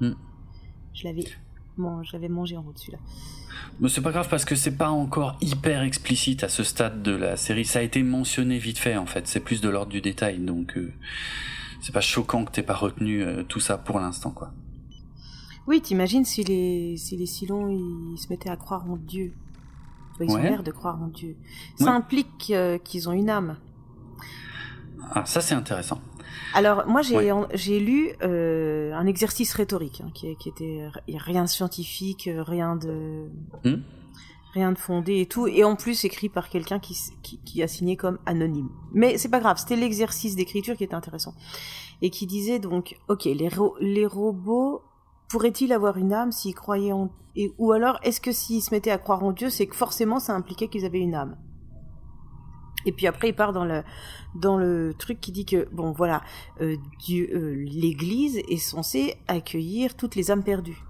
Hmm. 0.00 0.12
Je 0.92 1.04
l'avais, 1.04 1.24
bon, 1.76 2.02
j'avais 2.02 2.28
mangé 2.28 2.56
en 2.56 2.64
haut 2.66 2.72
dessus 2.72 2.90
là. 2.90 2.98
Mais 3.80 3.88
c'est 3.88 4.00
pas 4.00 4.12
grave 4.12 4.28
parce 4.28 4.44
que 4.44 4.54
c'est 4.54 4.76
pas 4.76 4.90
encore 4.90 5.36
hyper 5.40 5.82
explicite 5.82 6.44
à 6.44 6.48
ce 6.48 6.62
stade 6.62 7.02
de 7.02 7.12
la 7.12 7.36
série. 7.36 7.64
Ça 7.64 7.80
a 7.80 7.82
été 7.82 8.02
mentionné 8.02 8.58
vite 8.58 8.78
fait 8.78 8.96
en 8.96 9.06
fait. 9.06 9.26
C'est 9.26 9.40
plus 9.40 9.60
de 9.60 9.68
l'ordre 9.68 9.90
du 9.90 10.00
détail, 10.00 10.38
donc 10.38 10.76
euh, 10.76 10.92
c'est 11.80 11.92
pas 11.92 12.00
choquant 12.00 12.44
que 12.44 12.52
t'aies 12.52 12.62
pas 12.62 12.74
retenu 12.74 13.22
euh, 13.22 13.42
tout 13.42 13.60
ça 13.60 13.78
pour 13.78 13.98
l'instant, 13.98 14.30
quoi. 14.30 14.52
Oui, 15.66 15.80
t'imagines 15.80 16.24
si 16.24 16.44
les 16.44 16.96
si 16.96 17.16
les 17.16 17.26
Silons 17.26 17.68
ils 17.70 18.18
se 18.18 18.28
mettaient 18.28 18.50
à 18.50 18.56
croire 18.56 18.88
en 18.88 18.96
Dieu. 18.96 19.32
Ils 20.20 20.30
ont 20.30 20.36
l'air 20.36 20.62
de 20.62 20.70
croire 20.70 21.02
en 21.02 21.08
Dieu. 21.08 21.36
Ça 21.76 21.90
implique 21.92 22.52
euh, 22.54 22.78
qu'ils 22.78 23.08
ont 23.08 23.12
une 23.12 23.30
âme. 23.30 23.56
Ah, 25.10 25.24
ça 25.26 25.40
c'est 25.40 25.54
intéressant. 25.54 26.00
Alors 26.54 26.86
moi 26.86 27.02
j'ai 27.02 27.80
lu 27.80 28.12
euh, 28.22 28.92
un 28.94 29.06
exercice 29.06 29.52
rhétorique 29.54 30.02
hein, 30.04 30.10
qui, 30.14 30.36
qui 30.36 30.48
était 30.48 30.88
rien 31.08 31.44
de 31.44 31.48
scientifique, 31.48 32.30
rien 32.32 32.76
de 32.76 33.28
hmm. 33.64 33.82
rien 34.52 34.70
de 34.70 34.78
fondé 34.78 35.20
et 35.20 35.26
tout, 35.26 35.48
et 35.48 35.64
en 35.64 35.74
plus 35.74 36.04
écrit 36.04 36.28
par 36.28 36.48
quelqu'un 36.48 36.78
qui, 36.78 36.96
qui, 37.22 37.40
qui 37.40 37.62
a 37.62 37.66
signé 37.66 37.96
comme 37.96 38.18
anonyme. 38.24 38.68
Mais 38.92 39.18
c'est 39.18 39.28
pas 39.28 39.40
grave, 39.40 39.58
c'était 39.58 39.74
l'exercice 39.74 40.36
d'écriture 40.36 40.76
qui 40.76 40.84
était 40.84 40.94
intéressant 40.94 41.34
et 42.02 42.10
qui 42.10 42.26
disait 42.26 42.60
donc 42.60 42.96
ok 43.08 43.24
les 43.24 43.50
les 43.80 44.06
robots 44.06 44.82
pourraient-ils 45.28 45.72
avoir 45.72 45.96
une 45.96 46.12
âme 46.12 46.30
s'ils 46.30 46.54
croyaient 46.54 46.92
en 46.92 47.10
et, 47.34 47.52
ou 47.58 47.72
alors 47.72 47.98
est-ce 48.04 48.20
que 48.20 48.30
s'ils 48.30 48.62
se 48.62 48.72
mettaient 48.72 48.92
à 48.92 48.98
croire 48.98 49.24
en 49.24 49.32
Dieu 49.32 49.50
c'est 49.50 49.66
que 49.66 49.74
forcément 49.74 50.20
ça 50.20 50.34
impliquait 50.34 50.68
qu'ils 50.68 50.84
avaient 50.84 51.00
une 51.00 51.16
âme? 51.16 51.36
Et 52.86 52.92
puis 52.92 53.06
après, 53.06 53.30
il 53.30 53.34
part 53.34 53.52
dans 53.52 53.64
le 53.64 53.82
dans 54.34 54.56
le 54.56 54.94
truc 54.98 55.20
qui 55.20 55.32
dit 55.32 55.44
que 55.44 55.68
bon 55.72 55.92
voilà, 55.92 56.22
euh, 56.60 56.76
euh, 57.10 57.54
l'Église 57.54 58.38
est 58.48 58.56
censée 58.56 59.16
accueillir 59.28 59.96
toutes 59.96 60.16
les 60.16 60.30
âmes 60.30 60.42
perdues. 60.42 60.82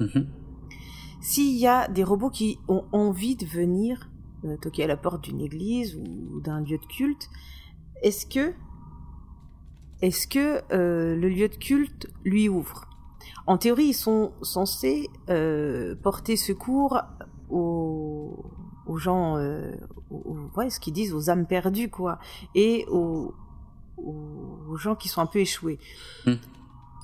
Mm-hmm. 0.00 0.26
S'il 1.20 1.56
y 1.56 1.66
a 1.66 1.88
des 1.88 2.04
robots 2.04 2.30
qui 2.30 2.58
ont 2.68 2.84
envie 2.92 3.36
de 3.36 3.46
venir 3.46 4.10
euh, 4.44 4.56
toquer 4.56 4.84
à 4.84 4.86
la 4.88 4.96
porte 4.96 5.24
d'une 5.24 5.40
église 5.40 5.96
ou 5.96 6.40
d'un 6.40 6.60
lieu 6.60 6.78
de 6.78 6.86
culte, 6.86 7.30
est-ce 8.02 8.26
que 8.26 8.52
est-ce 10.00 10.26
que 10.26 10.62
le 10.70 11.28
lieu 11.28 11.48
de 11.48 11.54
culte 11.54 12.08
lui 12.24 12.48
ouvre? 12.48 12.88
En 13.46 13.56
théorie, 13.56 13.86
ils 13.86 13.94
sont 13.94 14.32
censés 14.42 15.08
porter 16.02 16.34
secours 16.34 17.00
aux 17.48 18.44
aux 18.86 18.98
gens, 18.98 19.36
euh, 19.36 19.72
ouais, 20.56 20.70
ce 20.70 20.80
qu'ils 20.80 20.92
disent 20.92 21.14
aux 21.14 21.30
âmes 21.30 21.46
perdues, 21.46 21.90
quoi, 21.90 22.18
et 22.54 22.86
aux, 22.88 23.34
aux, 23.96 24.76
gens 24.76 24.94
qui 24.94 25.08
sont 25.08 25.20
un 25.20 25.26
peu 25.26 25.40
échoués. 25.40 25.78
Hmm. 26.26 26.34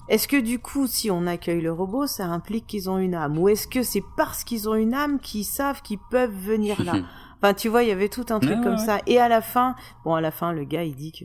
Est-ce 0.09 0.27
que 0.27 0.41
du 0.41 0.59
coup, 0.59 0.87
si 0.87 1.11
on 1.11 1.27
accueille 1.27 1.61
le 1.61 1.73
robot, 1.73 2.07
ça 2.07 2.27
implique 2.27 2.67
qu'ils 2.67 2.89
ont 2.89 2.99
une 2.99 3.15
âme 3.15 3.39
Ou 3.39 3.51
est-ce 3.51 3.69
que 3.69 3.83
c'est 3.83 4.03
parce 4.17 4.43
qu'ils 4.43 4.69
ont 4.69 4.75
une 4.75 4.95
âme 4.95 5.21
qu'ils 5.21 5.45
savent 5.45 5.83
qu'ils 5.83 5.99
peuvent 6.11 6.35
venir 6.35 6.83
là 6.83 6.95
Enfin, 7.41 7.55
tu 7.55 7.69
vois, 7.69 7.85
il 7.85 7.89
y 7.89 7.93
avait 7.93 8.09
tout 8.09 8.27
un 8.31 8.41
truc 8.41 8.61
comme 8.63 8.79
ça. 8.79 8.99
Et 9.07 9.21
à 9.21 9.29
la 9.29 9.41
fin, 9.41 9.77
bon, 10.05 10.15
à 10.15 10.21
la 10.21 10.33
fin, 10.33 10.53
le 10.53 10.65
gars, 10.65 10.83
il 10.83 10.97
dit 10.97 11.13
que 11.13 11.25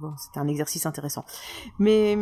bon, 0.00 0.12
c'était 0.16 0.40
un 0.40 0.48
exercice 0.48 0.86
intéressant. 0.86 1.24
Mais 1.78 2.18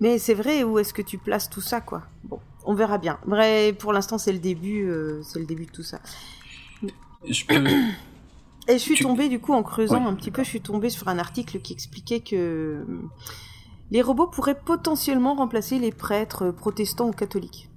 mais 0.00 0.18
c'est 0.18 0.32
vrai, 0.32 0.64
où 0.64 0.78
est-ce 0.78 0.94
que 0.94 1.02
tu 1.02 1.18
places 1.18 1.50
tout 1.50 1.60
ça, 1.60 1.82
quoi? 1.82 2.04
Bon 2.22 2.40
on 2.64 2.74
verra 2.74 2.98
bien. 2.98 3.18
Vrai, 3.26 3.74
pour 3.78 3.92
l'instant, 3.92 4.18
c'est 4.18 4.32
le 4.32 4.38
début, 4.38 4.88
euh, 4.88 5.22
c'est 5.22 5.38
le 5.38 5.46
début 5.46 5.66
de 5.66 5.70
tout 5.70 5.82
ça. 5.82 6.00
Je 7.28 7.44
peux... 7.46 7.64
Et 8.66 8.74
je 8.74 8.78
suis 8.78 8.96
tombée 8.96 9.28
du 9.28 9.40
coup 9.40 9.52
en 9.52 9.62
creusant 9.62 10.06
un 10.06 10.14
petit 10.14 10.30
peu, 10.30 10.42
je 10.42 10.48
suis 10.48 10.62
tombée 10.62 10.88
sur 10.88 11.08
un 11.08 11.18
article 11.18 11.60
qui 11.60 11.74
expliquait 11.74 12.20
que 12.20 12.34
euh, 12.34 12.84
les 13.90 14.00
robots 14.00 14.26
pourraient 14.26 14.58
potentiellement 14.58 15.34
remplacer 15.34 15.78
les 15.78 15.92
prêtres 15.92 16.50
protestants 16.50 17.08
ou 17.08 17.12
catholiques. 17.12 17.68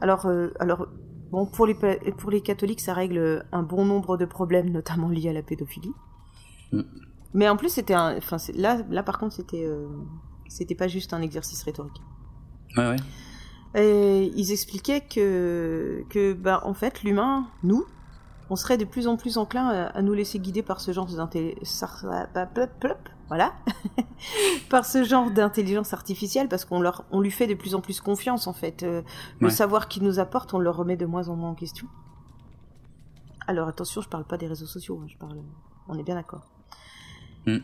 Alors, 0.00 0.24
euh, 0.24 0.48
alors 0.58 0.88
bon, 1.30 1.44
pour 1.44 1.66
les 1.66 1.74
pour 1.74 2.30
les 2.30 2.40
catholiques, 2.40 2.80
ça 2.80 2.94
règle 2.94 3.44
un 3.52 3.62
bon 3.62 3.84
nombre 3.84 4.16
de 4.16 4.24
problèmes, 4.24 4.70
notamment 4.70 5.10
liés 5.10 5.28
à 5.28 5.34
la 5.34 5.42
pédophilie. 5.42 5.92
Mm. 6.72 6.80
Mais 7.34 7.48
en 7.50 7.56
plus, 7.56 7.68
c'était 7.68 7.94
un, 7.94 8.16
enfin 8.16 8.38
là, 8.54 8.80
là 8.88 9.02
par 9.02 9.18
contre, 9.18 9.34
c'était 9.34 9.68
c'était 10.48 10.74
pas 10.74 10.88
juste 10.88 11.12
un 11.12 11.20
exercice 11.20 11.62
rhétorique. 11.62 12.00
Ouais, 12.78 12.88
ouais. 12.88 12.96
Et 13.74 14.32
ils 14.36 14.52
expliquaient 14.52 15.00
que, 15.00 16.04
que 16.08 16.32
bah, 16.32 16.62
en 16.64 16.74
fait, 16.74 17.02
l'humain, 17.02 17.48
nous, 17.62 17.84
on 18.50 18.56
serait 18.56 18.76
de 18.76 18.84
plus 18.84 19.08
en 19.08 19.16
plus 19.16 19.36
enclin 19.36 19.68
à, 19.68 20.02
nous 20.02 20.12
laisser 20.12 20.38
guider 20.38 20.62
par 20.62 20.80
ce 20.80 20.92
genre 20.92 21.06
d'intelligence, 21.06 21.84
voilà, 23.28 23.54
par 24.70 24.84
ce 24.84 25.02
genre 25.02 25.30
d'intelligence 25.30 25.92
artificielle, 25.92 26.48
parce 26.48 26.64
qu'on 26.64 26.80
leur, 26.80 27.04
on 27.10 27.20
lui 27.20 27.30
fait 27.30 27.46
de 27.46 27.54
plus 27.54 27.74
en 27.74 27.80
plus 27.80 28.00
confiance, 28.00 28.46
en 28.46 28.52
fait. 28.52 28.82
Euh, 28.82 29.02
le 29.40 29.50
savoir 29.50 29.88
qu'il 29.88 30.04
nous 30.04 30.18
apporte, 30.18 30.54
on 30.54 30.58
le 30.58 30.70
remet 30.70 30.96
de 30.96 31.06
moins 31.06 31.28
en 31.28 31.36
moins 31.36 31.50
en 31.50 31.54
question. 31.54 31.88
Alors 33.46 33.68
attention, 33.68 34.00
je 34.00 34.08
parle 34.08 34.24
pas 34.24 34.38
des 34.38 34.46
réseaux 34.46 34.66
sociaux, 34.66 35.00
hein, 35.02 35.06
je 35.08 35.16
parle, 35.16 35.38
on 35.88 35.98
est 35.98 36.02
bien 36.02 36.14
d'accord. 36.14 36.46
Mm. 37.46 37.58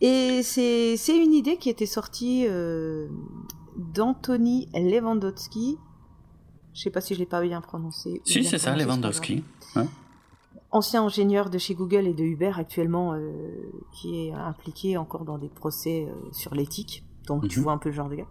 Et 0.00 0.42
c'est 0.42 0.96
une 1.08 1.32
idée 1.32 1.56
qui 1.56 1.70
était 1.70 1.86
sortie 1.86 2.46
euh, 2.48 3.08
d'Anthony 3.76 4.68
Lewandowski. 4.74 5.78
Je 6.72 6.80
sais 6.80 6.90
pas 6.90 7.00
si 7.00 7.14
je 7.14 7.20
l'ai 7.20 7.26
pas 7.26 7.40
bien 7.40 7.60
prononcé. 7.60 8.20
Si, 8.24 8.44
c'est 8.44 8.58
ça, 8.58 8.76
Lewandowski. 8.76 9.44
Ancien 10.70 11.04
ingénieur 11.04 11.50
de 11.50 11.58
chez 11.58 11.74
Google 11.74 12.08
et 12.08 12.14
de 12.14 12.24
Uber 12.24 12.52
actuellement, 12.56 13.12
euh, 13.12 13.30
qui 13.92 14.26
est 14.26 14.32
impliqué 14.32 14.96
encore 14.96 15.24
dans 15.24 15.38
des 15.38 15.48
procès 15.48 16.08
euh, 16.08 16.32
sur 16.32 16.54
l'éthique. 16.56 17.04
Donc 17.28 17.46
tu 17.46 17.60
mhm. 17.60 17.62
vois 17.62 17.72
un 17.74 17.78
peu 17.78 17.90
le 17.90 17.94
genre 17.94 18.08
de 18.08 18.16
gars. 18.16 18.26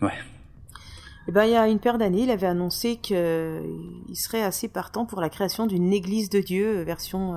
Ouais. 0.00 0.12
Et 0.12 1.24
eh 1.28 1.32
ben, 1.32 1.44
il 1.44 1.50
y 1.50 1.56
a 1.56 1.68
une 1.68 1.80
paire 1.80 1.98
d'années, 1.98 2.22
il 2.22 2.30
avait 2.30 2.46
annoncé 2.46 2.96
qu'il 2.96 3.16
serait 4.14 4.42
assez 4.42 4.68
partant 4.68 5.04
pour 5.04 5.20
la 5.20 5.28
création 5.28 5.66
d'une 5.66 5.92
église 5.92 6.30
de 6.30 6.40
Dieu 6.40 6.78
euh, 6.78 6.84
version 6.84 7.34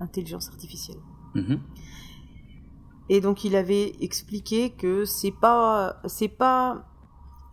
intelligence 0.00 0.48
artificielle. 0.48 0.98
Mhm. 1.34 1.60
Et 3.08 3.20
donc 3.20 3.44
il 3.44 3.56
avait 3.56 3.94
expliqué 4.00 4.70
que 4.70 5.04
c'est 5.04 5.32
pas 5.32 6.00
c'est 6.06 6.28
pas 6.28 6.86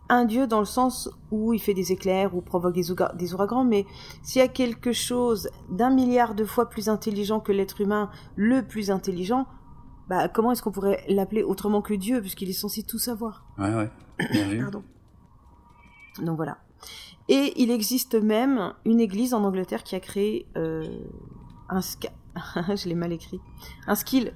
un 0.09 0.25
dieu 0.25 0.47
dans 0.47 0.59
le 0.59 0.65
sens 0.65 1.09
où 1.31 1.53
il 1.53 1.59
fait 1.59 1.75
des 1.75 1.91
éclairs 1.91 2.35
ou 2.35 2.41
provoque 2.41 2.73
des, 2.73 2.87
des 3.15 3.33
ouragans, 3.33 3.63
mais 3.63 3.85
s'il 4.23 4.41
y 4.41 4.45
a 4.45 4.47
quelque 4.47 4.91
chose 4.91 5.49
d'un 5.69 5.91
milliard 5.91 6.33
de 6.33 6.45
fois 6.45 6.67
plus 6.67 6.89
intelligent 6.89 7.39
que 7.39 7.51
l'être 7.51 7.79
humain, 7.79 8.09
le 8.35 8.63
plus 8.63 8.89
intelligent, 8.89 9.45
bah 10.07 10.27
comment 10.27 10.51
est-ce 10.51 10.63
qu'on 10.63 10.71
pourrait 10.71 11.03
l'appeler 11.07 11.43
autrement 11.43 11.83
que 11.83 11.93
Dieu, 11.93 12.21
puisqu'il 12.21 12.49
est 12.49 12.53
censé 12.53 12.81
tout 12.81 12.97
savoir? 12.97 13.45
Ouais, 13.59 13.73
ouais. 13.75 13.89
Bien. 14.31 14.61
Pardon. 14.61 14.83
Donc 16.23 16.35
voilà. 16.35 16.57
Et 17.27 17.53
il 17.61 17.69
existe 17.69 18.15
même 18.15 18.73
une 18.85 18.99
église 18.99 19.35
en 19.35 19.43
Angleterre 19.43 19.83
qui 19.83 19.95
a 19.95 19.99
créé 19.99 20.47
euh, 20.57 20.83
un... 21.69 21.81
je 22.75 22.89
l'ai 22.89 22.95
mal 22.95 23.13
écrit. 23.13 23.39
Un 23.85 23.93
skill 23.93 24.33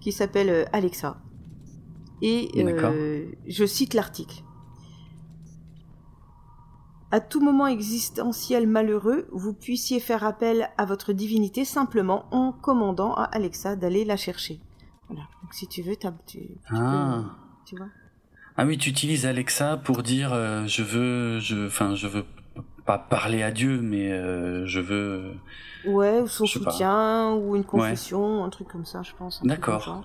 qui 0.00 0.12
s'appelle 0.12 0.50
euh, 0.50 0.64
Alexa. 0.72 1.20
Et 2.22 2.50
euh, 2.56 3.26
je 3.46 3.64
cite 3.66 3.94
l'article. 3.94 4.42
À 7.12 7.20
tout 7.20 7.40
moment 7.40 7.66
existentiel 7.66 8.66
malheureux, 8.66 9.28
vous 9.32 9.52
puissiez 9.52 10.00
faire 10.00 10.24
appel 10.24 10.70
à 10.76 10.84
votre 10.84 11.12
divinité 11.12 11.64
simplement 11.64 12.26
en 12.32 12.52
commandant 12.52 13.14
à 13.14 13.24
Alexa 13.24 13.76
d'aller 13.76 14.04
la 14.04 14.16
chercher. 14.16 14.60
Voilà. 15.08 15.22
Donc 15.42 15.54
si 15.54 15.68
tu 15.68 15.82
veux, 15.82 15.94
tu, 15.96 16.08
tu, 16.26 16.40
ah. 16.70 17.24
tu 17.64 17.76
vois. 17.76 17.88
Ah 18.56 18.64
oui, 18.64 18.78
tu 18.78 18.88
utilises 18.88 19.26
Alexa 19.26 19.76
pour 19.76 20.02
dire 20.02 20.32
euh, 20.32 20.66
je 20.66 20.82
veux, 20.82 21.38
je, 21.40 21.66
enfin 21.66 21.94
je 21.94 22.06
veux 22.06 22.24
pas 22.86 22.98
parler 22.98 23.42
à 23.42 23.50
Dieu, 23.50 23.80
mais 23.82 24.12
euh, 24.12 24.64
je 24.66 24.80
veux. 24.80 25.34
Ouais, 25.84 26.20
ou 26.20 26.26
son 26.26 26.46
soutien, 26.46 27.34
ou 27.34 27.56
une 27.56 27.64
confession, 27.64 28.44
un 28.44 28.48
truc 28.48 28.68
comme 28.68 28.84
ça, 28.84 29.02
je 29.02 29.12
pense. 29.18 29.42
D'accord. 29.42 30.04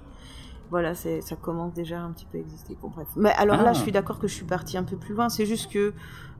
Voilà, 0.69 0.95
ça 0.95 1.35
commence 1.41 1.73
déjà 1.73 1.99
un 2.01 2.11
petit 2.11 2.25
peu 2.25 2.37
à 2.37 2.41
exister. 2.41 2.77
Bon, 2.81 2.89
bref. 2.89 3.07
Mais 3.15 3.31
alors 3.31 3.57
là, 3.57 3.69
ah. 3.69 3.73
je 3.73 3.81
suis 3.81 3.91
d'accord 3.91 4.19
que 4.19 4.27
je 4.27 4.33
suis 4.33 4.45
partie 4.45 4.77
un 4.77 4.83
peu 4.83 4.95
plus 4.95 5.13
loin. 5.13 5.29
C'est 5.29 5.45
juste 5.45 5.71
que, 5.71 5.93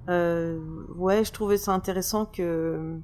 euh, 0.10 0.60
ouais, 0.96 1.24
je 1.24 1.32
trouvais 1.32 1.58
ça 1.58 1.74
intéressant 1.74 2.26
que 2.26 2.98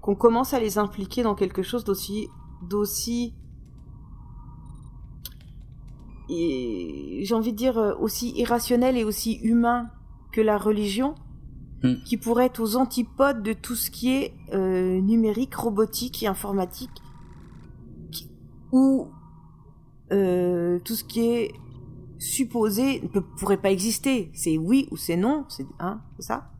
qu'on 0.00 0.14
commence 0.14 0.54
à 0.54 0.60
les 0.60 0.78
impliquer 0.78 1.24
dans 1.24 1.34
quelque 1.34 1.62
chose 1.62 1.82
d'aussi, 1.82 2.28
d'aussi, 2.62 3.34
j'ai 6.28 7.34
envie 7.34 7.52
de 7.52 7.56
dire 7.56 7.78
euh, 7.78 7.94
aussi 7.98 8.30
irrationnel 8.36 8.96
et 8.96 9.04
aussi 9.04 9.34
humain 9.42 9.90
que 10.30 10.40
la 10.40 10.58
religion 10.58 11.14
Hmm. 11.82 12.02
qui 12.04 12.16
pourrait 12.16 12.46
être 12.46 12.60
aux 12.60 12.74
antipodes 12.74 13.40
de 13.40 13.52
tout 13.52 13.76
ce 13.76 13.88
qui 13.92 14.10
est 14.10 14.34
euh, 14.52 15.00
numérique, 15.00 15.54
robotique 15.54 16.24
et 16.24 16.26
informatique, 16.26 17.02
ou 18.72 19.08
euh, 20.10 20.80
tout 20.80 20.96
ce 20.96 21.04
qui 21.04 21.20
est 21.20 21.52
supposé 22.18 23.00
ne 23.14 23.20
pourrait 23.20 23.58
pas 23.58 23.70
exister. 23.70 24.30
C'est 24.34 24.58
oui 24.58 24.88
ou 24.90 24.96
c'est 24.96 25.16
non, 25.16 25.44
c'est 25.48 25.66
hein, 25.78 26.00
ça. 26.18 26.50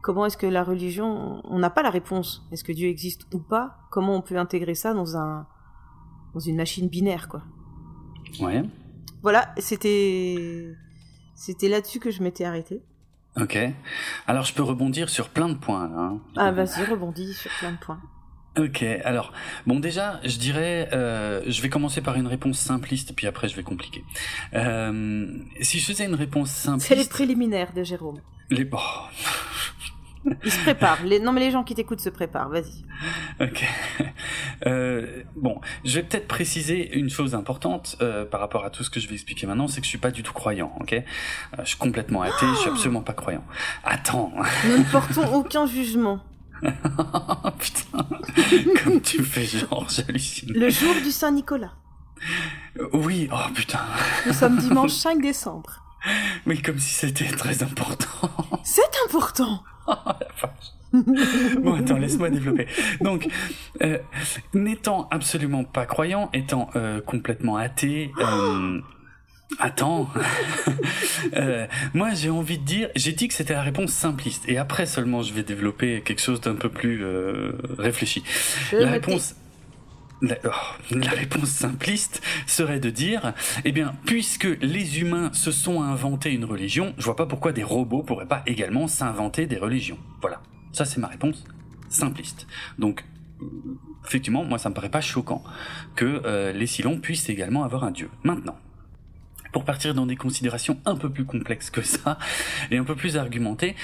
Comment 0.00 0.24
est-ce 0.24 0.38
que 0.38 0.46
la 0.46 0.64
religion, 0.64 1.42
on 1.44 1.58
n'a 1.58 1.68
pas 1.68 1.82
la 1.82 1.90
réponse. 1.90 2.48
Est-ce 2.50 2.64
que 2.64 2.72
Dieu 2.72 2.88
existe 2.88 3.26
ou 3.34 3.40
pas? 3.40 3.76
Comment 3.90 4.16
on 4.16 4.22
peut 4.22 4.38
intégrer 4.38 4.74
ça 4.74 4.94
dans 4.94 5.18
un 5.18 5.46
dans 6.32 6.40
une 6.40 6.56
machine 6.56 6.88
binaire, 6.88 7.28
quoi? 7.28 7.42
Ouais. 8.40 8.62
Voilà, 9.22 9.54
c'était 9.58 10.74
c'était 11.34 11.68
là-dessus 11.68 12.00
que 12.00 12.10
je 12.10 12.22
m'étais 12.22 12.44
arrêtée. 12.44 12.82
Ok. 13.40 13.58
Alors 14.26 14.44
je 14.44 14.52
peux 14.52 14.62
rebondir 14.62 15.08
sur 15.08 15.28
plein 15.28 15.48
de 15.48 15.54
points. 15.54 15.90
Hein. 15.96 16.18
Ah 16.36 16.50
vas-y, 16.50 16.84
rebondis 16.84 17.34
sur 17.34 17.50
plein 17.58 17.72
de 17.72 17.78
points. 17.78 18.00
Ok, 18.58 18.82
alors 19.04 19.32
bon 19.66 19.78
déjà, 19.78 20.20
je 20.24 20.36
dirais, 20.36 20.88
euh, 20.92 21.42
je 21.46 21.62
vais 21.62 21.68
commencer 21.68 22.00
par 22.00 22.16
une 22.16 22.26
réponse 22.26 22.58
simpliste, 22.58 23.14
puis 23.14 23.28
après 23.28 23.48
je 23.48 23.54
vais 23.54 23.62
compliquer. 23.62 24.04
Euh, 24.54 25.28
si 25.60 25.78
je 25.78 25.86
faisais 25.86 26.06
une 26.06 26.16
réponse 26.16 26.50
simpliste, 26.50 26.88
c'est 26.88 26.96
les 26.96 27.08
préliminaires 27.08 27.72
de 27.72 27.84
Jérôme. 27.84 28.20
Les 28.50 28.68
oh. 28.72 28.78
Il 30.44 30.50
se 30.50 30.60
prépare. 30.60 31.02
Les... 31.04 31.20
Non, 31.20 31.32
mais 31.32 31.40
les 31.40 31.50
gens 31.50 31.64
qui 31.64 31.74
t'écoutent 31.74 32.00
se 32.00 32.10
préparent. 32.10 32.48
Vas-y. 32.48 32.84
Ok. 33.40 33.64
Euh, 34.66 35.22
bon, 35.36 35.60
je 35.84 35.94
vais 35.94 36.02
peut-être 36.02 36.26
préciser 36.26 36.98
une 36.98 37.10
chose 37.10 37.36
importante 37.36 37.96
euh, 38.02 38.24
par 38.24 38.40
rapport 38.40 38.64
à 38.64 38.70
tout 38.70 38.82
ce 38.82 38.90
que 38.90 38.98
je 38.98 39.06
vais 39.06 39.14
expliquer 39.14 39.46
maintenant, 39.46 39.68
c'est 39.68 39.80
que 39.80 39.84
je 39.84 39.88
suis 39.88 39.98
pas 39.98 40.10
du 40.10 40.24
tout 40.24 40.32
croyant. 40.32 40.72
Ok? 40.80 40.94
Euh, 40.94 41.02
je 41.60 41.68
suis 41.68 41.78
complètement 41.78 42.22
athée. 42.22 42.46
je 42.54 42.60
suis 42.60 42.70
absolument 42.70 43.02
pas 43.02 43.12
croyant. 43.12 43.44
Attends. 43.84 44.32
Nous 44.66 44.78
ne 44.78 44.84
portons 44.90 45.32
aucun 45.32 45.66
jugement. 45.66 46.20
Putain. 46.62 48.06
Comme 48.82 49.00
tu 49.00 49.22
fais 49.22 49.44
genre, 49.44 49.86
j'hallucine. 49.88 50.52
Le 50.52 50.70
jour 50.70 50.94
du 51.04 51.12
Saint 51.12 51.30
Nicolas. 51.30 51.74
Oui. 52.92 53.28
Oh 53.32 53.50
putain. 53.54 53.80
Nous 54.26 54.32
sommes 54.32 54.58
dimanche 54.58 54.92
5 54.92 55.20
décembre. 55.20 55.84
Oui, 56.46 56.60
comme 56.62 56.78
si 56.78 56.94
c'était 56.94 57.28
très 57.28 57.62
important. 57.62 58.30
C'est 58.64 58.82
important. 59.06 59.62
bon, 60.92 61.74
attends, 61.74 61.98
laisse-moi 61.98 62.30
développer. 62.30 62.66
Donc, 63.00 63.28
euh, 63.82 63.98
n'étant 64.54 65.08
absolument 65.10 65.64
pas 65.64 65.86
croyant, 65.86 66.30
étant 66.32 66.70
euh, 66.76 67.00
complètement 67.00 67.56
athée, 67.56 68.10
euh, 68.20 68.80
attends, 69.58 70.08
moi 71.94 72.10
j'ai 72.14 72.30
envie 72.30 72.58
de 72.58 72.64
dire, 72.64 72.88
j'ai 72.96 73.12
dit 73.12 73.28
que 73.28 73.34
c'était 73.34 73.52
la 73.52 73.62
réponse 73.62 73.90
simpliste, 73.90 74.44
et 74.48 74.56
après 74.56 74.86
seulement 74.86 75.22
je 75.22 75.34
vais 75.34 75.42
développer 75.42 76.00
quelque 76.00 76.22
chose 76.22 76.40
d'un 76.40 76.54
peu 76.54 76.70
plus 76.70 77.04
réfléchi. 77.78 78.22
la 78.72 78.90
réponse 78.90 79.34
la, 80.22 80.36
oh, 80.44 80.94
la, 80.94 81.10
réponse 81.10 81.48
simpliste 81.48 82.22
serait 82.46 82.80
de 82.80 82.90
dire, 82.90 83.34
eh 83.64 83.72
bien, 83.72 83.94
puisque 84.04 84.48
les 84.60 85.00
humains 85.00 85.32
se 85.32 85.50
sont 85.50 85.82
inventés 85.82 86.32
une 86.32 86.44
religion, 86.44 86.94
je 86.98 87.04
vois 87.04 87.16
pas 87.16 87.26
pourquoi 87.26 87.52
des 87.52 87.64
robots 87.64 88.02
pourraient 88.02 88.26
pas 88.26 88.42
également 88.46 88.88
s'inventer 88.88 89.46
des 89.46 89.58
religions. 89.58 89.98
Voilà. 90.20 90.42
Ça, 90.72 90.84
c'est 90.84 90.98
ma 90.98 91.08
réponse 91.08 91.44
simpliste. 91.88 92.46
Donc, 92.78 93.04
effectivement, 94.06 94.44
moi, 94.44 94.58
ça 94.58 94.68
me 94.68 94.74
paraît 94.74 94.90
pas 94.90 95.00
choquant 95.00 95.42
que 95.94 96.22
euh, 96.24 96.52
les 96.52 96.66
Silons 96.66 96.98
puissent 96.98 97.28
également 97.28 97.64
avoir 97.64 97.84
un 97.84 97.90
dieu. 97.90 98.10
Maintenant, 98.22 98.58
pour 99.52 99.64
partir 99.64 99.94
dans 99.94 100.06
des 100.06 100.16
considérations 100.16 100.78
un 100.84 100.96
peu 100.96 101.10
plus 101.10 101.24
complexes 101.24 101.70
que 101.70 101.82
ça 101.82 102.18
et 102.70 102.76
un 102.76 102.84
peu 102.84 102.94
plus 102.94 103.16
argumentées, 103.16 103.76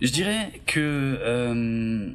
je 0.00 0.10
dirais 0.10 0.60
que 0.66 1.18
euh, 1.20 2.12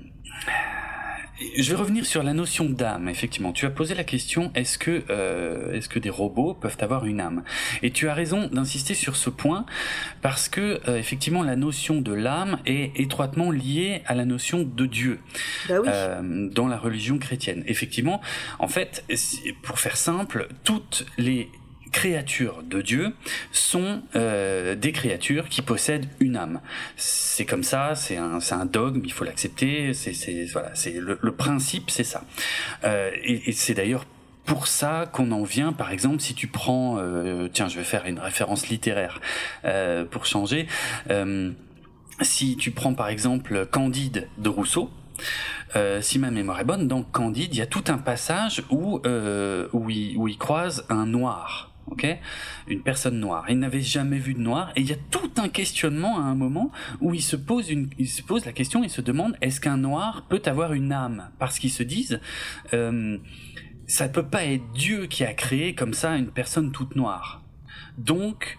je 1.58 1.70
vais 1.70 1.76
revenir 1.76 2.06
sur 2.06 2.24
la 2.24 2.34
notion 2.34 2.66
d'âme. 2.66 3.10
Effectivement, 3.10 3.52
tu 3.52 3.66
as 3.66 3.70
posé 3.70 3.96
la 3.96 4.04
question 4.04 4.52
est-ce 4.56 4.78
que 4.78 5.04
euh, 5.10 5.74
est-ce 5.74 5.90
que 5.90 6.00
des 6.00 6.10
robots 6.10 6.54
peuvent 6.54 6.78
avoir 6.80 7.06
une 7.06 7.20
âme? 7.20 7.44
Et 7.82 7.92
tu 7.92 8.08
as 8.10 8.14
raison 8.14 8.48
d'insister 8.48 8.94
sur 8.94 9.16
ce 9.16 9.30
point 9.30 9.66
parce 10.22 10.50
que 10.50 10.82
euh, 10.88 10.98
effectivement 10.98 11.44
la 11.44 11.56
notion 11.56 12.02
de 12.02 12.14
l'âme 12.14 12.60
est 12.66 13.00
étroitement 13.00 13.52
liée 13.52 14.02
à 14.06 14.16
la 14.16 14.26
notion 14.26 14.64
de 14.64 14.86
Dieu 14.86 15.20
bah 15.68 15.76
oui. 15.82 15.90
euh, 15.92 16.50
dans 16.50 16.68
la 16.68 16.78
religion 16.78 17.18
chrétienne. 17.18 17.64
Effectivement, 17.68 18.22
en 18.60 18.68
fait, 18.68 19.04
pour 19.62 19.80
faire 19.80 19.98
simple, 19.98 20.48
toutes 20.64 21.06
les 21.18 21.50
créatures 21.94 22.64
de 22.64 22.82
Dieu 22.82 23.16
sont 23.54 24.02
euh, 24.18 24.76
des 24.76 24.92
créatures 24.92 25.48
qui 25.48 25.62
possèdent 25.62 26.08
une 26.20 26.36
âme. 26.36 26.60
C'est 26.98 27.46
comme 27.46 27.64
ça, 27.64 27.96
c'est 27.96 28.18
un, 28.18 28.66
dogme, 28.66 29.02
il 29.06 29.14
faut 29.14 29.24
l'accepter. 29.24 29.94
C'est, 29.94 30.12
le, 31.00 31.32
principe, 31.32 31.90
c'est 31.90 32.04
ça. 32.04 32.26
Euh, 32.84 33.12
et, 33.24 33.54
c'est 33.54 33.76
d'ailleurs 33.76 34.06
pour 34.46 34.68
ça 34.68 35.10
qu'on 35.14 35.32
en 35.32 35.44
vient, 35.44 35.72
par 35.72 35.92
exemple, 35.92 36.20
si 36.20 36.34
tu 36.34 36.48
prends, 36.48 36.98
euh, 36.98 37.48
tiens, 37.48 37.70
je 37.70 37.78
vais 37.78 37.86
faire 37.86 38.06
une 38.06 38.20
référence 38.20 38.68
littéraire 38.68 39.22
pour 40.12 40.26
changer. 40.26 40.68
Si 42.22 42.58
tu 42.58 42.72
prends 42.72 42.94
par 42.94 43.08
exemple 43.08 43.66
Candide 43.72 44.28
de 44.38 44.50
Rousseau, 44.50 44.90
si 46.02 46.20
ma 46.20 46.32
mémoire 46.32 46.60
est 46.60 46.66
bonne, 46.66 46.88
dans 46.88 47.04
Candide, 47.04 47.54
il 47.54 47.60
y 47.60 47.62
a 47.62 47.66
tout 47.66 47.86
un 47.88 47.98
passage 47.98 48.64
où 48.70 49.02
euh, 49.06 49.68
où, 49.74 49.90
il, 49.90 50.18
où 50.18 50.28
il 50.28 50.38
croise 50.38 50.86
un 50.90 51.06
noir 51.06 51.73
ok? 51.88 52.08
Une 52.68 52.82
personne 52.82 53.20
noire. 53.20 53.46
Il 53.50 53.60
n'avait 53.60 53.82
jamais 53.82 54.18
vu 54.18 54.34
de 54.34 54.40
noir 54.40 54.72
et 54.76 54.82
il 54.82 54.90
y 54.90 54.94
a 54.94 54.98
tout 55.12 55.32
un 55.38 55.50
questionnement 55.50 56.18
à 56.18 56.24
un 56.24 56.36
moment 56.36 56.72
où 57.02 57.14
il 57.14 57.22
se 57.22 57.36
pose 57.36 57.70
il 57.70 58.10
se 58.10 58.22
pose 58.22 58.46
la 58.46 58.52
question, 58.52 58.84
il 58.84 58.90
se 58.90 59.02
demande 59.02 59.36
est-ce 59.42 59.60
qu'un 59.60 59.78
noir 59.78 60.26
peut 60.30 60.42
avoir 60.46 60.74
une 60.74 60.92
âme? 60.92 61.30
Parce 61.40 61.60
qu'ils 61.60 61.72
se 61.72 61.84
disent 61.84 62.20
euh, 62.74 63.18
ça 63.88 64.08
peut 64.08 64.26
pas 64.26 64.46
être 64.46 64.64
Dieu 64.74 65.08
qui 65.08 65.24
a 65.24 65.34
créé 65.34 65.76
comme 65.76 65.94
ça 65.94 66.16
une 66.16 66.28
personne 66.28 66.72
toute 66.72 66.96
noire. 66.96 67.44
Donc 67.98 68.58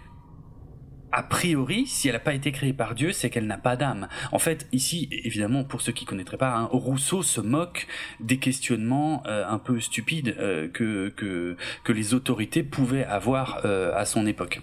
a 1.14 1.22
priori, 1.22 1.86
si 1.86 2.08
elle 2.08 2.14
n'a 2.14 2.20
pas 2.20 2.34
été 2.34 2.50
créée 2.50 2.72
par 2.72 2.96
Dieu, 2.96 3.12
c'est 3.12 3.30
qu'elle 3.30 3.46
n'a 3.46 3.56
pas 3.56 3.76
d'âme. 3.76 4.08
En 4.32 4.40
fait, 4.40 4.66
ici, 4.72 5.08
évidemment, 5.10 5.62
pour 5.62 5.80
ceux 5.80 5.92
qui 5.92 6.04
connaîtraient 6.04 6.36
pas, 6.36 6.56
hein, 6.56 6.68
Rousseau 6.72 7.22
se 7.22 7.40
moque 7.40 7.86
des 8.18 8.38
questionnements 8.38 9.22
euh, 9.26 9.46
un 9.48 9.58
peu 9.58 9.78
stupides 9.78 10.34
euh, 10.40 10.66
que, 10.68 11.10
que, 11.10 11.56
que 11.84 11.92
les 11.92 12.14
autorités 12.14 12.64
pouvaient 12.64 13.04
avoir 13.04 13.60
euh, 13.64 13.94
à 13.94 14.06
son 14.06 14.26
époque. 14.26 14.60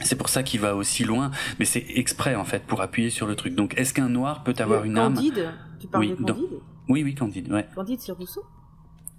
C'est 0.00 0.16
pour 0.16 0.28
ça 0.28 0.42
qu'il 0.42 0.60
va 0.60 0.74
aussi 0.74 1.04
loin, 1.04 1.30
mais 1.60 1.64
c'est 1.64 1.84
exprès 1.94 2.34
en 2.34 2.44
fait 2.44 2.64
pour 2.64 2.80
appuyer 2.80 3.10
sur 3.10 3.28
le 3.28 3.36
truc. 3.36 3.54
Donc, 3.54 3.78
est-ce 3.78 3.94
qu'un 3.94 4.08
noir 4.08 4.42
peut 4.42 4.54
avoir 4.58 4.82
une 4.84 4.98
âme? 4.98 5.14
Candide 5.14 5.54
Tu 5.80 5.86
parles 5.86 6.04
oui, 6.04 6.10
de 6.10 6.24
Candide? 6.24 6.60
Oui, 6.88 7.04
oui, 7.04 7.14
Candide. 7.14 7.52
Ouais. 7.52 7.66
Candide, 7.76 8.00
c'est 8.00 8.12
Rousseau? 8.12 8.44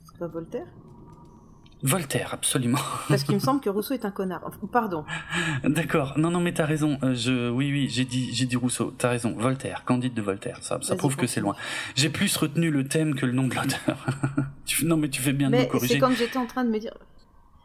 C'est 0.04 0.20
pas 0.20 0.28
Voltaire? 0.28 0.68
Voltaire, 1.82 2.34
absolument. 2.34 2.80
Parce 3.08 3.24
qu'il 3.24 3.36
me 3.36 3.40
semble 3.40 3.62
que 3.62 3.70
Rousseau 3.70 3.94
est 3.94 4.04
un 4.04 4.12
connard. 4.12 4.52
Pardon. 4.72 5.06
D'accord. 5.64 6.18
Non, 6.18 6.30
non, 6.30 6.42
mais 6.42 6.54
t'as 6.54 6.66
raison. 6.66 6.98
Euh, 7.04 7.14
je, 7.14 7.50
oui, 7.50 7.72
oui, 7.72 7.88
j'ai 7.90 8.04
dit, 8.04 8.34
j'ai 8.34 8.46
dit 8.46 8.58
Rousseau. 8.58 8.94
T'as 8.98 9.10
raison. 9.10 9.34
Voltaire, 9.38 9.86
Candide 9.86 10.14
de 10.14 10.22
Voltaire. 10.22 10.58
Ça, 10.62 10.80
ça 10.82 10.96
prouve 10.96 11.16
que 11.16 11.28
c'est 11.28 11.40
loin. 11.40 11.56
J'ai 11.96 12.10
plus 12.10 12.36
retenu 12.36 12.70
le 12.70 12.88
thème 12.88 13.16
que 13.16 13.26
le 13.26 13.32
nom 13.32 13.48
de 13.48 13.56
l'auteur. 13.56 14.06
non, 14.84 14.98
mais 14.98 15.10
tu 15.10 15.22
fais 15.22 15.32
bien 15.32 15.50
de 15.50 15.56
me 15.56 15.66
corriger. 15.66 15.94
C'est 15.94 16.00
quand 16.00 16.12
j'étais 16.12 16.38
en 16.38 16.48
train 16.48 16.66
de 16.66 16.70
me 16.70 16.80
dire. 16.80 16.94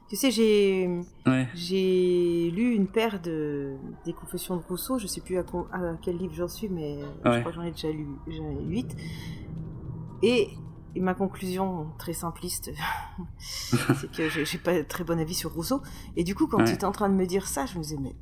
Tu 0.09 0.17
sais, 0.17 0.31
j'ai 0.31 0.89
ouais. 1.27 1.49
j'ai 1.55 2.53
lu 2.55 2.75
une 2.75 2.87
paire 2.87 3.21
de 3.21 3.73
des 4.05 4.13
confessions 4.13 4.57
de 4.57 4.63
Rousseau. 4.63 4.99
Je 4.99 5.09
sais 5.09 5.23
plus 5.23 5.39
à, 5.39 5.45
à 5.73 5.79
quel 6.03 6.19
livre 6.19 6.35
j'en 6.35 6.47
suis, 6.47 6.69
mais 6.69 6.99
ouais. 7.25 7.37
je 7.37 7.41
crois 7.41 7.51
que 7.51 7.55
j'en 7.55 7.63
ai 7.63 7.73
déjà 7.73 7.91
lu, 7.91 8.07
j'en 8.29 8.51
ai 8.51 8.65
huit. 8.65 8.95
Et 10.23 10.51
et 10.95 11.01
ma 11.01 11.15
conclusion 11.15 11.89
très 11.99 12.13
simpliste, 12.13 12.71
c'est 13.39 14.11
que 14.13 14.29
j'ai 14.29 14.59
pas 14.59 14.83
très 14.85 15.05
bon 15.05 15.19
avis 15.19 15.35
sur 15.35 15.53
Rousseau. 15.53 15.83
Et 16.17 16.25
du 16.25 16.35
coup, 16.35 16.47
quand 16.47 16.59
Ouais. 16.59 16.65
tu 16.65 16.73
étais 16.73 16.85
en 16.85 16.93
train 16.93 17.09
de 17.09 17.15
me 17.15 17.27
dire 17.27 17.47
ça, 17.47 17.67
je 17.67 17.77
me 17.77 17.83
disais, 17.83 17.99
mais 18.01 18.15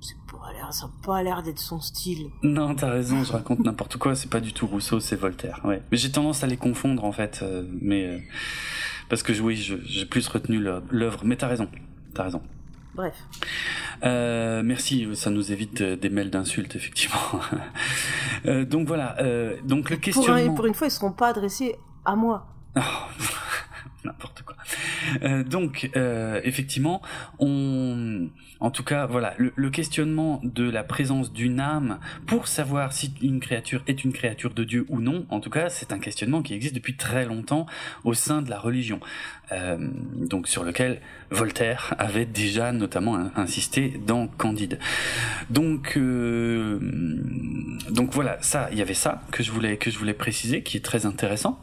ça 0.00 0.86
n'a 0.86 0.92
pas 1.04 1.22
l'air 1.22 1.42
d'être 1.42 1.58
son 1.58 1.80
style. 1.80 2.30
Non, 2.42 2.74
t'as 2.74 2.90
raison, 2.90 3.22
je 3.24 3.32
raconte 3.32 3.60
n'importe 3.60 3.96
quoi, 3.96 4.14
c'est 4.14 4.30
pas 4.30 4.40
du 4.40 4.52
tout 4.52 4.66
Rousseau, 4.66 5.00
c'est 5.00 5.16
Voltaire. 5.16 5.60
Ouais. 5.64 5.82
Mais 5.90 5.98
j'ai 5.98 6.10
tendance 6.10 6.42
à 6.44 6.46
les 6.46 6.56
confondre 6.56 7.04
en 7.04 7.12
fait, 7.12 7.40
euh, 7.42 7.64
mais 7.80 8.06
euh, 8.06 8.18
parce 9.08 9.22
que 9.22 9.32
oui, 9.40 9.56
j'ai 9.56 10.06
plus 10.06 10.26
retenu 10.28 10.58
l'œuvre. 10.58 11.20
Mais 11.24 11.36
t'as 11.36 11.48
raison, 11.48 11.68
t'as 12.14 12.24
raison. 12.24 12.42
Bref. 12.94 13.14
Euh, 14.02 14.62
merci, 14.64 15.08
ça 15.14 15.30
nous 15.30 15.52
évite 15.52 15.82
des 15.82 16.08
mails 16.08 16.30
d'insultes, 16.30 16.74
effectivement. 16.74 17.40
Donc 18.44 18.88
voilà, 18.88 19.16
donc 19.64 19.90
le 19.90 19.96
questionnement... 19.96 20.46
Pour, 20.46 20.54
pour, 20.56 20.66
une 20.66 20.74
fois, 20.74 20.86
ils 20.86 20.90
ne 20.90 20.94
seront 20.94 21.12
pas 21.12 21.28
adressés 21.28 21.76
à 22.04 22.16
moi. 22.16 22.46
Oh, 22.76 22.80
n'importe 24.04 24.42
quoi. 24.42 24.56
Euh, 25.22 25.42
donc, 25.44 25.90
euh, 25.96 26.40
effectivement, 26.44 27.02
on, 27.38 28.28
en 28.60 28.70
tout 28.70 28.84
cas, 28.84 29.06
voilà, 29.06 29.34
le, 29.38 29.70
questionnement 29.70 30.40
de 30.42 30.68
la 30.68 30.82
présence 30.82 31.32
d'une 31.32 31.60
âme 31.60 31.98
pour 32.26 32.48
savoir 32.48 32.92
si 32.92 33.14
une 33.22 33.40
créature 33.40 33.82
est 33.86 34.04
une 34.04 34.12
créature 34.12 34.52
de 34.54 34.64
Dieu 34.64 34.86
ou 34.88 35.00
non, 35.00 35.26
en 35.30 35.40
tout 35.40 35.50
cas, 35.50 35.68
c'est 35.68 35.92
un 35.92 35.98
questionnement 35.98 36.42
qui 36.42 36.54
existe 36.54 36.74
depuis 36.74 36.96
très 36.96 37.24
longtemps 37.24 37.66
au 38.04 38.14
sein 38.14 38.42
de 38.42 38.50
la 38.50 38.58
religion. 38.58 39.00
Euh, 39.52 39.78
donc, 40.14 40.48
sur 40.48 40.64
lequel 40.64 41.00
Voltaire 41.30 41.94
avait 41.98 42.26
déjà 42.26 42.72
notamment 42.72 43.30
insisté 43.36 44.00
dans 44.06 44.26
Candide. 44.26 44.78
Donc, 45.50 45.98
donc 47.90 48.12
voilà, 48.12 48.38
ça, 48.40 48.68
il 48.72 48.78
y 48.78 48.82
avait 48.82 48.94
ça 48.94 49.22
que 49.32 49.42
je 49.42 49.50
voulais 49.50 49.76
que 49.76 49.90
je 49.90 49.98
voulais 49.98 50.14
préciser, 50.14 50.62
qui 50.62 50.76
est 50.76 50.84
très 50.84 51.06
intéressant. 51.06 51.60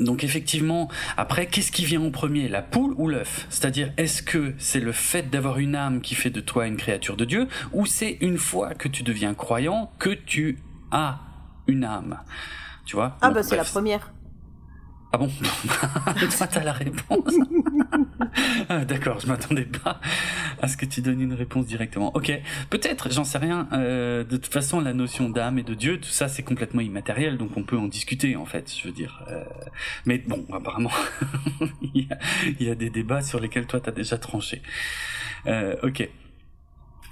Donc 0.00 0.24
effectivement, 0.24 0.88
après, 1.16 1.46
qu'est-ce 1.46 1.72
qui 1.72 1.84
vient 1.84 2.02
en 2.02 2.10
premier, 2.10 2.48
la 2.48 2.62
poule 2.62 2.94
ou 2.96 3.08
l'œuf? 3.08 3.46
C'est-à-dire, 3.50 3.92
est-ce 3.96 4.22
que 4.22 4.54
c'est 4.58 4.80
le 4.80 4.92
fait 4.92 5.30
d'avoir 5.30 5.58
une 5.58 5.74
âme 5.74 6.00
qui 6.00 6.14
fait 6.14 6.30
de 6.30 6.40
toi 6.40 6.66
une 6.66 6.76
créature 6.76 7.16
de 7.16 7.24
Dieu, 7.24 7.48
ou 7.72 7.86
c'est 7.86 8.18
une 8.20 8.38
fois 8.38 8.74
que 8.74 8.88
tu 8.88 9.02
deviens 9.02 9.34
croyant 9.34 9.92
que 9.98 10.10
tu 10.10 10.58
as 10.90 11.20
une 11.66 11.84
âme? 11.84 12.20
Tu 12.84 12.96
vois? 12.96 13.16
Ah 13.20 13.30
bah 13.30 13.42
c'est 13.42 13.56
la 13.56 13.64
première. 13.64 14.12
Ah 15.12 15.18
bon? 15.18 15.30
Toi, 16.36 16.46
t'as 16.46 16.64
la 16.64 16.72
réponse. 16.72 17.34
ah, 18.68 18.84
D'accord, 18.84 19.20
je 19.20 19.26
m'attendais 19.26 19.64
pas 19.64 20.00
à 20.60 20.68
ce 20.68 20.76
que 20.76 20.86
tu 20.86 21.00
donnes 21.00 21.20
une 21.20 21.34
réponse 21.34 21.66
directement. 21.66 22.14
Ok, 22.14 22.32
peut-être, 22.70 23.10
j'en 23.12 23.24
sais 23.24 23.38
rien. 23.38 23.68
Euh, 23.72 24.24
de 24.24 24.36
toute 24.36 24.52
façon, 24.52 24.80
la 24.80 24.92
notion 24.92 25.28
d'âme 25.28 25.58
et 25.58 25.62
de 25.62 25.74
Dieu, 25.74 25.98
tout 26.00 26.10
ça, 26.10 26.28
c'est 26.28 26.42
complètement 26.42 26.80
immatériel, 26.80 27.36
donc 27.38 27.56
on 27.56 27.62
peut 27.62 27.76
en 27.76 27.88
discuter, 27.88 28.36
en 28.36 28.46
fait, 28.46 28.72
je 28.76 28.86
veux 28.86 28.94
dire. 28.94 29.24
Euh, 29.28 29.44
mais 30.04 30.18
bon, 30.18 30.46
apparemment, 30.52 30.92
il, 31.94 32.08
y 32.60 32.70
a, 32.70 32.74
des 32.74 32.90
débats 32.90 33.22
sur 33.22 33.40
lesquels 33.40 33.66
toi, 33.66 33.80
t'as 33.80 33.92
déjà 33.92 34.18
tranché. 34.18 34.62
Euh, 35.46 35.76
ok. 35.82 36.08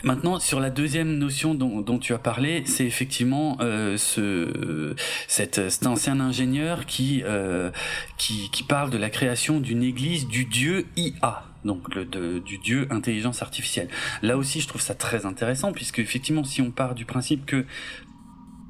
Maintenant, 0.05 0.39
sur 0.39 0.61
la 0.61 0.69
deuxième 0.69 1.17
notion 1.17 1.55
dont, 1.55 1.81
dont 1.81 1.99
tu 1.99 2.13
as 2.13 2.19
parlé, 2.19 2.63
c'est 2.67 2.85
effectivement 2.85 3.57
euh, 3.61 3.97
ce, 3.97 4.95
cette, 5.29 5.71
cet 5.71 5.87
ancien 5.87 6.21
ingénieur 6.21 6.85
qui, 6.85 7.23
euh, 7.25 7.71
qui, 8.19 8.51
qui 8.51 8.65
parle 8.65 8.91
de 8.91 8.99
la 8.99 9.09
création 9.09 9.61
d'une 9.61 9.83
église 9.83 10.29
du 10.29 10.45
dieu 10.45 10.85
IA, 10.97 11.45
donc 11.65 11.95
le, 11.95 12.05
du 12.41 12.59
dieu 12.59 12.87
intelligence 12.91 13.41
artificielle. 13.41 13.89
Là 14.21 14.37
aussi, 14.37 14.61
je 14.61 14.69
trouve 14.69 14.83
ça 14.83 14.95
très 14.95 15.25
intéressant 15.25 15.73
puisque 15.73 16.01
effectivement, 16.01 16.45
si 16.45 16.61
on 16.61 16.71
part 16.71 16.95
du 16.95 17.07
principe 17.07 17.47
que 17.47 17.65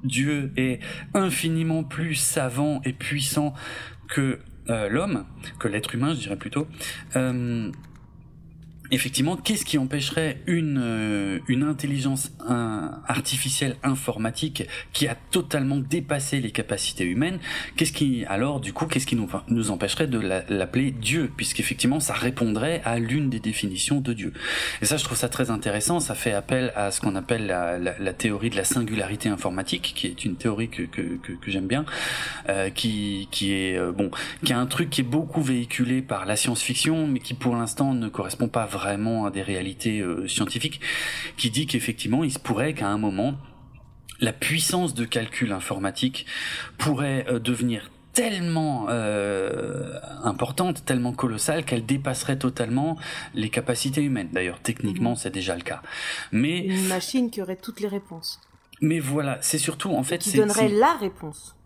Dieu 0.05 0.53
est 0.57 0.79
infiniment 1.15 1.83
plus 1.83 2.15
savant 2.15 2.81
et 2.85 2.93
puissant 2.93 3.55
que 4.09 4.39
euh, 4.71 4.89
l'homme, 4.89 5.25
que 5.59 5.67
l'être 5.67 5.95
humain, 5.95 6.15
je 6.15 6.21
dirais 6.21 6.37
plutôt. 6.37 6.69
Euh, 7.17 7.71
effectivement, 8.91 9.37
qu'est-ce 9.37 9.65
qui 9.65 9.79
empêcherait 9.79 10.41
une, 10.47 10.79
euh, 10.83 11.39
une 11.49 11.63
intelligence 11.63 12.33
artificielle 13.09 13.77
informatique 13.83 14.65
qui 14.93 15.09
a 15.09 15.15
totalement 15.15 15.79
dépassé 15.79 16.41
les 16.41 16.51
capacités 16.51 17.05
humaines 17.05 17.39
Qu'est-ce 17.77 17.93
qui, 17.93 18.25
alors, 18.27 18.61
du 18.61 18.73
coup, 18.73 18.87
qu'est-ce 18.87 19.07
qui 19.07 19.17
nous, 19.17 19.71
empêcherait 19.71 20.07
de 20.07 20.19
l'appeler 20.19 20.91
Dieu? 20.91 21.31
Puisqu'effectivement, 21.35 22.01
ça 22.01 22.13
répondrait 22.13 22.83
à 22.85 22.99
l'une 22.99 23.31
des 23.31 23.41
définitions 23.41 24.01
de 24.01 24.13
Dieu. 24.13 24.33
Et 24.83 24.85
ça, 24.85 24.97
je 24.97 25.05
trouve 25.05 25.17
ça 25.17 25.29
très 25.29 25.51
intéressant. 25.51 26.01
Ça 26.01 26.15
fait 26.15 26.33
appel 26.33 26.73
à 26.77 26.91
ce 26.91 27.01
qu'on 27.01 27.17
appelle 27.17 27.47
la, 27.47 27.79
la, 27.79 27.99
la, 27.99 28.13
théorie 28.13 28.51
de 28.51 28.57
la 28.57 28.65
singularité 28.65 29.29
informatique, 29.29 29.95
qui 29.97 30.07
est 30.07 30.25
une 30.25 30.37
théorie 30.37 30.69
que, 30.69 30.83
que 30.83 31.51
j'aime 31.51 31.67
bien, 31.67 31.85
euh, 32.49 32.71
qui, 32.71 33.29
qui 33.31 33.53
est, 33.53 33.79
euh, 33.79 33.93
bon, 33.93 34.11
qui 34.45 34.53
a 34.53 34.59
un 34.59 34.67
truc 34.67 34.91
qui 34.91 35.01
est 35.01 35.05
beaucoup 35.05 35.43
véhiculé 35.43 36.03
par 36.03 36.27
la 36.27 36.37
science-fiction, 36.37 37.07
mais 37.07 37.21
qui 37.21 37.35
pour 37.35 37.57
l'instant 37.57 37.95
ne 37.95 38.09
correspond 38.09 38.49
pas 38.49 38.67
vraiment 38.75 39.27
à 39.27 39.31
des 39.31 39.43
réalités 39.43 40.01
euh, 40.01 40.29
scientifiques, 40.29 40.81
qui 41.37 41.51
dit 41.51 41.67
qu'effectivement, 41.67 42.25
il 42.25 42.33
se 42.33 42.39
pourrait 42.39 42.75
qu'à 42.75 42.89
un 42.89 42.99
moment, 42.99 43.35
la 44.21 44.33
puissance 44.33 44.95
de 44.95 45.05
calcul 45.05 45.53
informatique 45.53 46.27
pourrait 46.79 47.27
euh, 47.29 47.39
devenir 47.39 47.91
tellement 48.13 48.87
euh, 48.89 49.99
importante, 50.23 50.85
tellement 50.85 51.13
colossale 51.13 51.65
qu'elle 51.65 51.85
dépasserait 51.85 52.39
totalement 52.39 52.97
les 53.35 53.51
capacités 53.51 54.03
humaines. 54.03 54.29
D'ailleurs, 54.33 54.61
techniquement, 54.61 55.11
mhm. 55.11 55.17
c'est 55.17 55.31
déjà 55.31 55.57
le 55.57 55.63
cas. 55.63 55.83
Mais 56.31 56.61
une 56.61 56.87
machine 56.87 57.31
qui 57.31 57.43
aurait 57.43 57.57
toutes 57.57 57.81
les 57.81 57.89
réponses. 57.89 58.41
Mais 58.81 59.01
voilà, 59.01 59.39
c'est 59.41 59.59
surtout 59.59 59.91
en 59.91 60.03
fait 60.03 60.19
qui 60.19 60.37
donnerait 60.37 60.69
la 60.69 60.95
réponse. 60.95 61.57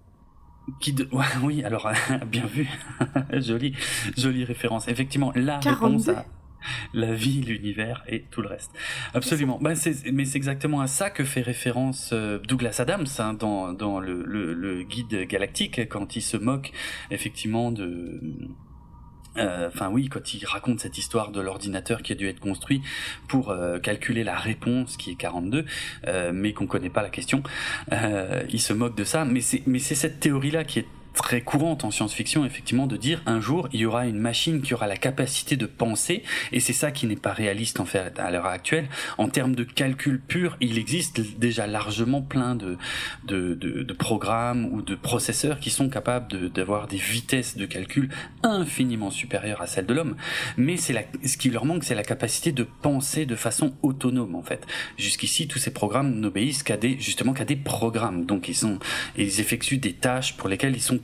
Qui 0.80 0.92
de... 0.92 1.08
oui, 1.42 1.62
alors 1.64 1.90
bien 2.26 2.46
vu, 2.46 2.68
jolie, 3.32 3.74
jolie 4.16 4.44
référence. 4.44 4.88
Effectivement, 4.88 5.32
la 5.34 5.58
réponse. 5.58 6.08
À 6.08 6.24
la 6.94 7.12
vie, 7.12 7.40
l'univers 7.40 8.04
et 8.08 8.22
tout 8.30 8.42
le 8.42 8.48
reste. 8.48 8.70
Absolument. 9.14 9.58
Ben, 9.60 9.74
mais 10.12 10.24
c'est 10.24 10.36
exactement 10.36 10.80
à 10.80 10.86
ça 10.86 11.10
que 11.10 11.24
fait 11.24 11.42
référence 11.42 12.10
euh, 12.12 12.38
Douglas 12.38 12.76
Adams 12.78 13.06
hein, 13.18 13.34
dans, 13.34 14.00
le, 14.00 14.82
guide 14.82 15.26
galactique 15.26 15.88
quand 15.88 16.16
il 16.16 16.22
se 16.22 16.36
moque 16.36 16.72
effectivement 17.10 17.72
de 17.72 18.20
euh, 19.36 19.68
enfin 19.68 19.88
oui, 19.90 20.08
quand 20.08 20.34
il 20.34 20.44
raconte 20.46 20.80
cette 20.80 20.98
histoire 20.98 21.30
de 21.30 21.40
l'ordinateur 21.40 22.02
qui 22.02 22.12
a 22.12 22.16
dû 22.16 22.26
être 22.26 22.40
construit 22.40 22.82
pour 23.28 23.50
euh, 23.50 23.78
calculer 23.78 24.24
la 24.24 24.36
réponse 24.36 24.96
qui 24.96 25.12
est 25.12 25.14
42, 25.14 25.64
mais 26.32 26.52
qu'on 26.52 26.66
connaît 26.66 26.90
pas 26.90 27.02
la 27.02 27.10
question, 27.10 27.42
il 27.92 28.60
se 28.60 28.72
moque 28.72 28.96
de 28.96 29.04
ça. 29.04 29.24
Mais 29.24 29.40
c'est 29.40 29.62
mais 29.66 29.78
c'est 29.78 29.94
cette 29.94 30.18
théorie 30.18 30.50
là 30.50 30.64
qui 30.64 30.80
est 30.80 30.86
très 31.18 31.40
courante 31.42 31.84
en 31.84 31.90
science-fiction, 31.90 32.44
effectivement, 32.44 32.86
de 32.86 32.96
dire 32.96 33.22
un 33.26 33.40
jour 33.40 33.68
il 33.72 33.80
y 33.80 33.86
aura 33.86 34.06
une 34.06 34.18
machine 34.18 34.62
qui 34.62 34.72
aura 34.74 34.86
la 34.86 34.96
capacité 34.96 35.56
de 35.56 35.66
penser, 35.66 36.22
et 36.52 36.60
c'est 36.60 36.72
ça 36.72 36.90
qui 36.90 37.06
n'est 37.06 37.16
pas 37.16 37.32
réaliste 37.32 37.80
en 37.80 37.84
fait 37.84 38.18
à 38.18 38.30
l'heure 38.30 38.46
actuelle. 38.46 38.88
En 39.18 39.28
termes 39.28 39.54
de 39.54 39.64
calcul 39.64 40.20
pur, 40.20 40.56
il 40.60 40.78
existe 40.78 41.20
déjà 41.38 41.66
largement 41.66 42.22
plein 42.22 42.54
de 42.54 42.76
de, 43.24 43.54
de, 43.54 43.82
de 43.82 43.92
programmes 43.92 44.66
ou 44.72 44.82
de 44.82 44.94
processeurs 44.94 45.60
qui 45.60 45.70
sont 45.70 45.88
capables 45.88 46.50
d'avoir 46.50 46.86
des 46.86 46.96
vitesses 46.96 47.56
de 47.56 47.66
calcul 47.66 48.08
infiniment 48.42 49.10
supérieures 49.10 49.60
à 49.60 49.66
celles 49.66 49.86
de 49.86 49.94
l'homme. 49.94 50.16
Mais 50.56 50.76
c'est 50.76 50.92
la, 50.92 51.02
ce 51.24 51.36
qui 51.36 51.50
leur 51.50 51.64
manque, 51.64 51.84
c'est 51.84 51.94
la 51.94 52.04
capacité 52.04 52.52
de 52.52 52.62
penser 52.62 53.26
de 53.26 53.36
façon 53.36 53.74
autonome 53.82 54.34
en 54.34 54.42
fait. 54.42 54.66
Jusqu'ici, 54.96 55.48
tous 55.48 55.58
ces 55.58 55.72
programmes 55.72 56.14
n'obéissent 56.20 56.62
qu'à 56.62 56.76
des 56.76 56.98
justement 56.98 57.32
qu'à 57.32 57.44
des 57.44 57.56
programmes, 57.56 58.24
donc 58.24 58.48
ils 58.48 58.54
sont 58.54 58.78
ils 59.16 59.40
effectuent 59.40 59.78
des 59.78 59.94
tâches 59.94 60.36
pour 60.36 60.48
lesquelles 60.48 60.76
ils 60.76 60.82
sont 60.82 60.98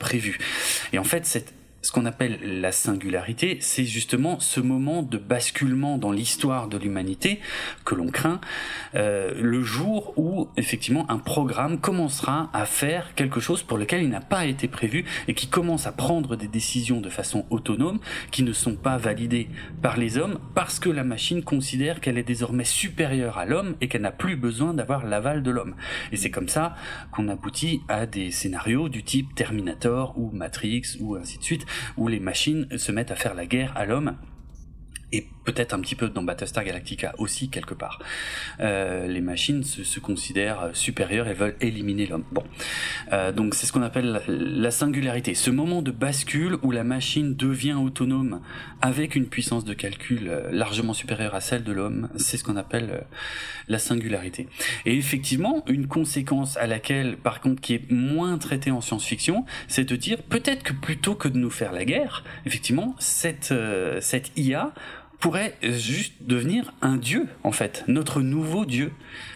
Et 0.93 0.99
en 0.99 1.03
fait, 1.03 1.25
cette 1.25 1.53
ce 1.85 1.91
qu'on 1.91 2.07
appelle 2.07 2.39
la 2.41 2.71
singularité, 2.71 3.59
c'est 3.61 3.85
justement 3.85 4.39
ce 4.39 4.59
moment 4.59 5.03
de 5.03 5.19
basculement 5.19 5.99
dans 5.99 6.11
l'histoire 6.11 6.67
de 6.67 6.79
l'humanité 6.79 7.39
que 7.85 7.93
l'on 7.93 8.07
craint, 8.07 8.41
euh, 8.95 9.31
le 9.39 9.61
jour 9.61 10.17
où 10.17 10.47
effectivement 10.57 11.05
un 11.11 11.19
programme 11.19 11.79
commencera 11.79 12.49
à 12.53 12.65
faire 12.65 13.13
quelque 13.13 13.39
chose 13.39 13.61
pour 13.61 13.77
lequel 13.77 14.01
il 14.01 14.09
n'a 14.09 14.19
pas 14.19 14.47
été 14.47 14.67
prévu 14.67 15.05
et 15.27 15.35
qui 15.35 15.45
commence 15.45 15.85
à 15.85 15.91
prendre 15.91 16.35
des 16.35 16.47
décisions 16.47 17.01
de 17.01 17.09
façon 17.11 17.45
autonome 17.51 17.99
qui 18.31 18.41
ne 18.41 18.51
sont 18.51 18.75
pas 18.75 18.97
validées 18.97 19.47
par 19.83 19.97
les 19.97 20.17
hommes 20.17 20.39
parce 20.55 20.79
que 20.79 20.89
la 20.89 21.03
machine 21.03 21.43
considère 21.43 22.01
qu'elle 22.01 22.17
est 22.17 22.23
désormais 22.23 22.65
supérieure 22.65 23.37
à 23.37 23.45
l'homme 23.45 23.75
et 23.79 23.89
qu'elle 23.89 24.01
n'a 24.01 24.11
plus 24.11 24.37
besoin 24.37 24.73
d'avoir 24.73 25.05
l'aval 25.05 25.43
de 25.43 25.51
l'homme. 25.51 25.75
Et 26.11 26.17
c'est 26.17 26.31
comme 26.31 26.49
ça 26.49 26.75
qu'on 27.11 27.27
aboutit 27.27 27.81
à 27.87 28.07
des 28.07 28.31
scénarios 28.31 28.89
du 28.89 29.03
type 29.03 29.35
Terminator 29.35 30.17
ou 30.17 30.31
Matrix 30.31 30.97
ou 30.99 31.15
ainsi 31.15 31.37
de 31.37 31.43
suite 31.43 31.67
où 31.97 32.07
les 32.07 32.19
machines 32.19 32.67
se 32.77 32.91
mettent 32.91 33.11
à 33.11 33.15
faire 33.15 33.33
la 33.33 33.45
guerre 33.45 33.75
à 33.75 33.85
l'homme. 33.85 34.17
Et 35.11 35.27
peut-être 35.45 35.73
un 35.73 35.79
petit 35.79 35.95
peu 35.95 36.09
dans 36.09 36.23
Battlestar 36.23 36.63
Galactica 36.63 37.13
aussi 37.17 37.49
quelque 37.49 37.73
part. 37.73 37.99
Euh, 38.59 39.07
les 39.07 39.21
machines 39.21 39.63
se, 39.63 39.83
se, 39.83 39.99
considèrent 39.99 40.69
supérieures 40.73 41.27
et 41.27 41.33
veulent 41.33 41.55
éliminer 41.61 42.07
l'homme. 42.07 42.25
Bon, 42.31 42.43
euh, 43.13 43.31
donc 43.31 43.55
c'est 43.55 43.65
ce 43.65 43.73
qu'on 43.73 43.81
appelle 43.81 44.21
la 44.27 44.71
singularité, 44.71 45.33
ce 45.35 45.51
moment 45.51 45.81
de 45.81 45.91
bascule 45.91 46.57
où 46.63 46.71
la 46.71 46.83
machine 46.83 47.35
devient 47.35 47.73
autonome 47.73 48.41
avec 48.81 49.15
une 49.15 49.27
puissance 49.27 49.65
de 49.65 49.73
calcul 49.73 50.27
euh, 50.27 50.49
largement 50.51 50.93
supérieure 50.93 51.35
à 51.35 51.41
celle 51.41 51.63
de 51.63 51.71
l'homme, 51.71 52.09
c'est 52.17 52.37
ce 52.37 52.43
qu'on 52.43 52.55
appelle 52.55 52.89
euh, 52.91 53.01
la 53.67 53.79
singularité. 53.79 54.47
Et 54.85 54.95
effectivement, 54.95 55.63
une 55.67 55.87
conséquence 55.87 56.57
à 56.57 56.67
laquelle, 56.67 57.17
par 57.17 57.41
contre, 57.41 57.61
qui 57.61 57.73
est 57.73 57.91
moins 57.91 58.37
traitée 58.37 58.71
en 58.71 58.81
science-fiction, 58.81 59.45
c'est 59.67 59.85
de 59.85 59.95
dire 59.95 60.21
peut-être 60.23 60.63
que 60.63 60.73
plutôt 60.73 61.15
que 61.15 61.27
de 61.27 61.37
nous 61.37 61.49
faire 61.49 61.71
la 61.71 61.85
guerre, 61.85 62.23
effectivement, 62.45 62.95
cette 62.99 63.51
euh, 63.51 63.99
cette 64.01 64.31
IA 64.37 64.73
pourrait 65.19 65.57
juste 65.61 66.13
devenir 66.21 66.73
un 66.81 66.97
dieu, 66.97 67.27
en 67.43 67.51
fait, 67.51 67.83
notre 67.87 68.21
nouveau 68.21 68.65
dieu, 68.65 68.91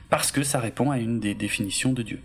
parce 0.09 0.31
que 0.31 0.43
ça 0.43 0.59
répond 0.59 0.91
à 0.91 0.99
une 0.99 1.19
des 1.19 1.33
définitions 1.33 1.93
de 1.93 2.03
Dieu. 2.03 2.19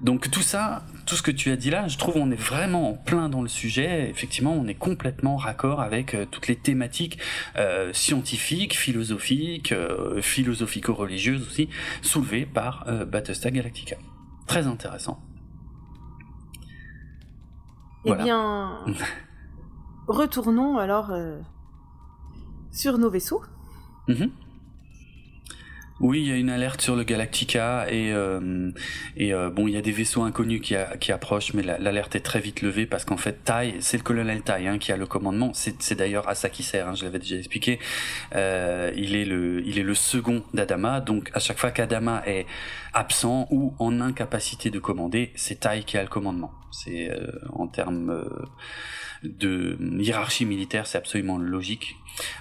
Donc 0.00 0.30
tout 0.30 0.42
ça, 0.42 0.82
tout 1.06 1.14
ce 1.14 1.22
que 1.22 1.30
tu 1.30 1.50
as 1.50 1.56
dit 1.56 1.70
là, 1.70 1.88
je 1.88 1.96
trouve 1.96 2.16
on 2.16 2.30
est 2.30 2.40
vraiment 2.40 2.90
en 2.90 2.92
plein 2.94 3.28
dans 3.28 3.40
le 3.40 3.48
sujet. 3.48 4.10
Effectivement, 4.10 4.52
on 4.52 4.66
est 4.66 4.74
complètement 4.74 5.36
raccord 5.36 5.80
avec 5.80 6.14
euh, 6.14 6.26
toutes 6.30 6.46
les 6.46 6.56
thématiques 6.56 7.18
euh, 7.56 7.90
scientifiques, 7.94 8.76
philosophiques, 8.76 9.72
euh, 9.72 10.20
philosophico-religieuses 10.20 11.46
aussi, 11.46 11.70
soulevées 12.02 12.44
par 12.44 12.86
Battlestar 13.06 13.52
Galactica. 13.52 13.96
Très 14.46 14.66
intéressant. 14.66 15.22
Eh 18.04 18.14
bien, 18.14 18.84
retournons 20.06 20.76
alors 20.76 21.10
sur 22.74 22.98
nos 22.98 23.10
vaisseaux. 23.10 23.42
Mm-hmm. 24.08 24.30
Oui, 26.00 26.22
il 26.22 26.26
y 26.26 26.32
a 26.32 26.36
une 26.36 26.50
alerte 26.50 26.80
sur 26.80 26.96
le 26.96 27.04
Galactica 27.04 27.86
et 27.88 28.12
euh, 28.12 28.72
euh, 29.20 29.50
bon, 29.50 29.68
il 29.68 29.74
y 29.74 29.76
a 29.76 29.80
des 29.80 29.92
vaisseaux 29.92 30.22
inconnus 30.22 30.60
qui, 30.60 31.12
approchent, 31.12 31.54
mais 31.54 31.62
l'alerte 31.62 32.16
est 32.16 32.20
très 32.20 32.40
vite 32.40 32.62
levée 32.62 32.84
parce 32.84 33.04
qu'en 33.04 33.16
fait, 33.16 33.44
Tai, 33.44 33.76
c'est 33.78 33.96
le 33.96 34.02
colonel 34.02 34.42
Tai 34.42 34.66
hein, 34.66 34.78
qui 34.78 34.90
a 34.90 34.96
le 34.96 35.06
commandement. 35.06 35.52
C'est 35.54 35.94
d'ailleurs 35.94 36.28
à 36.28 36.34
ça 36.34 36.50
qu'il 36.50 36.64
sert. 36.64 36.88
Hein, 36.88 36.94
je 36.96 37.04
l'avais 37.04 37.20
déjà 37.20 37.36
expliqué. 37.36 37.78
Euh, 38.34 38.90
il 38.96 39.14
est 39.14 39.24
le 39.24 39.62
il 39.64 39.78
est 39.78 39.84
le 39.84 39.94
second 39.94 40.42
d'Adama, 40.52 41.00
donc 41.00 41.30
à 41.32 41.38
chaque 41.38 41.58
fois 41.58 41.70
qu'Adama 41.70 42.24
est 42.26 42.46
absent 42.92 43.46
ou 43.50 43.72
en 43.78 44.00
incapacité 44.00 44.70
de 44.70 44.80
commander, 44.80 45.30
c'est 45.36 45.60
Tai 45.60 45.84
qui 45.86 45.96
a 45.96 46.02
le 46.02 46.08
commandement. 46.08 46.50
C'est 46.72 47.08
en 47.52 47.68
termes 47.68 48.24
de 49.24 49.76
hiérarchie 49.98 50.44
militaire, 50.44 50.86
c'est 50.86 50.98
absolument 50.98 51.38
logique. 51.38 51.96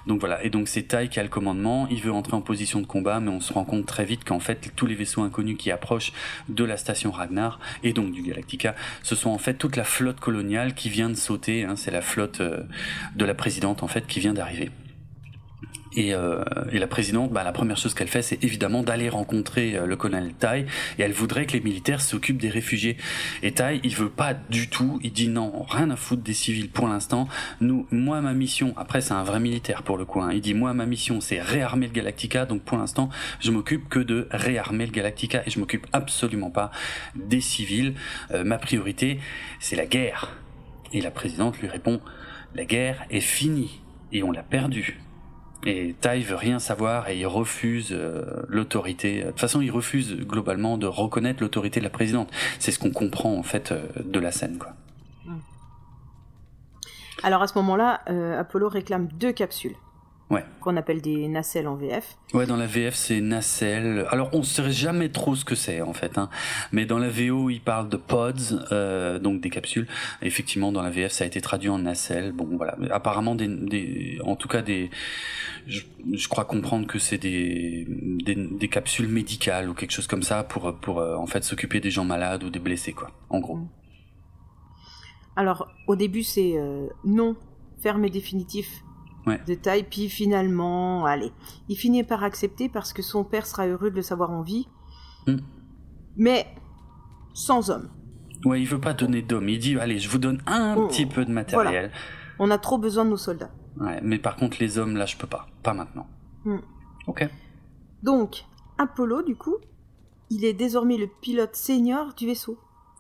Donc 0.06 0.20
voilà, 0.20 0.44
et 0.44 0.50
donc 0.50 0.68
c'est 0.68 0.84
Tai 0.84 1.08
qui 1.10 1.20
a 1.20 1.24
le 1.24 1.30
commandement, 1.30 1.88
il 1.90 2.02
veut 2.02 2.12
entrer 2.12 2.36
en 2.36 2.42
position 2.42 2.80
de 2.80 2.86
combat, 2.86 3.20
mais 3.20 3.30
on 3.30 3.40
se 3.40 3.54
rend 3.54 3.66
compte 3.66 3.86
très 3.86 4.06
vite 4.06 4.24
qu'en 4.24 4.40
fait 4.40 4.72
tous 4.76 4.86
les 4.86 4.96
vaisseaux 4.96 5.22
inconnus 5.22 5.58
qui 5.58 5.72
approchent 5.72 6.14
de 6.50 6.64
la 6.64 6.78
station 6.78 7.12
Ragnar, 7.12 7.60
et 7.84 7.94
donc 7.94 8.12
du 8.12 8.22
Galactica, 8.22 8.76
ce 9.02 9.16
sont 9.16 9.32
en 9.32 9.38
fait 9.40 9.56
toute 9.56 9.76
la 9.76 9.84
flotte 9.84 10.20
coloniale 10.20 10.76
qui 10.76 10.90
vient 10.90 11.10
de 11.10 11.16
sauter, 11.16 11.64
hein, 11.64 11.76
c'est 11.76 11.92
la 11.92 12.02
flotte 12.02 12.42
euh, 12.42 12.64
de 13.16 13.26
la 13.26 13.34
présidente 13.34 13.84
en 13.84 13.88
fait 13.88 14.06
qui 14.06 14.20
vient 14.20 14.34
d'arriver. 14.34 14.70
Et, 15.96 16.14
euh, 16.14 16.44
et, 16.72 16.80
la 16.80 16.88
présidente, 16.88 17.32
bah, 17.32 17.44
la 17.44 17.52
première 17.52 17.78
chose 17.78 17.94
qu'elle 17.94 18.08
fait, 18.08 18.22
c'est 18.22 18.44
évidemment 18.44 18.84
d'aller 18.84 19.10
rencontrer 19.10 19.76
euh, 19.76 19.86
le 19.86 19.96
colonel 19.96 20.34
Tai, 20.34 20.66
et 20.98 21.02
elle 21.02 21.12
voudrait 21.12 21.46
que 21.46 21.54
les 21.54 21.62
militaires 21.62 22.02
s'occupent 22.02 22.42
des 22.42 22.50
réfugiés. 22.50 22.98
Et 23.44 23.52
Tai, 23.52 23.80
il 23.84 23.96
veut 23.96 24.10
pas 24.10 24.34
du 24.34 24.70
tout, 24.70 25.00
il 25.04 25.12
dit 25.12 25.28
non, 25.28 25.64
rien 25.70 25.90
à 25.92 25.96
foutre 25.96 26.24
des 26.24 26.34
civils 26.34 26.70
pour 26.70 26.88
l'instant. 26.88 27.28
Nous, 27.62 27.88
moi, 27.92 28.22
ma 28.22 28.34
mission, 28.34 28.74
après 28.78 29.02
c'est 29.02 29.14
un 29.14 29.24
vrai 29.24 29.40
militaire 29.40 29.84
pour 29.84 29.98
le 29.98 30.06
coup, 30.06 30.22
hein, 30.22 30.32
il 30.34 30.42
dit 30.42 30.54
moi, 30.54 30.74
ma 30.74 30.86
mission, 30.86 31.22
c'est 31.22 31.42
réarmer 31.42 31.88
le 31.88 31.94
Galactica, 31.94 32.46
donc 32.46 32.64
pour 32.64 32.78
l'instant, 32.78 33.10
je 33.40 33.52
m'occupe 33.52 33.88
que 33.90 34.00
de 34.00 34.28
réarmer 34.32 34.86
le 34.86 34.92
Galactica, 34.92 35.44
et 35.46 35.50
je 35.50 35.60
m'occupe 35.60 35.86
absolument 35.94 36.50
pas 36.50 36.72
des 37.16 37.42
civils. 37.42 37.94
Euh, 38.32 38.44
ma 38.44 38.58
priorité, 38.58 39.20
c'est 39.60 39.76
la 39.76 39.86
guerre. 39.86 40.36
Et 40.92 41.02
la 41.02 41.12
présidente 41.12 41.60
lui 41.60 41.68
répond, 41.68 42.02
la 42.56 42.66
guerre 42.66 43.06
est 43.10 43.20
finie, 43.20 43.82
et 44.12 44.24
on 44.24 44.32
l'a 44.32 44.44
perdue. 44.44 45.00
Et 45.66 45.96
Tai 46.02 46.20
veut 46.20 46.36
rien 46.36 46.60
savoir 46.60 47.08
et 47.10 47.18
il 47.18 47.26
refuse 47.26 47.90
euh, 47.92 48.44
l'autorité. 48.48 49.22
De 49.22 49.28
toute 49.28 49.40
façon, 49.40 49.62
il 49.62 49.72
refuse 49.72 50.18
globalement 50.18 50.78
de 50.78 50.88
reconnaître 50.88 51.42
l'autorité 51.42 51.80
de 51.80 51.86
la 51.86 51.90
présidente. 51.90 52.30
C'est 52.60 52.72
ce 52.72 52.80
qu'on 52.80 52.92
comprend 52.92 53.34
en 53.34 53.44
fait 53.44 53.72
euh, 53.72 53.86
de 54.04 54.20
la 54.20 54.32
scène, 54.32 54.58
quoi. 54.58 54.74
Alors 57.24 57.42
à 57.42 57.48
ce 57.48 57.58
moment-là, 57.60 58.02
euh, 58.10 58.38
Apollo 58.38 58.68
réclame 58.68 59.08
deux 59.08 59.32
capsules. 59.32 59.76
Qu'on 60.60 60.78
appelle 60.78 61.02
des 61.02 61.28
nacelles 61.28 61.68
en 61.68 61.76
VF. 61.76 62.18
Ouais, 62.34 62.46
dans 62.46 62.56
la 62.56 62.66
VF, 62.66 62.96
c'est 62.96 63.22
nacelle. 63.22 64.06
Alors, 64.10 64.30
on 64.34 64.40
ne 64.40 64.44
sait 64.44 64.72
jamais 64.72 65.10
trop 65.10 65.36
ce 65.36 65.46
que 65.46 65.56
c'est, 65.56 65.82
en 65.82 65.94
fait. 65.94 66.18
Hein. 66.18 66.30
Mais 66.72 66.86
dans 66.86 67.00
la 67.00 67.10
VO, 67.10 67.50
il 67.50 67.60
parle 67.60 67.90
de 67.90 67.98
pods, 67.98 68.34
euh, 68.72 69.20
donc 69.20 69.42
des 69.42 69.50
capsules. 69.50 69.88
Effectivement, 70.22 70.72
dans 70.72 70.82
la 70.82 70.90
VF, 70.90 71.12
ça 71.12 71.24
a 71.24 71.28
été 71.28 71.42
traduit 71.42 71.70
en 71.70 71.80
nacelle. 71.80 72.32
Bon, 72.32 72.48
voilà. 72.58 72.78
Apparemment, 72.92 73.36
des, 73.36 73.48
des 73.48 74.20
en 74.24 74.36
tout 74.36 74.48
cas, 74.48 74.62
des. 74.62 74.90
Je, 75.68 75.82
je 76.12 76.28
crois 76.28 76.46
comprendre 76.46 76.88
que 76.88 77.00
c'est 77.00 77.18
des, 77.18 77.86
des, 77.88 78.36
des, 78.36 78.68
capsules 78.68 79.08
médicales 79.08 79.70
ou 79.70 79.74
quelque 79.74 79.92
chose 79.92 80.08
comme 80.08 80.24
ça 80.24 80.44
pour, 80.44 80.76
pour 80.80 81.00
euh, 81.00 81.16
en 81.16 81.26
fait, 81.26 81.44
s'occuper 81.44 81.80
des 81.80 81.92
gens 81.92 82.04
malades 82.04 82.44
ou 82.44 82.50
des 82.50 82.60
blessés, 82.60 82.94
quoi. 82.94 83.12
En 83.30 83.40
gros. 83.40 83.58
Mm. 83.58 83.70
Alors, 85.36 85.68
au 85.88 85.96
début, 85.96 86.24
c'est 86.24 86.58
euh, 86.58 86.88
non 87.04 87.36
ferme 87.82 88.06
et 88.06 88.10
définitif 88.10 88.84
de 89.26 89.54
taille, 89.56 89.84
puis 89.84 90.10
finalement, 90.10 91.06
allez, 91.06 91.32
il 91.70 91.78
finit 91.78 92.04
par 92.04 92.24
accepter 92.24 92.70
parce 92.70 92.94
que 92.94 93.02
son 93.02 93.24
père 93.24 93.46
sera 93.46 93.68
heureux 93.68 93.90
de 93.90 93.96
le 93.96 94.02
savoir 94.02 94.32
en 94.32 94.42
vie, 94.42 94.68
hmm. 95.28 95.38
mais 96.18 96.48
sans 97.34 97.70
homme. 97.70 97.90
Ouais, 98.46 98.62
il 98.62 98.68
veut 98.68 98.82
pas 98.82 98.94
donner 98.94 99.22
d'homme. 99.22 99.48
Il 99.48 99.60
dit, 99.60 99.78
allez, 99.78 100.00
je 100.00 100.10
vous 100.10 100.18
donne 100.18 100.42
un 100.46 100.76
oh, 100.78 100.88
petit 100.88 101.06
peu 101.06 101.24
de 101.24 101.32
matériel. 101.32 101.92
On 102.40 102.52
a 102.52 102.58
trop 102.58 102.78
besoin 102.78 103.06
de 103.06 103.12
nos 103.12 103.18
soldats. 103.18 103.52
Ouais, 103.80 104.00
mais 104.04 104.20
par 104.20 104.36
contre, 104.36 104.58
les 104.60 104.78
hommes, 104.78 104.98
là, 104.98 105.06
je 105.06 105.16
peux 105.16 105.28
pas. 105.28 105.48
Pas 105.64 105.74
maintenant. 105.74 106.08
Hmm. 106.44 106.60
Ok. 107.08 107.28
Donc, 108.02 108.44
Apollo, 108.78 109.22
du 109.24 109.36
coup, 109.36 109.56
il 110.30 110.44
est 110.44 110.54
désormais 110.54 110.98
le 110.98 111.08
pilote 111.08 111.56
senior 111.56 112.14
du 112.16 112.26
vaisseau. 112.26 112.58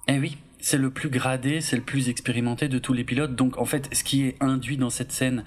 Eh 0.08 0.20
oui 0.20 0.38
c'est 0.64 0.78
le 0.78 0.90
plus 0.90 1.10
gradé, 1.10 1.60
c'est 1.60 1.76
le 1.76 1.82
plus 1.82 2.08
expérimenté 2.08 2.70
de 2.70 2.80
tous 2.80 2.94
les 2.94 3.04
pilotes. 3.04 3.36
Donc 3.36 3.58
en 3.58 3.66
fait, 3.66 3.94
ce 3.94 4.02
qui 4.02 4.26
est 4.26 4.38
induit 4.40 4.78
dans 4.78 4.90
cette 4.90 5.12
scène, 5.12 5.44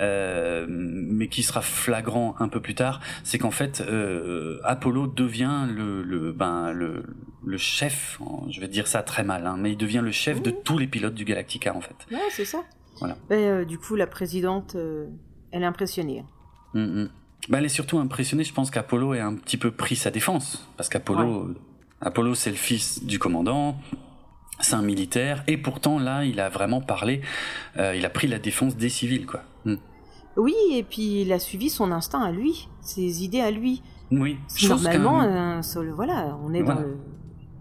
euh, 0.00 0.66
mais 0.68 1.28
qui 1.28 1.44
sera 1.44 1.62
flagrant 1.62 2.34
un 2.40 2.48
peu 2.48 2.60
plus 2.60 2.74
tard, 2.74 3.00
c'est 3.22 3.38
qu'en 3.38 3.52
fait, 3.52 3.80
euh, 3.80 4.58
Apollo 4.64 5.06
devient 5.06 5.68
le, 5.72 6.02
le, 6.02 6.32
ben, 6.32 6.72
le, 6.72 7.04
le 7.44 7.56
chef, 7.58 8.18
je 8.50 8.60
vais 8.60 8.66
dire 8.66 8.88
ça 8.88 9.04
très 9.04 9.22
mal, 9.22 9.46
hein, 9.46 9.56
mais 9.56 9.70
il 9.70 9.76
devient 9.76 10.02
le 10.02 10.10
chef 10.10 10.42
de 10.42 10.50
tous 10.50 10.78
les 10.78 10.88
pilotes 10.88 11.14
du 11.14 11.24
Galactica 11.24 11.72
en 11.72 11.80
fait. 11.80 11.94
Ouais, 12.10 12.18
c'est 12.30 12.44
ça. 12.44 12.64
Voilà. 12.98 13.16
Ben, 13.28 13.64
du 13.64 13.78
coup, 13.78 13.94
la 13.94 14.08
présidente, 14.08 14.76
elle 15.52 15.62
est 15.62 15.66
impressionnée. 15.66 16.24
Mm 16.74 17.04
Ben, 17.48 17.58
elle 17.58 17.66
est 17.66 17.68
surtout 17.68 18.00
impressionnée, 18.00 18.42
je 18.42 18.52
pense 18.52 18.72
qu'Apollo 18.72 19.14
est 19.14 19.20
un 19.20 19.36
petit 19.36 19.58
peu 19.58 19.70
pris 19.70 19.94
sa 19.94 20.10
défense, 20.10 20.68
parce 20.76 20.88
qu'Apollo... 20.88 21.54
Apollo, 22.02 22.34
c'est 22.34 22.50
le 22.50 22.56
fils 22.56 23.02
du 23.04 23.18
commandant, 23.18 23.80
c'est 24.60 24.74
un 24.74 24.82
militaire 24.82 25.44
et 25.46 25.56
pourtant 25.56 25.98
là 25.98 26.24
il 26.24 26.40
a 26.40 26.48
vraiment 26.48 26.80
parlé 26.80 27.20
euh, 27.76 27.94
il 27.94 28.04
a 28.04 28.10
pris 28.10 28.26
la 28.26 28.38
défense 28.38 28.76
des 28.76 28.88
civils 28.88 29.26
quoi. 29.26 29.42
Hmm. 29.64 29.76
oui 30.36 30.54
et 30.72 30.82
puis 30.82 31.22
il 31.22 31.32
a 31.32 31.38
suivi 31.38 31.70
son 31.70 31.92
instinct 31.92 32.22
à 32.22 32.30
lui 32.30 32.68
ses 32.80 33.24
idées 33.24 33.40
à 33.40 33.50
lui. 33.50 33.82
Oui 34.10 34.38
normalement 34.68 35.22
euh, 35.22 35.60
voilà 35.94 36.38
on 36.42 36.54
est 36.54 36.62
Dans, 36.62 36.74
le, 36.74 36.96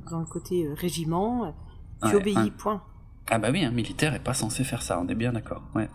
dans, 0.09 0.19
le, 0.19 0.25
côté 0.25 0.65
euh, 0.65 0.73
régiment 0.75 1.53
tu 2.07 2.15
obéis 2.15 2.51
point. 2.57 2.81
Ah 3.29 3.39
bah 3.39 3.49
oui 3.51 3.65
un 3.65 3.71
militaire 3.71 4.13
est 4.13 4.23
pas 4.23 4.33
censé 4.35 4.63
faire 4.63 4.81
ça 4.81 4.99
on 5.01 5.07
est 5.07 5.15
bien 5.15 5.33
d'accord 5.33 5.63
ouais 5.73 5.89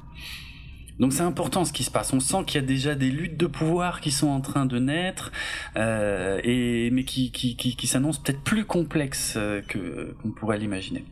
donc 1.01 1.15
c'est 1.15 1.23
important 1.23 1.65
ce 1.65 1.73
qui 1.73 1.83
se 1.83 1.91
passe. 1.91 2.13
On 2.13 2.21
sent 2.21 2.45
qu'il 2.47 2.61
y 2.61 2.65
a 2.65 2.67
déjà 2.67 2.95
des 2.95 3.11
luttes 3.11 3.39
de 3.39 3.47
pouvoir 3.47 4.01
qui 4.01 4.11
sont 4.11 4.29
en 4.29 4.41
train 4.41 4.67
de 4.67 4.79
naître, 4.79 5.33
euh, 5.77 6.41
et 6.45 6.91
mais 6.91 7.05
qui 7.05 7.33
qui 7.33 7.57
qui, 7.57 7.75
qui 7.75 7.87
s'annoncent 7.87 8.21
peut-être 8.23 8.43
plus 8.43 8.67
complexes 8.67 9.35
euh, 9.37 9.63
que 9.63 10.15
qu'on 10.23 10.31
pourrait 10.31 10.59
l'imaginer. 10.59 11.05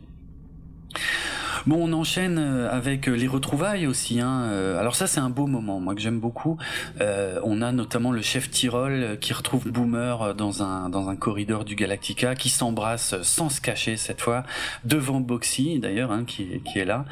Bon, 1.65 1.87
on 1.87 1.93
enchaîne 1.93 2.37
euh, 2.37 2.69
avec 2.71 3.07
les 3.07 3.27
retrouvailles 3.27 3.87
aussi. 3.87 4.19
Hein. 4.19 4.43
Euh, 4.49 4.79
alors 4.79 4.95
ça, 4.95 5.07
c'est 5.07 5.19
un 5.19 5.29
beau 5.29 5.47
moment, 5.47 5.79
moi 5.79 5.95
que 5.95 6.01
j'aime 6.01 6.19
beaucoup. 6.19 6.57
Euh, 7.01 7.39
on 7.43 7.61
a 7.61 7.71
notamment 7.71 8.11
le 8.11 8.21
chef 8.21 8.49
Tyrol 8.49 9.17
qui 9.19 9.33
retrouve 9.33 9.69
Boomer 9.69 10.35
dans 10.35 10.63
un 10.63 10.89
dans 10.89 11.09
un 11.09 11.15
corridor 11.15 11.65
du 11.65 11.75
Galactica, 11.75 12.35
qui 12.35 12.49
s'embrasse 12.49 13.21
sans 13.21 13.49
se 13.49 13.61
cacher 13.61 13.97
cette 13.97 14.21
fois 14.21 14.43
devant 14.83 15.19
Boxy 15.19 15.79
d'ailleurs, 15.79 16.11
hein, 16.11 16.23
qui 16.25 16.61
qui 16.65 16.79
est 16.79 16.85
là. 16.85 17.05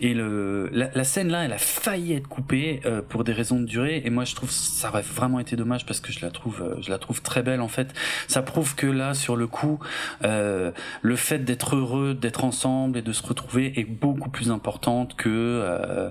Et 0.00 0.14
le 0.14 0.70
la, 0.72 1.04
scène 1.04 1.28
là, 1.28 1.44
elle 1.44 1.52
a 1.52 1.58
failli 1.58 2.14
être 2.14 2.28
coupée 2.28 2.80
pour 3.08 3.24
des 3.24 3.32
raisons 3.32 3.60
de 3.60 3.66
durée. 3.66 4.02
Et 4.04 4.10
moi, 4.10 4.24
je 4.24 4.34
trouve 4.34 4.50
ça 4.50 4.88
aurait 4.88 5.02
vraiment 5.02 5.40
été 5.40 5.56
dommage 5.56 5.86
parce 5.86 6.00
que 6.00 6.12
je 6.12 6.20
la 6.20 6.30
trouve 6.30 6.76
je 6.80 6.90
la 6.90 6.98
trouve 6.98 7.22
très 7.22 7.42
belle 7.42 7.60
en 7.60 7.68
fait. 7.68 7.92
Ça 8.28 8.42
prouve 8.42 8.74
que 8.74 8.86
là, 8.86 9.14
sur 9.14 9.36
le 9.36 9.46
coup, 9.46 9.78
le 10.22 11.16
fait 11.16 11.38
d'être 11.38 11.76
heureux, 11.76 12.14
d'être 12.14 12.44
ensemble 12.44 12.98
et 12.98 13.02
de 13.02 13.12
se 13.12 13.22
retrouver 13.22 13.78
est 13.78 13.83
beaucoup 13.84 14.30
plus 14.30 14.50
importante 14.50 15.16
que 15.16 15.28
euh, 15.28 16.10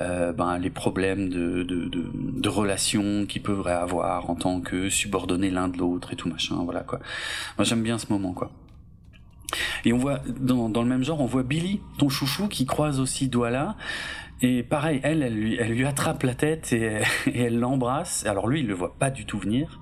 euh, 0.00 0.32
ben, 0.32 0.58
les 0.58 0.70
problèmes 0.70 1.28
de, 1.28 1.62
de, 1.62 2.48
relations 2.48 3.26
qu'ils 3.26 3.42
peuvent 3.42 3.66
avoir 3.66 4.28
en 4.28 4.34
tant 4.34 4.60
que 4.60 4.88
subordonnés 4.88 5.50
l'un 5.50 5.68
de 5.68 5.78
l'autre 5.78 6.12
et 6.12 6.16
tout 6.16 6.28
machin. 6.28 6.56
Voilà 6.64 6.80
quoi. 6.80 6.98
Moi 7.58 7.64
j'aime 7.64 7.82
bien 7.82 7.98
ce 7.98 8.06
moment 8.10 8.32
quoi. 8.32 8.50
Et 9.84 9.92
on 9.92 9.98
voit 9.98 10.20
dans, 10.40 10.68
dans 10.68 10.82
le 10.82 10.88
même 10.88 11.04
genre, 11.04 11.20
on 11.20 11.26
voit 11.26 11.42
Billy, 11.42 11.80
ton 11.98 12.08
chouchou, 12.08 12.48
qui 12.48 12.66
croise 12.66 13.00
aussi 13.00 13.28
Douala. 13.28 13.76
Et 14.42 14.62
pareil, 14.62 15.00
elle, 15.02 15.22
elle 15.22 15.34
lui, 15.34 15.56
elle 15.56 15.72
lui 15.72 15.84
attrape 15.84 16.22
la 16.22 16.34
tête 16.34 16.72
et, 16.72 17.02
et 17.26 17.42
elle 17.42 17.58
l'embrasse. 17.58 18.24
Alors 18.26 18.48
lui, 18.48 18.60
il 18.60 18.66
le 18.66 18.74
voit 18.74 18.94
pas 18.98 19.10
du 19.10 19.26
tout 19.26 19.38
venir 19.38 19.80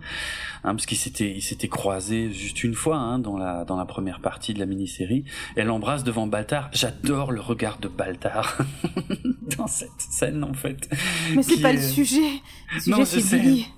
hein, 0.65 0.75
parce 0.75 0.87
qu'ils 0.87 0.99
s'étaient 0.99 1.31
ils 1.31 1.43
s'étaient 1.43 1.69
croisés 1.69 2.33
juste 2.33 2.65
une 2.65 2.75
fois 2.75 2.97
hein, 2.97 3.19
dans 3.19 3.37
la 3.37 3.65
dans 3.65 3.77
la 3.77 3.85
première 3.85 4.21
partie 4.21 4.55
de 4.55 4.59
la 4.59 4.67
mini-série. 4.67 5.25
Elle 5.57 5.67
l'embrasse 5.67 6.05
devant 6.05 6.27
Baltar. 6.27 6.71
J'adore 6.73 7.33
le 7.33 7.41
regard 7.41 7.79
de 7.79 7.89
Baltar 7.89 8.59
dans 9.57 9.67
cette 9.67 10.01
scène 10.01 10.43
en 10.43 10.55
fait. 10.55 10.89
Mais 11.35 11.43
c'est 11.43 11.61
pas 11.61 11.73
le 11.73 11.81
sujet. 11.81 12.43
Le 12.75 12.81
sujet 12.81 13.05
c'est 13.05 13.39
Billy. 13.39 13.69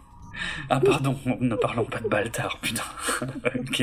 Ah 0.71 0.81
pardon, 0.81 1.17
ne 1.41 1.55
parlons 1.55 1.85
pas 1.85 2.01
de 2.01 2.09
Baltar, 2.09 2.59
putain. 2.61 2.85
ok. 3.59 3.83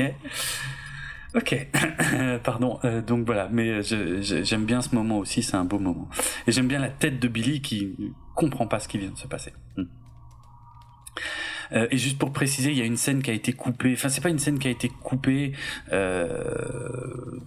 Ok, 1.34 1.68
pardon. 2.44 2.78
Euh, 2.84 3.02
donc 3.02 3.26
voilà, 3.26 3.48
mais 3.50 3.82
j'aime 3.82 4.64
bien 4.64 4.82
ce 4.82 4.94
moment 4.94 5.18
aussi, 5.18 5.42
c'est 5.42 5.56
un 5.56 5.64
beau 5.64 5.78
moment. 5.78 6.08
Et 6.46 6.52
j'aime 6.52 6.68
bien 6.68 6.78
la 6.78 6.88
tête 6.88 7.20
de 7.20 7.28
Billy 7.28 7.60
qui 7.60 7.94
comprend 8.34 8.66
pas 8.66 8.80
ce 8.80 8.88
qui 8.88 8.98
vient 8.98 9.10
de 9.10 9.18
se 9.18 9.26
passer. 9.26 9.52
Hmm. 9.76 9.84
Euh, 11.72 11.86
et 11.90 11.98
juste 11.98 12.18
pour 12.18 12.32
préciser, 12.32 12.70
il 12.70 12.78
y 12.78 12.82
a 12.82 12.84
une 12.84 12.96
scène 12.96 13.22
qui 13.22 13.30
a 13.30 13.34
été 13.34 13.52
coupée. 13.52 13.92
Enfin, 13.92 14.08
c'est 14.08 14.20
pas 14.20 14.30
une 14.30 14.38
scène 14.38 14.58
qui 14.58 14.68
a 14.68 14.70
été 14.70 14.88
coupée. 14.88 15.52
Euh... 15.92 17.40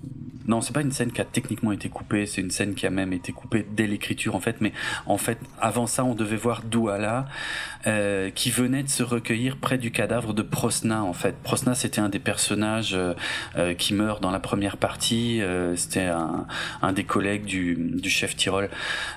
Non, 0.48 0.62
c'est 0.62 0.74
pas 0.74 0.82
une 0.82 0.92
scène 0.92 1.12
qui 1.12 1.22
a 1.22 1.26
techniquement 1.26 1.72
été 1.72 1.90
coupée. 1.90 2.26
C'est 2.26 2.42
une 2.42 2.52
scène 2.52 2.74
qui 2.74 2.88
a 2.88 2.90
même 2.90 3.14
été 3.14 3.32
coupée 3.32 3.66
dès 3.72 3.88
l'écriture 3.88 4.36
en 4.36 4.40
fait. 4.40 4.60
Mais 4.60 4.74
en 5.06 5.18
fait, 5.18 5.38
avant 5.60 5.88
ça, 5.88 6.04
on 6.04 6.16
devait 6.16 6.36
voir 6.36 6.64
Douala 6.64 7.28
euh, 7.88 8.30
qui 8.32 8.52
venait 8.52 8.84
de 8.84 8.90
se 8.90 9.04
recueillir 9.04 9.58
près 9.58 9.78
du 9.78 9.92
cadavre 9.92 10.34
de 10.34 10.42
Prosna 10.42 11.04
en 11.04 11.14
fait. 11.14 11.36
Prosna, 11.44 11.76
c'était 11.76 12.02
un 12.02 12.10
des 12.10 12.20
personnages 12.20 12.94
euh, 12.94 13.14
euh 13.56 13.74
qui 13.74 13.94
meurt 13.94 14.22
dans 14.22 14.32
la 14.32 14.40
première 14.40 14.78
partie. 14.78 15.42
Euh, 15.42 15.76
c'était 15.76 16.06
un, 16.06 16.48
un, 16.82 16.92
des 16.92 17.04
collègues 17.04 17.46
du, 17.46 17.76
du 17.76 18.10
chef 18.10 18.36
Tyrol. 18.36 18.70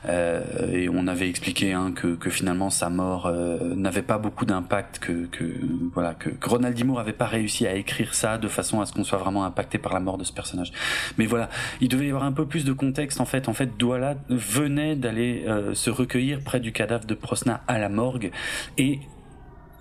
et 0.08 0.88
on 0.88 1.06
avait 1.06 1.28
expliqué 1.28 1.72
hein, 1.72 1.92
que, 1.94 2.14
que 2.14 2.30
finalement 2.30 2.70
sa 2.70 2.90
mort 2.90 3.30
n'avait 3.74 4.02
pas 4.02 4.18
beaucoup 4.18 4.44
d'impact 4.44 4.93
que, 4.98 5.26
que 5.26 5.44
voilà 5.92 6.14
que, 6.14 6.30
Ronald 6.42 6.78
pas 7.16 7.26
réussi 7.26 7.66
à 7.66 7.74
écrire 7.74 8.14
ça 8.14 8.38
de 8.38 8.48
façon 8.48 8.80
à 8.80 8.86
ce 8.86 8.92
qu'on 8.92 9.04
soit 9.04 9.18
vraiment 9.18 9.44
impacté 9.44 9.78
par 9.78 9.92
la 9.92 10.00
mort 10.00 10.18
de 10.18 10.24
ce 10.24 10.32
personnage. 10.32 10.72
Mais 11.18 11.26
voilà, 11.26 11.48
il 11.80 11.88
devait 11.88 12.06
y 12.06 12.08
avoir 12.10 12.24
un 12.24 12.32
peu 12.32 12.46
plus 12.46 12.64
de 12.64 12.72
contexte 12.72 13.20
en 13.20 13.24
fait. 13.24 13.48
En 13.48 13.54
fait, 13.54 13.76
Douala 13.76 14.16
venait 14.28 14.96
d'aller 14.96 15.44
euh, 15.46 15.74
se 15.74 15.90
recueillir 15.90 16.42
près 16.42 16.60
du 16.60 16.72
cadavre 16.72 17.06
de 17.06 17.14
Prosna 17.14 17.62
à 17.66 17.78
la 17.78 17.88
morgue 17.88 18.30
et 18.78 19.00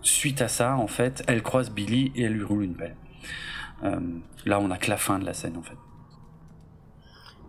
suite 0.01 0.41
à 0.41 0.47
ça, 0.47 0.75
en 0.75 0.87
fait, 0.87 1.23
elle 1.27 1.41
croise 1.41 1.71
Billy 1.71 2.11
et 2.15 2.23
elle 2.23 2.33
lui 2.33 2.43
roule 2.43 2.63
une 2.63 2.75
pelle. 2.75 2.95
Euh, 3.83 3.99
là, 4.45 4.59
on 4.59 4.69
a 4.71 4.77
que 4.77 4.89
la 4.89 4.97
fin 4.97 5.19
de 5.19 5.25
la 5.25 5.33
scène 5.33 5.57
en 5.57 5.63
fait. 5.63 5.77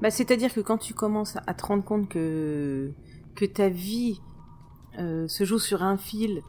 Bah, 0.00 0.10
c'est-à-dire 0.10 0.52
que 0.52 0.60
quand 0.60 0.78
tu 0.78 0.94
commences 0.94 1.36
à 1.46 1.54
te 1.54 1.64
rendre 1.64 1.84
compte 1.84 2.08
que 2.08 2.92
que 3.34 3.44
ta 3.44 3.68
vie 3.68 4.20
euh, 4.98 5.26
se 5.26 5.44
joue 5.44 5.58
sur 5.58 5.82
un 5.82 5.96
fil 5.96 6.42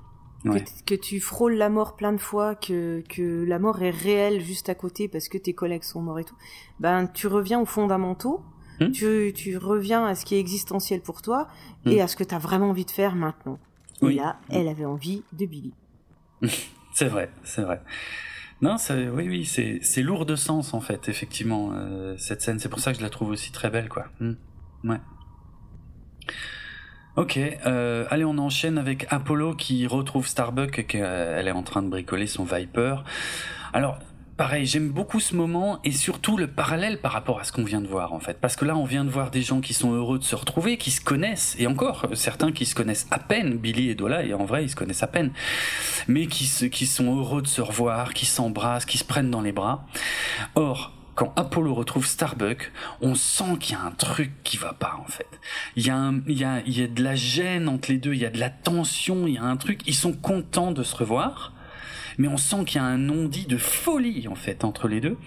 que, 0.86 0.96
tu 0.96 1.20
frôles 1.20 1.56
la 1.56 1.70
mort 1.70 1.96
plein 1.96 2.14
de 2.14 2.18
fois, 2.18 2.56
que, 2.56 3.04
que 3.10 3.44
la 3.46 3.60
mort 3.60 3.82
est 3.82 3.92
réelle 3.92 4.42
juste 4.42 4.70
à 4.70 4.76
côté 4.76 5.08
parce 5.08 5.28
que 5.28 5.38
tes 5.38 5.54
collègues 5.54 5.84
sont 5.84 6.02
morts 6.02 6.20
et 6.20 6.24
tout, 6.24 6.36
ben 6.80 7.08
tu 7.08 7.28
reviens 7.28 7.60
aux 7.60 7.66
fondamentaux, 7.66 8.44
hmm. 8.80 8.92
tu, 8.92 9.34
tu 9.36 9.58
reviens 9.58 10.06
à 10.06 10.16
ce 10.16 10.26
qui 10.26 10.36
est 10.36 10.40
existentiel 10.40 11.02
pour 11.02 11.22
toi 11.22 11.48
et 11.86 11.98
hmm. 11.98 12.02
à 12.02 12.08
ce 12.08 12.16
que 12.16 12.24
tu 12.24 12.36
as 12.36 12.40
vraiment 12.40 12.70
envie 12.70 12.86
de 12.86 12.92
faire 12.92 13.16
maintenant. 13.16 13.60
Et 14.02 14.14
là, 14.14 14.40
elle 14.50 14.68
avait 14.68 14.86
envie 14.86 15.24
de 15.34 15.46
Billy. 15.46 15.74
c'est 16.94 17.08
vrai, 17.08 17.32
c'est 17.44 17.62
vrai. 17.62 17.82
Non, 18.62 18.78
oui, 18.90 19.28
oui, 19.28 19.46
c'est, 19.46 19.80
c'est 19.82 20.02
lourd 20.02 20.26
de 20.26 20.36
sens 20.36 20.74
en 20.74 20.82
fait, 20.82 21.10
effectivement, 21.10 21.72
euh, 21.74 22.16
cette 22.18 22.42
scène. 22.42 22.60
C'est 22.60 22.70
pour 22.70 22.80
ça 22.80 22.92
que 22.92 23.00
je 23.00 23.04
la 23.04 23.10
trouve 23.10 23.30
aussi 23.30 23.52
très 23.52 23.70
belle, 23.70 23.90
quoi. 23.90 24.06
Hmm. 24.20 24.34
Ouais. 24.84 25.00
Ok, 27.18 27.40
euh, 27.40 28.06
allez, 28.10 28.26
on 28.26 28.38
enchaîne 28.38 28.78
avec 28.78 29.08
Apollo 29.10 29.54
qui 29.54 29.88
retrouve 29.88 30.28
Starbuck 30.28 30.80
et 30.80 30.84
qu'elle 30.84 31.48
est 31.48 31.52
en 31.52 31.64
train 31.64 31.82
de 31.82 31.88
bricoler 31.88 32.28
son 32.28 32.44
Viper. 32.44 32.98
Alors, 33.72 34.00
pareil, 34.36 34.66
j'aime 34.66 34.90
beaucoup 34.90 35.22
ce 35.22 35.34
moment 35.34 35.80
et 35.86 35.94
surtout 35.94 36.36
le 36.36 36.48
parallèle 36.48 37.00
par 37.00 37.14
rapport 37.14 37.40
à 37.40 37.46
ce 37.46 37.54
qu'on 37.54 37.64
vient 37.64 37.80
de 37.80 37.88
voir 37.88 38.12
en 38.12 38.20
fait. 38.20 38.38
Parce 38.42 38.58
que 38.58 38.66
là, 38.66 38.76
on 38.76 38.84
vient 38.84 39.06
de 39.06 39.10
voir 39.10 39.32
des 39.32 39.44
gens 39.44 39.62
qui 39.62 39.74
sont 39.74 39.94
heureux 39.94 40.20
de 40.20 40.26
se 40.26 40.36
retrouver, 40.36 40.76
qui 40.76 40.92
se 40.92 41.00
connaissent, 41.00 41.56
et 41.58 41.68
encore, 41.68 42.06
certains 42.16 42.52
qui 42.52 42.66
se 42.66 42.76
connaissent 42.76 43.08
à 43.12 43.20
peine, 43.20 43.60
Billy 43.60 43.90
et 43.90 43.96
Dola, 43.96 44.26
et 44.26 44.34
en 44.34 44.44
vrai, 44.44 44.66
ils 44.66 44.70
se 44.70 44.76
connaissent 44.76 45.04
à 45.04 45.08
peine, 45.08 45.32
mais 46.10 46.28
qui, 46.28 46.70
qui 46.70 46.86
sont 46.86 47.18
heureux 47.18 47.42
de 47.42 47.48
se 47.48 47.62
revoir, 47.62 48.14
qui 48.14 48.26
s'embrassent, 48.26 48.86
qui 48.86 48.98
se 48.98 49.06
prennent 49.06 49.32
dans 49.32 49.42
les 49.42 49.54
bras. 49.54 49.88
Or, 50.56 50.92
quand 51.16 51.34
Apollo 51.38 51.74
retrouve 51.74 52.06
Starbuck, 52.06 52.72
on 53.02 53.16
sent 53.16 53.58
qu'il 53.60 53.76
y 53.76 53.80
a 53.80 53.84
un 53.84 53.92
truc 53.92 54.32
qui 54.44 54.58
va 54.58 54.74
pas 54.74 55.00
en 55.02 55.08
fait. 55.08 55.28
Il 55.76 55.86
y 55.86 55.90
a 55.90 56.12
il 56.28 56.38
y 56.38 56.44
a, 56.44 56.62
il 56.66 56.78
y 56.78 56.84
a 56.84 56.88
de 56.88 57.02
la 57.02 57.16
gêne 57.16 57.70
entre 57.70 57.92
les 57.92 57.98
deux, 57.98 58.14
il 58.14 58.20
y 58.20 58.26
a 58.26 58.30
de 58.30 58.40
la 58.40 58.50
tension, 58.50 59.26
il 59.26 59.36
y 59.36 59.38
a 59.38 59.44
un 59.44 59.58
truc. 59.58 59.82
Ils 59.88 59.96
sont 59.96 60.14
contents 60.14 60.72
de 60.72 60.84
se 60.84 60.96
revoir, 60.96 61.54
mais 62.18 62.28
on 62.28 62.38
sent 62.38 62.66
qu'il 62.66 62.82
y 62.82 62.84
a 62.84 62.88
un 62.88 62.98
non-dit 62.98 63.46
de 63.46 63.58
folie 63.58 64.28
en 64.28 64.36
fait 64.36 64.64
entre 64.64 64.88
les 64.88 65.00
deux, 65.00 65.18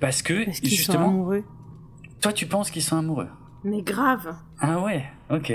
parce 0.00 0.22
que 0.22 0.44
justement. 0.62 0.98
Sont 0.98 1.10
amoureux. 1.10 1.44
Toi, 2.20 2.32
tu 2.32 2.46
penses 2.46 2.70
qu'ils 2.70 2.82
sont 2.82 2.96
amoureux 2.96 3.28
Mais 3.64 3.82
grave. 3.82 4.34
Ah 4.60 4.80
ouais, 4.80 5.04
ok. 5.30 5.52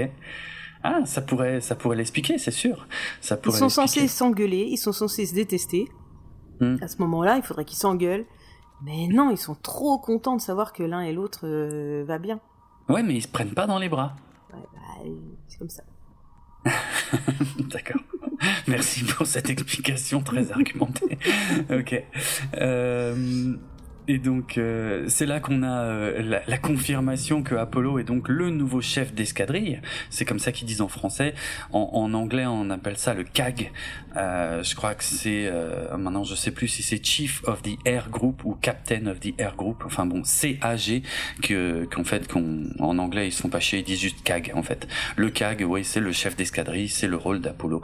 Ah, 0.82 1.02
ça 1.06 1.22
pourrait, 1.22 1.62
ça 1.62 1.76
pourrait 1.76 1.96
l'expliquer, 1.96 2.38
c'est 2.38 2.52
sûr. 2.52 2.88
Ça 3.22 3.38
pourrait 3.38 3.58
ils 3.58 3.60
sont 3.60 3.70
censés 3.70 4.08
s'engueuler, 4.08 4.68
ils 4.70 4.78
sont 4.78 4.92
censés 4.92 5.26
se 5.26 5.34
détester. 5.34 5.88
Hmm. 6.60 6.78
À 6.82 6.88
ce 6.88 6.98
moment-là, 6.98 7.38
il 7.38 7.44
faudrait 7.44 7.66
qu'ils 7.66 7.78
s'engueulent 7.78 8.26
mais 8.84 9.08
non, 9.08 9.32
ils 9.32 9.38
sont 9.38 9.56
trop 9.56 9.98
contents 9.98 10.36
de 10.36 10.42
savoir 10.42 10.74
que 10.74 10.84
l'un 10.84 11.02
et 11.02 11.14
l'autre 11.14 11.42
euh, 11.44 12.04
va 12.06 12.18
bien. 12.18 12.40
Ouais, 12.90 13.02
mais 13.04 13.16
ils 13.16 13.22
se 13.22 13.28
prennent 13.28 13.54
pas 13.54 13.66
dans 13.66 13.80
les 13.80 13.90
bras. 13.90 14.16
Ouais, 14.54 14.60
bah, 14.74 15.10
c'est 15.48 15.58
comme 15.58 15.70
ça. 15.70 15.84
D'accord. 17.60 18.02
Merci 18.68 19.04
pour 19.06 19.26
cette 19.26 19.50
explication 19.50 20.22
très 20.22 20.52
argumentée. 20.52 21.18
ok. 21.72 22.04
Euh, 22.56 23.56
et 24.08 24.18
donc 24.18 24.58
euh, 24.58 25.06
c'est 25.08 25.26
là 25.26 25.40
qu'on 25.40 25.64
a 25.64 25.84
euh, 25.84 26.40
la, 26.48 26.58
confirmation 26.58 27.44
que 27.44 27.56
Apollo 27.56 28.00
est 28.00 28.04
donc 28.04 28.28
le 28.28 28.50
nouveau 28.50 28.82
chef 28.82 29.14
d'escadrille. 29.14 29.82
C'est 30.10 30.26
comme 30.26 30.40
ça 30.40 30.52
qu'ils 30.52 30.68
disent 30.68 30.82
en 30.82 30.88
français. 30.88 31.34
En, 31.72 32.14
anglais, 32.14 32.46
on 32.46 32.70
appelle 32.70 32.98
ça 32.98 33.14
le 33.14 33.24
CAG. 33.24 33.72
Euh, 34.16 34.64
je 34.64 34.76
crois 34.76 34.96
que 34.96 35.04
c'est 35.04 35.52
maintenant, 35.98 36.24
je 36.24 36.36
sais 36.36 36.52
plus 36.52 36.68
si 36.68 36.84
c'est 36.84 37.04
Chief 37.04 37.42
of 37.46 37.62
the 37.62 37.78
Air 37.86 38.10
Group 38.10 38.44
ou 38.44 38.56
Captain 38.56 39.08
of 39.08 39.20
the 39.20 39.34
Air 39.38 39.56
Group. 39.56 39.84
Enfin 39.86 40.06
bon, 40.06 40.24
CAG 40.24 41.04
que 41.42 41.86
qu'en 41.86 42.04
fait 42.04 42.28
qu'on 42.28 42.70
en 42.80 42.98
anglais 42.98 43.28
ils 43.28 43.32
se 43.32 43.42
font 43.42 43.50
pas 43.50 43.60
chier, 43.60 43.80
ils 43.80 43.86
disent 43.86 44.02
juste 44.02 44.24
CAG 44.24 44.52
en 44.56 44.64
fait. 44.64 44.88
Le 45.16 45.30
CAG, 45.30 45.66
oui, 45.68 45.84
c'est 45.84 46.00
le 46.00 46.12
chef 46.12 46.36
d'escadrille, 46.36 46.90
c'est 46.90 47.08
le 47.08 47.18
rôle 47.18 47.42
d'Apollo. 47.42 47.82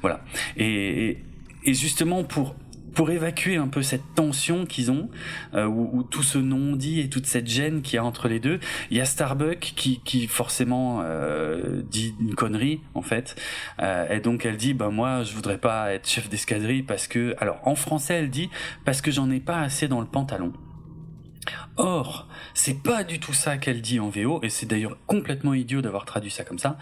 Voilà. 0.00 0.20
et, 0.56 1.18
et 1.64 1.74
justement 1.74 2.24
pour 2.24 2.54
pour 2.94 3.10
évacuer 3.10 3.56
un 3.56 3.68
peu 3.68 3.82
cette 3.82 4.14
tension 4.14 4.66
qu'ils 4.66 4.90
ont, 4.90 5.08
euh, 5.54 5.66
ou, 5.66 6.02
tout 6.02 6.22
ce 6.22 6.38
non-dit 6.38 7.00
et 7.00 7.08
toute 7.08 7.26
cette 7.26 7.46
gêne 7.46 7.82
qu'il 7.82 7.96
y 7.96 7.98
a 7.98 8.04
entre 8.04 8.28
les 8.28 8.40
deux, 8.40 8.60
il 8.90 8.96
y 8.96 9.00
a 9.00 9.04
Starbuck 9.04 9.58
qui, 9.76 10.00
qui 10.04 10.26
forcément 10.26 11.00
euh, 11.02 11.82
dit 11.90 12.14
une 12.20 12.34
connerie 12.34 12.80
en 12.94 13.02
fait, 13.02 13.36
euh, 13.80 14.08
et 14.08 14.20
donc 14.20 14.44
elle 14.44 14.56
dit 14.56 14.74
bah 14.74 14.90
moi 14.90 15.22
je 15.22 15.34
voudrais 15.34 15.58
pas 15.58 15.92
être 15.92 16.08
chef 16.08 16.28
d'escadrille 16.28 16.82
parce 16.82 17.06
que, 17.06 17.34
alors 17.38 17.60
en 17.64 17.74
français 17.74 18.14
elle 18.14 18.30
dit 18.30 18.50
parce 18.84 19.00
que 19.00 19.10
j'en 19.10 19.30
ai 19.30 19.40
pas 19.40 19.60
assez 19.60 19.88
dans 19.88 20.00
le 20.00 20.06
pantalon. 20.06 20.52
Or, 21.76 22.28
c'est 22.52 22.82
pas 22.82 23.04
du 23.04 23.18
tout 23.20 23.32
ça 23.32 23.56
qu'elle 23.56 23.80
dit 23.80 24.00
en 24.00 24.10
VO, 24.10 24.40
et 24.42 24.50
c'est 24.50 24.66
d'ailleurs 24.66 24.98
complètement 25.06 25.54
idiot 25.54 25.80
d'avoir 25.80 26.04
traduit 26.04 26.30
ça 26.30 26.44
comme 26.44 26.58
ça, 26.58 26.76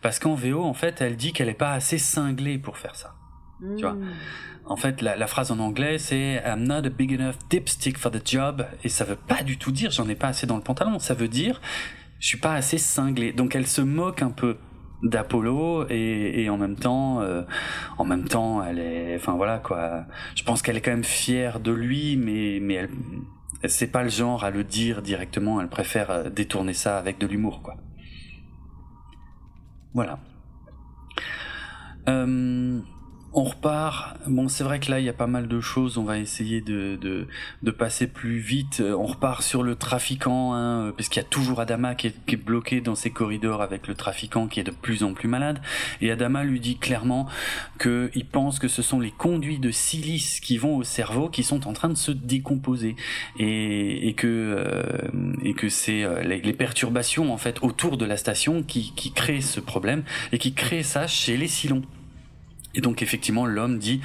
parce 0.00 0.20
qu'en 0.20 0.34
VO, 0.34 0.62
en 0.62 0.74
fait, 0.74 1.00
elle 1.00 1.16
dit 1.16 1.32
qu'elle 1.32 1.48
est 1.48 1.54
pas 1.54 1.72
assez 1.72 1.98
cinglée 1.98 2.58
pour 2.58 2.78
faire 2.78 2.94
ça. 2.94 3.16
Tu 3.76 3.82
vois 3.82 3.94
hmm. 3.94 4.12
En 4.66 4.76
fait, 4.76 5.02
la, 5.02 5.14
la, 5.14 5.26
phrase 5.26 5.50
en 5.50 5.58
anglais, 5.58 5.98
c'est 5.98 6.42
I'm 6.46 6.64
not 6.64 6.86
a 6.86 6.88
big 6.88 7.12
enough 7.12 7.34
dipstick 7.50 7.98
for 7.98 8.10
the 8.10 8.26
job. 8.26 8.66
Et 8.82 8.88
ça 8.88 9.04
veut 9.04 9.16
pas 9.16 9.42
du 9.42 9.58
tout 9.58 9.72
dire 9.72 9.90
j'en 9.90 10.08
ai 10.08 10.14
pas 10.14 10.28
assez 10.28 10.46
dans 10.46 10.56
le 10.56 10.62
pantalon. 10.62 10.98
Ça 10.98 11.14
veut 11.14 11.28
dire 11.28 11.60
je 12.18 12.28
suis 12.28 12.38
pas 12.38 12.54
assez 12.54 12.78
cinglé. 12.78 13.32
Donc 13.32 13.54
elle 13.54 13.66
se 13.66 13.82
moque 13.82 14.22
un 14.22 14.30
peu 14.30 14.56
d'Apollo 15.02 15.86
et, 15.90 16.42
et, 16.42 16.48
en 16.48 16.56
même 16.56 16.76
temps 16.76 17.20
euh, 17.20 17.42
en 17.98 18.04
même 18.04 18.24
temps 18.24 18.64
elle 18.64 18.78
est 18.78 19.16
enfin 19.16 19.34
voilà 19.34 19.58
quoi 19.58 20.06
je 20.34 20.42
pense 20.44 20.62
qu'elle 20.62 20.78
est 20.78 20.80
quand 20.80 20.92
même 20.92 21.04
fière 21.04 21.60
de 21.60 21.72
lui 21.72 22.16
mais 22.16 22.58
mais 22.62 22.74
elle 22.74 22.90
c'est 23.66 23.90
pas 23.90 24.02
le 24.02 24.08
genre 24.08 24.44
à 24.44 24.50
le 24.50 24.64
dire 24.64 25.02
directement 25.02 25.60
elle 25.60 25.68
préfère 25.68 26.10
euh, 26.10 26.30
détourner 26.30 26.72
ça 26.72 26.96
avec 26.96 27.18
de 27.18 27.26
l'humour 27.26 27.60
quoi 27.62 27.76
voilà 29.92 30.18
euh, 32.08 32.80
on 33.34 33.44
repart. 33.44 34.16
Bon, 34.26 34.48
c'est 34.48 34.64
vrai 34.64 34.78
que 34.80 34.90
là, 34.90 35.00
il 35.00 35.06
y 35.06 35.08
a 35.08 35.14
pas 35.14 35.26
mal 35.26 35.48
de 35.48 35.60
choses. 35.60 35.98
On 35.98 36.04
va 36.04 36.18
essayer 36.18 36.60
de, 36.60 36.96
de, 37.00 37.26
de 37.62 37.70
passer 37.70 38.06
plus 38.06 38.38
vite. 38.38 38.80
On 38.80 39.04
repart 39.04 39.42
sur 39.42 39.62
le 39.62 39.74
trafiquant, 39.74 40.54
hein, 40.54 40.92
parce 40.96 41.08
qu'il 41.08 41.20
y 41.20 41.24
a 41.24 41.28
toujours 41.28 41.60
Adama 41.60 41.94
qui 41.94 42.06
est, 42.06 42.14
est, 42.28 42.36
bloqué 42.36 42.80
dans 42.80 42.94
ses 42.94 43.10
corridors 43.10 43.60
avec 43.60 43.88
le 43.88 43.94
trafiquant 43.94 44.46
qui 44.46 44.60
est 44.60 44.64
de 44.64 44.70
plus 44.70 45.02
en 45.02 45.14
plus 45.14 45.28
malade. 45.28 45.60
Et 46.00 46.10
Adama 46.10 46.44
lui 46.44 46.60
dit 46.60 46.76
clairement 46.76 47.26
qu'il 47.80 48.24
pense 48.30 48.58
que 48.58 48.68
ce 48.68 48.82
sont 48.82 49.00
les 49.00 49.10
conduits 49.10 49.58
de 49.58 49.70
silice 49.70 50.40
qui 50.40 50.56
vont 50.58 50.76
au 50.76 50.84
cerveau 50.84 51.28
qui 51.28 51.42
sont 51.42 51.66
en 51.66 51.72
train 51.72 51.88
de 51.88 51.96
se 51.96 52.12
décomposer 52.12 52.96
et, 53.38 54.08
et 54.08 54.14
que 54.14 54.26
euh, 54.26 54.82
et 55.42 55.54
que 55.54 55.68
c'est 55.68 56.04
euh, 56.04 56.22
les, 56.22 56.40
les, 56.40 56.52
perturbations 56.52 57.32
en 57.32 57.36
fait 57.36 57.62
autour 57.62 57.96
de 57.96 58.04
la 58.04 58.16
station 58.16 58.62
qui, 58.62 58.92
qui 58.94 59.12
créent 59.12 59.40
ce 59.40 59.60
problème 59.60 60.04
et 60.32 60.38
qui 60.38 60.54
créent 60.54 60.82
ça 60.82 61.06
chez 61.06 61.36
les 61.36 61.48
Silons. 61.48 61.82
Et 62.74 62.80
donc 62.80 63.02
effectivement, 63.02 63.46
l'homme 63.46 63.78
dit, 63.78 64.00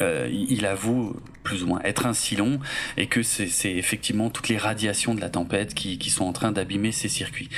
euh, 0.00 0.28
il 0.30 0.66
avoue 0.66 1.16
plus 1.42 1.62
ou 1.62 1.66
moins 1.66 1.80
être 1.84 2.06
un 2.06 2.14
silon 2.14 2.60
et 2.96 3.06
que 3.06 3.22
c'est 3.22 3.76
effectivement 3.76 4.30
toutes 4.30 4.48
les 4.48 4.58
radiations 4.58 5.14
de 5.14 5.20
la 5.20 5.30
tempête 5.30 5.74
qui, 5.74 6.10
sont 6.10 6.24
en 6.24 6.32
train 6.32 6.52
d'abîmer 6.52 6.92
ses 6.92 7.08
circuits. 7.08 7.48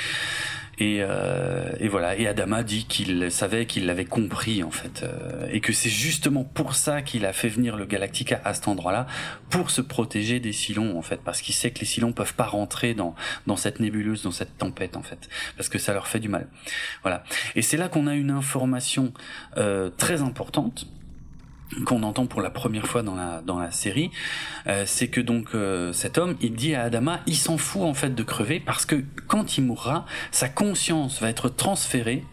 Et, 0.79 0.99
euh, 1.01 1.71
et 1.79 1.89
voilà. 1.89 2.15
Et 2.17 2.27
Adama 2.27 2.63
dit 2.63 2.85
qu'il 2.85 3.29
savait 3.31 3.65
qu'il 3.65 3.85
l'avait 3.85 4.05
compris 4.05 4.63
en 4.63 4.71
fait, 4.71 5.03
euh, 5.03 5.47
et 5.51 5.59
que 5.59 5.73
c'est 5.73 5.89
justement 5.89 6.43
pour 6.43 6.75
ça 6.75 7.01
qu'il 7.01 7.25
a 7.25 7.33
fait 7.33 7.49
venir 7.49 7.75
le 7.75 7.85
Galactica 7.85 8.41
à 8.45 8.53
cet 8.53 8.67
endroit-là, 8.67 9.05
pour 9.49 9.71
se 9.71 9.81
protéger 9.81 10.39
des 10.39 10.53
Silons 10.53 10.97
en 10.97 11.01
fait, 11.01 11.21
parce 11.23 11.41
qu'il 11.41 11.53
sait 11.53 11.71
que 11.71 11.79
les 11.79 11.85
Silons 11.85 12.13
peuvent 12.13 12.33
pas 12.33 12.45
rentrer 12.45 12.93
dans 12.93 13.13
dans 13.45 13.57
cette 13.57 13.79
nébuleuse, 13.79 14.23
dans 14.23 14.31
cette 14.31 14.57
tempête 14.57 14.95
en 14.95 15.03
fait, 15.03 15.29
parce 15.57 15.67
que 15.69 15.79
ça 15.79 15.93
leur 15.93 16.07
fait 16.07 16.19
du 16.19 16.29
mal. 16.29 16.47
Voilà. 17.01 17.23
Et 17.55 17.61
c'est 17.61 17.77
là 17.77 17.89
qu'on 17.89 18.07
a 18.07 18.15
une 18.15 18.31
information 18.31 19.13
euh, 19.57 19.89
très 19.89 20.21
importante 20.21 20.87
qu'on 21.85 22.03
entend 22.03 22.25
pour 22.25 22.41
la 22.41 22.49
première 22.49 22.87
fois 22.87 23.03
dans 23.03 23.15
la 23.15 23.41
dans 23.41 23.59
la 23.59 23.71
série, 23.71 24.11
euh, 24.67 24.83
c'est 24.85 25.07
que 25.07 25.21
donc 25.21 25.49
euh, 25.53 25.93
cet 25.93 26.17
homme, 26.17 26.35
il 26.41 26.53
dit 26.53 26.75
à 26.75 26.83
Adama, 26.83 27.19
il 27.27 27.35
s'en 27.35 27.57
fout 27.57 27.83
en 27.83 27.93
fait 27.93 28.15
de 28.15 28.23
crever 28.23 28.59
parce 28.59 28.85
que 28.85 29.03
quand 29.27 29.57
il 29.57 29.65
mourra, 29.65 30.05
sa 30.31 30.49
conscience 30.49 31.21
va 31.21 31.29
être 31.29 31.49
transférée 31.49 32.23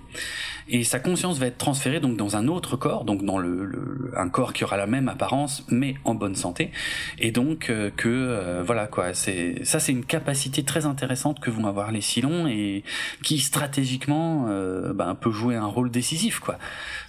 et 0.69 0.83
sa 0.83 0.99
conscience 0.99 1.39
va 1.39 1.47
être 1.47 1.59
transférée 1.59 2.01
donc 2.01 2.17
dans 2.17 2.37
un 2.37 2.49
autre 2.49 2.77
corps, 2.77 3.05
donc 3.05 3.25
dans 3.25 3.39
le, 3.39 4.13
un 4.17 4.29
corps 4.29 4.53
qui 4.53 4.65
aura 4.65 4.77
la 4.77 4.87
même 4.87 5.09
apparence 5.09 5.65
mais 5.69 5.95
en 6.05 6.15
bonne 6.15 6.35
santé, 6.35 6.73
et 7.19 7.31
donc 7.31 7.71
euh, 7.71 7.91
que 7.95 8.63
voilà 8.63 8.87
quoi, 8.87 9.15
c'est 9.15 9.65
ça 9.65 9.79
c'est 9.79 9.93
une 9.93 10.05
capacité 10.05 10.65
très 10.65 10.87
intéressante 10.87 11.39
que 11.41 11.51
vont 11.51 11.67
avoir 11.67 11.93
les 11.93 12.01
Silons 12.01 12.49
et 12.49 12.83
qui 13.23 13.39
stratégiquement 13.39 14.47
ben, 14.95 15.15
peut 15.15 15.31
jouer 15.31 15.57
un 15.57 15.67
rôle 15.67 15.91
décisif 15.91 16.41
quoi. 16.41 16.59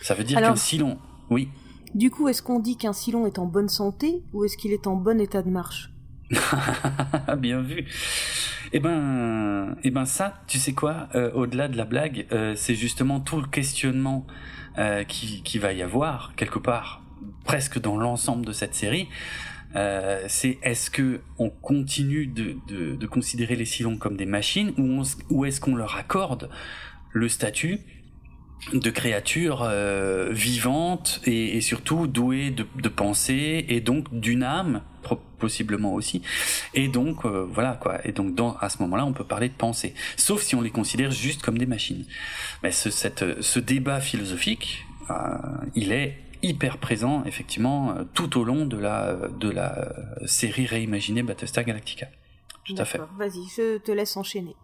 Ça 0.01 0.13
veut 0.13 0.23
dire 0.23 0.39
qu'un 0.39 0.55
Silon, 0.55 0.99
oui. 1.29 1.49
Du 1.97 2.11
coup, 2.11 2.27
est-ce 2.27 2.43
qu'on 2.43 2.59
dit 2.59 2.77
qu'un 2.77 2.93
Silon 2.93 3.25
est 3.25 3.39
en 3.39 3.47
bonne 3.47 3.69
santé 3.69 4.21
ou 4.31 4.45
est-ce 4.45 4.55
qu'il 4.55 4.71
est 4.71 4.85
en 4.85 4.95
bon 4.95 5.19
état 5.19 5.41
de 5.41 5.49
marche 5.49 5.89
Bien 7.39 7.63
vu. 7.63 7.85
Eh 8.71 8.79
ben, 8.79 9.75
eh 9.81 9.89
ben 9.89 10.05
ça, 10.05 10.43
tu 10.45 10.59
sais 10.59 10.73
quoi 10.73 11.09
euh, 11.15 11.31
Au-delà 11.31 11.67
de 11.67 11.75
la 11.75 11.85
blague, 11.85 12.27
euh, 12.31 12.53
c'est 12.55 12.75
justement 12.75 13.19
tout 13.19 13.41
le 13.41 13.47
questionnement 13.47 14.27
euh, 14.77 15.05
qui, 15.05 15.57
va 15.57 15.73
y 15.73 15.81
avoir 15.81 16.35
quelque 16.35 16.59
part, 16.59 17.01
presque 17.45 17.81
dans 17.81 17.97
l'ensemble 17.97 18.45
de 18.45 18.51
cette 18.51 18.75
série. 18.75 19.09
c'est 19.73 20.59
est-ce 20.61 20.91
que 20.91 21.21
on 21.39 21.49
continue 21.49 22.27
de, 22.27 22.57
de, 22.67 22.95
de, 22.95 23.07
considérer 23.07 23.55
les 23.55 23.65
Silons 23.65 23.97
comme 23.97 24.17
des 24.17 24.27
machines 24.27 24.71
ou, 24.77 25.01
ou 25.31 25.45
est-ce 25.45 25.59
qu'on 25.59 25.75
leur 25.75 25.95
accorde 25.95 26.51
le 27.11 27.27
statut 27.27 27.79
de 28.73 28.89
créatures 28.89 29.63
euh, 29.63 30.29
vivantes 30.31 31.21
et, 31.25 31.61
surtout 31.61 32.07
douées 32.07 32.51
de, 32.51 32.89
pensée 32.89 33.65
et 33.69 33.81
donc 33.81 34.13
d'une 34.13 34.43
âme 34.43 34.81
possiblement 35.39 35.93
aussi. 35.93 36.23
Et 36.73 36.87
donc 36.87 37.23
euh, 37.23 37.47
voilà 37.49 37.73
quoi. 37.73 38.05
Et 38.05 38.11
donc 38.11 38.35
dans 38.35 38.57
à 38.57 38.69
ce 38.69 38.81
moment-là 38.81 39.05
on 39.05 39.13
peut 39.13 39.23
parler 39.23 39.49
de 39.49 39.53
pensée 39.53 39.93
sauf 40.15 40.41
si 40.41 40.55
on 40.55 40.61
les 40.61 40.71
considère 40.71 41.11
juste 41.11 41.41
comme 41.41 41.57
des 41.57 41.65
machines. 41.65 42.05
Mais 42.63 42.71
ce 42.71 43.59
débat 43.59 44.01
philosophique 44.01 44.85
euh, 45.09 45.13
il 45.75 45.91
est 45.91 46.17
hyper 46.43 46.77
présent 46.77 47.23
effectivement 47.25 47.95
tout 48.13 48.37
au 48.37 48.43
long 48.43 48.65
de 48.65 48.77
la 48.77 49.15
de 49.39 49.49
la 49.49 49.89
série 50.25 50.65
réimaginée 50.65 51.23
Battlestar 51.23 51.63
Galactica. 51.63 52.07
Tout 52.65 52.75
à 52.77 52.85
fait. 52.85 52.99
Vas-y 53.17 53.47
je 53.55 53.77
te 53.77 53.91
laisse 53.91 54.17
enchaîner 54.17 54.55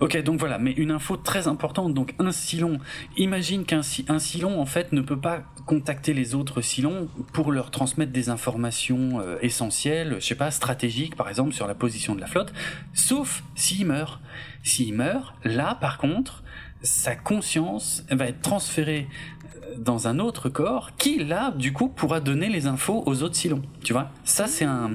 Ok, 0.00 0.16
donc 0.22 0.38
voilà, 0.38 0.58
mais 0.58 0.70
une 0.72 0.92
info 0.92 1.16
très 1.16 1.48
importante, 1.48 1.92
donc 1.92 2.14
un 2.20 2.30
silon. 2.30 2.78
Imagine 3.16 3.64
qu'un 3.64 3.80
un 4.08 4.18
silon, 4.20 4.60
en 4.60 4.66
fait, 4.66 4.92
ne 4.92 5.00
peut 5.00 5.18
pas 5.18 5.42
contacter 5.66 6.14
les 6.14 6.36
autres 6.36 6.60
silons 6.60 7.08
pour 7.32 7.50
leur 7.50 7.72
transmettre 7.72 8.12
des 8.12 8.28
informations 8.28 9.20
euh, 9.20 9.38
essentielles, 9.42 10.16
je 10.20 10.26
sais 10.26 10.36
pas, 10.36 10.52
stratégiques, 10.52 11.16
par 11.16 11.28
exemple, 11.28 11.52
sur 11.52 11.66
la 11.66 11.74
position 11.74 12.14
de 12.14 12.20
la 12.20 12.28
flotte, 12.28 12.52
sauf 12.94 13.42
s'il 13.56 13.86
meurt. 13.86 14.20
S'il 14.62 14.94
meurt, 14.94 15.34
là, 15.44 15.76
par 15.80 15.98
contre, 15.98 16.44
sa 16.80 17.16
conscience 17.16 18.04
va 18.08 18.26
être 18.26 18.40
transférée 18.40 19.08
euh, 19.56 19.74
dans 19.78 20.06
un 20.06 20.20
autre 20.20 20.48
corps 20.48 20.92
qui, 20.96 21.18
là, 21.18 21.50
du 21.50 21.72
coup, 21.72 21.88
pourra 21.88 22.20
donner 22.20 22.48
les 22.48 22.68
infos 22.68 23.02
aux 23.04 23.24
autres 23.24 23.36
silons. 23.36 23.62
Tu 23.82 23.92
vois 23.92 24.12
Ça, 24.22 24.46
c'est 24.46 24.64
un 24.64 24.92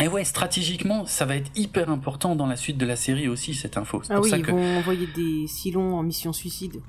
et 0.00 0.08
ouais, 0.08 0.24
stratégiquement, 0.24 1.06
ça 1.06 1.24
va 1.24 1.36
être 1.36 1.50
hyper 1.54 1.90
important 1.90 2.36
dans 2.36 2.46
la 2.46 2.56
suite 2.56 2.78
de 2.78 2.86
la 2.86 2.96
série 2.96 3.28
aussi, 3.28 3.54
cette 3.54 3.76
info. 3.76 4.02
Ah 4.10 4.20
oui, 4.20 4.30
ils 4.36 4.46
vont 4.46 4.78
envoyer 4.78 5.06
des 5.14 5.46
Silons 5.46 5.96
en 5.96 6.02
mission 6.02 6.32
suicide. 6.32 6.82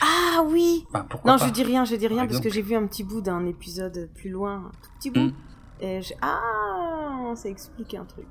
Ah 0.00 0.42
oui 0.46 0.84
bah, 0.92 1.06
Non, 1.24 1.38
je 1.38 1.48
dis 1.50 1.62
rien, 1.62 1.84
je 1.84 1.96
dis 1.96 2.06
rien, 2.06 2.26
parce 2.26 2.40
que 2.40 2.50
j'ai 2.50 2.62
vu 2.62 2.74
un 2.74 2.86
petit 2.86 3.04
bout 3.04 3.20
d'un 3.20 3.46
épisode 3.46 4.10
plus 4.14 4.30
loin, 4.30 4.66
un 4.66 4.70
tout 4.82 4.90
petit 4.98 5.10
bout. 5.10 5.20
Hmm. 5.20 5.32
Et 5.80 6.00
Ah, 6.20 7.32
ça 7.34 7.48
explique 7.48 7.94
un 7.94 8.04
truc. 8.04 8.26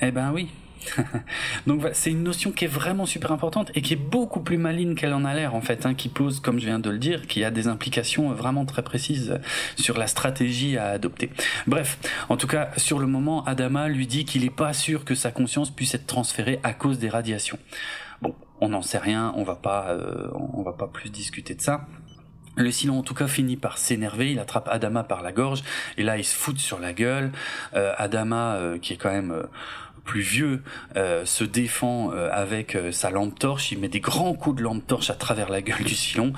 Eh 0.00 0.10
ben 0.10 0.32
oui, 0.32 0.48
Donc 1.66 1.82
c'est 1.92 2.10
une 2.10 2.22
notion 2.22 2.52
qui 2.52 2.64
est 2.64 2.68
vraiment 2.68 3.06
super 3.06 3.32
importante 3.32 3.70
et 3.74 3.82
qui 3.82 3.94
est 3.94 3.96
beaucoup 3.96 4.40
plus 4.40 4.58
maligne 4.58 4.94
qu'elle 4.94 5.12
en 5.12 5.24
a 5.24 5.34
l'air 5.34 5.54
en 5.54 5.60
fait, 5.60 5.86
hein, 5.86 5.94
qui 5.94 6.08
pose, 6.08 6.40
comme 6.40 6.58
je 6.58 6.66
viens 6.66 6.78
de 6.78 6.90
le 6.90 6.98
dire, 6.98 7.26
qui 7.26 7.44
a 7.44 7.50
des 7.50 7.68
implications 7.68 8.32
vraiment 8.32 8.64
très 8.64 8.82
précises 8.82 9.38
sur 9.76 9.98
la 9.98 10.06
stratégie 10.06 10.76
à 10.76 10.88
adopter. 10.88 11.30
Bref, 11.66 11.98
en 12.28 12.36
tout 12.36 12.46
cas, 12.46 12.70
sur 12.76 12.98
le 12.98 13.06
moment, 13.06 13.44
Adama 13.44 13.88
lui 13.88 14.06
dit 14.06 14.24
qu'il 14.24 14.42
n'est 14.42 14.50
pas 14.50 14.72
sûr 14.72 15.04
que 15.04 15.14
sa 15.14 15.30
conscience 15.30 15.70
puisse 15.70 15.94
être 15.94 16.06
transférée 16.06 16.60
à 16.62 16.72
cause 16.72 16.98
des 16.98 17.08
radiations. 17.08 17.58
Bon, 18.22 18.34
on 18.60 18.68
n'en 18.68 18.82
sait 18.82 18.98
rien, 18.98 19.32
on 19.36 19.44
va 19.44 19.56
pas, 19.56 19.90
euh, 19.90 20.28
on 20.34 20.62
va 20.62 20.72
pas 20.72 20.86
plus 20.86 21.10
discuter 21.10 21.54
de 21.54 21.62
ça. 21.62 21.86
Le 22.56 22.70
silon 22.70 22.98
en 22.98 23.02
tout 23.02 23.14
cas 23.14 23.28
finit 23.28 23.56
par 23.56 23.78
s'énerver, 23.78 24.32
il 24.32 24.38
attrape 24.38 24.68
Adama 24.68 25.04
par 25.04 25.22
la 25.22 25.32
gorge 25.32 25.62
et 25.96 26.02
là 26.02 26.18
il 26.18 26.24
se 26.24 26.34
fout 26.34 26.58
sur 26.58 26.80
la 26.80 26.92
gueule. 26.92 27.30
Euh, 27.74 27.94
Adama 27.96 28.56
euh, 28.56 28.78
qui 28.78 28.92
est 28.92 28.96
quand 28.96 29.12
même 29.12 29.46
plus 30.10 30.22
vieux 30.22 30.60
euh, 30.96 31.24
se 31.24 31.44
défend 31.44 32.10
euh, 32.12 32.28
avec 32.32 32.74
euh, 32.74 32.90
sa 32.90 33.10
lampe 33.10 33.38
torche, 33.38 33.70
il 33.70 33.78
met 33.78 33.86
des 33.86 34.00
grands 34.00 34.34
coups 34.34 34.56
de 34.56 34.62
lampe 34.62 34.84
torche 34.84 35.08
à 35.08 35.14
travers 35.14 35.48
la 35.48 35.62
gueule 35.62 35.84
du 35.84 35.94
Silon, 35.94 36.32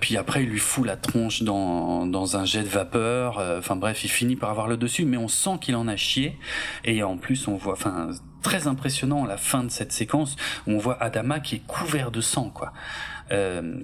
puis 0.00 0.16
après 0.16 0.44
il 0.44 0.48
lui 0.48 0.58
fout 0.58 0.86
la 0.86 0.96
tronche 0.96 1.42
dans, 1.42 2.06
dans 2.06 2.38
un 2.38 2.46
jet 2.46 2.62
de 2.62 2.68
vapeur, 2.68 3.38
enfin 3.58 3.76
bref, 3.76 4.02
il 4.04 4.08
finit 4.08 4.34
par 4.34 4.48
avoir 4.48 4.66
le 4.66 4.78
dessus, 4.78 5.04
mais 5.04 5.18
on 5.18 5.28
sent 5.28 5.58
qu'il 5.60 5.76
en 5.76 5.88
a 5.88 5.96
chié, 5.96 6.38
et 6.84 7.02
en 7.02 7.18
plus 7.18 7.48
on 7.48 7.56
voit, 7.56 7.74
enfin 7.74 8.08
très 8.42 8.66
impressionnant 8.66 9.26
la 9.26 9.36
fin 9.36 9.62
de 9.62 9.70
cette 9.70 9.92
séquence, 9.92 10.36
où 10.66 10.70
on 10.70 10.78
voit 10.78 10.96
Adama 11.02 11.40
qui 11.40 11.56
est 11.56 11.66
couvert 11.66 12.10
de 12.10 12.22
sang, 12.22 12.48
quoi, 12.48 12.72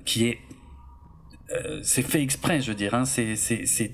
qui 0.07 0.25
est 0.25 0.39
c'est 1.83 2.03
fait 2.03 2.23
exprès, 2.23 2.63
je 2.63 2.69
veux 2.69 2.77
dire. 2.77 2.95
Hein, 2.95 3.05
c'est 3.05 3.93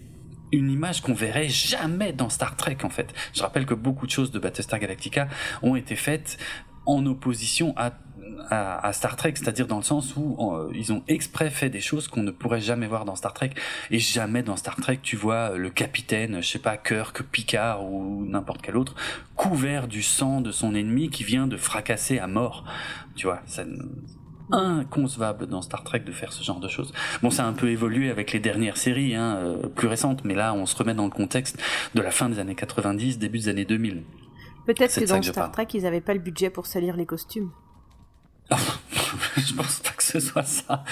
une 0.53 0.71
image 0.71 1.03
qu'on 1.03 1.15
verrait 1.15 1.49
jamais 1.49 2.13
dans 2.13 2.29
Star 2.29 2.57
Trek 2.57 2.79
en 2.83 2.91
fait. 2.91 3.15
Je 3.35 3.43
rappelle 3.43 3.67
que 3.67 3.75
beaucoup 3.75 4.07
de 4.07 4.11
choses 4.11 4.31
de 4.31 4.39
Battlestar 4.39 4.79
Galactica 4.79 5.29
ont 5.63 5.77
été 5.77 5.97
faites 5.97 6.39
en 6.87 7.05
opposition 7.07 7.75
à 7.77 7.93
à, 8.51 8.93
Star 8.93 9.17
Trek, 9.17 9.35
c'est-à-dire 9.37 9.67
dans 9.67 9.77
le 9.77 9.83
sens 9.83 10.17
où 10.17 10.53
euh, 10.53 10.71
ils 10.75 10.93
ont 10.93 11.03
exprès 11.09 11.51
fait 11.51 11.69
des 11.69 11.81
choses 11.81 12.09
qu'on 12.09 12.23
ne 12.23 12.31
pourrait 12.31 12.61
jamais 12.61 12.87
voir 12.87 13.05
dans 13.05 13.17
Star 13.17 13.35
Trek, 13.35 13.51
et 13.91 13.99
jamais 13.99 14.43
dans 14.43 14.57
Star 14.57 14.77
Trek 14.77 15.01
tu 15.03 15.17
vois 15.17 15.57
le 15.57 15.71
capitaine, 15.71 16.41
je 16.41 16.49
sais 16.49 16.59
pas, 16.59 16.77
Kirk, 16.77 17.23
Picard 17.25 17.85
ou 17.85 18.25
n'importe 18.27 18.63
quel 18.63 18.77
autre, 18.77 18.95
couvert 19.35 19.89
du 19.89 20.03
sang 20.03 20.41
de 20.41 20.51
son 20.51 20.75
ennemi 20.75 21.11
qui 21.11 21.25
vient 21.25 21.47
de 21.47 21.57
fracasser 21.57 22.19
à 22.19 22.27
mort. 22.27 22.65
Tu 23.17 23.27
vois, 23.27 23.41
ça, 23.47 23.65
inconcevable 24.51 25.47
dans 25.47 25.63
Star 25.63 25.85
Trek 25.85 26.01
de 26.01 26.13
faire 26.13 26.33
ce 26.33 26.43
genre 26.43 26.61
de 26.61 26.69
choses. 26.69 26.93
Bon, 27.23 27.31
ça 27.31 27.45
a 27.45 27.49
un 27.49 27.53
peu 27.53 27.69
évolué 27.69 28.11
avec 28.11 28.33
les 28.33 28.41
dernières 28.41 28.77
séries, 28.77 29.15
hein, 29.15 29.37
euh, 29.37 29.67
plus 29.69 29.89
récentes, 29.89 30.25
mais 30.25 30.35
là, 30.35 30.55
on 30.55 30.67
se 30.67 30.77
remet 30.77 30.95
dans 30.95 31.05
le 31.05 31.11
contexte 31.11 31.59
de 31.95 32.03
la 32.03 32.11
fin 32.11 32.29
des 32.29 32.39
années 32.39 32.55
90, 32.55 33.19
début 33.19 33.39
des 33.39 33.49
années 33.49 33.65
2000. 33.65 34.03
Peut-être 34.67 35.01
que 35.01 35.07
dans 35.07 35.23
Star 35.23 35.51
Trek, 35.53 35.69
ils 35.75 35.83
n'avaient 35.83 36.01
pas 36.01 36.15
le 36.15 36.21
budget 36.21 36.51
pour 36.51 36.67
salir 36.67 36.97
les 36.97 37.07
costumes. 37.07 37.51
je 39.37 39.55
pense 39.55 39.81
pas 39.81 39.91
que 39.91 40.03
ce 40.03 40.21
soit 40.21 40.45
ça. 40.45 40.85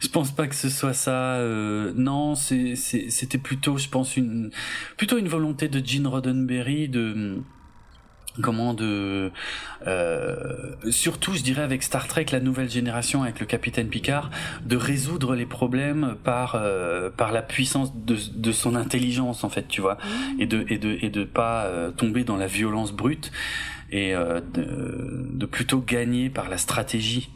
Je 0.00 0.08
pense 0.08 0.30
pas 0.30 0.46
que 0.46 0.54
ce 0.54 0.68
soit 0.68 0.94
ça. 0.94 1.36
Euh, 1.36 1.92
non, 1.94 2.34
c'était 2.34 3.38
plutôt, 3.38 3.76
je 3.76 3.88
pense, 3.88 4.16
une 4.16 4.50
plutôt 4.96 5.18
une 5.18 5.28
volonté 5.28 5.68
de 5.68 5.84
Gene 5.84 6.06
Roddenberry 6.06 6.88
de 6.88 7.42
comment 8.40 8.72
de 8.74 9.30
euh, 9.86 10.74
surtout 10.90 11.34
je 11.34 11.42
dirais 11.42 11.62
avec 11.62 11.82
Star 11.82 12.08
Trek 12.08 12.26
la 12.32 12.40
nouvelle 12.40 12.70
génération 12.70 13.22
avec 13.22 13.40
le 13.40 13.46
capitaine 13.46 13.88
Picard 13.88 14.30
de 14.64 14.76
résoudre 14.76 15.34
les 15.34 15.46
problèmes 15.46 16.16
par 16.24 16.54
euh, 16.54 17.10
par 17.10 17.32
la 17.32 17.42
puissance 17.42 17.94
de, 17.94 18.16
de 18.34 18.52
son 18.52 18.74
intelligence 18.74 19.44
en 19.44 19.50
fait 19.50 19.68
tu 19.68 19.80
vois. 19.80 19.98
Et 20.38 20.46
de 20.46 20.64
et 20.68 20.78
de 20.78 20.98
et 21.02 21.10
de 21.10 21.24
pas 21.24 21.64
euh, 21.64 21.90
tomber 21.90 22.24
dans 22.24 22.36
la 22.36 22.46
violence 22.46 22.92
brute 22.92 23.32
et 23.90 24.14
euh, 24.14 24.40
de, 24.54 25.28
de 25.30 25.46
plutôt 25.46 25.80
gagner 25.80 26.30
par 26.30 26.48
la 26.48 26.58
stratégie 26.58 27.30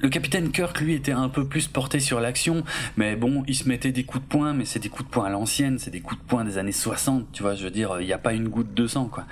le 0.00 0.08
capitaine 0.08 0.50
Kirk, 0.50 0.80
lui, 0.80 0.94
était 0.94 1.12
un 1.12 1.28
peu 1.28 1.46
plus 1.46 1.68
porté 1.68 2.00
sur 2.00 2.20
l'action, 2.20 2.64
mais 2.96 3.14
bon, 3.16 3.44
il 3.46 3.54
se 3.54 3.68
mettait 3.68 3.92
des 3.92 4.04
coups 4.04 4.24
de 4.24 4.28
poing, 4.28 4.52
mais 4.54 4.64
c'est 4.64 4.78
des 4.78 4.88
coups 4.88 5.08
de 5.08 5.12
poing 5.12 5.26
à 5.26 5.30
l'ancienne, 5.30 5.78
c'est 5.78 5.90
des 5.90 6.00
coups 6.00 6.20
de 6.20 6.26
poing 6.26 6.44
des 6.44 6.58
années 6.58 6.72
60, 6.72 7.26
tu 7.32 7.42
vois, 7.42 7.54
je 7.54 7.64
veux 7.64 7.70
dire, 7.70 8.00
il 8.00 8.06
n'y 8.06 8.12
a 8.12 8.18
pas 8.18 8.32
une 8.32 8.48
goutte 8.48 8.72
de 8.74 8.86
sang, 8.86 9.06
quoi. 9.06 9.26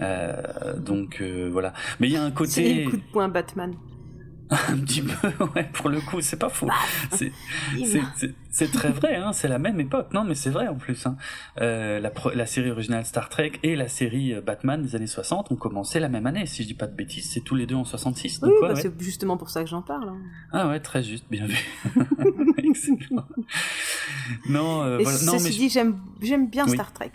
Euh, 0.00 0.76
donc, 0.78 1.18
euh, 1.20 1.48
voilà. 1.50 1.72
Mais 2.00 2.08
il 2.08 2.12
y 2.12 2.16
a 2.16 2.22
un 2.22 2.30
côté... 2.30 2.50
C'est 2.50 2.74
des 2.74 2.84
coups 2.84 3.02
de 3.02 3.12
poing 3.12 3.28
Batman. 3.28 3.74
Un 4.50 4.78
petit 4.78 5.02
peu, 5.02 5.28
ouais, 5.56 5.68
pour 5.72 5.88
le 5.88 6.00
coup, 6.00 6.20
c'est 6.20 6.38
pas 6.38 6.48
faux. 6.48 6.66
Bah, 6.66 6.74
C'est 8.50 8.70
très 8.70 8.90
vrai, 8.90 9.16
hein, 9.16 9.32
c'est 9.32 9.48
la 9.48 9.58
même 9.58 9.80
époque. 9.80 10.12
Non, 10.12 10.22
mais 10.22 10.36
c'est 10.36 10.50
vrai 10.50 10.68
en 10.68 10.76
plus. 10.76 11.04
Hein. 11.06 11.16
Euh, 11.60 11.98
la, 11.98 12.12
la, 12.32 12.46
série 12.46 12.70
originale 12.70 13.04
Star 13.04 13.28
Trek 13.28 13.52
et 13.64 13.74
la 13.74 13.88
série 13.88 14.34
euh, 14.34 14.40
Batman 14.40 14.80
des 14.80 14.94
années 14.94 15.08
60 15.08 15.50
ont 15.50 15.56
commencé 15.56 15.98
la 15.98 16.08
même 16.08 16.26
année, 16.26 16.46
si 16.46 16.62
je 16.62 16.68
dis 16.68 16.74
pas 16.74 16.86
de 16.86 16.94
bêtises. 16.94 17.28
C'est 17.28 17.40
tous 17.40 17.56
les 17.56 17.66
deux 17.66 17.74
en 17.74 17.84
66. 17.84 18.40
Oui, 18.42 18.50
bah, 18.60 18.76
c'est 18.76 18.92
justement 19.02 19.36
pour 19.36 19.50
ça 19.50 19.64
que 19.64 19.68
j'en 19.68 19.82
parle. 19.82 20.10
Hein. 20.10 20.18
Ah 20.52 20.68
ouais, 20.68 20.78
très 20.78 21.02
juste, 21.02 21.26
bien 21.28 21.46
vu. 21.46 21.58
Excellent. 22.58 23.26
Non, 24.48 24.82
euh, 24.82 24.98
voilà. 25.02 25.18
non 25.24 25.40
mais 25.42 25.50
dit, 25.50 25.68
j'aime 25.68 25.98
j'aime 26.22 26.48
bien 26.48 26.68
Star 26.68 26.92
Trek. 26.92 27.12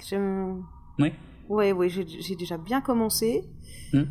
Oui. 0.99 1.13
Ouais, 1.47 1.71
ouais, 1.71 1.89
j'ai 1.89 2.35
déjà 2.35 2.57
bien 2.57 2.81
commencé. 2.81 3.43
Hmm. 3.93 4.03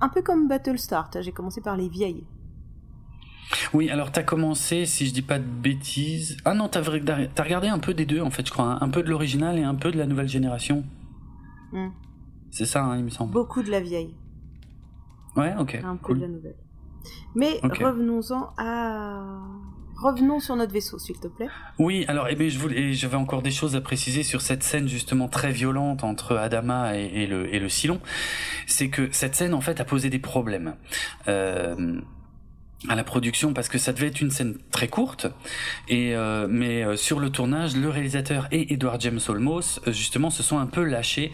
Un 0.00 0.08
peu 0.08 0.22
comme 0.22 0.48
Battlestar, 0.48 1.10
j'ai 1.20 1.32
commencé 1.32 1.60
par 1.60 1.76
les 1.76 1.88
vieilles. 1.88 2.24
Oui, 3.74 3.90
alors 3.90 4.12
t'as 4.12 4.22
commencé, 4.22 4.86
si 4.86 5.06
je 5.06 5.12
dis 5.12 5.22
pas 5.22 5.38
de 5.38 5.44
bêtises. 5.44 6.36
Ah 6.44 6.54
non, 6.54 6.68
t'as 6.68 6.80
as 6.80 7.42
regardé 7.42 7.68
un 7.68 7.78
peu 7.78 7.94
des 7.94 8.06
deux 8.06 8.20
en 8.20 8.30
fait, 8.30 8.46
je 8.46 8.52
crois. 8.52 8.64
Hein. 8.64 8.78
Un 8.80 8.88
peu 8.88 9.02
de 9.02 9.10
l'original 9.10 9.58
et 9.58 9.62
un 9.62 9.74
peu 9.74 9.90
de 9.90 9.98
la 9.98 10.06
nouvelle 10.06 10.28
génération. 10.28 10.84
Hmm. 11.72 11.88
C'est 12.50 12.66
ça, 12.66 12.84
hein, 12.84 12.96
il 12.98 13.04
me 13.04 13.10
semble. 13.10 13.32
Beaucoup 13.32 13.62
de 13.62 13.70
la 13.70 13.80
vieille. 13.80 14.14
Ouais, 15.36 15.54
ok. 15.58 15.80
Un 15.84 15.96
peu 15.96 16.14
de 16.14 16.20
la 16.20 16.28
nouvelle. 16.28 16.56
Mais 17.34 17.60
revenons-en 17.62 18.50
à 18.58 19.40
Revenons 20.00 20.40
sur 20.40 20.56
notre 20.56 20.72
vaisseau, 20.72 20.98
s'il 20.98 21.20
te 21.20 21.28
plaît. 21.28 21.48
Oui, 21.78 22.06
alors 22.08 22.26
eh 22.30 22.34
bien, 22.34 22.48
je 22.48 22.58
voulais, 22.58 22.94
j'avais 22.94 23.16
encore 23.16 23.42
des 23.42 23.50
choses 23.50 23.76
à 23.76 23.82
préciser 23.82 24.22
sur 24.22 24.40
cette 24.40 24.62
scène 24.62 24.88
justement 24.88 25.28
très 25.28 25.52
violente 25.52 26.04
entre 26.04 26.38
Adama 26.38 26.96
et, 26.96 27.26
le, 27.26 27.54
et 27.54 27.58
le 27.58 27.68
Silon. 27.68 28.00
C'est 28.66 28.88
que 28.88 29.10
cette 29.12 29.34
scène 29.34 29.52
en 29.52 29.60
fait 29.60 29.78
a 29.78 29.84
posé 29.84 30.08
des 30.08 30.18
problèmes. 30.18 30.74
Euh, 31.28 32.00
à 32.88 32.94
la 32.94 33.04
production 33.04 33.52
parce 33.52 33.68
que 33.68 33.76
ça 33.76 33.92
devait 33.92 34.06
être 34.06 34.22
une 34.22 34.30
scène 34.30 34.56
très 34.70 34.88
courte 34.88 35.26
et 35.86 36.16
euh, 36.16 36.46
mais 36.48 36.82
euh, 36.82 36.96
sur 36.96 37.20
le 37.20 37.28
tournage 37.28 37.76
le 37.76 37.90
réalisateur 37.90 38.48
et 38.52 38.72
Edward 38.72 38.98
James 39.02 39.20
Olmos 39.28 39.80
justement 39.88 40.30
se 40.30 40.42
sont 40.42 40.58
un 40.58 40.66
peu 40.66 40.82
lâchés 40.82 41.30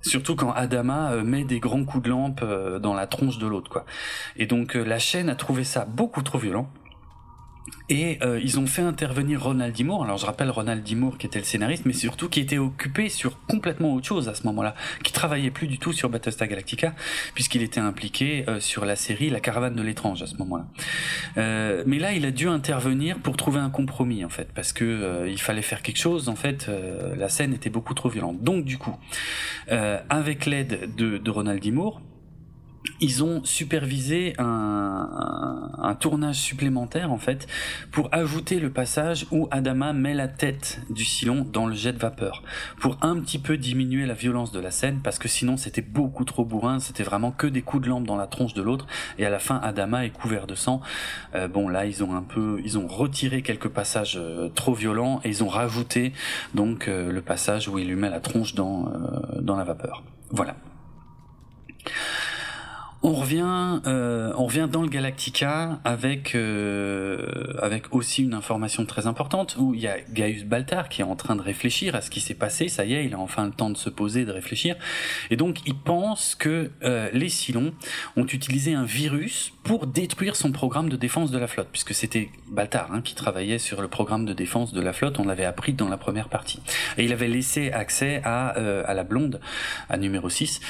Surtout 0.00 0.36
quand 0.36 0.52
Adama 0.52 1.24
met 1.24 1.42
des 1.42 1.58
grands 1.58 1.84
coups 1.84 2.04
de 2.04 2.10
lampe 2.10 2.44
dans 2.80 2.94
la 2.94 3.08
tronche 3.08 3.38
de 3.38 3.48
l'autre, 3.48 3.68
quoi. 3.68 3.84
Et 4.36 4.46
donc 4.46 4.74
la 4.74 5.00
chaîne 5.00 5.28
a 5.28 5.34
trouvé 5.34 5.64
ça 5.64 5.86
beaucoup 5.86 6.22
trop 6.22 6.38
violent. 6.38 6.70
Et 7.88 8.18
euh, 8.22 8.40
ils 8.42 8.58
ont 8.58 8.66
fait 8.66 8.82
intervenir 8.82 9.42
Ronald 9.42 9.74
D. 9.74 9.84
Alors 9.84 10.18
je 10.18 10.26
rappelle 10.26 10.50
Ronald 10.50 10.82
D. 10.82 10.96
qui 11.18 11.26
était 11.26 11.38
le 11.38 11.44
scénariste, 11.44 11.86
mais 11.86 11.92
surtout 11.92 12.28
qui 12.28 12.40
était 12.40 12.58
occupé 12.58 13.08
sur 13.08 13.44
complètement 13.46 13.94
autre 13.94 14.06
chose 14.06 14.28
à 14.28 14.34
ce 14.34 14.44
moment-là, 14.44 14.74
qui 15.02 15.12
travaillait 15.12 15.50
plus 15.50 15.66
du 15.66 15.78
tout 15.78 15.92
sur 15.92 16.08
Battlestar 16.08 16.48
Galactica, 16.48 16.94
puisqu'il 17.34 17.62
était 17.62 17.80
impliqué 17.80 18.44
euh, 18.48 18.60
sur 18.60 18.84
la 18.84 18.96
série 18.96 19.30
La 19.30 19.40
Caravane 19.40 19.74
de 19.74 19.82
l'étrange 19.82 20.22
à 20.22 20.26
ce 20.26 20.36
moment-là. 20.36 20.66
Euh, 21.36 21.82
mais 21.86 21.98
là, 21.98 22.12
il 22.12 22.24
a 22.26 22.30
dû 22.30 22.48
intervenir 22.48 23.18
pour 23.18 23.36
trouver 23.36 23.60
un 23.60 23.70
compromis 23.70 24.24
en 24.24 24.28
fait, 24.28 24.48
parce 24.54 24.72
que 24.72 24.84
euh, 24.84 25.28
il 25.28 25.40
fallait 25.40 25.62
faire 25.62 25.82
quelque 25.82 25.98
chose. 25.98 26.28
En 26.28 26.36
fait, 26.36 26.70
la 27.16 27.28
scène 27.28 27.54
était 27.54 27.70
beaucoup 27.70 27.94
trop 27.94 28.08
violente. 28.08 28.42
Donc 28.42 28.64
du 28.64 28.78
coup, 28.78 28.96
avec 29.68 30.46
l'aide 30.46 30.94
de, 30.96 31.30
Ronald 31.30 31.62
D 31.62 31.72
ils 33.00 33.22
ont 33.22 33.44
supervisé 33.44 34.34
un, 34.38 35.96
tournage 36.00 36.36
supplémentaire 36.36 37.10
en 37.10 37.18
fait 37.18 37.48
pour 37.90 38.08
ajouter 38.12 38.60
le 38.60 38.70
passage 38.70 39.26
où 39.32 39.48
Adama 39.50 39.92
met 39.92 40.14
la 40.14 40.28
tête 40.28 40.80
du 40.90 41.04
Silon 41.04 41.44
dans 41.50 41.66
le 41.66 41.74
jet 41.74 41.92
de 41.92 41.98
vapeur. 41.98 42.42
Pour 42.78 42.98
un 43.02 43.18
petit 43.18 43.38
peu 43.38 43.56
diminuer 43.56 44.06
la 44.06 44.14
violence 44.14 44.52
de 44.52 44.60
la 44.60 44.70
scène 44.70 45.00
parce 45.02 45.18
que 45.18 45.26
sinon 45.26 45.56
c'était 45.56 45.82
beaucoup 45.82 46.24
trop 46.24 46.44
bourrin 46.44 46.78
c'était 46.78 47.02
vraiment 47.02 47.32
que 47.32 47.46
des 47.48 47.62
coups 47.62 47.82
de 47.84 47.88
lampe 47.88 48.06
dans 48.06 48.16
la 48.16 48.26
tronche 48.26 48.54
de 48.54 48.62
l'autre 48.62 48.86
et 49.18 49.26
à 49.26 49.30
la 49.30 49.38
fin 49.40 49.56
Adama 49.56 50.04
est 50.04 50.10
couvert 50.10 50.46
de 50.46 50.54
sang. 50.54 50.80
Euh, 51.34 51.48
bon 51.48 51.68
là 51.68 51.84
ils 51.84 52.04
ont 52.04 52.14
un 52.14 52.22
peu 52.22 52.60
ils 52.64 52.78
ont 52.78 52.86
retiré 52.86 53.42
quelques 53.42 53.68
passages 53.68 54.16
euh, 54.16 54.48
trop 54.50 54.74
violents 54.74 55.20
et 55.24 55.30
ils 55.30 55.42
ont 55.42 55.48
rajouté 55.48 56.12
donc 56.54 56.86
euh, 56.86 57.10
le 57.10 57.22
passage 57.22 57.68
où 57.68 57.78
il 57.78 57.88
lui 57.88 57.96
met 57.96 58.10
la 58.10 58.20
tronche 58.20 58.54
dans 58.54 58.92
dans 59.40 59.56
la 59.56 59.64
vapeur. 59.64 60.04
Voilà 60.30 60.54
on 63.02 63.12
revient, 63.12 63.80
euh, 63.86 64.32
on 64.36 64.46
revient 64.46 64.68
dans 64.70 64.82
le 64.82 64.88
Galactica 64.88 65.78
avec 65.84 66.34
euh, 66.34 67.54
avec 67.62 67.94
aussi 67.94 68.24
une 68.24 68.34
information 68.34 68.84
très 68.86 69.06
importante 69.06 69.56
où 69.56 69.72
il 69.72 69.80
y 69.80 69.86
a 69.86 70.00
Gaius 70.00 70.44
Baltar 70.44 70.88
qui 70.88 71.02
est 71.02 71.04
en 71.04 71.14
train 71.14 71.36
de 71.36 71.40
réfléchir 71.40 71.94
à 71.94 72.00
ce 72.00 72.10
qui 72.10 72.20
s'est 72.20 72.34
passé. 72.34 72.68
Ça 72.68 72.84
y 72.84 72.94
est, 72.94 73.04
il 73.04 73.14
a 73.14 73.18
enfin 73.18 73.46
le 73.46 73.52
temps 73.52 73.70
de 73.70 73.76
se 73.76 73.88
poser, 73.88 74.24
de 74.24 74.32
réfléchir, 74.32 74.74
et 75.30 75.36
donc 75.36 75.58
il 75.66 75.76
pense 75.76 76.34
que 76.34 76.70
euh, 76.82 77.08
les 77.12 77.28
Cylons 77.28 77.72
ont 78.16 78.26
utilisé 78.26 78.74
un 78.74 78.84
virus 78.84 79.52
pour 79.62 79.86
détruire 79.86 80.34
son 80.34 80.50
programme 80.50 80.88
de 80.88 80.96
défense 80.96 81.30
de 81.30 81.38
la 81.38 81.46
flotte, 81.46 81.68
puisque 81.70 81.94
c'était 81.94 82.30
Baltar 82.50 82.92
hein, 82.92 83.00
qui 83.00 83.14
travaillait 83.14 83.58
sur 83.58 83.80
le 83.80 83.88
programme 83.88 84.24
de 84.24 84.32
défense 84.32 84.72
de 84.72 84.80
la 84.80 84.92
flotte. 84.92 85.20
On 85.20 85.24
l'avait 85.24 85.44
appris 85.44 85.72
dans 85.72 85.88
la 85.88 85.98
première 85.98 86.28
partie, 86.28 86.60
et 86.96 87.04
il 87.04 87.12
avait 87.12 87.28
laissé 87.28 87.70
accès 87.70 88.20
à 88.24 88.48
à 88.48 88.94
la 88.94 89.04
blonde, 89.04 89.40
à 89.88 89.96
numéro 89.98 90.28
6 90.28 90.60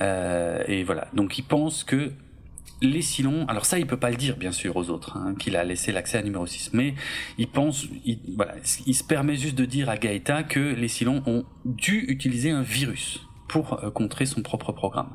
euh, 0.00 0.62
et 0.66 0.84
voilà. 0.84 1.08
Donc 1.12 1.38
il 1.38 1.44
pense 1.44 1.84
que 1.84 2.12
les 2.82 3.02
Silons, 3.02 3.46
alors 3.46 3.64
ça 3.64 3.78
il 3.78 3.86
peut 3.86 3.96
pas 3.96 4.10
le 4.10 4.16
dire 4.16 4.36
bien 4.36 4.52
sûr 4.52 4.76
aux 4.76 4.90
autres, 4.90 5.16
hein, 5.16 5.34
qu'il 5.38 5.56
a 5.56 5.64
laissé 5.64 5.92
l'accès 5.92 6.18
à 6.18 6.22
numéro 6.22 6.46
6, 6.46 6.70
mais 6.72 6.94
il 7.38 7.48
pense, 7.48 7.86
il, 8.04 8.18
voilà, 8.36 8.54
il 8.86 8.94
se 8.94 9.04
permet 9.04 9.36
juste 9.36 9.54
de 9.54 9.64
dire 9.64 9.88
à 9.88 9.96
Gaëta 9.96 10.42
que 10.42 10.58
les 10.58 10.88
Silons 10.88 11.22
ont 11.26 11.44
dû 11.64 12.04
utiliser 12.08 12.50
un 12.50 12.62
virus 12.62 13.20
pour 13.52 13.84
euh, 13.84 13.90
contrer 13.90 14.26
son 14.26 14.42
propre 14.42 14.72
programme. 14.72 15.10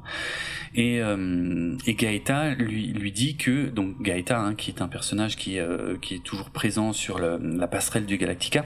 Et, 0.76 1.02
euh, 1.02 1.76
et 1.88 1.96
Gaëta 1.96 2.54
lui, 2.54 2.94
lui 2.94 3.12
dit 3.12 3.36
que, 3.36 3.68
donc 3.68 4.02
Gaëta, 4.02 4.40
hein, 4.40 4.54
qui 4.54 4.70
est 4.70 4.82
un 4.82 4.88
personnage 4.88 5.36
qui, 5.36 5.60
euh, 5.60 5.98
qui 5.98 6.16
est 6.16 6.24
toujours 6.24 6.52
présent 6.52 6.94
sur 6.94 7.20
la 7.20 7.68
passerelle 7.68 8.06
du 8.06 8.18
Galactica, 8.18 8.66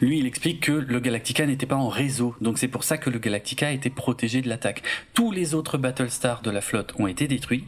lui, 0.00 0.18
il 0.18 0.26
explique 0.26 0.60
que 0.60 0.72
le 0.72 1.00
Galactica 1.00 1.46
n'était 1.46 1.66
pas 1.66 1.76
en 1.76 1.88
réseau, 1.88 2.34
donc 2.40 2.58
c'est 2.58 2.68
pour 2.68 2.84
ça 2.84 2.98
que 2.98 3.10
le 3.10 3.18
Galactica 3.18 3.72
été 3.72 3.90
protégé 3.90 4.42
de 4.42 4.48
l'attaque. 4.48 4.82
Tous 5.14 5.30
les 5.30 5.54
autres 5.54 5.78
Battlestars 5.78 6.42
de 6.42 6.50
la 6.50 6.60
flotte 6.60 6.94
ont 6.98 7.06
été 7.06 7.28
détruits, 7.28 7.64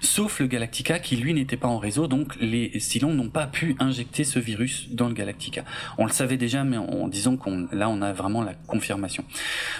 sauf 0.00 0.40
le 0.40 0.46
Galactica 0.46 0.98
qui 0.98 1.16
lui 1.16 1.34
n'était 1.34 1.56
pas 1.56 1.68
en 1.68 1.78
réseau, 1.78 2.06
donc 2.06 2.34
les 2.40 2.78
Cylons 2.80 3.14
n'ont 3.14 3.30
pas 3.30 3.46
pu 3.46 3.76
injecter 3.78 4.24
ce 4.24 4.38
virus 4.38 4.88
dans 4.90 5.08
le 5.08 5.14
Galactica. 5.14 5.64
On 5.98 6.04
le 6.04 6.12
savait 6.12 6.36
déjà, 6.36 6.64
mais 6.64 6.76
en 6.76 7.08
disant 7.08 7.36
qu'on 7.36 7.68
là 7.72 7.88
on 7.88 8.02
a 8.02 8.12
vraiment 8.12 8.42
la 8.42 8.54
confirmation. 8.54 9.24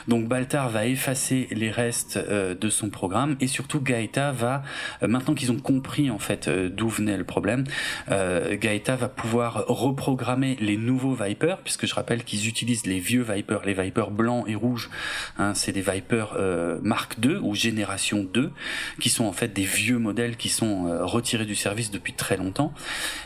Donc 0.09 0.29
Baltar 0.29 0.69
va 0.69 0.87
effacer 0.87 1.49
les 1.51 1.71
restes 1.71 2.17
euh, 2.17 2.55
de 2.55 2.69
son 2.69 2.91
programme 2.91 3.37
et 3.41 3.47
surtout 3.47 3.81
Gaeta 3.81 4.33
va, 4.33 4.63
euh, 5.03 5.09
maintenant 5.09 5.35
qu'ils 5.35 5.53
ont 5.53 5.59
compris 5.59 6.11
en 6.11 6.19
fait 6.19 6.49
euh, 6.49 6.69
d'où 6.69 6.89
venait 6.89 7.17
le 7.17 7.25
problème, 7.25 7.65
Gaeta 8.09 8.97
va 8.97 9.09
pouvoir 9.09 9.65
reprogrammer 9.67 10.57
les 10.61 10.77
nouveaux 10.77 11.15
Vipers 11.15 11.46
puisque 11.63 11.87
je 11.87 11.95
rappelle 11.95 12.25
qu'ils 12.25 12.49
utilisent 12.49 12.87
les 12.87 12.99
vieux 12.99 13.23
Viper, 13.23 13.59
les 13.65 13.75
Vipers 13.75 14.11
blancs 14.11 14.45
et 14.49 14.55
rouges. 14.55 14.91
Hein, 15.39 15.55
c'est 15.55 15.73
des 15.73 15.81
Vipers 15.81 16.35
euh, 16.37 16.79
Mark 16.83 17.17
II 17.23 17.37
ou 17.37 17.55
Génération 17.55 18.25
2, 18.25 18.51
qui 19.01 19.09
sont 19.09 19.25
en 19.25 19.33
fait 19.33 19.53
des 19.53 19.65
vieux 19.65 19.99
modèles 19.99 20.37
qui 20.37 20.49
sont 20.49 20.87
euh, 20.87 21.05
retirés 21.05 21.47
du 21.47 21.55
service 21.55 21.91
depuis 21.91 22.13
très 22.13 22.37
longtemps. 22.37 22.73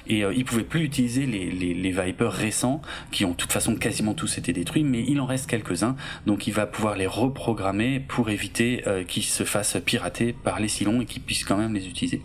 Et 0.07 0.25
euh, 0.25 0.35
ils 0.35 0.45
pouvaient 0.45 0.63
plus 0.63 0.83
utiliser 0.83 1.27
les, 1.27 1.51
les, 1.51 1.75
les 1.75 1.91
Vipers 1.91 2.33
récents, 2.33 2.83
qui 3.11 3.25
ont 3.25 3.31
de 3.31 3.37
toute 3.37 3.53
façon 3.53 3.77
quasiment 3.77 4.15
tous 4.15 4.39
été 4.39 4.53
détruits, 4.53 4.85
mais 4.85 5.05
il 5.07 5.21
en 5.21 5.27
reste 5.27 5.49
quelques-uns. 5.49 5.97
Donc 6.27 6.47
il 6.47 6.53
va 6.53 6.67
pouvoir 6.67 6.97
les 6.97 7.07
reprogrammer 7.07 8.01
pour 8.01 8.31
éviter 8.31 8.83
euh, 8.87 9.05
qu'ils 9.05 9.25
se 9.25 9.45
fassent 9.45 9.77
pirater 9.85 10.33
par 10.33 10.61
les 10.61 10.69
Silons 10.69 11.01
et 11.01 11.07
qu'ils 11.07 11.23
puissent 11.23 11.45
quand 11.45 11.57
même 11.57 11.75
les 11.75 11.87
utiliser. 11.87 12.23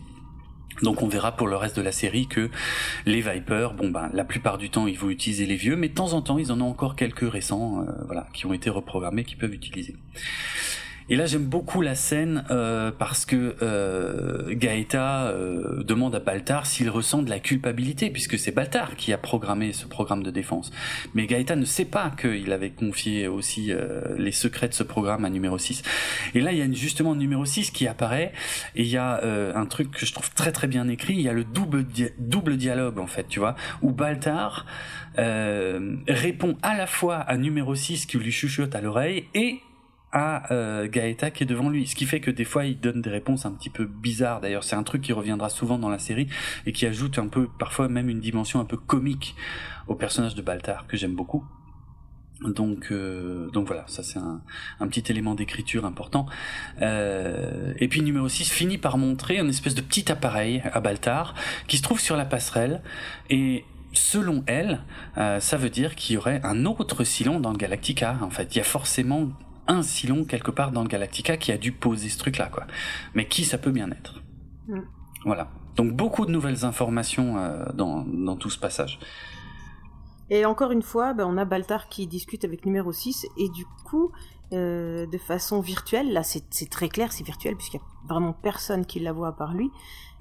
Donc 0.82 1.02
on 1.02 1.08
verra 1.08 1.32
pour 1.32 1.48
le 1.48 1.56
reste 1.56 1.78
de 1.78 1.82
la 1.82 1.92
série 1.92 2.28
que 2.28 2.50
les 3.06 3.22
Vipers, 3.22 3.74
bon 3.74 3.90
ben 3.90 4.10
la 4.14 4.26
plupart 4.26 4.58
du 4.58 4.70
temps 4.70 4.88
ils 4.88 4.98
vont 4.98 5.10
utiliser 5.10 5.46
les 5.46 5.56
vieux, 5.56 5.76
mais 5.76 5.90
de 5.90 5.94
temps 5.94 6.14
en 6.14 6.22
temps 6.22 6.38
ils 6.38 6.52
en 6.52 6.60
ont 6.62 6.70
encore 6.70 6.96
quelques 6.96 7.30
récents, 7.32 7.82
euh, 7.82 7.92
voilà, 8.06 8.28
qui 8.34 8.46
ont 8.46 8.54
été 8.54 8.70
reprogrammés, 8.70 9.24
qui 9.24 9.36
peuvent 9.36 9.54
utiliser. 9.54 9.96
Et 11.08 11.16
là, 11.16 11.28
j'aime 11.28 11.46
beaucoup 11.46 11.82
la 11.82 11.94
scène 11.94 12.46
euh, 12.50 12.92
parce 12.98 13.26
que 13.26 13.56
euh, 13.62 14.56
Gaëta 14.56 15.28
euh, 15.28 15.84
demande 15.84 16.16
à 16.16 16.20
Baltar 16.20 16.66
s'il 16.66 16.90
ressent 16.90 17.22
de 17.22 17.30
la 17.30 17.40
culpabilité, 17.40 18.10
puisque 18.10 18.40
c'est 18.40 18.52
Baltar 18.52 18.96
qui 18.96 19.14
a 19.14 19.20
programmé 19.20 19.72
ce 19.72 19.86
programme 19.86 20.24
de 20.24 20.32
défense. 20.32 20.72
Mais 21.14 21.28
Gaëta 21.28 21.56
ne 21.56 21.66
sait 21.66 21.86
pas 21.86 22.12
qu'il 22.20 22.52
avait 22.52 22.72
confié 22.72 23.28
aussi 23.28 23.72
euh, 23.72 24.16
les 24.18 24.32
secrets 24.32 24.68
de 24.68 24.74
ce 24.74 24.82
programme 24.82 25.26
à 25.26 25.30
numéro 25.30 25.60
6. 25.60 25.84
Et 26.34 26.42
là, 26.42 26.52
il 26.54 26.58
y 26.58 26.62
a 26.64 26.72
justement 26.72 27.14
numéro 27.14 27.46
6 27.46 27.70
qui 27.70 27.88
apparaît, 27.88 28.34
et 28.76 28.82
il 28.82 28.90
y 28.90 28.98
a 28.98 29.22
un 29.56 29.66
truc 29.68 29.92
que 29.92 30.06
je 30.06 30.14
trouve 30.14 30.34
très 30.34 30.52
très 30.52 30.68
bien 30.68 30.88
écrit, 30.88 31.14
il 31.14 31.22
y 31.22 31.30
a 31.30 31.34
le 31.34 31.44
double, 31.44 31.86
double 32.18 32.58
dialogue, 32.58 32.98
en 33.00 33.08
fait, 33.08 33.28
tu 33.28 33.40
vois, 33.40 33.56
où 33.82 33.92
Baltar 33.92 34.66
répond 35.18 36.58
à 36.62 36.76
la 36.76 36.88
fois 36.88 37.18
à 37.18 37.38
numéro 37.38 37.76
6 37.76 38.06
qui 38.06 38.18
lui 38.18 38.32
chuchote 38.32 38.74
à 38.76 38.82
l'oreille, 38.82 39.26
et 39.34 39.60
à 40.16 40.52
euh, 40.52 40.88
Gaëta 40.88 41.30
qui 41.30 41.44
est 41.44 41.46
devant 41.46 41.70
lui. 41.70 41.86
Ce 41.86 41.94
qui 41.94 42.06
fait 42.06 42.22
que 42.22 42.32
des 42.32 42.46
fois 42.46 42.66
il 42.66 42.80
donne 42.80 43.02
des 43.02 43.10
réponses 43.10 43.46
un 43.46 43.52
petit 43.52 43.70
peu 43.70 43.86
bizarres. 43.86 44.40
D'ailleurs, 44.40 44.64
c'est 44.64 44.78
un 44.78 44.84
truc 44.84 45.02
qui 45.02 45.14
reviendra 45.14 45.50
souvent 45.50 45.78
dans 45.78 45.90
la 45.90 46.00
série 46.00 46.28
et 46.66 46.72
qui 46.72 46.86
ajoute 46.86 47.20
un 47.20 47.28
peu, 47.28 47.48
parfois 47.60 47.90
même 47.90 48.10
une 48.10 48.22
dimension 48.22 48.60
un 48.62 48.66
peu 48.66 48.78
comique 48.78 49.36
au 49.88 49.96
personnage 49.96 50.34
de 50.34 50.42
Baltar 50.42 50.88
que 50.88 50.96
j'aime 50.98 51.16
beaucoup. 51.16 51.44
Donc, 52.42 52.88
euh, 52.92 53.50
donc 53.52 53.68
voilà, 53.68 53.86
ça 53.88 54.04
c'est 54.04 54.20
un, 54.20 54.42
un, 54.80 54.88
petit 54.88 55.04
élément 55.12 55.36
d'écriture 55.36 55.86
important. 55.86 56.26
Euh, 56.82 57.74
et 57.80 57.88
puis 57.88 58.02
numéro 58.02 58.28
6 58.28 58.50
finit 58.50 58.78
par 58.78 58.98
montrer 58.98 59.38
une 59.40 59.50
espèce 59.50 59.76
de 59.76 59.82
petit 59.82 60.12
appareil 60.12 60.62
à 60.74 60.80
Baltar 60.80 61.34
qui 61.68 61.78
se 61.78 61.84
trouve 61.84 62.00
sur 62.00 62.16
la 62.16 62.26
passerelle. 62.26 62.82
Et 63.30 63.66
selon 63.94 64.44
elle, 64.48 64.82
euh, 65.18 65.40
ça 65.40 65.58
veut 65.58 65.70
dire 65.70 65.96
qu'il 65.96 66.16
y 66.16 66.18
aurait 66.18 66.42
un 66.44 66.66
autre 66.66 67.04
Silon 67.04 67.40
dans 67.40 67.54
Galactica. 67.54 68.18
En 68.22 68.30
fait, 68.30 68.56
il 68.56 68.58
y 68.58 68.62
a 68.62 68.66
forcément 68.66 69.30
un 69.68 69.82
Silon 69.82 70.26
quelque 70.26 70.52
part 70.52 70.72
dans 70.72 70.82
le 70.82 70.88
Galactica 70.88 71.38
qui 71.38 71.52
a 71.52 71.58
dû 71.58 71.72
poser 71.72 72.10
ce 72.10 72.18
truc-là, 72.18 72.48
quoi. 72.48 72.66
Mais 73.14 73.28
qui 73.28 73.46
ça 73.46 73.58
peut 73.58 73.72
bien 73.72 73.90
être 73.92 74.22
mm. 74.68 74.82
Voilà. 75.26 75.50
Donc 75.76 75.94
beaucoup 75.94 76.26
de 76.26 76.32
nouvelles 76.32 76.66
informations 76.66 77.38
euh, 77.38 77.66
dans, 77.74 78.04
dans 78.04 78.36
tout 78.36 78.50
ce 78.50 78.60
passage. 78.60 79.00
Et 80.30 80.46
encore 80.46 80.72
une 80.72 80.82
fois, 80.82 81.14
ben, 81.14 81.26
on 81.28 81.38
a 81.38 81.46
Baltar 81.46 81.88
qui 81.88 82.08
discute 82.08 82.46
avec 82.46 82.66
numéro 82.66 82.92
6, 82.92 83.28
et 83.38 83.50
du 83.50 83.66
coup, 83.86 84.12
euh, 84.54 85.06
de 85.06 85.18
façon 85.18 85.62
virtuelle, 85.62 86.14
là 86.14 86.24
c'est 86.24 86.70
très 86.70 86.90
clair, 86.90 87.12
c'est 87.12 87.24
virtuel, 87.24 87.56
puisqu'il 87.56 87.78
n'y 87.78 87.84
a 87.84 88.08
vraiment 88.08 88.34
personne 88.34 88.86
qui 88.86 89.00
la 89.00 89.14
voit 89.14 89.30
à 89.30 89.32
part 89.34 89.54
lui. 89.54 89.70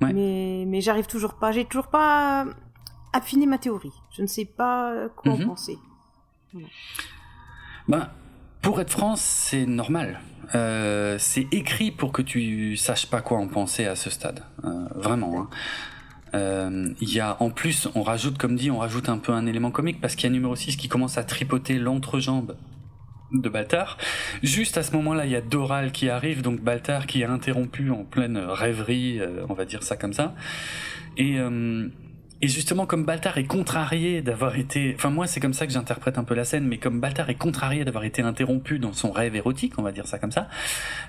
Mais, 0.01 0.65
mais 0.67 0.83
j'arrive 0.83 1.07
toujours 1.07 1.35
pas, 1.35 1.53
j'ai 1.53 1.65
toujours 1.65 1.87
pas 1.87 2.45
affiné 3.15 3.47
ma 3.47 3.57
théorie. 3.57 3.93
Je 4.11 4.21
ne 4.21 4.27
sais 4.27 4.45
pas 4.45 5.09
quoi 5.17 5.33
en 5.33 5.39
mhm. 5.39 5.47
penser. 5.47 5.79
Ben, 7.89 8.11
pour 8.65 8.81
être 8.81 8.91
France, 8.91 9.21
c'est 9.21 9.67
normal. 9.67 10.21
Euh, 10.55 11.17
c'est 11.19 11.47
écrit 11.53 11.91
pour 11.91 12.13
que 12.13 12.23
tu 12.23 12.77
saches 12.77 13.07
pas 13.07 13.21
quoi 13.21 13.39
en 13.39 13.47
penser 13.47 13.85
à 13.85 13.95
ce 13.95 14.09
stade. 14.09 14.43
Euh, 14.65 14.87
vraiment. 14.95 15.39
Hein. 15.39 15.49
Euh, 16.35 16.89
il 17.01 17.13
y 17.13 17.21
a 17.21 17.37
en 17.41 17.51
plus, 17.51 17.89
on 17.95 18.03
rajoute, 18.03 18.39
comme 18.39 18.57
dit, 18.57 18.71
on 18.71 18.79
rajoute 18.79 19.11
un 19.11 19.19
peu 19.19 19.33
un 19.33 19.45
élément 19.45 19.71
comique 19.71 20.01
parce 20.01 20.17
qu'il 20.17 20.25
y 20.25 20.33
a 20.33 20.33
numéro 20.33 20.57
6 20.57 20.77
qui 20.77 20.89
commence 20.89 21.19
à 21.19 21.25
tripoter 21.25 21.79
l'entrejambe 21.79 22.57
de 23.33 23.49
Baltar. 23.51 23.99
Juste 24.43 24.79
à 24.79 24.83
ce 24.83 24.93
moment-là, 24.93 25.27
il 25.27 25.33
y 25.33 25.37
a 25.37 25.43
Doral 25.43 25.93
qui 25.93 26.09
arrive, 26.09 26.41
donc 26.41 26.61
Baltar 26.61 27.07
qui 27.07 27.21
est 27.21 27.27
interrompu 27.27 27.91
en 27.91 28.05
pleine 28.05 28.39
rêverie, 28.39 29.21
euh, 29.21 29.45
on 29.51 29.55
va 29.55 29.67
dire 29.67 29.83
ça 29.83 29.97
comme 29.97 30.15
ça. 30.15 30.35
Et, 31.19 31.39
euh, 31.39 31.89
et 32.45 32.49
justement, 32.49 32.85
comme 32.85 33.07
Baltar 33.07 33.39
est 33.39 33.47
contrarié 33.47 34.21
d'avoir 34.21 34.57
été, 34.57 34.95
enfin 34.99 35.09
moi 35.09 35.27
c'est 35.27 35.41
comme 35.41 35.55
ça 35.55 35.67
que 35.67 35.73
j'interprète 35.73 36.19
un 36.19 36.25
peu 36.25 36.35
la 36.35 36.45
scène, 36.45 36.67
mais 36.67 36.77
comme 36.77 37.01
Baltar 37.01 37.31
est 37.31 37.37
contrarié 37.37 37.87
d'avoir 37.87 38.05
été 38.05 38.21
interrompu 38.21 38.79
dans 38.79 38.93
son 38.93 39.13
rêve 39.13 39.35
érotique, 39.35 39.79
on 39.79 39.83
va 39.83 39.93
dire 39.93 40.07
ça 40.07 40.19
comme 40.19 40.31
ça, 40.31 40.51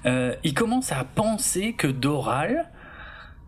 il 0.05 0.53
commence 0.53 0.93
à 0.93 1.03
penser 1.03 1.73
que 1.73 1.87
Doral 1.87 2.71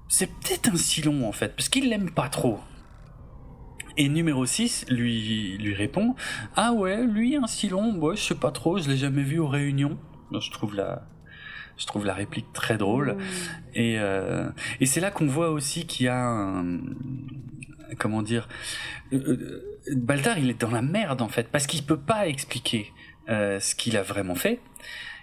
c'est 0.10 0.28
peut-être 0.28 0.74
un 0.74 0.76
Silon 0.76 1.26
en 1.26 1.32
fait, 1.32 1.56
parce 1.56 1.70
qu'il 1.70 1.88
l'aime 1.88 2.12
pas 2.12 2.28
trop. 2.28 2.60
Et 3.96 4.10
numéro 4.10 4.46
6 4.46 4.88
lui, 4.90 5.58
lui 5.58 5.74
répond 5.74 6.14
Ah 6.58 6.74
ouais, 6.74 7.06
lui, 7.06 7.38
un 7.38 7.48
Silon, 7.48 7.94
moi 7.94 8.16
je 8.16 8.22
sais 8.22 8.36
pas 8.36 8.52
trop, 8.52 8.80
je 8.80 8.90
l'ai 8.90 8.98
jamais 8.98 9.24
vu 9.24 9.40
aux 9.40 9.48
réunions. 9.48 9.98
je 10.34 10.52
trouve 10.52 10.76
la, 10.76 11.08
je 11.78 11.86
trouve 11.86 12.06
la 12.06 12.14
réplique 12.14 12.52
très 12.52 12.78
drôle. 12.78 13.14
Mmh. 13.14 13.22
Et, 13.76 13.96
euh, 13.98 14.50
et 14.82 14.86
c'est 14.86 15.00
là 15.00 15.10
qu'on 15.10 15.28
voit 15.28 15.52
aussi 15.52 15.88
qu'il 15.88 16.08
y 16.08 16.10
a 16.10 16.20
un. 16.20 16.80
Comment 17.98 18.22
dire 18.22 18.48
euh, 19.14 19.18
euh, 19.18 19.96
Baltar, 19.96 20.38
il 20.38 20.50
est 20.50 20.60
dans 20.60 20.72
la 20.72 20.82
merde 20.82 21.22
en 21.22 21.30
fait, 21.30 21.50
parce 21.50 21.68
qu'il 21.68 21.84
peut 21.84 22.00
pas 22.00 22.28
expliquer 22.28 22.92
ce 23.28 23.76
qu'il 23.76 23.98
a 23.98 24.04
vraiment 24.04 24.36
fait. 24.36 24.62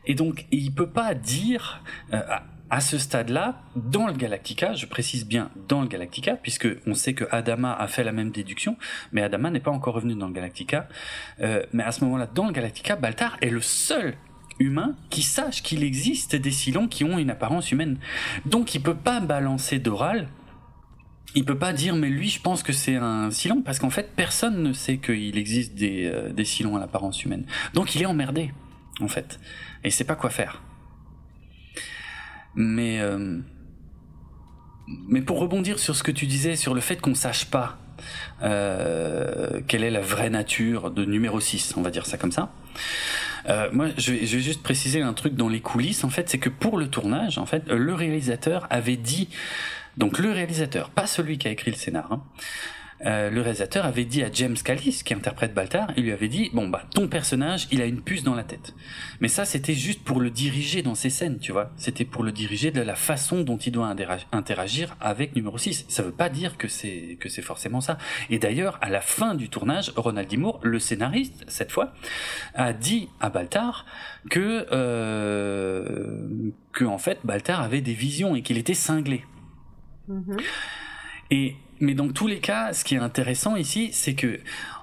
Et 0.04 0.14
donc, 0.14 0.44
il 0.50 0.74
peut 0.74 0.90
pas 0.90 1.14
dire 1.14 1.82
à 2.74 2.80
ce 2.80 2.98
stade-là, 2.98 3.62
dans 3.76 4.06
le 4.06 4.14
Galactica, 4.14 4.72
je 4.74 4.86
précise 4.86 5.26
bien 5.26 5.50
dans 5.68 5.82
le 5.82 5.86
Galactica, 5.86 6.34
puisque 6.34 6.66
on 6.86 6.94
sait 6.94 7.14
que 7.14 7.24
Adama 7.30 7.72
a 7.72 7.86
fait 7.86 8.04
la 8.04 8.12
même 8.12 8.30
déduction, 8.30 8.76
mais 9.12 9.22
Adama 9.22 9.50
n'est 9.50 9.60
pas 9.60 9.70
encore 9.70 9.94
revenu 9.94 10.14
dans 10.14 10.26
le 10.26 10.32
Galactica. 10.32 10.88
Euh, 11.40 11.64
mais 11.72 11.84
à 11.84 11.92
ce 11.92 12.02
moment-là, 12.04 12.26
dans 12.26 12.46
le 12.46 12.52
Galactica, 12.52 12.96
Baltar 12.96 13.36
est 13.40 13.50
le 13.50 13.60
seul 13.60 14.14
humain 14.58 14.96
qui 15.10 15.22
sache 15.22 15.62
qu'il 15.62 15.84
existe 15.84 16.36
des 16.36 16.50
Silons 16.50 16.88
qui 16.88 17.04
ont 17.04 17.18
une 17.18 17.30
apparence 17.30 17.70
humaine. 17.70 17.98
Donc 18.46 18.74
il 18.74 18.82
peut 18.82 18.96
pas 18.96 19.20
balancer 19.20 19.78
d'oral. 19.78 20.28
Il 21.34 21.44
peut 21.44 21.58
pas 21.58 21.72
dire 21.72 21.96
mais 21.96 22.08
lui 22.08 22.28
je 22.28 22.40
pense 22.40 22.62
que 22.62 22.72
c'est 22.72 22.96
un 22.96 23.30
Silon 23.30 23.62
parce 23.62 23.78
qu'en 23.78 23.90
fait 23.90 24.12
personne 24.14 24.62
ne 24.62 24.72
sait 24.72 24.98
qu'il 24.98 25.36
existe 25.36 25.74
des, 25.74 26.06
euh, 26.06 26.32
des 26.32 26.44
Silons 26.44 26.76
à 26.76 26.80
l'apparence 26.80 27.24
humaine. 27.24 27.44
Donc 27.74 27.94
il 27.94 28.02
est 28.02 28.06
emmerdé 28.06 28.52
en 29.00 29.08
fait 29.08 29.40
et 29.82 29.88
il 29.88 29.92
sait 29.92 30.04
pas 30.04 30.14
quoi 30.14 30.30
faire. 30.30 30.62
Mais, 32.54 33.00
euh, 33.00 33.40
mais 35.08 35.22
pour 35.22 35.40
rebondir 35.40 35.80
sur 35.80 35.96
ce 35.96 36.04
que 36.04 36.12
tu 36.12 36.26
disais, 36.26 36.54
sur 36.54 36.72
le 36.72 36.80
fait 36.80 37.00
qu'on 37.00 37.16
sache 37.16 37.46
pas 37.46 37.78
euh, 38.42 39.60
quelle 39.66 39.82
est 39.82 39.90
la 39.90 40.00
vraie 40.00 40.30
nature 40.30 40.92
de 40.92 41.04
numéro 41.04 41.40
6, 41.40 41.74
on 41.76 41.82
va 41.82 41.90
dire 41.90 42.06
ça 42.06 42.16
comme 42.16 42.32
ça. 42.32 42.52
Moi, 43.72 43.88
je 43.98 44.12
vais, 44.12 44.26
je 44.26 44.36
vais, 44.36 44.42
juste 44.42 44.62
préciser 44.62 45.02
un 45.02 45.12
truc 45.12 45.34
dans 45.34 45.50
les 45.50 45.60
coulisses. 45.60 46.02
En 46.04 46.08
fait, 46.08 46.30
c'est 46.30 46.38
que 46.38 46.48
pour 46.48 46.78
le 46.78 46.88
tournage, 46.88 47.36
en 47.36 47.44
fait, 47.44 47.68
le 47.68 47.92
réalisateur 47.92 48.66
avait 48.70 48.96
dit, 48.96 49.28
donc 49.96 50.18
le 50.18 50.30
réalisateur, 50.30 50.90
pas 50.90 51.06
celui 51.06 51.38
qui 51.38 51.48
a 51.48 51.50
écrit 51.50 51.70
le 51.70 51.76
scénar, 51.76 52.12
hein, 52.12 52.22
euh, 53.06 53.28
le 53.28 53.40
réalisateur 53.40 53.84
avait 53.84 54.04
dit 54.04 54.22
à 54.22 54.30
James 54.32 54.56
Callis, 54.56 55.02
qui 55.04 55.14
interprète 55.14 55.52
Baltar, 55.52 55.88
il 55.96 56.04
lui 56.04 56.12
avait 56.12 56.28
dit 56.28 56.50
bon 56.54 56.68
bah 56.68 56.82
ton 56.94 57.08
personnage, 57.08 57.66
il 57.70 57.82
a 57.82 57.86
une 57.86 58.00
puce 58.00 58.22
dans 58.22 58.34
la 58.34 58.44
tête. 58.44 58.74
Mais 59.20 59.28
ça, 59.28 59.44
c'était 59.44 59.74
juste 59.74 60.02
pour 60.02 60.20
le 60.20 60.30
diriger 60.30 60.82
dans 60.82 60.94
ses 60.94 61.10
scènes, 61.10 61.38
tu 61.38 61.52
vois. 61.52 61.70
C'était 61.76 62.04
pour 62.04 62.22
le 62.22 62.32
diriger 62.32 62.70
de 62.70 62.80
la 62.80 62.94
façon 62.94 63.42
dont 63.42 63.56
il 63.56 63.72
doit 63.72 63.94
interagir 64.32 64.96
avec 65.00 65.34
numéro 65.36 65.58
6. 65.58 65.86
Ça 65.88 66.02
veut 66.02 66.12
pas 66.12 66.28
dire 66.28 66.56
que 66.56 66.68
c'est 66.68 67.18
que 67.20 67.28
c'est 67.28 67.42
forcément 67.42 67.80
ça. 67.80 67.98
Et 68.30 68.38
d'ailleurs, 68.38 68.78
à 68.80 68.88
la 68.88 69.00
fin 69.00 69.34
du 69.34 69.48
tournage, 69.48 69.92
Ronald 69.96 70.28
D. 70.28 70.36
Moore, 70.36 70.60
le 70.62 70.78
scénariste 70.78 71.44
cette 71.48 71.72
fois, 71.72 71.92
a 72.54 72.72
dit 72.72 73.08
à 73.20 73.28
Baltar 73.28 73.86
que 74.30 74.66
euh, 74.72 76.28
que 76.72 76.84
en 76.84 76.98
fait 76.98 77.18
Baltar 77.24 77.60
avait 77.60 77.82
des 77.82 77.94
visions 77.94 78.34
et 78.34 78.42
qu'il 78.42 78.56
était 78.56 78.74
cinglé. 78.74 79.24
Mm-hmm. 80.08 80.40
Et 81.30 81.56
mais 81.80 81.94
dans 81.94 82.08
tous 82.08 82.26
les 82.26 82.38
cas, 82.38 82.72
ce 82.72 82.84
qui 82.84 82.94
est 82.94 82.98
intéressant 82.98 83.56
ici, 83.56 83.90
c'est 83.92 84.14
que, 84.14 84.40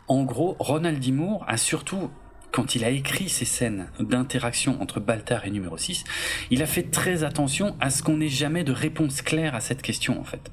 en 0.07 0.23
gros, 0.23 0.55
Ronald 0.59 0.99
D. 0.99 1.11
Moore 1.11 1.45
a 1.47 1.57
surtout 1.57 2.11
quand 2.51 2.75
il 2.75 2.83
a 2.83 2.89
écrit 2.89 3.29
ces 3.29 3.45
scènes 3.45 3.87
d'interaction 3.99 4.81
entre 4.81 4.99
Baltar 4.99 5.45
et 5.45 5.51
numéro 5.51 5.77
6, 5.77 6.03
il 6.51 6.61
a 6.61 6.65
fait 6.65 6.83
très 6.83 7.23
attention 7.23 7.77
à 7.79 7.89
ce 7.89 8.03
qu'on 8.03 8.17
n'ait 8.17 8.27
jamais 8.27 8.65
de 8.65 8.73
réponse 8.73 9.21
claire 9.21 9.55
à 9.55 9.61
cette 9.61 9.81
question 9.81 10.19
en 10.19 10.25
fait. 10.25 10.51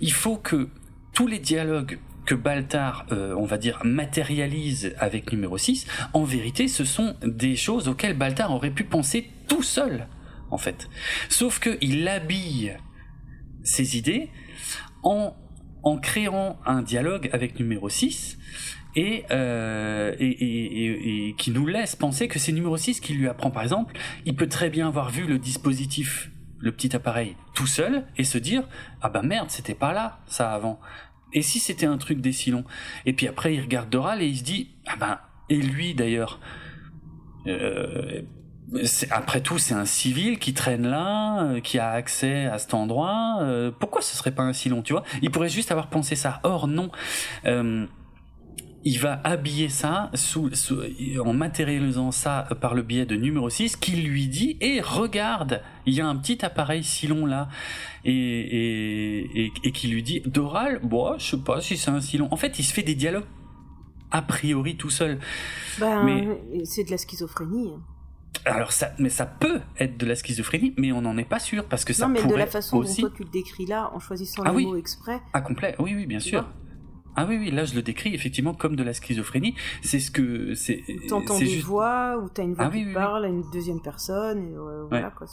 Il 0.00 0.12
faut 0.12 0.36
que 0.36 0.68
tous 1.12 1.28
les 1.28 1.38
dialogues 1.38 2.00
que 2.26 2.34
Baltar, 2.34 3.06
euh, 3.12 3.34
on 3.38 3.46
va 3.46 3.56
dire, 3.58 3.80
matérialise 3.84 4.92
avec 4.98 5.32
numéro 5.32 5.56
6, 5.56 5.86
en 6.12 6.24
vérité, 6.24 6.66
ce 6.66 6.84
sont 6.84 7.14
des 7.22 7.54
choses 7.54 7.86
auxquelles 7.86 8.18
Baltar 8.18 8.52
aurait 8.52 8.72
pu 8.72 8.82
penser 8.82 9.30
tout 9.46 9.62
seul, 9.62 10.08
en 10.50 10.58
fait. 10.58 10.88
Sauf 11.28 11.60
qu'il 11.60 12.08
habille 12.08 12.76
ses 13.66 13.98
idées 13.98 14.30
en 15.02 15.34
en 15.82 15.98
créant 15.98 16.58
un 16.66 16.82
dialogue 16.82 17.30
avec 17.32 17.60
numéro 17.60 17.88
6 17.88 18.38
euh, 18.96 20.16
et, 20.18 20.26
et, 20.26 21.28
et, 21.28 21.34
qui 21.34 21.52
nous 21.52 21.66
laisse 21.66 21.94
penser 21.94 22.26
que 22.26 22.40
c'est 22.40 22.50
numéro 22.50 22.76
6 22.76 22.98
qui 22.98 23.14
lui 23.14 23.28
apprend 23.28 23.52
par 23.52 23.62
exemple, 23.62 23.96
il 24.24 24.34
peut 24.34 24.48
très 24.48 24.68
bien 24.68 24.88
avoir 24.88 25.10
vu 25.10 25.26
le 25.26 25.38
dispositif, 25.38 26.32
le 26.58 26.72
petit 26.72 26.96
appareil 26.96 27.36
tout 27.54 27.68
seul 27.68 28.04
et 28.16 28.24
se 28.24 28.36
dire 28.36 28.66
ah 29.00 29.10
bah 29.10 29.22
merde 29.22 29.50
c'était 29.50 29.74
pas 29.74 29.92
là 29.92 30.18
ça 30.26 30.52
avant. 30.52 30.80
Et 31.32 31.42
si 31.42 31.60
c'était 31.60 31.86
un 31.86 31.98
truc 31.98 32.20
des 32.20 32.32
Silons? 32.32 32.64
Et 33.04 33.12
puis 33.12 33.28
après 33.28 33.54
il 33.54 33.60
regarde 33.60 33.88
Doral 33.88 34.22
et 34.22 34.26
il 34.26 34.38
se 34.38 34.44
dit 34.44 34.70
ah 34.86 34.96
ben 34.98 35.20
et 35.50 35.60
lui 35.60 35.94
d'ailleurs 35.94 36.40
euh, 37.46 38.22
après 39.10 39.40
tout, 39.40 39.58
c'est 39.58 39.74
un 39.74 39.84
civil 39.84 40.38
qui 40.38 40.52
traîne 40.52 40.86
là, 40.86 41.44
euh, 41.44 41.60
qui 41.60 41.78
a 41.78 41.90
accès 41.90 42.46
à 42.46 42.58
cet 42.58 42.74
endroit. 42.74 43.38
Euh, 43.40 43.70
pourquoi 43.70 44.02
ce 44.02 44.16
serait 44.16 44.32
pas 44.32 44.42
un 44.42 44.52
si 44.52 44.68
long, 44.68 44.82
tu 44.82 44.92
vois? 44.92 45.04
Il 45.22 45.30
pourrait 45.30 45.48
juste 45.48 45.70
avoir 45.70 45.88
pensé 45.88 46.16
ça. 46.16 46.40
Or 46.42 46.66
non. 46.66 46.90
Euh, 47.46 47.86
il 48.84 49.00
va 49.00 49.20
habiller 49.24 49.68
ça 49.68 50.10
sous, 50.14 50.48
en 51.18 51.32
matérialisant 51.32 52.12
ça 52.12 52.46
par 52.60 52.74
le 52.74 52.82
biais 52.82 53.04
de 53.04 53.16
numéro 53.16 53.50
6 53.50 53.76
qui 53.76 53.96
lui 53.96 54.28
dit 54.28 54.56
et 54.60 54.80
regarde 54.80 55.60
il 55.86 55.94
y 55.94 56.00
a 56.00 56.06
un 56.06 56.14
petit 56.14 56.44
appareil 56.44 56.84
si 56.84 57.08
long 57.08 57.26
là 57.26 57.48
et, 58.04 58.12
et, 58.12 59.52
et, 59.64 59.72
qui 59.72 59.88
lui 59.88 60.04
dit 60.04 60.22
Doral 60.24 60.78
bon 60.84 61.18
je 61.18 61.30
sais 61.32 61.36
pas 61.36 61.60
si 61.60 61.76
c'est 61.76 61.90
un 61.90 62.00
si 62.00 62.16
long 62.16 62.28
en 62.30 62.36
fait 62.36 62.60
il 62.60 62.62
se 62.62 62.72
fait 62.72 62.84
des 62.84 62.94
dialogues 62.94 63.26
a 64.12 64.22
priori 64.22 64.76
tout 64.76 64.90
seul 64.90 65.18
ben, 65.80 66.04
mais 66.04 66.64
c'est 66.64 66.84
de 66.84 66.92
la 66.92 66.98
schizophrénie 66.98 67.72
alors 68.44 68.72
ça, 68.72 68.90
mais 68.98 69.08
ça 69.08 69.26
peut 69.26 69.60
être 69.78 69.96
de 69.96 70.06
la 70.06 70.14
schizophrénie, 70.14 70.74
mais 70.76 70.92
on 70.92 71.02
n'en 71.02 71.16
est 71.16 71.24
pas 71.24 71.38
sûr 71.38 71.64
parce 71.64 71.84
que 71.84 71.92
ça 71.92 72.06
non, 72.06 72.12
mais 72.12 72.24
de 72.24 72.34
la 72.34 72.46
façon 72.46 72.80
dont 72.80 72.94
toi 72.94 73.10
tu 73.14 73.22
le 73.22 73.30
décris 73.30 73.66
là, 73.66 73.90
en 73.94 74.00
choisissant 74.00 74.42
ah, 74.44 74.52
les 74.52 74.64
mots 74.64 74.76
exprès. 74.76 75.20
Ah 75.32 75.40
complet, 75.40 75.74
oui 75.78 75.94
oui 75.94 76.06
bien 76.06 76.20
sûr. 76.20 76.46
Ah 77.18 77.24
oui 77.26 77.38
oui, 77.38 77.50
là 77.50 77.64
je 77.64 77.74
le 77.74 77.82
décris 77.82 78.14
effectivement 78.14 78.52
comme 78.52 78.76
de 78.76 78.82
la 78.82 78.92
schizophrénie. 78.92 79.54
C'est 79.82 80.00
ce 80.00 80.10
que 80.10 80.54
c'est. 80.54 80.82
T'entends 81.08 81.38
des 81.38 81.60
voix 81.60 82.18
ou 82.18 82.28
t'as 82.28 82.42
une 82.42 82.54
voix 82.54 82.66
ah 82.66 82.76
qui 82.76 82.84
parle 82.92 83.24
à 83.24 83.28
une 83.28 83.42
deuxième 83.52 83.80
personne 83.80 84.38
et 84.38 84.54
voilà 84.88 85.10
quoi. 85.10 85.26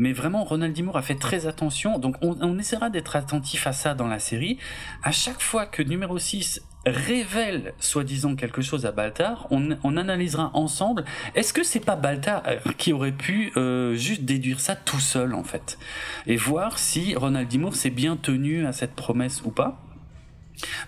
Mais 0.00 0.12
vraiment, 0.12 0.44
Ronald 0.44 0.76
D. 0.76 0.84
a 0.94 1.02
fait 1.02 1.16
très 1.16 1.46
attention. 1.46 1.98
Donc, 1.98 2.14
on, 2.22 2.36
on 2.40 2.56
essaiera 2.56 2.88
d'être 2.88 3.16
attentif 3.16 3.66
à 3.66 3.72
ça 3.72 3.94
dans 3.94 4.06
la 4.06 4.20
série. 4.20 4.56
À 5.02 5.10
chaque 5.10 5.42
fois 5.42 5.66
que 5.66 5.82
numéro 5.82 6.18
6 6.18 6.62
révèle 6.90 7.74
soi-disant 7.78 8.36
quelque 8.36 8.62
chose 8.62 8.86
à 8.86 8.92
Baltar, 8.92 9.46
on, 9.50 9.96
analysera 9.96 10.50
ensemble. 10.54 11.04
Est-ce 11.34 11.52
que 11.52 11.62
c'est 11.62 11.80
pas 11.80 11.96
Baltar 11.96 12.42
qui 12.76 12.92
aurait 12.92 13.12
pu 13.12 13.52
euh, 13.56 13.94
juste 13.94 14.22
déduire 14.22 14.60
ça 14.60 14.76
tout 14.76 15.00
seul 15.00 15.34
en 15.34 15.44
fait 15.44 15.78
et 16.26 16.36
voir 16.36 16.78
si 16.78 17.14
Ronald 17.14 17.48
D. 17.48 17.58
Moore 17.58 17.74
s'est 17.74 17.90
bien 17.90 18.16
tenu 18.16 18.66
à 18.66 18.72
cette 18.72 18.94
promesse 18.94 19.42
ou 19.44 19.50
pas? 19.50 19.80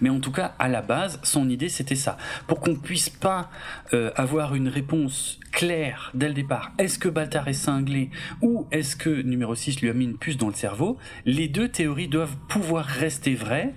Mais 0.01 0.11
en 0.11 0.21
tout 0.21 0.33
cas, 0.33 0.55
à 0.59 0.69
la 0.69 0.83
base, 0.83 1.21
son 1.23 1.49
idée 1.49 1.69
c'était 1.69 1.95
ça. 1.95 2.17
Pour 2.47 2.61
qu'on 2.61 2.77
puisse 2.77 3.09
pas 3.09 3.51
euh, 3.93 4.11
avoir 4.17 4.55
une 4.55 4.69
réponse 4.69 5.39
claire 5.53 6.11
dès 6.15 6.29
le 6.29 6.35
départ, 6.35 6.73
est-ce 6.79 6.99
que 6.99 7.09
Baltar 7.09 7.49
est 7.49 7.53
cinglé 7.53 8.11
ou 8.43 8.67
est-ce 8.71 8.97
que 8.97 9.23
numéro 9.23 9.55
6 9.55 9.81
lui 9.81 9.91
a 9.91 9.93
mis 9.93 10.05
une 10.05 10.19
puce 10.19 10.37
dans 10.37 10.49
le 10.49 10.55
cerveau, 10.55 10.99
les 11.25 11.49
deux 11.49 11.69
théories 11.69 12.09
doivent 12.09 12.37
pouvoir 12.49 12.85
rester 12.85 13.35
vraies, 13.35 13.75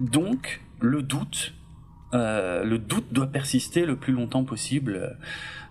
donc 0.00 0.60
le 0.80 1.02
doute, 1.02 1.54
euh, 2.14 2.64
le 2.64 2.78
doute 2.78 3.12
doit 3.12 3.26
persister 3.26 3.84
le 3.84 3.96
plus 3.96 4.12
longtemps 4.12 4.44
possible 4.44 5.18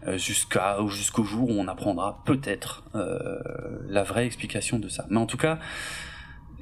euh, 0.05 0.17
jusqu'à 0.17 0.77
jusqu'au 0.89 1.23
jour 1.23 1.49
où 1.49 1.53
on 1.53 1.67
apprendra 1.67 2.21
peut-être 2.25 2.83
la 3.87 4.03
vraie 4.03 4.25
explication 4.25 4.79
de 4.79 4.89
ça. 4.89 5.05
Mais 5.09 5.17
en 5.17 5.25
tout 5.25 5.37
cas, 5.37 5.59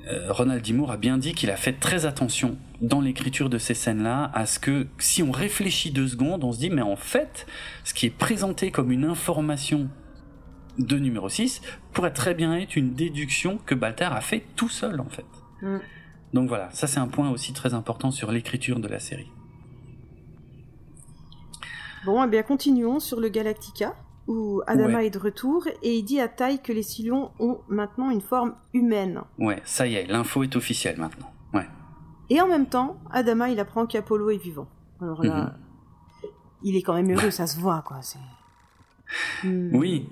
euh, 0.07 0.31
Ronald 0.31 0.63
D. 0.63 0.75
a 0.89 0.97
bien 0.97 1.17
dit 1.17 1.33
qu'il 1.33 1.51
a 1.51 1.55
fait 1.55 1.73
très 1.73 2.05
attention 2.05 2.57
dans 2.81 3.01
l'écriture 3.01 3.49
de 3.49 3.57
ces 3.59 3.75
scènes-là 3.75 4.31
à 4.33 4.45
ce 4.47 4.57
que 4.57 4.87
si 4.97 5.21
on 5.21 5.31
réfléchit 5.31 5.91
deux 5.91 6.07
secondes, 6.07 6.43
on 6.43 6.51
se 6.51 6.59
dit 6.59 6.71
mais 6.71 6.81
en 6.81 6.95
fait, 6.95 7.45
ce 7.83 7.93
qui 7.93 8.07
est 8.07 8.15
présenté 8.17 8.71
comme 8.71 8.91
une 8.91 9.05
information 9.05 9.89
de 10.79 10.97
numéro 10.97 11.29
6 11.29 11.61
pourrait 11.93 12.13
très 12.13 12.33
bien 12.33 12.55
être 12.55 12.75
une 12.75 12.93
déduction 12.93 13.59
que 13.65 13.75
Baltar 13.75 14.13
a 14.13 14.21
fait 14.21 14.43
tout 14.55 14.69
seul 14.69 14.99
en 14.99 15.09
fait. 15.09 15.25
Mm. 15.61 15.77
Donc 16.33 16.47
voilà, 16.47 16.69
ça 16.71 16.87
c'est 16.87 16.99
un 16.99 17.07
point 17.07 17.29
aussi 17.29 17.53
très 17.53 17.75
important 17.75 18.09
sur 18.09 18.31
l'écriture 18.31 18.79
de 18.79 18.87
la 18.87 18.99
série. 18.99 19.29
Bon, 22.05 22.23
eh 22.23 22.27
bien 22.27 22.43
continuons 22.43 22.99
sur 22.99 23.19
le 23.19 23.29
Galactica 23.29 23.95
où 24.27 24.61
Adama 24.67 25.03
est 25.03 25.09
de 25.09 25.19
retour 25.19 25.67
et 25.81 25.95
il 25.95 26.03
dit 26.03 26.19
à 26.19 26.27
Tai 26.27 26.59
que 26.59 26.71
les 26.71 26.83
Silions 26.83 27.31
ont 27.39 27.59
maintenant 27.67 28.09
une 28.09 28.21
forme 28.21 28.55
humaine. 28.73 29.21
Ouais, 29.37 29.61
ça 29.65 29.87
y 29.87 29.95
est, 29.95 30.07
l'info 30.07 30.43
est 30.43 30.55
officielle 30.55 30.97
maintenant. 30.97 31.31
Ouais. 31.53 31.67
Et 32.29 32.39
en 32.41 32.47
même 32.47 32.67
temps, 32.67 32.97
Adama 33.11 33.49
il 33.49 33.59
apprend 33.59 33.85
qu'Apollo 33.85 34.29
est 34.29 34.37
vivant. 34.37 34.67
Alors 35.01 35.23
là, 35.23 35.43
mhm. 36.23 36.29
il 36.63 36.75
est 36.75 36.81
quand 36.81 36.93
même 36.93 37.11
heureux, 37.11 37.31
ça 37.31 37.47
se 37.47 37.59
voit 37.59 37.83
quoi. 37.85 37.99
Oui, 39.43 40.09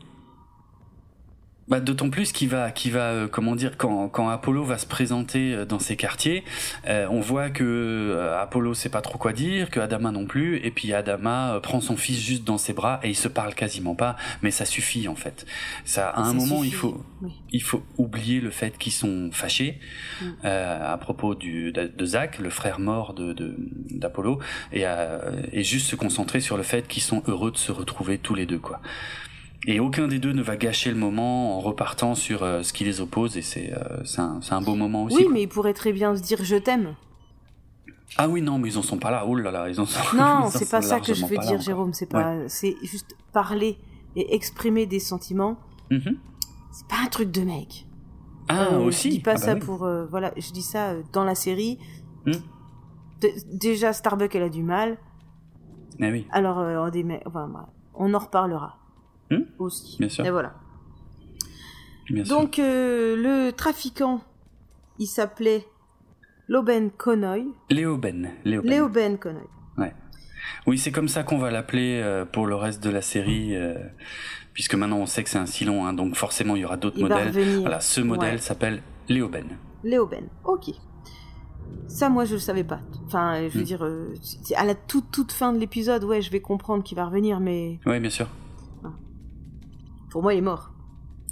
bah, 1.70 1.80
D'autant 1.80 2.10
plus 2.10 2.32
qu'il 2.32 2.50
va, 2.50 2.72
qu'il 2.72 2.92
va, 2.92 3.12
euh, 3.12 3.28
comment 3.28 3.56
dire, 3.56 3.78
quand, 3.78 4.10
quand 4.10 4.30
Apollo 4.30 4.64
va 4.64 4.78
se 4.78 4.86
présenter 4.86 5.54
euh, 5.54 5.66
dans 5.66 5.80
ces 5.80 5.96
quartiers, 5.96 6.44
euh, 6.88 7.08
on 7.10 7.20
voit 7.20 7.50
que 7.50 8.36
Apollo 8.40 8.74
sait 8.74 8.90
pas 8.90 9.02
trop 9.02 9.18
quoi 9.18 9.34
dire, 9.34 9.70
que 9.70 9.80
Adama 9.80 10.12
non 10.12 10.26
plus, 10.26 10.58
et 10.58 10.72
puis 10.72 10.94
Adama 10.94 11.60
prend 11.62 11.82
son 11.82 11.96
fils 11.96 12.20
juste 12.20 12.44
dans 12.44 12.58
ses 12.58 12.74
bras 12.74 13.00
et 13.04 13.10
il 13.10 13.16
se 13.16 13.28
parle 13.28 13.56
quasiment 13.56 13.96
pas, 13.96 14.16
mais 14.42 14.52
ça 14.52 14.66
suffit 14.66 15.08
en 15.08 15.16
fait. 15.16 15.46
Ça, 15.86 16.10
à 16.10 16.22
un 16.22 16.34
moment, 16.34 16.64
il 16.64 16.74
faut, 16.74 17.04
il 17.52 17.62
faut 17.62 17.84
oublier 17.98 18.42
le 18.42 18.50
fait 18.50 18.78
qu'ils 18.78 18.92
sont 18.92 19.30
fâchés 19.32 19.80
mm. 20.22 20.46
à 20.46 20.98
propos 20.98 21.36
du, 21.36 21.72
de, 21.72 22.06
Zach, 22.06 22.40
le 22.40 22.50
frère 22.50 22.80
mort 22.80 23.14
de 23.14 23.36
d'Apollo, 23.92 24.40
et, 24.74 24.86
et 25.52 25.64
juste 25.64 25.88
se 25.88 25.96
concentrer 25.96 26.40
sur 26.40 26.58
le 26.58 26.64
fait 26.64 26.88
qu'ils 26.88 27.04
sont 27.04 27.24
heureux 27.28 27.52
de 27.52 27.58
se 27.58 27.72
retrouver 27.72 28.18
tous 28.18 28.36
les 28.36 28.46
deux 28.46 28.60
quoi. 28.60 28.82
Et 29.68 29.80
aucun 29.80 30.08
des 30.08 30.20
deux 30.20 30.32
ne 30.32 30.42
va 30.42 30.56
gâcher 30.56 30.90
le 30.90 30.98
moment 30.98 31.58
en 31.58 31.60
repartant 31.60 32.16
sur 32.16 32.44
euh, 32.44 32.64
ce 32.64 32.72
qui 32.72 32.86
les 32.86 33.02
oppose, 33.02 33.36
et 33.36 33.42
c'est 33.42 33.74
euh, 33.74 34.04
un, 34.18 34.40
un, 34.50 34.62
beau 34.62 34.76
moment 34.76 35.04
aussi. 35.04 35.18
Oui, 35.18 35.28
mais 35.32 35.42
ils 35.44 35.50
pourraient 35.50 35.74
très 35.74 35.92
bien 35.92 36.16
se 36.16 36.22
dire 36.22 36.44
je 36.44 36.56
t'aime. 36.56 36.96
Ah 38.18 38.28
oui, 38.28 38.42
non, 38.42 38.58
mais 38.58 38.70
ils 38.70 38.78
en 38.78 38.82
sont 38.82 38.98
pas 38.98 39.12
là. 39.12 39.26
Oh 39.28 39.36
là 39.36 39.52
là, 39.52 39.70
ils 39.70 39.80
en 39.80 39.86
sont. 39.86 40.00
Non, 40.18 40.50
c'est 40.50 40.70
pas 40.70 40.82
ça 40.82 41.00
que 41.00 41.14
je 41.14 41.26
veux 41.26 41.38
dire, 41.38 41.60
Jérôme. 41.60 41.94
C'est 41.94 42.10
pas, 42.10 42.48
c'est 42.48 42.76
juste 42.84 43.16
parler 43.34 43.78
et 44.16 44.34
exprimer 44.34 44.86
des 44.86 45.00
sentiments. 45.00 45.58
Mm-hmm. 45.92 46.16
C'est 46.72 46.88
pas 46.88 47.04
un 47.04 47.08
truc 47.08 47.30
de 47.30 47.42
mec. 47.42 47.86
Ah 48.48 48.70
euh, 48.72 48.80
aussi. 48.80 49.12
Je 49.12 49.16
dis 49.18 49.22
pas 49.22 49.32
ah 49.32 49.36
bah 49.36 49.40
ça 49.40 49.56
pour, 49.58 49.88
voilà, 50.10 50.32
je 50.38 50.52
dis 50.52 50.64
ça 50.64 50.96
dans 51.12 51.26
la 51.26 51.36
série. 51.36 51.78
Mm. 52.26 52.32
déjà, 53.52 53.92
Starbuck, 53.92 54.34
elle 54.34 54.44
a 54.44 54.50
du 54.50 54.64
mal. 54.64 54.98
Ah 56.02 56.08
oui. 56.10 56.26
Alors, 56.32 56.58
on, 56.58 57.20
enfin, 57.28 57.68
on 57.94 58.14
en 58.14 58.20
reparlera. 58.20 58.79
Hmm 59.30 59.44
aussi. 59.60 59.98
Bien 60.00 60.10
sûr. 60.10 60.26
Et 60.26 60.32
voilà. 60.32 60.56
Donc 62.10 62.60
euh, 62.60 63.16
le 63.16 63.52
trafiquant, 63.52 64.22
il 64.98 65.08
s'appelait 65.08 65.66
Loben 66.48 66.90
Konoy. 66.92 67.48
Léoben. 67.70 68.32
Léoben. 68.46 69.18
Konoy. 69.18 69.44
Ouais. 69.78 69.94
Oui, 70.66 70.78
c'est 70.78 70.92
comme 70.92 71.08
ça 71.08 71.24
qu'on 71.24 71.38
va 71.38 71.52
l'appeler 71.52 72.02
euh, 72.04 72.26
pour 72.26 72.48
le 72.48 72.56
reste 72.56 72.84
de 72.84 72.90
la 72.90 73.02
série, 73.02 73.56
euh, 73.56 73.76
puisque 74.54 74.74
maintenant 74.74 74.98
on 74.98 75.06
sait 75.06 75.24
que 75.24 75.30
c'est 75.30 75.38
un 75.38 75.46
Silon, 75.46 75.86
hein, 75.86 75.94
donc 75.94 76.16
forcément 76.16 76.56
il 76.56 76.62
y 76.62 76.66
aura 76.66 76.78
d'autres 76.78 77.00
modèles. 77.00 77.60
Voilà, 77.60 77.80
ce 77.80 78.02
modèle 78.02 78.42
s'appelle 78.42 78.82
Léoben. 79.08 79.58
Léoben, 79.84 80.28
ok. 80.44 80.72
Ça, 81.88 82.10
moi, 82.10 82.26
je 82.26 82.34
le 82.34 82.40
savais 82.40 82.64
pas. 82.64 82.80
Enfin, 83.06 83.48
je 83.48 83.54
veux 83.54 83.62
hmm. 83.62 83.64
dire, 83.64 83.88
à 84.58 84.66
la 84.66 84.76
toute 84.76 85.12
toute 85.12 85.32
fin 85.32 85.54
de 85.54 85.60
l'épisode, 85.60 86.04
ouais, 86.04 86.22
je 86.22 86.32
vais 86.32 86.40
comprendre 86.40 86.84
qu'il 86.84 86.96
va 86.96 87.06
revenir, 87.06 87.40
mais. 87.40 87.80
Oui, 87.86 88.00
bien 88.00 88.10
sûr. 88.10 88.28
Pour 90.10 90.22
moi, 90.22 90.34
il 90.34 90.38
est 90.38 90.42
mort. 90.42 90.72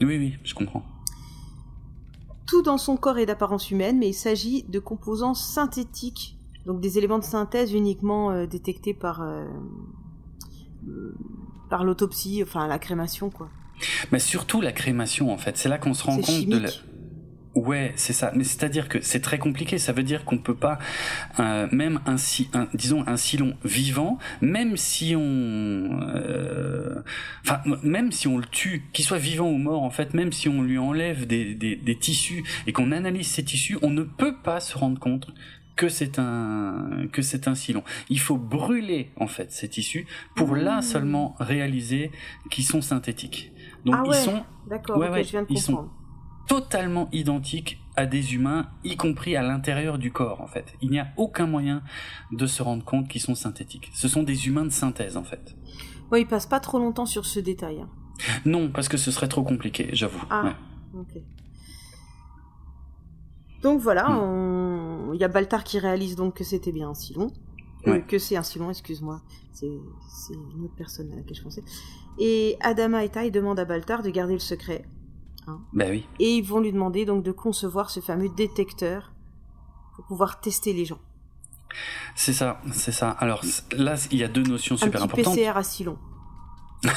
Oui, 0.02 0.18
oui, 0.18 0.38
je 0.44 0.54
comprends. 0.54 0.84
Tout 2.46 2.62
dans 2.62 2.78
son 2.78 2.96
corps 2.96 3.18
est 3.18 3.26
d'apparence 3.26 3.72
humaine, 3.72 3.98
mais 3.98 4.10
il 4.10 4.14
s'agit 4.14 4.64
de 4.64 4.80
composants 4.80 5.34
synthétiques, 5.34 6.38
donc 6.66 6.80
des 6.80 6.98
éléments 6.98 7.20
de 7.20 7.24
synthèse 7.24 7.74
uniquement 7.74 8.32
euh, 8.32 8.46
détectés 8.46 8.94
par, 8.94 9.22
euh, 9.22 9.46
par 11.70 11.84
l'autopsie, 11.84 12.42
enfin 12.44 12.68
la 12.68 12.80
crémation, 12.80 13.30
quoi. 13.30 13.50
Mais 14.12 14.20
surtout 14.20 14.62
la 14.62 14.72
crémation, 14.72 15.32
en 15.32 15.38
fait. 15.38 15.58
C'est 15.58 15.70
là 15.70 15.78
qu'on 15.78 15.94
se 15.94 16.04
rend 16.04 16.16
compte 16.18 16.46
de 16.46 16.58
la 16.58 16.70
Ouais, 17.58 17.92
c'est 17.96 18.14
ça. 18.14 18.32
Mais 18.36 18.44
c'est-à-dire 18.44 18.88
que 18.88 19.02
c'est 19.02 19.20
très 19.20 19.40
compliqué. 19.40 19.80
Ça 19.80 19.92
veut 19.92 20.04
dire 20.04 20.26
qu'on 20.26 20.38
peut 20.38 20.54
pas, 20.54 20.78
euh, 21.40 21.68
même 21.72 22.00
un, 22.06 22.18
un, 22.54 22.68
disons 22.76 23.04
un 23.08 23.18
silon 23.18 23.58
vivant, 23.66 24.20
même 24.42 24.78
si 24.78 25.16
on, 25.16 26.00
euh, 26.14 27.02
enfin 27.44 27.62
même 27.82 28.12
si 28.12 28.28
on 28.28 28.38
le 28.38 28.46
tue, 28.46 28.84
qu'il 28.94 29.04
soit 29.04 29.18
vivant 29.18 29.50
ou 29.50 29.58
mort, 29.58 29.82
en 29.82 29.90
fait, 29.90 30.14
même 30.14 30.32
si 30.32 30.48
on 30.50 30.62
lui 30.62 30.78
enlève 30.78 31.26
des, 31.26 31.56
des, 31.56 31.76
des 31.76 31.96
tissus 31.98 32.44
et 32.68 32.74
qu'on 32.74 32.92
analyse 32.92 33.26
ces 33.26 33.44
tissus, 33.44 33.80
on 33.82 33.90
ne 33.90 34.04
peut 34.04 34.36
pas 34.36 34.60
se 34.60 34.78
rendre 34.78 35.00
compte 35.00 35.34
que 35.76 35.90
c'est 35.90 36.20
un 36.20 37.08
que 37.12 37.24
c'est 37.24 37.48
un 37.48 37.56
silon. 37.56 37.84
Il 38.10 38.20
faut 38.20 38.38
brûler 38.38 39.10
en 39.16 39.28
fait 39.28 39.52
ces 39.52 39.68
tissus 39.68 40.06
pour 40.36 40.56
là 40.56 40.78
mmh. 40.78 40.82
seulement 40.84 41.36
réaliser 41.40 42.12
qu'ils 42.52 42.66
sont 42.66 42.82
synthétiques. 42.82 43.52
Donc 43.84 43.96
ah 43.98 44.04
ouais, 44.04 44.16
ils 44.16 44.24
sont, 44.24 44.44
d'accord, 44.70 44.98
ouais, 44.98 45.24
je 45.24 45.30
viens 45.32 45.42
de 45.42 45.48
comprendre 45.48 45.92
totalement 46.48 47.10
identiques 47.12 47.80
à 47.96 48.06
des 48.06 48.36
humains, 48.36 48.68
y 48.84 48.96
compris 48.96 49.36
à 49.36 49.42
l'intérieur 49.42 49.98
du 49.98 50.12
corps, 50.12 50.42
en 50.42 50.48
fait. 50.48 50.74
Il 50.82 50.90
n'y 50.90 51.00
a 51.00 51.08
aucun 51.18 51.48
moyen 51.48 51.82
de 52.32 52.46
se 52.46 52.62
rendre 52.64 52.84
compte 52.84 53.08
qu'ils 53.08 53.22
sont 53.22 53.36
synthétiques. 53.36 53.92
Ce 53.94 54.08
sont 54.08 54.24
des 54.24 54.48
humains 54.48 54.66
de 54.66 54.70
synthèse, 54.70 55.18
en 55.18 55.24
fait. 55.24 55.56
Oui, 56.12 56.22
ils 56.22 56.28
passent 56.28 56.46
pas 56.46 56.60
trop 56.60 56.80
longtemps 56.80 57.06
sur 57.06 57.26
ce 57.26 57.40
détail. 57.40 57.82
Hein. 57.82 57.90
Non, 58.46 58.70
parce 58.70 58.88
que 58.88 58.98
ce 58.98 59.12
serait 59.12 59.28
trop 59.28 59.44
compliqué, 59.44 59.90
j'avoue. 59.94 60.24
Ah, 60.30 60.56
ok. 60.94 61.22
Donc 63.64 63.82
voilà, 63.82 64.08
hmm. 64.08 65.14
il 65.16 65.20
y 65.20 65.24
a 65.24 65.28
Baltar 65.28 65.64
qui 65.64 65.80
réalise 65.80 66.16
donc 66.16 66.36
que 66.36 66.44
c'était 66.44 66.72
bien 66.72 66.90
un 66.90 66.94
Silon. 66.94 67.32
Euh, 67.88 68.00
que 68.00 68.20
c'est 68.20 68.36
un 68.36 68.44
Silon, 68.44 68.70
excuse-moi. 68.70 69.22
C'est 69.54 69.66
une 69.66 70.66
autre 70.66 70.76
personne 70.78 71.12
à 71.12 71.16
laquelle 71.16 71.36
je 71.36 71.42
pensais. 71.42 71.64
Et 72.20 72.58
Adama 72.62 73.04
et 73.04 73.10
Tai 73.10 73.32
demandent 73.32 73.60
à 73.60 73.66
Baltar 73.66 74.04
de 74.04 74.10
garder 74.10 74.34
le 74.34 74.40
secret 74.40 74.86
Hein. 75.48 75.62
Ben 75.74 75.90
oui. 75.92 76.06
Et 76.20 76.36
ils 76.36 76.44
vont 76.44 76.60
lui 76.60 76.72
demander 76.72 77.06
donc 77.06 77.24
de 77.24 77.32
concevoir 77.32 77.90
ce 77.90 78.00
fameux 78.00 78.30
détecteur 78.30 79.14
pour 79.96 80.06
pouvoir 80.06 80.40
tester 80.40 80.74
les 80.74 80.86
gens. 80.86 81.00
C'est 82.16 82.34
ça, 82.34 82.62
c'est 82.72 82.92
ça. 82.92 83.10
Alors 83.12 83.44
là, 83.76 83.96
il 84.12 84.18
y 84.18 84.24
a 84.24 84.28
deux 84.28 84.44
notions 84.44 84.78
super 84.78 85.02
Un 85.02 85.06
importantes. 85.06 85.36
PCR 85.36 85.58
à 85.58 85.64
Silon. 85.64 85.98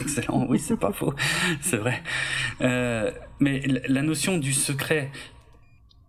Excellent, 0.00 0.46
oui, 0.48 0.58
c'est 0.58 0.76
pas 0.76 0.92
faux, 0.92 1.14
c'est 1.60 1.76
vrai. 1.76 2.02
Euh, 2.60 3.10
mais 3.38 3.62
la 3.88 4.02
notion 4.02 4.38
du 4.38 4.52
secret, 4.52 5.12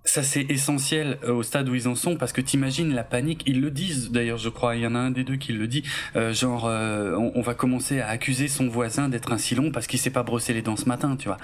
ça 0.07 0.23
c'est 0.23 0.45
essentiel 0.49 1.19
euh, 1.23 1.33
au 1.33 1.43
stade 1.43 1.67
où 1.69 1.75
ils 1.75 1.87
en 1.87 1.95
sont 1.95 2.15
parce 2.15 2.31
que 2.31 2.41
t'imagines 2.41 2.93
la 2.93 3.03
panique. 3.03 3.43
Ils 3.45 3.61
le 3.61 3.71
disent 3.71 4.11
d'ailleurs, 4.11 4.37
je 4.37 4.49
crois. 4.49 4.75
Il 4.75 4.81
y 4.81 4.87
en 4.87 4.95
a 4.95 4.99
un 4.99 5.11
des 5.11 5.23
deux 5.23 5.35
qui 5.35 5.53
le 5.53 5.67
dit. 5.67 5.83
Euh, 6.15 6.33
genre, 6.33 6.65
euh, 6.65 7.15
on, 7.35 7.41
va 7.41 7.53
commencer 7.53 7.99
à 7.99 8.07
accuser 8.09 8.47
son 8.47 8.67
voisin 8.67 9.09
d'être 9.09 9.31
un 9.31 9.37
silon 9.37 9.71
parce 9.71 9.87
qu'il 9.87 9.99
s'est 9.99 10.09
pas 10.09 10.23
brossé 10.23 10.53
les 10.53 10.61
dents 10.61 10.75
ce 10.75 10.85
matin, 10.85 11.15
tu 11.17 11.27
vois, 11.27 11.37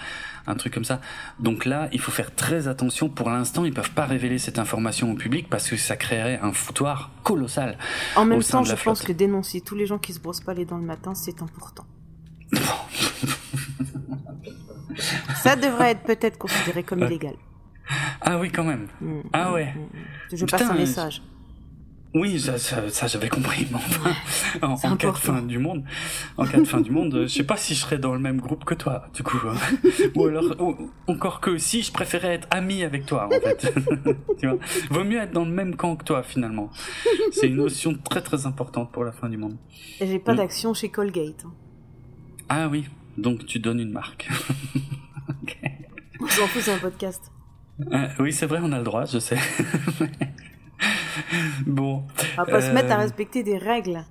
un 0.47 0.55
truc 0.55 0.73
comme 0.73 0.85
ça. 0.85 0.99
Donc 1.39 1.65
là, 1.65 1.89
il 1.91 1.99
faut 1.99 2.11
faire 2.11 2.33
très 2.33 2.67
attention. 2.67 3.09
Pour 3.09 3.29
l'instant, 3.29 3.65
ils 3.65 3.73
peuvent 3.73 3.91
pas 3.91 4.05
révéler 4.05 4.39
cette 4.39 4.59
information 4.59 5.11
au 5.11 5.15
public 5.15 5.47
parce 5.49 5.69
que 5.69 5.77
ça 5.77 5.95
créerait 5.95 6.39
un 6.41 6.53
foutoir 6.53 7.11
colossal. 7.23 7.77
En 8.15 8.25
même 8.25 8.43
temps, 8.43 8.63
je 8.63 8.75
pense 8.75 9.01
que 9.01 9.11
dénoncer 9.11 9.61
tous 9.61 9.75
les 9.75 9.85
gens 9.85 9.97
qui 9.97 10.13
se 10.13 10.19
brossent 10.19 10.41
pas 10.41 10.53
les 10.53 10.65
dents 10.65 10.77
le 10.77 10.85
matin, 10.85 11.13
c'est 11.15 11.41
important. 11.41 11.85
ça 15.35 15.55
devrait 15.55 15.91
être 15.91 16.03
peut-être 16.03 16.37
considéré 16.37 16.83
comme 16.83 16.99
illégal. 17.03 17.35
Ah 18.21 18.39
oui, 18.39 18.51
quand 18.51 18.63
même. 18.63 18.87
Mm, 19.01 19.21
ah 19.33 19.49
mm, 19.49 19.53
ouais. 19.53 19.73
Mm, 19.73 20.35
je 20.35 20.45
passe 20.45 20.61
un 20.61 20.75
message. 20.75 21.21
Oui, 22.15 22.39
ça, 22.39 22.59
ça, 22.59 23.07
j'avais 23.07 23.27
compris. 23.27 23.67
Mais 23.71 23.77
enfin, 24.61 24.91
en, 24.91 24.97
cas 24.97 25.11
de 25.11 25.17
fin 25.17 25.41
du 25.41 25.57
monde, 25.57 25.83
en 26.37 26.45
cas 26.45 26.59
de 26.59 26.65
fin 26.65 26.79
du 26.79 26.91
monde, 26.91 27.23
je 27.23 27.27
sais 27.27 27.43
pas 27.43 27.57
si 27.57 27.73
je 27.73 27.79
serais 27.79 27.97
dans 27.97 28.13
le 28.13 28.19
même 28.19 28.39
groupe 28.39 28.65
que 28.65 28.75
toi, 28.75 29.07
du 29.15 29.23
coup. 29.23 29.41
Ou 30.15 30.27
alors, 30.27 30.45
encore 31.07 31.41
que 31.41 31.57
si, 31.57 31.81
je 31.81 31.91
préférais 31.91 32.35
être 32.35 32.47
ami 32.51 32.83
avec 32.83 33.07
toi, 33.07 33.27
en 33.27 33.31
fait. 33.31 33.73
tu 34.39 34.47
vois, 34.47 34.59
vaut 34.91 35.03
mieux 35.03 35.19
être 35.19 35.31
dans 35.31 35.45
le 35.45 35.51
même 35.51 35.75
camp 35.75 35.95
que 35.95 36.03
toi, 36.03 36.21
finalement. 36.21 36.69
C'est 37.31 37.47
une 37.47 37.55
notion 37.55 37.95
très 37.95 38.21
très 38.21 38.45
importante 38.45 38.91
pour 38.91 39.03
la 39.03 39.11
fin 39.11 39.27
du 39.27 39.37
monde. 39.37 39.57
Et 39.99 40.05
j'ai 40.05 40.19
pas 40.19 40.33
mm. 40.33 40.37
d'action 40.37 40.73
chez 40.75 40.89
Colgate. 40.89 41.45
Hein. 41.45 41.53
Ah 42.47 42.67
oui, 42.69 42.85
donc 43.17 43.47
tu 43.47 43.57
donnes 43.57 43.79
une 43.79 43.91
marque. 43.91 44.29
okay. 45.41 45.71
On 46.21 46.27
s'en 46.27 46.45
fout, 46.45 46.61
c'est 46.61 46.73
un 46.73 46.77
podcast. 46.77 47.32
Euh, 47.91 48.07
oui, 48.19 48.33
c'est 48.33 48.45
vrai, 48.45 48.59
on 48.61 48.71
a 48.71 48.77
le 48.77 48.83
droit, 48.83 49.05
je 49.05 49.19
sais. 49.19 49.37
bon. 51.65 52.03
On 52.37 52.43
va 52.43 52.45
pas 52.45 52.61
se 52.61 52.71
mettre 52.71 52.91
à 52.91 52.95
euh, 52.95 52.99
respecter 52.99 53.43
des 53.43 53.57
règles. 53.57 54.03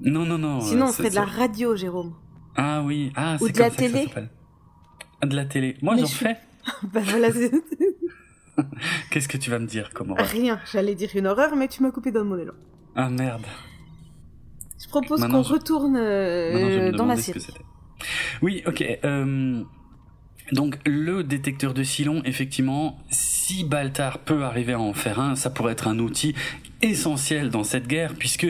Non, 0.00 0.24
non, 0.24 0.38
non. 0.38 0.60
Sinon, 0.60 0.86
on 0.86 0.92
ferait 0.92 1.10
de 1.10 1.14
la 1.14 1.24
radio, 1.24 1.76
Jérôme. 1.76 2.14
Ah 2.56 2.82
oui, 2.84 3.12
ah, 3.16 3.36
Ou 3.40 3.48
de 3.48 3.58
la 3.58 3.70
télé. 3.70 4.08
Ah, 5.20 5.26
de 5.26 5.36
la 5.36 5.44
télé. 5.44 5.76
Moi, 5.82 5.96
j'en 5.96 6.06
fais. 6.06 6.36
bah 6.92 7.00
voilà. 7.04 7.28
Qu'est-ce 9.10 9.28
que 9.28 9.36
tu 9.36 9.50
vas 9.50 9.58
me 9.58 9.66
dire 9.66 9.90
comme 9.92 10.12
Rien. 10.12 10.60
J'allais 10.70 10.94
dire 10.94 11.10
une 11.14 11.26
horreur, 11.26 11.56
mais 11.56 11.68
tu 11.68 11.82
m'as 11.82 11.90
coupé 11.90 12.10
dans 12.10 12.24
mon 12.24 12.38
élan. 12.38 12.52
Ah 12.94 13.08
merde. 13.08 13.46
Je 14.82 14.88
propose 14.88 15.26
qu'on 15.26 15.42
retourne 15.42 15.96
euh, 15.96 16.92
dans 16.92 17.06
la 17.06 17.16
série. 17.16 17.46
Oui, 18.42 18.62
ok. 18.66 18.82
Euh, 19.04 19.62
donc 20.52 20.78
le 20.84 21.22
détecteur 21.22 21.74
de 21.74 21.82
Silon, 21.82 22.22
effectivement, 22.24 22.98
si 23.10 23.64
Baltar 23.64 24.18
peut 24.18 24.44
arriver 24.44 24.72
à 24.72 24.80
en 24.80 24.92
faire 24.92 25.20
un, 25.20 25.36
ça 25.36 25.50
pourrait 25.50 25.72
être 25.72 25.88
un 25.88 25.98
outil 25.98 26.34
essentiel 26.82 27.50
dans 27.50 27.64
cette 27.64 27.86
guerre, 27.86 28.14
puisque 28.14 28.46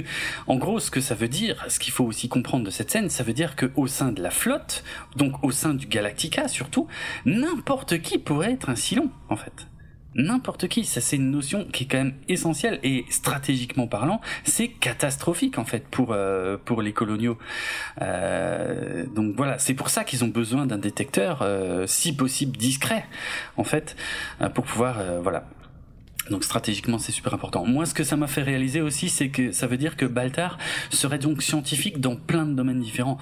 en 0.46 0.56
gros 0.56 0.78
ce 0.78 0.90
que 0.90 1.00
ça 1.00 1.14
veut 1.14 1.28
dire, 1.28 1.64
ce 1.68 1.78
qu'il 1.78 1.92
faut 1.92 2.04
aussi 2.04 2.28
comprendre 2.28 2.64
de 2.64 2.70
cette 2.70 2.90
scène, 2.90 3.10
ça 3.10 3.24
veut 3.24 3.32
dire 3.32 3.56
qu'au 3.56 3.86
sein 3.86 4.12
de 4.12 4.22
la 4.22 4.30
flotte, 4.30 4.84
donc 5.16 5.42
au 5.42 5.50
sein 5.50 5.74
du 5.74 5.86
Galactica 5.86 6.48
surtout, 6.48 6.86
n'importe 7.24 8.00
qui 8.00 8.18
pourrait 8.18 8.52
être 8.52 8.70
un 8.70 8.76
Silon 8.76 9.10
en 9.28 9.36
fait 9.36 9.69
n'importe 10.14 10.68
qui. 10.68 10.84
Ça, 10.84 11.00
c'est 11.00 11.16
une 11.16 11.30
notion 11.30 11.66
qui 11.72 11.84
est 11.84 11.86
quand 11.86 11.98
même 11.98 12.14
essentielle 12.28 12.80
et 12.82 13.04
stratégiquement 13.10 13.86
parlant, 13.86 14.20
c'est 14.44 14.68
catastrophique 14.68 15.58
en 15.58 15.64
fait 15.64 15.86
pour 15.88 16.12
euh, 16.12 16.56
pour 16.64 16.82
les 16.82 16.92
coloniaux. 16.92 17.38
Euh, 18.02 19.06
donc 19.06 19.34
voilà, 19.36 19.58
c'est 19.58 19.74
pour 19.74 19.90
ça 19.90 20.04
qu'ils 20.04 20.24
ont 20.24 20.28
besoin 20.28 20.66
d'un 20.66 20.78
détecteur, 20.78 21.42
euh, 21.42 21.86
si 21.86 22.14
possible 22.14 22.56
discret, 22.56 23.06
en 23.56 23.64
fait, 23.64 23.96
pour 24.54 24.64
pouvoir 24.64 24.98
voilà 25.22 25.44
donc 26.28 26.44
stratégiquement, 26.44 26.98
c'est 26.98 27.12
super 27.12 27.32
important. 27.32 27.64
Moi, 27.64 27.86
ce 27.86 27.94
que 27.94 28.04
ça 28.04 28.16
m'a 28.16 28.26
fait 28.26 28.42
réaliser 28.42 28.82
aussi, 28.82 29.08
c'est 29.08 29.30
que 29.30 29.52
ça 29.52 29.66
veut 29.66 29.78
dire 29.78 29.96
que 29.96 30.04
Baltar 30.04 30.58
serait 30.90 31.18
donc 31.18 31.42
scientifique 31.42 31.98
dans 31.98 32.14
plein 32.14 32.44
de 32.44 32.52
domaines 32.52 32.80
différents. 32.80 33.18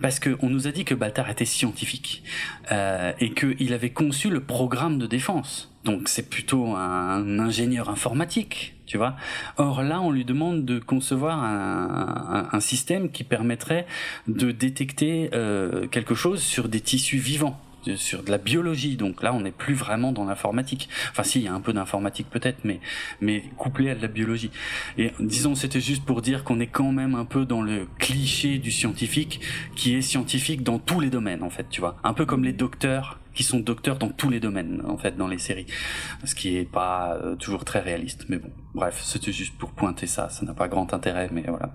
Parce 0.00 0.20
qu'on 0.20 0.48
nous 0.48 0.66
a 0.66 0.70
dit 0.70 0.84
que 0.84 0.94
Baltar 0.94 1.28
était 1.28 1.44
scientifique 1.44 2.22
euh, 2.70 3.12
et 3.18 3.32
qu'il 3.32 3.72
avait 3.72 3.90
conçu 3.90 4.30
le 4.30 4.40
programme 4.40 4.98
de 4.98 5.06
défense. 5.06 5.72
Donc 5.84 6.08
c'est 6.08 6.28
plutôt 6.28 6.74
un 6.74 7.38
ingénieur 7.38 7.90
informatique, 7.90 8.74
tu 8.86 8.96
vois. 8.96 9.16
Or 9.56 9.82
là, 9.82 10.00
on 10.00 10.10
lui 10.10 10.24
demande 10.24 10.64
de 10.64 10.78
concevoir 10.78 11.42
un, 11.42 12.48
un, 12.52 12.56
un 12.56 12.60
système 12.60 13.10
qui 13.10 13.24
permettrait 13.24 13.86
de 14.28 14.50
détecter 14.50 15.30
euh, 15.32 15.86
quelque 15.88 16.14
chose 16.14 16.42
sur 16.42 16.68
des 16.68 16.80
tissus 16.80 17.18
vivants 17.18 17.60
sur 17.94 18.22
de 18.24 18.30
la 18.30 18.38
biologie. 18.38 18.96
Donc 18.96 19.22
là, 19.22 19.32
on 19.32 19.40
n'est 19.40 19.52
plus 19.52 19.74
vraiment 19.74 20.12
dans 20.12 20.24
l'informatique. 20.24 20.88
Enfin, 21.10 21.22
si, 21.22 21.40
il 21.40 21.44
y 21.44 21.48
a 21.48 21.54
un 21.54 21.60
peu 21.60 21.72
d'informatique 21.72 22.28
peut-être, 22.30 22.64
mais 22.64 22.80
mais 23.20 23.44
couplé 23.56 23.90
à 23.90 23.94
de 23.94 24.02
la 24.02 24.08
biologie. 24.08 24.50
Et 24.98 25.12
disons, 25.20 25.54
c'était 25.54 25.80
juste 25.80 26.04
pour 26.04 26.22
dire 26.22 26.44
qu'on 26.44 26.58
est 26.60 26.66
quand 26.66 26.92
même 26.92 27.14
un 27.14 27.24
peu 27.24 27.44
dans 27.44 27.62
le 27.62 27.86
cliché 27.98 28.58
du 28.58 28.70
scientifique 28.70 29.40
qui 29.76 29.94
est 29.94 30.02
scientifique 30.02 30.62
dans 30.62 30.78
tous 30.78 31.00
les 31.00 31.10
domaines, 31.10 31.42
en 31.42 31.50
fait, 31.50 31.66
tu 31.70 31.80
vois. 31.80 31.96
Un 32.02 32.14
peu 32.14 32.26
comme 32.26 32.44
les 32.44 32.52
docteurs 32.52 33.20
qui 33.34 33.44
sont 33.44 33.60
docteurs 33.60 33.98
dans 33.98 34.08
tous 34.08 34.30
les 34.30 34.40
domaines, 34.40 34.82
en 34.88 34.96
fait, 34.96 35.16
dans 35.16 35.28
les 35.28 35.38
séries. 35.38 35.66
Ce 36.24 36.34
qui 36.34 36.56
est 36.56 36.64
pas 36.64 37.18
euh, 37.22 37.36
toujours 37.36 37.64
très 37.64 37.80
réaliste. 37.80 38.24
Mais 38.28 38.38
bon, 38.38 38.50
bref, 38.74 39.02
c'était 39.04 39.32
juste 39.32 39.56
pour 39.58 39.72
pointer 39.72 40.06
ça. 40.06 40.28
Ça 40.30 40.44
n'a 40.46 40.54
pas 40.54 40.68
grand 40.68 40.92
intérêt, 40.94 41.28
mais 41.30 41.44
voilà. 41.46 41.74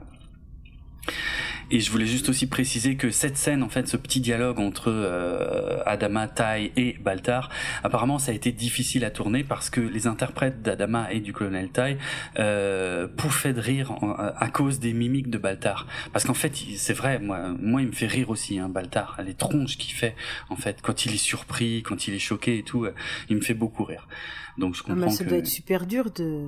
Et 1.74 1.80
je 1.80 1.90
voulais 1.90 2.06
juste 2.06 2.28
aussi 2.28 2.48
préciser 2.48 2.98
que 2.98 3.12
cette 3.12 3.38
scène, 3.38 3.64
en 3.64 3.70
fait, 3.70 3.88
ce 3.88 3.96
petit 3.96 4.20
dialogue 4.20 4.60
entre 4.60 4.92
euh, 4.92 5.80
Adama, 5.86 6.28
Tai 6.28 6.72
et 6.76 6.98
Baltar, 7.02 7.50
apparemment, 7.82 8.20
ça 8.20 8.34
a 8.34 8.36
été 8.36 8.52
difficile 8.52 9.06
à 9.06 9.10
tourner 9.10 9.46
parce 9.46 9.70
que 9.70 9.80
les 9.80 10.06
interprètes 10.06 10.62
d'Adama 10.62 11.12
et 11.14 11.22
du 11.22 11.32
colonel 11.32 11.70
Tai 11.70 11.98
euh, 12.40 13.08
pouffaient 13.08 13.54
de 13.54 13.62
rire 13.62 13.96
à 14.38 14.50
cause 14.50 14.82
des 14.82 14.92
mimiques 14.92 15.30
de 15.30 15.38
Baltar. 15.38 15.88
Parce 16.12 16.26
qu'en 16.26 16.34
fait, 16.34 16.54
c'est 16.76 16.94
vrai, 16.94 17.20
moi, 17.20 17.56
moi, 17.58 17.82
il 17.82 17.88
me 17.88 17.94
fait 17.94 18.08
rire 18.08 18.30
aussi, 18.30 18.60
hein, 18.60 18.68
Baltar. 18.68 19.18
Les 19.26 19.34
tronches 19.34 19.78
qu'il 19.78 19.94
fait, 19.94 20.16
en 20.50 20.58
fait, 20.58 20.82
quand 20.82 21.06
il 21.06 21.14
est 21.14 21.18
surpris, 21.18 21.84
quand 21.84 22.08
il 22.08 22.14
est 22.14 22.20
choqué 22.20 22.58
et 22.58 22.64
tout, 22.64 22.84
euh, 22.84 22.94
il 23.30 23.38
me 23.38 23.42
fait 23.42 23.54
beaucoup 23.54 23.86
rire. 23.86 24.10
Donc 24.58 24.76
je 24.76 24.82
ah, 24.86 24.90
comprends 24.90 25.08
ah, 25.08 25.12
ça 25.12 25.24
doit 25.24 25.38
être 25.38 25.48
super 25.48 25.86
dur 25.86 26.12
de. 26.12 26.48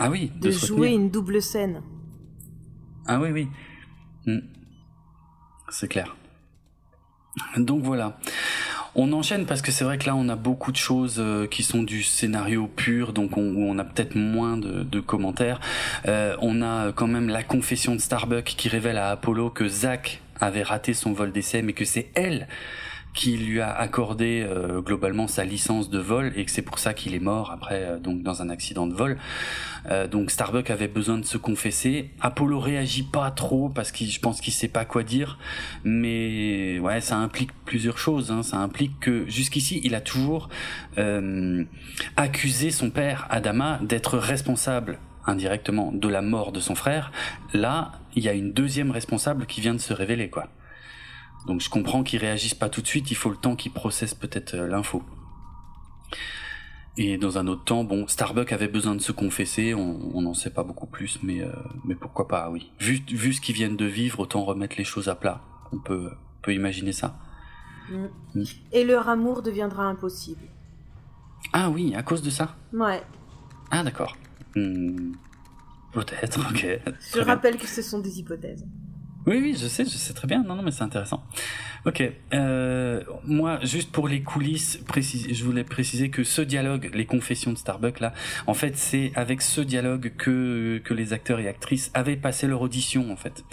Ah 0.00 0.10
oui, 0.10 0.32
de, 0.40 0.50
jouer 0.50 0.90
une 0.90 1.10
double 1.10 1.40
scène. 1.40 1.82
Ah 3.06 3.20
oui, 3.20 3.30
oui. 3.30 3.48
Hmm. 4.26 4.40
C'est 5.68 5.88
clair. 5.88 6.16
Donc 7.56 7.82
voilà. 7.82 8.18
On 8.94 9.12
enchaîne 9.12 9.44
parce 9.44 9.60
que 9.60 9.70
c'est 9.72 9.84
vrai 9.84 9.98
que 9.98 10.06
là 10.06 10.16
on 10.16 10.28
a 10.30 10.36
beaucoup 10.36 10.72
de 10.72 10.76
choses 10.76 11.16
euh, 11.18 11.46
qui 11.46 11.62
sont 11.62 11.82
du 11.82 12.02
scénario 12.02 12.66
pur, 12.66 13.12
donc 13.12 13.36
on, 13.36 13.78
a 13.78 13.84
peut-être 13.84 14.14
moins 14.14 14.56
de, 14.56 15.00
commentaires. 15.00 15.60
Euh, 16.06 16.34
on 16.40 16.62
a 16.62 16.92
quand 16.92 17.06
même 17.06 17.28
la 17.28 17.42
confession 17.42 17.94
de 17.94 18.00
Starbuck 18.00 18.44
qui 18.44 18.70
révèle 18.70 18.96
à 18.96 19.10
Apollo 19.10 19.50
que 19.50 19.68
Zach 19.68 20.22
avait 20.40 20.62
raté 20.62 20.94
son 20.94 21.12
vol 21.12 21.30
d'essai, 21.30 21.60
mais 21.60 21.74
que 21.74 21.84
c'est 21.84 22.08
elle 22.14 22.48
qui 23.16 23.38
lui 23.38 23.60
a 23.60 23.72
accordé 23.72 24.46
euh, 24.46 24.82
globalement 24.82 25.26
sa 25.26 25.42
licence 25.42 25.88
de 25.88 25.98
vol 25.98 26.32
et 26.36 26.44
que 26.44 26.50
c'est 26.50 26.62
pour 26.62 26.78
ça 26.78 26.92
qu'il 26.92 27.14
est 27.14 27.18
mort 27.18 27.50
après 27.50 27.82
euh, 27.82 27.98
donc 27.98 28.22
dans 28.22 28.42
un 28.42 28.50
accident 28.50 28.86
de 28.86 28.92
vol. 28.92 29.16
Euh, 29.90 30.06
donc 30.06 30.30
Starbuck 30.30 30.70
avait 30.70 30.86
besoin 30.86 31.16
de 31.16 31.24
se 31.24 31.38
confesser. 31.38 32.10
Apollo 32.20 32.60
réagit 32.60 33.04
pas 33.04 33.30
trop 33.30 33.70
parce 33.70 33.90
qu'il 33.90 34.10
je 34.10 34.20
pense 34.20 34.40
qu'il 34.40 34.52
sait 34.52 34.68
pas 34.68 34.84
quoi 34.84 35.02
dire, 35.02 35.38
mais 35.82 36.78
ouais 36.78 37.00
ça 37.00 37.16
implique 37.16 37.50
plusieurs 37.64 37.96
choses. 37.98 38.30
Hein. 38.30 38.42
Ça 38.42 38.58
implique 38.58 39.00
que 39.00 39.28
jusqu'ici 39.28 39.80
il 39.82 39.94
a 39.94 40.00
toujours 40.02 40.50
accusé 42.16 42.70
son 42.70 42.90
père 42.90 43.26
Adama 43.30 43.80
d'être 43.82 44.18
responsable 44.18 44.98
indirectement 45.26 45.90
de 45.92 46.08
la 46.08 46.20
mort 46.20 46.52
de 46.52 46.60
son 46.60 46.74
frère. 46.74 47.10
Là 47.54 47.92
il 48.14 48.22
y 48.22 48.28
a 48.28 48.34
une 48.34 48.52
deuxième 48.52 48.90
responsable 48.90 49.46
qui 49.46 49.62
vient 49.62 49.74
de 49.74 49.80
se 49.80 49.94
révéler 49.94 50.28
quoi. 50.28 50.48
Donc 51.46 51.60
je 51.60 51.70
comprends 51.70 52.02
qu'ils 52.02 52.18
réagissent 52.18 52.54
pas 52.54 52.68
tout 52.68 52.82
de 52.82 52.86
suite, 52.86 53.10
il 53.10 53.16
faut 53.16 53.30
le 53.30 53.36
temps 53.36 53.56
qu'ils 53.56 53.72
processent 53.72 54.14
peut-être 54.14 54.54
euh, 54.54 54.66
l'info. 54.66 55.02
Et 56.98 57.18
dans 57.18 57.36
un 57.36 57.46
autre 57.46 57.64
temps, 57.64 57.84
bon, 57.84 58.08
Starbuck 58.08 58.52
avait 58.52 58.68
besoin 58.68 58.94
de 58.94 59.02
se 59.02 59.12
confesser, 59.12 59.74
on 59.74 60.20
n'en 60.22 60.32
sait 60.32 60.50
pas 60.50 60.62
beaucoup 60.62 60.86
plus, 60.86 61.18
mais, 61.22 61.42
euh, 61.42 61.52
mais 61.84 61.94
pourquoi 61.94 62.26
pas, 62.26 62.48
oui. 62.48 62.72
Vu, 62.80 63.02
vu 63.08 63.34
ce 63.34 63.42
qu'ils 63.42 63.54
viennent 63.54 63.76
de 63.76 63.84
vivre, 63.84 64.20
autant 64.20 64.44
remettre 64.44 64.76
les 64.78 64.84
choses 64.84 65.08
à 65.08 65.14
plat. 65.14 65.42
On 65.72 65.78
peut, 65.78 66.10
peut 66.40 66.54
imaginer 66.54 66.92
ça. 66.92 67.18
Mm. 67.90 68.06
Mm. 68.34 68.44
Et 68.72 68.84
leur 68.84 69.10
amour 69.10 69.42
deviendra 69.42 69.84
impossible. 69.84 70.48
Ah 71.52 71.68
oui, 71.70 71.94
à 71.94 72.02
cause 72.02 72.22
de 72.22 72.30
ça? 72.30 72.56
Ouais. 72.72 73.02
Ah 73.70 73.82
d'accord. 73.82 74.16
Hmm. 74.54 75.12
Peut-être, 75.92 76.40
ok. 76.50 76.80
Je 77.14 77.20
rappelle 77.20 77.56
que 77.58 77.66
ce 77.66 77.82
sont 77.82 77.98
des 77.98 78.18
hypothèses. 78.20 78.66
Oui, 79.26 79.40
oui, 79.42 79.56
je 79.60 79.66
sais, 79.66 79.84
je 79.84 79.90
sais 79.90 80.12
très 80.12 80.28
bien. 80.28 80.42
Non, 80.44 80.54
non, 80.54 80.62
mais 80.62 80.70
c'est 80.70 80.84
intéressant. 80.84 81.24
Ok. 81.86 82.02
Euh, 82.34 83.00
moi, 83.24 83.60
juste 83.62 83.92
pour 83.92 84.08
les 84.08 84.20
coulisses, 84.20 84.80
je 85.30 85.44
voulais 85.44 85.62
préciser 85.62 86.10
que 86.10 86.24
ce 86.24 86.42
dialogue, 86.42 86.90
les 86.92 87.06
confessions 87.06 87.52
de 87.52 87.58
Starbuck, 87.58 88.00
là, 88.00 88.12
en 88.48 88.54
fait, 88.54 88.76
c'est 88.76 89.12
avec 89.14 89.40
ce 89.40 89.60
dialogue 89.60 90.12
que, 90.18 90.78
que 90.84 90.94
les 90.94 91.12
acteurs 91.12 91.38
et 91.38 91.46
actrices 91.46 91.92
avaient 91.94 92.16
passé 92.16 92.48
leur 92.48 92.60
audition, 92.60 93.12
en 93.12 93.16
fait. 93.16 93.44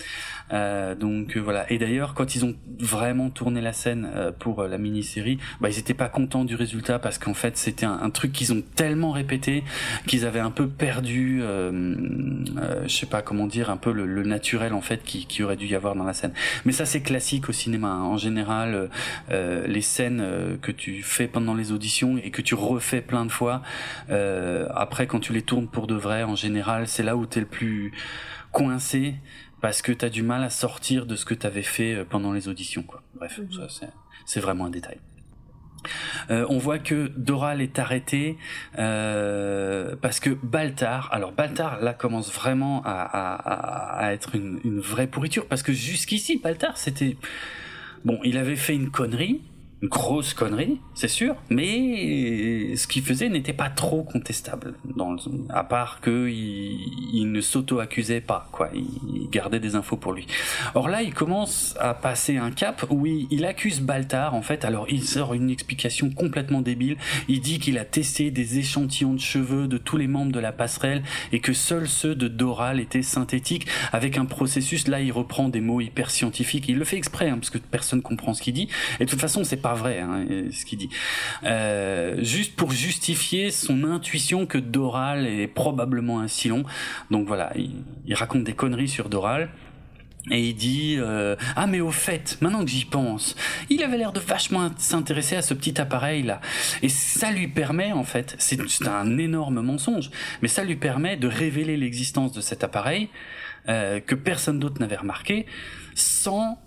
Euh, 0.52 0.96
donc 0.96 1.36
euh, 1.36 1.40
voilà. 1.40 1.72
Et 1.72 1.78
d'ailleurs, 1.78 2.14
quand 2.14 2.36
ils 2.36 2.46
ont 2.46 2.56
vraiment 2.80 3.30
tourné 3.30 3.62
la 3.62 3.74
scène 3.74 4.10
euh, 4.14 4.32
pour 4.32 4.64
la 4.64 4.78
mini-série, 4.78 5.38
bah, 5.62 5.70
ils 5.70 5.80
étaient 5.80 5.94
pas 5.94 6.10
contents 6.10 6.46
du 6.46 6.56
résultat 6.56 7.00
parce 7.00 7.18
qu'en 7.18 7.34
fait, 7.34 7.58
c'était 7.58 7.86
un, 7.86 8.10
truc 8.10 8.32
qu'ils 8.32 8.54
ont 8.54 8.62
tellement 8.76 9.12
répété 9.12 9.64
qu'ils 10.08 10.26
avaient 10.26 10.40
un 10.40 10.52
peu 10.52 10.68
perdu, 10.68 11.42
je 11.42 12.88
sais 12.88 13.08
pas 13.08 13.24
comment 13.24 13.48
dire, 13.48 13.72
un 13.72 13.78
peu 13.78 13.92
le, 13.92 14.24
naturel 14.24 14.74
en 14.74 14.82
fait 14.82 15.04
qui, 15.04 15.26
qui, 15.26 15.42
aurait 15.42 15.56
dû 15.56 15.66
y 15.66 15.76
avoir 15.76 15.96
dans 15.96 16.04
la 16.04 16.14
scène. 16.14 16.34
Mais 16.66 16.72
ça, 16.72 16.86
c'est 16.86 17.02
classique 17.02 17.50
au 17.50 17.54
cinéma. 17.54 17.90
Hein. 17.90 18.18
Général, 18.24 18.90
les 19.30 19.82
scènes 19.82 20.58
que 20.62 20.72
tu 20.72 21.04
fais 21.04 21.28
pendant 21.28 21.54
les 21.54 21.72
auditions 21.72 22.18
et 22.18 22.32
que 22.32 22.42
tu 22.42 22.56
refais 22.56 23.02
plein 23.02 23.26
de 23.26 23.32
fois, 23.32 23.62
après 24.10 25.08
quand 25.08 25.20
tu 25.20 25.34
les 25.34 25.42
tournes 25.42 25.68
pour 25.68 25.88
de 25.88 25.96
vrai, 25.96 26.24
en 26.24 26.36
général, 26.36 26.88
c'est 26.88 27.04
là 27.04 27.16
où 27.16 27.26
tu 27.26 27.40
es 27.40 27.42
le 27.42 27.48
plus 27.48 27.92
coincé 28.52 29.16
parce 29.62 29.82
que 29.82 29.92
tu 29.92 30.06
as 30.06 30.10
du 30.10 30.24
mal 30.24 30.44
à 30.44 30.50
sortir 30.50 31.06
de 31.06 31.16
ce 31.16 31.26
que 31.26 31.34
tu 31.34 31.48
avais 31.48 31.64
fait 31.64 31.96
euh, 31.96 32.06
pendant 32.06 32.34
les 32.34 32.48
auditions. 32.48 32.84
Quoi. 32.84 33.02
Bref, 33.16 33.40
mhm. 33.40 33.68
ça 33.70 33.88
c'est 34.26 34.40
vraiment 34.40 34.66
un 34.66 34.70
détail. 34.70 35.00
on 36.30 36.58
voit 36.58 36.80
que 36.80 37.08
Doral 37.18 37.62
est 37.62 37.78
arrêté 37.78 38.38
parce 38.74 40.20
que 40.22 40.30
Baltar, 40.30 41.10
alors 41.12 41.34
Baltar 41.34 41.82
là 41.82 41.94
commence 41.94 42.32
vraiment 42.32 42.82
à, 42.86 44.00
à, 44.00 44.14
être 44.14 44.36
une, 44.36 44.62
une 44.64 44.80
vraie 44.80 45.08
pourriture 45.08 45.46
parce 45.46 45.62
que 45.62 45.74
jusqu'ici 45.74 46.40
Baltar 46.42 46.78
c'était 46.78 47.18
bon, 48.06 48.20
il 48.24 48.38
avait 48.38 48.56
fait 48.56 48.76
une 48.76 48.90
connerie 48.90 49.42
grosse 49.88 50.34
connerie, 50.34 50.80
c'est 50.94 51.08
sûr, 51.08 51.36
mais 51.50 52.76
ce 52.76 52.88
qu'il 52.88 53.04
faisait 53.04 53.30
n'était 53.30 53.54
pas 53.54 53.70
trop 53.70 54.04
contestable, 54.04 54.76
à 55.50 55.64
part 55.64 56.00
que 56.00 56.30
il, 56.30 57.32
ne 57.32 57.42
s'auto-accusait 57.42 58.22
pas, 58.22 58.48
quoi. 58.52 58.70
Il, 58.74 59.30
gardait 59.30 59.60
des 59.60 59.76
infos 59.76 59.98
pour 59.98 60.14
lui. 60.14 60.28
Or 60.76 60.88
là, 60.88 61.02
il 61.02 61.14
commence 61.14 61.76
à 61.80 61.96
passer 61.96 62.38
un 62.38 62.52
cap 62.52 62.86
où 62.90 63.06
il, 63.06 63.46
accuse 63.46 63.82
Baltar, 63.82 64.36
en 64.36 64.42
fait. 64.42 64.64
Alors, 64.64 64.86
il 64.90 65.04
sort 65.04 65.34
une 65.34 65.50
explication 65.50 66.12
complètement 66.12 66.62
débile. 66.62 66.98
Il 67.28 67.42
dit 67.42 67.60
qu'il 67.60 67.78
a 67.78 67.86
testé 67.86 68.30
des 68.32 68.60
échantillons 68.60 69.14
de 69.14 69.20
cheveux 69.20 69.68
de 69.68 69.78
tous 69.78 69.98
les 69.98 70.08
membres 70.08 70.32
de 70.32 70.40
la 70.40 70.52
passerelle 70.52 71.04
et 71.32 71.40
que 71.40 71.54
seuls 71.54 71.88
ceux 71.88 72.16
de 72.16 72.28
Doral 72.28 72.80
étaient 72.80 73.02
synthétiques 73.02 73.68
avec 73.92 74.18
un 74.18 74.26
processus. 74.26 74.88
Là, 74.88 75.02
il 75.02 75.12
reprend 75.12 75.50
des 75.50 75.62
mots 75.62 75.82
hyper 75.82 76.12
scientifiques. 76.12 76.70
Il 76.70 76.78
le 76.78 76.86
fait 76.86 76.98
exprès, 76.98 77.30
hein, 77.30 77.38
parce 77.40 77.50
que 77.50 77.58
personne 77.58 78.02
comprend 78.02 78.34
ce 78.34 78.42
qu'il 78.42 78.54
dit. 78.54 78.70
Et 79.00 79.06
de 79.06 79.10
toute 79.10 79.22
façon, 79.22 79.44
c'est 79.44 79.58
pas 79.58 79.73
vrai 79.74 80.00
hein, 80.00 80.26
ce 80.52 80.66
qu'il 80.66 80.80
dit. 80.80 80.90
Euh, 81.44 82.24
juste 82.24 82.56
pour 82.56 82.72
justifier 82.72 83.52
son 83.52 83.84
intuition 83.84 84.46
que 84.46 84.58
Doral 84.58 85.26
est 85.26 85.48
probablement 85.48 86.20
un 86.20 86.28
Silon. 86.28 86.64
Donc 87.12 87.28
voilà, 87.28 87.52
il, 87.56 88.14
raconte 88.14 88.44
des 88.44 88.54
conneries 88.54 88.88
sur 88.88 89.10
Doral. 89.10 89.50
Et 90.32 90.42
il 90.42 90.56
dit 90.56 90.96
euh, 91.00 91.36
ah 91.58 91.68
mais 91.68 91.82
au 91.82 91.92
fait 91.92 92.38
maintenant 92.40 92.64
que 92.64 92.72
j'y 92.72 92.86
pense 92.86 93.36
il 93.70 93.84
avait 93.84 93.98
l'air 93.98 94.14
de 94.14 94.22
vachement 94.22 94.72
s'intéresser 94.78 95.36
à 95.36 95.42
ce 95.42 95.54
petit 95.54 95.82
appareil 95.82 96.24
là 96.24 96.40
et 96.82 96.88
ça 96.88 97.30
lui 97.30 97.50
permet 97.50 97.92
en 97.92 98.06
fait 98.06 98.34
c'est 98.40 98.88
un 98.88 99.18
énorme 99.18 99.60
mensonge 99.60 100.12
mais 100.42 100.48
ça 100.48 100.64
lui 100.64 100.78
permet 100.78 101.18
de 101.18 101.28
révéler 101.28 101.76
l'existence 101.76 102.32
de 102.32 102.40
cet 102.40 102.64
appareil 102.64 103.10
euh, 103.68 104.00
que 104.00 104.16
personne 104.16 104.60
d'autre 104.60 104.80
n'avait 104.80 104.96
remarqué 104.96 105.46
sans 105.94 106.58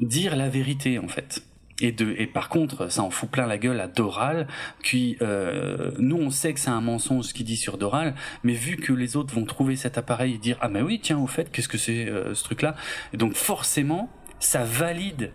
dire 0.00 0.36
la 0.36 0.50
vérité 0.50 0.98
en 0.98 1.08
fait 1.08 1.42
et 1.80 1.92
de 1.92 2.14
et 2.18 2.26
par 2.26 2.48
contre 2.48 2.90
ça 2.90 3.02
en 3.02 3.10
fout 3.10 3.30
plein 3.30 3.46
la 3.46 3.58
gueule 3.58 3.80
à 3.80 3.88
Doral 3.88 4.46
qui 4.82 5.16
euh, 5.22 5.90
nous 5.98 6.16
on 6.16 6.30
sait 6.30 6.54
que 6.54 6.60
c'est 6.60 6.70
un 6.70 6.80
mensonge 6.80 7.26
ce 7.26 7.34
qu'il 7.34 7.46
dit 7.46 7.56
sur 7.56 7.78
Doral 7.78 8.14
mais 8.42 8.52
vu 8.52 8.76
que 8.76 8.92
les 8.92 9.16
autres 9.16 9.34
vont 9.34 9.44
trouver 9.44 9.76
cet 9.76 9.98
appareil 9.98 10.34
et 10.34 10.38
dire 10.38 10.56
ah 10.60 10.68
mais 10.68 10.82
oui 10.82 11.00
tiens 11.02 11.18
au 11.18 11.26
fait 11.26 11.50
qu'est-ce 11.50 11.68
que 11.68 11.78
c'est 11.78 12.08
euh, 12.08 12.34
ce 12.34 12.44
truc 12.44 12.62
là 12.62 12.74
et 13.12 13.16
donc 13.16 13.34
forcément 13.34 14.10
ça 14.38 14.64
valide 14.64 15.32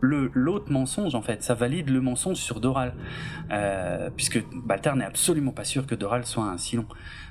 le 0.00 0.30
l'autre 0.34 0.70
mensonge 0.70 1.14
en 1.14 1.22
fait. 1.22 1.42
Ça 1.42 1.54
valide 1.54 1.90
le 1.90 2.00
mensonge 2.00 2.36
sur 2.36 2.60
Doral. 2.60 2.94
Euh, 3.50 4.10
puisque 4.14 4.44
Baltar 4.54 4.96
n'est 4.96 5.04
absolument 5.04 5.52
pas 5.52 5.64
sûr 5.64 5.86
que 5.86 5.94
Doral 5.94 6.24
soit 6.24 6.44
un 6.44 6.58
Silon 6.58 6.86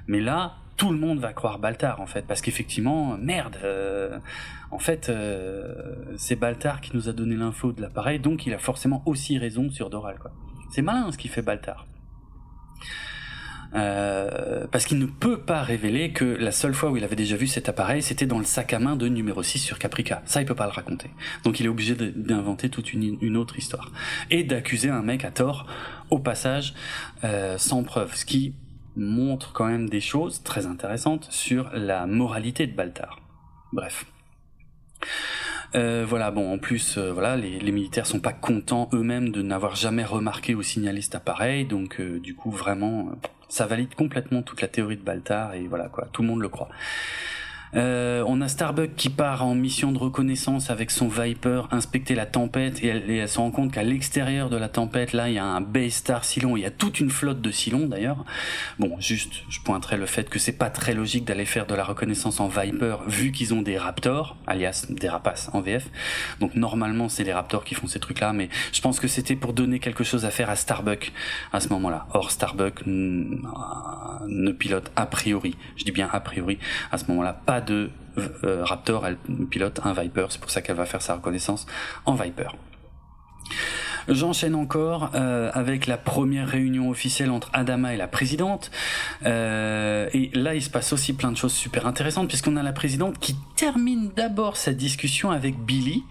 mais 0.07 0.19
là 0.19 0.55
tout 0.77 0.91
le 0.91 0.97
monde 0.97 1.19
va 1.19 1.33
croire 1.33 1.59
Baltar 1.59 1.99
en 1.99 2.05
fait 2.05 2.25
parce 2.25 2.41
qu'effectivement 2.41 3.17
merde 3.17 3.57
euh, 3.63 4.19
en 4.71 4.79
fait 4.79 5.09
euh, 5.09 5.95
c'est 6.17 6.35
Baltar 6.35 6.81
qui 6.81 6.95
nous 6.95 7.09
a 7.09 7.13
donné 7.13 7.35
l'info 7.35 7.71
de 7.71 7.81
l'appareil 7.81 8.19
donc 8.19 8.45
il 8.45 8.53
a 8.53 8.59
forcément 8.59 9.01
aussi 9.05 9.37
raison 9.39 9.69
sur 9.71 9.89
Doral 9.89 10.19
quoi 10.19 10.31
c'est 10.71 10.83
malin 10.83 11.11
ce 11.11 11.17
qui 11.17 11.27
fait 11.27 11.41
Baltar 11.41 11.87
euh, 13.75 14.65
parce 14.71 14.85
qu'il 14.85 14.97
ne 14.97 15.07
peut 15.07 15.41
pas 15.41 15.61
révéler 15.61 16.11
que 16.11 16.23
la 16.23 16.51
seule 16.51 16.73
fois 16.73 16.91
où 16.91 16.95
il 16.95 17.03
avait 17.03 17.17
déjà 17.17 17.35
vu 17.35 17.47
cet 17.47 17.67
appareil, 17.67 18.01
c'était 18.01 18.25
dans 18.25 18.39
le 18.39 18.45
sac 18.45 18.71
à 18.71 18.79
main 18.79 18.95
de 18.95 19.09
numéro 19.09 19.43
6 19.43 19.59
sur 19.59 19.77
Caprica. 19.77 20.21
Ça, 20.25 20.41
il 20.41 20.45
peut 20.45 20.55
pas 20.55 20.67
le 20.67 20.71
raconter. 20.71 21.09
Donc 21.43 21.59
il 21.59 21.65
est 21.65 21.69
obligé 21.69 21.93
d'inventer 21.93 22.69
toute 22.69 22.93
une, 22.93 23.17
une, 23.19 23.35
autre 23.35 23.59
histoire. 23.59 23.91
Et 24.31 24.45
d'accuser 24.45 24.89
un 24.89 25.01
mec 25.01 25.25
à 25.25 25.31
tort, 25.31 25.67
au 26.09 26.17
passage, 26.17 26.75
sans 27.57 27.83
preuve. 27.83 28.15
Ce 28.15 28.23
qui 28.23 28.55
montre 28.97 29.53
quand 29.53 29.67
même 29.67 29.89
des 29.89 30.01
choses 30.01 30.43
très 30.43 30.65
intéressantes 30.65 31.27
sur 31.29 31.69
la 31.73 32.05
moralité 32.07 32.67
de 32.67 32.75
Baltar. 32.75 33.19
Bref. 33.71 34.05
Euh, 35.75 36.05
voilà, 36.07 36.31
bon, 36.31 36.53
en 36.53 36.57
plus, 36.57 36.97
euh, 36.97 37.11
voilà, 37.11 37.35
les, 37.35 37.59
les, 37.59 37.71
militaires 37.71 38.05
sont 38.05 38.21
pas 38.21 38.33
contents 38.33 38.89
eux-mêmes 38.93 39.31
de 39.31 39.41
n'avoir 39.41 39.75
jamais 39.75 40.05
remarqué 40.05 40.55
ou 40.55 40.63
signalé 40.63 41.01
cet 41.01 41.15
appareil, 41.15 41.65
donc 41.65 41.99
euh, 41.99 42.19
du 42.19 42.35
coup, 42.35 42.51
vraiment, 42.51 43.11
ça 43.49 43.65
valide 43.65 43.93
complètement 43.93 44.41
toute 44.41 44.61
la 44.61 44.69
théorie 44.69 44.97
de 44.97 45.03
Baltar 45.03 45.53
et 45.53 45.67
voilà 45.67 45.89
quoi, 45.89 46.07
tout 46.11 46.21
le 46.21 46.29
monde 46.29 46.41
le 46.41 46.49
croit. 46.49 46.69
Euh, 47.77 48.23
on 48.27 48.41
a 48.41 48.47
Starbuck 48.47 48.95
qui 48.95 49.09
part 49.09 49.45
en 49.45 49.53
mission 49.53 49.91
de 49.91 49.99
reconnaissance 49.99 50.69
avec 50.71 50.89
son 50.89 51.07
Viper 51.07 51.63
inspecter 51.71 52.15
la 52.15 52.25
tempête 52.25 52.83
et 52.83 52.87
elle, 52.87 53.29
se 53.29 53.37
rend 53.37 53.51
compte 53.51 53.71
qu'à 53.71 53.83
l'extérieur 53.83 54.49
de 54.49 54.57
la 54.57 54.67
tempête, 54.67 55.13
là, 55.13 55.29
il 55.29 55.35
y 55.35 55.37
a 55.37 55.45
un 55.45 55.61
Baystar 55.61 56.25
Silon. 56.25 56.57
Il 56.57 56.61
y 56.61 56.65
a 56.65 56.71
toute 56.71 56.99
une 56.99 57.09
flotte 57.09 57.41
de 57.41 57.51
Silons 57.51 57.87
d'ailleurs. 57.87 58.25
Bon, 58.79 58.99
juste, 58.99 59.43
je 59.49 59.59
pointerai 59.61 59.97
le 59.97 60.07
fait 60.07 60.29
que 60.29 60.39
c'est 60.39 60.57
pas 60.57 60.69
très 60.69 60.93
logique 60.93 61.25
d'aller 61.25 61.45
faire 61.45 61.67
de 61.67 61.75
la 61.75 61.83
reconnaissance 61.83 62.39
en 62.39 62.47
Viper 62.47 62.97
vu 63.07 63.31
qu'ils 63.31 63.53
ont 63.53 63.61
des 63.61 63.77
Raptors, 63.77 64.37
alias 64.47 64.87
des 64.89 65.09
rapaces 65.09 65.49
en 65.53 65.61
VF. 65.61 65.89
Donc 66.39 66.55
normalement, 66.55 67.09
c'est 67.09 67.23
les 67.23 67.33
Raptors 67.33 67.63
qui 67.63 67.75
font 67.75 67.87
ces 67.87 67.99
trucs-là, 67.99 68.33
mais 68.33 68.49
je 68.73 68.81
pense 68.81 68.99
que 68.99 69.07
c'était 69.07 69.35
pour 69.35 69.53
donner 69.53 69.79
quelque 69.79 70.03
chose 70.03 70.25
à 70.25 70.31
faire 70.31 70.49
à 70.49 70.55
Starbuck 70.55 71.11
à 71.53 71.59
ce 71.59 71.69
moment-là. 71.69 72.07
Or, 72.13 72.31
Starbuck 72.31 72.83
ne 72.85 74.51
pilote 74.51 74.91
a 74.95 75.05
priori, 75.05 75.55
je 75.75 75.83
dis 75.83 75.91
bien 75.91 76.09
a 76.11 76.19
priori, 76.19 76.57
à 76.91 76.97
ce 76.97 77.05
moment-là, 77.09 77.33
pas 77.33 77.61
de 77.67 77.91
euh, 78.17 78.63
Raptor, 78.63 79.05
elle 79.05 79.17
pilote 79.49 79.79
un 79.83 79.93
Viper, 79.93 80.27
c'est 80.29 80.41
pour 80.41 80.49
ça 80.49 80.61
qu'elle 80.61 80.77
va 80.77 80.85
faire 80.85 81.01
sa 81.01 81.15
reconnaissance 81.15 81.67
en 82.05 82.15
Viper. 82.15 82.49
J'enchaîne 84.07 84.55
encore 84.55 85.11
euh, 85.15 85.51
avec 85.53 85.85
la 85.85 85.97
première 85.97 86.47
réunion 86.47 86.89
officielle 86.89 87.29
entre 87.29 87.49
Adama 87.51 87.93
et 87.93 87.97
la 87.97 88.07
présidente. 88.07 88.71
Euh, 89.25 90.09
et 90.13 90.31
là, 90.33 90.55
il 90.55 90.61
se 90.61 90.69
passe 90.69 90.93
aussi 90.93 91.13
plein 91.13 91.31
de 91.31 91.37
choses 91.37 91.53
super 91.53 91.85
intéressantes 91.85 92.29
puisqu'on 92.29 92.55
a 92.55 92.63
la 92.63 92.71
présidente 92.71 93.19
qui 93.19 93.35
termine 93.57 94.11
d'abord 94.15 94.55
sa 94.55 94.71
discussion 94.71 95.29
avec 95.29 95.59
Billy, 95.59 96.03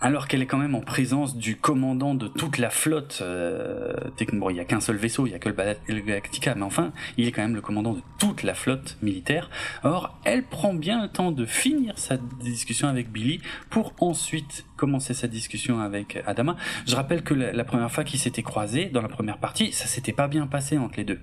alors 0.00 0.28
qu'elle 0.28 0.42
est 0.42 0.46
quand 0.46 0.58
même 0.58 0.74
en 0.74 0.80
présence 0.80 1.36
du 1.36 1.56
commandant 1.56 2.14
de 2.14 2.28
toute 2.28 2.58
la 2.58 2.70
flotte, 2.70 3.18
euh, 3.22 3.92
bon, 4.32 4.50
il 4.50 4.56
y 4.56 4.60
a 4.60 4.64
qu'un 4.64 4.80
seul 4.80 4.96
vaisseau, 4.96 5.26
il 5.26 5.32
y 5.32 5.34
a 5.34 5.38
que 5.38 5.48
le 5.48 6.00
Galactica, 6.00 6.54
mais 6.54 6.62
enfin, 6.62 6.92
il 7.16 7.26
est 7.26 7.32
quand 7.32 7.42
même 7.42 7.56
le 7.56 7.60
commandant 7.60 7.94
de 7.94 8.02
toute 8.18 8.44
la 8.44 8.54
flotte 8.54 8.96
militaire. 9.02 9.50
Or, 9.82 10.18
elle 10.24 10.44
prend 10.44 10.72
bien 10.72 11.02
le 11.02 11.08
temps 11.08 11.32
de 11.32 11.44
finir 11.44 11.98
sa 11.98 12.16
discussion 12.16 12.88
avec 12.88 13.10
Billy 13.10 13.40
pour 13.70 13.92
ensuite 13.98 14.66
commencer 14.76 15.14
sa 15.14 15.26
discussion 15.26 15.80
avec 15.80 16.22
Adama. 16.26 16.56
Je 16.86 16.94
rappelle 16.94 17.22
que 17.22 17.34
la, 17.34 17.64
première 17.64 17.90
fois 17.90 18.04
qu'ils 18.04 18.20
s'étaient 18.20 18.42
croisés, 18.42 18.86
dans 18.86 19.02
la 19.02 19.08
première 19.08 19.38
partie, 19.38 19.72
ça 19.72 19.86
s'était 19.86 20.12
pas 20.12 20.28
bien 20.28 20.46
passé 20.46 20.78
entre 20.78 20.96
les 20.96 21.04
deux. 21.04 21.18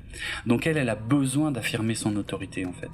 Donc 0.46 0.68
elle, 0.68 0.78
elle 0.78 0.90
a 0.90 0.96
besoin 0.96 1.52
d'affirmer 1.52 1.96
son 1.96 2.16
autorité, 2.18 2.66
en 2.66 2.74
fait. 2.74 2.92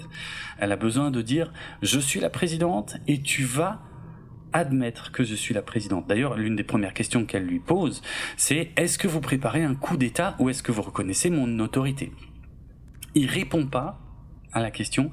Elle 0.60 0.72
a 0.72 0.76
besoin 0.76 1.10
de 1.10 1.24
dire, 1.24 1.52
je 1.82 2.00
suis 2.00 2.20
la 2.20 2.30
présidente 2.30 2.98
et 3.08 3.22
tu 3.22 3.44
vas 3.44 3.82
admettre 4.54 5.12
que 5.12 5.24
je 5.24 5.36
suis 5.36 5.54
la 5.54 5.62
présidente. 5.62 6.08
D'ailleurs, 6.08 6.36
l'une 6.36 6.56
des 6.56 6.64
premières 6.64 6.94
questions 6.94 7.26
qu'elle 7.26 7.46
lui 7.46 7.60
pose, 7.60 8.02
c'est 8.38 8.72
est-ce 8.76 8.98
que 8.98 9.08
vous 9.08 9.22
préparez 9.22 9.64
un 9.64 9.76
coup 9.76 9.98
d'État 9.98 10.36
ou 10.40 10.50
est-ce 10.50 10.64
que 10.64 10.72
vous 10.72 10.82
reconnaissez 10.82 11.30
mon 11.30 11.60
autorité? 11.60 12.12
Il 13.16 13.28
répond 13.28 13.66
pas 13.66 14.00
à 14.54 14.62
la 14.62 14.72
question. 14.72 15.12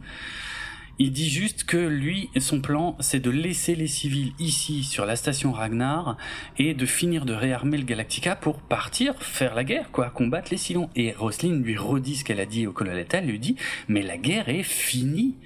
Il 1.01 1.13
dit 1.13 1.31
juste 1.31 1.63
que 1.63 1.77
lui, 1.77 2.29
son 2.41 2.61
plan, 2.61 2.97
c'est 2.99 3.21
de 3.21 3.31
laisser 3.31 3.77
les 3.77 3.87
civils 3.87 4.33
ici 4.41 4.83
sur 4.83 5.07
la 5.07 5.15
station 5.15 5.53
Ragnar 5.53 6.17
et 6.59 6.75
de 6.75 6.87
finir 6.87 7.25
de 7.25 7.33
réarmer 7.33 7.79
le 7.79 7.85
Galactica 7.85 8.35
pour 8.35 8.61
partir 8.61 9.15
faire 9.23 9.55
la 9.55 9.63
guerre, 9.63 9.93
quoi, 9.93 10.11
combattre 10.11 10.49
les 10.51 10.57
Silons. 10.57 10.91
Et 10.97 11.13
Roslin 11.13 11.61
lui 11.61 11.77
redit 11.77 12.17
ce 12.17 12.25
qu'elle 12.25 12.41
a 12.41 12.47
dit 12.47 12.67
au 12.67 12.73
colonel 12.73 13.07
elle 13.13 13.27
lui 13.27 13.39
dit, 13.39 13.55
mais 13.87 14.03
la 14.03 14.19
guerre 14.19 14.49
est 14.49 14.65
finie. 14.65 15.37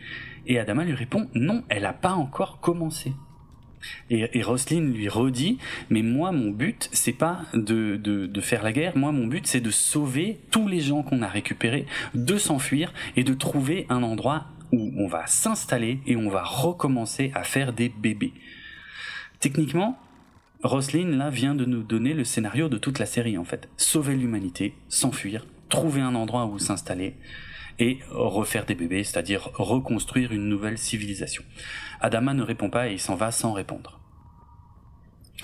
Et 0.46 0.58
Adama 0.58 0.84
lui 0.84 0.94
répond, 0.94 1.28
non, 1.34 1.64
elle 1.68 1.82
n'a 1.82 1.92
pas 1.92 2.12
encore 2.12 2.60
commencé. 2.60 3.12
Et, 4.10 4.38
et 4.38 4.42
Roslin 4.42 4.80
lui 4.80 5.08
redit, 5.08 5.58
mais 5.90 6.02
moi 6.02 6.32
mon 6.32 6.50
but 6.50 6.88
c'est 6.92 7.12
pas 7.12 7.42
de, 7.54 7.96
de, 7.96 8.26
de, 8.26 8.40
faire 8.40 8.62
la 8.62 8.72
guerre, 8.72 8.96
moi 8.96 9.12
mon 9.12 9.26
but 9.26 9.46
c'est 9.46 9.60
de 9.60 9.70
sauver 9.70 10.40
tous 10.50 10.68
les 10.68 10.80
gens 10.80 11.02
qu'on 11.02 11.22
a 11.22 11.28
récupérés, 11.28 11.86
de 12.14 12.36
s'enfuir 12.38 12.92
et 13.16 13.24
de 13.24 13.34
trouver 13.34 13.86
un 13.88 14.02
endroit 14.02 14.46
où 14.72 14.90
on 14.96 15.06
va 15.06 15.26
s'installer 15.26 16.00
et 16.06 16.16
on 16.16 16.28
va 16.28 16.42
recommencer 16.42 17.30
à 17.34 17.44
faire 17.44 17.72
des 17.72 17.88
bébés. 17.88 18.32
Techniquement, 19.40 19.98
Roslin 20.62 21.08
là 21.16 21.30
vient 21.30 21.54
de 21.54 21.64
nous 21.64 21.82
donner 21.82 22.14
le 22.14 22.24
scénario 22.24 22.68
de 22.68 22.78
toute 22.78 22.98
la 22.98 23.06
série 23.06 23.36
en 23.36 23.44
fait. 23.44 23.68
Sauver 23.76 24.14
l'humanité, 24.14 24.74
s'enfuir, 24.88 25.46
trouver 25.68 26.00
un 26.00 26.14
endroit 26.14 26.46
où 26.46 26.58
s'installer 26.58 27.16
et 27.78 27.98
refaire 28.10 28.66
des 28.66 28.74
bébés, 28.74 29.04
c'est-à-dire 29.04 29.50
reconstruire 29.54 30.32
une 30.32 30.48
nouvelle 30.48 30.78
civilisation. 30.78 31.42
Adama 32.00 32.34
ne 32.34 32.42
répond 32.42 32.70
pas 32.70 32.88
et 32.88 32.92
il 32.92 33.00
s'en 33.00 33.14
va 33.14 33.30
sans 33.30 33.52
répondre. 33.52 34.00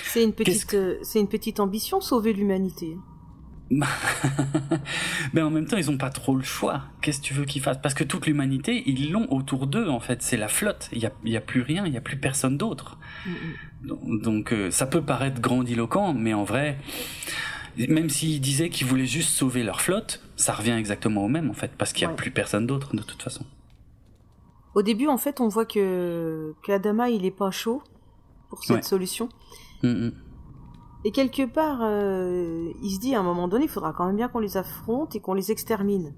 C'est 0.02 0.24
une 0.24 0.32
petite, 0.32 0.74
euh, 0.74 1.02
une 1.14 1.28
petite 1.28 1.60
ambition, 1.60 2.00
sauver 2.00 2.32
l'humanité. 2.32 2.96
mais 3.70 5.42
en 5.42 5.50
même 5.50 5.66
temps, 5.66 5.76
ils 5.76 5.90
ont 5.90 5.98
pas 5.98 6.10
trop 6.10 6.34
le 6.36 6.42
choix. 6.42 6.84
Qu'est-ce 7.02 7.20
que 7.20 7.26
tu 7.26 7.34
veux 7.34 7.44
qu'ils 7.44 7.60
fassent? 7.62 7.80
Parce 7.82 7.94
que 7.94 8.04
toute 8.04 8.26
l'humanité, 8.26 8.82
ils 8.86 9.10
l'ont 9.12 9.30
autour 9.30 9.66
d'eux, 9.66 9.88
en 9.88 10.00
fait. 10.00 10.22
C'est 10.22 10.36
la 10.36 10.48
flotte. 10.48 10.88
Il 10.92 10.98
y 11.00 11.36
a, 11.36 11.40
plus 11.40 11.62
rien, 11.62 11.84
il 11.86 11.92
y 11.92 11.96
a 11.96 12.00
plus 12.00 12.16
personne 12.16 12.56
d'autre. 12.56 12.98
Donc, 13.84 14.52
euh, 14.52 14.70
ça 14.70 14.86
peut 14.86 15.02
paraître 15.02 15.40
grandiloquent, 15.40 16.14
mais 16.14 16.32
en 16.32 16.44
vrai, 16.44 16.78
même 17.86 18.10
s'ils 18.10 18.40
disaient 18.40 18.70
qu'ils 18.70 18.86
voulaient 18.86 19.06
juste 19.06 19.30
sauver 19.30 19.62
leur 19.62 19.80
flotte, 19.80 20.20
ça 20.36 20.52
revient 20.52 20.72
exactement 20.72 21.24
au 21.24 21.28
même 21.28 21.50
en 21.50 21.54
fait, 21.54 21.72
parce 21.78 21.92
qu'il 21.92 22.06
n'y 22.06 22.12
a 22.12 22.16
plus 22.16 22.30
personne 22.30 22.66
d'autre 22.66 22.94
de 22.96 23.02
toute 23.02 23.22
façon. 23.22 23.44
Au 24.74 24.82
début, 24.82 25.08
en 25.08 25.18
fait, 25.18 25.40
on 25.40 25.48
voit 25.48 25.64
que, 25.64 26.54
que 26.62 26.72
Adama, 26.72 27.10
il 27.10 27.24
est 27.24 27.30
pas 27.30 27.50
chaud 27.50 27.82
pour 28.48 28.64
cette 28.64 28.84
solution. 28.84 29.28
Mm, 29.82 29.88
mm. 29.88 30.12
Et 31.04 31.12
quelque 31.12 31.46
part, 31.46 31.80
euh, 31.82 32.70
il 32.82 32.90
se 32.90 33.00
dit 33.00 33.14
à 33.14 33.20
un 33.20 33.22
moment 33.22 33.48
donné, 33.48 33.64
il 33.64 33.70
faudra 33.70 33.92
quand 33.92 34.06
même 34.06 34.16
bien 34.16 34.28
qu'on 34.28 34.40
les 34.40 34.56
affronte 34.56 35.14
et 35.14 35.20
qu'on 35.20 35.34
les 35.34 35.52
extermine. 35.52 36.14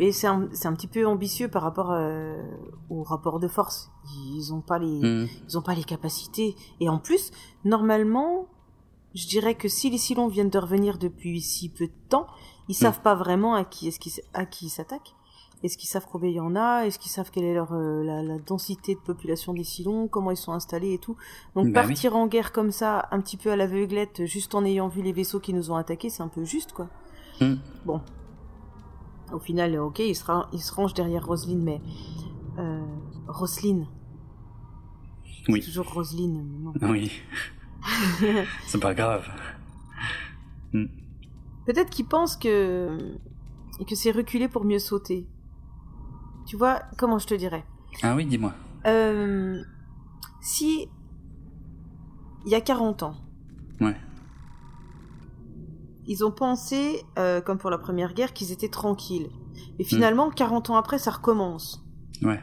Et 0.00 0.12
c'est 0.12 0.26
un, 0.26 0.48
un, 0.64 0.72
petit 0.72 0.86
peu 0.86 1.06
ambitieux 1.06 1.48
par 1.48 1.62
rapport 1.62 1.92
euh, 1.92 2.42
au 2.88 3.02
rapport 3.02 3.38
de 3.38 3.48
force. 3.48 3.90
Ils 4.06 4.50
n'ont 4.50 4.62
pas 4.62 4.78
les, 4.78 5.00
mm. 5.00 5.28
ils 5.48 5.58
ont 5.58 5.62
pas 5.62 5.74
les 5.74 5.84
capacités. 5.84 6.56
Et 6.80 6.88
en 6.88 6.98
plus, 6.98 7.32
normalement, 7.64 8.48
je 9.14 9.26
dirais 9.28 9.54
que 9.54 9.68
si 9.68 9.90
les 9.90 9.98
Silons 9.98 10.28
viennent 10.28 10.50
de 10.50 10.58
revenir 10.58 10.98
depuis 10.98 11.40
si 11.40 11.68
peu 11.68 11.86
de 11.86 11.92
temps, 12.08 12.26
ils 12.68 12.74
savent 12.74 13.00
pas 13.00 13.14
vraiment 13.14 13.54
à 13.54 13.64
qui 13.64 13.88
est-ce 13.88 14.20
à 14.32 14.46
qui 14.46 14.66
ils 14.66 14.70
s'attaquent. 14.70 15.14
Est-ce 15.62 15.78
qu'ils 15.78 15.88
savent 15.88 16.06
combien 16.10 16.28
il 16.28 16.34
y 16.34 16.40
en 16.40 16.56
a? 16.56 16.82
Est-ce 16.82 16.98
qu'ils 16.98 17.10
savent 17.10 17.30
quelle 17.30 17.44
est 17.44 17.54
leur 17.54 17.72
euh, 17.72 18.02
la, 18.04 18.38
densité 18.38 18.94
de 18.94 19.00
population 19.00 19.54
des 19.54 19.64
Silons? 19.64 20.08
Comment 20.08 20.30
ils 20.30 20.36
sont 20.36 20.52
installés 20.52 20.92
et 20.92 20.98
tout? 20.98 21.16
Donc 21.54 21.72
bah 21.72 21.82
partir 21.82 22.16
en 22.16 22.26
guerre 22.26 22.52
comme 22.52 22.70
ça, 22.70 23.08
un 23.12 23.20
petit 23.20 23.38
peu 23.38 23.50
à 23.50 23.56
l'aveuglette, 23.56 24.26
juste 24.26 24.54
en 24.54 24.64
ayant 24.64 24.88
vu 24.88 25.00
les 25.00 25.12
vaisseaux 25.12 25.40
qui 25.40 25.54
nous 25.54 25.70
ont 25.70 25.76
attaqués, 25.76 26.10
c'est 26.10 26.22
un 26.22 26.28
peu 26.28 26.44
juste 26.44 26.72
quoi. 26.72 26.90
Hmm. 27.40 27.54
Bon. 27.86 28.02
Au 29.32 29.38
final, 29.38 29.78
ok, 29.78 30.00
il 30.00 30.14
se, 30.14 30.24
il 30.52 30.60
se 30.60 30.74
range 30.74 30.92
derrière 30.92 31.26
Roselyne, 31.26 31.62
mais 31.62 31.80
euh, 32.58 32.84
Roselyne. 33.26 33.86
Oui. 35.48 35.60
Toujours 35.60 35.90
Roselyne. 35.90 36.44
Non. 36.62 36.72
Oui. 36.82 37.10
c'est 38.66 38.80
pas 38.80 38.94
grave. 38.94 39.28
Hmm. 40.72 40.86
Peut-être 41.66 41.90
qu'il 41.90 42.06
pense 42.06 42.36
que 42.36 43.18
que 43.88 43.94
c'est 43.96 44.12
reculé 44.12 44.48
pour 44.48 44.64
mieux 44.64 44.78
sauter. 44.78 45.26
Tu 46.46 46.56
vois, 46.56 46.82
comment 46.96 47.18
je 47.18 47.26
te 47.26 47.34
dirais? 47.34 47.64
Ah 48.02 48.14
oui, 48.14 48.26
dis-moi. 48.26 48.52
Euh, 48.86 49.62
si 50.40 50.88
il 52.44 52.52
y 52.52 52.54
a 52.54 52.60
40 52.60 53.02
ans, 53.02 53.16
ouais. 53.80 53.96
ils 56.06 56.24
ont 56.24 56.30
pensé, 56.30 57.02
euh, 57.18 57.40
comme 57.40 57.58
pour 57.58 57.70
la 57.70 57.78
première 57.78 58.12
guerre, 58.14 58.32
qu'ils 58.32 58.52
étaient 58.52 58.68
tranquilles. 58.68 59.30
Et 59.78 59.84
finalement, 59.84 60.30
40 60.30 60.70
ans 60.70 60.76
après, 60.76 60.98
ça 60.98 61.10
recommence. 61.10 61.84
Ouais. 62.22 62.40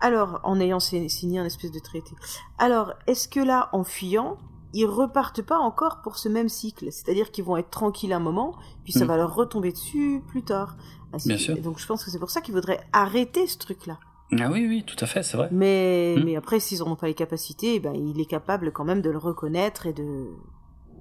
Alors, 0.00 0.40
en 0.44 0.60
ayant 0.60 0.80
signé 0.80 1.38
un 1.38 1.44
espèce 1.44 1.70
de 1.70 1.78
traité. 1.78 2.14
Alors, 2.58 2.92
est-ce 3.06 3.28
que 3.28 3.40
là, 3.40 3.70
en 3.72 3.84
fuyant, 3.84 4.36
ils 4.72 4.86
repartent 4.86 5.42
pas 5.42 5.58
encore 5.58 6.00
pour 6.02 6.18
ce 6.18 6.28
même 6.28 6.48
cycle 6.48 6.90
C'est-à-dire 6.90 7.30
qu'ils 7.30 7.44
vont 7.44 7.56
être 7.56 7.70
tranquilles 7.70 8.12
un 8.12 8.20
moment, 8.20 8.54
puis 8.84 8.92
ça 8.92 9.04
mm. 9.04 9.08
va 9.08 9.16
leur 9.16 9.34
retomber 9.34 9.72
dessus 9.72 10.22
plus 10.28 10.42
tard. 10.42 10.76
Ah, 11.12 11.18
Bien 11.24 11.36
sûr. 11.36 11.60
Donc 11.60 11.78
je 11.78 11.86
pense 11.86 12.04
que 12.04 12.10
c'est 12.10 12.18
pour 12.18 12.30
ça 12.30 12.40
qu'ils 12.40 12.54
voudraient 12.54 12.80
arrêter 12.92 13.46
ce 13.46 13.58
truc-là. 13.58 13.98
Ah 14.40 14.50
oui, 14.50 14.66
oui, 14.66 14.82
tout 14.84 14.96
à 14.98 15.06
fait, 15.06 15.22
c'est 15.22 15.36
vrai. 15.36 15.48
Mais, 15.52 16.14
hmm. 16.16 16.24
mais 16.24 16.36
après, 16.36 16.58
s'ils 16.58 16.78
n'ont 16.78 16.96
pas 16.96 17.06
les 17.06 17.14
capacités, 17.14 17.80
ben, 17.80 17.94
il 17.94 18.18
est 18.20 18.26
capable 18.26 18.72
quand 18.72 18.84
même 18.84 19.02
de 19.02 19.10
le 19.10 19.18
reconnaître 19.18 19.86
et 19.86 19.92
de, 19.92 20.28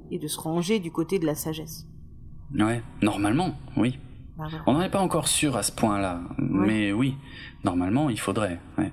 et 0.10 0.19
de 0.19 0.27
se 0.27 0.38
ranger 0.39 0.80
du 0.80 0.91
côté 0.91 1.18
de 1.18 1.26
la 1.26 1.35
sagesse. 1.35 1.88
Ouais, 2.53 2.84
normalement, 3.02 3.56
oui. 3.77 3.98
Bah, 4.38 4.48
On 4.68 4.73
n'en 4.73 4.81
est 4.81 4.89
pas 4.89 4.99
encore 4.99 5.30
sûr 5.30 5.56
à 5.56 5.64
ce 5.64 5.72
point-là, 5.72 6.22
mais 6.38 6.91
oui, 6.91 7.15
normalement, 7.64 8.10
il 8.10 8.19
faudrait. 8.19 8.60
Ouais. 8.77 8.91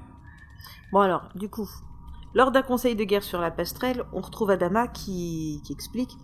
Bon 0.92 1.00
alors, 1.00 1.28
du 1.34 1.48
coup, 1.48 1.68
lors 2.34 2.52
d'un 2.52 2.62
conseil 2.62 2.94
de 2.94 3.04
guerre 3.04 3.22
sur 3.22 3.40
la 3.40 3.50
passerelle, 3.50 4.04
on 4.12 4.20
retrouve 4.20 4.50
Adama 4.50 4.88
qui, 4.88 5.60
qui 5.64 5.72
explique 5.72 6.16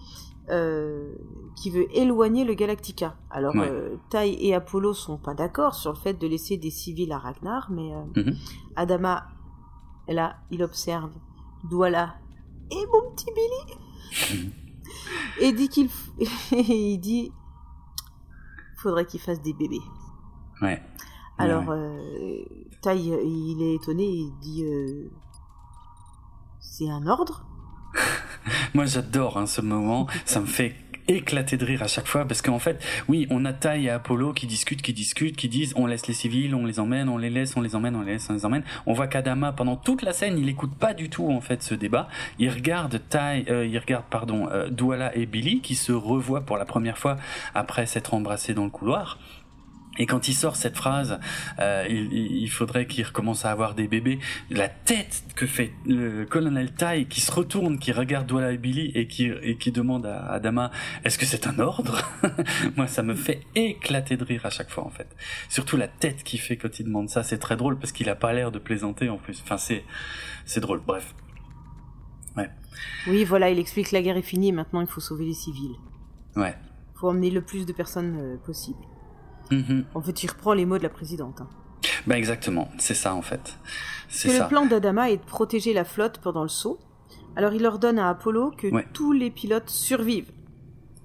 euh, 0.51 1.15
qui 1.57 1.71
veut 1.71 1.87
éloigner 1.97 2.45
le 2.45 2.53
Galactica. 2.53 3.17
Alors, 3.31 3.55
euh, 3.57 3.97
Tai 4.11 4.29
et 4.29 4.55
Apollo 4.55 4.93
sont 4.93 5.17
pas 5.17 5.33
d'accord 5.33 5.75
sur 5.75 5.91
le 5.95 5.99
fait 5.99 6.13
de 6.13 6.27
laisser 6.27 6.59
des 6.59 6.69
civils 6.69 7.11
à 7.13 7.19
Ragnar, 7.19 7.71
mais 7.71 7.95
euh, 7.95 8.23
mhm. 8.23 8.37
Adama, 8.77 9.29
là, 10.07 10.37
il 10.51 10.63
observe 10.63 11.11
Douala 11.71 12.17
et 12.71 12.87
mon 12.93 13.11
petit 13.13 13.31
Billy 13.35 14.53
et 15.41 15.53
dit 15.53 15.71
qu'il 15.71 15.89
il 16.53 16.99
dit 16.99 17.33
faudrait 18.77 19.07
qu'il 19.07 19.21
fasse 19.21 19.41
des 19.41 19.55
bébés. 19.55 19.81
Ouais. 20.61 20.83
Alors, 21.39 21.75
Tai, 22.83 22.99
il 22.99 23.63
est 23.63 23.77
étonné, 23.77 24.05
il 24.05 24.33
dit 24.41 24.63
c'est 26.77 26.91
un 26.91 27.07
ordre 27.07 27.45
Moi, 28.75 28.87
j'adore 28.87 29.39
hein, 29.39 29.47
ce 29.47 29.61
moment. 29.61 30.09
Ça 30.25 30.41
me 30.41 30.47
fait 30.47 30.75
éclater 31.07 31.57
de 31.57 31.65
rire 31.65 31.85
à 31.85 31.87
chaque 31.87 32.09
fois 32.09 32.25
parce 32.25 32.43
qu'en 32.43 32.59
fait, 32.59 32.83
oui, 33.09 33.29
on 33.31 33.45
a 33.45 33.53
Taille 33.53 33.87
et 33.87 33.91
Apollo 33.91 34.33
qui 34.33 34.49
discutent, 34.49 34.83
qui 34.83 34.93
discutent, 34.93 35.37
qui 35.37 35.49
disent 35.49 35.73
on 35.77 35.87
laisse 35.87 36.09
les 36.09 36.15
civils, 36.15 36.53
on 36.53 36.65
les 36.65 36.81
emmène, 36.81 37.09
on 37.09 37.17
les 37.17 37.31
laisse, 37.31 37.57
on 37.57 37.61
les 37.61 37.77
emmène, 37.77 37.95
on 37.95 38.01
les 38.01 38.15
laisse, 38.15 38.29
on 38.29 38.33
les 38.33 38.45
emmène. 38.45 38.65
On 38.87 38.93
voit 38.93 39.07
qu'Adama 39.07 39.53
pendant 39.53 39.77
toute 39.77 40.03
la 40.03 40.13
scène, 40.13 40.37
il 40.37 40.49
écoute 40.49 40.75
pas 40.75 40.95
du 40.95 41.11
tout 41.11 41.31
en 41.31 41.41
fait 41.41 41.63
ce 41.63 41.77
débat. 41.77 42.09
Il 42.41 42.51
regarde 42.51 43.01
Tai, 43.09 43.45
euh, 43.49 43.65
il 43.65 43.79
regarde 43.79 44.07
pardon, 44.11 44.49
euh, 44.51 44.69
Douala 44.69 45.17
et 45.17 45.27
Billy 45.27 45.61
qui 45.61 45.77
se 45.77 45.93
revoient 45.93 46.41
pour 46.41 46.57
la 46.57 46.65
première 46.65 46.99
fois 46.99 47.19
après 47.55 47.87
s'être 47.87 48.15
embrassés 48.15 48.55
dans 48.55 48.65
le 48.65 48.71
couloir. 48.71 49.19
Et 49.99 50.07
quand 50.07 50.29
il 50.29 50.35
sort 50.35 50.57
cette 50.57 50.77
phrase, 50.77 51.21
euh, 51.61 51.87
il, 51.89 52.13
il, 52.13 52.49
faudrait 52.49 52.87
qu'il 52.87 53.05
recommence 53.05 53.45
à 53.45 53.51
avoir 53.51 53.75
des 53.75 53.87
bébés. 53.87 54.19
La 54.51 54.69
tête 54.69 55.25
que 55.37 55.47
fait 55.47 55.73
le 55.87 56.25
colonel 56.25 56.73
Tai, 56.73 57.07
qui 57.07 57.21
se 57.21 57.31
retourne, 57.31 57.79
qui 57.79 57.93
regarde 57.93 58.27
Douala 58.27 58.53
et 58.53 58.59
Billy 58.59 58.91
et 58.95 59.07
qui, 59.07 59.27
et 59.27 59.57
qui 59.57 59.71
demande 59.71 60.07
à 60.07 60.27
Adama, 60.33 60.71
est-ce 61.05 61.19
que 61.19 61.27
c'est 61.27 61.47
un 61.47 61.59
ordre? 61.59 62.03
Moi, 62.77 62.87
ça 62.87 63.03
me 63.03 63.15
fait 63.15 63.43
éclater 63.55 64.17
de 64.17 64.25
rire 64.25 64.45
à 64.47 64.51
chaque 64.51 64.71
fois, 64.71 64.85
en 64.85 64.91
fait. 64.91 65.09
Surtout 65.49 65.77
la 65.77 65.89
tête 65.89 66.25
qu'il 66.25 66.41
fait 66.41 66.57
quand 66.57 66.79
il 66.81 66.85
demande 66.85 67.09
ça, 67.09 67.23
c'est 67.23 67.39
très 67.39 67.57
drôle 67.57 67.79
parce 67.79 67.93
qu'il 67.93 68.09
a 68.09 68.17
pas 68.17 68.33
l'air 68.33 68.51
de 68.51 68.59
plaisanter 68.59 69.09
en 69.09 69.19
plus. 69.19 69.41
Enfin, 69.43 69.59
c'est, 69.59 69.85
c'est 70.45 70.61
drôle. 70.61 70.81
Bref. 70.85 71.15
Ouais. 72.37 72.51
Oui, 73.07 73.25
voilà, 73.25 73.51
il 73.51 73.59
explique 73.59 73.91
que 73.91 73.95
la 73.95 74.03
guerre 74.03 74.17
est 74.17 74.23
finie. 74.23 74.51
Maintenant, 74.51 74.81
il 74.81 74.89
faut 74.89 75.01
sauver 75.01 75.25
les 75.25 75.35
civils. 75.35 75.77
Ouais. 76.35 76.55
Faut 76.97 77.09
emmener 77.09 77.31
le 77.31 77.43
plus 77.43 77.67
de 77.67 77.73
personnes 77.73 78.17
euh, 78.19 78.37
possible. 78.45 78.79
Mhm. 79.51 79.85
En 79.95 80.01
fait, 80.01 80.23
il 80.23 80.31
reprend 80.31 80.55
les 80.55 80.67
mots 80.67 80.79
de 80.79 80.83
la 80.83 80.89
présidente. 80.89 81.41
Hein. 81.41 81.49
Bah 82.07 82.17
exactement, 82.19 82.71
c'est 82.79 82.95
ça 82.95 83.15
en 83.15 83.23
fait. 83.23 83.59
C'est 84.09 84.39
Le 84.39 84.49
plan 84.49 84.67
d'Adama 84.67 85.11
est 85.11 85.19
de 85.19 85.23
protéger 85.23 85.73
la 85.73 85.85
flotte 85.85 86.19
pendant 86.19 86.43
le 86.43 86.49
saut. 86.49 86.79
Alors 87.37 87.53
il 87.53 87.67
ordonne 87.67 87.99
à 87.99 88.09
Apollo 88.09 88.53
que 88.57 88.69
tous 88.93 89.13
les 89.13 89.31
pilotes 89.31 89.69
survivent. 89.71 90.31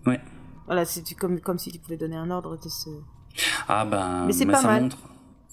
Ouais. 0.06 0.22
Voilà, 0.68 0.86
c'est 0.86 1.04
comme, 1.16 1.40
comme 1.40 1.58
si 1.58 1.72
tu 1.72 1.80
pouvais 1.80 1.98
donner 1.98 2.16
un 2.16 2.30
ordre 2.30 2.58
de 2.58 2.70
ce... 2.70 2.90
Ah 3.68 3.86
ben, 3.86 4.26
mais 4.26 4.34
c'est 4.34 4.46
pas 4.46 4.62
mal. 4.62 4.84
Montre... 4.84 4.98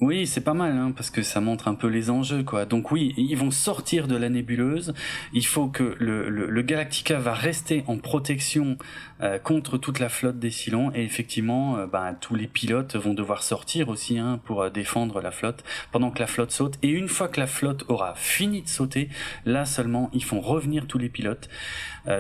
Oui, 0.03 0.27
c'est 0.27 0.43
pas 0.43 0.53
mal, 0.53 0.73
hein, 0.77 0.93
parce 0.95 1.09
que 1.09 1.23
ça 1.23 1.41
montre 1.41 1.69
un 1.69 1.75
peu 1.75 1.87
les 1.87 2.11
enjeux, 2.11 2.43
quoi. 2.43 2.67
Donc 2.67 2.91
oui, 2.93 3.15
ils 3.17 3.35
vont 3.35 3.51
sortir 3.51 4.09
de 4.09 4.15
la 4.15 4.29
nébuleuse. 4.29 4.93
Il 5.33 5.47
faut 5.47 5.69
que 5.69 5.97
le, 5.99 6.29
le, 6.29 6.63
Galactica 6.63 7.19
va 7.19 7.33
rester 7.33 7.83
en 7.87 7.97
protection 7.97 8.77
euh, 9.23 9.39
contre 9.39 9.79
toute 9.79 9.99
la 9.99 10.11
flotte 10.11 10.39
des 10.39 10.51
Cylons, 10.51 10.93
et 10.95 11.03
effectivement, 11.03 11.79
euh, 11.79 11.87
bah, 11.87 12.15
tous 12.21 12.35
les 12.35 12.47
pilotes 12.47 12.95
vont 12.97 13.15
devoir 13.15 13.43
sortir 13.43 13.89
aussi 13.89 14.19
hein, 14.19 14.39
pour 14.45 14.61
euh, 14.61 14.69
défendre 14.69 15.23
la 15.23 15.31
flotte 15.31 15.65
pendant 15.93 16.11
que 16.11 16.19
la 16.19 16.27
flotte 16.27 16.51
saute. 16.51 16.79
Et 16.83 16.89
une 16.89 17.09
fois 17.09 17.29
que 17.29 17.41
la 17.41 17.47
flotte 17.47 17.87
aura 17.89 18.15
fini 18.17 18.61
de 18.61 18.69
sauter, 18.69 19.09
là 19.47 19.65
seulement, 19.65 20.11
ils 20.13 20.25
font 20.25 20.43
revenir 20.43 20.87
tous 20.87 20.99
les 20.99 21.09
pilotes 21.09 21.49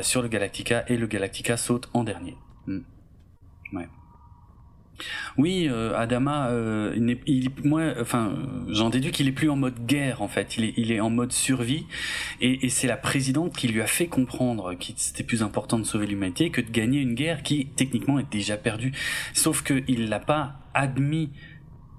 sur 0.01 0.21
le 0.21 0.29
Galactica, 0.29 0.85
et 0.89 0.97
le 0.97 1.07
Galactica 1.07 1.57
saute 1.57 1.89
en 1.93 2.03
dernier. 2.03 2.37
Hmm. 2.67 2.81
Oui, 5.37 5.69
euh, 5.69 5.97
Adama, 5.97 6.49
euh, 6.49 6.95
il, 7.27 7.51
moi, 7.65 7.95
enfin, 8.01 8.35
j'en 8.69 8.91
déduis 8.91 9.13
qu'il 9.13 9.29
est 9.29 9.33
plus 9.33 9.51
en 9.51 9.57
mode 9.57 9.87
guerre 9.87 10.23
en 10.23 10.29
fait. 10.29 10.57
Il 10.57 10.65
est, 10.65 10.75
il 10.77 10.93
est 10.93 11.01
en 11.01 11.11
mode 11.11 11.33
survie, 11.33 11.87
et, 12.41 12.67
et 12.67 12.69
c'est 12.69 12.87
la 12.87 12.97
présidente 12.97 13.55
qui 13.55 13.69
lui 13.69 13.81
a 13.81 13.87
fait 13.87 14.07
comprendre 14.07 14.75
qu'il 14.75 14.95
c'était 14.97 15.25
plus 15.25 15.43
important 15.43 15.79
de 15.79 15.85
sauver 15.85 16.07
l'humanité 16.07 16.51
que 16.51 16.61
de 16.61 16.71
gagner 16.71 17.01
une 17.01 17.15
guerre 17.15 17.43
qui 17.43 17.67
techniquement 17.67 18.19
est 18.19 18.31
déjà 18.31 18.57
perdue. 18.57 18.93
Sauf 19.35 19.63
qu'il 19.63 20.09
l'a 20.09 20.21
pas 20.21 20.57
admis 20.75 21.31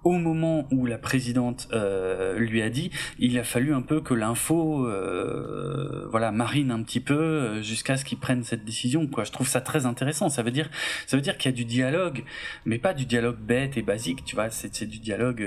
au 0.07 0.19
moment 0.19 0.67
où 0.71 0.85
la 0.85 0.97
présidente 0.97 1.67
euh, 1.73 2.37
lui 2.37 2.61
a 2.61 2.69
dit, 2.69 2.91
il 3.19 3.37
a 3.37 3.43
fallu 3.43 3.73
un 3.73 3.81
peu 3.81 4.01
que 4.01 4.13
l'info, 4.13 4.85
euh, 4.87 6.07
voilà, 6.09 6.31
marine 6.31 6.71
un 6.71 6.81
petit 6.83 6.99
peu 6.99 7.13
euh, 7.13 7.61
jusqu'à 7.61 7.97
ce 7.97 8.05
qu'il 8.05 8.17
prenne 8.17 8.43
cette 8.43 8.65
décision. 8.65 9.07
Quoi, 9.07 9.23
je 9.23 9.31
trouve 9.31 9.47
ça 9.47 9.61
très 9.61 9.85
intéressant. 9.85 10.29
Ça 10.29 10.43
veut 10.43 10.51
dire, 10.51 10.69
ça 11.05 11.17
veut 11.17 11.21
dire 11.21 11.37
qu'il 11.37 11.51
y 11.51 11.53
a 11.53 11.57
du 11.57 11.65
dialogue, 11.65 12.23
mais 12.65 12.77
pas 12.77 12.93
du 12.93 13.05
dialogue 13.05 13.37
bête 13.37 13.77
et 13.77 13.81
basique. 13.81 14.23
Tu 14.25 14.35
vois, 14.35 14.49
c'est 14.49 14.85
du 14.85 14.99
dialogue, 14.99 15.45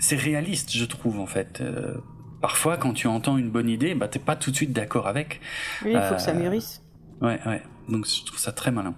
c'est 0.00 0.16
réaliste, 0.16 0.76
je 0.76 0.84
trouve 0.84 1.20
en 1.20 1.26
fait. 1.26 1.62
parfois, 2.40 2.76
quand 2.76 2.92
tu 2.92 3.06
entends 3.06 3.36
une 3.36 3.50
bonne 3.50 3.68
idée, 3.68 3.94
bah 3.94 4.08
t'es 4.08 4.18
pas 4.18 4.36
tout 4.36 4.50
de 4.50 4.56
suite 4.56 4.72
d'accord 4.72 5.06
avec. 5.06 5.40
Oui, 5.84 5.92
il 5.94 6.00
faut 6.00 6.14
que 6.14 6.20
ça 6.20 6.34
mûrisse. 6.34 6.82
Ouais, 7.20 7.38
ouais. 7.46 7.62
Donc 7.88 8.06
je 8.06 8.24
trouve 8.24 8.38
ça 8.38 8.52
très 8.52 8.70
malin. 8.70 8.94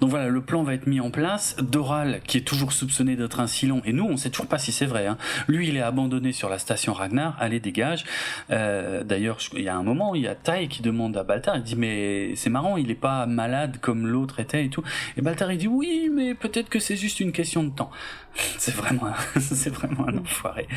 Donc 0.00 0.10
voilà, 0.10 0.28
le 0.28 0.40
plan 0.40 0.62
va 0.62 0.74
être 0.74 0.86
mis 0.86 1.00
en 1.00 1.10
place. 1.10 1.56
Doral, 1.60 2.20
qui 2.26 2.38
est 2.38 2.42
toujours 2.42 2.72
soupçonné 2.72 3.16
d'être 3.16 3.40
un 3.40 3.46
Silon, 3.46 3.82
et 3.84 3.92
nous, 3.92 4.04
on 4.04 4.16
sait 4.16 4.30
toujours 4.30 4.46
pas 4.48 4.58
si 4.58 4.72
c'est 4.72 4.86
vrai. 4.86 5.06
Hein. 5.06 5.18
Lui, 5.46 5.68
il 5.68 5.76
est 5.76 5.82
abandonné 5.82 6.32
sur 6.32 6.48
la 6.48 6.58
station 6.58 6.92
Ragnar. 6.92 7.36
Allez, 7.38 7.60
dégage. 7.60 8.04
Euh, 8.50 9.04
D'ailleurs, 9.04 9.38
il 9.54 9.62
y 9.62 9.68
a 9.68 9.76
un 9.76 9.82
moment, 9.82 10.14
il 10.14 10.22
y 10.22 10.28
a 10.28 10.34
Tai 10.34 10.68
qui 10.68 10.82
demande 10.82 11.16
à 11.16 11.24
Baltar, 11.24 11.56
il 11.56 11.62
dit 11.62 11.76
mais 11.76 12.34
c'est 12.36 12.50
marrant, 12.50 12.76
il 12.76 12.90
est 12.90 12.94
pas 12.94 13.26
malade 13.26 13.78
comme 13.80 14.06
l'autre 14.06 14.40
était 14.40 14.64
et 14.64 14.68
tout. 14.68 14.82
Et 15.16 15.22
Baltar 15.22 15.50
il 15.52 15.58
dit 15.58 15.68
oui, 15.68 16.10
mais 16.12 16.34
peut-être 16.34 16.68
que 16.68 16.78
c'est 16.78 16.96
juste 16.96 17.20
une 17.20 17.32
question 17.32 17.62
de 17.64 17.70
temps. 17.70 17.90
C'est 18.58 18.74
vraiment, 18.74 19.12
c'est 19.40 19.70
vraiment 19.70 20.06
un 20.06 20.18
enfoiré. 20.18 20.68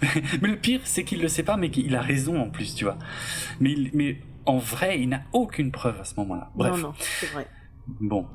Mais 0.40 0.48
le 0.48 0.56
pire, 0.56 0.80
c'est 0.84 1.02
qu'il 1.02 1.20
le 1.20 1.26
sait 1.26 1.42
pas, 1.42 1.56
mais 1.56 1.70
qu'il 1.70 1.96
a 1.96 2.00
raison 2.00 2.40
en 2.40 2.48
plus, 2.48 2.76
tu 2.76 2.84
vois. 2.84 2.96
Mais, 3.58 3.74
mais 3.92 4.18
en 4.46 4.58
vrai, 4.58 5.00
il 5.00 5.08
n'a 5.08 5.22
aucune 5.32 5.72
preuve 5.72 6.00
à 6.00 6.04
ce 6.04 6.14
moment-là. 6.18 6.50
Bref. 6.54 6.76
Non, 6.76 6.88
non, 6.88 6.94
c'est 6.98 7.26
vrai. 7.32 7.48
Bon. 8.00 8.26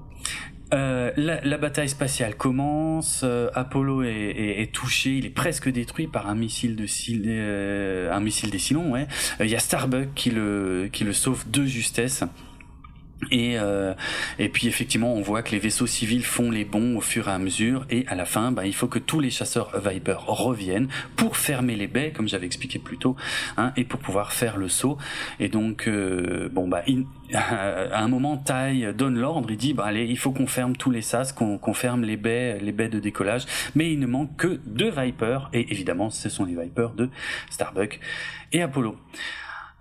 Euh, 0.74 1.12
la, 1.16 1.58
bataille 1.58 1.90
spatiale 1.90 2.36
commence. 2.36 3.22
Euh, 3.24 3.50
Apollo 3.54 4.04
est, 4.04 4.70
touché, 4.74 5.18
il 5.18 5.26
est 5.26 5.30
presque 5.30 5.70
détruit 5.70 6.08
par 6.08 6.28
un 6.28 6.36
missile 6.36 6.76
de 6.76 6.86
euh, 7.28 8.12
un 8.12 8.20
missile 8.20 8.50
des 8.50 8.58
Silons. 8.58 8.92
Ouais. 8.92 9.08
Il 9.40 9.48
y 9.48 9.56
a 9.56 9.60
Starbuck 9.60 10.10
qui 10.16 10.32
le 10.32 10.90
qui 10.92 11.04
le 11.04 11.14
sauve 11.14 11.50
de 11.50 11.66
justesse. 11.66 12.24
Et, 13.32 13.58
euh, 13.60 13.94
et 14.40 14.50
puis 14.50 14.68
effectivement, 14.68 15.14
on 15.14 15.22
voit 15.22 15.44
que 15.44 15.52
les 15.52 15.60
vaisseaux 15.60 15.88
civils 15.88 16.24
font 16.24 16.52
les 16.52 16.66
bons 16.66 16.98
au 16.98 17.02
fur 17.02 17.28
et 17.28 17.32
à 17.32 17.40
mesure. 17.40 17.86
Et 17.90 18.06
à 18.08 18.16
la 18.16 18.26
fin, 18.26 18.52
bah, 18.52 18.66
il 18.66 18.74
faut 18.74 18.88
que 18.88 19.00
tous 19.00 19.20
les 19.20 19.30
chasseurs 19.30 19.72
Viper 19.80 20.18
reviennent 20.28 20.88
pour 21.16 21.38
fermer 21.38 21.76
les 21.76 21.88
baies, 21.88 22.12
comme 22.12 22.28
j'avais 22.28 22.46
expliqué 22.46 22.80
plus 22.80 22.98
tôt, 22.98 23.16
hein, 23.58 23.74
et 23.78 23.84
pour 23.84 24.00
pouvoir 24.00 24.34
faire 24.34 24.58
le 24.58 24.70
saut. 24.70 24.98
Et 25.40 25.50
donc, 25.50 25.88
euh, 25.88 26.50
bon, 26.52 26.68
bah, 26.68 26.84
à 27.34 28.00
un 28.00 28.08
moment, 28.08 28.38
Tai 28.38 28.94
donne 28.94 29.18
l'ordre. 29.20 29.50
Il 29.52 29.58
dit, 29.58 29.74
bah, 29.74 29.86
allez, 29.86 30.06
il 30.06 30.18
faut 30.18 30.32
qu'on 30.32 30.48
ferme 30.48 30.76
tous 30.76 30.92
les 30.92 31.02
sas, 31.02 31.32
qu'on 31.32 31.58
qu 31.58 31.74
ferme 31.74 32.04
les 32.04 32.18
baies, 32.18 32.60
les 32.62 32.72
baies 32.72 32.90
de 32.90 33.00
décollage. 33.00 33.46
Mais 33.76 33.92
il 33.92 34.00
ne 34.00 34.08
manque 34.08 34.36
que 34.38 34.60
deux 34.66 34.92
Viper. 34.92 35.50
Et 35.54 35.72
évidemment, 35.72 36.10
ce 36.10 36.30
sont 36.30 36.46
les 36.46 36.56
Vipers 36.56 36.94
de 36.94 37.10
Starbuck 37.50 38.00
et 38.52 38.62
Apollo. 38.62 38.98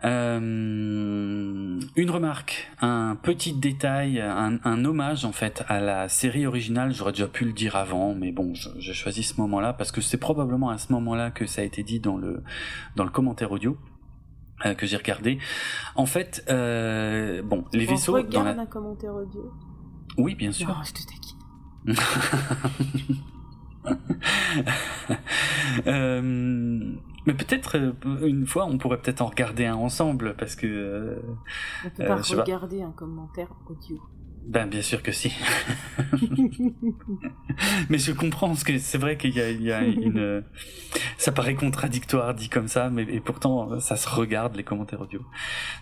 Euh, 0.05 1.81
une 1.97 2.11
remarque, 2.11 2.71
un 2.81 3.17
petit 3.21 3.53
détail, 3.53 4.21
un, 4.21 4.59
un, 4.65 4.85
hommage 4.85 5.25
en 5.25 5.33
fait 5.33 5.65
à 5.69 5.81
la 5.81 6.09
série 6.09 6.47
originale. 6.47 6.93
J'aurais 6.93 7.13
déjà 7.13 7.29
pu 7.29 7.45
le 7.45 7.53
dire 7.53 7.77
avant, 7.77 8.15
mais 8.15 8.33
bon, 8.33 8.55
j'ai 8.55 8.95
choisi 8.95 9.23
ce 9.23 9.41
moment-là 9.41 9.73
parce 9.73 9.93
que 9.93 10.01
c'est 10.01 10.17
probablement 10.17 10.71
à 10.71 10.79
ce 10.79 10.93
moment-là 10.93 11.31
que 11.31 11.47
ça 11.47 11.63
a 11.63 11.65
été 11.65 11.83
dit 11.83 12.01
dans 12.01 12.17
le 12.17 12.43
dans 12.97 13.05
le 13.05 13.11
commentaire 13.11 13.53
audio 13.53 13.77
euh, 14.65 14.75
que 14.75 14.87
j'ai 14.87 14.97
regardé. 14.97 15.39
En 15.97 16.07
fait, 16.07 16.45
euh, 16.49 17.43
bon, 17.43 17.65
les 17.73 17.89
On 17.89 17.93
vaisseaux. 17.93 18.13
Regarde 18.15 18.33
dans 18.33 18.45
la... 18.45 18.63
un 18.63 18.67
commentaire 18.67 19.15
audio. 19.15 19.53
Oui, 20.19 20.35
bien 20.35 20.53
sûr. 20.53 20.69
Non, 20.69 20.83
je 20.85 20.93
te 20.93 21.01
taquine. 21.03 21.39
euh, 25.87 26.95
mais 27.27 27.35
peut-être 27.35 27.79
euh, 27.79 27.93
une 28.27 28.47
fois, 28.47 28.67
on 28.67 28.79
pourrait 28.79 29.01
peut-être 29.01 29.21
en 29.23 29.27
regarder 29.27 29.67
un 29.67 29.77
ensemble 29.77 30.35
parce 30.37 30.57
que. 30.57 30.67
Euh, 30.67 31.23
on 31.85 31.91
peut 31.91 32.05
pas 32.05 32.19
euh, 32.19 32.41
regarder 32.41 32.79
pas. 32.79 32.87
un 32.87 32.91
commentaire 32.93 33.55
audio. 33.69 34.01
Ben 34.45 34.67
bien 34.67 34.83
sûr 34.83 35.03
que 35.03 35.13
si. 35.13 35.33
mais 37.89 37.99
je 37.99 38.13
comprends 38.13 38.49
parce 38.49 38.65
que 38.65 38.77
c'est 38.79 38.99
vrai 38.99 39.17
qu'il 39.17 39.37
y 39.37 39.41
a, 39.41 39.51
il 39.51 39.63
y 39.63 39.71
a 39.71 39.83
une. 39.85 40.43
ça 41.17 41.31
paraît 41.31 41.55
contradictoire 41.55 42.35
dit 42.35 42.49
comme 42.49 42.67
ça, 42.67 42.91
mais 42.91 43.05
et 43.05 43.21
pourtant 43.21 43.79
ça 43.79 43.97
se 43.97 44.09
regarde 44.09 44.57
les 44.57 44.65
commentaires 44.65 45.01
audio. 45.01 45.21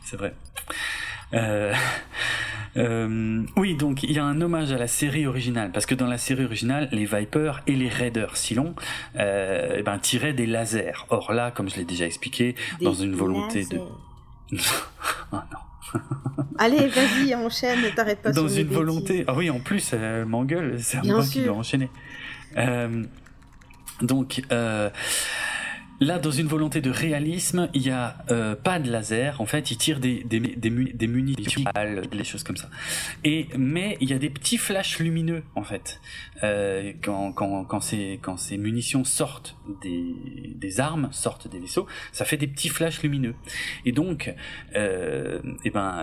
C'est 0.04 0.16
vrai. 0.16 0.34
Euh, 1.34 1.72
euh, 2.76 3.42
oui, 3.56 3.74
donc 3.74 4.02
il 4.02 4.12
y 4.12 4.18
a 4.18 4.24
un 4.24 4.40
hommage 4.40 4.72
à 4.72 4.78
la 4.78 4.86
série 4.86 5.26
originale, 5.26 5.70
parce 5.72 5.86
que 5.86 5.94
dans 5.94 6.06
la 6.06 6.18
série 6.18 6.44
originale, 6.44 6.88
les 6.92 7.04
Vipers 7.04 7.62
et 7.66 7.74
les 7.74 7.88
Raiders 7.88 8.36
Silon 8.36 8.74
euh, 9.16 9.76
eh 9.78 9.82
ben, 9.82 9.98
tiraient 9.98 10.32
des 10.32 10.46
lasers. 10.46 11.06
Or 11.10 11.32
là, 11.32 11.50
comme 11.50 11.68
je 11.68 11.76
l'ai 11.76 11.84
déjà 11.84 12.06
expliqué, 12.06 12.54
des 12.78 12.84
dans 12.84 12.94
une 12.94 13.14
volonté 13.14 13.62
lasers. 13.62 13.76
de... 13.76 14.58
oh 15.32 15.36
non. 15.36 16.00
Allez, 16.58 16.88
vas-y, 16.88 17.34
enchaîne, 17.34 17.78
t'arrêtes 17.96 18.22
pas 18.22 18.32
Dans 18.32 18.46
une 18.46 18.68
volonté... 18.68 19.24
Ah 19.26 19.34
oui, 19.34 19.50
en 19.50 19.60
plus, 19.60 19.92
elle 19.92 20.26
m'engueule, 20.26 20.76
c'est 20.80 20.98
un 20.98 21.02
moi 21.02 21.24
qui 21.24 21.42
dois 21.42 21.56
enchaîner. 21.56 21.88
Euh, 22.56 23.04
donc... 24.02 24.42
Euh, 24.52 24.90
Là, 26.02 26.18
dans 26.18 26.30
une 26.30 26.46
volonté 26.46 26.80
de 26.80 26.90
réalisme, 26.90 27.68
il 27.74 27.82
n'y 27.82 27.90
a 27.90 28.16
euh, 28.30 28.54
pas 28.54 28.78
de 28.78 28.90
laser. 28.90 29.38
En 29.42 29.44
fait, 29.44 29.70
ils 29.70 29.76
tirent 29.76 30.00
des, 30.00 30.24
des, 30.24 30.40
munitions, 30.40 31.62
des 32.10 32.24
choses 32.24 32.42
comme 32.42 32.56
ça. 32.56 32.70
Et 33.22 33.48
mais 33.58 33.98
il 34.00 34.08
y 34.08 34.14
a 34.14 34.18
des 34.18 34.30
petits 34.30 34.56
flashs 34.56 34.98
lumineux 34.98 35.42
en 35.54 35.62
fait 35.62 36.00
euh, 36.42 36.92
quand 37.02 37.32
quand 37.32 37.80
ces 37.80 38.56
munitions 38.56 39.04
sortent 39.04 39.56
des 39.82 40.80
armes, 40.80 41.10
sortent 41.12 41.48
des 41.48 41.58
vaisseaux, 41.58 41.86
ça 42.12 42.24
fait 42.24 42.38
des 42.38 42.46
petits 42.46 42.70
flashs 42.70 43.02
lumineux. 43.02 43.34
Et 43.84 43.92
donc, 43.92 44.34
euh, 44.76 45.38
et 45.64 45.70
ben 45.70 46.02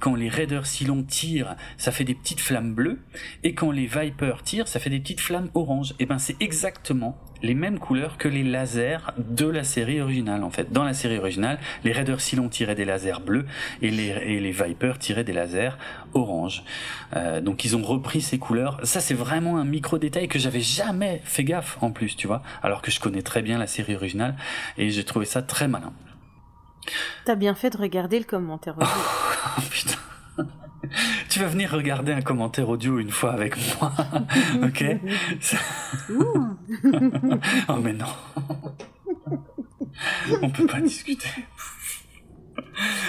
quand 0.00 0.16
les 0.16 0.28
raiders 0.28 0.66
Silon 0.66 1.04
tirent, 1.04 1.54
ça 1.76 1.92
fait 1.92 2.04
des 2.04 2.16
petites 2.16 2.40
flammes 2.40 2.74
bleues. 2.74 2.98
Et 3.44 3.54
quand 3.54 3.70
les 3.70 3.86
Vipers 3.86 4.42
tirent, 4.42 4.66
ça 4.66 4.80
fait 4.80 4.90
des 4.90 4.98
petites 4.98 5.20
flammes 5.20 5.50
oranges. 5.54 5.94
Et 6.00 6.06
ben 6.06 6.18
c'est 6.18 6.40
exactement 6.42 7.16
les 7.42 7.54
mêmes 7.54 7.78
couleurs 7.78 8.18
que 8.18 8.28
les 8.28 8.42
lasers 8.42 9.12
de 9.18 9.46
la 9.46 9.64
série 9.64 10.00
originale 10.00 10.44
en 10.44 10.50
fait. 10.50 10.72
Dans 10.72 10.84
la 10.84 10.94
série 10.94 11.18
originale, 11.18 11.58
les 11.84 11.92
Raiders 11.92 12.20
Silon 12.20 12.48
tiraient 12.48 12.74
des 12.74 12.84
lasers 12.84 13.20
bleus 13.24 13.46
et 13.82 13.90
les, 13.90 14.08
et 14.08 14.40
les 14.40 14.52
Vipers 14.52 14.98
tiraient 14.98 15.24
des 15.24 15.32
lasers 15.32 15.76
orange. 16.14 16.64
Euh, 17.16 17.40
donc 17.40 17.64
ils 17.64 17.76
ont 17.76 17.82
repris 17.82 18.20
ces 18.20 18.38
couleurs. 18.38 18.80
Ça 18.84 19.00
c'est 19.00 19.14
vraiment 19.14 19.58
un 19.58 19.64
micro 19.64 19.98
détail 19.98 20.28
que 20.28 20.38
j'avais 20.38 20.60
jamais 20.60 21.20
fait 21.24 21.44
gaffe 21.44 21.78
en 21.82 21.90
plus, 21.90 22.16
tu 22.16 22.26
vois, 22.26 22.42
alors 22.62 22.82
que 22.82 22.90
je 22.90 23.00
connais 23.00 23.22
très 23.22 23.42
bien 23.42 23.58
la 23.58 23.66
série 23.66 23.94
originale 23.94 24.36
et 24.78 24.90
j'ai 24.90 25.04
trouvé 25.04 25.26
ça 25.26 25.42
très 25.42 25.68
malin. 25.68 25.92
T'as 27.24 27.34
bien 27.34 27.54
fait 27.54 27.70
de 27.70 27.78
regarder 27.78 28.18
le 28.18 28.24
commentaire 28.24 28.74
oh, 28.80 29.60
putain. 29.70 29.98
Tu 31.28 31.38
vas 31.40 31.46
venir 31.46 31.70
regarder 31.70 32.12
un 32.12 32.22
commentaire 32.22 32.68
audio 32.68 32.98
une 32.98 33.10
fois 33.10 33.32
avec 33.32 33.56
moi, 33.80 33.92
ok? 34.62 34.84
Oh 37.68 37.76
mais 37.82 37.92
non, 37.92 38.06
on 40.42 40.50
peut 40.50 40.66
pas 40.66 40.80
discuter. 40.80 41.28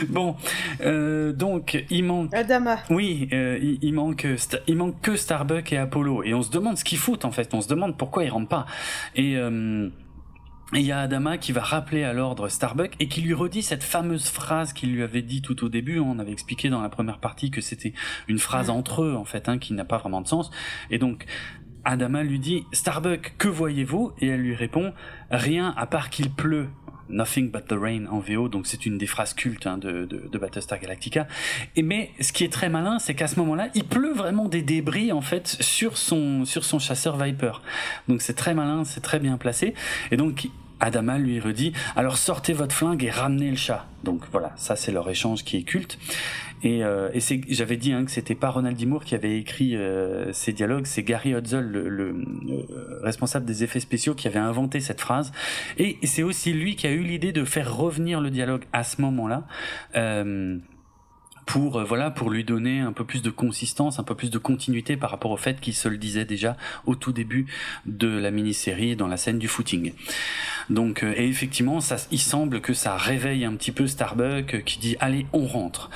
Bon, 0.10 0.36
euh, 0.82 1.32
donc 1.34 1.86
il 1.90 2.04
manque. 2.04 2.34
Adama. 2.34 2.80
Oui, 2.90 3.30
euh, 3.34 3.58
il, 3.62 3.80
il, 3.82 3.94
manque, 3.94 4.28
il 4.68 4.76
manque 4.76 5.00
que 5.02 5.16
Starbuck 5.16 5.72
et 5.72 5.78
Apollo, 5.78 6.24
et 6.24 6.34
on 6.34 6.42
se 6.42 6.52
demande 6.52 6.78
ce 6.78 6.84
qu'ils 6.84 6.98
foutent 6.98 7.26
en 7.26 7.32
fait. 7.32 7.54
On 7.54 7.62
se 7.62 7.68
demande 7.68 7.98
pourquoi 7.98 8.24
ils 8.24 8.30
rentrent 8.30 8.50
pas. 8.50 8.66
Et 9.16 9.38
euh, 9.38 9.90
et 10.74 10.80
il 10.80 10.86
y 10.86 10.92
a 10.94 11.02
Adama 11.02 11.38
qui 11.38 11.52
va 11.52 11.62
rappeler 11.62 12.04
à 12.04 12.14
l'ordre 12.14 12.48
Starbuck 12.48 12.94
et 13.00 13.10
qui 13.10 13.22
lui 13.22 13.34
redit 13.34 13.62
cette 13.62 13.84
fameuse 13.84 14.30
phrase 14.30 14.72
qu'il 14.72 14.94
lui 14.94 15.04
avait 15.04 15.22
dit 15.22 15.42
tout 15.42 15.66
au 15.66 15.70
début. 15.70 16.00
On 16.00 16.18
avait 16.18 16.32
expliqué 16.32 16.70
dans 16.70 16.82
la 16.82 16.88
première 16.88 17.20
partie 17.20 17.52
que 17.52 17.60
c'était 17.60 17.94
une 18.30 18.40
phrase 18.40 18.70
entre 18.70 19.04
eux, 19.04 19.16
en 19.16 19.26
fait, 19.26 19.50
hein, 19.50 19.58
qui 19.58 19.74
n'a 19.74 19.84
pas 19.84 19.98
vraiment 19.98 20.22
de 20.22 20.28
sens. 20.28 20.50
Et 20.90 20.98
donc, 20.98 21.26
Adama 21.84 22.24
lui 22.24 22.40
dit 22.40 22.64
Starbuck, 22.72 23.34
que 23.38 23.50
voyez-vous? 23.50 24.14
Et 24.20 24.28
elle 24.28 24.42
lui 24.42 24.56
répond 24.56 24.94
Rien 25.30 25.74
à 25.76 25.88
part 25.88 26.10
qu'il 26.10 26.32
pleut. 26.32 26.70
Nothing 27.12 27.52
but 27.52 27.68
the 27.68 27.74
rain 27.80 28.06
en 28.10 28.20
VO, 28.20 28.48
donc 28.48 28.68
c'est 28.68 28.86
une 28.86 28.98
des 28.98 29.08
phrases 29.08 29.34
cultes 29.34 29.68
hein, 29.68 29.78
de, 29.78 30.06
de, 30.06 30.28
de, 30.32 30.38
Battlestar 30.38 30.80
Galactica. 30.80 31.28
Et 31.76 31.84
mais 31.84 32.12
ce 32.20 32.32
qui 32.34 32.44
est 32.44 32.52
très 32.52 32.70
malin, 32.70 33.00
c'est 33.00 33.14
qu'à 33.14 33.28
ce 33.28 33.40
moment-là, 33.40 33.70
il 33.76 33.84
pleut 33.84 34.14
vraiment 34.14 34.48
des 34.48 34.62
débris 34.62 35.12
en 35.12 35.22
fait 35.22 35.48
sur 35.60 35.98
son 35.98 36.46
sur 36.46 36.64
son 36.64 36.80
chasseur 36.80 37.18
Viper. 37.18 37.62
Donc 38.08 38.22
c'est 38.22 38.34
très 38.34 38.54
malin, 38.54 38.84
c'est 38.86 39.02
très 39.02 39.20
bien 39.20 39.38
placé. 39.38 39.74
Et 40.12 40.18
donc 40.18 40.50
Adama 40.82 41.18
lui 41.18 41.40
redit 41.40 41.74
alors 41.96 42.18
sortez 42.18 42.54
votre 42.54 42.76
flingue 42.76 43.04
et 43.04 43.10
ramenez 43.10 43.50
le 43.50 43.56
chat. 43.56 43.86
Donc 44.04 44.22
voilà, 44.32 44.52
ça 44.56 44.76
c'est 44.76 44.92
leur 44.92 45.10
échange 45.10 45.44
qui 45.44 45.58
est 45.58 45.64
culte. 45.64 45.98
Et, 46.64 46.84
euh, 46.84 47.10
et 47.14 47.20
j'avais 47.50 47.78
dit 47.78 47.92
hein, 47.92 48.06
que 48.06 48.12
c'était 48.12 48.36
pas 48.36 48.50
Ronald 48.50 48.78
D. 48.78 48.86
Moore 48.86 49.04
qui 49.04 49.16
avait 49.16 49.38
écrit 49.40 49.76
euh, 49.76 50.32
ces 50.32 50.54
dialogues, 50.54 50.86
c'est 50.86 51.02
Gary 51.02 51.34
Hudson, 51.34 51.62
le, 51.68 51.90
le, 51.90 52.12
le, 52.12 53.00
responsable 53.02 53.46
des 53.46 53.64
effets 53.64 53.80
spéciaux, 53.80 54.14
qui 54.14 54.28
avait 54.28 54.40
inventé 54.40 54.80
cette 54.80 55.02
phrase. 55.02 55.32
Et 55.80 55.98
c'est 56.04 56.24
aussi 56.24 56.54
lui 56.54 56.76
qui 56.76 56.86
a 56.86 56.92
eu 56.92 57.02
l'idée 57.02 57.32
de 57.32 57.46
faire 57.46 57.76
revenir 57.76 58.22
le 58.22 58.30
dialogue 58.30 58.66
à 58.74 58.84
ce 58.84 59.02
moment-là. 59.02 59.48
Euh, 59.96 60.60
pour 61.46 61.78
euh, 61.78 61.84
voilà 61.84 62.12
pour 62.12 62.30
lui 62.30 62.44
donner 62.44 62.80
un 62.80 62.94
peu 62.94 63.04
plus 63.04 63.22
de 63.22 63.30
consistance, 63.30 64.00
un 64.00 64.04
peu 64.04 64.16
plus 64.16 64.30
de 64.30 64.38
continuité 64.38 64.98
par 64.98 65.10
rapport 65.10 65.32
au 65.32 65.38
fait 65.38 65.60
qu'il 65.60 65.74
se 65.74 65.90
le 65.90 65.98
disait 65.98 66.26
déjà 66.26 66.56
au 66.86 66.96
tout 66.96 67.12
début 67.12 67.46
de 67.86 68.08
la 68.08 68.32
mini-série 68.32 68.96
dans 68.96 69.08
la 69.08 69.18
scène 69.18 69.40
du 69.40 69.48
footing. 69.48 69.94
Donc, 70.70 71.04
et 71.04 71.28
effectivement, 71.28 71.82
ça, 71.82 71.98
il 72.12 72.20
semble 72.20 72.62
que 72.62 72.74
ça 72.74 72.96
réveille 72.96 73.46
un 73.46 73.54
petit 73.56 73.72
peu 73.72 73.88
Starbuck 73.88 74.64
qui 74.64 74.80
dit 74.80 74.96
allez, 75.00 75.26
on 75.34 75.46
rentre. 75.46 75.90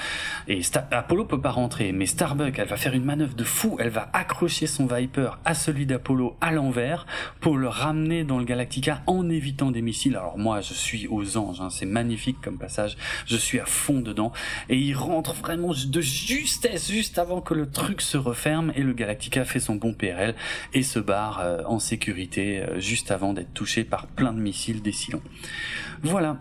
Et 0.47 0.61
Apollo 0.91 1.25
peut 1.25 1.41
pas 1.41 1.51
rentrer, 1.51 1.91
mais 1.91 2.05
Starbuck, 2.05 2.57
elle 2.57 2.67
va 2.67 2.77
faire 2.77 2.93
une 2.93 3.05
manœuvre 3.05 3.35
de 3.35 3.43
fou. 3.43 3.77
Elle 3.79 3.89
va 3.89 4.09
accrocher 4.13 4.67
son 4.67 4.85
Viper 4.85 5.31
à 5.45 5.53
celui 5.53 5.85
d'Apollo 5.85 6.35
à 6.41 6.51
l'envers 6.51 7.05
pour 7.39 7.57
le 7.57 7.67
ramener 7.67 8.23
dans 8.23 8.39
le 8.39 8.45
Galactica 8.45 9.01
en 9.07 9.29
évitant 9.29 9.71
des 9.71 9.81
missiles. 9.81 10.15
Alors 10.15 10.37
moi, 10.37 10.61
je 10.61 10.73
suis 10.73 11.07
aux 11.07 11.37
anges. 11.37 11.61
Hein, 11.61 11.69
c'est 11.69 11.85
magnifique 11.85 12.37
comme 12.41 12.57
passage. 12.57 12.97
Je 13.25 13.37
suis 13.37 13.59
à 13.59 13.65
fond 13.65 14.01
dedans. 14.01 14.31
Et 14.69 14.77
il 14.77 14.95
rentre 14.95 15.33
vraiment 15.33 15.73
de 15.73 16.01
justesse, 16.01 16.91
juste 16.91 17.17
avant 17.17 17.41
que 17.41 17.53
le 17.53 17.69
truc 17.69 18.01
se 18.01 18.17
referme 18.17 18.71
et 18.75 18.81
le 18.81 18.93
Galactica 18.93 19.45
fait 19.45 19.59
son 19.59 19.75
bon 19.75 19.93
PRL 19.93 20.35
et 20.73 20.83
se 20.83 20.99
barre 20.99 21.39
euh, 21.41 21.61
en 21.65 21.79
sécurité 21.79 22.59
euh, 22.59 22.79
juste 22.79 23.11
avant 23.11 23.33
d'être 23.33 23.53
touché 23.53 23.83
par 23.83 24.07
plein 24.07 24.33
de 24.33 24.39
missiles 24.39 24.54
des 24.81 24.91
Silons. 24.91 25.21
Voilà. 26.03 26.37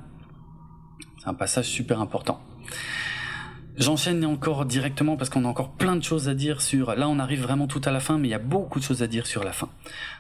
C'est 1.19 1.28
un 1.28 1.35
passage 1.35 1.66
super 1.66 2.01
important. 2.01 2.41
J'enchaîne 3.77 4.24
encore 4.24 4.66
directement 4.66 5.16
parce 5.16 5.31
qu'on 5.31 5.45
a 5.45 5.49
encore 5.49 5.73
plein 5.73 5.97
de 5.97 6.05
choses 6.05 6.28
à 6.28 6.35
dire 6.35 6.62
sur. 6.62 6.95
Là, 6.95 7.09
on 7.09 7.19
arrive 7.19 7.43
vraiment 7.43 7.66
tout 7.66 7.81
à 7.85 7.91
la 7.91 7.99
fin, 7.99 8.19
mais 8.19 8.28
il 8.28 8.31
y 8.31 8.35
a 8.35 8.39
beaucoup 8.39 8.78
de 8.78 8.85
choses 8.85 9.03
à 9.03 9.09
dire 9.09 9.27
sur 9.27 9.43
la 9.43 9.51
fin. 9.51 9.69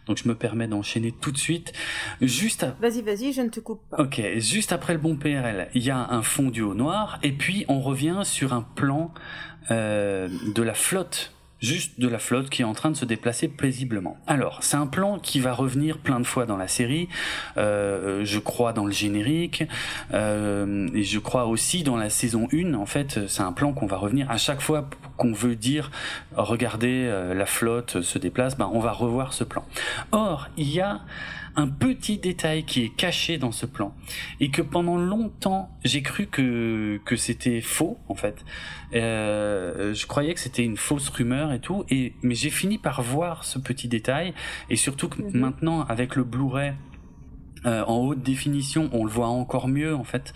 Donc, 0.06 0.18
je 0.18 0.28
me 0.28 0.34
permets 0.34 0.66
d'enchaîner 0.66 1.12
tout 1.12 1.30
de 1.30 1.38
suite. 1.38 1.72
Juste. 2.20 2.66
Vas-y, 2.80 3.02
vas-y, 3.02 3.32
je 3.32 3.42
ne 3.42 3.50
te 3.50 3.60
coupe 3.60 3.80
pas. 3.90 4.02
Ok, 4.02 4.20
juste 4.38 4.72
après 4.72 4.92
le 4.92 4.98
bon 4.98 5.14
PRL, 5.14 5.68
il 5.74 5.84
y 5.84 5.90
a 5.90 5.98
un 6.10 6.22
fond 6.22 6.50
du 6.50 6.62
haut 6.62 6.74
noir, 6.74 7.20
et 7.22 7.30
puis 7.30 7.64
on 7.68 7.80
revient 7.80 8.22
sur 8.24 8.52
un 8.52 8.62
plan 8.62 9.14
euh, 9.70 10.28
de 10.52 10.62
la 10.62 10.74
flotte 10.74 11.33
juste 11.60 11.98
de 11.98 12.08
la 12.08 12.18
flotte 12.18 12.50
qui 12.50 12.62
est 12.62 12.64
en 12.64 12.74
train 12.74 12.90
de 12.90 12.96
se 12.96 13.04
déplacer 13.04 13.48
paisiblement. 13.48 14.18
Alors, 14.26 14.58
c'est 14.62 14.76
un 14.76 14.86
plan 14.86 15.18
qui 15.18 15.40
va 15.40 15.52
revenir 15.52 15.98
plein 15.98 16.20
de 16.20 16.26
fois 16.26 16.46
dans 16.46 16.56
la 16.56 16.68
série, 16.68 17.08
euh, 17.56 18.24
je 18.24 18.38
crois 18.38 18.72
dans 18.72 18.84
le 18.84 18.92
générique, 18.92 19.64
euh, 20.12 20.88
et 20.94 21.02
je 21.02 21.18
crois 21.18 21.46
aussi 21.46 21.82
dans 21.82 21.96
la 21.96 22.10
saison 22.10 22.48
1, 22.52 22.74
en 22.74 22.86
fait, 22.86 23.26
c'est 23.28 23.42
un 23.42 23.52
plan 23.52 23.72
qu'on 23.72 23.86
va 23.86 23.96
revenir 23.96 24.30
à 24.30 24.36
chaque 24.36 24.60
fois 24.60 24.88
qu'on 25.16 25.32
veut 25.32 25.56
dire, 25.56 25.90
regardez, 26.36 27.06
euh, 27.06 27.34
la 27.34 27.46
flotte 27.46 28.02
se 28.02 28.18
déplace, 28.18 28.56
ben, 28.56 28.70
on 28.72 28.80
va 28.80 28.92
revoir 28.92 29.32
ce 29.32 29.44
plan. 29.44 29.64
Or, 30.12 30.48
il 30.56 30.70
y 30.70 30.80
a 30.80 31.00
un 31.56 31.68
petit 31.68 32.18
détail 32.18 32.64
qui 32.64 32.84
est 32.84 32.88
caché 32.88 33.38
dans 33.38 33.52
ce 33.52 33.66
plan 33.66 33.94
et 34.40 34.50
que 34.50 34.62
pendant 34.62 34.98
longtemps 34.98 35.70
j'ai 35.84 36.02
cru 36.02 36.26
que 36.26 37.00
que 37.04 37.16
c'était 37.16 37.60
faux 37.60 37.98
en 38.08 38.14
fait. 38.14 38.44
Euh, 38.94 39.94
je 39.94 40.06
croyais 40.06 40.34
que 40.34 40.40
c'était 40.40 40.64
une 40.64 40.76
fausse 40.76 41.08
rumeur 41.08 41.52
et 41.52 41.60
tout 41.60 41.84
et 41.90 42.14
mais 42.22 42.34
j'ai 42.34 42.50
fini 42.50 42.78
par 42.78 43.02
voir 43.02 43.44
ce 43.44 43.58
petit 43.58 43.88
détail 43.88 44.34
et 44.70 44.76
surtout 44.76 45.08
que 45.08 45.22
mhm. 45.22 45.38
maintenant 45.38 45.82
avec 45.82 46.16
le 46.16 46.24
Blu-ray 46.24 46.74
euh, 47.66 47.84
en 47.84 47.98
haute 47.98 48.22
définition, 48.22 48.90
on 48.92 49.04
le 49.04 49.10
voit 49.10 49.28
encore 49.28 49.68
mieux 49.68 49.94
en 49.94 50.04
fait. 50.04 50.32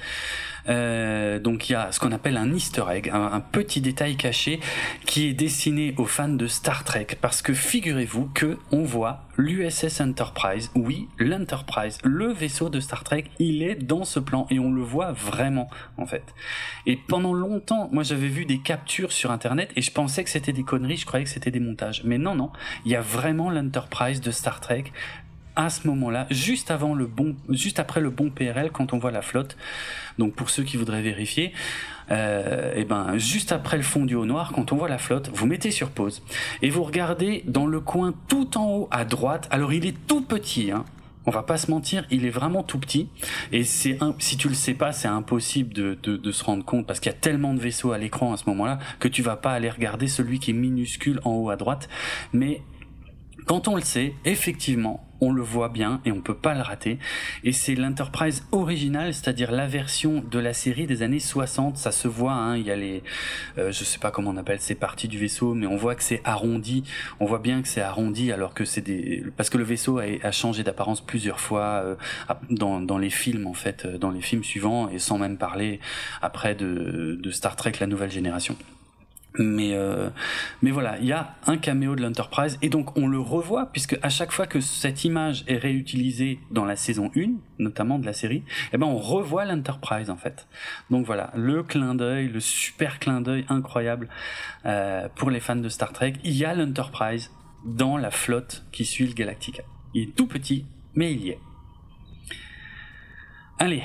Euh, 0.69 1.39
donc 1.39 1.69
il 1.69 1.73
y 1.73 1.75
a 1.75 1.93
ce 1.93 2.01
qu'on 2.01 2.13
appelle 2.13 2.37
un 2.37 2.53
Easter 2.53 2.85
egg, 2.91 3.11
un, 3.13 3.41
petit 3.41 3.81
détail 3.81 4.17
caché 4.17 4.61
qui 5.07 5.29
est 5.29 5.33
destiné 5.33 5.95
aux 5.97 6.05
fans 6.05 6.29
de 6.29 6.47
Star 6.47 6.85
Trek, 6.85 7.07
parce 7.21 7.41
que 7.41 7.55
figurez-vous 7.55 8.31
que 8.35 8.59
on 8.71 8.83
voit 8.83 9.23
l'USS 9.39 10.01
Enterprise, 10.01 10.71
oui, 10.75 11.09
l'Enterprise, 11.19 11.99
le 12.05 12.33
vaisseau 12.33 12.69
de 12.69 12.81
Star 12.81 13.05
Trek, 13.05 13.25
il 13.39 13.63
est 13.63 13.77
dans 13.77 14.05
ce 14.05 14.21
plan 14.21 14.47
et 14.51 14.59
on 14.59 14.71
le 14.71 14.83
voit 14.83 15.13
vraiment 15.13 15.71
en 15.97 16.07
fait. 16.07 16.35
Et 16.87 16.97
pendant 16.97 17.33
longtemps, 17.33 17.89
moi 17.93 18.03
j'avais 18.03 18.29
vu 18.29 18.45
des 18.45 18.59
captures 18.59 19.13
sur 19.13 19.31
internet 19.31 19.71
et 19.77 19.83
je 19.83 19.93
pensais 19.93 20.25
que 20.25 20.31
c'était 20.31 20.53
des 20.53 20.65
conneries, 20.65 20.97
je 20.97 21.07
croyais 21.07 21.25
que 21.25 21.31
c'était 21.31 21.51
des 21.51 21.61
montages. 21.61 22.03
Mais 22.05 22.19
non, 22.19 22.35
non, 22.35 22.51
il 22.85 22.93
y 22.93 22.97
a 22.97 23.01
vraiment 23.01 23.51
l'Enterprise 23.51 24.21
de 24.21 24.31
Star 24.31 24.61
Trek 24.61 24.85
à 25.59 25.71
ce 25.71 25.89
moment-là, 25.89 26.29
juste 26.31 26.71
avant 26.71 26.95
le 26.95 27.07
bon, 27.07 27.35
juste 27.51 27.81
après 27.81 28.01
le 28.01 28.11
bon 28.11 28.31
PRL, 28.31 28.71
quand 28.71 28.93
on 28.93 28.99
voit 28.99 29.11
la 29.11 29.23
flotte. 29.23 29.57
Donc 30.17 30.35
pour 30.35 30.51
ceux 30.51 30.63
qui 30.63 30.77
voudraient 30.77 31.03
vérifier, 31.03 31.47
et 31.47 31.53
euh, 32.13 32.73
eh 32.77 32.85
ben 32.85 33.19
juste 33.19 33.51
après 33.51 33.77
le 33.77 33.83
fond 33.83 34.07
du 34.07 34.15
haut 34.15 34.25
noir, 34.25 34.53
quand 34.55 34.73
on 34.73 34.77
voit 34.77 34.89
la 34.89 34.99
flotte, 34.99 35.31
vous 35.35 35.47
mettez 35.47 35.73
sur 35.73 35.91
pause 35.91 36.23
et 36.63 36.71
vous 36.71 36.85
regardez 36.85 37.43
dans 37.47 37.67
le 37.67 37.81
coin 37.81 38.15
tout 38.29 38.57
en 38.57 38.67
haut 38.71 38.89
à 38.93 39.05
droite. 39.05 39.49
Alors 39.51 39.73
il 39.73 39.85
est 39.85 39.97
tout 40.07 40.23
petit, 40.23 40.71
hein. 40.71 40.85
On 41.27 41.31
va 41.31 41.43
pas 41.43 41.59
se 41.59 41.71
mentir, 41.71 42.07
il 42.11 42.25
est 42.25 42.31
vraiment 42.31 42.63
tout 42.63 42.79
petit 42.79 43.09
et 43.53 43.63
c'est 43.65 43.99
si 44.19 44.39
tu 44.39 44.49
le 44.49 44.55
sais 44.55 44.73
pas, 44.73 44.93
c'est 44.93 45.09
impossible 45.09 45.75
de, 45.75 45.99
de, 46.03 46.17
de, 46.17 46.33
se 46.33 46.43
rendre 46.43 46.65
compte 46.65 46.87
parce 46.87 47.01
qu'il 47.01 47.13
y 47.13 47.15
a 47.15 47.19
tellement 47.19 47.53
de 47.53 47.59
vaisseaux 47.59 47.93
à 47.93 47.99
l'écran 47.99 48.33
à 48.33 48.39
ce 48.39 48.45
moment-là 48.47 48.79
que 48.99 49.09
tu 49.09 49.21
vas 49.21 49.37
pas 49.37 49.53
aller 49.53 49.69
regarder 49.69 50.07
celui 50.07 50.39
qui 50.39 50.53
est 50.53 50.55
minuscule 50.55 51.21
en 51.25 51.33
haut 51.33 51.51
à 51.51 51.57
droite. 51.57 51.91
Mais 52.33 52.63
quand 53.49 53.67
on 53.67 53.77
le 53.77 53.81
sait, 53.81 54.13
effectivement, 54.27 55.03
on 55.23 55.33
le 55.33 55.41
voit 55.41 55.71
bien 55.71 56.03
et 56.05 56.13
on 56.13 56.21
peut 56.21 56.37
pas 56.37 56.55
le 56.55 56.61
rater. 56.61 56.99
Et 57.45 57.53
c'est 57.53 57.75
l'Enterprise 57.75 58.47
originale, 58.53 59.15
c'est-à-dire 59.15 59.53
la 59.53 59.67
version 59.67 60.23
de 60.31 60.39
la 60.39 60.53
série 60.53 60.87
des 60.87 61.03
années 61.03 61.19
60. 61.19 61.79
Ça 61.79 61.91
se 61.91 62.09
voit, 62.09 62.35
hein, 62.35 62.59
il 62.59 62.67
y 62.67 62.71
a 62.71 62.77
les, 62.77 63.03
euh, 63.57 63.73
je 63.73 63.85
sais 63.85 63.99
pas 63.99 64.11
comment 64.11 64.33
on 64.33 64.37
appelle 64.37 64.61
ces 64.61 64.75
parties 64.75 65.09
du 65.09 65.19
vaisseau, 65.19 65.55
mais 65.55 65.67
on 65.67 65.77
voit 65.77 65.95
que 65.95 66.03
c'est 66.03 66.21
arrondi. 66.25 66.85
On 67.21 67.25
voit 67.25 67.39
bien 67.39 67.63
que 67.63 67.69
c'est 67.69 67.81
arrondi 67.81 68.33
alors 68.33 68.53
que 68.53 68.67
c'est 68.67 68.83
des, 68.83 69.25
parce 69.39 69.49
que 69.49 69.57
le 69.57 69.65
vaisseau 69.65 69.99
a, 69.99 70.31
changé 70.31 70.63
d'apparence 70.63 71.01
plusieurs 71.01 71.41
fois 71.41 71.83
euh, 71.83 71.97
dans, 72.51 72.99
les 72.99 73.11
films 73.11 73.47
en 73.47 73.55
fait, 73.55 73.87
euh, 73.87 73.97
dans 73.97 74.11
les 74.11 74.21
films 74.21 74.45
suivants 74.45 74.91
et 74.91 74.99
sans 74.99 75.17
même 75.17 75.39
parler 75.39 75.81
après 76.21 76.55
de 76.55 77.31
Star 77.31 77.57
Trek 77.57 77.73
la 77.81 77.87
nouvelle 77.87 78.11
génération. 78.11 78.57
Mais 79.39 79.75
euh, 79.75 80.11
mais 80.63 80.73
voilà, 80.73 80.99
il 80.99 81.07
y 81.07 81.13
a 81.13 81.37
un 81.47 81.57
caméo 81.59 81.95
de 81.95 82.03
l'Enterprise 82.03 82.59
et 82.61 82.69
donc 82.69 82.97
on 82.97 83.07
le 83.07 83.21
revoit 83.21 83.67
puisque 83.67 83.97
à 84.03 84.09
chaque 84.09 84.33
fois 84.33 84.47
que 84.47 84.61
cette 84.61 85.05
image 85.05 85.45
est 85.47 85.57
réutilisée 85.57 86.41
dans 86.51 86.65
la 86.65 86.75
saison 86.75 87.11
1, 87.17 87.35
notamment 87.61 87.99
de 88.01 88.07
la 88.07 88.13
série, 88.13 88.43
eh 88.73 88.79
ben 88.79 88.87
on 88.87 88.97
revoit 88.97 89.45
l'Enterprise 89.45 90.11
en 90.11 90.17
fait. 90.17 90.49
Donc 90.91 91.07
voilà, 91.07 91.31
le 91.37 91.63
clin 91.63 91.95
d'œil, 91.95 92.29
le 92.29 92.41
super 92.41 92.99
clin 92.99 93.21
d'œil 93.21 93.45
incroyable 93.49 94.09
euh, 94.67 95.09
pour 95.15 95.31
les 95.31 95.41
fans 95.41 95.57
de 95.57 95.69
Star 95.69 95.93
Trek. 95.93 96.15
Il 96.25 96.37
y 96.37 96.45
a 96.45 96.53
l'Enterprise 96.55 97.31
dans 97.65 97.97
la 97.97 98.11
flotte 98.11 98.65
qui 98.73 98.85
suit 98.85 99.07
le 99.07 99.15
Galactica. 99.15 99.63
Il 99.95 100.03
est 100.03 100.15
tout 100.15 100.27
petit, 100.27 100.67
mais 100.95 101.13
il 101.13 101.23
y 101.23 101.31
est. 101.31 101.39
Allez, 103.61 103.83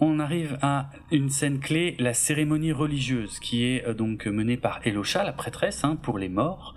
on 0.00 0.18
arrive 0.18 0.58
à 0.62 0.90
une 1.10 1.30
scène 1.30 1.60
clé, 1.60 1.96
la 1.98 2.14
cérémonie 2.14 2.72
religieuse, 2.72 3.38
qui 3.38 3.64
est 3.64 3.86
euh, 3.86 3.94
donc 3.94 4.26
menée 4.26 4.56
par 4.56 4.80
Elosha, 4.84 5.24
la 5.24 5.32
prêtresse, 5.32 5.84
hein, 5.84 5.96
pour 5.96 6.18
les 6.18 6.28
morts. 6.28 6.74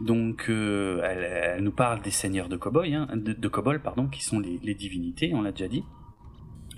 Donc, 0.00 0.46
euh, 0.48 1.02
elle, 1.02 1.62
nous 1.62 1.72
parle 1.72 2.00
des 2.02 2.10
seigneurs 2.10 2.48
de 2.48 2.56
Kobol, 2.56 2.92
hein, 2.94 3.08
pardon, 3.82 4.06
qui 4.06 4.24
sont 4.24 4.40
les, 4.40 4.74
divinités, 4.74 5.32
on 5.34 5.42
l'a 5.42 5.52
déjà 5.52 5.68
dit. 5.68 5.84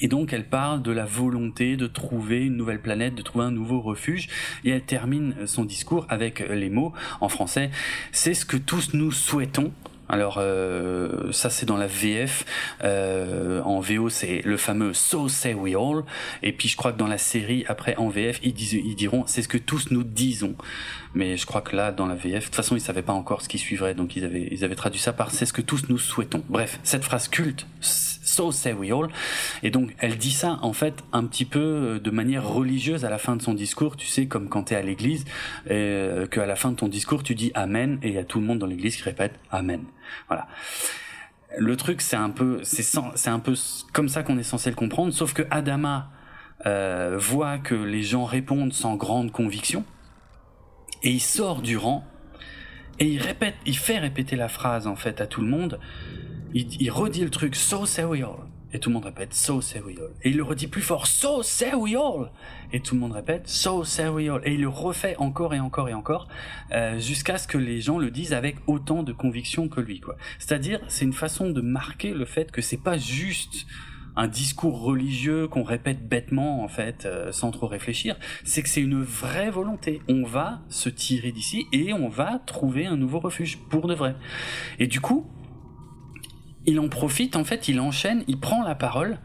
Et 0.00 0.08
donc 0.08 0.32
elle 0.32 0.48
parle 0.48 0.82
de 0.82 0.90
la 0.90 1.04
volonté 1.04 1.76
de 1.76 1.86
trouver 1.86 2.44
une 2.46 2.56
nouvelle 2.56 2.80
planète, 2.80 3.14
de 3.14 3.22
trouver 3.22 3.44
un 3.44 3.52
nouveau 3.52 3.80
refuge, 3.80 4.28
et 4.64 4.70
elle 4.70 4.82
termine 4.82 5.46
son 5.46 5.64
discours 5.64 6.06
avec 6.08 6.40
les 6.40 6.70
mots 6.70 6.92
en 7.20 7.28
français, 7.28 7.70
c'est 8.10 8.34
ce 8.34 8.44
que 8.44 8.56
tous 8.56 8.94
nous 8.94 9.12
souhaitons, 9.12 9.72
alors 10.12 10.36
euh, 10.36 11.32
ça 11.32 11.48
c'est 11.48 11.64
dans 11.64 11.78
la 11.78 11.86
VF. 11.86 12.44
Euh, 12.84 13.62
en 13.62 13.80
VO 13.80 14.10
c'est 14.10 14.42
le 14.44 14.58
fameux 14.58 14.92
So 14.92 15.28
Say 15.28 15.54
We 15.54 15.74
All. 15.74 16.04
Et 16.42 16.52
puis 16.52 16.68
je 16.68 16.76
crois 16.76 16.92
que 16.92 16.98
dans 16.98 17.08
la 17.08 17.18
série 17.18 17.64
après 17.66 17.96
en 17.96 18.08
VF 18.08 18.38
ils, 18.42 18.74
ils 18.74 18.94
diront 18.94 19.24
c'est 19.26 19.40
ce 19.40 19.48
que 19.48 19.58
tous 19.58 19.90
nous 19.90 20.04
disons. 20.04 20.54
Mais 21.14 21.36
je 21.36 21.46
crois 21.46 21.60
que 21.60 21.76
là 21.76 21.92
dans 21.92 22.06
la 22.06 22.14
VF, 22.14 22.40
de 22.40 22.44
toute 22.44 22.54
façon 22.54 22.76
ils 22.76 22.80
savaient 22.80 23.02
pas 23.02 23.12
encore 23.12 23.42
ce 23.42 23.48
qui 23.48 23.58
suivrait, 23.58 23.94
donc 23.94 24.16
ils 24.16 24.24
avaient 24.24 24.48
ils 24.50 24.64
avaient 24.64 24.74
traduit 24.74 25.00
ça 25.00 25.12
par 25.12 25.30
c'est 25.30 25.46
ce 25.46 25.52
que 25.52 25.62
tous 25.62 25.88
nous 25.88 25.98
souhaitons. 25.98 26.42
Bref, 26.48 26.78
cette 26.82 27.04
phrase 27.04 27.28
culte 27.28 27.66
So 28.32 28.50
say 28.50 28.72
we 28.72 28.90
all. 28.92 29.08
Et 29.62 29.70
donc, 29.70 29.94
elle 29.98 30.16
dit 30.16 30.30
ça, 30.30 30.58
en 30.62 30.72
fait, 30.72 31.04
un 31.12 31.24
petit 31.26 31.44
peu 31.44 31.58
euh, 31.60 32.00
de 32.00 32.10
manière 32.10 32.48
religieuse 32.48 33.04
à 33.04 33.10
la 33.10 33.18
fin 33.18 33.36
de 33.36 33.42
son 33.42 33.52
discours. 33.52 33.94
Tu 33.94 34.06
sais, 34.06 34.24
comme 34.24 34.48
quand 34.48 34.64
tu 34.64 34.72
es 34.72 34.76
à 34.78 34.80
l'église, 34.80 35.26
euh, 35.70 36.26
qu'à 36.26 36.46
la 36.46 36.56
fin 36.56 36.70
de 36.70 36.76
ton 36.76 36.88
discours, 36.88 37.22
tu 37.22 37.34
dis 37.34 37.50
Amen, 37.54 37.98
et 38.02 38.08
il 38.08 38.14
y 38.14 38.18
a 38.18 38.24
tout 38.24 38.40
le 38.40 38.46
monde 38.46 38.58
dans 38.58 38.66
l'église 38.66 38.96
qui 38.96 39.02
répète 39.02 39.38
Amen. 39.50 39.82
Voilà. 40.28 40.46
Le 41.58 41.76
truc, 41.76 42.00
c'est 42.00 42.16
un 42.16 42.30
peu, 42.30 42.60
c'est 42.62 43.28
un 43.28 43.38
peu 43.38 43.52
comme 43.92 44.08
ça 44.08 44.22
qu'on 44.22 44.38
est 44.38 44.42
censé 44.42 44.70
le 44.70 44.76
comprendre, 44.76 45.12
sauf 45.12 45.34
que 45.34 45.42
Adama 45.50 46.10
euh, 46.64 47.18
voit 47.18 47.58
que 47.58 47.74
les 47.74 48.02
gens 48.02 48.24
répondent 48.24 48.72
sans 48.72 48.96
grande 48.96 49.30
conviction, 49.30 49.84
et 51.02 51.10
il 51.10 51.20
sort 51.20 51.62
du 51.62 51.76
rang, 51.76 52.04
et 52.98 53.06
il 53.06 53.20
répète, 53.20 53.54
il 53.66 53.76
fait 53.76 53.98
répéter 53.98 54.36
la 54.36 54.48
phrase, 54.48 54.86
en 54.86 54.96
fait, 54.96 55.20
à 55.20 55.26
tout 55.26 55.40
le 55.40 55.48
monde, 55.48 55.80
il, 56.54 56.90
redit 56.90 57.24
le 57.24 57.30
truc 57.30 57.56
So 57.56 57.86
say 57.86 58.04
we 58.04 58.22
all. 58.22 58.46
Et 58.74 58.78
tout 58.78 58.88
le 58.90 58.94
monde 58.94 59.04
répète 59.04 59.34
So 59.34 59.60
say 59.60 59.80
we 59.80 59.98
all. 59.98 60.10
Et 60.22 60.30
il 60.30 60.36
le 60.36 60.42
redit 60.42 60.66
plus 60.66 60.82
fort 60.82 61.06
So 61.06 61.42
say 61.42 61.74
we 61.74 61.94
all. 61.96 62.30
Et 62.72 62.80
tout 62.80 62.94
le 62.94 63.00
monde 63.00 63.12
répète 63.12 63.48
So 63.48 63.84
say 63.84 64.08
we 64.08 64.28
all. 64.28 64.42
Et 64.44 64.54
il 64.54 64.60
le 64.60 64.68
refait 64.68 65.16
encore 65.18 65.54
et 65.54 65.60
encore 65.60 65.88
et 65.88 65.94
encore 65.94 66.28
euh, 66.72 66.98
jusqu'à 66.98 67.38
ce 67.38 67.48
que 67.48 67.58
les 67.58 67.80
gens 67.80 67.98
le 67.98 68.10
disent 68.10 68.34
avec 68.34 68.56
autant 68.66 69.02
de 69.02 69.12
conviction 69.12 69.68
que 69.68 69.80
lui. 69.80 70.00
quoi. 70.00 70.16
C'est-à-dire, 70.38 70.80
c'est 70.88 71.04
une 71.04 71.12
façon 71.12 71.50
de 71.50 71.60
marquer 71.60 72.12
le 72.12 72.24
fait 72.24 72.52
que 72.52 72.60
c'est 72.60 72.82
pas 72.82 72.98
juste 72.98 73.66
un 74.16 74.28
discours 74.28 74.82
religieux 74.82 75.48
qu'on 75.48 75.62
répète 75.62 76.06
bêtement 76.06 76.62
en 76.62 76.68
fait 76.68 77.06
euh, 77.06 77.32
sans 77.32 77.50
trop 77.50 77.66
réfléchir, 77.66 78.16
c'est 78.44 78.62
que 78.62 78.68
c'est 78.68 78.80
une 78.80 79.02
vraie 79.02 79.50
volonté. 79.50 80.02
On 80.08 80.24
va 80.24 80.60
se 80.68 80.88
tirer 80.88 81.32
d'ici 81.32 81.66
et 81.72 81.92
on 81.92 82.08
va 82.08 82.40
trouver 82.46 82.86
un 82.86 82.96
nouveau 82.96 83.20
refuge 83.20 83.58
pour 83.70 83.88
de 83.88 83.94
vrai. 83.94 84.14
Et 84.78 84.86
du 84.86 85.00
coup, 85.00 85.26
il 86.66 86.78
en 86.78 86.88
profite, 86.88 87.36
en 87.36 87.44
fait, 87.44 87.68
il 87.68 87.80
enchaîne, 87.80 88.24
il 88.28 88.38
prend 88.38 88.62
la 88.62 88.74
parole, 88.74 89.18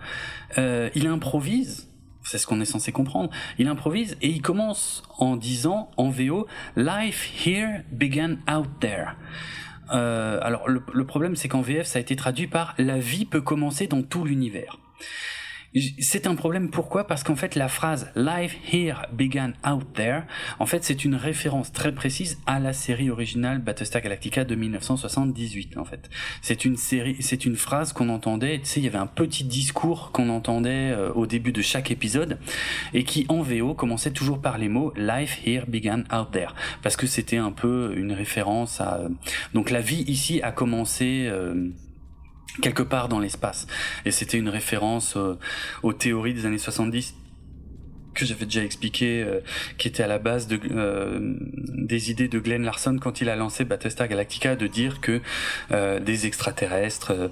euh, 0.58 0.90
il 0.96 1.08
improvise. 1.08 1.92
C'est 2.24 2.38
ce 2.38 2.48
qu'on 2.48 2.60
est 2.60 2.66
censé 2.66 2.92
comprendre. 2.92 3.30
Il 3.58 3.68
improvise 3.68 4.18
et 4.22 4.28
il 4.28 4.42
commence 4.42 5.04
en 5.18 5.38
disant 5.38 5.92
en 5.96 6.10
VO 6.10 6.46
Life 6.76 7.46
here 7.46 7.84
began 7.92 8.38
out 8.50 8.68
there. 8.82 9.16
Euh, 9.92 10.40
alors 10.42 10.68
le, 10.68 10.82
le 10.94 11.06
problème 11.06 11.36
c'est 11.36 11.48
qu'en 11.48 11.62
VF 11.62 11.88
ça 11.88 12.00
a 12.00 12.02
été 12.02 12.16
traduit 12.16 12.48
par 12.48 12.74
La 12.78 13.00
vie 13.00 13.26
peut 13.26 13.42
commencer 13.42 13.88
dans 13.88 14.02
tout 14.02 14.26
l'univers. 14.26 14.78
C'est 16.00 16.28
un 16.28 16.36
problème 16.36 16.70
pourquoi? 16.70 17.08
Parce 17.08 17.24
qu'en 17.24 17.36
fait 17.36 17.56
la 17.56 17.68
phrase 17.68 18.12
Life 18.16 18.56
here 18.72 19.06
began 19.12 19.52
out 19.68 19.86
there, 19.94 20.22
en 20.60 20.66
fait 20.66 20.84
c'est 20.84 21.06
une 21.06 21.16
référence 21.16 21.72
très 21.72 21.94
précise 21.94 22.38
à 22.46 22.60
la 22.60 22.74
série 22.74 23.10
originale 23.10 23.60
Battlestar 23.60 24.02
Galactica 24.02 24.44
de 24.44 24.56
1978 24.56 25.78
en 25.78 25.86
fait. 25.86 26.10
C'est 26.42 26.66
une 26.66 26.78
série, 26.78 27.18
c'est 27.20 27.46
une 27.46 27.56
phrase 27.56 27.94
qu'on 27.94 28.10
entendait, 28.10 28.60
tu 28.60 28.66
sais 28.66 28.80
il 28.80 28.84
y 28.84 28.88
avait 28.88 28.98
un 28.98 29.08
petit 29.08 29.44
discours 29.44 30.12
qu'on 30.12 30.30
entendait 30.30 30.92
euh, 30.92 31.12
au 31.14 31.26
début 31.26 31.52
de 31.52 31.62
chaque 31.62 31.92
épisode 31.92 32.38
et 32.94 33.04
qui 33.04 33.26
en 33.30 33.42
VO 33.42 33.74
commençait 33.74 34.12
toujours 34.12 34.42
par 34.42 34.58
les 34.58 34.70
mots 34.70 34.94
Life 34.96 35.40
here 35.46 35.66
began 35.68 36.04
out 36.14 36.32
there 36.32 36.54
parce 36.82 36.96
que 36.96 37.08
c'était 37.08 37.38
un 37.38 37.52
peu 37.52 37.94
une 37.96 38.12
référence 38.12 38.82
à 38.82 38.98
euh, 38.98 39.10
donc 39.54 39.70
la 39.70 39.82
vie 39.82 40.04
ici 40.08 40.42
a 40.42 40.52
commencé 40.52 41.28
euh, 41.28 41.70
quelque 42.62 42.84
part 42.84 43.10
dans 43.10 43.20
l'espace. 43.20 43.68
Et 44.06 44.12
c'était 44.12 44.38
une 44.38 44.50
référence 44.50 45.16
euh, 45.16 45.38
aux 45.84 45.94
théories 45.94 46.34
des 46.34 46.46
années 46.46 46.58
70 46.58 47.16
que 48.14 48.26
j'avais 48.26 48.46
déjà 48.46 48.64
expliqué, 48.64 49.22
euh, 49.22 49.42
qui 49.78 49.88
était 49.88 50.02
à 50.02 50.08
la 50.08 50.18
base 50.18 50.48
de, 50.48 50.60
euh, 50.72 51.38
des 51.54 52.10
idées 52.10 52.28
de 52.28 52.40
Glenn 52.40 52.64
Larson 52.64 52.98
quand 53.00 53.22
il 53.22 53.30
a 53.30 53.36
lancé 53.36 53.64
Battlestar 53.64 54.08
Galactica, 54.08 54.56
de 54.56 54.68
dire 54.68 55.02
que 55.02 55.22
des 56.00 56.26
extraterrestres 56.26 57.32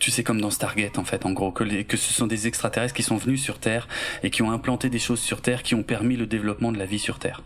tu 0.00 0.10
sais 0.10 0.24
comme 0.24 0.40
dans 0.40 0.50
Stargate 0.50 0.98
en 0.98 1.04
fait 1.04 1.26
en 1.26 1.32
gros 1.32 1.52
que, 1.52 1.82
que 1.82 1.96
ce 1.96 2.12
sont 2.12 2.26
des 2.26 2.46
extraterrestres 2.46 2.94
qui 2.94 3.02
sont 3.02 3.18
venus 3.18 3.42
sur 3.42 3.58
Terre 3.58 3.86
et 4.22 4.30
qui 4.30 4.42
ont 4.42 4.50
implanté 4.50 4.88
des 4.88 4.98
choses 4.98 5.20
sur 5.20 5.42
Terre 5.42 5.62
qui 5.62 5.74
ont 5.74 5.82
permis 5.82 6.16
le 6.16 6.26
développement 6.26 6.72
de 6.72 6.78
la 6.78 6.86
vie 6.86 6.98
sur 6.98 7.18
Terre. 7.18 7.42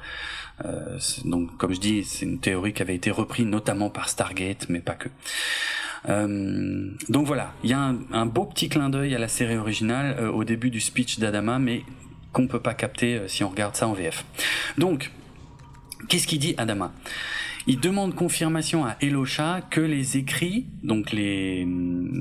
donc 1.25 1.57
comme 1.59 1.75
je 1.75 1.81
dis 1.81 2.05
c'est 2.05 2.25
une 2.25 2.39
théorie 2.39 2.73
qui 2.73 2.83
avait 2.83 2.95
été 2.95 3.11
reprise 3.11 3.47
notamment 3.47 3.91
par 3.91 4.09
Stargate 4.09 4.69
mais 4.69 4.81
pas 4.81 4.95
que. 4.95 5.09
Euh, 6.09 6.91
donc 7.09 7.27
voilà, 7.27 7.53
il 7.65 7.71
y 7.71 7.73
a 7.73 7.95
un, 8.13 8.27
beau 8.27 8.45
petit 8.45 8.69
clin 8.69 8.91
d'œil 8.91 9.15
à 9.15 9.19
la 9.19 9.29
série 9.29 9.57
originale 9.57 10.17
euh, 10.19 10.31
au 10.31 10.45
début 10.45 10.71
du 10.71 10.81
speech 10.81 11.19
d'Adama, 11.19 11.59
mais 11.59 11.83
qu'on 12.33 12.47
peut 12.47 12.61
pas 12.61 12.75
capter 12.75 13.17
euh, 13.17 13.29
si 13.29 13.43
on 13.45 13.49
regarde 13.49 13.75
ça 13.75 13.89
en 13.89 13.93
VF. 13.93 14.25
Donc, 14.79 15.11
qu'est-ce 16.09 16.27
qu'il 16.27 16.39
dit 16.39 16.55
Adama? 16.59 16.93
Il 17.67 17.81
demande 17.81 18.15
confirmation 18.15 18.85
à 18.85 18.97
Elosha 19.01 19.61
que 19.71 19.81
les 19.81 20.17
écrits, 20.17 20.67
donc 20.83 21.11
les, 21.13 21.67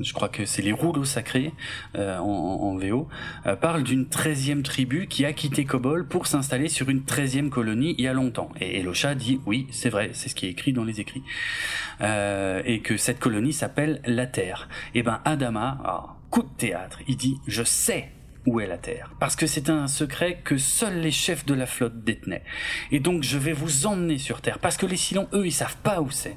je 0.02 0.12
crois 0.12 0.28
que 0.28 0.44
c'est 0.44 0.62
les 0.62 0.72
rouleaux 0.72 1.04
sacrés 1.04 1.52
euh, 1.96 2.18
en, 2.18 2.76
VO, 2.76 3.08
euh, 3.46 3.54
parlent 3.54 3.84
d'une 3.84 4.08
treizième 4.08 4.62
tribu 4.62 5.06
qui 5.06 5.24
a 5.24 5.32
quitté 5.32 5.64
Kobol 5.64 6.06
pour 6.08 6.26
s'installer 6.26 6.68
sur 6.68 6.88
une 6.88 7.04
treizième 7.04 7.50
colonie 7.50 7.94
il 7.98 8.04
y 8.04 8.08
a 8.08 8.12
longtemps. 8.12 8.50
Et 8.60 8.80
Elosha 8.80 9.14
dit 9.14 9.40
oui, 9.46 9.68
c'est 9.70 9.90
vrai, 9.90 10.10
c'est 10.14 10.28
ce 10.28 10.34
qui 10.34 10.46
est 10.46 10.50
écrit 10.50 10.72
dans 10.72 10.84
les 10.84 11.00
écrits, 11.00 11.22
euh, 12.00 12.62
et 12.64 12.80
que 12.80 12.96
cette 12.96 13.20
colonie 13.20 13.52
s'appelle 13.52 14.00
la 14.04 14.26
Terre. 14.26 14.68
Et 14.94 15.00
eh 15.00 15.02
ben 15.02 15.20
Adama, 15.24 15.78
ah, 15.84 16.16
coup 16.30 16.42
de 16.42 16.48
théâtre, 16.56 16.98
il 17.06 17.16
dit 17.16 17.38
je 17.46 17.62
sais 17.62 18.10
où 18.46 18.60
est 18.60 18.66
la 18.66 18.78
Terre. 18.78 19.10
Parce 19.20 19.36
que 19.36 19.46
c'est 19.46 19.70
un 19.70 19.88
secret 19.88 20.40
que 20.44 20.56
seuls 20.56 21.00
les 21.00 21.10
chefs 21.10 21.44
de 21.46 21.54
la 21.54 21.66
flotte 21.66 22.04
détenaient. 22.04 22.44
Et 22.92 23.00
donc 23.00 23.22
je 23.22 23.38
vais 23.38 23.52
vous 23.52 23.86
emmener 23.86 24.18
sur 24.18 24.40
Terre. 24.40 24.58
Parce 24.58 24.76
que 24.76 24.86
les 24.86 24.96
Silons, 24.96 25.28
eux, 25.32 25.46
ils 25.46 25.52
savent 25.52 25.76
pas 25.82 26.00
où 26.00 26.10
c'est. 26.10 26.36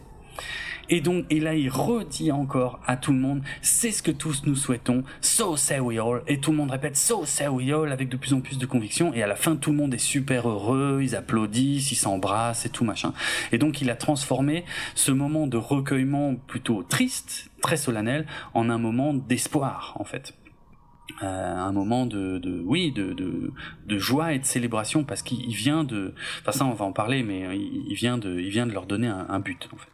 Et 0.91 1.01
donc, 1.01 1.25
et 1.29 1.39
là, 1.39 1.53
il 1.53 1.69
redit 1.69 2.31
encore 2.31 2.79
à 2.87 2.97
tout 2.97 3.13
le 3.13 3.19
monde, 3.19 3.43
c'est 3.61 3.91
ce 3.91 4.01
que 4.01 4.09
tous 4.09 4.43
nous 4.45 4.55
souhaitons, 4.55 5.03
so 5.21 5.55
say 5.55 5.79
we 5.79 5.99
all, 5.99 6.23
et 6.27 6.39
tout 6.39 6.49
le 6.49 6.57
monde 6.57 6.71
répète 6.71 6.97
so 6.97 7.25
say 7.25 7.47
we 7.47 7.71
all 7.71 7.91
avec 7.91 8.09
de 8.09 8.17
plus 8.17 8.33
en 8.33 8.41
plus 8.41 8.57
de 8.57 8.65
conviction, 8.65 9.13
et 9.13 9.21
à 9.21 9.27
la 9.27 9.35
fin, 9.35 9.55
tout 9.55 9.69
le 9.69 9.77
monde 9.77 9.93
est 9.93 9.99
super 9.99 10.49
heureux, 10.49 11.01
ils 11.03 11.15
applaudissent, 11.15 11.91
ils 11.91 11.95
s'embrassent 11.95 12.65
et 12.65 12.69
tout 12.69 12.85
machin. 12.85 13.13
Et 13.51 13.59
donc, 13.59 13.81
il 13.81 13.89
a 13.91 13.95
transformé 13.95 14.65
ce 14.95 15.11
moment 15.11 15.45
de 15.45 15.57
recueillement 15.57 16.35
plutôt 16.35 16.81
triste, 16.81 17.51
très 17.61 17.77
solennel, 17.77 18.25
en 18.55 18.69
un 18.71 18.79
moment 18.79 19.13
d'espoir, 19.13 19.95
en 19.99 20.05
fait. 20.05 20.33
Euh, 21.23 21.55
un 21.55 21.71
moment 21.71 22.05
de, 22.05 22.37
de 22.37 22.61
oui 22.63 22.91
de, 22.91 23.13
de, 23.13 23.51
de, 23.87 23.97
joie 23.97 24.33
et 24.33 24.39
de 24.39 24.45
célébration 24.45 25.03
parce 25.03 25.21
qu'il 25.21 25.53
vient 25.53 25.83
de 25.83 26.13
enfin 26.41 26.51
ça 26.51 26.65
on 26.65 26.73
va 26.73 26.85
en 26.85 26.93
parler 26.93 27.23
mais 27.23 27.57
il, 27.57 27.93
vient 27.95 28.17
de 28.17 28.39
il 28.39 28.49
vient 28.49 28.67
de 28.67 28.71
leur 28.71 28.85
donner 28.85 29.07
un, 29.07 29.39
but 29.39 29.67
en 29.73 29.77
fait 29.77 29.89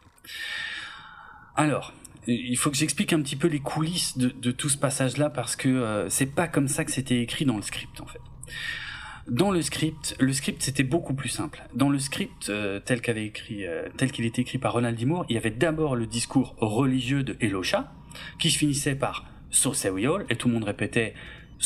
alors 1.56 1.94
il 2.26 2.56
faut 2.56 2.70
que 2.70 2.76
j'explique 2.76 3.12
un 3.12 3.22
petit 3.22 3.36
peu 3.36 3.48
les 3.48 3.60
coulisses 3.60 4.18
de, 4.18 4.28
de 4.28 4.50
tout 4.50 4.68
ce 4.68 4.76
passage 4.76 5.16
là 5.16 5.30
parce 5.30 5.56
que 5.56 5.68
euh, 5.68 6.08
c'est 6.10 6.34
pas 6.34 6.48
comme 6.48 6.68
ça 6.68 6.84
que 6.84 6.92
c'était 6.92 7.20
écrit 7.20 7.44
dans 7.44 7.56
le 7.56 7.62
script 7.62 8.00
en 8.00 8.06
fait 8.06 8.20
dans 9.26 9.50
le 9.50 9.60
script, 9.62 10.14
le 10.20 10.32
script 10.32 10.62
c'était 10.62 10.84
beaucoup 10.84 11.12
plus 11.12 11.30
simple. 11.30 11.64
Dans 11.74 11.88
le 11.88 11.98
script 11.98 12.48
euh, 12.48 12.78
tel 12.78 13.00
qu'avait 13.00 13.26
écrit, 13.26 13.64
tel 13.96 14.12
qu'il 14.12 14.24
était 14.24 14.42
écrit 14.42 14.58
par 14.58 14.74
Ronald 14.74 14.96
D. 14.96 15.04
il 15.28 15.34
y 15.34 15.36
avait 15.36 15.50
d'abord 15.50 15.96
le 15.96 16.06
discours 16.06 16.54
religieux 16.58 17.24
de 17.24 17.36
Elosha, 17.40 17.92
qui 18.38 18.52
se 18.52 18.58
finissait 18.58 18.94
par 18.94 19.24
We 19.92 20.06
all, 20.06 20.26
et 20.28 20.36
tout 20.36 20.48
le 20.48 20.54
monde 20.54 20.64
répétait 20.64 21.14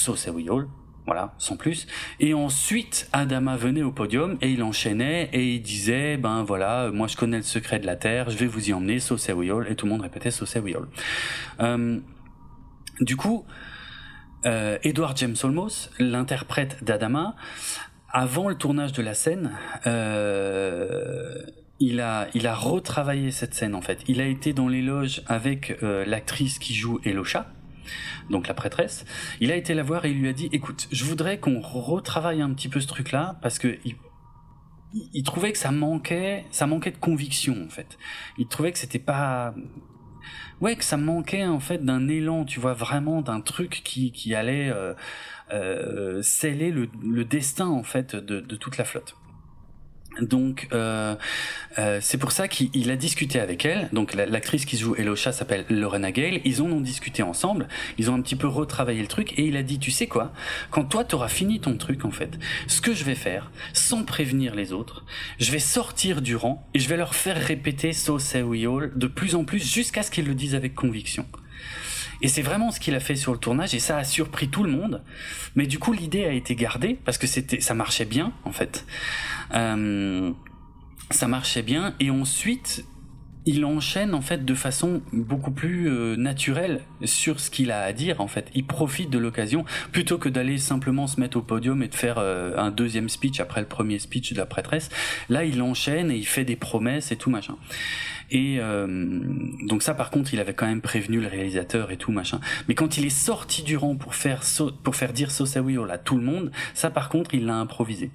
we 0.07 0.49
all, 0.49 0.67
voilà, 1.07 1.35
sans 1.39 1.57
plus. 1.57 1.87
Et 2.21 2.35
ensuite, 2.35 3.09
Adama 3.13 3.57
venait 3.57 3.83
au 3.83 3.93
podium 3.93 4.39
et 4.41 4.51
il 4.51 4.63
enchaînait 4.63 5.31
et 5.33 5.55
il 5.55 5.63
disait, 5.63 6.17
ben 6.17 6.43
voilà, 6.43 6.91
moi 6.93 7.07
je 7.07 7.17
connais 7.17 7.39
le 7.39 7.43
secret 7.43 7.79
de 7.81 7.87
la 7.87 7.97
Terre, 7.97 8.31
je 8.31 8.37
vais 8.37 8.47
vous 8.47 8.71
y 8.71 8.73
emmener, 8.73 8.99
we 9.35 9.51
all, 9.51 9.67
et 9.69 9.75
tout 9.75 9.87
le 9.87 9.93
monde 9.93 10.03
répétait 10.03 10.31
we 10.61 10.75
all. 10.75 10.87
Euh, 11.61 11.99
du 13.01 13.17
coup, 13.17 13.45
euh, 14.47 14.79
Edward 14.83 15.17
James 15.17 15.37
Olmos, 15.43 15.91
l'interprète 15.99 16.85
d'Adama, 16.85 17.35
avant 18.13 18.49
le 18.49 18.55
tournage 18.55 18.93
de 18.93 19.03
la 19.03 19.15
scène, 19.15 19.53
euh, 19.87 21.35
il 21.79 22.01
a, 22.01 22.29
il 22.35 22.47
a 22.47 22.55
retravaillé 22.55 23.31
cette 23.31 23.55
scène 23.55 23.75
en 23.75 23.81
fait. 23.81 24.01
Il 24.09 24.21
a 24.21 24.27
été 24.27 24.53
dans 24.53 24.69
les 24.69 24.83
loges 24.83 25.23
avec 25.27 25.79
euh, 25.83 26.05
l'actrice 26.05 26.59
qui 26.59 26.75
joue 26.75 27.01
Elosha, 27.05 27.47
donc 28.29 28.49
la 28.49 28.55
prêtresse, 28.55 29.05
il 29.41 29.51
a 29.53 29.57
été 29.57 29.75
la 29.75 29.83
voir 29.83 30.05
et 30.05 30.11
il 30.11 30.21
lui 30.21 30.29
a 30.29 30.33
dit 30.33 30.49
écoute, 30.53 30.89
je 30.91 31.05
voudrais 31.05 31.39
qu'on 31.39 31.61
retravaille 31.61 32.43
un 32.43 32.53
petit 32.53 32.69
peu 32.69 32.81
ce 32.81 32.87
truc-là 32.87 33.39
parce 33.43 33.59
que 33.59 33.79
il, 35.13 35.23
trouvait 35.23 35.53
que 35.53 35.59
ça 35.59 35.71
manquait, 35.71 36.47
ça 36.51 36.67
manquait 36.67 36.91
de 36.91 36.97
conviction 36.97 37.57
en 37.65 37.71
fait. 37.71 37.99
Il 38.39 38.47
trouvait 38.49 38.73
que 38.73 38.79
c'était 38.79 38.99
pas 38.99 39.55
ouais 40.61 40.77
que 40.77 40.85
ça 40.85 40.97
manquait 40.97 41.45
en 41.45 41.61
fait 41.61 41.85
d'un 41.85 42.09
élan, 42.09 42.45
tu 42.45 42.61
vois 42.61 42.75
vraiment 42.75 43.23
d'un 43.23 43.41
truc 43.41 43.83
qui 43.85 44.35
allait 44.35 44.71
euh, 44.71 44.95
euh, 45.53 46.23
sceller 46.23 46.71
le, 46.71 47.25
destin 47.25 47.69
en 47.69 47.83
fait 47.83 48.17
de 48.17 48.57
toute 48.57 48.77
la 48.79 48.85
flotte. 48.85 49.17
Donc 50.21 50.69
euh, 50.73 51.15
euh, 51.79 51.99
c'est 52.01 52.19
pour 52.19 52.33
ça 52.33 52.49
qu'il 52.49 52.91
a 52.91 52.97
discuté 52.97 53.41
avec 53.41 53.65
elle. 53.65 53.89
Donc 53.93 54.15
l'actrice 54.15 54.65
qui 54.65 54.77
joue 54.77 54.95
Elosha 54.97 55.33
s'appelle 55.33 55.65
Lorena 55.69 56.13
Gale. 56.13 56.41
Ils 56.45 56.63
en 56.63 56.67
ont 56.67 56.81
discuté 56.81 57.23
ensemble. 57.23 57.69
Ils 57.99 58.11
ont 58.11 58.15
un 58.15 58.21
petit 58.21 58.37
peu 58.37 58.47
retravaillé 58.47 59.01
le 59.01 59.09
truc 59.09 59.39
et 59.39 59.45
il 59.45 59.57
a 59.57 59.63
dit 59.63 59.79
tu 59.79 59.91
sais 59.91 60.07
quoi? 60.07 60.33
Quand 60.71 60.85
toi 60.85 61.05
t'auras 61.05 61.29
fini 61.29 61.61
ton 61.61 61.77
truc 61.77 62.05
en 62.05 62.11
fait, 62.11 62.39
ce 62.67 62.81
que 62.81 62.93
je 62.93 63.05
vais 63.05 63.15
faire, 63.15 63.51
sans 63.73 64.05
prévenir 64.05 64.55
les 64.55 64.73
autres, 64.73 65.05
je 65.39 65.53
vais 65.53 65.59
sortir 65.59 66.23
du 66.23 66.37
rang 66.37 66.67
et 66.75 66.79
je 66.79 66.89
vais 66.89 66.97
leur 66.97 67.15
faire 67.15 67.37
répéter 67.37 67.93
So 67.93 68.19
Say 68.19 68.43
We 68.43 68.67
All 68.67 68.93
de 68.95 69.07
plus 69.07 69.35
en 69.35 69.45
plus 69.45 69.65
jusqu'à 69.65 70.03
ce 70.03 70.11
qu'ils 70.11 70.27
le 70.27 70.35
disent 70.35 70.55
avec 70.55 70.75
conviction. 70.75 71.27
Et 72.23 72.29
c'est 72.29 72.43
vraiment 72.43 72.71
ce 72.71 72.81
qu'il 72.81 72.95
a 72.95 73.01
fait 73.01 73.17
sur 73.17 73.33
le 73.33 73.39
tournage 73.39 73.75
et 73.75 73.79
ça 73.79 73.97
a 73.97 74.05
surpris 74.05 74.49
tout 74.49 74.63
le 74.63 74.71
monde. 74.71 75.03
Mais 75.55 75.67
du 75.67 75.79
coup, 75.79 75.93
l'idée 75.93 76.25
a 76.25 76.33
été 76.33 76.55
gardée 76.55 76.99
parce 77.05 77.19
que 77.19 77.27
c'était, 77.27 77.61
ça 77.61 77.75
marchait 77.75 78.05
bien 78.05 78.33
en 78.45 78.53
fait. 78.53 78.87
Euh, 79.55 80.31
ça 81.11 81.27
marchait 81.27 81.63
bien 81.63 81.95
et 81.99 82.11
ensuite 82.11 82.85
il 83.47 83.65
enchaîne 83.65 84.15
en 84.15 84.21
fait 84.21 84.45
de 84.45 84.55
façon 84.55 85.03
beaucoup 85.13 85.51
plus 85.51 85.89
euh, 85.89 86.15
naturelle 86.17 86.83
sur 87.05 87.41
ce 87.41 87.51
qu'il 87.51 87.71
a 87.71 87.83
à 87.83 87.93
dire 87.93 88.21
en 88.21 88.29
fait. 88.29 88.51
Il 88.55 88.67
profite 88.67 89.11
de 89.11 89.19
l'occasion 89.19 89.65
plutôt 89.93 90.19
que 90.19 90.29
d'aller 90.29 90.59
simplement 90.59 91.07
se 91.07 91.19
mettre 91.19 91.39
au 91.39 91.43
podium 91.43 91.83
et 91.83 91.89
de 91.89 91.95
faire 91.95 92.19
euh, 92.19 92.55
un 92.57 92.71
deuxième 92.71 93.09
speech 93.09 93.41
après 93.41 93.61
le 93.61 93.67
premier 93.67 93.99
speech 93.99 94.33
de 94.35 94.39
la 94.39 94.47
prêtresse. 94.47 94.91
Là, 95.29 95.45
il 95.45 95.63
enchaîne 95.63 96.11
et 96.11 96.17
il 96.17 96.27
fait 96.27 96.45
des 96.45 96.57
promesses 96.57 97.13
et 97.13 97.17
tout 97.17 97.31
machin. 97.31 97.57
Et 98.31 98.59
euh, 98.61 98.87
donc 99.63 99.83
ça, 99.83 99.95
par 99.95 100.11
contre, 100.11 100.33
il 100.35 100.41
avait 100.41 100.55
quand 100.55 100.67
même 100.67 100.81
prévenu 100.81 101.21
le 101.21 101.27
réalisateur 101.27 101.91
et 101.91 101.97
tout 101.97 102.13
machin. 102.13 102.41
Mais 102.69 102.75
quand 102.75 102.97
il 102.97 103.07
est 103.07 103.11
sorti 103.11 103.63
du 103.63 103.77
rang 103.77 103.97
pour 103.97 104.15
faire 104.15 104.43
pour 104.83 104.97
faire 104.97 105.13
dire 105.13 105.31
Sosawi 105.31 105.77
tout 106.05 106.17
le 106.17 106.23
monde, 106.23 106.51
ça, 106.75 106.91
par 106.91 107.09
contre, 107.09 107.35
il 107.35 107.47
l'a 107.47 107.57
improvisé. 107.57 108.11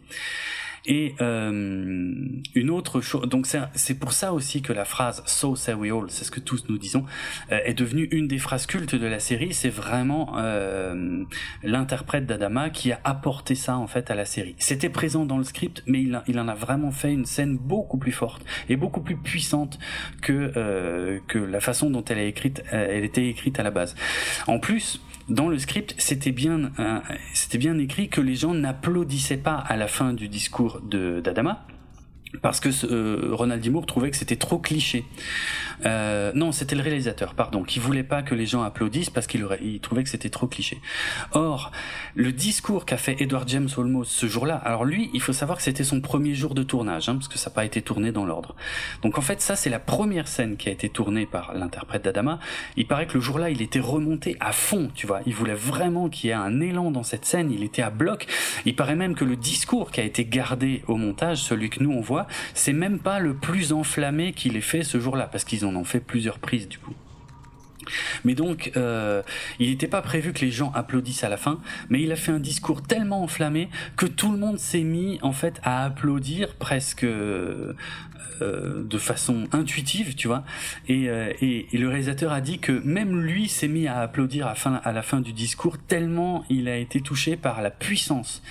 Et 0.87 1.15
euh, 1.21 2.13
une 2.53 2.69
autre 2.69 3.01
chose, 3.01 3.27
donc 3.27 3.47
c'est 3.73 3.99
pour 3.99 4.13
ça 4.13 4.33
aussi 4.33 4.61
que 4.61 4.71
la 4.71 4.85
phrase 4.85 5.23
So 5.25 5.55
say 5.55 5.73
we 5.73 5.91
all, 5.91 6.05
c'est 6.09 6.25
ce 6.25 6.31
que 6.31 6.39
tous 6.39 6.65
nous 6.69 6.77
disons, 6.77 7.05
euh, 7.51 7.59
est 7.65 7.73
devenue 7.73 8.07
une 8.11 8.27
des 8.27 8.37
phrases 8.37 8.67
cultes 8.67 8.95
de 8.95 9.07
la 9.07 9.19
série. 9.19 9.53
C'est 9.53 9.69
vraiment 9.69 10.37
euh, 10.37 11.23
l'interprète 11.63 12.25
d'Adama 12.25 12.69
qui 12.69 12.91
a 12.91 12.99
apporté 13.03 13.55
ça 13.55 13.77
en 13.77 13.87
fait 13.87 14.11
à 14.11 14.15
la 14.15 14.25
série. 14.25 14.55
C'était 14.59 14.89
présent 14.89 15.25
dans 15.25 15.37
le 15.37 15.43
script, 15.43 15.81
mais 15.87 16.01
il, 16.01 16.39
en 16.39 16.47
a 16.47 16.55
vraiment 16.55 16.91
fait 16.91 17.11
une 17.11 17.25
scène 17.25 17.57
beaucoup 17.57 17.97
plus 17.97 18.11
forte 18.11 18.45
et 18.69 18.75
beaucoup 18.75 19.01
plus 19.01 19.15
puissante 19.15 19.79
que 20.21 20.51
euh, 20.55 21.19
que 21.27 21.39
la 21.39 21.59
façon 21.59 21.89
dont 21.89 22.03
elle 22.05 22.19
est 22.19 22.29
écrite, 22.29 22.63
elle 22.71 23.03
était 23.03 23.27
écrite 23.27 23.59
à 23.59 23.63
la 23.63 23.71
base. 23.71 23.95
En 24.47 24.59
plus, 24.59 25.01
dans 25.29 25.49
le 25.49 25.57
script, 25.57 25.95
c'était 25.97 26.31
bien, 26.31 26.71
euh, 26.79 26.99
c'était 27.33 27.57
bien 27.57 27.77
écrit 27.77 28.09
que 28.09 28.21
les 28.21 28.35
gens 28.35 28.53
n'applaudissaient 28.53 29.37
pas 29.37 29.55
à 29.55 29.75
la 29.75 29.87
fin 29.87 30.13
du 30.13 30.27
discours 30.27 30.81
de 30.81 31.19
d'Adama 31.19 31.65
parce 32.41 32.59
que 32.59 32.69
euh, 32.91 33.29
Ronald 33.31 33.61
D. 33.61 33.69
Moore 33.69 33.85
trouvait 33.85 34.11
que 34.11 34.17
c'était 34.17 34.35
trop 34.35 34.57
cliché. 34.57 35.05
Euh, 35.85 36.31
non, 36.35 36.51
c'était 36.51 36.75
le 36.75 36.81
réalisateur, 36.81 37.33
pardon, 37.33 37.63
qui 37.63 37.79
voulait 37.79 38.03
pas 38.03 38.21
que 38.21 38.35
les 38.35 38.45
gens 38.45 38.63
applaudissent 38.63 39.09
parce 39.09 39.27
qu'il 39.27 39.45
il 39.61 39.79
trouvait 39.79 40.03
que 40.03 40.09
c'était 40.09 40.29
trop 40.29 40.47
cliché. 40.47 40.79
Or, 41.31 41.71
le 42.15 42.31
discours 42.31 42.85
qu'a 42.85 42.97
fait 42.97 43.21
Edward 43.21 43.47
James 43.49 43.69
Olmos 43.77 44.05
ce 44.05 44.27
jour-là, 44.27 44.55
alors 44.55 44.85
lui, 44.85 45.09
il 45.13 45.21
faut 45.21 45.33
savoir 45.33 45.57
que 45.57 45.63
c'était 45.63 45.83
son 45.83 46.01
premier 46.01 46.33
jour 46.33 46.55
de 46.55 46.63
tournage, 46.63 47.09
hein, 47.09 47.15
parce 47.15 47.27
que 47.27 47.37
ça 47.37 47.49
n'a 47.49 47.55
pas 47.55 47.65
été 47.65 47.81
tourné 47.81 48.11
dans 48.11 48.25
l'ordre. 48.25 48.55
Donc 49.01 49.17
en 49.17 49.21
fait, 49.21 49.41
ça 49.41 49.55
c'est 49.55 49.69
la 49.69 49.79
première 49.79 50.27
scène 50.27 50.57
qui 50.57 50.69
a 50.69 50.71
été 50.71 50.89
tournée 50.89 51.25
par 51.25 51.53
l'interprète 51.53 52.03
d'Adama. 52.03 52.39
Il 52.77 52.87
paraît 52.87 53.07
que 53.07 53.15
le 53.15 53.21
jour-là, 53.21 53.49
il 53.49 53.61
était 53.61 53.79
remonté 53.79 54.37
à 54.39 54.51
fond, 54.51 54.89
tu 54.95 55.07
vois. 55.07 55.21
Il 55.25 55.33
voulait 55.33 55.53
vraiment 55.53 56.09
qu'il 56.09 56.29
y 56.29 56.31
ait 56.31 56.35
un 56.35 56.61
élan 56.61 56.91
dans 56.91 57.03
cette 57.03 57.25
scène. 57.25 57.51
Il 57.51 57.63
était 57.63 57.81
à 57.81 57.89
bloc. 57.89 58.27
Il 58.65 58.75
paraît 58.75 58.95
même 58.95 59.15
que 59.15 59.25
le 59.25 59.35
discours 59.35 59.91
qui 59.91 60.01
a 60.01 60.03
été 60.03 60.25
gardé 60.25 60.83
au 60.87 60.95
montage, 60.95 61.37
celui 61.37 61.69
que 61.69 61.81
nous 61.83 61.91
on 61.91 62.01
voit, 62.01 62.24
c'est 62.53 62.73
même 62.73 62.99
pas 62.99 63.19
le 63.19 63.33
plus 63.33 63.73
enflammé 63.73 64.33
qu'il 64.33 64.57
ait 64.57 64.61
fait 64.61 64.83
ce 64.83 64.99
jour-là, 64.99 65.27
parce 65.31 65.43
qu'ils 65.43 65.65
en 65.65 65.75
ont 65.75 65.83
fait 65.83 65.99
plusieurs 65.99 66.39
prises 66.39 66.67
du 66.67 66.77
coup. 66.77 66.93
Mais 68.23 68.35
donc, 68.35 68.71
euh, 68.77 69.21
il 69.59 69.69
n'était 69.69 69.87
pas 69.87 70.01
prévu 70.01 70.33
que 70.33 70.41
les 70.41 70.51
gens 70.51 70.71
applaudissent 70.73 71.23
à 71.23 71.29
la 71.29 71.37
fin, 71.37 71.59
mais 71.89 72.01
il 72.01 72.11
a 72.11 72.15
fait 72.15 72.31
un 72.31 72.39
discours 72.39 72.81
tellement 72.81 73.23
enflammé 73.23 73.69
que 73.97 74.05
tout 74.05 74.31
le 74.31 74.37
monde 74.37 74.59
s'est 74.59 74.83
mis 74.83 75.19
en 75.21 75.31
fait 75.31 75.59
à 75.63 75.85
applaudir 75.85 76.55
presque 76.55 77.03
euh, 77.03 77.73
de 78.41 78.97
façon 78.97 79.47
intuitive, 79.51 80.15
tu 80.15 80.27
vois. 80.27 80.43
Euh, 80.89 81.31
et, 81.41 81.67
le 81.73 81.87
réalisateur 81.87 82.31
a 82.31 82.41
dit 82.41 82.59
que 82.59 82.71
même 82.71 83.21
lui 83.21 83.47
s'est 83.47 83.67
mis 83.67 83.87
à 83.87 83.99
applaudir 83.99 84.47
à, 84.47 84.55
à, 84.83 84.91
la 84.91 85.01
fin 85.01 85.21
du 85.21 85.33
discours 85.33 85.77
tellement 85.77 86.45
il 86.49 86.67
a 86.67 86.77
été 86.77 87.01
touché 87.01 87.37
par 87.37 87.61
la 87.61 87.69
puissance 87.69 88.41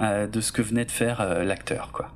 de 0.00 0.40
ce 0.40 0.50
que 0.50 0.60
venait 0.60 0.84
de 0.84 0.90
faire 0.90 1.44
l'acteur, 1.44 1.92
quoi. 1.92 2.10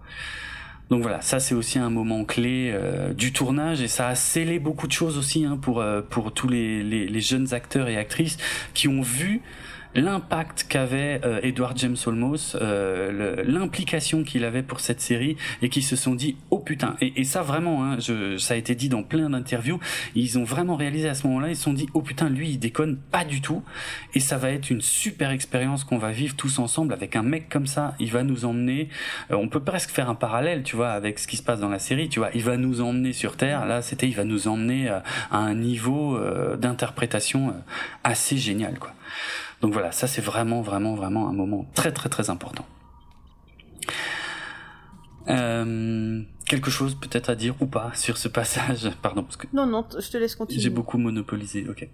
Donc 0.90 1.02
voilà, 1.02 1.20
ça 1.20 1.38
c'est 1.38 1.54
aussi 1.54 1.78
un 1.78 1.90
moment 1.90 2.24
clé 2.24 2.70
euh, 2.72 3.12
du 3.12 3.32
tournage. 3.32 3.82
Et 3.82 3.88
ça 3.88 4.08
a 4.08 4.14
scellé 4.14 4.58
beaucoup 4.58 4.86
de 4.86 4.92
choses 4.92 5.18
aussi 5.18 5.44
hein, 5.44 5.58
pour 5.60 5.80
euh, 5.80 6.00
pour 6.00 6.32
tous 6.32 6.48
les, 6.48 7.20
jeunes 7.20 7.52
acteurs 7.52 7.88
et 7.88 7.96
actrices 7.96 8.38
qui 8.74 8.88
ont 8.88 9.02
vu 9.02 9.42
l'impact 9.94 10.66
qu'avait 10.68 11.20
euh, 11.24 11.40
Edward 11.42 11.76
James 11.78 11.96
Olmos, 12.06 12.56
euh, 12.60 13.42
l'implication 13.46 14.22
qu'il 14.22 14.44
avait 14.44 14.62
pour 14.62 14.80
cette 14.80 15.00
série, 15.00 15.36
et 15.62 15.68
qui 15.68 15.82
se 15.82 15.96
sont 15.96 16.14
dit 16.14 16.36
oh 16.50 16.58
putain. 16.58 16.96
Et, 17.00 17.24
ça 17.24 17.42
vraiment, 17.42 17.84
hein, 17.84 17.98
je, 17.98 18.36
ça 18.38 18.54
a 18.54 18.56
été 18.56 18.74
dit 18.74 18.88
dans 18.88 19.02
plein 19.02 19.30
d'interviews. 19.30 19.80
Ils 20.14 20.38
ont 20.38 20.44
vraiment 20.44 20.76
réalisé 20.76 21.08
à 21.08 21.14
ce 21.14 21.26
moment-là. 21.26 21.50
Ils 21.50 21.56
se 21.56 21.62
sont 21.62 21.72
dit 21.72 21.88
oh 21.94 22.02
putain, 22.02 22.28
lui 22.28 22.50
il 22.50 22.58
déconne 22.58 22.96
pas 22.96 23.24
du 23.24 23.40
tout, 23.40 23.62
et 24.14 24.20
ça 24.20 24.38
va 24.38 24.50
être 24.50 24.70
une 24.70 24.80
super 24.80 25.30
expérience 25.30 25.84
qu'on 25.84 25.98
va 25.98 26.10
vivre 26.10 26.36
tous 26.36 26.58
ensemble 26.58 26.92
avec 26.92 27.16
un 27.16 27.22
mec 27.22 27.48
comme 27.48 27.66
ça. 27.66 27.94
Il 27.98 28.10
va 28.10 28.22
nous 28.22 28.44
emmener. 28.44 28.88
Euh, 29.30 29.36
on 29.36 29.48
peut 29.48 29.60
presque 29.60 29.90
faire 29.90 30.08
un 30.10 30.14
parallèle, 30.14 30.62
tu 30.62 30.76
vois, 30.76 30.90
avec 30.90 31.18
ce 31.18 31.26
qui 31.26 31.36
se 31.36 31.42
passe 31.42 31.60
dans 31.60 31.68
la 31.68 31.78
série. 31.78 32.08
Tu 32.08 32.18
vois, 32.18 32.30
il 32.34 32.42
va 32.42 32.56
nous 32.56 32.80
emmener 32.80 33.12
sur 33.12 33.36
Terre. 33.36 33.66
Là, 33.66 33.82
c'était 33.82 34.08
il 34.08 34.14
va 34.14 34.24
nous 34.24 34.48
emmener 34.48 34.88
à 34.88 35.02
un 35.30 35.54
niveau 35.54 36.18
d'interprétation 36.56 37.54
assez 38.04 38.36
génial, 38.36 38.78
quoi. 38.78 38.94
Donc 39.60 39.72
voilà, 39.72 39.92
ça 39.92 40.06
c'est 40.06 40.20
vraiment, 40.20 40.62
vraiment, 40.62 40.94
vraiment 40.94 41.28
un 41.28 41.32
moment 41.32 41.66
très, 41.74 41.92
très, 41.92 42.08
très 42.08 42.30
important. 42.30 42.64
Euh, 45.28 46.22
quelque 46.48 46.70
chose 46.70 46.96
peut-être 46.96 47.30
à 47.30 47.34
dire 47.34 47.54
ou 47.60 47.66
pas 47.66 47.92
sur 47.94 48.16
ce 48.16 48.26
passage 48.28 48.90
Pardon. 49.02 49.22
Parce 49.22 49.36
que 49.36 49.46
non, 49.52 49.66
non, 49.66 49.86
je 49.98 50.08
te 50.08 50.16
laisse 50.16 50.34
continuer. 50.34 50.60
J'ai 50.60 50.70
beaucoup 50.70 50.98
monopolisé, 50.98 51.66
ok. 51.68 51.86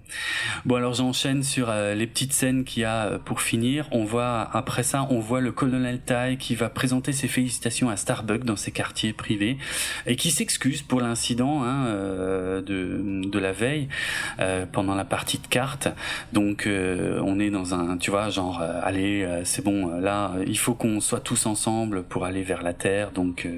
Bon, 0.65 0.77
alors 0.77 0.95
j'enchaîne 0.95 1.43
sur 1.43 1.69
euh, 1.69 1.95
les 1.95 2.07
petites 2.07 2.33
scènes 2.33 2.65
qu'il 2.65 2.83
y 2.83 2.85
a 2.85 3.07
euh, 3.07 3.19
pour 3.19 3.43
finir. 3.43 3.89
On 3.91 4.05
voit, 4.05 4.49
après 4.53 4.83
ça, 4.83 5.07
on 5.11 5.19
voit 5.19 5.41
le 5.41 5.53
colonel 5.53 6.01
Tai 6.01 6.37
qui 6.39 6.55
va 6.55 6.71
présenter 6.71 7.13
ses 7.13 7.29
félicitations 7.29 7.91
à 7.91 7.97
Starbucks 7.97 8.45
dans 8.45 8.57
ses 8.57 8.71
quartiers 8.71 9.13
privés 9.13 9.59
et 10.07 10.17
qui 10.17 10.31
s'excuse 10.31 10.83
pour 10.83 11.01
l'incident 11.01 11.63
hein, 11.65 11.87
euh, 11.87 12.61
de, 12.63 13.29
de 13.29 13.39
la 13.39 13.53
veille 13.53 13.89
pendant 14.73 14.95
la 14.95 15.05
partie 15.05 15.39
de 15.39 15.47
cartes. 15.47 15.89
Donc, 16.33 16.69
on 16.69 17.41
est 17.41 17.51
dans 17.51 17.75
un, 17.75 17.99
tu 17.99 18.11
vois, 18.11 18.31
genre, 18.31 18.61
allez, 18.61 19.43
c'est 19.45 19.65
bon, 19.65 19.99
là, 19.99 20.33
il 20.47 20.59
faut 20.59 20.75
qu'on 20.75 21.01
soit 21.01 21.21
tous 21.21 21.47
ensemble 21.47 22.05
pour 22.05 22.25
aller 22.25 22.43
vers 22.43 22.63
la 22.63 22.73
Terre. 22.73 23.11
Donc, 23.11 23.49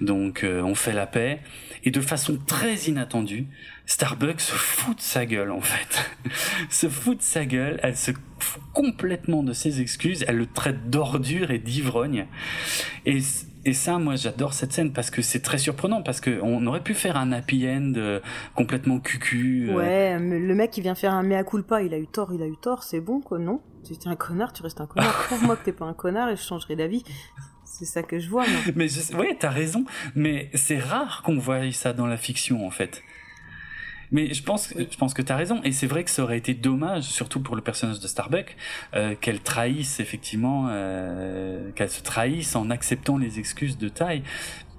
donc 0.00 0.44
euh, 0.44 0.62
on 0.62 0.74
fait 0.74 0.92
la 0.92 1.06
paix. 1.06 1.40
Et 1.84 1.90
de 1.90 2.00
façon 2.00 2.38
très 2.46 2.74
inattendue, 2.74 3.46
Starbucks 3.86 4.40
se 4.40 4.54
fout 4.54 4.96
de 4.98 5.02
sa 5.02 5.26
gueule 5.26 5.50
en 5.50 5.60
fait. 5.60 6.10
se 6.70 6.88
fout 6.88 7.18
de 7.18 7.22
sa 7.22 7.44
gueule, 7.44 7.80
elle 7.82 7.96
se 7.96 8.12
fout 8.38 8.62
complètement 8.72 9.42
de 9.42 9.52
ses 9.52 9.80
excuses, 9.80 10.24
elle 10.28 10.36
le 10.36 10.46
traite 10.46 10.90
d'ordure 10.90 11.50
et 11.50 11.58
d'ivrogne. 11.58 12.26
Et, 13.06 13.18
et 13.64 13.72
ça, 13.72 13.98
moi 13.98 14.16
j'adore 14.16 14.52
cette 14.52 14.72
scène 14.72 14.92
parce 14.92 15.10
que 15.10 15.22
c'est 15.22 15.40
très 15.40 15.58
surprenant, 15.58 16.02
parce 16.02 16.20
qu'on 16.20 16.66
aurait 16.66 16.82
pu 16.82 16.94
faire 16.94 17.16
un 17.16 17.32
happy 17.32 17.66
end 17.66 17.94
euh, 17.96 18.20
complètement 18.54 19.00
cucu. 19.00 19.70
Euh. 19.70 19.74
Ouais, 19.74 20.18
mais 20.18 20.38
le 20.38 20.54
mec 20.54 20.70
qui 20.70 20.82
vient 20.82 20.94
faire 20.94 21.12
un 21.12 21.22
mea 21.22 21.44
culpa, 21.44 21.82
il 21.82 21.94
a 21.94 21.98
eu 21.98 22.06
tort, 22.06 22.32
il 22.32 22.42
a 22.42 22.46
eu 22.46 22.56
tort, 22.56 22.82
c'est 22.82 23.00
bon 23.00 23.20
quoi, 23.20 23.38
non? 23.38 23.60
Tu 23.84 23.94
es 23.94 24.08
un 24.08 24.16
connard, 24.16 24.52
tu 24.52 24.62
restes 24.62 24.80
un 24.80 24.86
connard. 24.86 25.12
Prouve-moi 25.26 25.56
que 25.56 25.64
t'es 25.64 25.72
pas 25.72 25.86
un 25.86 25.94
connard 25.94 26.28
et 26.28 26.36
je 26.36 26.42
changerai 26.42 26.76
d'avis. 26.76 27.02
C'est 27.80 27.86
ça 27.86 28.02
que 28.02 28.18
je 28.18 28.28
vois. 28.28 28.46
Moi. 28.46 28.60
mais 28.76 28.88
je, 28.88 29.16
ouais, 29.16 29.34
t'as 29.38 29.48
raison. 29.48 29.86
Mais 30.14 30.50
c'est 30.52 30.78
rare 30.78 31.22
qu'on 31.24 31.38
voie 31.38 31.72
ça 31.72 31.94
dans 31.94 32.06
la 32.06 32.18
fiction, 32.18 32.66
en 32.66 32.70
fait. 32.70 33.02
Mais 34.12 34.34
je 34.34 34.42
pense, 34.42 34.74
je 34.76 34.96
pense 34.98 35.14
que 35.14 35.22
t'as 35.22 35.36
raison. 35.36 35.62
Et 35.64 35.72
c'est 35.72 35.86
vrai 35.86 36.04
que 36.04 36.10
ça 36.10 36.22
aurait 36.22 36.36
été 36.36 36.52
dommage, 36.52 37.04
surtout 37.04 37.40
pour 37.40 37.56
le 37.56 37.62
personnage 37.62 37.98
de 37.98 38.06
Starbuck, 38.06 38.54
euh, 38.92 39.14
qu'elle 39.18 39.40
trahisse 39.40 39.98
effectivement, 39.98 40.66
euh, 40.68 41.70
qu'elle 41.72 41.88
se 41.88 42.02
trahisse 42.02 42.54
en 42.54 42.68
acceptant 42.68 43.16
les 43.16 43.38
excuses 43.38 43.78
de 43.78 43.88
taille. 43.88 44.24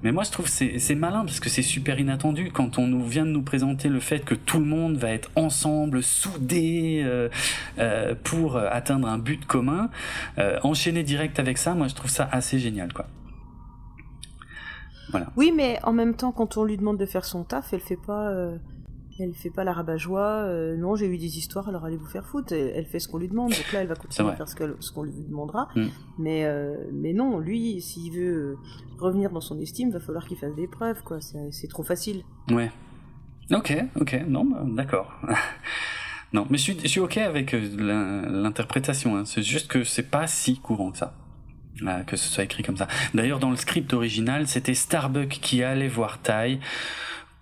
Mais 0.04 0.12
moi, 0.12 0.24
je 0.24 0.32
trouve 0.32 0.48
c'est 0.48 0.80
c'est 0.80 0.96
malin 0.96 1.26
parce 1.26 1.40
que 1.40 1.50
c'est 1.50 1.62
super 1.62 2.00
inattendu 2.00 2.52
quand 2.52 2.80
on 2.80 2.88
nous 2.88 3.06
vient 3.06 3.26
de 3.26 3.32
nous 3.32 3.44
présenter 3.44 3.88
le 3.88 4.00
fait 4.00 4.26
que 4.26 4.36
tout 4.36 4.60
le 4.60 4.66
monde 4.66 4.98
va 4.98 5.12
être 5.12 5.30
ensemble, 5.36 6.02
soudé 6.02 7.02
euh, 7.06 7.30
euh, 7.78 8.16
pour 8.24 8.58
atteindre 8.58 9.08
un 9.08 9.18
but 9.18 9.46
commun. 9.46 9.90
Euh, 10.38 10.60
enchaîner 10.64 11.04
direct 11.04 11.40
avec 11.40 11.58
ça, 11.58 11.76
moi, 11.76 11.88
je 11.88 11.96
trouve 11.96 12.10
ça 12.10 12.28
assez 12.32 12.60
génial, 12.60 12.94
quoi. 12.94 13.08
Voilà. 15.12 15.28
Oui, 15.36 15.52
mais 15.56 15.80
en 15.84 15.92
même 15.92 16.16
temps, 16.16 16.32
quand 16.32 16.58
on 16.58 16.64
lui 16.64 16.78
demande 16.78 16.98
de 16.98 17.06
faire 17.06 17.26
son 17.26 17.44
taf, 17.44 17.74
elle 17.74 17.82
fait 17.82 17.98
pas. 17.98 18.32
Elle 19.22 19.34
fait 19.34 19.50
pas 19.50 19.64
la 19.64 19.74
rabat-joie. 19.74 20.46
Euh, 20.46 20.76
non, 20.76 20.96
j'ai 20.96 21.08
eu 21.08 21.18
des 21.18 21.38
histoires, 21.38 21.70
alors 21.70 21.86
allez 21.86 21.98
vous 21.98 22.08
faire 22.08 22.26
foutre. 22.26 22.54
Elle, 22.54 22.86
fait 22.86 23.00
ce 23.00 23.08
qu'on 23.08 23.18
lui 23.18 23.28
demande. 23.28 23.52
Donc 23.52 23.72
là, 23.74 23.82
elle 23.82 23.88
va 23.88 23.96
continuer 23.96 24.30
à 24.30 24.36
faire 24.36 24.48
ce 24.48 24.92
qu'on 24.92 25.04
lui 25.04 25.14
demandera. 25.28 25.70
Mm. 25.76 25.86
Mais, 26.18 26.46
euh, 26.46 26.76
mais 26.92 27.14
non, 27.14 27.40
lui, 27.40 27.82
s'il 27.82 28.12
veut 28.14 28.34
euh, 28.34 28.58
revenir 29.00 29.32
dans 29.32 29.42
son 29.42 29.60
estime, 29.60 29.92
va 29.92 30.00
falloir 30.00 30.26
qu'il 30.28 30.38
fasse 30.38 30.56
des 30.56 30.68
preuves, 30.68 31.02
quoi. 31.04 31.20
C'est 31.52 31.68
trop 31.68 31.84
facile. 31.84 32.24
Ouais. 32.50 32.72
Ok, 33.52 33.76
ok. 34.00 34.24
Non, 34.28 34.46
bah, 34.46 34.64
d'accord. 34.66 35.12
non, 36.34 36.48
mais 36.50 36.58
je 36.58 36.64
suis, 36.64 36.80
je 36.82 36.88
suis 36.88 37.00
ok 37.00 37.18
avec 37.18 37.52
l'interprétation. 37.52 39.16
Hein. 39.16 39.26
C'est 39.26 39.44
juste 39.44 39.68
que 39.68 39.84
c'est 39.84 40.10
pas 40.10 40.28
si 40.28 40.58
courant 40.58 40.92
que 40.92 40.98
ça 40.98 41.14
que 42.06 42.16
ce 42.16 42.30
soit 42.30 42.44
écrit 42.44 42.64
comme 42.64 42.78
ça. 42.78 42.88
D'ailleurs, 43.14 43.40
dans 43.40 43.50
le 43.50 43.56
script 43.56 43.94
original, 43.94 44.48
c'était 44.48 44.74
Starbuck 44.74 45.30
qui 45.30 45.64
allait 45.64 45.88
voir 45.88 46.20
Tai 46.22 46.60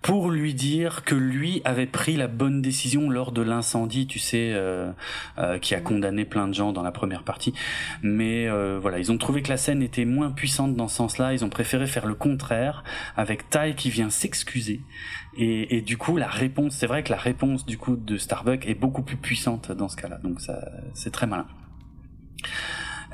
pour 0.02 0.30
lui 0.30 0.54
dire 0.54 1.04
que 1.04 1.14
lui 1.14 1.60
avait 1.64 1.86
pris 1.86 2.16
la 2.16 2.26
bonne 2.26 2.62
décision 2.62 3.10
lors 3.10 3.32
de 3.32 3.42
l'incendie, 3.42 4.06
tu 4.06 4.18
sais, 4.18 4.52
euh, 4.54 4.92
euh, 5.38 5.58
qui 5.58 5.74
a 5.74 5.80
condamné 5.80 6.24
plein 6.24 6.48
de 6.48 6.54
gens 6.54 6.72
dans 6.72 6.82
la 6.82 6.92
première 6.92 7.22
partie. 7.22 7.52
Mais 8.02 8.48
euh, 8.48 8.78
voilà, 8.80 8.98
ils 8.98 9.12
ont 9.12 9.18
trouvé 9.18 9.42
que 9.42 9.50
la 9.50 9.58
scène 9.58 9.82
était 9.82 10.06
moins 10.06 10.30
puissante 10.30 10.74
dans 10.74 10.88
ce 10.88 10.96
sens-là. 10.96 11.34
Ils 11.34 11.44
ont 11.44 11.50
préféré 11.50 11.86
faire 11.86 12.06
le 12.06 12.14
contraire, 12.14 12.82
avec 13.16 13.50
Tai 13.50 13.74
qui 13.74 13.90
vient 13.90 14.10
s'excuser. 14.10 14.80
Et, 15.36 15.76
et, 15.76 15.82
du 15.82 15.96
coup, 15.96 16.16
la 16.16 16.28
réponse, 16.28 16.74
c'est 16.74 16.86
vrai 16.86 17.02
que 17.02 17.10
la 17.10 17.18
réponse 17.18 17.66
du 17.66 17.76
coup 17.78 17.96
de 17.96 18.16
Starbuck 18.16 18.66
est 18.66 18.74
beaucoup 18.74 19.02
plus 19.02 19.16
puissante 19.16 19.70
dans 19.70 19.88
ce 19.88 19.96
cas-là. 19.96 20.18
Donc 20.22 20.40
ça, 20.40 20.60
c'est 20.94 21.12
très 21.12 21.26
malin. 21.26 21.46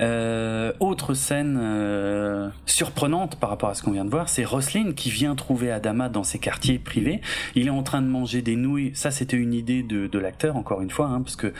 Euh, 0.00 0.72
autre 0.80 1.14
scène 1.14 1.58
euh, 1.60 2.50
surprenante 2.66 3.36
par 3.36 3.48
rapport 3.48 3.70
à 3.70 3.74
ce 3.74 3.82
qu'on 3.82 3.92
vient 3.92 4.04
de 4.04 4.10
voir, 4.10 4.28
c'est 4.28 4.44
Roslyn 4.44 4.92
qui 4.92 5.10
vient 5.10 5.34
trouver 5.34 5.70
Adama 5.70 6.08
dans 6.08 6.22
ses 6.22 6.38
quartiers 6.38 6.78
privés. 6.78 7.20
Il 7.54 7.66
est 7.66 7.70
en 7.70 7.82
train 7.82 8.02
de 8.02 8.06
manger 8.06 8.42
des 8.42 8.56
nouilles. 8.56 8.94
Ça, 8.94 9.10
c'était 9.10 9.36
une 9.36 9.54
idée 9.54 9.82
de, 9.82 10.18
l'acteur, 10.18 10.56
encore 10.56 10.80
une 10.80 10.90
fois, 10.90 11.06
hein, 11.06 11.20
parce 11.20 11.36
que 11.36 11.52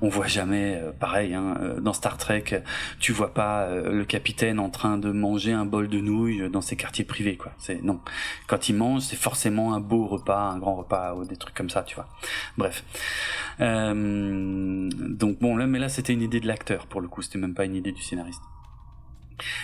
on 0.00 0.08
voit 0.08 0.26
jamais, 0.26 0.76
euh, 0.76 0.92
pareil, 0.92 1.34
hein, 1.34 1.56
dans 1.80 1.92
Star 1.92 2.18
Trek, 2.18 2.62
tu 2.98 3.12
vois 3.12 3.34
pas 3.34 3.68
le 3.70 4.04
capitaine 4.04 4.58
en 4.58 4.70
train 4.70 4.98
de 4.98 5.10
manger 5.10 5.52
un 5.52 5.64
bol 5.64 5.88
de 5.88 5.98
nouilles 5.98 6.48
dans 6.50 6.60
ses 6.60 6.76
quartiers 6.76 7.04
privés, 7.04 7.36
quoi. 7.36 7.52
C'est 7.58 7.82
non. 7.82 8.00
Quand 8.46 8.68
il 8.68 8.74
mange, 8.74 9.02
c'est 9.02 9.16
forcément 9.16 9.74
un 9.74 9.80
beau 9.80 10.06
repas, 10.06 10.50
un 10.50 10.58
grand 10.58 10.76
repas 10.76 11.14
ou 11.14 11.24
des 11.24 11.36
trucs 11.36 11.54
comme 11.54 11.70
ça, 11.70 11.82
tu 11.82 11.94
vois. 11.94 12.08
Bref. 12.56 12.84
donc 13.58 15.38
bon, 15.40 15.56
là, 15.56 15.66
mais 15.66 15.78
là, 15.78 15.88
c'était 15.88 16.12
une 16.12 16.22
idée 16.22 16.40
de 16.40 16.46
l'acteur 16.46 16.86
pour 16.86 17.00
le 17.00 17.08
coup. 17.08 17.22
C'était 17.22 17.38
même 17.38 17.54
pas 17.54 17.64
une 17.64 17.76
idée 17.76 17.81
du 17.90 18.02
scénariste. 18.02 18.42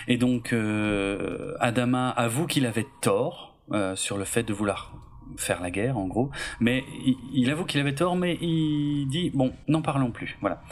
Et 0.09 0.17
donc, 0.17 0.53
euh, 0.53 1.55
Adama 1.61 2.11
avoue 2.11 2.47
qu'il 2.47 2.67
avait 2.67 2.87
tort 3.01 3.55
euh, 3.73 3.95
sur 3.95 4.19
le 4.19 4.25
fait 4.25 4.43
de 4.43 4.53
vouloir 4.53 4.93
faire 5.37 5.61
la 5.61 5.71
guerre, 5.71 5.99
en 5.99 6.07
gros. 6.07 6.31
Mais 6.61 6.85
il, 7.33 7.51
avoue 7.51 7.65
qu'il 7.65 7.81
avait 7.81 7.95
tort, 7.95 8.17
mais 8.17 8.39
il 8.41 9.07
dit 9.09 9.31
bon, 9.31 9.53
n'en 9.69 9.83
parlons 9.83 10.11
plus. 10.11 10.37
Voilà. 10.41 10.63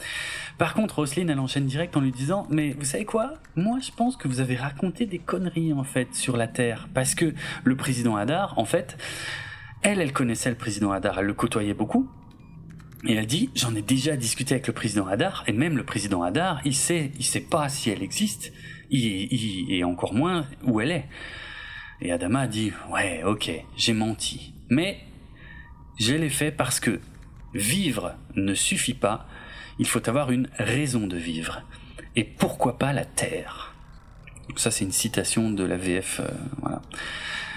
Par 0.57 0.73
contre, 0.73 0.95
Roselyne, 0.95 1.29
elle 1.29 1.39
enchaîne 1.39 1.67
direct 1.67 1.95
en 1.95 2.01
lui 2.01 2.11
disant 2.11 2.47
mais 2.49 2.71
vous 2.71 2.85
savez 2.85 3.05
quoi? 3.05 3.33
Moi, 3.55 3.77
je 3.79 3.91
pense 3.91 4.17
que 4.17 4.27
vous 4.27 4.39
avez 4.39 4.55
raconté 4.55 5.05
des 5.05 5.19
conneries 5.19 5.73
en 5.73 5.83
fait 5.83 6.13
sur 6.15 6.37
la 6.37 6.47
Terre, 6.47 6.89
parce 6.93 7.15
que 7.15 7.33
le 7.63 7.75
président 7.75 8.15
Hadar, 8.15 8.57
en 8.57 8.65
fait, 8.65 8.97
elle, 9.83 10.01
elle 10.01 10.13
connaissait 10.13 10.49
le 10.49 10.57
président 10.57 10.91
Hadar, 10.91 11.19
elle 11.19 11.27
le 11.27 11.33
côtoyait 11.33 11.75
beaucoup. 11.75 12.09
Et 13.05 13.13
elle 13.13 13.27
dit, 13.27 13.49
j'en 13.55 13.75
ai 13.75 13.81
déjà 13.81 14.15
discuté 14.15 14.55
avec 14.55 14.67
le 14.67 14.73
président 14.73 15.07
Hadar, 15.07 15.43
et 15.47 15.51
même 15.51 15.77
le 15.77 15.83
président 15.83 16.23
Hadar, 16.23 16.61
il 16.65 16.75
sait, 16.75 17.11
il 17.17 17.25
sait 17.25 17.41
pas 17.41 17.69
si 17.69 17.89
elle 17.89 18.01
existe, 18.01 18.51
et 18.89 19.83
encore 19.83 20.13
moins 20.13 20.47
où 20.63 20.81
elle 20.81 20.91
est. 20.91 21.05
Et 22.01 22.11
Adama 22.11 22.41
a 22.41 22.47
dit, 22.47 22.71
ouais, 22.91 23.23
ok, 23.23 23.51
j'ai 23.75 23.93
menti. 23.93 24.53
Mais, 24.69 24.99
je 25.99 26.13
l'ai 26.13 26.29
fait 26.29 26.51
parce 26.51 26.79
que 26.79 26.99
vivre 27.53 28.15
ne 28.35 28.53
suffit 28.53 28.93
pas, 28.93 29.27
il 29.79 29.87
faut 29.87 30.07
avoir 30.07 30.31
une 30.31 30.49
raison 30.57 31.07
de 31.07 31.17
vivre. 31.17 31.63
Et 32.15 32.23
pourquoi 32.23 32.77
pas 32.77 32.93
la 32.93 33.05
terre? 33.05 33.75
Ça, 34.55 34.71
c'est 34.71 34.85
une 34.85 34.91
citation 34.91 35.51
de 35.51 35.63
la 35.63 35.77
VF, 35.77 36.19
euh, 36.19 36.27
voilà. 36.61 36.81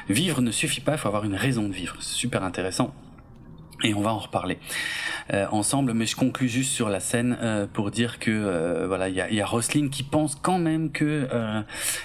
Vivre 0.09 0.43
ne 0.43 0.51
suffit 0.51 0.81
pas, 0.81 0.93
il 0.93 0.99
faut 0.99 1.09
avoir 1.09 1.25
une 1.25 1.37
raison 1.37 1.69
de 1.69 1.73
vivre. 1.73 1.97
Super 2.01 2.43
intéressant. 2.43 2.95
Et 3.83 3.95
on 3.95 4.03
va 4.03 4.13
en 4.13 4.19
reparler 4.19 4.59
euh, 5.33 5.47
ensemble, 5.51 5.95
mais 5.95 6.07
je 6.07 6.17
conclus 6.17 6.49
juste 6.49 6.73
sur 6.73 6.89
la 6.89 7.01
scène 7.01 7.39
euh, 7.41 7.67
pour 7.67 7.91
dire 7.91 8.19
que 8.19 8.31
euh, 8.31 8.87
voilà, 8.87 9.09
il 9.09 9.15
y 9.15 9.21
a, 9.21 9.31
y 9.31 9.41
a 9.41 9.49
qui 9.91 10.03
pense 10.03 10.35
quand 10.35 10.59
même 10.59 10.91
que 10.91 11.29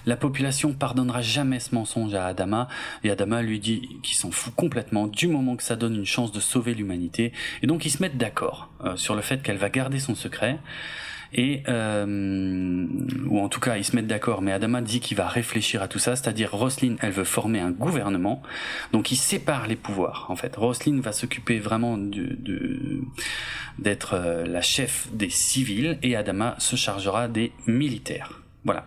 la 0.05 0.17
population 0.17 0.73
pardonnera 0.73 1.21
jamais 1.21 1.59
ce 1.59 1.73
mensonge 1.73 2.13
à 2.13 2.27
Adama, 2.27 2.67
et 3.03 3.09
Adama 3.09 3.41
lui 3.41 3.59
dit 3.59 3.99
qu'il 4.03 4.15
s'en 4.15 4.31
fout 4.31 4.53
complètement 4.55 5.07
du 5.07 5.27
moment 5.27 5.55
que 5.55 5.63
ça 5.63 5.75
donne 5.75 5.95
une 5.95 6.05
chance 6.05 6.31
de 6.31 6.39
sauver 6.39 6.73
l'humanité, 6.73 7.31
et 7.61 7.67
donc 7.67 7.85
ils 7.85 7.89
se 7.89 8.01
mettent 8.01 8.17
d'accord 8.17 8.69
sur 8.95 9.15
le 9.15 9.21
fait 9.21 9.41
qu'elle 9.41 9.57
va 9.57 9.69
garder 9.69 9.99
son 9.99 10.15
secret 10.15 10.59
et 11.33 11.63
euh, 11.67 12.85
ou 13.27 13.39
en 13.39 13.49
tout 13.49 13.59
cas 13.59 13.77
ils 13.77 13.83
se 13.83 13.95
mettent 13.95 14.07
d'accord. 14.07 14.41
Mais 14.41 14.51
Adama 14.51 14.81
dit 14.81 14.99
qu'il 14.99 15.17
va 15.17 15.27
réfléchir 15.27 15.81
à 15.81 15.87
tout 15.87 15.99
ça, 15.99 16.15
c'est-à-dire 16.15 16.51
Roslyn, 16.51 16.95
elle 17.01 17.11
veut 17.11 17.23
former 17.23 17.59
un 17.59 17.71
gouvernement, 17.71 18.41
donc 18.91 19.11
il 19.11 19.17
sépare 19.17 19.67
les 19.67 19.75
pouvoirs. 19.75 20.27
En 20.29 20.35
fait, 20.35 20.55
Roslyn 20.55 21.01
va 21.01 21.11
s'occuper 21.11 21.59
vraiment 21.59 21.97
de, 21.97 22.37
d'être 23.79 24.13
euh, 24.13 24.45
la 24.45 24.61
chef 24.61 25.07
des 25.13 25.29
civils 25.29 25.97
et 26.03 26.15
Adama 26.15 26.55
se 26.59 26.75
chargera 26.75 27.27
des 27.27 27.51
militaires. 27.67 28.41
Voilà. 28.63 28.85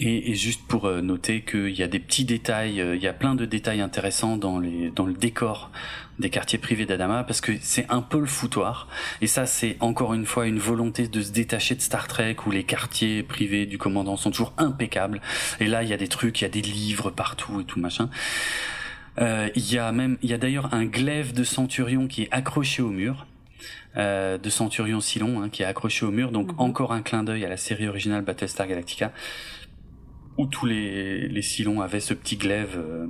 Et, 0.00 0.34
juste 0.34 0.62
pour 0.66 0.86
euh, 0.86 1.00
noter 1.00 1.42
qu'il 1.42 1.70
y 1.70 1.82
a 1.82 1.86
des 1.86 2.00
petits 2.00 2.24
détails, 2.24 2.80
euh, 2.80 2.96
il 2.96 3.02
y 3.02 3.06
a 3.06 3.12
plein 3.12 3.34
de 3.34 3.44
détails 3.44 3.80
intéressants 3.80 4.36
dans, 4.36 4.58
les, 4.58 4.90
dans 4.90 5.06
le 5.06 5.12
décor 5.12 5.70
des 6.18 6.30
quartiers 6.30 6.58
privés 6.58 6.86
d'Adama 6.86 7.24
parce 7.24 7.40
que 7.40 7.52
c'est 7.60 7.86
un 7.88 8.02
peu 8.02 8.20
le 8.20 8.26
foutoir. 8.26 8.88
Et 9.20 9.26
ça, 9.26 9.46
c'est 9.46 9.76
encore 9.80 10.14
une 10.14 10.26
fois 10.26 10.46
une 10.46 10.58
volonté 10.58 11.08
de 11.08 11.22
se 11.22 11.32
détacher 11.32 11.74
de 11.74 11.80
Star 11.80 12.08
Trek 12.08 12.36
où 12.46 12.50
les 12.50 12.64
quartiers 12.64 13.22
privés 13.22 13.66
du 13.66 13.78
commandant 13.78 14.16
sont 14.16 14.30
toujours 14.30 14.52
impeccables. 14.58 15.20
Et 15.60 15.66
là, 15.66 15.82
il 15.82 15.88
y 15.88 15.92
a 15.92 15.96
des 15.96 16.08
trucs, 16.08 16.40
il 16.40 16.44
y 16.44 16.46
a 16.46 16.50
des 16.50 16.62
livres 16.62 17.10
partout 17.10 17.60
et 17.60 17.64
tout 17.64 17.80
machin. 17.80 18.10
Euh, 19.18 19.50
il 19.54 19.72
y 19.72 19.78
a 19.78 19.92
même, 19.92 20.16
il 20.22 20.30
y 20.30 20.34
a 20.34 20.38
d'ailleurs 20.38 20.72
un 20.72 20.84
glaive 20.84 21.32
de 21.34 21.44
Centurion 21.44 22.06
qui 22.06 22.22
est 22.22 22.28
accroché 22.32 22.82
au 22.82 22.90
mur. 22.90 23.26
Euh, 23.98 24.38
de 24.38 24.48
Centurion 24.48 25.02
Silon 25.02 25.42
hein, 25.42 25.50
qui 25.50 25.62
est 25.62 25.66
accroché 25.66 26.06
au 26.06 26.10
mur, 26.10 26.32
donc 26.32 26.52
mhm. 26.52 26.60
encore 26.60 26.92
un 26.94 27.02
clin 27.02 27.24
d'œil 27.24 27.44
à 27.44 27.50
la 27.50 27.58
série 27.58 27.86
originale 27.86 28.22
Battlestar 28.22 28.66
Galactica 28.66 29.12
où 30.38 30.46
tous 30.46 30.66
les, 30.66 31.28
les 31.28 31.42
silons 31.42 31.80
avaient 31.80 32.00
ce 32.00 32.14
petit 32.14 32.36
glaive 32.36 32.76
euh, 32.76 33.06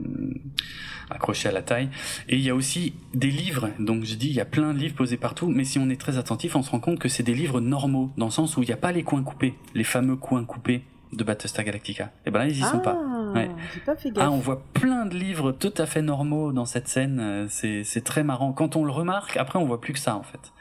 accroché 1.11 1.49
à 1.49 1.53
la 1.53 1.63
taille. 1.63 1.89
Et 2.29 2.37
il 2.37 2.43
y 2.43 2.51
a 2.51 2.55
aussi 2.55 2.95
des 3.15 3.31
livres, 3.31 3.71
donc 3.79 4.05
je 4.05 4.15
dis, 4.15 4.29
il 4.29 4.35
y 4.35 4.41
a 4.41 4.45
plein 4.45 4.73
de 4.73 4.79
livres 4.79 4.95
posés 4.95 5.17
partout, 5.17 5.49
mais 5.49 5.65
si 5.65 5.79
on 5.79 5.89
est 5.89 6.01
très 6.01 6.19
attentif, 6.19 6.57
on 6.57 6.63
se 6.63 6.71
rend 6.71 6.81
compte 6.81 6.99
que 6.99 7.09
c'est 7.09 7.23
des 7.23 7.35
livres 7.35 7.61
normaux, 7.61 8.11
dans 8.17 8.27
le 8.27 8.33
sens 8.33 8.57
où 8.57 8.63
il 8.63 8.67
n'y 8.67 8.73
a 8.73 8.77
pas 8.77 8.93
les 8.93 9.03
coins 9.03 9.23
coupés, 9.23 9.55
les 9.75 9.85
fameux 9.85 10.17
coins 10.17 10.45
coupés 10.45 10.83
de 11.13 11.25
Battlestar 11.25 11.65
Galactica. 11.65 12.05
Et 12.05 12.09
eh 12.27 12.31
ben 12.31 12.39
là, 12.41 12.47
ils 12.47 12.59
y 12.59 12.63
sont 12.63 12.81
pas. 12.81 12.99
Ah, 12.99 13.33
ouais. 13.35 13.51
Pas 13.85 13.97
fait 13.97 14.11
ah, 14.17 14.31
on 14.31 14.39
voit 14.39 14.63
plein 14.73 15.05
de 15.05 15.15
livres 15.15 15.53
tout 15.53 15.75
à 15.77 15.87
fait 15.87 16.01
normaux 16.01 16.53
dans 16.53 16.65
cette 16.65 16.89
scène. 16.89 17.21
Euh, 17.21 17.47
c'est, 17.49 17.85
c'est 17.85 18.01
très 18.01 18.25
marrant. 18.25 18.53
Quand 18.53 18.77
on 18.77 18.85
le 18.85 18.91
remarque, 18.93 19.37
après, 19.37 19.59
on 19.59 19.67
voit 19.67 19.81
plus 19.81 19.93
que 19.93 19.99
ça, 19.99 20.17
en 20.17 20.23
fait. 20.23 20.53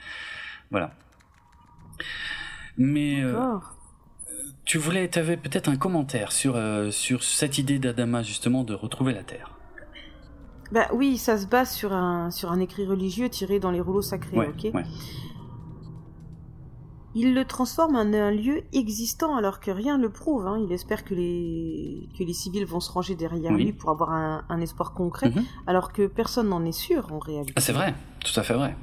Voilà. 0.69 0.91
Mais 2.77 3.21
euh, 3.21 3.57
tu 4.65 4.77
voulais, 4.77 5.09
tu 5.09 5.19
avais 5.19 5.37
peut-être 5.37 5.69
un 5.69 5.77
commentaire 5.77 6.31
sur, 6.31 6.55
euh, 6.55 6.91
sur 6.91 7.23
cette 7.23 7.57
idée 7.57 7.79
d'Adama 7.79 8.23
justement 8.23 8.63
de 8.63 8.73
retrouver 8.73 9.13
la 9.13 9.23
Terre. 9.23 9.51
Bah 10.71 10.87
oui, 10.93 11.17
ça 11.17 11.37
se 11.37 11.47
base 11.47 11.71
sur 11.71 11.91
un, 11.93 12.31
sur 12.31 12.51
un 12.51 12.59
écrit 12.59 12.85
religieux 12.85 13.29
tiré 13.29 13.59
dans 13.59 13.71
les 13.71 13.81
rouleaux 13.81 14.01
sacrés, 14.01 14.37
ok 14.37 14.71
Il 17.13 17.33
le 17.33 17.43
transforme 17.43 17.95
en 17.97 18.13
un 18.13 18.31
lieu 18.31 18.63
existant 18.71 19.35
alors 19.35 19.59
que 19.59 19.69
rien 19.69 19.97
ne 19.97 20.03
le 20.03 20.09
prouve. 20.09 20.47
Hein. 20.47 20.61
Il 20.63 20.71
espère 20.71 21.03
que 21.03 21.13
les, 21.13 22.07
que 22.17 22.23
les 22.23 22.33
civils 22.33 22.65
vont 22.65 22.79
se 22.79 22.89
ranger 22.89 23.15
derrière 23.15 23.51
lui 23.51 23.73
pour 23.73 23.89
avoir 23.89 24.11
un, 24.11 24.45
un 24.47 24.61
espoir 24.61 24.93
concret, 24.93 25.29
mhm. 25.29 25.43
alors 25.67 25.91
que 25.91 26.07
personne 26.07 26.47
n'en 26.47 26.63
est 26.63 26.71
sûr 26.71 27.11
en 27.11 27.19
réalité. 27.19 27.53
Ah, 27.57 27.61
c'est 27.61 27.73
vrai, 27.73 27.93
tout 28.23 28.39
à 28.39 28.43
fait 28.43 28.53
vrai. 28.53 28.77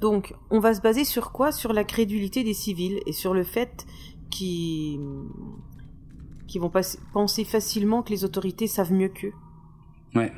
Donc, 0.00 0.34
on 0.50 0.58
va 0.58 0.74
se 0.74 0.80
baser 0.80 1.04
sur 1.04 1.30
quoi? 1.32 1.52
Sur 1.52 1.72
la 1.72 1.84
crédulité 1.84 2.44
des 2.44 2.54
civils 2.54 3.00
et 3.06 3.12
sur 3.12 3.34
le 3.34 3.44
fait 3.44 3.86
qui, 4.30 4.98
qui 6.48 6.58
vont 6.58 6.72
penser 7.12 7.44
facilement 7.44 8.02
que 8.02 8.10
les 8.10 8.24
autorités 8.24 8.66
savent 8.66 8.92
mieux 8.92 9.08
qu'eux. 9.08 9.32
Ouais. 10.14 10.32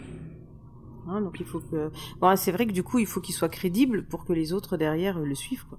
Hein, 1.09 1.21
donc 1.21 1.37
il 1.41 1.47
faut 1.47 1.61
que. 1.61 1.91
Bon, 2.21 2.35
c'est 2.37 2.53
vrai 2.53 2.67
que 2.67 2.73
du 2.73 2.83
coup, 2.83 2.99
il 2.99 3.07
faut 3.07 3.21
qu'il 3.21 3.35
soit 3.35 3.49
crédible 3.49 4.05
pour 4.05 4.25
que 4.25 4.33
les 4.33 4.53
autres 4.53 4.77
derrière 4.77 5.19
le 5.19 5.35
suivent. 5.35 5.67
Quoi. 5.67 5.79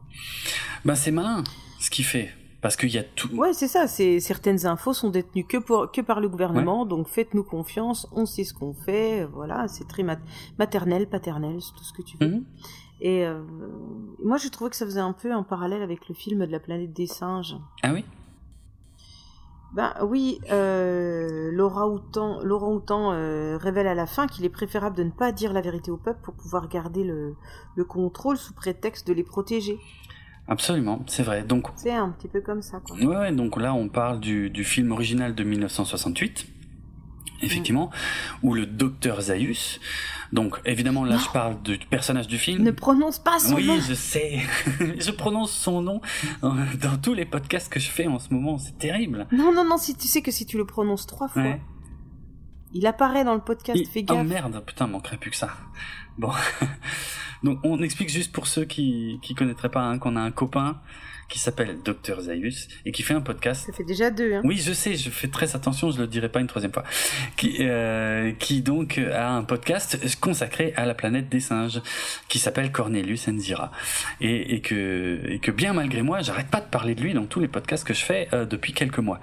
Ben, 0.83 0.95
c'est 0.95 1.11
malin 1.11 1.43
ce 1.80 1.90
qu'il 1.90 2.06
fait. 2.06 2.30
Parce 2.61 2.77
qu'il 2.77 2.90
y 2.90 2.98
a 2.98 3.03
tout. 3.03 3.30
Ouais, 3.35 3.53
c'est 3.53 3.67
ça. 3.67 3.88
C'est 3.88 4.19
certaines 4.19 4.65
infos 4.65 4.93
sont 4.93 5.11
détenues 5.11 5.45
que 5.45 5.57
pour 5.57 5.91
que 5.91 6.01
par 6.01 6.19
le 6.19 6.27
gouvernement, 6.27 6.88
donc 6.88 7.07
faites-nous 7.07 7.43
confiance. 7.43 8.07
On 8.11 8.25
sait 8.25 8.43
ce 8.43 8.56
qu'on 8.56 8.74
fait. 8.74 9.25
Voilà, 9.25 9.67
c'est 9.67 9.88
très 9.88 10.03
maternel, 10.57 11.07
paternel, 11.07 11.57
c'est 11.61 11.74
tout 11.74 11.83
ce 11.83 11.93
que 11.93 12.01
tu 12.01 12.17
veux. 12.19 12.27
Mhm. 12.27 12.45
Et 13.01 13.25
euh, 13.25 13.43
moi, 14.24 14.38
je 14.38 14.48
trouvais 14.48 14.72
que 14.72 14.75
ça 14.75 14.85
faisait 14.85 14.99
un 14.99 15.14
peu 15.14 15.32
un 15.32 15.43
parallèle 15.43 15.83
avec 15.83 16.09
le 16.09 16.15
film 16.15 16.43
de 16.45 16.51
la 16.51 16.59
planète 16.59 16.91
des 16.91 17.06
singes. 17.06 17.56
Ah 17.83 17.93
oui? 17.93 18.03
Ben 19.76 19.94
oui, 20.02 20.40
euh, 20.52 21.52
Laura 21.52 21.90
Houtan, 21.90 22.42
Laurent 22.42 22.74
Houtan 22.74 23.12
euh, 23.12 23.58
révèle 23.58 23.88
à 23.88 23.94
la 23.94 24.06
fin 24.06 24.26
qu'il 24.26 24.45
est 24.45 24.50
préférable 24.50 24.95
de 24.95 25.04
ne 25.04 25.10
pas 25.10 25.34
dire 25.34 25.52
la 25.52 25.60
vérité 25.60 25.92
au 25.92 25.98
peuple 25.98 26.20
pour 26.24 26.34
pouvoir 26.34 26.70
garder 26.70 27.04
le, 27.04 27.36
le 27.76 27.84
contrôle 27.84 28.38
sous 28.38 28.54
prétexte 28.54 29.06
de 29.06 29.14
les 29.14 29.24
protéger. 29.24 29.78
Absolument, 30.48 31.04
c'est 31.08 31.24
vrai. 31.24 31.44
Donc 31.44 31.68
c'est 31.76 31.92
un 31.92 32.10
petit 32.10 32.30
peu 32.30 32.40
comme 32.40 32.62
ça. 32.62 32.80
Quoi. 32.80 32.98
Ouais, 32.98 33.32
donc 33.34 33.58
là 33.58 33.74
on 33.74 33.90
parle 33.90 34.22
du, 34.22 34.50
du 34.50 34.64
film 34.64 34.92
original 34.92 35.36
de 35.36 35.44
1968 35.44 36.48
effectivement, 37.42 37.90
ou 38.44 38.54
le 38.54 38.66
docteur 38.66 39.22
Zaius. 39.22 39.80
Donc, 40.32 40.60
évidemment, 40.66 41.06
là, 41.06 41.18
je 41.18 41.30
parle 41.30 41.62
du 41.62 41.78
personnage 41.78 42.28
du 42.28 42.38
film. 42.38 42.64
Ne 42.64 42.72
prononce 42.72 43.20
pas 43.20 43.40
son 43.40 43.52
nom. 43.52 43.76
Oui, 43.76 43.82
je 43.88 43.94
sais. 43.94 44.42
je 45.00 45.12
prononce 45.12 45.52
son 45.52 45.82
nom 45.82 46.02
dans 46.42 46.98
tous 47.02 47.14
les 47.14 47.26
podcasts 47.26 47.72
que 47.72 47.80
je 47.80 47.90
fais 47.90 48.08
en 48.08 48.20
ce 48.20 48.34
moment. 48.34 48.58
C'est 48.58 48.78
terrible. 48.78 49.28
Non, 49.32 49.54
non, 49.54 49.66
non. 49.66 49.78
Si 49.78 49.96
tu 49.96 50.08
sais 50.08 50.22
que 50.22 50.32
si 50.32 50.46
tu 50.46 50.58
le 50.58 50.66
prononces 50.66 51.06
trois 51.06 51.28
fois, 51.28 51.58
il 52.74 52.86
apparaît 52.88 53.24
dans 53.24 53.36
le 53.36 53.42
podcast. 53.42 53.82
Fais 53.92 54.04
gaffe. 54.04 54.18
Oh 54.20 54.24
merde, 54.24 54.64
putain, 54.66 54.88
manquerait 54.88 55.18
plus 55.18 55.32
que 55.32 55.38
ça. 55.38 55.50
Bon. 56.18 56.32
Donc, 57.44 57.60
on 57.64 57.82
explique 57.82 58.10
juste 58.10 58.32
pour 58.32 58.48
ceux 58.48 58.66
qui 58.66 59.20
qui 59.22 59.36
connaîtraient 59.36 59.70
pas 59.70 59.84
hein, 59.84 60.00
qu'on 60.00 60.16
a 60.16 60.22
un 60.22 60.32
copain 60.32 60.82
qui 61.30 61.40
s'appelle 61.40 61.78
Dr 61.84 62.22
Zaius 62.22 62.68
et 62.86 62.92
qui 62.92 63.04
fait 63.04 63.14
un 63.14 63.22
podcast. 63.22 63.66
Ça 63.66 63.74
fait 63.74 63.84
déjà 63.84 64.12
deux. 64.12 64.34
Hein. 64.34 64.42
Oui, 64.44 64.58
je 64.58 64.74
sais, 64.74 64.95
je 64.95 65.10
fais 65.10 65.28
très 65.28 65.56
attention, 65.56 65.92
je 65.92 66.00
le 66.00 66.08
dirai 66.08 66.30
pas 66.30 66.40
une 66.40 66.48
troisième 66.48 66.72
fois. 66.72 66.84
Qui, 67.38 67.58
euh, 67.62 68.32
qui 68.40 68.62
donc 68.62 68.98
a 68.98 69.30
un 69.30 69.44
podcast 69.44 70.00
consacré 70.20 70.74
à 70.76 70.86
la 70.86 70.94
planète 70.94 71.30
des 71.30 71.40
singes, 71.40 71.82
qui 72.28 72.40
s'appelle 72.40 72.72
Cornelius 72.72 73.28
Enzira, 73.28 73.72
et, 74.22 74.56
et 74.56 74.62
que 74.62 75.20
et 75.28 75.40
que 75.40 75.52
bien 75.52 75.74
malgré 75.74 76.02
moi, 76.02 76.22
j'arrête 76.22 76.48
pas 76.48 76.62
de 76.62 76.68
parler 76.68 76.95
de 76.95 77.02
lui 77.02 77.14
dans 77.14 77.26
tous 77.26 77.40
les 77.40 77.48
podcasts 77.48 77.86
que 77.86 77.94
je 77.94 78.04
fais 78.04 78.28
euh, 78.34 78.45
depuis 78.45 78.74
quelques 78.74 79.00
mois. 79.00 79.20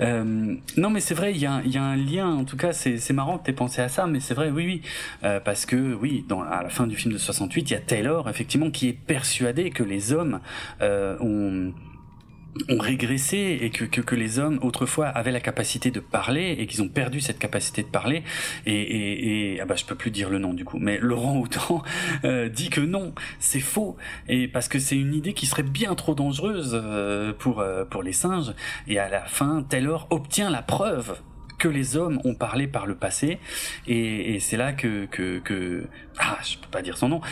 Euh, 0.00 0.54
non, 0.76 0.90
mais 0.90 1.00
c'est 1.00 1.14
vrai, 1.14 1.32
il 1.32 1.38
y 1.38 1.46
a, 1.46 1.62
y 1.64 1.76
a 1.76 1.82
un 1.82 1.96
lien. 1.96 2.28
En 2.28 2.44
tout 2.44 2.56
cas, 2.56 2.72
c'est 2.72 3.12
marrant 3.12 3.38
que 3.38 3.46
t'aies 3.46 3.52
pensé 3.52 3.80
à 3.80 3.88
ça, 3.88 4.06
mais 4.06 4.20
c'est 4.20 4.34
vrai, 4.34 4.50
oui, 4.50 4.64
oui, 4.66 4.82
euh, 5.24 5.40
parce 5.40 5.66
que 5.66 5.94
oui, 5.94 6.24
dans 6.28 6.42
à 6.42 6.62
la 6.62 6.68
fin 6.68 6.86
du 6.86 6.96
film 6.96 7.12
de 7.12 7.18
68, 7.18 7.70
il 7.70 7.74
y 7.74 7.76
a 7.76 7.80
Taylor 7.80 8.28
effectivement 8.28 8.70
qui 8.70 8.88
est 8.88 8.92
persuadé 8.92 9.70
que 9.70 9.82
les 9.82 10.12
hommes 10.12 10.40
euh, 10.80 11.16
ont 11.28 12.78
régressé 12.78 13.58
et 13.60 13.70
que, 13.70 13.84
que, 13.84 14.14
les 14.14 14.38
hommes 14.38 14.58
autrefois 14.62 15.06
avaient 15.06 15.30
la 15.30 15.40
capacité 15.40 15.90
de 15.90 16.00
parler 16.00 16.56
et 16.58 16.66
qu'ils 16.66 16.82
ont 16.82 16.88
perdu 16.88 17.20
cette 17.20 17.38
capacité 17.38 17.82
de 17.82 17.88
parler. 17.88 18.22
Et 18.66 19.58
ah 19.62 19.64
bah 19.64 19.76
je 19.76 19.84
peux 19.84 19.94
plus 19.94 20.10
dire 20.10 20.30
le 20.30 20.38
nom 20.38 20.54
du 20.54 20.64
coup. 20.64 20.78
Mais 20.78 20.98
Laurent 20.98 21.38
Houtan 21.38 21.82
euh, 22.24 22.48
dit 22.48 22.70
que 22.70 22.80
non 22.80 23.14
c'est 23.38 23.60
faux. 23.60 23.96
Et 24.28 24.48
parce 24.48 24.68
que 24.68 24.78
c'est 24.78 24.96
une 24.96 25.14
idée 25.14 25.34
qui 25.34 25.46
serait 25.46 25.62
bien 25.62 25.94
trop 25.94 26.14
dangereuse 26.14 26.72
euh, 26.74 27.32
pour 27.32 27.60
euh, 27.60 27.84
pour 27.84 28.02
les 28.02 28.12
singes. 28.12 28.52
Et 28.86 28.98
à 28.98 29.08
la 29.08 29.24
fin 29.24 29.62
Taylor 29.62 30.06
obtient 30.10 30.50
la 30.50 30.62
preuve 30.62 31.16
que 31.58 31.68
les 31.68 31.96
hommes 31.96 32.20
ont 32.24 32.34
parlé 32.34 32.66
par 32.66 32.86
le 32.86 32.94
passé. 32.94 33.38
Et, 33.86 34.34
et 34.34 34.40
c'est 34.40 34.56
là 34.56 34.72
que, 34.72 35.06
que, 35.06 35.40
que 35.40 35.86
ah 36.18 36.38
je 36.42 36.56
peux 36.58 36.68
pas 36.70 36.82
dire 36.82 36.96
son 36.96 37.08
nom. 37.08 37.20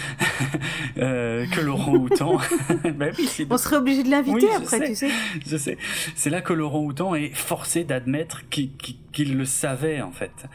Euh, 0.98 1.46
que 1.46 1.60
Laurent 1.60 1.94
Houtan. 1.96 2.38
Ben 2.94 3.12
oui, 3.18 3.46
on 3.50 3.58
serait 3.58 3.76
obligé 3.76 4.02
de 4.02 4.10
l'inviter 4.10 4.46
oui, 4.46 4.54
après 4.54 4.78
sais, 4.78 4.86
tu 4.86 4.94
sais. 4.94 5.10
Je 5.46 5.56
sais. 5.56 5.76
C'est 6.14 6.30
là 6.30 6.40
que 6.40 6.54
Laurent 6.54 6.80
Houtan 6.80 7.14
est 7.14 7.34
forcé 7.34 7.84
d'admettre 7.84 8.48
qu'il 8.48 8.72
qu 8.76 8.92
qu 9.12 9.24
le 9.24 9.44
savait 9.44 10.00
en 10.00 10.12
fait. 10.12 10.46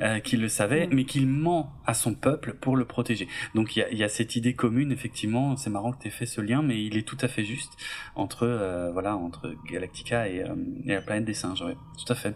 Euh, 0.00 0.20
qu'il 0.20 0.40
le 0.40 0.48
savait 0.48 0.86
mmh. 0.86 0.90
mais 0.94 1.04
qu'il 1.04 1.26
ment 1.26 1.72
à 1.86 1.92
son 1.92 2.14
peuple 2.14 2.54
pour 2.54 2.76
le 2.76 2.86
protéger. 2.86 3.28
Donc 3.54 3.76
il 3.76 3.80
y 3.80 3.82
a, 3.82 3.92
y 3.92 4.02
a, 4.02 4.08
cette 4.08 4.36
idée 4.36 4.54
commune 4.54 4.92
effectivement. 4.92 5.56
C'est 5.56 5.70
marrant 5.70 5.92
que 5.92 6.02
tu 6.02 6.08
aies 6.08 6.12
fait 6.12 6.26
ce 6.26 6.40
lien 6.40 6.62
mais 6.62 6.82
il 6.82 6.96
est 6.96 7.06
tout 7.06 7.18
à 7.20 7.28
fait 7.28 7.44
juste 7.44 7.72
entre 8.14 8.46
euh, 8.46 8.90
voilà 8.92 9.16
entre 9.16 9.54
Galactica 9.70 10.28
et, 10.28 10.42
euh, 10.42 10.54
et 10.86 10.94
la 10.94 11.02
planète 11.02 11.24
des 11.24 11.34
singes 11.34 11.62
ouais, 11.62 11.76
tout 11.98 12.10
à 12.10 12.16
fait 12.16 12.34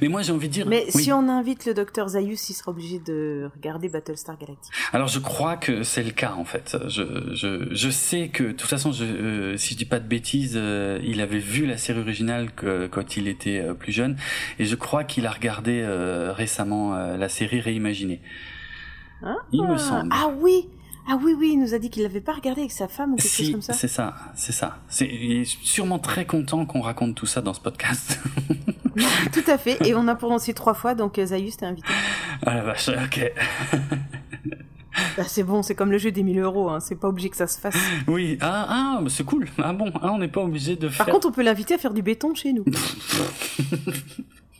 mais 0.00 0.08
moi, 0.08 0.22
j'ai 0.22 0.32
envie 0.32 0.48
de 0.48 0.52
dire. 0.52 0.66
Mais 0.66 0.86
oui. 0.94 1.02
si 1.02 1.12
on 1.12 1.28
invite 1.28 1.66
le 1.66 1.74
docteur 1.74 2.08
Zaius, 2.08 2.50
il 2.50 2.54
sera 2.54 2.70
obligé 2.70 2.98
de 2.98 3.50
regarder 3.54 3.88
Battlestar 3.88 4.36
Galactica. 4.38 4.74
Alors, 4.92 5.08
je 5.08 5.18
crois 5.18 5.56
que 5.56 5.82
c'est 5.82 6.02
le 6.02 6.10
cas 6.10 6.34
en 6.36 6.44
fait. 6.44 6.76
Je, 6.88 7.34
je, 7.34 7.68
je 7.70 7.90
sais 7.90 8.28
que, 8.28 8.44
de 8.44 8.52
toute 8.52 8.68
façon, 8.68 8.92
je, 8.92 9.04
euh, 9.04 9.56
si 9.56 9.74
je 9.74 9.78
dis 9.78 9.84
pas 9.84 10.00
de 10.00 10.08
bêtises, 10.08 10.54
euh, 10.56 10.98
il 11.04 11.20
avait 11.20 11.38
vu 11.38 11.66
la 11.66 11.76
série 11.76 12.00
originale 12.00 12.52
que, 12.52 12.86
quand 12.86 13.16
il 13.16 13.28
était 13.28 13.60
euh, 13.60 13.74
plus 13.74 13.92
jeune, 13.92 14.16
et 14.58 14.64
je 14.64 14.74
crois 14.74 15.04
qu'il 15.04 15.26
a 15.26 15.30
regardé 15.30 15.84
récemment 16.36 16.94
la 16.94 17.28
série 17.28 17.60
réimaginée. 17.60 18.20
Ah, 19.22 19.36
il 19.52 19.62
me 19.62 19.76
semble. 19.76 20.10
Ah 20.12 20.30
oui. 20.40 20.68
Ah 21.06 21.18
oui, 21.22 21.34
oui, 21.38 21.50
il 21.52 21.60
nous 21.60 21.74
a 21.74 21.78
dit 21.78 21.90
qu'il 21.90 22.02
l'avait 22.02 22.20
pas 22.20 22.32
regardé 22.32 22.62
avec 22.62 22.72
sa 22.72 22.88
femme 22.88 23.12
ou 23.12 23.16
quelque 23.16 23.28
si, 23.28 23.44
chose 23.44 23.52
comme 23.52 23.62
ça. 23.62 23.72
C'est 23.74 23.88
ça, 23.88 24.14
c'est 24.34 24.52
ça. 24.52 24.78
C'est, 24.88 25.06
il 25.06 25.40
est 25.40 25.44
sûrement 25.44 25.98
très 25.98 26.24
content 26.24 26.64
qu'on 26.64 26.80
raconte 26.80 27.14
tout 27.14 27.26
ça 27.26 27.42
dans 27.42 27.52
ce 27.52 27.60
podcast. 27.60 28.18
tout 29.32 29.44
à 29.46 29.58
fait. 29.58 29.86
Et 29.86 29.94
on 29.94 30.08
a 30.08 30.14
prononcé 30.14 30.54
trois 30.54 30.74
fois, 30.74 30.94
donc 30.94 31.18
euh, 31.18 31.26
Zayus 31.26 31.56
t'es 31.58 31.66
invité. 31.66 31.88
Ah 32.46 32.54
la 32.54 32.62
vache, 32.62 32.88
ok. 32.88 33.32
Bah, 35.16 35.24
c'est 35.26 35.42
bon, 35.42 35.62
c'est 35.62 35.74
comme 35.74 35.90
le 35.90 35.98
jeu 35.98 36.12
des 36.12 36.22
1000 36.22 36.38
euros, 36.40 36.70
hein. 36.70 36.78
c'est 36.80 36.94
pas 36.94 37.08
obligé 37.08 37.28
que 37.28 37.36
ça 37.36 37.48
se 37.48 37.58
fasse. 37.58 37.76
Oui, 38.06 38.38
ah, 38.40 38.66
ah 38.68 39.00
c'est 39.08 39.24
cool. 39.24 39.48
Ah 39.58 39.72
bon, 39.72 39.90
ah, 40.00 40.12
on 40.12 40.18
n'est 40.18 40.28
pas 40.28 40.40
obligé 40.40 40.76
de 40.76 40.88
faire. 40.88 41.04
Par 41.04 41.14
contre, 41.14 41.28
on 41.28 41.32
peut 41.32 41.42
l'inviter 41.42 41.74
à 41.74 41.78
faire 41.78 41.92
du 41.92 42.02
béton 42.02 42.34
chez 42.34 42.52
nous. 42.52 42.64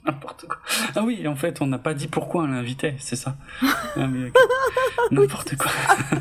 N'importe 0.06 0.46
quoi. 0.46 0.58
Ah 0.94 1.02
oui, 1.02 1.26
en 1.26 1.36
fait, 1.36 1.62
on 1.62 1.66
n'a 1.66 1.78
pas 1.78 1.94
dit 1.94 2.08
pourquoi 2.08 2.42
on 2.42 2.46
l'invitait, 2.46 2.96
c'est 2.98 3.16
ça. 3.16 3.36
Ah, 3.96 4.08
okay. 4.08 4.32
N'importe 5.12 5.56
quoi. 5.56 5.70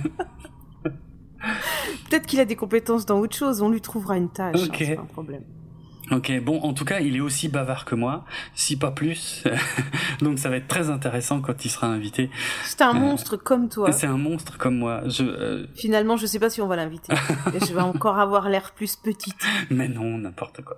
Peut-être 2.09 2.27
qu'il 2.27 2.39
a 2.39 2.45
des 2.45 2.55
compétences 2.55 3.05
dans 3.07 3.19
autre 3.19 3.35
chose, 3.35 3.61
on 3.63 3.69
lui 3.69 3.81
trouvera 3.81 4.15
une 4.17 4.29
tâche, 4.29 4.61
Ok. 4.61 4.69
hein, 4.69 4.77
c'est 4.77 4.95
pas 4.95 5.01
un 5.01 5.05
problème. 5.05 5.41
Ok, 6.11 6.31
bon, 6.41 6.61
en 6.61 6.73
tout 6.73 6.85
cas, 6.85 6.99
il 6.99 7.15
est 7.15 7.21
aussi 7.21 7.47
bavard 7.47 7.85
que 7.85 7.95
moi, 7.95 8.25
si 8.53 8.77
pas 8.77 8.91
plus. 8.91 9.43
Donc, 10.21 10.37
ça 10.37 10.49
va 10.49 10.57
être 10.57 10.67
très 10.67 10.89
intéressant 10.89 11.41
quand 11.41 11.65
il 11.65 11.69
sera 11.69 11.87
invité. 11.87 12.29
C'est 12.65 12.81
un 12.81 12.95
euh, 12.95 12.99
monstre 12.99 13.37
comme 13.37 13.69
toi. 13.69 13.91
C'est 13.91 14.05
un 14.05 14.17
monstre 14.17 14.57
comme 14.57 14.77
moi. 14.77 15.01
Je, 15.07 15.23
euh... 15.23 15.65
Finalement, 15.75 16.17
je 16.17 16.25
sais 16.25 16.39
pas 16.39 16.49
si 16.49 16.61
on 16.61 16.67
va 16.67 16.75
l'inviter. 16.75 17.13
je 17.53 17.73
vais 17.73 17.81
encore 17.81 18.19
avoir 18.19 18.49
l'air 18.49 18.73
plus 18.73 18.95
petite. 18.97 19.43
Mais 19.71 19.87
non, 19.87 20.17
n'importe 20.19 20.61
quoi. 20.63 20.77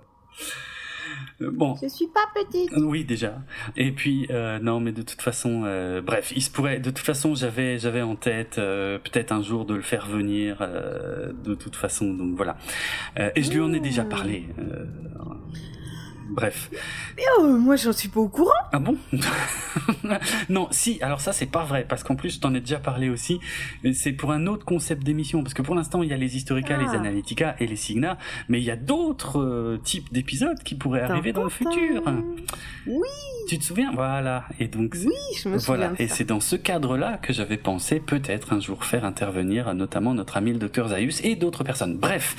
Bon. 1.40 1.76
Je 1.82 1.88
suis 1.88 2.06
pas 2.06 2.24
petite. 2.34 2.70
Oui, 2.76 3.04
déjà. 3.04 3.38
Et 3.76 3.92
puis 3.92 4.26
euh, 4.30 4.58
non, 4.58 4.80
mais 4.80 4.92
de 4.92 5.02
toute 5.02 5.20
façon, 5.20 5.64
euh, 5.66 6.00
bref, 6.00 6.32
il 6.34 6.42
se 6.42 6.50
pourrait. 6.50 6.78
De 6.78 6.90
toute 6.90 7.04
façon, 7.04 7.34
j'avais 7.34 7.78
j'avais 7.78 8.02
en 8.02 8.16
tête 8.16 8.56
euh, 8.58 8.98
peut-être 8.98 9.32
un 9.32 9.42
jour 9.42 9.66
de 9.66 9.74
le 9.74 9.82
faire 9.82 10.06
venir. 10.06 10.58
euh, 10.60 11.32
de 11.44 11.54
toute 11.54 11.76
façon, 11.76 12.12
donc 12.14 12.34
voilà. 12.36 12.56
Euh, 13.18 13.30
et 13.36 13.42
je 13.42 13.50
lui 13.52 13.60
en 13.60 13.72
ai 13.72 13.80
déjà 13.80 14.04
parlé. 14.04 14.46
Bref. 16.28 16.70
Mais 17.16 17.22
oh, 17.38 17.46
moi, 17.46 17.76
j'en 17.76 17.92
suis 17.92 18.08
pas 18.08 18.20
au 18.20 18.28
courant. 18.28 18.50
Ah 18.72 18.78
bon? 18.78 18.96
Non, 20.48 20.68
si. 20.70 20.98
Alors 21.02 21.20
ça, 21.20 21.32
c'est 21.32 21.46
pas 21.46 21.64
vrai 21.64 21.84
parce 21.88 22.02
qu'en 22.02 22.16
plus, 22.16 22.34
je 22.34 22.40
t'en 22.40 22.54
ai 22.54 22.60
déjà 22.60 22.78
parlé 22.78 23.08
aussi. 23.08 23.40
C'est 23.92 24.12
pour 24.12 24.32
un 24.32 24.46
autre 24.46 24.64
concept 24.64 25.02
d'émission 25.02 25.42
parce 25.42 25.54
que 25.54 25.62
pour 25.62 25.74
l'instant, 25.74 26.02
il 26.02 26.08
y 26.08 26.12
a 26.12 26.16
les 26.16 26.36
Historica, 26.36 26.76
ah. 26.78 26.82
les 26.82 26.96
Analytica 26.96 27.56
et 27.60 27.66
les 27.66 27.76
Signa, 27.76 28.18
mais 28.48 28.60
il 28.60 28.64
y 28.64 28.70
a 28.70 28.76
d'autres 28.76 29.40
euh, 29.40 29.80
types 29.82 30.12
d'épisodes 30.12 30.62
qui 30.62 30.74
pourraient 30.74 31.02
arriver 31.02 31.32
dans 31.32 31.44
le 31.44 31.50
futur. 31.50 32.02
Oui. 32.86 33.08
Tu 33.48 33.58
te 33.58 33.64
souviens? 33.64 33.92
Voilà. 33.94 34.44
Et 34.58 34.68
donc. 34.68 34.96
Oui, 35.04 35.12
je 35.42 35.48
me 35.48 35.58
voilà. 35.58 35.90
souviens. 35.90 36.04
Et 36.04 36.08
c'est 36.08 36.24
dans 36.24 36.40
ce 36.40 36.56
cadre-là 36.56 37.18
que 37.18 37.32
j'avais 37.32 37.56
pensé 37.56 38.00
peut-être 38.00 38.52
un 38.52 38.60
jour 38.60 38.84
faire 38.84 39.04
intervenir 39.04 39.74
notamment 39.74 40.14
notre 40.14 40.36
ami 40.36 40.52
le 40.52 40.58
docteur 40.58 40.88
Zaius 40.88 41.20
et 41.24 41.36
d'autres 41.36 41.64
personnes. 41.64 41.96
Bref, 41.96 42.36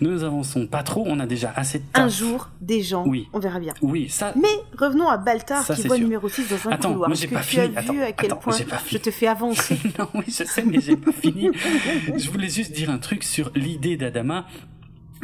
nous 0.00 0.22
avançons 0.24 0.66
pas 0.66 0.82
trop. 0.82 1.04
On 1.06 1.20
a 1.20 1.26
déjà 1.26 1.52
assez 1.56 1.78
de 1.78 1.84
taf. 1.92 2.04
Un 2.04 2.08
jour, 2.08 2.48
des 2.60 2.82
gens. 2.82 3.04
Oui. 3.06 3.17
On 3.32 3.38
verra 3.38 3.58
bien. 3.60 3.74
Oui, 3.82 4.08
ça. 4.08 4.32
Mais 4.36 4.48
revenons 4.78 5.08
à 5.08 5.16
Baltar 5.16 5.64
Ça, 5.64 5.74
qui 5.74 5.82
voit 5.86 5.96
sûr. 5.96 6.04
numéro 6.04 6.28
6 6.28 6.48
dans 6.48 6.68
un 6.68 6.72
Attends, 6.72 6.92
couloir. 6.92 7.08
moi, 7.08 7.16
j'ai 7.16 7.28
pas 7.28 7.40
tu 7.40 7.46
fini. 7.48 7.62
as 7.76 7.78
Attends, 7.80 7.92
vu 7.92 8.02
à 8.02 8.12
quel 8.12 8.26
attends, 8.32 8.40
point 8.40 8.56
je 8.90 8.98
te 8.98 9.10
fais 9.10 9.26
avancer 9.26 9.78
non, 9.98 10.08
oui, 10.14 10.24
je 10.26 10.44
sais, 10.44 10.62
mais 10.64 10.80
j'ai 10.80 10.96
pas 10.96 11.12
fini. 11.12 11.50
Je 12.16 12.30
voulais 12.30 12.48
juste 12.48 12.72
dire 12.72 12.90
un 12.90 12.98
truc 12.98 13.24
sur 13.24 13.50
l'idée 13.54 13.96
d'Adama 13.96 14.46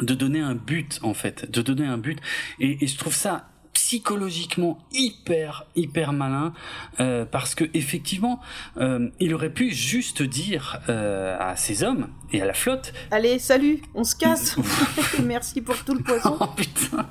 de 0.01 0.13
donner 0.13 0.41
un 0.41 0.55
but, 0.55 0.99
en 1.03 1.13
fait, 1.13 1.49
de 1.49 1.61
donner 1.61 1.85
un 1.85 1.97
but. 1.97 2.19
Et, 2.59 2.83
et 2.83 2.87
je 2.87 2.97
trouve 2.97 3.13
ça 3.15 3.47
psychologiquement 3.85 4.79
hyper 4.91 5.67
hyper 5.75 6.11
malin 6.11 6.53
euh, 6.99 7.23
parce 7.23 7.53
que 7.53 7.65
effectivement 7.75 8.39
euh, 8.77 9.11
il 9.19 9.31
aurait 9.35 9.51
pu 9.53 9.71
juste 9.75 10.23
dire 10.23 10.79
euh, 10.89 11.37
à 11.39 11.55
ces 11.55 11.83
hommes 11.83 12.07
et 12.31 12.41
à 12.41 12.45
la 12.45 12.55
flotte 12.55 12.93
Allez, 13.11 13.37
salut, 13.37 13.83
on 13.93 14.03
se 14.03 14.15
casse. 14.15 14.55
Merci 15.23 15.61
pour 15.61 15.77
tout 15.83 15.93
le 15.93 16.01
poisson. 16.01 16.35
oh 16.39 16.47
putain 16.47 17.05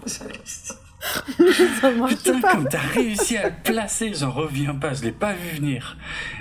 Ça 1.81 1.91
Putain, 2.09 2.41
pas. 2.41 2.53
comme 2.53 2.69
t'as 2.69 2.79
réussi 2.79 3.37
à 3.37 3.49
le 3.49 3.55
placer, 3.63 4.13
j'en 4.15 4.31
reviens 4.31 4.75
pas, 4.75 4.95
je 4.95 5.03
l'ai 5.03 5.13
pas 5.13 5.33
vu 5.33 5.57
venir. 5.57 5.97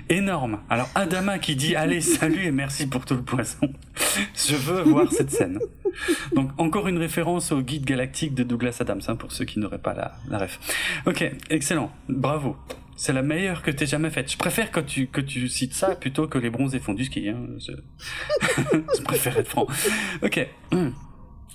Énorme. 0.09 0.59
Alors 0.69 0.89
Adama 0.95 1.39
qui 1.39 1.55
dit 1.55 1.75
allez 1.75 2.01
salut 2.01 2.45
et 2.45 2.51
merci 2.51 2.87
pour 2.87 3.05
tout 3.05 3.15
le 3.15 3.23
poisson. 3.23 3.71
Je 4.35 4.55
veux 4.55 4.81
voir 4.83 5.11
cette 5.11 5.31
scène. 5.31 5.59
Donc 6.33 6.51
encore 6.57 6.87
une 6.87 6.97
référence 6.97 7.51
au 7.51 7.61
guide 7.61 7.85
galactique 7.85 8.33
de 8.33 8.43
Douglas 8.43 8.77
Adams 8.79 9.01
hein, 9.07 9.15
pour 9.15 9.31
ceux 9.31 9.45
qui 9.45 9.59
n'auraient 9.59 9.79
pas 9.79 9.93
la, 9.93 10.15
la 10.29 10.39
ref. 10.39 10.59
Ok, 11.05 11.29
excellent, 11.49 11.91
bravo. 12.09 12.55
C'est 12.95 13.13
la 13.13 13.23
meilleure 13.23 13.63
que 13.63 13.71
t'aies 13.71 13.87
jamais 13.87 14.11
faite. 14.11 14.31
Je 14.31 14.37
préfère 14.37 14.71
que 14.71 14.79
tu, 14.79 15.07
que 15.07 15.19
tu 15.19 15.49
cites 15.49 15.73
ça 15.73 15.95
plutôt 15.95 16.27
que 16.27 16.37
les 16.37 16.49
bronzes 16.49 16.75
et 16.75 16.79
fonds 16.79 16.93
du 16.93 17.05
ski. 17.05 17.27
Hein. 17.29 17.39
Je... 17.59 17.71
je 18.97 19.01
préfère 19.01 19.37
être 19.37 19.47
franc. 19.49 19.67
Ok. 20.21 20.47
Hum. 20.71 20.93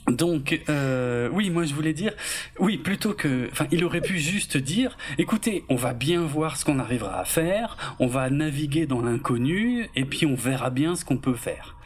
Donc, 0.09 0.61
euh, 0.69 1.29
oui, 1.33 1.51
moi 1.51 1.65
je 1.65 1.75
voulais 1.75 1.93
dire, 1.93 2.13
oui, 2.59 2.79
plutôt 2.79 3.13
que, 3.15 3.49
enfin, 3.53 3.67
il 3.71 3.85
aurait 3.85 4.01
pu 4.01 4.19
juste 4.19 4.57
dire, 4.57 4.97
écoutez, 5.19 5.65
on 5.69 5.77
va 5.77 5.93
bien 5.93 6.23
voir 6.23 6.57
ce 6.57 6.65
qu'on 6.65 6.79
arrivera 6.79 7.21
à 7.21 7.25
faire, 7.25 7.77
on 7.99 8.07
va 8.07 8.31
naviguer 8.31 8.87
dans 8.87 9.03
l'inconnu, 9.03 9.89
et 9.97 10.05
puis 10.05 10.27
on 10.27 10.35
verra 10.35 10.71
bien 10.71 10.97
ce 10.97 11.05
qu'on 11.05 11.19
peut 11.19 11.35
faire. 11.35 11.77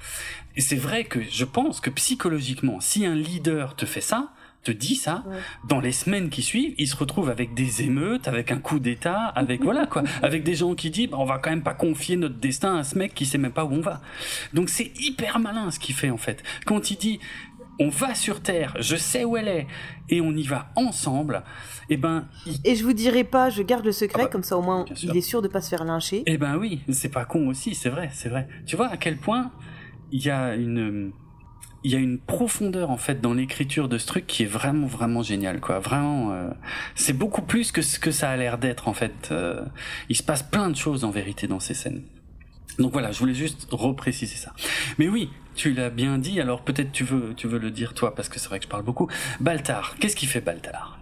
Et 0.57 0.61
c'est 0.61 0.77
vrai 0.77 1.05
que 1.05 1.21
je 1.23 1.45
pense 1.45 1.81
que 1.81 1.91
psychologiquement, 1.91 2.81
si 2.81 3.07
un 3.07 3.15
leader 3.15 3.75
te 3.75 3.87
fait 3.87 4.01
ça, 4.03 4.29
te 4.65 4.71
dit 4.71 4.95
ça, 4.95 5.25
Ouais. 5.27 5.39
dans 5.69 5.81
les 5.81 5.91
semaines 5.91 6.31
qui 6.31 6.41
suivent, 6.41 6.75
il 6.79 6.87
se 6.87 6.95
retrouve 6.95 7.29
avec 7.31 7.53
des 7.53 7.83
émeutes, 7.83 8.29
avec 8.29 8.53
un 8.53 8.59
coup 8.59 8.79
d'État, 8.79 9.19
avec 9.35 9.61
voilà 9.65 9.87
quoi, 9.87 10.05
avec 10.23 10.45
des 10.45 10.55
gens 10.55 10.77
qui 10.77 10.91
disent 10.91 11.09
bah, 11.09 11.17
on 11.19 11.25
va 11.25 11.39
quand 11.39 11.51
même 11.51 11.65
pas 11.65 11.75
confier 11.75 12.15
notre 12.15 12.37
destin 12.37 12.77
à 12.77 12.85
ce 12.85 12.97
mec 12.97 13.13
qui 13.13 13.27
sait 13.27 13.39
même 13.39 13.51
pas 13.51 13.65
où 13.65 13.73
on 13.73 13.81
va. 13.81 14.01
Donc 14.55 14.69
c'est 14.69 14.93
hyper 15.01 15.41
malin 15.41 15.73
ce 15.73 15.81
qu'il 15.81 15.97
fait 15.97 16.11
en 16.11 16.17
fait. 16.17 16.45
Quand 16.65 16.93
il 16.93 16.97
dit 16.97 17.19
on 17.85 17.89
va 17.89 18.15
sur 18.15 18.41
Terre, 18.41 18.75
je 18.81 18.97
sais 18.97 19.25
où 19.25 19.37
elle 19.37 19.49
est, 19.49 19.67
et 20.09 20.21
on 20.21 20.33
y 20.33 20.43
va 20.45 20.71
ensemble, 20.77 21.43
eh 21.89 21.97
ben, 21.97 22.27
il- 22.47 22.61
Et 22.65 22.75
je 22.77 22.85
vous 22.85 22.93
dirai 22.93 23.25
pas, 23.25 23.51
je 23.51 23.63
garde 23.63 23.85
le 23.85 23.93
secret, 23.93 24.23
Ah 24.23 24.25
bah, 24.25 24.31
comme 24.31 24.43
ça 24.43 24.57
au 24.57 24.63
moins 24.63 24.85
il 25.03 25.17
est 25.17 25.21
sûr 25.21 25.43
de 25.43 25.49
pas 25.49 25.61
se 25.61 25.69
faire 25.69 25.85
lyncher. 25.85 26.23
eh 26.27 26.39
ben 26.39 26.57
oui, 26.57 26.81
c'est 26.91 27.09
pas 27.11 27.25
con 27.25 27.49
aussi, 27.49 27.75
c'est 27.75 27.91
vrai, 27.91 28.11
c'est 28.13 28.29
vrai. 28.29 28.49
Tu 28.67 28.77
vois 28.77 28.89
à 28.89 28.97
quel 28.97 29.17
point 29.17 29.51
il 30.11 30.23
y 30.25 30.31
a 30.31 30.55
une 30.55 31.13
il 31.85 31.91
y 31.91 31.97
a 31.97 31.99
une 31.99 32.21
profondeur 32.21 32.91
en 32.91 32.97
fait 32.97 33.21
dans 33.21 33.35
l'écriture 33.35 33.89
de 33.89 33.99
ce 33.99 34.07
truc 34.07 34.25
qui 34.29 34.45
est 34.45 34.47
vraiment 34.47 34.87
vraiment 34.87 35.23
génial 35.25 35.61
quoi. 35.61 35.81
Vraiment 35.81 36.33
euh, 36.33 36.51
c'est 36.95 37.13
beaucoup 37.13 37.43
plus 37.43 37.73
que 37.73 37.83
ce 37.83 37.99
que 37.99 38.13
ça 38.13 38.31
a 38.31 38.37
l'air 38.37 38.57
d'être 38.59 38.87
en 38.87 38.93
fait. 38.95 39.31
Euh, 39.33 39.65
il 40.09 40.15
se 40.15 40.23
passe 40.23 40.45
plein 40.45 40.71
de 40.71 40.77
choses 40.77 41.03
en 41.03 41.11
vérité 41.11 41.49
dans 41.49 41.59
ces 41.59 41.75
scènes. 41.75 42.03
Donc 42.79 42.93
voilà 42.93 43.11
je 43.11 43.19
voulais 43.19 43.35
juste 43.35 43.67
repréciser 43.73 44.37
ça. 44.37 44.53
Mais 44.99 45.09
oui 45.09 45.29
tu 45.55 45.73
l'as 45.73 45.91
bien 45.91 46.19
dit 46.19 46.41
alors 46.41 46.63
peut-être 46.63 46.93
tu 46.93 47.05
veux 47.05 47.35
tu 47.35 47.47
veux 47.47 47.59
le 47.59 47.71
dire 47.71 47.95
toi 47.95 48.15
parce 48.15 48.29
que 48.29 48.39
c'est 48.39 48.49
vrai 48.49 48.59
que 48.59 48.65
je 48.65 48.71
parle 48.71 48.85
beaucoup 48.85 49.09
Baltar 49.41 49.97
qu'est-ce 49.99 50.17
qui 50.17 50.27
fait 50.27 50.41
Baltar? 50.41 50.99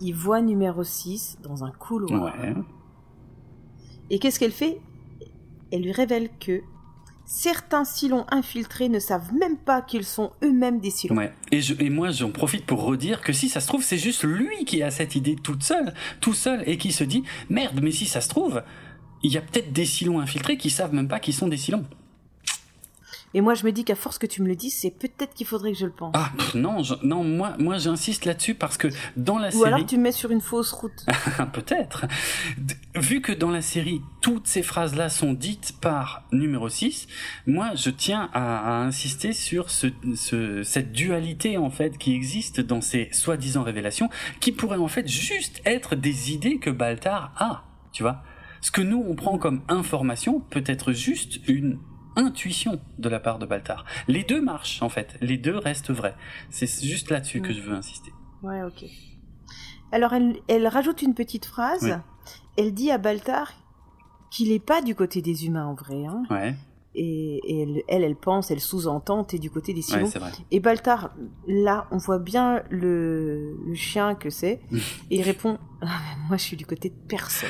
Il 0.00 0.14
voit 0.14 0.40
numéro 0.40 0.84
6 0.84 1.38
dans 1.42 1.64
un 1.64 1.70
couloir 1.70 2.34
ouais 2.34 2.54
et 4.10 4.18
qu'est-ce 4.18 4.38
qu'elle 4.38 4.52
fait? 4.52 4.80
Elle 5.70 5.82
lui 5.82 5.92
révèle 5.92 6.30
que 6.40 6.62
certains 7.26 7.84
Silons 7.84 8.24
infiltrés 8.30 8.88
ne 8.88 8.98
savent 8.98 9.34
même 9.34 9.58
pas 9.58 9.82
qu'ils 9.82 10.04
sont 10.04 10.32
eux-mêmes 10.42 10.80
des 10.80 10.90
Silons. 10.90 11.16
Ouais. 11.16 11.32
Et, 11.52 11.60
je, 11.60 11.74
et 11.78 11.90
moi, 11.90 12.10
j'en 12.10 12.30
profite 12.30 12.64
pour 12.64 12.82
redire 12.84 13.20
que 13.20 13.34
si 13.34 13.50
ça 13.50 13.60
se 13.60 13.66
trouve, 13.66 13.82
c'est 13.82 13.98
juste 13.98 14.24
lui 14.24 14.64
qui 14.64 14.82
a 14.82 14.90
cette 14.90 15.14
idée 15.14 15.36
toute 15.36 15.62
seule, 15.62 15.92
tout 16.20 16.32
seul, 16.32 16.62
et 16.66 16.78
qui 16.78 16.92
se 16.92 17.04
dit 17.04 17.22
merde, 17.50 17.80
mais 17.82 17.90
si 17.90 18.06
ça 18.06 18.22
se 18.22 18.28
trouve, 18.28 18.62
il 19.22 19.32
y 19.32 19.36
a 19.36 19.42
peut-être 19.42 19.72
des 19.72 19.84
Silons 19.84 20.20
infiltrés 20.20 20.56
qui 20.56 20.70
savent 20.70 20.94
même 20.94 21.08
pas 21.08 21.20
qu'ils 21.20 21.34
sont 21.34 21.48
des 21.48 21.58
Silons. 21.58 21.84
Et 23.34 23.40
moi, 23.40 23.54
je 23.54 23.64
me 23.64 23.72
dis 23.72 23.84
qu'à 23.84 23.94
force 23.94 24.18
que 24.18 24.26
tu 24.26 24.42
me 24.42 24.48
le 24.48 24.56
dis, 24.56 24.70
c'est 24.70 24.90
peut-être 24.90 25.34
qu'il 25.34 25.46
faudrait 25.46 25.72
que 25.72 25.78
je 25.78 25.86
le 25.86 25.92
pense. 25.92 26.12
Ah 26.14 26.30
non, 26.54 26.82
non, 27.02 27.22
moi, 27.22 27.54
moi, 27.58 27.78
j'insiste 27.78 28.24
là-dessus 28.24 28.54
parce 28.54 28.78
que 28.78 28.88
dans 29.16 29.38
la 29.38 29.50
série. 29.50 29.62
Ou 29.62 29.66
alors 29.66 29.86
tu 29.86 29.98
me 29.98 30.04
mets 30.04 30.12
sur 30.12 30.30
une 30.30 30.40
fausse 30.40 30.72
route. 30.72 31.04
peut-être. 31.52 32.06
Vu 32.94 33.20
que 33.20 33.32
dans 33.32 33.50
la 33.50 33.62
série, 33.62 34.00
toutes 34.20 34.46
ces 34.46 34.62
phrases-là 34.62 35.08
sont 35.08 35.34
dites 35.34 35.74
par 35.80 36.24
numéro 36.32 36.68
6, 36.68 37.06
moi, 37.46 37.72
je 37.74 37.90
tiens 37.90 38.30
à, 38.32 38.82
insister 38.82 39.32
sur 39.32 39.70
ce, 39.70 39.88
ce, 40.14 40.62
cette 40.62 40.92
dualité 40.92 41.58
en 41.58 41.70
fait 41.70 41.98
qui 41.98 42.14
existe 42.14 42.60
dans 42.60 42.80
ces 42.80 43.08
soi-disant 43.12 43.62
révélations, 43.62 44.08
qui 44.40 44.52
pourraient 44.52 44.78
en 44.78 44.88
fait 44.88 45.06
juste 45.06 45.60
être 45.64 45.94
des 45.94 46.32
idées 46.32 46.58
que 46.58 46.70
Baltar 46.70 47.32
a, 47.36 47.64
tu 47.92 48.02
vois. 48.02 48.22
Ce 48.60 48.70
que 48.70 48.80
nous 48.80 49.04
on 49.06 49.14
prend 49.14 49.38
comme 49.38 49.62
information 49.68 50.40
peut 50.40 50.64
être 50.66 50.92
juste 50.92 51.40
une 51.46 51.78
intuition 52.18 52.80
de 52.98 53.08
la 53.08 53.20
part 53.20 53.38
de 53.38 53.46
Baltar. 53.46 53.84
Les 54.08 54.24
deux 54.24 54.40
marchent 54.40 54.82
en 54.82 54.88
fait, 54.88 55.16
les 55.20 55.38
deux 55.38 55.56
restent 55.56 55.90
vrais. 55.90 56.14
C'est 56.50 56.68
juste 56.84 57.10
là-dessus 57.10 57.40
que 57.40 57.52
je 57.52 57.60
veux 57.60 57.74
insister. 57.74 58.12
Ouais, 58.42 58.62
ok. 58.62 58.84
Alors 59.92 60.12
elle, 60.12 60.68
rajoute 60.68 61.02
une 61.02 61.14
petite 61.14 61.46
phrase. 61.46 62.00
Elle 62.56 62.74
dit 62.74 62.90
à 62.90 62.98
Baltar 62.98 63.52
qu'il 64.30 64.50
n'est 64.50 64.58
pas 64.58 64.82
du 64.82 64.94
côté 64.94 65.22
des 65.22 65.46
humains 65.46 65.66
en 65.66 65.74
vrai. 65.74 66.04
Hein. 66.04 66.24
Ouais. 66.30 66.54
Et, 66.94 67.84
elle, 67.88 68.02
elle, 68.02 68.16
pense, 68.16 68.50
elle 68.50 68.60
sous-entend, 68.60 69.22
t'es 69.22 69.38
du 69.38 69.50
côté 69.50 69.72
des 69.72 69.82
Silons. 69.82 70.06
Ouais, 70.06 70.32
et 70.50 70.58
Baltar, 70.58 71.14
là, 71.46 71.86
on 71.92 71.98
voit 71.98 72.18
bien 72.18 72.64
le, 72.70 73.56
chien 73.74 74.16
que 74.16 74.30
c'est. 74.30 74.60
et 74.72 74.78
il 75.18 75.22
répond, 75.22 75.58
ah, 75.80 76.00
moi 76.26 76.36
je 76.36 76.42
suis 76.42 76.56
du 76.56 76.66
côté 76.66 76.88
de 76.88 76.96
personne. 77.06 77.48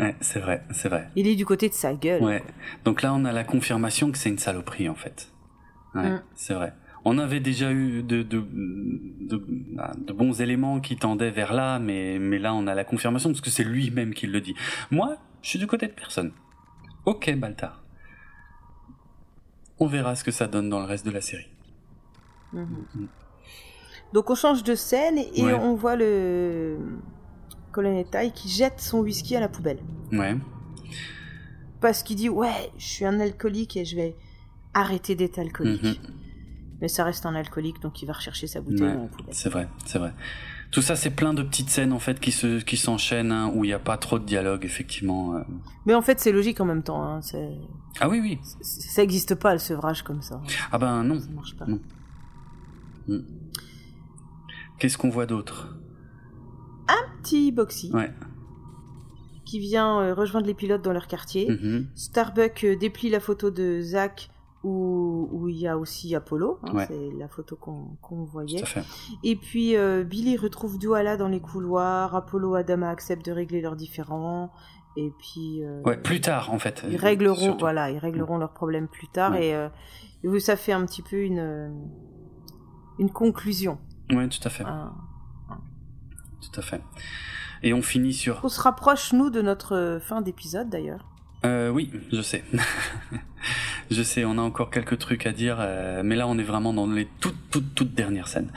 Ouais, 0.00 0.16
c'est 0.20 0.40
vrai, 0.40 0.62
c'est 0.70 0.88
vrai. 0.88 1.08
Il 1.14 1.26
est 1.26 1.36
du 1.36 1.44
côté 1.44 1.68
de 1.68 1.74
sa 1.74 1.92
gueule. 1.92 2.22
Ouais. 2.22 2.42
Donc 2.84 3.02
là, 3.02 3.12
on 3.12 3.24
a 3.26 3.32
la 3.32 3.44
confirmation 3.44 4.10
que 4.10 4.16
c'est 4.16 4.30
une 4.30 4.38
saloperie, 4.38 4.88
en 4.88 4.94
fait. 4.94 5.30
Ouais, 5.94 6.08
mm. 6.08 6.22
c'est 6.34 6.54
vrai. 6.54 6.72
On 7.04 7.18
avait 7.18 7.40
déjà 7.40 7.70
eu 7.70 8.02
de, 8.02 8.22
de, 8.22 8.40
de, 8.40 9.44
bah, 9.74 9.92
de, 9.96 10.12
bons 10.12 10.40
éléments 10.40 10.80
qui 10.80 10.96
tendaient 10.96 11.30
vers 11.30 11.52
là, 11.52 11.78
mais, 11.78 12.18
mais 12.18 12.38
là, 12.38 12.54
on 12.54 12.66
a 12.66 12.74
la 12.74 12.84
confirmation 12.84 13.30
parce 13.30 13.40
que 13.40 13.50
c'est 13.50 13.64
lui-même 13.64 14.14
qui 14.14 14.26
le 14.26 14.40
dit. 14.40 14.54
Moi, 14.90 15.16
je 15.42 15.50
suis 15.50 15.58
du 15.58 15.66
côté 15.66 15.86
de 15.86 15.92
personne. 15.92 16.32
Ok, 17.04 17.34
Baltar. 17.36 17.82
On 19.78 19.86
verra 19.86 20.14
ce 20.14 20.24
que 20.24 20.30
ça 20.30 20.46
donne 20.46 20.68
dans 20.68 20.80
le 20.80 20.86
reste 20.86 21.06
de 21.06 21.10
la 21.10 21.20
série. 21.20 21.48
Mm-hmm. 22.54 22.66
Mm. 22.94 23.08
Donc 24.12 24.28
on 24.28 24.34
change 24.34 24.64
de 24.64 24.74
scène 24.74 25.18
et 25.18 25.54
on 25.54 25.74
voit 25.74 25.94
le 25.94 26.78
colonel 27.70 28.04
Tai 28.06 28.30
qui 28.32 28.48
jette 28.48 28.80
son 28.80 29.00
whisky 29.00 29.36
à 29.36 29.40
la 29.40 29.48
poubelle. 29.48 29.78
Ouais. 30.12 30.36
Parce 31.80 32.02
qu'il 32.02 32.16
dit 32.16 32.28
ouais, 32.28 32.70
je 32.78 32.84
suis 32.84 33.04
un 33.04 33.20
alcoolique 33.20 33.76
et 33.76 33.84
je 33.84 33.96
vais 33.96 34.16
arrêter 34.74 35.14
d'être 35.14 35.38
alcoolique. 35.38 35.82
Mhm. 35.82 35.94
Mais 36.80 36.88
ça 36.88 37.04
reste 37.04 37.26
un 37.26 37.34
alcoolique, 37.34 37.80
donc 37.82 38.00
il 38.02 38.06
va 38.06 38.14
rechercher 38.14 38.46
sa 38.46 38.60
bouteille 38.60 38.94
dans 38.94 39.02
la 39.02 39.08
poubelle. 39.08 39.34
C'est 39.34 39.50
vrai, 39.50 39.68
c'est 39.84 39.98
vrai. 39.98 40.14
Tout 40.70 40.82
ça, 40.82 40.94
c'est 40.94 41.10
plein 41.10 41.34
de 41.34 41.42
petites 41.42 41.68
scènes 41.68 41.92
en 41.92 41.98
fait 41.98 42.20
qui 42.20 42.30
se 42.30 42.60
qui 42.60 42.76
s'enchaînent 42.76 43.32
hein, 43.32 43.50
où 43.54 43.64
il 43.64 43.68
n'y 43.68 43.74
a 43.74 43.80
pas 43.80 43.96
trop 43.96 44.18
de 44.18 44.24
dialogue 44.24 44.64
effectivement. 44.64 45.34
Euh. 45.34 45.40
Mais 45.84 45.94
en 45.94 46.02
fait, 46.02 46.20
c'est 46.20 46.32
logique 46.32 46.60
en 46.60 46.64
même 46.64 46.82
temps. 46.82 47.02
Hein, 47.02 47.20
ah 47.98 48.08
oui, 48.08 48.20
oui. 48.20 48.38
Ça 48.62 49.02
n'existe 49.02 49.34
pas 49.34 49.52
le 49.52 49.58
sevrage 49.58 50.02
comme 50.02 50.22
ça. 50.22 50.40
Ah 50.70 50.78
ben 50.78 51.02
non. 51.02 51.20
Ça 51.20 51.28
marche 51.30 51.56
pas. 51.56 51.66
Hmm. 51.66 53.22
Qu'est-ce 54.78 54.96
qu'on 54.96 55.10
voit 55.10 55.26
d'autre? 55.26 55.79
Un 56.90 57.22
petit 57.22 57.52
Boxy. 57.52 57.90
Ouais. 57.92 58.10
Qui 59.44 59.58
vient 59.58 60.00
euh, 60.00 60.14
rejoindre 60.14 60.46
les 60.46 60.54
pilotes 60.54 60.82
dans 60.82 60.92
leur 60.92 61.06
quartier. 61.06 61.50
Mm-hmm. 61.50 61.86
Starbuck 61.94 62.64
euh, 62.64 62.76
déplie 62.76 63.10
la 63.10 63.20
photo 63.20 63.50
de 63.50 63.80
Zach 63.80 64.30
où, 64.62 65.46
il 65.48 65.56
y 65.56 65.66
a 65.66 65.78
aussi 65.78 66.14
Apollo. 66.14 66.58
Hein, 66.62 66.84
c'est 66.86 67.10
la 67.18 67.28
photo 67.28 67.56
qu'on 67.56 68.24
voyait. 68.24 68.62
Et 69.24 69.34
puis 69.34 69.74
euh, 69.74 70.04
Billy 70.04 70.36
retrouve 70.36 70.78
Douala 70.78 71.16
dans 71.16 71.28
les 71.28 71.40
couloirs. 71.40 72.14
Apollo 72.14 72.56
et 72.56 72.60
Adama 72.60 72.90
acceptent 72.90 73.24
de 73.24 73.32
régler 73.32 73.62
leurs 73.62 73.76
différends. 73.76 74.52
Et 74.96 75.10
puis. 75.18 75.62
ouais, 75.86 75.96
plus 75.96 76.20
tard 76.20 76.52
en 76.52 76.58
fait. 76.58 76.84
Ils 76.90 76.96
régleront, 76.96 77.56
voilà, 77.58 77.90
ils 77.90 77.98
régleront 77.98 78.36
leurs 78.36 78.52
problèmes 78.52 78.88
plus 78.88 79.08
tard. 79.08 79.34
Et, 79.36 79.54
et, 80.22 80.40
ça 80.40 80.56
fait 80.56 80.72
un 80.72 80.84
petit 80.84 81.00
peu 81.00 81.22
une, 81.22 81.72
une 82.98 83.10
conclusion. 83.10 83.78
Oui, 84.10 84.28
tout 84.28 84.46
à 84.46 84.50
fait 84.50 84.64
tout 86.40 86.60
à 86.60 86.62
fait. 86.62 86.80
Et 87.62 87.72
on 87.72 87.82
finit 87.82 88.14
sur. 88.14 88.40
On 88.42 88.48
se 88.48 88.60
rapproche, 88.60 89.12
nous, 89.12 89.30
de 89.30 89.42
notre 89.42 90.00
fin 90.02 90.22
d'épisode 90.22 90.68
d'ailleurs. 90.70 91.04
Euh, 91.44 91.70
oui, 91.70 91.90
je 92.12 92.20
sais. 92.20 92.44
je 93.90 94.02
sais, 94.02 94.24
on 94.24 94.36
a 94.38 94.42
encore 94.42 94.70
quelques 94.70 94.98
trucs 94.98 95.26
à 95.26 95.32
dire, 95.32 95.56
euh, 95.60 96.02
mais 96.04 96.16
là 96.16 96.28
on 96.28 96.38
est 96.38 96.44
vraiment 96.44 96.72
dans 96.72 96.86
les 96.86 97.08
toutes, 97.20 97.50
toutes, 97.50 97.74
toutes 97.74 97.94
dernières 97.94 98.28
scènes. 98.28 98.52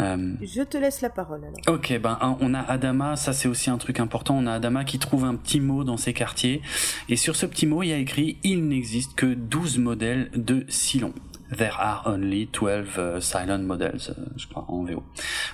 Euh... 0.00 0.34
Je 0.42 0.62
te 0.62 0.76
laisse 0.76 1.00
la 1.00 1.10
parole 1.10 1.42
alors. 1.42 1.76
Ok, 1.78 1.98
ben 2.00 2.18
on 2.40 2.54
a 2.54 2.60
Adama, 2.60 3.16
ça 3.16 3.32
c'est 3.32 3.48
aussi 3.48 3.70
un 3.70 3.78
truc 3.78 3.98
important. 3.98 4.36
On 4.36 4.46
a 4.46 4.52
Adama 4.52 4.84
qui 4.84 4.98
trouve 4.98 5.24
un 5.24 5.34
petit 5.34 5.60
mot 5.60 5.84
dans 5.84 5.96
ses 5.96 6.12
quartiers, 6.12 6.60
et 7.08 7.16
sur 7.16 7.34
ce 7.34 7.46
petit 7.46 7.66
mot 7.66 7.82
il 7.82 7.88
y 7.88 7.92
a 7.92 7.98
écrit 7.98 8.38
il 8.44 8.68
n'existe 8.68 9.14
que 9.14 9.26
12 9.26 9.78
modèles 9.78 10.30
de 10.34 10.64
Silon. 10.68 11.14
There 11.50 11.74
are 11.78 12.02
only 12.06 12.48
12 12.52 12.98
uh, 12.98 13.20
silent 13.20 13.60
models, 13.60 14.10
uh, 14.10 14.22
je 14.36 14.46
crois, 14.46 14.64
en 14.68 14.84
VO. 14.84 15.04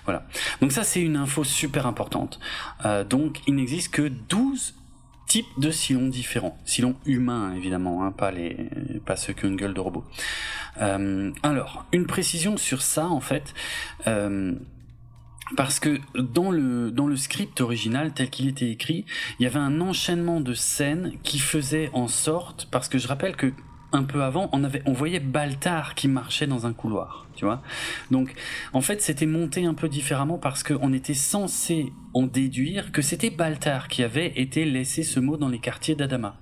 Voilà. 0.04 0.26
Donc 0.60 0.72
ça, 0.72 0.84
c'est 0.84 1.00
une 1.00 1.16
info 1.16 1.44
super 1.44 1.86
importante. 1.86 2.40
Euh, 2.84 3.04
donc, 3.04 3.40
il 3.46 3.54
n'existe 3.54 3.92
que 3.92 4.08
12 4.08 4.74
types 5.26 5.46
de 5.58 5.70
silons 5.70 6.08
différents. 6.08 6.58
Silons 6.64 6.96
humains, 7.06 7.54
évidemment, 7.54 8.04
hein, 8.04 8.12
pas, 8.12 8.30
les, 8.30 8.70
pas 9.06 9.16
ceux 9.16 9.32
qui 9.32 9.46
ont 9.46 9.48
une 9.48 9.56
gueule 9.56 9.74
de 9.74 9.80
robot. 9.80 10.04
Euh, 10.80 11.32
alors, 11.42 11.86
une 11.92 12.06
précision 12.06 12.56
sur 12.56 12.82
ça, 12.82 13.06
en 13.06 13.20
fait. 13.20 13.54
Euh, 14.06 14.54
parce 15.56 15.80
que 15.80 16.00
dans 16.14 16.50
le 16.50 16.90
dans 16.90 17.06
le 17.06 17.16
script 17.16 17.60
original 17.60 18.12
tel 18.12 18.30
qu'il 18.30 18.48
était 18.48 18.70
écrit, 18.70 19.04
il 19.38 19.42
y 19.42 19.46
avait 19.46 19.58
un 19.58 19.80
enchaînement 19.80 20.40
de 20.40 20.54
scènes 20.54 21.12
qui 21.22 21.38
faisait 21.38 21.90
en 21.92 22.08
sorte 22.08 22.68
parce 22.70 22.88
que 22.88 22.98
je 22.98 23.06
rappelle 23.08 23.36
que 23.36 23.52
un 23.92 24.04
peu 24.04 24.22
avant, 24.22 24.48
on 24.52 24.64
avait, 24.64 24.82
voyait 24.86 25.20
Baltar 25.20 25.94
qui 25.94 26.08
marchait 26.08 26.46
dans 26.46 26.66
un 26.66 26.72
couloir, 26.72 27.26
tu 27.36 27.44
vois. 27.44 27.62
Donc, 28.10 28.34
en 28.72 28.80
fait, 28.80 29.02
c'était 29.02 29.26
monté 29.26 29.64
un 29.64 29.74
peu 29.74 29.88
différemment 29.88 30.38
parce 30.38 30.62
qu'on 30.62 30.92
était 30.92 31.14
censé 31.14 31.92
en 32.14 32.22
déduire 32.22 32.92
que 32.92 33.02
c'était 33.02 33.30
Baltar 33.30 33.88
qui 33.88 34.02
avait 34.02 34.32
été 34.36 34.64
laissé 34.64 35.02
ce 35.02 35.20
mot 35.20 35.36
dans 35.36 35.48
les 35.48 35.58
quartiers 35.58 35.94
d'Adama. 35.94 36.36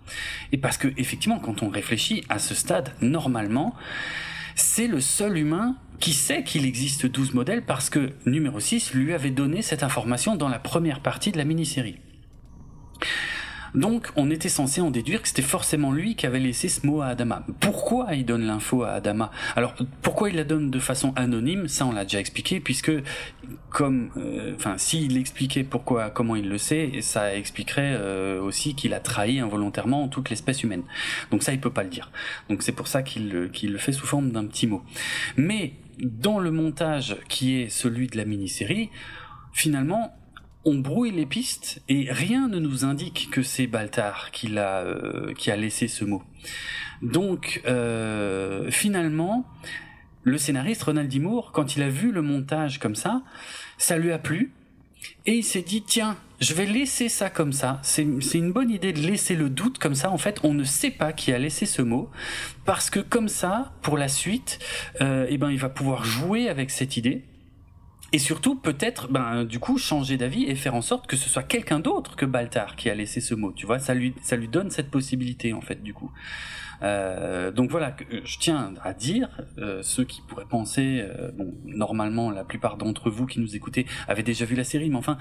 Et 0.52 0.58
parce 0.58 0.76
que, 0.76 0.88
effectivement, 0.96 1.38
quand 1.38 1.62
on 1.62 1.68
réfléchit 1.68 2.24
à 2.28 2.38
ce 2.38 2.54
stade, 2.54 2.92
normalement, 3.00 3.74
c'est 4.54 4.86
le 4.86 5.00
seul 5.00 5.38
humain 5.38 5.76
qui 5.98 6.12
sait 6.12 6.42
qu'il 6.44 6.64
existe 6.64 7.06
12 7.06 7.34
modèles 7.34 7.64
parce 7.64 7.90
que 7.90 8.12
numéro 8.26 8.58
6 8.58 8.94
lui 8.94 9.12
avait 9.12 9.30
donné 9.30 9.62
cette 9.62 9.82
information 9.82 10.34
dans 10.34 10.48
la 10.48 10.58
première 10.58 11.00
partie 11.00 11.30
de 11.30 11.38
la 11.38 11.44
mini-série. 11.44 11.98
Donc 13.74 14.08
on 14.16 14.30
était 14.30 14.48
censé 14.48 14.80
en 14.80 14.90
déduire 14.90 15.22
que 15.22 15.28
c'était 15.28 15.42
forcément 15.42 15.92
lui 15.92 16.16
qui 16.16 16.26
avait 16.26 16.38
laissé 16.38 16.68
ce 16.68 16.86
mot 16.86 17.00
à 17.00 17.08
Adama. 17.08 17.44
Pourquoi 17.60 18.14
il 18.14 18.24
donne 18.24 18.46
l'info 18.46 18.82
à 18.82 18.92
Adama 18.92 19.30
Alors 19.56 19.74
pourquoi 20.02 20.30
il 20.30 20.36
la 20.36 20.44
donne 20.44 20.70
de 20.70 20.78
façon 20.78 21.12
anonyme 21.16 21.68
Ça 21.68 21.86
on 21.86 21.92
l'a 21.92 22.04
déjà 22.04 22.20
expliqué 22.20 22.60
puisque 22.60 22.92
comme 23.70 24.10
euh, 24.16 24.54
enfin 24.56 24.76
s'il 24.78 25.16
expliquait 25.16 25.64
pourquoi 25.64 26.10
comment 26.10 26.36
il 26.36 26.48
le 26.48 26.58
sait, 26.58 27.00
ça 27.00 27.34
expliquerait 27.34 27.94
euh, 27.94 28.40
aussi 28.40 28.74
qu'il 28.74 28.94
a 28.94 29.00
trahi 29.00 29.40
involontairement 29.40 30.08
toute 30.08 30.30
l'espèce 30.30 30.62
humaine. 30.62 30.82
Donc 31.30 31.42
ça 31.42 31.52
il 31.52 31.60
peut 31.60 31.72
pas 31.72 31.82
le 31.82 31.90
dire. 31.90 32.10
Donc 32.48 32.62
c'est 32.62 32.72
pour 32.72 32.88
ça 32.88 33.02
qu'il 33.02 33.50
qu'il 33.52 33.72
le 33.72 33.78
fait 33.78 33.92
sous 33.92 34.06
forme 34.06 34.30
d'un 34.30 34.46
petit 34.46 34.66
mot. 34.66 34.82
Mais 35.36 35.74
dans 36.02 36.38
le 36.38 36.50
montage 36.50 37.16
qui 37.28 37.60
est 37.60 37.68
celui 37.68 38.06
de 38.08 38.16
la 38.16 38.24
mini-série, 38.24 38.90
finalement, 39.52 40.14
on 40.64 40.74
brouille 40.74 41.10
les 41.10 41.26
pistes 41.26 41.82
et 41.88 42.08
rien 42.10 42.48
ne 42.48 42.58
nous 42.58 42.84
indique 42.84 43.28
que 43.30 43.42
c'est 43.42 43.66
Baltar 43.66 44.30
qui, 44.30 44.58
a, 44.58 44.80
euh, 44.80 45.32
qui 45.34 45.50
a 45.50 45.56
laissé 45.56 45.88
ce 45.88 46.04
mot. 46.04 46.22
Donc 47.02 47.62
finalement, 48.70 49.46
le 50.22 50.36
scénariste 50.36 50.82
Ronald 50.82 51.08
D. 51.08 51.18
Moore, 51.18 51.50
quand 51.52 51.76
il 51.76 51.82
a 51.82 51.88
vu 51.88 52.12
le 52.12 52.20
montage 52.20 52.78
comme 52.78 52.94
ça, 52.94 53.22
ça 53.78 53.96
lui 53.96 54.12
a 54.12 54.18
plu 54.18 54.52
et 55.26 55.34
il 55.34 55.44
s'est 55.44 55.62
dit 55.62 55.82
tiens, 55.82 56.16
je 56.40 56.54
vais 56.54 56.66
laisser 56.66 57.08
ça 57.08 57.30
comme 57.30 57.52
ça. 57.52 57.80
C'est 57.82 58.02
une 58.02 58.52
bonne 58.52 58.70
idée 58.70 58.92
de 58.92 59.00
laisser 59.00 59.34
le 59.34 59.50
doute 59.50 59.78
comme 59.78 59.94
ça. 59.94 60.10
En 60.10 60.18
fait, 60.18 60.40
on 60.42 60.54
ne 60.54 60.64
sait 60.64 60.90
pas 60.90 61.12
qui 61.12 61.32
a 61.32 61.38
laissé 61.38 61.66
ce 61.66 61.82
mot 61.82 62.10
parce 62.64 62.90
que 62.90 63.00
comme 63.00 63.28
ça, 63.28 63.72
pour 63.82 63.98
la 63.98 64.08
suite, 64.08 64.58
euh, 65.00 65.26
eh 65.28 65.38
ben 65.38 65.50
il 65.50 65.58
va 65.58 65.68
pouvoir 65.68 66.04
jouer 66.04 66.48
avec 66.48 66.70
cette 66.70 66.96
idée. 66.96 67.24
Et 68.12 68.18
surtout, 68.18 68.56
peut-être, 68.56 69.08
ben, 69.08 69.44
du 69.44 69.58
coup, 69.58 69.78
changer 69.78 70.16
d'avis 70.16 70.44
et 70.44 70.54
faire 70.54 70.74
en 70.74 70.82
sorte 70.82 71.06
que 71.06 71.16
ce 71.16 71.28
soit 71.28 71.42
quelqu'un 71.42 71.80
d'autre 71.80 72.16
que 72.16 72.26
Baltar 72.26 72.76
qui 72.76 72.90
a 72.90 72.94
laissé 72.94 73.20
ce 73.20 73.34
mot. 73.34 73.52
Tu 73.52 73.66
vois, 73.66 73.78
ça 73.78 73.94
lui, 73.94 74.14
ça 74.22 74.36
lui 74.36 74.48
donne 74.48 74.70
cette 74.70 74.90
possibilité, 74.90 75.52
en 75.52 75.60
fait, 75.60 75.82
du 75.82 75.94
coup. 75.94 76.10
Euh, 76.82 77.50
donc 77.50 77.70
voilà, 77.70 77.94
euh, 78.12 78.20
je 78.24 78.38
tiens 78.38 78.74
à 78.82 78.92
dire, 78.92 79.28
euh, 79.58 79.82
ceux 79.82 80.04
qui 80.04 80.22
pourraient 80.22 80.46
penser, 80.48 81.04
bon, 81.34 81.54
normalement 81.64 82.30
la 82.30 82.44
plupart 82.44 82.76
d'entre 82.76 83.10
vous 83.10 83.26
qui 83.26 83.40
nous 83.40 83.56
écoutez 83.56 83.86
avaient 84.08 84.22
déjà 84.22 84.44
vu 84.44 84.56
la 84.56 84.64
série, 84.64 84.88
mais 84.90 84.96
enfin, 84.96 85.18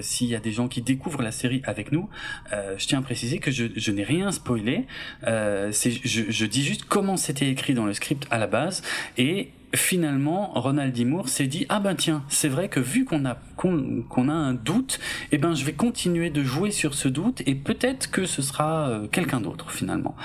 s'il 0.00 0.28
y 0.28 0.34
a 0.34 0.40
des 0.40 0.52
gens 0.52 0.68
qui 0.68 0.82
découvrent 0.82 1.22
la 1.22 1.32
série 1.32 1.62
avec 1.64 1.92
nous, 1.92 2.08
je 2.52 2.86
tiens 2.86 2.98
à 2.98 3.02
préciser 3.02 3.38
que 3.38 3.50
je, 3.50 3.66
je 3.74 3.92
n'ai 3.92 4.04
rien 4.04 4.32
spoilé. 4.32 4.86
c'est, 5.22 5.90
je, 5.90 6.24
je 6.28 6.46
dis 6.46 6.64
juste 6.64 6.84
comment 6.84 7.16
c'était 7.16 7.48
écrit 7.48 7.74
dans 7.74 7.86
le 7.86 7.94
script 7.94 8.26
à 8.30 8.38
la 8.38 8.46
base 8.46 8.82
et 9.18 9.50
finalement, 9.76 10.52
Ronald 10.54 10.92
D. 10.92 11.04
Moore 11.04 11.28
s'est 11.28 11.46
dit 11.46 11.66
ah 11.68 11.80
ben 11.80 11.94
tiens, 11.94 12.24
c'est 12.28 12.48
vrai 12.48 12.68
que 12.68 12.80
vu 12.80 13.04
qu'on 13.04 13.24
a 13.24 13.38
qu'on 13.56 14.28
a 14.28 14.32
un 14.32 14.54
doute, 14.54 14.98
eh 15.32 15.38
ben 15.38 15.54
je 15.54 15.64
vais 15.64 15.72
continuer 15.72 16.30
de 16.30 16.42
jouer 16.42 16.70
sur 16.70 16.94
ce 16.94 17.08
doute 17.08 17.42
et 17.46 17.54
peut-être 17.54 18.10
que 18.10 18.26
ce 18.26 18.42
sera 18.42 19.02
quelqu'un 19.12 19.40
d'autre 19.40 19.70
finalement 19.70 20.16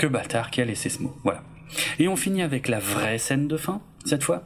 que 0.00 0.06
bâtard 0.06 0.50
qui 0.50 0.62
a 0.62 0.64
laissé 0.64 0.88
ce 0.88 1.02
mot. 1.02 1.14
Voilà. 1.24 1.42
Et 1.98 2.08
on 2.08 2.16
finit 2.16 2.42
avec 2.42 2.68
la 2.68 2.78
vraie 2.78 3.18
scène 3.18 3.48
de 3.48 3.58
fin, 3.58 3.82
cette 4.06 4.24
fois. 4.24 4.42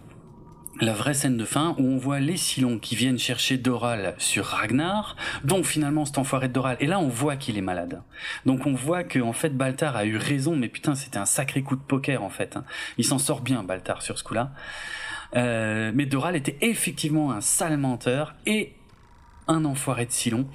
La 0.81 0.93
vraie 0.93 1.15
scène 1.15 1.36
de 1.36 1.44
fin 1.44 1.77
où 1.78 1.86
on 1.86 1.99
voit 1.99 2.19
les 2.19 2.36
Silons 2.36 2.81
qui 2.81 2.97
viennent 2.97 3.19
chercher 3.19 3.59
Doral 3.59 4.15
sur 4.19 4.44
Ragnar, 4.47 5.15
dont 5.44 5.62
finalement 5.62 6.05
cet 6.05 6.19
enfoiré 6.19 6.49
de 6.49 6.53
Doral. 6.53 6.77
Et 6.81 6.86
là, 6.86 6.99
on 6.99 7.07
voit 7.07 7.36
qu'il 7.36 7.57
est 7.57 7.62
malade. 7.62 8.03
Donc 8.44 8.67
on 8.67 8.73
voit 8.73 9.05
que 9.05 9.20
fait 9.33 9.57
Baltar 9.57 9.97
a 9.97 10.05
eu 10.05 10.17
raison, 10.17 10.57
mais 10.57 10.69
putain, 10.69 10.97
c'était 10.97 11.19
un 11.19 11.27
sacré 11.27 11.62
coup 11.62 11.77
de 11.77 11.81
poker 11.81 12.25
en 12.25 12.31
fait. 12.31 12.57
Hein. 12.57 12.65
Il 12.99 13.05
s'en 13.05 13.19
sort 13.19 13.41
bien 13.41 13.62
Baltar 13.62 14.03
sur 14.03 14.19
ce 14.19 14.25
coup-là. 14.25 14.53
Euh, 15.36 15.93
mais 15.94 16.07
Doral 16.07 16.35
était 16.35 16.59
effectivement 16.61 17.31
un 17.31 17.41
sale 17.41 17.77
menteur 17.77 18.35
et 18.47 18.75
un 19.47 19.65
enfoiré 19.65 20.07
de 20.07 20.12
Silon. 20.12 20.49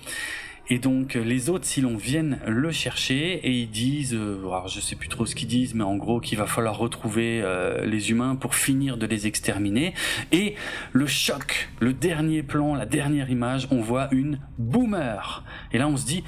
Et 0.72 0.78
donc 0.78 1.16
euh, 1.16 1.24
les 1.24 1.50
autres, 1.50 1.66
si 1.66 1.82
l'on 1.82 1.98
viennent 1.98 2.40
le 2.46 2.72
chercher 2.72 3.34
et 3.34 3.52
ils 3.52 3.70
disent, 3.70 4.14
euh, 4.14 4.40
alors 4.42 4.68
je 4.68 4.80
sais 4.80 4.96
plus 4.96 5.10
trop 5.10 5.26
ce 5.26 5.34
qu'ils 5.34 5.48
disent, 5.48 5.74
mais 5.74 5.84
en 5.84 5.96
gros 5.96 6.20
qu'il 6.20 6.38
va 6.38 6.46
falloir 6.46 6.78
retrouver 6.78 7.42
euh, 7.44 7.86
les 7.86 8.12
humains 8.12 8.36
pour 8.36 8.54
finir 8.54 8.98
de 8.98 9.08
les 9.08 9.26
exterminer. 9.26 9.96
Et 10.32 10.54
le 10.92 11.08
choc, 11.08 11.70
le 11.80 11.94
dernier 11.94 12.44
plan, 12.44 12.76
la 12.76 12.86
dernière 12.86 13.32
image, 13.32 13.68
on 13.72 13.82
voit 13.82 14.10
une 14.12 14.40
boomer. 14.60 15.44
Et 15.72 15.80
là 15.80 15.88
on 15.88 15.98
se 15.98 16.06
dit, 16.06 16.24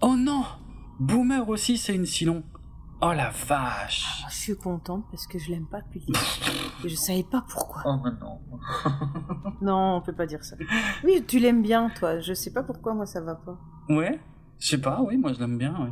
oh 0.00 0.16
non, 0.16 0.44
boomer 0.98 1.48
aussi 1.48 1.76
c'est 1.76 1.94
une 1.94 2.06
Silon. 2.06 2.42
Oh 3.00 3.12
la 3.12 3.30
vache 3.30 4.24
ah, 4.24 4.28
Je 4.28 4.34
suis 4.34 4.56
contente 4.56 5.04
parce 5.10 5.26
que 5.28 5.38
je 5.38 5.50
l'aime 5.50 5.66
pas 5.66 5.80
depuis 5.82 6.04
Et 6.84 6.88
je 6.88 6.96
savais 6.96 7.22
pas 7.22 7.44
pourquoi. 7.48 7.82
Oh 7.84 7.96
non. 8.20 8.40
non, 9.60 9.96
on 9.96 10.00
peut 10.00 10.12
pas 10.12 10.26
dire 10.26 10.42
ça. 10.44 10.56
Oui, 11.04 11.24
tu 11.26 11.38
l'aimes 11.38 11.62
bien, 11.62 11.90
toi. 11.90 12.18
Je 12.18 12.34
sais 12.34 12.52
pas 12.52 12.64
pourquoi 12.64 12.94
moi 12.94 13.06
ça 13.06 13.20
va 13.20 13.36
pas. 13.36 13.56
Ouais, 13.88 14.18
je 14.58 14.68
sais 14.68 14.80
pas, 14.80 15.00
oui, 15.02 15.16
moi 15.16 15.32
je 15.32 15.38
l'aime 15.38 15.58
bien, 15.58 15.74
oui. 15.80 15.90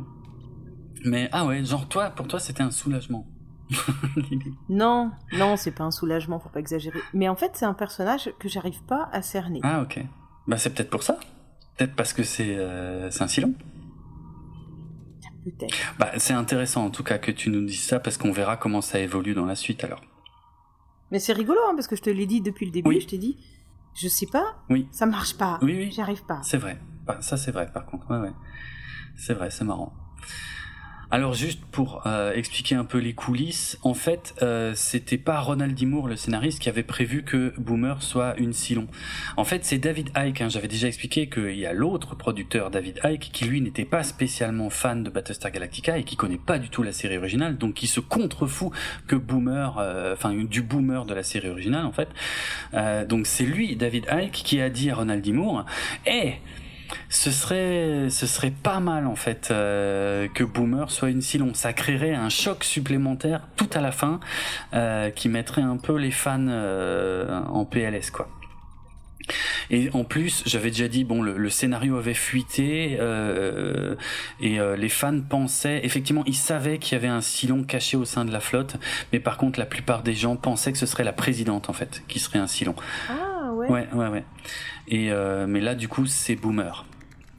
Mais 1.05 1.29
ah 1.31 1.45
ouais, 1.45 1.63
genre 1.63 1.87
toi, 1.87 2.09
pour 2.09 2.27
toi 2.27 2.39
c'était 2.39 2.63
un 2.63 2.71
soulagement. 2.71 3.25
non, 4.69 5.11
non, 5.37 5.55
c'est 5.55 5.71
pas 5.71 5.83
un 5.85 5.91
soulagement, 5.91 6.39
faut 6.39 6.49
pas 6.49 6.59
exagérer. 6.59 6.99
Mais 7.13 7.29
en 7.29 7.35
fait, 7.35 7.51
c'est 7.55 7.65
un 7.65 7.73
personnage 7.73 8.31
que 8.39 8.49
j'arrive 8.49 8.83
pas 8.83 9.09
à 9.13 9.21
cerner. 9.21 9.59
Ah 9.63 9.81
ok. 9.81 10.03
Bah 10.47 10.57
c'est 10.57 10.73
peut-être 10.73 10.89
pour 10.89 11.03
ça. 11.03 11.19
Peut-être 11.77 11.95
parce 11.95 12.11
que 12.11 12.23
c'est 12.23 12.55
euh, 12.57 13.09
un 13.19 13.27
silon. 13.27 13.53
Bah, 15.99 16.11
c'est 16.17 16.33
intéressant 16.33 16.85
en 16.85 16.89
tout 16.89 17.03
cas 17.03 17.17
que 17.17 17.31
tu 17.31 17.49
nous 17.49 17.65
dises 17.65 17.83
ça 17.83 17.99
parce 17.99 18.17
qu'on 18.17 18.31
verra 18.31 18.57
comment 18.57 18.81
ça 18.81 18.99
évolue 18.99 19.33
dans 19.33 19.45
la 19.45 19.55
suite 19.55 19.83
alors. 19.83 20.01
Mais 21.11 21.19
c'est 21.19 21.33
rigolo 21.33 21.59
hein, 21.67 21.73
parce 21.75 21.87
que 21.87 21.95
je 21.95 22.01
te 22.01 22.09
l'ai 22.09 22.25
dit 22.25 22.41
depuis 22.41 22.65
le 22.65 22.71
début, 22.71 22.99
je 22.99 23.07
t'ai 23.07 23.17
dit, 23.17 23.37
je 23.95 24.07
sais 24.07 24.27
pas, 24.27 24.57
oui. 24.69 24.87
ça 24.91 25.05
marche 25.05 25.37
pas, 25.37 25.57
oui, 25.61 25.75
oui. 25.77 25.91
j'y 25.91 26.01
arrive 26.01 26.23
pas. 26.25 26.41
C'est 26.43 26.57
vrai, 26.57 26.77
bah, 27.05 27.17
ça 27.21 27.37
c'est 27.37 27.51
vrai 27.51 27.71
par 27.71 27.85
contre, 27.85 28.09
ouais, 28.11 28.19
ouais. 28.19 28.33
C'est 29.17 29.33
vrai, 29.33 29.49
c'est 29.49 29.63
marrant. 29.63 29.93
Alors 31.09 31.33
juste 31.33 31.61
pour 31.71 32.01
euh, 32.05 32.33
expliquer 32.33 32.75
un 32.75 32.83
peu 32.83 32.97
les 32.97 33.13
coulisses, 33.13 33.77
en 33.83 33.93
fait, 33.93 34.35
euh, 34.41 34.73
c'était 34.75 35.17
pas 35.17 35.39
Ronald 35.39 35.73
D. 35.73 35.85
Moore, 35.85 36.09
le 36.09 36.17
scénariste, 36.17 36.59
qui 36.59 36.67
avait 36.67 36.83
prévu 36.83 37.23
que 37.23 37.53
Boomer 37.57 38.03
soit 38.03 38.35
une 38.37 38.51
Silon. 38.51 38.87
En 39.37 39.45
fait, 39.45 39.63
c'est 39.63 39.77
David 39.77 40.09
Icke. 40.17 40.41
Hein, 40.41 40.49
J'avais 40.49 40.67
déjà 40.67 40.87
expliqué 40.89 41.29
qu'il 41.29 41.57
y 41.57 41.65
a 41.65 41.71
l'autre 41.71 42.15
producteur, 42.15 42.71
David 42.71 42.99
Icke, 43.05 43.29
qui 43.31 43.45
lui 43.45 43.61
n'était 43.61 43.85
pas 43.85 44.03
spécialement 44.03 44.69
fan 44.69 45.03
de 45.03 45.09
Battlestar 45.09 45.51
Galactica 45.51 45.97
et 45.97 46.03
qui 46.03 46.17
connaît 46.17 46.37
pas 46.37 46.59
du 46.59 46.69
tout 46.69 46.83
la 46.83 46.91
série 46.91 47.17
originale, 47.17 47.57
donc 47.57 47.75
qui 47.75 47.87
se 47.87 48.01
contrefout 48.01 48.73
que 49.07 49.15
Boomer, 49.15 49.77
euh, 49.79 50.11
enfin 50.13 50.33
du 50.33 50.61
Boomer 50.61 51.05
de 51.05 51.13
la 51.13 51.23
série 51.23 51.49
originale 51.49 51.85
en 51.85 51.93
fait. 51.93 52.09
Euh, 52.73 53.05
donc 53.05 53.27
c'est 53.27 53.45
lui, 53.45 53.77
David 53.77 54.07
Icke, 54.11 54.31
qui 54.31 54.59
a 54.59 54.69
dit 54.69 54.89
à 54.89 54.95
Ronald 54.95 55.23
D. 55.23 55.31
Moore, 55.31 55.65
"Eh 56.05 56.33
ce 57.09 57.31
serait, 57.31 58.09
ce 58.09 58.27
serait 58.27 58.51
pas 58.51 58.79
mal 58.79 59.07
en 59.07 59.15
fait 59.15 59.49
euh, 59.51 60.27
que 60.33 60.43
Boomer 60.43 60.91
soit 60.91 61.09
une 61.09 61.21
Silon. 61.21 61.53
Ça 61.53 61.73
créerait 61.73 62.13
un 62.13 62.29
choc 62.29 62.63
supplémentaire 62.63 63.47
tout 63.55 63.69
à 63.73 63.81
la 63.81 63.91
fin 63.91 64.19
euh, 64.73 65.09
qui 65.09 65.29
mettrait 65.29 65.61
un 65.61 65.77
peu 65.77 65.95
les 65.97 66.11
fans 66.11 66.47
euh, 66.47 67.41
en 67.45 67.65
PLS 67.65 68.11
quoi. 68.11 68.29
Et 69.69 69.89
en 69.91 70.05
plus, 70.05 70.41
j'avais 70.45 70.69
déjà 70.69 70.87
dit, 70.87 71.03
bon, 71.03 71.21
le, 71.21 71.49
scénario 71.49 71.97
avait 71.97 72.13
fuité 72.13 72.97
et 74.39 74.59
les 74.77 74.89
fans 74.89 75.19
pensaient, 75.19 75.81
effectivement, 75.83 76.23
ils 76.25 76.33
savaient 76.33 76.77
qu'il 76.77 76.93
y 76.93 76.95
avait 76.95 77.09
un 77.09 77.19
Silon 77.19 77.63
caché 77.65 77.97
au 77.97 78.05
sein 78.05 78.23
de 78.23 78.31
la 78.31 78.39
flotte, 78.39 78.77
mais 79.11 79.19
par 79.19 79.35
contre, 79.35 79.59
la 79.59 79.65
plupart 79.65 80.01
des 80.01 80.13
gens 80.13 80.37
pensaient 80.37 80.71
que 80.71 80.77
ce 80.77 80.85
serait 80.85 81.03
la 81.03 81.11
présidente 81.11 81.69
en 81.69 81.73
fait 81.73 82.03
qui 82.07 82.19
serait 82.19 82.39
un 82.39 82.47
Silon. 82.47 82.75
Ah 83.09 83.51
ouais. 83.51 83.67
Ouais, 83.67 83.87
ouais, 83.93 84.07
ouais. 84.07 84.23
Et 84.87 85.11
euh, 85.11 85.45
mais 85.47 85.59
là, 85.59 85.75
du 85.75 85.87
coup, 85.87 86.05
c'est 86.05 86.35
Boomer. 86.35 86.85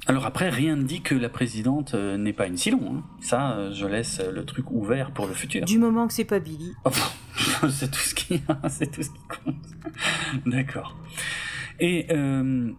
Alors 0.08 0.24
après, 0.24 0.48
rien 0.48 0.74
ne 0.74 0.84
dit 0.84 1.02
que 1.02 1.14
la 1.14 1.28
présidente 1.28 1.92
euh, 1.92 2.16
n'est 2.16 2.32
pas 2.32 2.46
une 2.46 2.56
Silon. 2.56 2.80
Hein. 2.96 3.02
Ça, 3.20 3.52
euh, 3.52 3.72
je 3.74 3.86
laisse 3.86 4.20
le 4.20 4.42
truc 4.46 4.70
ouvert 4.70 5.10
pour 5.10 5.26
le 5.26 5.34
futur. 5.34 5.66
Du 5.66 5.78
moment 5.78 6.06
que 6.06 6.14
c'est 6.14 6.24
pas 6.24 6.38
Billy. 6.40 6.72
Oh, 6.86 6.90
c'est 7.68 7.90
tout 7.90 8.00
ce 8.00 8.14
qui, 8.14 8.42
c'est 8.70 8.90
tout 8.90 9.02
ce 9.02 9.10
qui 9.10 9.20
compte. 9.44 10.46
D'accord. 10.46 10.96
Et 11.78 12.06
euh, 12.10 12.72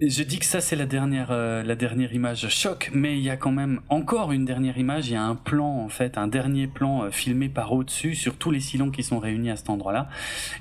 je 0.00 0.22
dis 0.22 0.38
que 0.38 0.44
ça 0.44 0.60
c'est 0.60 0.76
la 0.76 0.84
dernière 0.84 1.28
euh, 1.30 1.62
la 1.62 1.74
dernière 1.74 2.12
image 2.12 2.48
choc, 2.48 2.90
mais 2.92 3.16
il 3.16 3.22
y 3.22 3.30
a 3.30 3.36
quand 3.36 3.50
même 3.50 3.80
encore 3.88 4.32
une 4.32 4.44
dernière 4.44 4.76
image. 4.76 5.08
Il 5.08 5.14
y 5.14 5.16
a 5.16 5.22
un 5.22 5.34
plan 5.34 5.66
en 5.66 5.88
fait, 5.88 6.18
un 6.18 6.28
dernier 6.28 6.66
plan 6.66 7.04
euh, 7.04 7.10
filmé 7.10 7.48
par 7.48 7.72
au-dessus 7.72 8.14
sur 8.14 8.36
tous 8.36 8.50
les 8.50 8.60
silons 8.60 8.90
qui 8.90 9.02
sont 9.02 9.18
réunis 9.18 9.50
à 9.50 9.56
cet 9.56 9.70
endroit-là, 9.70 10.08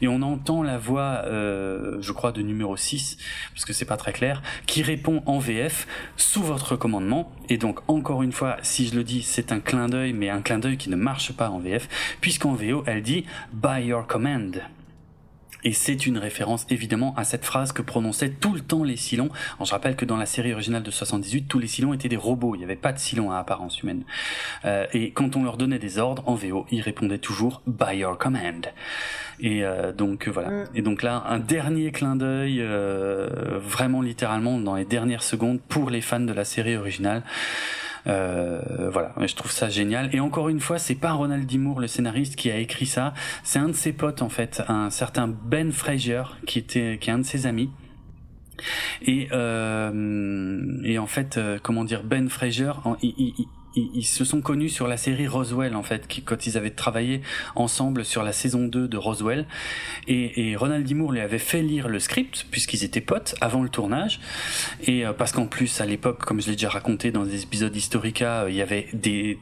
et 0.01 0.07
on 0.07 0.21
entend 0.21 0.63
la 0.63 0.77
voix, 0.77 1.23
euh, 1.25 1.97
je 1.99 2.11
crois 2.13 2.31
de 2.31 2.41
numéro 2.41 2.77
6, 2.77 3.17
parce 3.53 3.65
que 3.65 3.73
c'est 3.73 3.85
pas 3.85 3.97
très 3.97 4.13
clair, 4.13 4.41
qui 4.67 4.81
répond 4.81 5.21
en 5.25 5.39
VF 5.39 5.85
sous 6.15 6.41
votre 6.41 6.75
commandement. 6.75 7.31
Et 7.49 7.57
donc 7.57 7.79
encore 7.89 8.23
une 8.23 8.31
fois, 8.31 8.57
si 8.61 8.87
je 8.87 8.95
le 8.95 9.03
dis, 9.03 9.21
c'est 9.21 9.51
un 9.51 9.59
clin 9.59 9.89
d'œil, 9.89 10.13
mais 10.13 10.29
un 10.29 10.41
clin 10.41 10.59
d'œil 10.59 10.77
qui 10.77 10.89
ne 10.89 10.95
marche 10.95 11.33
pas 11.33 11.49
en 11.49 11.59
VF, 11.59 11.89
puisqu'en 12.21 12.53
VO 12.53 12.83
elle 12.85 13.01
dit 13.01 13.25
by 13.53 13.85
your 13.85 14.07
command. 14.07 14.61
Et 15.65 15.73
c'est 15.73 16.05
une 16.05 16.19
référence 16.19 16.65
évidemment 16.69 17.13
à 17.17 17.23
cette 17.23 17.43
phrase 17.43 17.71
que 17.71 17.81
prononçaient 17.81 18.29
tout 18.29 18.53
le 18.53 18.61
temps 18.61 18.83
les 18.83 18.95
Silons. 18.95 19.29
je 19.59 19.71
rappelle 19.71 19.95
que 19.95 20.05
dans 20.05 20.15
la 20.15 20.27
série 20.27 20.53
originale 20.53 20.83
de 20.83 20.91
78, 20.91 21.47
tous 21.47 21.57
les 21.57 21.67
Silons 21.67 21.93
étaient 21.93 22.07
des 22.07 22.15
robots, 22.15 22.53
il 22.53 22.59
n'y 22.59 22.63
avait 22.63 22.75
pas 22.75 22.93
de 22.93 22.99
Silons 22.99 23.31
à 23.31 23.39
apparence 23.39 23.81
humaine. 23.81 24.03
Euh, 24.63 24.85
et 24.93 25.11
quand 25.11 25.35
on 25.35 25.43
leur 25.43 25.57
donnait 25.57 25.79
des 25.79 25.97
ordres 25.97 26.23
en 26.27 26.35
VO, 26.35 26.67
ils 26.69 26.81
répondaient 26.81 27.17
toujours 27.17 27.63
by 27.65 27.97
your 27.97 28.15
command. 28.17 28.67
Et 29.39 29.65
euh, 29.65 29.91
donc 29.91 30.27
voilà. 30.27 30.49
Mm. 30.49 30.65
Et 30.75 30.81
donc 30.83 31.01
là, 31.01 31.23
un 31.27 31.39
dernier 31.39 31.91
clin 31.91 32.15
d'œil, 32.15 32.59
euh, 32.61 33.59
vraiment 33.59 34.03
littéralement 34.03 34.59
dans 34.59 34.75
les 34.75 34.85
dernières 34.85 35.23
secondes 35.23 35.59
pour 35.67 35.89
les 35.89 36.01
fans 36.01 36.19
de 36.19 36.33
la 36.33 36.45
série 36.45 36.77
originale. 36.77 37.23
Euh, 38.07 38.89
voilà, 38.91 39.13
je 39.25 39.35
trouve 39.35 39.51
ça 39.51 39.69
génial. 39.69 40.13
Et 40.13 40.19
encore 40.19 40.49
une 40.49 40.59
fois, 40.59 40.77
c'est 40.77 40.95
pas 40.95 41.13
Ronald 41.13 41.45
D. 41.45 41.57
Moore, 41.57 41.79
le 41.79 41.87
scénariste, 41.87 42.35
qui 42.35 42.51
a 42.51 42.57
écrit 42.57 42.85
ça. 42.85 43.13
C'est 43.43 43.59
un 43.59 43.69
de 43.69 43.73
ses 43.73 43.93
potes 43.93 44.21
en 44.21 44.29
fait, 44.29 44.63
un 44.67 44.89
certain 44.89 45.27
Ben 45.27 45.71
Fraser, 45.71 46.23
qui 46.45 46.59
était, 46.59 46.97
qui 46.99 47.09
est 47.09 47.13
un 47.13 47.19
de 47.19 47.23
ses 47.23 47.47
amis. 47.47 47.69
Et, 49.01 49.27
euh, 49.31 50.81
et 50.83 50.97
en 50.97 51.07
fait, 51.07 51.37
euh, 51.37 51.59
comment 51.61 51.83
dire, 51.83 52.03
Ben 52.03 52.29
Fraser, 52.29 52.71
il, 53.01 53.33
ils, 53.75 54.05
se 54.05 54.23
sont 54.23 54.41
connus 54.41 54.69
sur 54.69 54.87
la 54.87 54.97
série 54.97 55.27
Roswell 55.27 55.75
en 55.75 55.83
fait, 55.83 56.07
quand 56.23 56.47
ils 56.47 56.57
avaient 56.57 56.69
travaillé 56.69 57.21
ensemble 57.55 58.05
sur 58.05 58.23
la 58.23 58.31
saison 58.31 58.67
2 58.67 58.87
de 58.87 58.97
Roswell. 58.97 59.45
Et, 60.07 60.55
Ronald 60.55 60.85
D. 60.85 60.93
Moore 60.93 61.11
lui 61.11 61.19
avait 61.19 61.39
fait 61.39 61.61
lire 61.61 61.87
le 61.87 61.99
script 61.99 62.45
puisqu'ils 62.51 62.83
étaient 62.83 63.01
potes 63.01 63.35
avant 63.41 63.63
le 63.63 63.69
tournage. 63.69 64.19
Et 64.85 65.05
euh, 65.05 65.13
parce 65.13 65.31
qu'en 65.31 65.47
plus 65.47 65.81
à 65.81 65.85
l'époque, 65.85 66.19
comme 66.23 66.41
je 66.41 66.47
l'ai 66.47 66.53
déjà 66.53 66.69
raconté 66.69 67.11
dans 67.11 67.23
des 67.23 67.43
épisodes 67.43 67.75
Historica, 67.75 68.43
euh, 68.43 68.49
il 68.49 68.55
y 68.55 68.61
avait 68.61 68.87
des, 68.93 69.37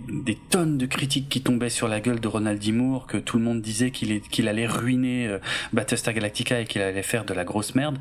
tonnes 0.50 0.78
de 0.78 0.86
critiques 0.86 1.30
qui 1.30 1.42
tombaient 1.42 1.70
sur 1.70 1.88
la 1.88 2.00
gueule 2.00 2.20
de 2.20 2.28
Ronald 2.28 2.60
D. 2.60 2.74
Que 3.08 3.18
tout 3.18 3.38
le 3.38 3.44
monde 3.44 3.62
disait 3.62 3.92
qu'il 3.92 4.48
allait 4.48 4.66
ruiner 4.66 5.28
euh, 5.28 5.38
Battlestar 5.74 6.14
Galactica 6.14 6.60
et 6.60 6.66
qu'il 6.66 6.82
allait 6.82 7.04
faire 7.04 7.24
de 7.26 7.34
la 7.34 7.44
grosse 7.44 7.76
merde. 7.76 7.98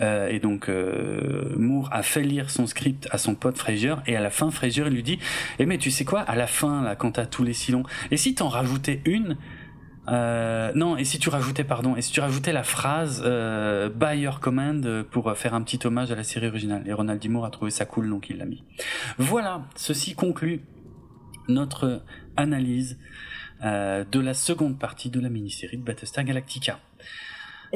et 0.00 0.38
donc 0.38 0.70
Moore 1.56 1.88
a 1.92 2.02
fait 2.02 2.22
lire 2.22 2.50
son 2.50 2.66
script 2.66 3.06
à 3.10 3.18
son 3.18 3.34
pote 3.34 3.58
Fraser 3.58 3.94
et 4.06 4.16
à 4.16 4.20
la 4.20 4.30
fin 4.30 4.50
Fraser 4.50 4.84
lui 4.84 5.02
dit 5.02 5.18
eh 5.58 5.66
tu 5.78 5.90
sais 5.90 6.04
quoi 6.04 6.20
à 6.20 6.36
la 6.36 6.46
fin 6.46 6.82
là 6.82 6.96
quand 6.96 7.12
t'as 7.12 7.26
tous 7.26 7.44
les 7.44 7.52
silons 7.52 7.84
et 8.10 8.16
si 8.16 8.34
t'en 8.34 8.48
rajoutais 8.48 9.00
une 9.04 9.36
euh, 10.08 10.70
non, 10.74 10.98
et 10.98 11.04
si 11.04 11.18
tu 11.18 11.30
rajoutais, 11.30 11.64
pardon, 11.64 11.96
et 11.96 12.02
si 12.02 12.12
tu 12.12 12.20
rajoutais 12.20 12.52
la 12.52 12.62
phrase 12.62 13.22
euh, 13.24 13.88
by 13.88 14.18
your 14.18 14.38
command 14.40 15.02
pour 15.04 15.32
faire 15.34 15.54
un 15.54 15.62
petit 15.62 15.78
hommage 15.86 16.10
à 16.12 16.14
la 16.14 16.24
série 16.24 16.46
originale. 16.46 16.82
Et 16.86 16.92
Ronald 16.92 17.20
D. 17.20 17.28
Moore 17.28 17.46
a 17.46 17.50
trouvé 17.50 17.70
ça 17.70 17.86
cool, 17.86 18.10
donc 18.10 18.28
il 18.28 18.36
l'a 18.36 18.44
mis. 18.44 18.62
Voilà, 19.16 19.62
ceci 19.76 20.14
conclut 20.14 20.60
notre 21.48 22.02
analyse 22.36 22.98
euh, 23.64 24.04
de 24.10 24.20
la 24.20 24.34
seconde 24.34 24.78
partie 24.78 25.10
de 25.10 25.20
la 25.20 25.28
mini-série 25.28 25.78
de 25.78 25.82
Battlestar 25.82 26.24
Galactica. 26.24 26.80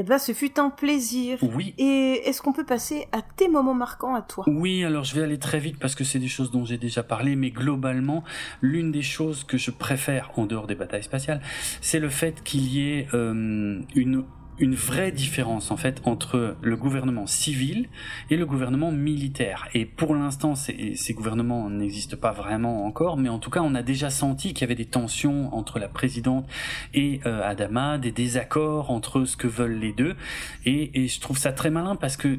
Eh 0.00 0.04
ben, 0.04 0.18
ce 0.18 0.30
fut 0.30 0.60
un 0.60 0.70
plaisir. 0.70 1.38
Oui. 1.42 1.74
Et 1.76 2.22
est-ce 2.24 2.40
qu'on 2.40 2.52
peut 2.52 2.64
passer 2.64 3.08
à 3.10 3.20
tes 3.20 3.48
moments 3.48 3.74
marquants 3.74 4.14
à 4.14 4.22
toi? 4.22 4.44
Oui, 4.46 4.84
alors 4.84 5.02
je 5.02 5.12
vais 5.16 5.24
aller 5.24 5.40
très 5.40 5.58
vite 5.58 5.76
parce 5.80 5.96
que 5.96 6.04
c'est 6.04 6.20
des 6.20 6.28
choses 6.28 6.52
dont 6.52 6.64
j'ai 6.64 6.78
déjà 6.78 7.02
parlé, 7.02 7.34
mais 7.34 7.50
globalement, 7.50 8.22
l'une 8.62 8.92
des 8.92 9.02
choses 9.02 9.42
que 9.42 9.58
je 9.58 9.72
préfère 9.72 10.30
en 10.36 10.46
dehors 10.46 10.68
des 10.68 10.76
batailles 10.76 11.02
spatiales, 11.02 11.40
c'est 11.80 11.98
le 11.98 12.10
fait 12.10 12.44
qu'il 12.44 12.72
y 12.72 12.92
ait 12.92 13.08
euh, 13.12 13.80
une 13.96 14.24
une 14.60 14.74
vraie 14.74 15.12
différence 15.12 15.70
en 15.70 15.76
fait 15.76 16.00
entre 16.04 16.56
le 16.60 16.76
gouvernement 16.76 17.26
civil 17.26 17.88
et 18.30 18.36
le 18.36 18.46
gouvernement 18.46 18.92
militaire. 18.92 19.68
Et 19.74 19.84
pour 19.84 20.14
l'instant, 20.14 20.54
ces, 20.54 20.94
ces 20.96 21.14
gouvernements 21.14 21.70
n'existent 21.70 22.16
pas 22.16 22.32
vraiment 22.32 22.84
encore, 22.84 23.16
mais 23.16 23.28
en 23.28 23.38
tout 23.38 23.50
cas, 23.50 23.60
on 23.60 23.74
a 23.74 23.82
déjà 23.82 24.10
senti 24.10 24.54
qu'il 24.54 24.62
y 24.62 24.64
avait 24.64 24.74
des 24.74 24.86
tensions 24.86 25.54
entre 25.54 25.78
la 25.78 25.88
présidente 25.88 26.46
et 26.94 27.20
euh, 27.26 27.48
Adama, 27.48 27.98
des 27.98 28.12
désaccords 28.12 28.90
entre 28.90 29.24
ce 29.24 29.36
que 29.36 29.46
veulent 29.46 29.78
les 29.78 29.92
deux. 29.92 30.14
Et, 30.64 31.02
et 31.02 31.08
je 31.08 31.20
trouve 31.20 31.38
ça 31.38 31.52
très 31.52 31.70
malin 31.70 31.96
parce 31.96 32.16
que 32.16 32.38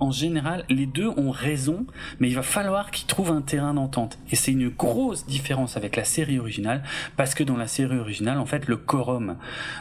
en 0.00 0.10
général, 0.10 0.64
les 0.68 0.86
deux 0.86 1.08
ont 1.08 1.30
raison, 1.30 1.86
mais 2.20 2.28
il 2.28 2.34
va 2.34 2.42
falloir 2.42 2.90
qu'ils 2.90 3.06
trouvent 3.06 3.30
un 3.30 3.42
terrain 3.42 3.74
d'entente. 3.74 4.18
Et 4.30 4.36
c'est 4.36 4.52
une 4.52 4.68
grosse 4.68 5.26
différence 5.26 5.76
avec 5.76 5.96
la 5.96 6.04
série 6.04 6.38
originale 6.38 6.82
parce 7.16 7.34
que 7.34 7.44
dans 7.44 7.56
la 7.56 7.68
série 7.68 7.98
originale, 7.98 8.38
en 8.38 8.46
fait, 8.46 8.68
le 8.68 8.76
quorum, 8.76 9.36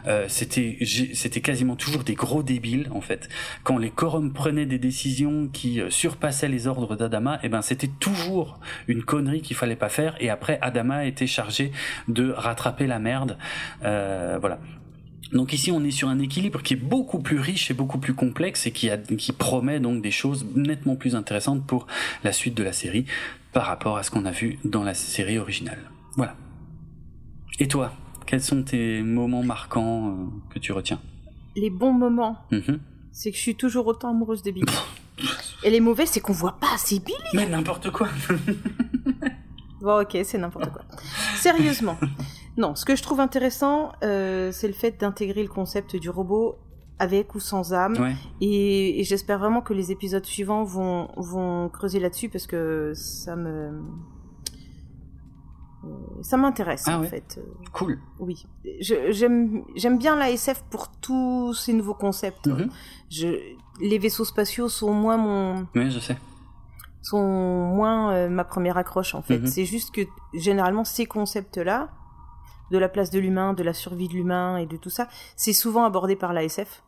euh, 0.08 0.26
c'était 0.28 0.78
c'était 1.14 1.42
quasiment 1.42 1.75
toujours 1.76 2.04
des 2.04 2.16
gros 2.16 2.44
débiles 2.44 2.90
en 2.92 3.02
fait. 3.02 3.30
Quand 3.64 3.78
les 3.78 3.90
quorums 3.90 4.34
prenaient 4.34 4.66
des 4.66 4.80
décisions 4.80 5.48
qui 5.48 5.82
euh, 5.82 5.90
surpassaient 5.90 6.48
les 6.48 6.68
ordres 6.68 6.96
d'Adama, 6.96 7.36
et 7.36 7.40
eh 7.44 7.50
ben 7.50 7.62
c'était 7.62 7.90
toujours 8.00 8.60
une 8.88 9.04
connerie 9.04 9.42
qu'il 9.42 9.56
fallait 9.56 9.76
pas 9.76 9.90
faire. 9.90 10.16
Et 10.20 10.30
après, 10.30 10.60
Adama 10.62 11.06
était 11.06 11.28
chargé 11.28 11.72
de 12.08 12.32
rattraper 12.32 12.88
la 12.88 13.00
merde. 13.00 13.38
Euh, 13.84 14.38
voilà. 14.40 14.60
Donc 15.32 15.54
ici, 15.54 15.72
on 15.72 15.84
est 15.84 15.92
sur 15.92 16.08
un 16.08 16.20
équilibre 16.20 16.62
qui 16.62 16.76
est 16.76 16.78
beaucoup 16.78 17.20
plus 17.20 17.40
riche 17.40 17.72
et 17.72 17.74
beaucoup 17.74 17.98
plus 17.98 18.14
complexe 18.14 18.68
et 18.68 18.72
qui, 18.72 18.90
qui 19.18 19.32
promet 19.32 19.80
donc 19.80 20.02
des 20.02 20.12
choses 20.12 20.46
nettement 20.56 20.96
plus 20.96 21.16
intéressantes 21.16 21.66
pour 21.66 21.88
la 22.24 22.32
suite 22.32 22.56
de 22.56 22.64
la 22.64 22.74
série 22.74 23.06
par 23.52 23.66
rapport 23.66 23.98
à 23.98 24.04
ce 24.04 24.12
qu'on 24.12 24.26
a 24.26 24.32
vu 24.32 24.60
dans 24.64 24.84
la 24.84 24.94
série 24.94 25.38
originale. 25.38 25.80
Voilà. 26.16 26.36
Et 27.60 27.68
toi, 27.68 27.94
quels 28.26 28.42
sont 28.42 28.64
tes 28.64 29.02
moments 29.02 29.44
marquants 29.44 30.10
euh, 30.10 30.14
que 30.54 30.60
tu 30.60 30.72
retiens? 30.72 31.00
Les 31.56 31.70
bons 31.70 31.94
moments, 31.94 32.38
mhm. 32.52 32.80
c'est 33.12 33.32
que 33.32 33.38
je 33.38 33.42
suis 33.42 33.56
toujours 33.56 33.88
autant 33.88 34.10
amoureuse 34.10 34.44
de 34.44 34.52
Billy. 34.52 34.66
Et 35.64 35.70
les 35.70 35.80
mauvais, 35.80 36.06
c'est 36.06 36.20
qu'on 36.20 36.34
voit 36.34 36.58
pas 36.60 36.74
assez 36.74 37.00
Billy. 37.00 37.18
Mais 37.34 37.48
n'importe 37.48 37.90
quoi. 37.92 38.08
bon, 39.82 40.02
ok, 40.02 40.18
c'est 40.24 40.38
n'importe 40.38 40.72
quoi. 40.72 40.84
Sérieusement. 41.38 41.98
Non, 42.58 42.76
ce 42.76 42.86
que 42.86 42.96
je 42.96 43.04
trouve 43.04 43.20
intéressant, 43.20 43.92
euh, 44.04 44.52
c'est 44.52 44.68
le 44.68 44.74
fait 44.74 45.00
d'intégrer 45.00 45.44
le 45.44 45.50
concept 45.50 45.96
du 45.96 46.10
robot 46.10 46.58
avec 47.00 47.36
ou 47.36 47.40
sans 47.40 47.74
âme. 47.74 48.16
Et, 48.40 49.04
j'espère 49.04 49.40
vraiment 49.40 49.62
que 49.62 49.74
les 49.74 49.92
épisodes 49.92 50.26
suivants 50.26 50.64
vont, 50.64 51.10
vont 51.18 51.70
creuser 51.70 52.00
là-dessus 52.00 52.30
parce 52.30 52.48
que 52.48 52.94
ça 52.96 53.36
me 53.36 53.72
ça 56.22 56.38
m'intéresse 56.38 56.86
ah 56.88 57.00
en 57.00 57.04
fait. 57.04 57.40
Cool. 57.72 58.00
Oui, 58.20 58.46
j'aime 58.80 59.98
bien 59.98 60.16
la 60.16 60.32
SF 60.32 60.64
pour 60.70 60.90
tous 60.90 61.54
ces 61.54 61.74
nouveaux 61.74 61.94
concepts. 61.94 62.48
Mhm. 62.48 62.70
Je, 63.10 63.28
les 63.82 63.98
vaisseaux 63.98 64.26
spatiaux 64.26 64.70
sont 64.70 64.94
moins 64.94 65.18
mon. 65.18 65.68
Oui, 65.76 65.92
je 65.92 66.00
sais. 66.00 66.18
Sont 67.02 67.22
moins 67.22 68.12
euh, 68.14 68.30
ma 68.30 68.44
première 68.44 68.78
accroche 68.78 69.14
en 69.14 69.22
fait. 69.22 69.40
Mhm. 69.40 69.48
C'est 69.48 69.66
juste 69.66 69.94
que 69.94 70.02
généralement 70.34 70.84
ces 70.84 71.06
concepts-là, 71.06 71.90
de 72.72 72.78
la 72.78 72.90
place 72.90 73.12
de 73.12 73.20
l'humain, 73.20 73.54
de 73.54 73.64
la 73.64 73.74
survie 73.74 74.08
de 74.08 74.14
l'humain 74.14 74.58
et 74.58 74.66
de 74.66 74.78
tout 74.78 74.90
ça, 74.90 75.08
c'est 75.36 75.54
souvent 75.54 75.86
abordé 75.86 76.16
par 76.16 76.34
la 76.34 76.44
SF. 76.44 76.82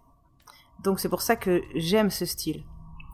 Donc 0.83 0.99
c'est 0.99 1.09
pour 1.09 1.21
ça 1.21 1.35
que 1.35 1.61
j'aime 1.75 2.09
ce 2.09 2.25
style. 2.25 2.63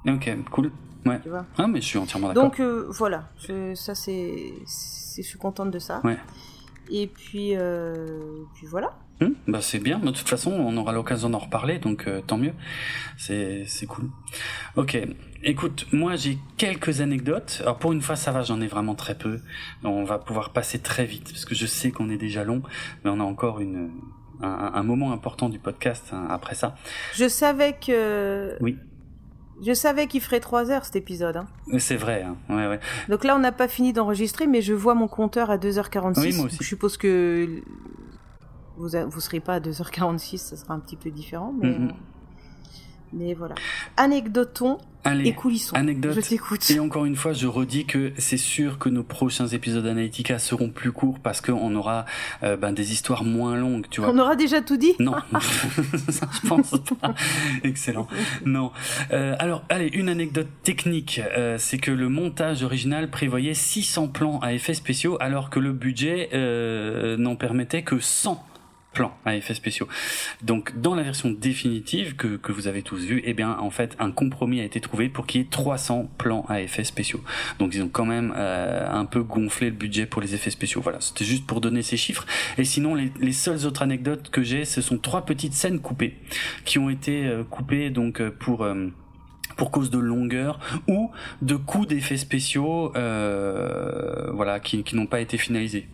Ok, 0.07 0.29
cool. 0.51 0.71
Ouais. 1.05 1.19
Tu 1.21 1.29
vois 1.29 1.45
ah 1.57 1.67
mais 1.67 1.81
je 1.81 1.87
suis 1.87 1.99
entièrement 1.99 2.29
d'accord. 2.29 2.43
Donc 2.43 2.61
euh, 2.61 2.87
voilà, 2.89 3.29
ça 3.75 3.93
c'est 3.93 4.53
je 5.21 5.27
suis 5.27 5.37
contente 5.37 5.69
de 5.69 5.79
ça. 5.79 6.01
Ouais. 6.03 6.17
Et 6.91 7.07
puis, 7.07 7.55
euh, 7.55 8.43
puis 8.55 8.67
voilà. 8.67 8.97
Hum, 9.21 9.35
bah 9.47 9.61
c'est 9.61 9.79
bien, 9.79 9.99
de 9.99 10.09
toute 10.09 10.27
façon 10.27 10.51
on 10.51 10.75
aura 10.75 10.91
l'occasion 10.91 11.29
d'en 11.29 11.37
reparler, 11.37 11.77
donc 11.77 12.07
euh, 12.07 12.21
tant 12.25 12.37
mieux, 12.37 12.53
c'est 13.15 13.65
cool. 13.87 14.09
Ok, 14.75 14.97
écoute, 15.43 15.85
moi 15.93 16.15
j'ai 16.15 16.39
quelques 16.57 16.99
anecdotes, 16.99 17.59
alors 17.61 17.77
pour 17.77 17.93
une 17.93 18.01
fois 18.01 18.15
ça 18.15 18.31
va, 18.31 18.41
j'en 18.41 18.59
ai 18.59 18.67
vraiment 18.67 18.95
très 18.95 19.15
peu, 19.15 19.39
on 19.83 20.03
va 20.03 20.17
pouvoir 20.17 20.49
passer 20.49 20.79
très 20.79 21.05
vite, 21.05 21.29
parce 21.31 21.45
que 21.45 21.53
je 21.53 21.67
sais 21.67 21.91
qu'on 21.91 22.09
est 22.09 22.17
déjà 22.17 22.43
long, 22.43 22.63
mais 23.03 23.11
on 23.11 23.19
a 23.19 23.23
encore 23.23 23.61
une, 23.61 23.91
un, 24.41 24.71
un 24.73 24.83
moment 24.83 25.13
important 25.13 25.47
du 25.47 25.59
podcast 25.59 26.09
hein, 26.11 26.27
après 26.31 26.55
ça. 26.55 26.75
Je 27.13 27.29
savais 27.29 27.73
que... 27.73 28.57
Oui. 28.61 28.77
Je 29.65 29.73
savais 29.73 30.07
qu'il 30.07 30.21
ferait 30.21 30.39
3 30.39 30.71
heures 30.71 30.85
cet 30.85 30.95
épisode. 30.95 31.37
Hein. 31.37 31.47
C'est 31.79 31.95
vrai, 31.95 32.23
hein. 32.23 32.35
ouais, 32.49 32.67
ouais. 32.67 32.79
Donc 33.09 33.23
là, 33.23 33.35
on 33.35 33.39
n'a 33.39 33.51
pas 33.51 33.67
fini 33.67 33.93
d'enregistrer, 33.93 34.45
mais 34.47 34.61
je 34.61 34.73
vois 34.73 34.93
mon 34.95 35.07
compteur 35.07 35.49
à 35.49 35.57
2h46. 35.57 36.19
Oui, 36.21 36.33
moi 36.35 36.45
aussi. 36.45 36.57
Je 36.59 36.67
suppose 36.67 36.97
que 36.97 37.61
vous 38.77 38.89
ne 38.89 39.09
serez 39.19 39.39
pas 39.39 39.55
à 39.55 39.59
2h46, 39.59 40.37
ça 40.37 40.57
sera 40.57 40.73
un 40.73 40.79
petit 40.79 40.95
peu 40.97 41.11
différent, 41.11 41.53
mais, 41.61 41.69
Mhm. 41.69 41.91
Mais 43.13 43.33
voilà. 43.33 43.55
Anecdotons 43.97 44.79
Allez, 45.05 45.27
et 45.27 45.33
coulissons. 45.33 45.75
anecdote. 45.75 46.13
Je 46.15 46.21
t'écoute. 46.21 46.71
Et 46.71 46.79
encore 46.79 47.05
une 47.05 47.15
fois, 47.17 47.33
je 47.33 47.45
redis 47.47 47.85
que 47.85 48.13
c'est 48.17 48.37
sûr 48.37 48.79
que 48.79 48.87
nos 48.87 49.03
prochains 49.03 49.47
épisodes 49.47 49.83
d'Analytica 49.83 50.39
seront 50.39 50.69
plus 50.69 50.93
courts 50.93 51.19
parce 51.19 51.41
qu'on 51.41 51.75
aura 51.75 52.05
euh, 52.43 52.55
ben, 52.55 52.71
des 52.71 52.93
histoires 52.93 53.25
moins 53.25 53.57
longues, 53.57 53.85
tu 53.89 53.99
vois. 53.99 54.11
On 54.11 54.17
aura 54.17 54.35
déjà 54.35 54.61
tout 54.61 54.77
dit 54.77 54.93
Non, 54.99 55.15
ça, 56.09 56.27
je 56.41 56.47
pense 56.47 56.71
pas. 57.01 57.13
Excellent. 57.63 58.07
Non. 58.45 58.71
Euh, 59.11 59.35
alors, 59.39 59.63
allez, 59.67 59.87
une 59.87 60.07
anecdote 60.07 60.47
technique, 60.63 61.21
euh, 61.37 61.57
c'est 61.59 61.79
que 61.79 61.91
le 61.91 62.07
montage 62.07 62.63
original 62.63 63.09
prévoyait 63.09 63.53
600 63.53 64.07
plans 64.07 64.39
à 64.39 64.53
effets 64.53 64.73
spéciaux, 64.73 65.17
alors 65.19 65.49
que 65.49 65.59
le 65.59 65.73
budget 65.73 66.29
n'en 67.17 67.35
permettait 67.35 67.83
que 67.83 67.99
100 67.99 68.41
plans 68.93 69.15
à 69.25 69.35
effets 69.35 69.53
spéciaux. 69.53 69.87
Donc, 70.41 70.79
dans 70.79 70.95
la 70.95 71.03
version 71.03 71.31
définitive 71.31 72.15
que, 72.15 72.37
que 72.37 72.51
vous 72.51 72.67
avez 72.67 72.81
tous 72.81 73.03
vu, 73.03 73.21
eh 73.25 73.33
bien, 73.33 73.57
en 73.59 73.69
fait, 73.69 73.95
un 73.99 74.11
compromis 74.11 74.61
a 74.61 74.63
été 74.63 74.79
trouvé 74.79 75.09
pour 75.09 75.25
qu'il 75.25 75.41
y 75.41 75.43
ait 75.43 75.47
300 75.49 76.09
plans 76.17 76.45
à 76.47 76.61
effets 76.61 76.83
spéciaux. 76.83 77.21
Donc, 77.59 77.73
ils 77.73 77.81
ont 77.81 77.89
quand 77.89 78.05
même 78.05 78.33
euh, 78.35 78.87
un 78.89 79.05
peu 79.05 79.23
gonflé 79.23 79.69
le 79.69 79.75
budget 79.75 80.05
pour 80.05 80.21
les 80.21 80.35
effets 80.35 80.51
spéciaux. 80.51 80.81
Voilà, 80.81 81.01
c'était 81.01 81.25
juste 81.25 81.45
pour 81.45 81.61
donner 81.61 81.81
ces 81.81 81.97
chiffres. 81.97 82.25
Et 82.57 82.65
sinon, 82.65 82.95
les, 82.95 83.11
les 83.19 83.33
seules 83.33 83.65
autres 83.65 83.81
anecdotes 83.81 84.29
que 84.29 84.43
j'ai, 84.43 84.65
ce 84.65 84.81
sont 84.81 84.97
trois 84.97 85.25
petites 85.25 85.53
scènes 85.53 85.79
coupées 85.79 86.17
qui 86.65 86.79
ont 86.79 86.89
été 86.89 87.25
euh, 87.25 87.43
coupées 87.43 87.89
donc 87.89 88.21
euh, 88.21 88.31
pour 88.31 88.63
euh, 88.63 88.87
pour 89.57 89.71
cause 89.71 89.89
de 89.89 89.99
longueur 89.99 90.59
ou 90.87 91.11
de 91.41 91.55
coûts 91.55 91.85
d'effets 91.85 92.17
spéciaux 92.17 92.91
euh, 92.95 94.31
voilà 94.33 94.59
qui, 94.59 94.83
qui 94.83 94.95
n'ont 94.95 95.05
pas 95.05 95.21
été 95.21 95.37
finalisés 95.37 95.87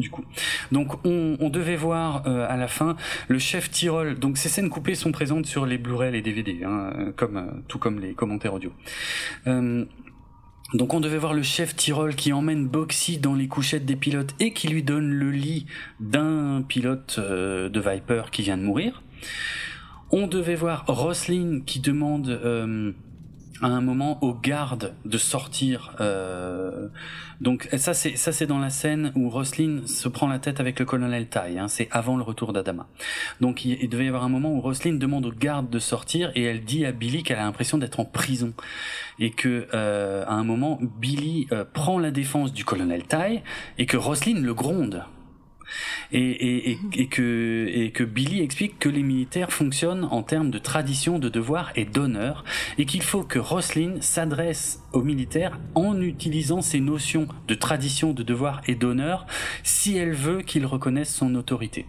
du 0.00 0.10
coup. 0.10 0.24
Donc 0.72 1.04
on, 1.04 1.48
devait 1.50 1.76
voir 1.76 2.26
euh, 2.26 2.46
à 2.48 2.56
la 2.56 2.68
fin 2.68 2.96
le 3.28 3.38
chef 3.38 3.70
Tyrol. 3.70 4.18
Donc 4.18 4.38
ces 4.38 4.48
scènes 4.48 4.70
coupées 4.70 4.94
sont 4.94 5.12
présentes 5.12 5.46
sur 5.46 5.66
les 5.66 5.78
Blu-ray, 5.78 6.12
les 6.12 6.22
DVD, 6.22 6.60
hein, 6.64 7.12
comme 7.16 7.36
euh, 7.36 7.46
tout 7.68 7.78
comme 7.78 8.00
les 8.00 8.14
commentaires 8.14 8.54
audio. 8.54 8.72
Euh, 9.46 9.84
donc 10.74 10.94
on 10.94 11.00
devait 11.00 11.18
voir 11.18 11.34
le 11.34 11.42
chef 11.42 11.74
Tyrol 11.74 12.14
qui 12.14 12.32
emmène 12.32 12.66
Boxy 12.66 13.18
dans 13.18 13.34
les 13.34 13.48
couchettes 13.48 13.84
des 13.84 13.96
pilotes 13.96 14.34
et 14.38 14.52
qui 14.52 14.68
lui 14.68 14.82
donne 14.82 15.10
le 15.10 15.30
lit 15.30 15.66
d'un 15.98 16.62
pilote 16.62 17.18
de 17.18 17.80
Viper 17.80 18.22
qui 18.30 18.42
vient 18.42 18.56
de 18.56 18.62
mourir. 18.62 19.02
On 20.12 20.28
devait 20.28 20.54
voir 20.54 20.84
Roslin 20.86 21.60
qui 21.66 21.80
demande 21.80 22.94
à 23.62 23.66
un 23.66 23.80
moment 23.80 24.22
aux 24.22 24.34
gardes 24.34 24.94
de 25.04 25.18
sortir. 25.18 25.94
Euh, 26.00 26.88
donc 27.40 27.68
ça 27.76 27.94
c'est 27.94 28.16
ça 28.16 28.32
c'est 28.32 28.46
dans 28.46 28.58
la 28.58 28.70
scène 28.70 29.12
où 29.14 29.30
Roslyn 29.30 29.86
se 29.86 30.08
prend 30.08 30.28
la 30.28 30.38
tête 30.38 30.60
avec 30.60 30.78
le 30.78 30.84
colonel 30.84 31.28
Tai. 31.28 31.58
Hein, 31.58 31.68
c'est 31.68 31.88
avant 31.90 32.16
le 32.16 32.22
retour 32.22 32.52
d'Adama. 32.52 32.86
Donc 33.40 33.64
il, 33.64 33.88
devait 33.88 34.06
y 34.06 34.08
avoir 34.08 34.24
un 34.24 34.28
moment 34.28 34.52
où 34.52 34.60
Roslyn 34.60 34.94
demande 34.94 35.26
aux 35.26 35.32
gardes 35.32 35.70
de 35.70 35.78
sortir 35.78 36.30
et 36.34 36.44
elle 36.44 36.64
dit 36.64 36.84
à 36.84 36.92
Billy 36.92 37.22
qu'elle 37.22 37.38
a 37.38 37.44
l'impression 37.44 37.78
d'être 37.78 38.00
en 38.00 38.04
prison 38.04 38.52
et 39.18 39.30
que 39.30 39.68
euh, 39.74 40.24
à 40.26 40.34
un 40.34 40.44
moment 40.44 40.78
Billy 40.98 41.46
euh, 41.52 41.64
prend 41.70 41.98
la 41.98 42.10
défense 42.10 42.52
du 42.52 42.64
colonel 42.64 43.04
Tai 43.04 43.42
et 43.78 43.86
que 43.86 43.96
Roslyn 43.96 44.40
le 44.40 44.54
gronde 44.54 45.04
et, 46.12 46.78
que, 47.10 48.04
Billy 48.04 48.40
explique 48.40 48.78
que 48.78 48.88
les 48.88 49.02
militaires 49.02 49.52
fonctionnent 49.52 50.04
en 50.04 50.22
termes 50.22 50.50
de 50.50 50.58
tradition, 50.58 51.18
de 51.18 51.28
devoir 51.28 51.72
et 51.76 51.84
d'honneur, 51.84 52.44
et 52.78 52.86
qu'il 52.86 53.02
faut 53.02 53.22
que 53.22 53.38
Roslyn 53.38 54.00
s'adresse 54.00 54.82
aux 54.92 55.02
militaires 55.02 55.58
en 55.74 56.00
utilisant 56.00 56.62
ces 56.62 56.80
notions 56.80 57.28
de 57.48 57.54
tradition, 57.54 58.12
de 58.12 58.22
devoir 58.22 58.60
et 58.66 58.74
d'honneur, 58.74 59.26
si 59.62 59.96
elle 59.96 60.12
veut 60.12 60.42
qu'ils 60.42 60.66
reconnaissent 60.66 61.14
son 61.14 61.34
autorité. 61.34 61.86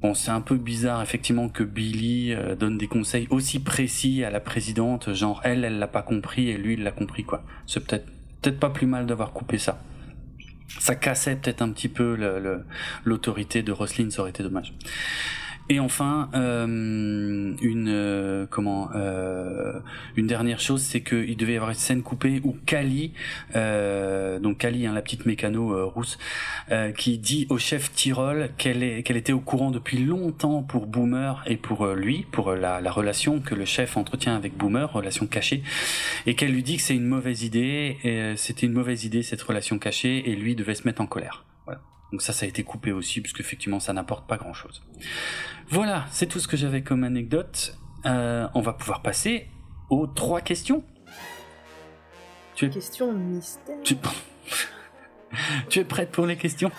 Bon, 0.00 0.14
c'est 0.14 0.32
un 0.32 0.40
peu 0.40 0.56
bizarre 0.56 1.00
effectivement 1.00 1.48
que 1.48 1.62
Billy 1.62 2.32
euh, 2.32 2.56
donne 2.56 2.76
des 2.76 2.88
conseils 2.88 3.28
aussi 3.30 3.60
précis 3.60 4.24
à 4.24 4.30
la 4.30 4.40
présidente, 4.40 5.14
genre 5.14 5.40
elle, 5.44 5.64
elle 5.64 5.78
l'a 5.78 5.86
pas 5.86 6.02
compris 6.02 6.48
et 6.48 6.58
lui 6.58 6.74
il 6.74 6.82
l'a 6.82 6.90
compris 6.90 7.22
quoi. 7.22 7.44
C'est 7.68 7.86
peut-être 7.86 8.06
peut-être 8.40 8.58
pas 8.58 8.70
plus 8.70 8.88
mal 8.88 9.06
d'avoir 9.06 9.32
coupé 9.32 9.58
ça 9.58 9.80
ça 10.78 10.94
cassait 10.94 11.36
peut-être 11.36 11.62
un 11.62 11.70
petit 11.70 11.88
peu 11.88 12.16
l'autorité 13.04 13.62
de 13.62 13.72
Roslin, 13.72 14.10
ça 14.10 14.20
aurait 14.22 14.30
été 14.30 14.42
dommage. 14.42 14.74
Et 15.68 15.78
enfin, 15.78 16.28
euh, 16.34 17.54
une 17.62 17.88
euh, 17.88 18.46
comment 18.50 18.90
euh, 18.94 19.78
une 20.16 20.26
dernière 20.26 20.60
chose, 20.60 20.82
c'est 20.82 21.02
qu'il 21.02 21.36
devait 21.36 21.52
y 21.52 21.56
avoir 21.56 21.70
une 21.70 21.76
scène 21.76 22.02
coupée 22.02 22.40
où 22.44 22.56
Kali, 22.66 23.12
donc 23.54 24.58
Kali, 24.58 24.86
hein, 24.86 24.92
la 24.92 25.02
petite 25.02 25.24
mécano 25.24 25.88
rousse, 25.88 26.18
qui 26.96 27.18
dit 27.18 27.46
au 27.48 27.58
chef 27.58 27.92
Tyrol 27.92 28.50
qu'elle 28.58 28.82
est 28.82 29.02
qu'elle 29.02 29.16
était 29.16 29.32
au 29.32 29.40
courant 29.40 29.70
depuis 29.70 29.98
longtemps 29.98 30.62
pour 30.62 30.86
Boomer 30.86 31.42
et 31.46 31.56
pour 31.56 31.86
lui, 31.86 32.26
pour 32.32 32.52
la, 32.52 32.80
la 32.80 32.90
relation 32.90 33.40
que 33.40 33.54
le 33.54 33.64
chef 33.64 33.96
entretient 33.96 34.34
avec 34.34 34.56
Boomer, 34.56 34.92
relation 34.92 35.26
cachée, 35.26 35.62
et 36.26 36.34
qu'elle 36.34 36.52
lui 36.52 36.62
dit 36.62 36.76
que 36.76 36.82
c'est 36.82 36.96
une 36.96 37.06
mauvaise 37.06 37.44
idée, 37.44 38.34
c'était 38.36 38.66
une 38.66 38.72
mauvaise 38.72 39.04
idée 39.04 39.22
cette 39.22 39.42
relation 39.42 39.78
cachée, 39.78 40.30
et 40.30 40.36
lui 40.36 40.54
devait 40.54 40.74
se 40.74 40.86
mettre 40.86 41.00
en 41.00 41.06
colère. 41.06 41.44
Donc 42.12 42.20
ça, 42.20 42.34
ça 42.34 42.44
a 42.44 42.48
été 42.48 42.62
coupé 42.62 42.92
aussi, 42.92 43.22
parce 43.22 43.32
qu'effectivement, 43.32 43.80
ça 43.80 43.94
n'apporte 43.94 44.28
pas 44.28 44.36
grand-chose. 44.36 44.82
Voilà, 45.68 46.04
c'est 46.10 46.26
tout 46.26 46.38
ce 46.38 46.46
que 46.46 46.58
j'avais 46.58 46.82
comme 46.82 47.04
anecdote. 47.04 47.78
Euh, 48.04 48.46
on 48.54 48.60
va 48.60 48.74
pouvoir 48.74 49.00
passer 49.00 49.48
aux 49.88 50.06
trois 50.06 50.42
questions. 50.42 50.84
Tu 52.54 52.66
es... 52.66 52.70
Question 52.70 53.12
mystère. 53.12 53.76
Tu... 53.82 53.96
tu 55.70 55.78
es 55.78 55.84
prête 55.84 56.10
pour 56.10 56.26
les 56.26 56.36
questions? 56.36 56.70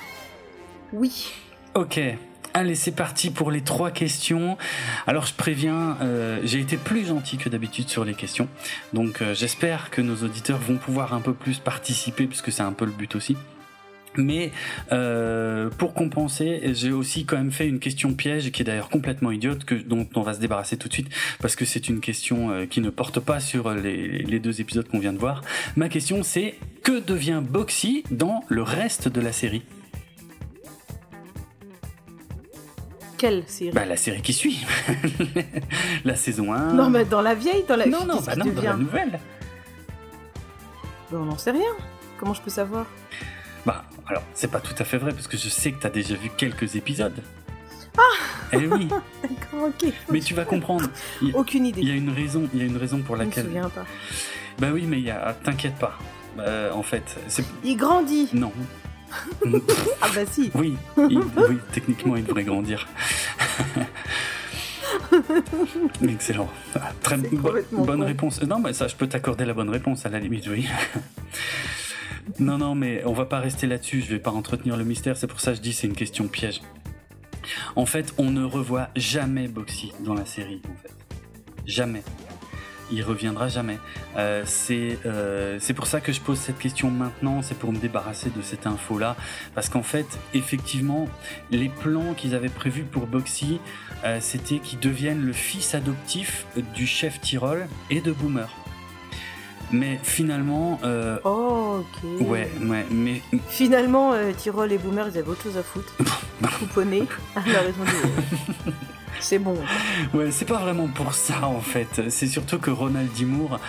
Oui. 0.91 1.33
Ok. 1.73 1.99
Allez, 2.55 2.75
c'est 2.75 2.91
parti 2.91 3.31
pour 3.31 3.49
les 3.49 3.61
trois 3.61 3.89
questions. 3.89 4.59
Alors, 5.07 5.25
je 5.25 5.33
préviens, 5.33 5.97
euh, 6.01 6.39
j'ai 6.43 6.59
été 6.59 6.77
plus 6.77 7.07
gentil 7.07 7.37
que 7.37 7.49
d'habitude 7.49 7.89
sur 7.89 8.05
les 8.05 8.13
questions. 8.13 8.47
Donc, 8.93 9.23
euh, 9.23 9.33
j'espère 9.33 9.89
que 9.89 10.01
nos 10.01 10.17
auditeurs 10.17 10.59
vont 10.59 10.77
pouvoir 10.77 11.15
un 11.15 11.21
peu 11.21 11.33
plus 11.33 11.57
participer, 11.57 12.27
puisque 12.27 12.51
c'est 12.51 12.61
un 12.61 12.73
peu 12.73 12.85
le 12.85 12.91
but 12.91 13.15
aussi. 13.15 13.35
Mais 14.15 14.51
euh, 14.91 15.69
pour 15.77 15.93
compenser, 15.93 16.61
j'ai 16.73 16.91
aussi 16.91 17.25
quand 17.25 17.37
même 17.37 17.51
fait 17.51 17.67
une 17.67 17.79
question 17.79 18.13
piège 18.13 18.51
qui 18.51 18.61
est 18.61 18.65
d'ailleurs 18.65 18.89
complètement 18.89 19.31
idiote, 19.31 19.65
que, 19.65 19.75
dont 19.75 20.07
on 20.15 20.21
va 20.21 20.33
se 20.33 20.39
débarrasser 20.39 20.77
tout 20.77 20.87
de 20.87 20.93
suite 20.93 21.09
parce 21.41 21.55
que 21.55 21.65
c'est 21.65 21.89
une 21.89 21.99
question 21.99 22.51
euh, 22.51 22.65
qui 22.65 22.81
ne 22.81 22.89
porte 22.89 23.19
pas 23.19 23.39
sur 23.39 23.71
les, 23.71 24.19
les 24.19 24.39
deux 24.39 24.61
épisodes 24.61 24.87
qu'on 24.87 24.99
vient 24.99 25.13
de 25.13 25.17
voir. 25.17 25.41
Ma 25.75 25.89
question 25.89 26.23
c'est 26.23 26.55
que 26.83 26.99
devient 26.99 27.41
Boxy 27.43 28.03
dans 28.11 28.43
le 28.49 28.61
reste 28.61 29.07
de 29.07 29.21
la 29.21 29.31
série? 29.31 29.63
Quelle 33.17 33.43
série? 33.47 33.71
Bah 33.71 33.85
la 33.85 33.95
série 33.95 34.21
qui 34.21 34.33
suit, 34.33 34.65
la 36.05 36.15
saison 36.15 36.51
1. 36.53 36.73
Non 36.73 36.89
mais 36.89 37.05
dans 37.05 37.21
la 37.21 37.35
vieille, 37.35 37.63
dans 37.67 37.77
la 37.77 37.85
non 37.85 38.05
non 38.05 38.19
bah 38.19 38.35
non 38.35 38.51
dans 38.51 38.61
la 38.61 38.75
nouvelle. 38.75 39.19
on 41.13 41.19
n'en 41.19 41.37
sait 41.37 41.51
rien. 41.51 41.61
Comment 42.19 42.33
je 42.33 42.41
peux 42.41 42.49
savoir? 42.49 42.85
bah, 42.85 43.32
alors, 44.07 44.23
c'est 44.33 44.51
pas 44.51 44.59
tout 44.59 44.75
à 44.77 44.83
fait 44.83 44.97
vrai 44.97 45.11
parce 45.11 45.27
que 45.27 45.37
je 45.37 45.49
sais 45.49 45.71
que 45.71 45.81
t'as 45.81 45.89
déjà 45.89 46.15
vu 46.15 46.29
quelques 46.35 46.75
épisodes. 46.75 47.21
Ah 47.97 48.01
Eh 48.53 48.67
oui 48.67 48.87
D'accord, 48.87 49.69
ok. 49.69 49.93
Mais 50.11 50.19
tu 50.19 50.33
vas 50.33 50.45
comprendre. 50.45 50.89
Aucune 51.33 51.65
idée. 51.65 51.81
Il 51.81 51.87
y 51.87 51.91
a 51.91 51.95
une 51.95 52.11
raison, 52.11 52.49
il 52.53 52.59
y 52.59 52.63
a 52.63 52.65
une 52.65 52.77
raison 52.77 53.01
pour 53.01 53.15
laquelle. 53.15 53.45
Je 53.45 53.49
me 53.49 53.55
souviens 53.55 53.69
pas. 53.69 53.85
Bah 54.59 54.67
oui, 54.73 54.85
mais 54.87 54.99
il 54.99 55.05
y 55.05 55.11
a. 55.11 55.35
T'inquiète 55.43 55.75
pas. 55.75 55.97
Euh, 56.39 56.71
en 56.71 56.83
fait, 56.83 57.17
c'est. 57.27 57.45
Il 57.63 57.77
grandit 57.77 58.29
Non. 58.33 58.51
ah 60.01 60.07
bah 60.13 60.25
si 60.29 60.49
Oui, 60.55 60.75
oui, 60.97 61.59
techniquement, 61.71 62.15
il 62.15 62.25
devrait 62.25 62.43
grandir. 62.43 62.87
Excellent. 66.07 66.49
Très 67.01 67.17
bonne 67.71 68.01
réponse. 68.03 68.41
Non, 68.41 68.59
mais 68.59 68.73
ça, 68.73 68.87
je 68.87 68.95
peux 68.95 69.07
t'accorder 69.07 69.45
la 69.45 69.53
bonne 69.53 69.69
réponse 69.69 70.05
à 70.05 70.09
la 70.09 70.19
limite, 70.19 70.47
oui. 70.47 70.67
Non, 72.39 72.57
non, 72.57 72.75
mais 72.75 73.03
on 73.05 73.13
va 73.13 73.25
pas 73.25 73.39
rester 73.39 73.67
là-dessus. 73.67 74.01
Je 74.01 74.09
vais 74.09 74.19
pas 74.19 74.31
entretenir 74.31 74.77
le 74.77 74.83
mystère. 74.83 75.17
C'est 75.17 75.27
pour 75.27 75.39
ça 75.39 75.51
que 75.51 75.57
je 75.57 75.61
dis 75.61 75.73
c'est 75.73 75.87
une 75.87 75.95
question 75.95 76.27
piège. 76.27 76.61
En 77.75 77.85
fait, 77.85 78.13
on 78.17 78.31
ne 78.31 78.43
revoit 78.43 78.89
jamais 78.95 79.47
Boxy 79.47 79.91
dans 79.99 80.13
la 80.13 80.25
série. 80.25 80.61
En 80.65 80.81
fait, 80.81 80.93
jamais. 81.65 82.03
Il 82.91 83.01
reviendra 83.01 83.47
jamais. 83.47 83.79
Euh, 84.17 84.43
c'est 84.45 84.99
euh, 85.05 85.57
c'est 85.59 85.73
pour 85.73 85.87
ça 85.87 85.99
que 86.01 86.11
je 86.11 86.21
pose 86.21 86.37
cette 86.37 86.59
question 86.59 86.91
maintenant. 86.91 87.41
C'est 87.41 87.57
pour 87.57 87.71
me 87.71 87.79
débarrasser 87.79 88.29
de 88.29 88.41
cette 88.41 88.67
info 88.67 88.99
là, 88.99 89.15
parce 89.55 89.69
qu'en 89.69 89.83
fait, 89.83 90.05
effectivement, 90.33 91.07
les 91.49 91.69
plans 91.69 92.13
qu'ils 92.13 92.35
avaient 92.35 92.49
prévus 92.49 92.83
pour 92.83 93.07
Boxy, 93.07 93.59
euh, 94.03 94.19
c'était 94.21 94.59
qu'il 94.59 94.79
devienne 94.79 95.21
le 95.25 95.33
fils 95.33 95.73
adoptif 95.75 96.45
du 96.75 96.85
chef 96.85 97.19
Tyrol 97.21 97.67
et 97.89 98.01
de 98.01 98.11
Boomer. 98.11 98.49
Mais 99.73 99.99
finalement. 100.03 100.79
Euh, 100.83 101.17
oh, 101.25 101.81
ok. 101.81 102.27
Ouais, 102.29 102.49
ouais, 102.61 102.85
mais. 102.91 103.21
Finalement, 103.49 104.13
euh, 104.13 104.31
Tyrol 104.31 104.71
et 104.71 104.77
Boomer, 104.77 105.07
ils 105.11 105.17
avaient 105.17 105.27
autre 105.27 105.43
chose 105.43 105.57
à 105.57 105.63
foutre. 105.63 105.93
Couponner. 106.59 107.01
Dit. 107.01 107.51
c'est 109.19 109.39
bon. 109.39 109.55
Ouais, 110.13 110.29
c'est 110.31 110.45
pas 110.45 110.59
vraiment 110.59 110.87
pour 110.87 111.13
ça 111.13 111.47
en 111.47 111.61
fait. 111.61 112.09
C'est 112.09 112.27
surtout 112.27 112.59
que 112.59 112.69
Ronald 112.69 113.11
Dimour 113.13 113.59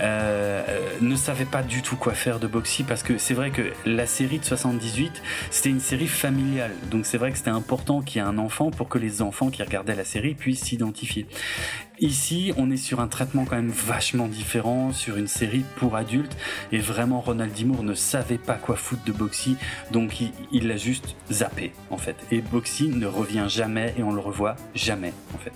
euh, 0.00 0.90
ne 1.00 1.16
savait 1.16 1.44
pas 1.44 1.62
du 1.62 1.82
tout 1.82 1.96
quoi 1.96 2.12
faire 2.12 2.38
de 2.40 2.46
Boxy 2.46 2.82
parce 2.82 3.02
que 3.02 3.16
c'est 3.16 3.34
vrai 3.34 3.50
que 3.50 3.62
la 3.86 4.06
série 4.06 4.38
de 4.38 4.44
78, 4.44 5.22
c'était 5.50 5.70
une 5.70 5.80
série 5.80 6.08
familiale. 6.08 6.72
Donc 6.90 7.06
c'est 7.06 7.18
vrai 7.18 7.30
que 7.30 7.38
c'était 7.38 7.50
important 7.50 8.02
qu'il 8.02 8.20
y 8.20 8.24
ait 8.24 8.28
un 8.28 8.38
enfant 8.38 8.70
pour 8.70 8.88
que 8.88 8.98
les 8.98 9.22
enfants 9.22 9.50
qui 9.50 9.62
regardaient 9.62 9.96
la 9.96 10.04
série 10.04 10.34
puissent 10.34 10.64
s'identifier. 10.64 11.26
Ici, 12.00 12.52
on 12.56 12.72
est 12.72 12.76
sur 12.76 12.98
un 12.98 13.06
traitement 13.06 13.44
quand 13.44 13.54
même 13.54 13.70
vachement 13.70 14.26
différent, 14.26 14.92
sur 14.92 15.16
une 15.16 15.28
série 15.28 15.64
pour 15.76 15.94
adultes, 15.94 16.36
et 16.72 16.78
vraiment 16.78 17.20
Ronald 17.20 17.52
Dimour 17.52 17.84
ne 17.84 17.94
savait 17.94 18.38
pas 18.38 18.54
quoi 18.54 18.74
foutre 18.74 19.04
de 19.04 19.12
Boxy, 19.12 19.56
donc 19.92 20.16
il 20.50 20.66
l'a 20.66 20.76
juste 20.76 21.14
zappé 21.30 21.72
en 21.90 21.96
fait. 21.96 22.16
Et 22.32 22.40
Boxy 22.40 22.88
ne 22.88 23.06
revient 23.06 23.46
jamais 23.48 23.94
et 23.96 24.02
on 24.02 24.12
le 24.12 24.20
revoit 24.20 24.56
jamais 24.74 25.12
en 25.36 25.38
fait. 25.38 25.52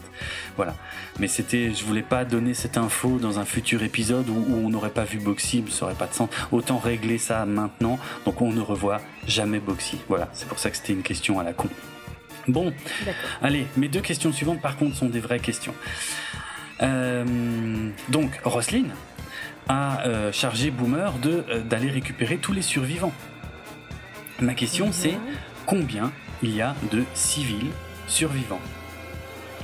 Voilà. 0.54 0.76
Mais 1.18 1.26
c'était, 1.26 1.74
je 1.74 1.84
voulais 1.84 2.02
pas 2.02 2.24
donner 2.24 2.54
cette 2.54 2.78
info 2.78 3.18
dans 3.18 3.40
un 3.40 3.44
futur 3.44 3.82
épisode 3.82 4.28
où, 4.28 4.44
on 4.48 4.70
n'aurait 4.70 4.90
pas 4.90 5.04
vu 5.04 5.18
Boxy, 5.18 5.64
ça 5.68 5.86
aurait 5.86 5.94
pas 5.94 6.06
de 6.06 6.14
sens. 6.14 6.30
Autant 6.52 6.78
régler 6.78 7.18
ça 7.18 7.46
maintenant, 7.46 7.98
donc 8.24 8.40
on 8.42 8.52
ne 8.52 8.60
revoit 8.60 9.00
jamais 9.26 9.58
Boxy. 9.58 9.98
Voilà, 10.08 10.28
c'est 10.34 10.46
pour 10.46 10.60
ça 10.60 10.70
que 10.70 10.76
c'était 10.76 10.92
une 10.92 11.02
question 11.02 11.40
à 11.40 11.42
la 11.42 11.52
con. 11.52 11.68
Bon, 12.48 12.72
allez, 13.42 13.66
mes 13.76 13.88
deux 13.88 14.00
questions 14.00 14.32
suivantes 14.32 14.62
par 14.62 14.76
contre 14.76 14.96
sont 14.96 15.08
des 15.08 15.20
vraies 15.20 15.38
questions. 15.38 15.74
Euh, 16.82 17.90
donc, 18.08 18.40
Roslyn 18.42 18.86
a 19.68 20.06
euh, 20.06 20.32
chargé 20.32 20.70
Boomer 20.70 21.12
euh, 21.26 21.62
d'aller 21.62 21.90
récupérer 21.90 22.38
tous 22.38 22.54
les 22.54 22.62
survivants. 22.62 23.12
Ma 24.40 24.54
question 24.54 24.92
c'est 24.92 25.18
combien 25.66 26.10
il 26.42 26.54
y 26.54 26.62
a 26.62 26.74
de 26.90 27.04
civils 27.12 27.70
survivants 28.06 28.60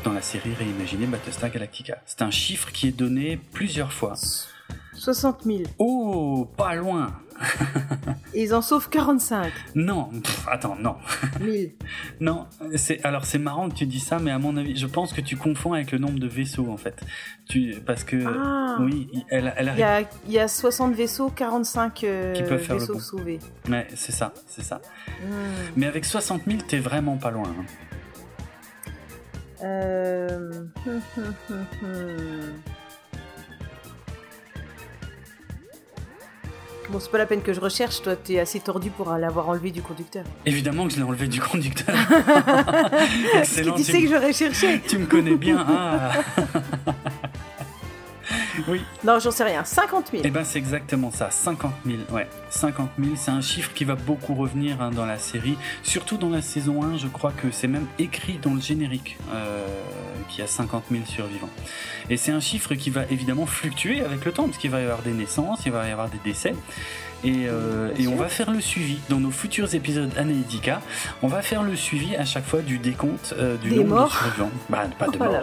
dans 0.02 0.12
la 0.12 0.20
série 0.20 0.52
réimaginée 0.52 1.06
Battlestar 1.06 1.50
Galactica? 1.50 2.02
C'est 2.04 2.20
un 2.20 2.30
chiffre 2.30 2.70
qui 2.70 2.88
est 2.88 2.96
donné 2.96 3.38
plusieurs 3.52 3.92
fois. 3.92 4.14
60 4.92 5.44
000. 5.44 5.62
Oh, 5.78 6.50
pas 6.56 6.74
loin. 6.74 7.12
Ils 8.34 8.54
en 8.54 8.62
sauvent 8.62 8.88
45. 8.88 9.52
Non, 9.74 10.10
attends, 10.50 10.76
non. 10.76 10.96
1000. 11.40 11.72
non, 12.20 12.46
c'est 12.76 13.04
alors 13.04 13.24
c'est 13.24 13.38
marrant 13.38 13.68
que 13.68 13.74
tu 13.74 13.86
dis 13.86 14.00
ça, 14.00 14.18
mais 14.18 14.30
à 14.30 14.38
mon 14.38 14.56
avis, 14.56 14.76
je 14.76 14.86
pense 14.86 15.12
que 15.12 15.20
tu 15.20 15.36
confonds 15.36 15.72
avec 15.72 15.92
le 15.92 15.98
nombre 15.98 16.18
de 16.18 16.26
vaisseaux 16.26 16.70
en 16.70 16.76
fait. 16.76 17.00
Tu 17.48 17.74
parce 17.84 18.04
que 18.04 18.16
ah. 18.26 18.76
oui, 18.80 19.08
elle, 19.30 19.52
elle 19.56 19.72
il, 19.74 19.80
y 19.80 19.82
a, 19.82 20.02
y 20.28 20.38
a 20.38 20.48
60 20.48 20.94
vaisseaux, 20.94 21.30
45 21.30 22.04
euh, 22.04 22.32
Qui 22.32 22.42
peuvent 22.42 22.58
faire 22.58 22.78
vaisseaux 22.78 23.00
sauvés. 23.00 23.38
Ouais, 23.68 23.86
c'est 23.94 24.12
ça, 24.12 24.32
c'est 24.46 24.64
ça. 24.64 24.80
Hmm. 25.22 25.72
Mais 25.76 25.86
avec 25.86 26.04
60 26.04 26.42
000, 26.46 26.58
t'es 26.66 26.78
vraiment 26.78 27.16
pas 27.16 27.30
loin. 27.30 27.48
Hein. 27.48 27.64
Euh... 29.62 30.64
Bon, 36.90 37.00
c'est 37.00 37.10
pas 37.10 37.18
la 37.18 37.26
peine 37.26 37.40
que 37.42 37.52
je 37.52 37.60
recherche, 37.60 38.02
toi, 38.02 38.14
t'es 38.14 38.38
assez 38.38 38.60
tordu 38.60 38.90
pour 38.90 39.10
l'avoir 39.12 39.48
enlevé 39.48 39.70
du 39.70 39.82
conducteur. 39.82 40.24
Évidemment 40.44 40.86
que 40.86 40.92
je 40.92 40.98
l'ai 40.98 41.02
enlevé 41.02 41.28
du 41.28 41.40
conducteur. 41.40 41.94
Excellent. 43.34 43.74
tu 43.74 43.84
sais 43.84 44.02
que 44.02 44.08
j'aurais 44.08 44.32
cherché. 44.32 44.82
Tu 44.86 44.98
me 44.98 45.06
connais 45.06 45.36
bien. 45.36 45.64
Ah. 45.66 46.12
oui. 48.68 48.82
Non, 49.04 49.18
j'en 49.18 49.30
sais 49.30 49.44
rien. 49.44 49.64
50 49.64 50.10
000. 50.10 50.22
Eh 50.24 50.30
ben, 50.30 50.44
c'est 50.44 50.58
exactement 50.58 51.10
ça. 51.10 51.30
50 51.30 51.72
000. 51.86 51.98
Ouais. 52.10 52.28
50 52.50 52.90
000, 52.98 53.16
c'est 53.16 53.30
un 53.30 53.40
chiffre 53.40 53.72
qui 53.74 53.84
va 53.84 53.94
beaucoup 53.94 54.34
revenir 54.34 54.80
hein, 54.80 54.90
dans 54.90 55.06
la 55.06 55.18
série. 55.18 55.56
Surtout 55.82 56.16
dans 56.16 56.30
la 56.30 56.42
saison 56.42 56.82
1, 56.82 56.98
je 56.98 57.08
crois 57.08 57.32
que 57.32 57.50
c'est 57.50 57.68
même 57.68 57.86
écrit 57.98 58.38
dans 58.38 58.54
le 58.54 58.60
générique 58.60 59.18
euh, 59.32 59.66
qu'il 60.28 60.40
y 60.40 60.42
a 60.42 60.46
50 60.46 60.84
000 60.90 61.04
survivants. 61.06 61.50
Et 62.10 62.16
c'est 62.16 62.32
un 62.32 62.40
chiffre 62.40 62.74
qui 62.74 62.90
va 62.90 63.02
évidemment 63.10 63.46
fluctuer 63.46 64.00
avec 64.00 64.24
le 64.24 64.32
temps, 64.32 64.44
parce 64.44 64.58
qu'il 64.58 64.70
va 64.70 64.80
y 64.80 64.84
avoir 64.84 65.02
des 65.02 65.12
naissances, 65.12 65.66
il 65.66 65.72
va 65.72 65.88
y 65.88 65.90
avoir 65.90 66.08
des 66.08 66.20
décès. 66.24 66.54
Et, 67.24 67.46
euh, 67.48 67.90
et, 67.98 68.06
on 68.06 68.16
va 68.16 68.28
faire 68.28 68.50
le 68.50 68.60
suivi 68.60 68.98
dans 69.08 69.18
nos 69.18 69.30
futurs 69.30 69.74
épisodes 69.74 70.10
Anédica. 70.18 70.82
On 71.22 71.28
va 71.28 71.40
faire 71.40 71.62
le 71.62 71.74
suivi 71.74 72.14
à 72.16 72.24
chaque 72.24 72.44
fois 72.44 72.60
du 72.60 72.78
décompte 72.78 73.34
euh, 73.38 73.56
du 73.56 73.72
nombre 73.72 74.04
de 74.04 74.10
survivants. 74.10 74.50
Bah, 74.68 74.84
pas 74.98 75.08
de 75.08 75.18
oh 75.18 75.24
morts. 75.24 75.40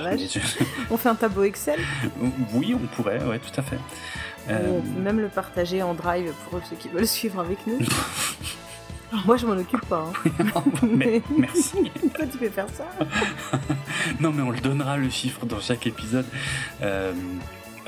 on 0.91 0.97
fait 0.97 1.09
un 1.09 1.15
tableau 1.15 1.43
Excel 1.43 1.79
Oui, 2.53 2.75
on 2.75 2.85
pourrait, 2.95 3.23
ouais, 3.23 3.39
tout 3.39 3.59
à 3.59 3.63
fait. 3.63 3.79
On 4.47 4.81
peut 4.81 4.87
euh, 4.97 5.01
même 5.01 5.19
le 5.19 5.27
partager 5.27 5.81
en 5.81 5.93
drive 5.93 6.31
pour 6.49 6.59
ceux 6.69 6.75
qui 6.75 6.89
veulent 6.89 7.07
suivre 7.07 7.39
avec 7.39 7.65
nous. 7.65 7.79
Moi, 9.25 9.37
je 9.37 9.45
m'en 9.45 9.53
occupe 9.53 9.85
pas. 9.87 10.07
Hein. 10.07 10.63
mais, 10.83 11.21
merci. 11.37 11.91
Toi, 12.15 12.25
tu 12.31 12.37
peux 12.37 12.49
faire 12.49 12.67
ça. 12.73 12.85
non, 14.19 14.31
mais 14.31 14.41
on 14.41 14.51
le 14.51 14.59
donnera 14.59 14.97
le 14.97 15.09
chiffre 15.09 15.45
dans 15.45 15.59
chaque 15.59 15.85
épisode. 15.85 16.25
Euh, 16.81 17.11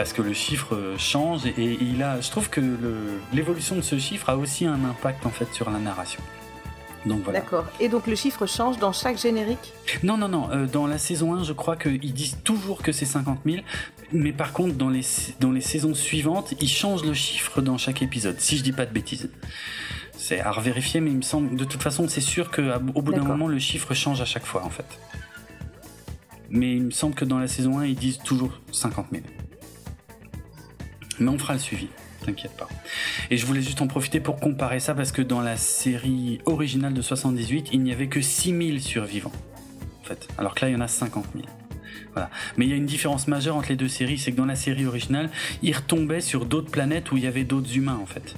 parce 0.03 0.11
que 0.11 0.21
le 0.21 0.33
chiffre 0.33 0.95
change 0.97 1.45
et, 1.45 1.77
il 1.79 2.03
a, 2.03 2.19
je 2.19 2.29
trouve 2.29 2.49
que 2.49 2.59
l'évolution 3.31 3.77
de 3.77 3.81
ce 3.81 3.97
chiffre 3.97 4.29
a 4.29 4.35
aussi 4.35 4.65
un 4.65 4.83
impact 4.83 5.25
en 5.25 5.29
fait 5.29 5.47
sur 5.53 5.69
la 5.71 5.79
narration. 5.79 6.21
Donc 7.05 7.21
voilà. 7.23 7.39
D'accord. 7.39 7.67
Et 7.79 7.87
donc 7.87 8.05
le 8.07 8.15
chiffre 8.15 8.45
change 8.45 8.77
dans 8.79 8.91
chaque 8.91 9.17
générique? 9.17 9.71
Non, 10.03 10.17
non, 10.17 10.27
non. 10.27 10.49
Euh, 10.51 10.65
dans 10.65 10.87
la 10.87 10.97
saison 10.97 11.35
1, 11.35 11.45
je 11.45 11.53
crois 11.53 11.77
qu'ils 11.77 12.13
disent 12.13 12.35
toujours 12.43 12.81
que 12.81 12.91
c'est 12.91 13.05
50 13.05 13.39
000. 13.45 13.63
Mais 14.11 14.33
par 14.33 14.51
contre, 14.51 14.75
dans 14.75 14.89
les, 14.89 15.05
dans 15.39 15.53
les 15.53 15.61
saisons 15.61 15.93
suivantes, 15.93 16.53
ils 16.59 16.67
changent 16.67 17.05
le 17.05 17.13
chiffre 17.13 17.61
dans 17.61 17.77
chaque 17.77 18.01
épisode, 18.01 18.41
si 18.41 18.57
je 18.57 18.63
dis 18.63 18.73
pas 18.73 18.85
de 18.85 18.91
bêtises. 18.91 19.29
C'est 20.17 20.41
à 20.41 20.51
revérifier, 20.51 20.99
mais 20.99 21.11
il 21.11 21.17
me 21.17 21.21
semble, 21.21 21.55
de 21.55 21.63
toute 21.63 21.81
façon, 21.81 22.09
c'est 22.09 22.19
sûr 22.19 22.51
qu'au 22.51 23.01
bout 23.01 23.13
d'un 23.13 23.23
moment, 23.23 23.47
le 23.47 23.59
chiffre 23.59 23.93
change 23.93 24.19
à 24.19 24.25
chaque 24.25 24.45
fois, 24.45 24.65
en 24.65 24.69
fait. 24.69 24.99
Mais 26.49 26.75
il 26.75 26.83
me 26.83 26.91
semble 26.91 27.15
que 27.15 27.23
dans 27.23 27.39
la 27.39 27.47
saison 27.47 27.79
1, 27.79 27.85
ils 27.85 27.95
disent 27.95 28.19
toujours 28.19 28.59
50 28.73 29.05
000. 29.13 29.23
Mais 31.19 31.29
on 31.29 31.37
fera 31.37 31.53
le 31.53 31.59
suivi, 31.59 31.87
t'inquiète 32.25 32.55
pas. 32.57 32.67
Et 33.29 33.37
je 33.37 33.45
voulais 33.45 33.61
juste 33.61 33.81
en 33.81 33.87
profiter 33.87 34.19
pour 34.19 34.39
comparer 34.39 34.79
ça 34.79 34.95
parce 34.95 35.11
que 35.11 35.21
dans 35.21 35.41
la 35.41 35.57
série 35.57 36.39
originale 36.45 36.93
de 36.93 37.01
78, 37.01 37.69
il 37.71 37.81
n'y 37.81 37.91
avait 37.91 38.07
que 38.07 38.21
6000 38.21 38.81
survivants. 38.81 39.31
En 40.01 40.05
fait. 40.05 40.27
Alors 40.37 40.55
que 40.55 40.65
là, 40.65 40.69
il 40.69 40.73
y 40.73 40.75
en 40.75 40.81
a 40.81 40.87
50 40.87 41.25
000. 41.33 41.45
Voilà. 42.13 42.29
Mais 42.57 42.65
il 42.65 42.69
y 42.69 42.73
a 42.73 42.77
une 42.77 42.85
différence 42.85 43.27
majeure 43.27 43.55
entre 43.55 43.69
les 43.69 43.75
deux 43.75 43.87
séries, 43.87 44.17
c'est 44.17 44.31
que 44.31 44.37
dans 44.37 44.45
la 44.45 44.55
série 44.55 44.85
originale, 44.85 45.29
ils 45.61 45.75
retombaient 45.75 46.21
sur 46.21 46.45
d'autres 46.45 46.69
planètes 46.69 47.11
où 47.11 47.17
il 47.17 47.23
y 47.23 47.27
avait 47.27 47.43
d'autres 47.43 47.75
humains 47.75 47.99
en 48.01 48.05
fait. 48.05 48.35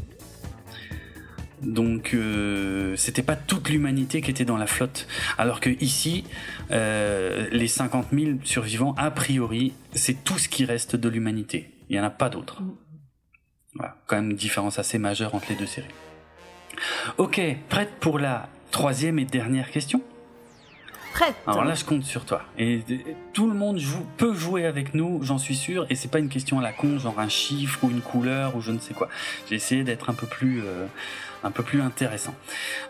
Donc 1.61 2.13
euh, 2.13 2.95
c'était 2.95 3.23
pas 3.23 3.35
toute 3.35 3.69
l'humanité 3.69 4.21
qui 4.21 4.31
était 4.31 4.45
dans 4.45 4.57
la 4.57 4.67
flotte. 4.67 5.07
Alors 5.37 5.59
que 5.59 5.69
ici, 5.81 6.23
euh, 6.71 7.47
les 7.51 7.67
50 7.67 8.07
000 8.13 8.31
survivants, 8.43 8.93
a 8.97 9.11
priori, 9.11 9.73
c'est 9.93 10.23
tout 10.23 10.37
ce 10.37 10.47
qui 10.47 10.65
reste 10.65 10.95
de 10.95 11.09
l'humanité. 11.09 11.71
Il 11.89 11.95
n'y 11.95 11.99
en 11.99 12.05
a 12.05 12.09
pas 12.09 12.29
d'autres. 12.29 12.61
Voilà, 13.73 13.97
quand 14.07 14.15
même 14.15 14.31
une 14.31 14.37
différence 14.37 14.79
assez 14.79 14.97
majeure 14.97 15.35
entre 15.35 15.47
les 15.49 15.55
deux 15.55 15.65
séries. 15.65 15.87
Ok, 17.17 17.41
prête 17.69 17.91
pour 17.99 18.19
la 18.19 18.49
troisième 18.71 19.19
et 19.19 19.25
dernière 19.25 19.71
question? 19.71 20.01
Prête. 21.13 21.35
Alors 21.47 21.63
là, 21.63 21.75
je 21.75 21.85
compte 21.85 22.03
sur 22.03 22.25
toi. 22.25 22.43
Et, 22.57 22.81
tout 23.31 23.47
le 23.47 23.53
monde 23.53 23.77
joue, 23.77 24.05
peut 24.17 24.33
jouer 24.33 24.65
avec 24.65 24.93
nous, 24.93 25.23
j'en 25.23 25.37
suis 25.37 25.55
sûr. 25.55 25.85
Et 25.89 25.95
c'est 25.95 26.11
pas 26.11 26.19
une 26.19 26.27
question 26.27 26.59
à 26.59 26.61
la 26.61 26.73
con, 26.73 26.99
genre 26.99 27.19
un 27.19 27.29
chiffre 27.29 27.85
ou 27.85 27.89
une 27.89 28.01
couleur 28.01 28.55
ou 28.55 28.61
je 28.61 28.71
ne 28.71 28.79
sais 28.79 28.93
quoi. 28.93 29.07
J'ai 29.49 29.55
essayé 29.55 29.85
d'être 29.85 30.09
un 30.09 30.13
peu 30.13 30.27
plus, 30.27 30.61
euh, 30.65 30.87
un 31.43 31.51
peu 31.51 31.63
plus 31.63 31.81
intéressant. 31.81 32.35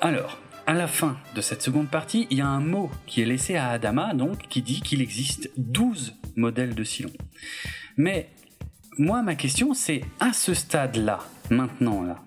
Alors, 0.01 0.39
à 0.65 0.73
la 0.73 0.87
fin 0.87 1.17
de 1.35 1.41
cette 1.41 1.61
seconde 1.61 1.87
partie, 1.87 2.25
il 2.31 2.39
y 2.39 2.41
a 2.41 2.47
un 2.47 2.61
mot 2.61 2.89
qui 3.05 3.21
est 3.21 3.25
laissé 3.25 3.55
à 3.55 3.69
Adama, 3.69 4.15
donc, 4.15 4.47
qui 4.49 4.63
dit 4.63 4.81
qu'il 4.81 5.01
existe 5.01 5.51
12 5.57 6.15
modèles 6.35 6.73
de 6.73 6.83
Silon. 6.83 7.11
Mais 7.97 8.29
moi, 8.97 9.21
ma 9.21 9.35
question, 9.35 9.73
c'est 9.73 10.03
à 10.19 10.33
ce 10.33 10.53
stade-là, 10.53 11.19
maintenant, 11.49 12.03
là, 12.03 12.17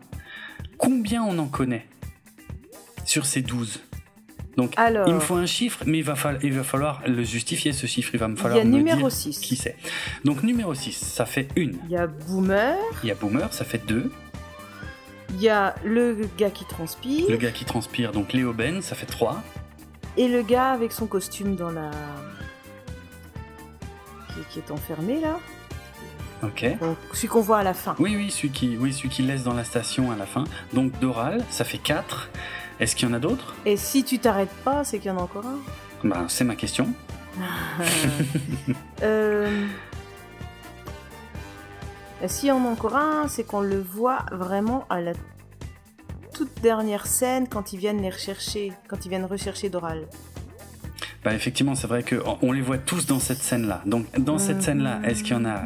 combien 0.77 1.23
on 1.23 1.39
en 1.39 1.47
connaît 1.47 1.87
sur 3.05 3.27
ces 3.27 3.43
12 3.43 3.81
donc, 4.57 4.75
il 5.07 5.15
me 5.15 5.21
faut 5.21 5.37
un 5.37 5.47
chiffre, 5.47 5.85
mais 5.87 5.99
il 5.99 6.03
va, 6.03 6.17
falloir, 6.17 7.01
le 7.07 7.23
justifier, 7.23 7.73
ce 7.73 7.87
chiffre. 7.87 8.11
Il 8.15 8.19
va 8.19 8.27
me 8.27 8.35
falloir 8.35 8.59
il 8.59 8.65
y 8.65 8.67
a 8.67 8.69
numéro 8.69 9.03
dire 9.03 9.13
6. 9.13 9.39
qui 9.39 9.55
c'est. 9.55 9.77
Donc, 10.25 10.43
numéro 10.43 10.75
6, 10.75 10.97
ça 10.97 11.27
fait 11.27 11.47
une. 11.55 11.79
Il 11.85 11.93
y 11.93 11.97
a 11.97 12.09
Boomer. 12.09 12.77
Il 13.05 13.09
y 13.09 13.13
a 13.13 13.15
Boomer, 13.15 13.53
ça 13.55 13.65
fait 13.65 13.87
deux. 13.87 14.11
Il 15.35 15.41
y 15.41 15.49
a 15.49 15.77
le 15.85 16.29
gars 16.37 16.51
qui 16.51 16.65
transpire. 16.65 17.31
Le 17.31 17.37
gars 17.37 17.53
qui 17.53 17.67
transpire, 17.67 18.11
donc 18.11 18.33
Léo 18.33 18.53
Ben, 18.53 18.83
ça 18.83 18.97
fait 18.97 19.07
trois. 19.07 19.45
Et 20.17 20.27
le 20.27 20.43
gars 20.43 20.73
avec 20.73 20.91
son 20.91 21.07
costume 21.07 21.55
dans 21.55 21.71
la. 21.71 21.93
qui 24.51 24.59
est 24.59 24.73
enfermé 24.73 25.21
là. 25.21 25.39
Ok. 26.43 26.65
celui 27.13 27.29
qu'on 27.29 27.41
voit 27.41 27.59
à 27.59 27.63
la 27.63 27.75
fin. 27.75 27.95
Oui, 27.99 28.15
oui, 28.17 28.31
celui 28.31 28.51
qui, 28.51 28.77
oui, 28.77 28.93
celui 28.93 29.09
qui 29.09 29.23
laisse 29.23 29.43
dans 29.43 29.55
la 29.55 29.65
station 29.65 30.11
à 30.13 30.17
la 30.17 30.27
fin. 30.27 30.45
Donc 30.73 30.99
Doral, 31.01 31.45
ça 31.51 31.65
fait 31.65 31.79
4. 31.79 32.31
Est-ce 32.81 32.95
qu'il 32.95 33.09
y 33.09 33.11
en 33.11 33.15
a 33.15 33.19
d'autres? 33.19 33.55
Et 33.65 33.77
si 33.77 34.05
tu 34.05 34.19
t'arrêtes 34.19 34.55
pas, 34.65 34.85
c'est 34.85 34.99
qu'il 34.99 35.09
y 35.09 35.11
en 35.11 35.19
a 35.19 35.23
encore 35.23 35.47
un? 35.47 35.59
Bah, 36.05 36.27
c'est 36.29 36.45
ma 36.45 36.55
question. 36.55 36.89
euh... 39.03 39.67
S'il 42.27 42.49
y 42.49 42.53
en 42.53 42.65
a 42.65 42.69
encore 42.69 42.97
un, 42.97 43.29
c'est 43.29 43.45
qu'on 43.45 43.61
le 43.61 43.81
voit 43.81 44.25
vraiment 44.33 44.87
à 44.91 45.01
la 45.01 45.13
toute 46.35 46.61
dernière 46.63 47.07
scène 47.07 47.49
quand 47.49 47.73
ils 47.73 47.79
viennent 47.79 48.03
les 48.03 48.11
rechercher, 48.11 48.73
quand 48.89 49.05
ils 49.05 49.09
viennent 49.09 49.25
rechercher 49.25 49.69
Doral. 49.71 50.07
Bah 51.25 51.35
effectivement, 51.35 51.75
c'est 51.75 51.87
vrai 51.87 52.05
qu'on 52.05 52.53
les 52.53 52.61
voit 52.61 52.79
tous 52.79 53.07
dans 53.07 53.19
cette 53.19 53.43
scène-là. 53.43 53.83
Donc 53.87 54.07
dans 54.19 54.39
cette 54.39 54.63
scène-là, 54.63 55.01
est-ce 55.05 55.23
qu'il 55.23 55.33
y 55.33 55.37
en 55.37 55.45
a 55.45 55.63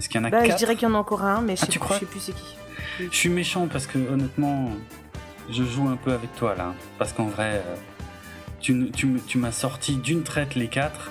est-ce 0.00 0.08
qu'il 0.08 0.18
y 0.18 0.24
en 0.24 0.26
a 0.26 0.30
bah, 0.30 0.40
quatre 0.40 0.52
Je 0.52 0.56
dirais 0.56 0.76
qu'il 0.76 0.88
y 0.88 0.90
en 0.90 0.94
a 0.94 0.98
encore 0.98 1.22
un, 1.22 1.42
mais 1.42 1.56
je, 1.56 1.62
ah, 1.62 1.66
sais, 1.66 1.72
tu 1.72 1.78
crois 1.78 1.96
je 1.96 2.00
sais 2.00 2.06
plus 2.06 2.20
c'est 2.20 2.32
qui. 2.32 2.56
Je 2.98 3.14
suis 3.14 3.28
méchant 3.28 3.68
parce 3.70 3.86
que 3.86 3.98
honnêtement, 3.98 4.70
je 5.50 5.62
joue 5.62 5.88
un 5.88 5.96
peu 5.96 6.12
avec 6.12 6.34
toi 6.36 6.54
là. 6.54 6.72
Parce 6.98 7.12
qu'en 7.12 7.26
vrai, 7.26 7.62
euh, 7.66 7.76
tu, 8.60 8.90
tu, 8.92 9.20
tu 9.26 9.36
m'as 9.36 9.52
sorti 9.52 9.96
d'une 9.96 10.22
traite 10.22 10.54
les 10.54 10.68
quatre 10.68 11.10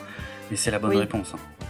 et 0.52 0.56
c'est 0.56 0.72
la 0.72 0.80
bonne 0.80 0.98
réponse. 0.98 1.34
Hein. 1.36 1.66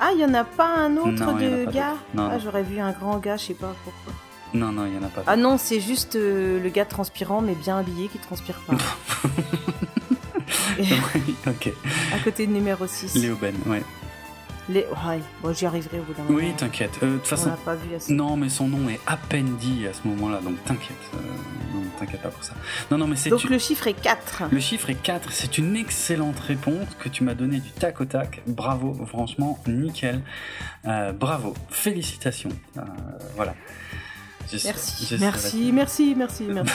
Ah, 0.00 0.10
il 0.12 0.18
n'y 0.18 0.24
en 0.24 0.34
a 0.34 0.44
pas 0.44 0.68
un 0.68 0.96
autre 0.98 1.08
non, 1.08 1.32
de 1.32 1.70
gars 1.70 1.94
non, 2.14 2.28
Ah, 2.30 2.38
j'aurais 2.38 2.62
vu 2.62 2.78
un 2.78 2.92
grand 2.92 3.18
gars, 3.18 3.38
je 3.38 3.46
sais 3.46 3.54
pas 3.54 3.74
pourquoi. 3.84 4.12
Non, 4.52 4.70
non, 4.72 4.84
il 4.84 4.92
n'y 4.92 4.98
en 4.98 5.02
a 5.02 5.08
pas. 5.08 5.22
Ah 5.26 5.36
non, 5.36 5.56
c'est 5.56 5.80
juste 5.80 6.16
euh, 6.16 6.62
le 6.62 6.68
gars 6.68 6.84
transpirant, 6.84 7.40
mais 7.40 7.54
bien 7.54 7.78
habillé, 7.78 8.08
qui 8.08 8.18
transpire 8.18 8.58
pas. 8.66 8.74
ok. 11.46 11.72
À 12.14 12.18
côté 12.22 12.46
de 12.46 12.52
numéro 12.52 12.86
6. 12.86 13.14
Léo 13.14 13.36
Ben, 13.40 13.54
ouais. 13.66 13.82
Les... 14.70 14.80
Ouais, 14.80 15.20
bon, 15.42 15.52
j'y 15.52 15.66
arriverai 15.66 15.98
au 15.98 16.02
bout 16.02 16.14
d'un 16.14 16.22
moment. 16.22 16.38
Oui, 16.38 16.52
t'inquiète. 16.56 16.98
Euh, 17.02 17.14
de 17.14 17.16
toute 17.18 17.26
façon, 17.26 17.50
pas 17.64 17.74
vu 17.74 17.94
assez. 17.94 18.12
non, 18.12 18.36
mais 18.36 18.48
son 18.48 18.68
nom 18.68 18.88
est 18.88 19.00
à 19.06 19.16
peine 19.16 19.56
dit 19.56 19.86
à 19.86 19.92
ce 19.92 20.06
moment-là, 20.06 20.40
donc 20.40 20.62
t'inquiète. 20.64 20.96
Euh, 21.14 21.18
non, 21.74 21.82
t'inquiète 21.98 22.22
pas 22.22 22.28
pour 22.28 22.44
ça. 22.44 22.54
Non, 22.90 22.98
non, 22.98 23.06
mais 23.06 23.16
c'est. 23.16 23.30
Donc 23.30 23.44
le 23.44 23.58
chiffre 23.58 23.86
est 23.88 24.00
4. 24.00 24.44
Le 24.50 24.60
chiffre 24.60 24.90
est 24.90 24.94
4. 24.94 25.32
C'est 25.32 25.58
une 25.58 25.76
excellente 25.76 26.38
réponse 26.38 26.86
que 26.98 27.08
tu 27.08 27.24
m'as 27.24 27.34
donnée 27.34 27.58
du 27.58 27.70
tac 27.70 28.00
au 28.00 28.04
tac. 28.04 28.42
Bravo, 28.46 28.94
franchement, 29.06 29.58
nickel. 29.66 30.22
Euh, 30.86 31.12
bravo, 31.12 31.54
félicitations. 31.68 32.50
Voilà. 33.36 33.54
Merci, 34.52 35.16
merci, 35.20 35.72
merci, 35.72 36.14
merci, 36.16 36.44
merci. 36.50 36.72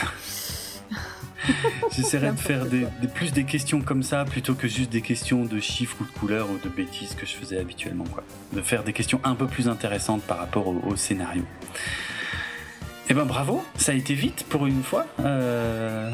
J'essaierai 1.92 2.32
de 2.32 2.40
faire 2.40 2.66
des, 2.66 2.88
plus 3.14 3.32
des 3.32 3.44
questions 3.44 3.82
comme 3.82 4.04
ça 4.04 4.26
plutôt 4.26 4.56
que 4.56 4.68
juste 4.68 4.90
des 4.92 5.02
questions 5.02 5.44
de 5.46 5.60
chiffres 5.60 5.98
ou 6.02 6.06
de 6.06 6.12
couleurs 6.12 6.50
ou 6.50 6.58
de 6.58 6.70
bêtises 6.70 7.16
que 7.16 7.26
je 7.26 7.34
faisais 7.34 7.60
habituellement. 7.60 8.06
Quoi. 8.06 8.24
De 8.54 8.62
faire 8.62 8.84
des 8.84 8.94
questions 8.94 9.20
un 9.24 9.36
peu 9.36 9.48
plus 9.48 9.68
intéressantes 9.68 10.24
par 10.24 10.38
rapport 10.38 10.68
au, 10.68 10.96
scénario. 10.96 11.44
Eh 13.10 13.14
ben 13.14 13.26
bravo, 13.26 13.64
ça 13.78 13.92
a 13.92 13.96
été 13.96 14.14
vite 14.14 14.46
pour 14.50 14.66
une 14.66 14.82
fois. 14.82 15.06
Euh, 15.20 16.12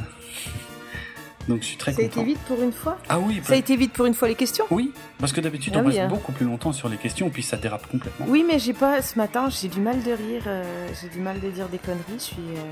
donc 1.47 1.61
je 1.61 1.67
suis 1.67 1.77
très 1.77 1.93
ça 1.93 2.01
content. 2.01 2.13
Ça 2.13 2.19
a 2.19 2.23
été 2.23 2.33
vite 2.33 2.41
pour 2.45 2.61
une 2.61 2.73
fois? 2.73 2.97
Ah 3.07 3.19
oui. 3.19 3.41
Ça 3.43 3.53
a 3.53 3.55
été 3.55 3.75
vite 3.77 3.93
pour 3.93 4.05
une 4.05 4.13
fois 4.13 4.27
les 4.27 4.35
questions? 4.35 4.65
Oui, 4.71 4.91
parce 5.17 5.31
que 5.31 5.39
d'habitude 5.39 5.73
Ah 5.75 5.79
on 5.79 5.85
oui, 5.87 5.95
passe 5.95 6.03
hein. 6.03 6.07
beaucoup 6.07 6.31
plus 6.33 6.45
longtemps 6.45 6.73
sur 6.73 6.89
les 6.89 6.97
questions 6.97 7.29
puis 7.29 7.43
ça 7.43 7.55
dérape 7.57 7.87
complètement. 7.87 8.25
Oui, 8.27 8.43
mais 8.45 8.59
j'ai 8.59 8.73
pas 8.73 9.01
ce 9.01 9.17
matin, 9.17 9.49
j'ai 9.49 9.69
du 9.69 9.79
mal 9.79 10.03
de 10.03 10.11
rire, 10.11 10.43
euh, 10.47 10.87
j'ai 11.01 11.07
du 11.09 11.19
mal 11.19 11.39
de 11.39 11.49
dire 11.49 11.69
des 11.69 11.77
conneries. 11.77 12.03
Je 12.17 12.23
suis. 12.23 12.35
euh, 12.57 12.63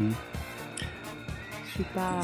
Hmm. 0.00 0.12
Je 1.72 1.82
suis 1.82 1.84
pas. 1.94 2.20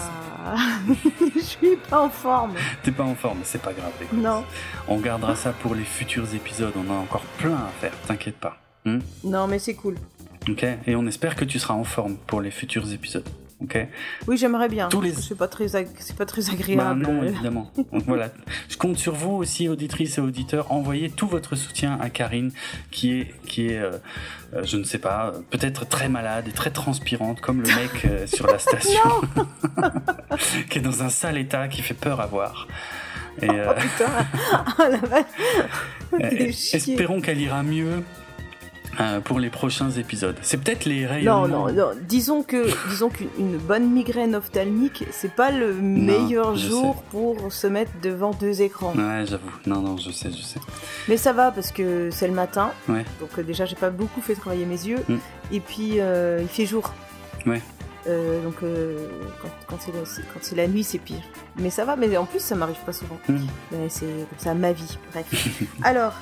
je 1.35 1.41
suis 1.41 1.77
pas 1.89 2.01
en 2.02 2.10
forme. 2.10 2.52
T'es 2.83 2.93
pas 2.93 3.05
en 3.05 3.15
forme, 3.15 3.39
c'est 3.44 3.62
pas 3.62 3.73
grave. 3.73 3.93
écoute. 4.02 4.18
Non. 4.18 4.44
On 4.89 4.99
gardera 4.99 5.36
ça 5.36 5.52
pour 5.52 5.75
les 5.75 5.85
futurs 5.85 6.35
épisodes. 6.35 6.75
On 6.77 6.91
a 6.93 6.97
encore 6.97 7.23
plein 7.39 7.55
à 7.55 7.68
faire, 7.81 7.93
t'inquiète 8.07 8.36
pas. 8.36 8.59
Hmm 8.85 8.99
Non, 9.25 9.47
mais 9.47 9.59
c'est 9.59 9.75
cool. 9.75 9.97
Ok 10.49 10.65
Et 10.86 10.97
on 10.97 11.07
espère 11.07 11.35
que 11.35 11.44
tu 11.44 11.59
seras 11.59 11.75
en 11.75 11.85
forme 11.85 12.17
pour 12.27 12.41
les 12.43 12.51
futurs 12.51 12.93
épisodes. 12.93 13.28
Ok 13.61 13.77
Oui, 14.28 14.37
j'aimerais 14.37 14.69
bien. 14.69 14.89
Tous 14.89 15.01
les- 15.01 15.12
C'est 15.12 15.35
pas 15.37 15.49
très, 15.49 15.75
ag- 15.75 15.89
c'est 15.99 16.15
pas 16.17 16.27
très 16.27 16.43
Bah 16.43 16.53
agréable. 16.53 17.01
non, 17.03 17.23
évidemment. 17.25 17.73
Donc 17.93 18.05
voilà, 18.07 18.28
je 18.69 18.77
compte 18.77 18.97
sur 18.99 19.15
vous 19.15 19.33
aussi, 19.33 19.69
auditrices 19.69 20.19
et 20.19 20.20
auditeurs. 20.20 20.70
Envoyez 20.70 21.11
tout 21.11 21.27
votre 21.27 21.57
soutien 21.57 21.99
à 22.01 22.09
Karine, 22.09 22.53
qui 22.93 23.19
est, 23.20 23.35
qui 23.47 23.67
est, 23.69 23.78
euh, 23.78 23.93
euh, 24.55 24.62
je 24.65 24.77
ne 24.77 24.85
sais 24.85 24.99
pas, 24.99 25.33
euh, 25.35 25.41
peut-être 25.51 25.89
très 25.89 26.09
malade 26.09 26.47
et 26.47 26.53
très 26.53 26.70
transpirante, 26.70 27.41
comme 27.41 27.61
le 27.62 27.67
mec 27.69 28.05
euh, 28.05 28.27
sur 28.28 28.47
la 28.47 28.59
station, 28.61 29.11
qui 30.70 30.78
est 30.78 30.83
dans 30.83 31.03
un 31.03 31.09
sale 31.09 31.37
état, 31.39 31.67
qui 31.67 31.83
fait 31.83 31.95
peur 31.95 32.20
à 32.20 32.27
voir. 32.27 32.69
Et, 33.43 33.51
euh, 33.51 33.73
Oh 33.77 33.81
putain 33.81 34.27
Oh 36.12 36.17
la 36.20 36.28
T'es 36.31 36.53
chier. 36.53 36.77
espérons 36.78 37.20
qu'elle 37.20 37.41
ira 37.41 37.62
mieux. 37.62 38.03
Euh, 39.01 39.20
pour 39.20 39.39
les 39.39 39.49
prochains 39.49 39.91
épisodes. 39.93 40.35
C'est 40.43 40.57
peut-être 40.57 40.85
les 40.85 41.07
rayonnements. 41.07 41.47
Non, 41.47 41.67
non, 41.68 41.73
non. 41.73 41.91
Disons 42.02 42.43
que, 42.43 42.67
disons 42.89 43.10
qu'une 43.10 43.28
une 43.39 43.57
bonne 43.57 43.89
migraine 43.91 44.35
ophtalmique, 44.35 45.05
c'est 45.12 45.33
pas 45.33 45.52
le 45.52 45.73
meilleur 45.73 46.57
jour 46.57 47.05
pour 47.10 47.52
se 47.52 47.68
mettre 47.68 47.93
devant 48.02 48.33
deux 48.33 48.60
écrans. 48.60 48.93
Ouais, 48.97 49.25
j'avoue. 49.25 49.52
Non, 49.67 49.83
non, 49.83 49.97
je 49.99 50.10
sais, 50.10 50.31
je 50.33 50.43
sais. 50.43 50.59
Mais 51.09 51.17
ça 51.17 51.33
va 51.33 51.52
parce 51.52 51.70
que 51.70 52.10
c'est 52.10 52.27
le 52.27 52.35
matin. 52.35 52.73
Ouais. 52.89 53.05
Donc 53.20 53.31
euh, 53.39 53.44
déjà, 53.44 53.67
j'ai 53.67 53.77
pas 53.77 53.91
beaucoup 53.91 54.20
fait 54.20 54.35
travailler 54.35 54.67
mes 54.67 54.86
yeux. 54.86 55.05
Mm. 55.09 55.17
Et 55.52 55.60
puis, 55.60 56.01
euh, 56.01 56.41
il 56.43 56.49
fait 56.49 56.67
jour. 56.67 56.93
Ouais. 57.47 57.62
Donc 58.07 58.55
quand, 59.43 59.77
quand 59.77 59.77
c'est 60.41 60.57
la, 60.57 60.67
nuit, 60.67 60.83
c'est 60.83 60.99
pire. 60.99 61.20
Mais 61.57 61.68
ça 61.68 61.85
va, 61.85 61.94
mais 61.94 62.17
en 62.17 62.25
plus, 62.25 62.41
ça 62.41 62.55
m'arrive 62.55 62.83
pas 62.86 62.94
souvent. 62.94 63.18
Mm. 63.28 63.36
C'est 63.91 64.07
comme 64.07 64.39
ça 64.39 64.55
ma 64.55 64.73
vie. 64.73 64.99
Bref. 65.12 65.27
Alors, 65.83 66.15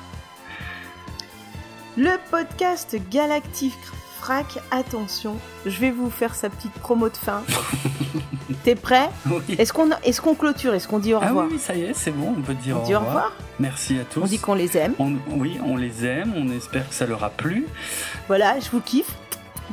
le 1.97 2.17
podcast 2.29 2.95
Galactic 3.09 3.73
Frac, 4.19 4.59
attention, 4.71 5.37
je 5.65 5.79
vais 5.79 5.91
vous 5.91 6.09
faire 6.09 6.35
sa 6.35 6.49
petite 6.49 6.73
promo 6.73 7.07
de 7.09 7.17
fin. 7.17 7.43
T'es 8.63 8.75
prêt? 8.75 9.09
Oui. 9.29 9.41
Est-ce 9.57 9.71
qu'on 9.71 9.91
est 9.91 10.19
qu'on 10.19 10.35
clôture? 10.35 10.73
Est-ce 10.73 10.87
qu'on 10.87 10.99
dit 10.99 11.13
au 11.13 11.17
Ah 11.17 11.21
oui, 11.23 11.27
revoir? 11.29 11.47
oui, 11.51 11.59
ça 11.59 11.75
y 11.75 11.83
est, 11.83 11.93
c'est 11.93 12.11
bon, 12.11 12.33
on 12.37 12.41
peut 12.41 12.53
dire 12.55 12.77
On 12.81 12.85
dit 12.85 12.95
au 12.95 12.99
revoir? 12.99 13.31
Merci 13.59 13.99
à 13.99 14.03
tous. 14.05 14.21
On 14.21 14.25
dit 14.25 14.39
qu'on 14.39 14.53
les 14.55 14.75
aime. 14.77 14.93
On- 14.99 15.15
oui, 15.29 15.59
on 15.63 15.77
les 15.77 16.05
aime, 16.05 16.33
on 16.35 16.49
espère 16.49 16.87
que 16.89 16.95
ça 16.95 17.05
leur 17.05 17.23
a 17.23 17.29
plu. 17.29 17.67
Voilà, 18.27 18.59
je 18.59 18.69
vous 18.71 18.81
kiffe. 18.81 19.11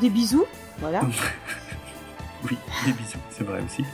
Des 0.00 0.10
bisous. 0.10 0.44
Voilà, 0.80 1.00
Oui, 2.50 2.56
des 2.84 2.92
bisous, 2.92 3.18
c'est 3.30 3.44
vrai 3.44 3.60
aussi. 3.64 3.84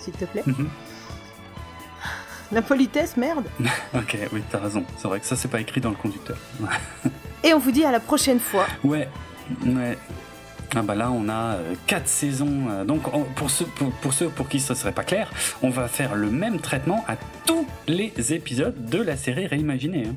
s'il 0.00 0.12
te 0.14 0.24
plaît. 0.26 0.44
La 2.52 2.62
politesse, 2.62 3.16
merde. 3.16 3.44
ok, 3.94 4.16
oui, 4.32 4.42
t'as 4.50 4.58
raison. 4.58 4.84
C'est 4.96 5.08
vrai 5.08 5.20
que 5.20 5.26
ça, 5.26 5.36
c'est 5.36 5.48
pas 5.48 5.60
écrit 5.60 5.80
dans 5.80 5.90
le 5.90 5.96
conducteur. 5.96 6.36
Et 7.44 7.54
on 7.54 7.58
vous 7.58 7.70
dit 7.70 7.84
à 7.84 7.92
la 7.92 8.00
prochaine 8.00 8.40
fois. 8.40 8.66
Ouais, 8.84 9.08
ouais. 9.64 9.96
Ah 10.76 10.82
bah 10.82 10.94
là, 10.94 11.10
on 11.10 11.28
a 11.28 11.54
euh, 11.56 11.74
quatre 11.88 12.06
saisons. 12.06 12.68
euh, 12.70 12.84
donc, 12.84 13.12
on- 13.12 13.24
pour 13.24 13.50
ceux 13.50 13.64
pour, 13.64 13.90
pour 13.90 14.12
ceux 14.12 14.28
pour 14.28 14.48
qui 14.48 14.60
ce 14.60 14.74
serait 14.74 14.92
pas 14.92 15.02
clair, 15.02 15.28
on 15.62 15.70
va 15.70 15.88
faire 15.88 16.14
le 16.14 16.30
même 16.30 16.60
traitement 16.60 17.04
à 17.08 17.16
tous 17.44 17.66
les 17.88 18.12
épisodes 18.32 18.86
de 18.88 18.98
la 19.02 19.16
série 19.16 19.46
réimaginée. 19.48 20.04
hein. 20.08 20.14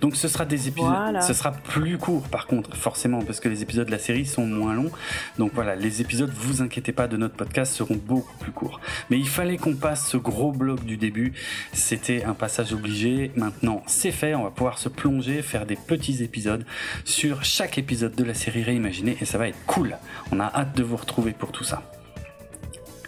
Donc, 0.00 0.14
ce 0.14 0.28
sera 0.28 0.44
des 0.44 0.68
épisodes. 0.68 0.90
Voilà. 0.90 1.22
Ce 1.22 1.32
sera 1.34 1.50
plus 1.50 1.98
court, 1.98 2.28
par 2.28 2.46
contre, 2.46 2.76
forcément, 2.76 3.20
parce 3.22 3.40
que 3.40 3.48
les 3.48 3.62
épisodes 3.62 3.86
de 3.86 3.90
la 3.90 3.98
série 3.98 4.26
sont 4.26 4.46
moins 4.46 4.74
longs. 4.74 4.92
Donc 5.38 5.50
voilà, 5.54 5.74
les 5.74 6.00
épisodes, 6.00 6.30
vous 6.32 6.62
inquiétez 6.62 6.92
pas, 6.92 7.08
de 7.08 7.16
notre 7.16 7.34
podcast 7.34 7.74
seront 7.74 7.96
beaucoup 7.96 8.36
plus 8.38 8.52
courts. 8.52 8.80
Mais 9.10 9.18
il 9.18 9.26
fallait 9.28 9.56
qu'on 9.56 9.74
passe 9.74 10.06
ce 10.08 10.16
gros 10.16 10.52
bloc 10.52 10.84
du 10.84 10.96
début. 10.96 11.32
C'était 11.72 12.22
un 12.22 12.34
passage 12.34 12.72
obligé. 12.72 13.32
Maintenant, 13.34 13.82
c'est 13.88 14.12
fait. 14.12 14.36
On 14.36 14.44
va 14.44 14.50
pouvoir 14.50 14.78
se 14.78 14.88
plonger, 14.88 15.42
faire 15.42 15.66
des 15.66 15.76
petits 15.76 16.22
épisodes 16.22 16.64
sur 17.04 17.42
chaque 17.44 17.76
épisode 17.78 18.14
de 18.14 18.22
la 18.22 18.34
série 18.34 18.62
réimaginée 18.62 19.16
et 19.20 19.24
ça 19.24 19.36
va 19.38 19.48
être 19.48 19.58
cool. 19.66 19.95
On 20.32 20.40
a 20.40 20.44
hâte 20.46 20.76
de 20.76 20.82
vous 20.82 20.96
retrouver 20.96 21.32
pour 21.32 21.52
tout 21.52 21.64
ça. 21.64 21.82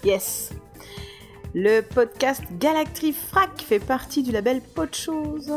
Yes. 0.05 0.51
Le 1.55 1.81
podcast 1.81 2.43
Galactic 2.59 3.15
Frac 3.17 3.63
fait 3.63 3.79
partie 3.81 4.23
du 4.23 4.31
label 4.33 4.61
Podchose. 4.61 5.53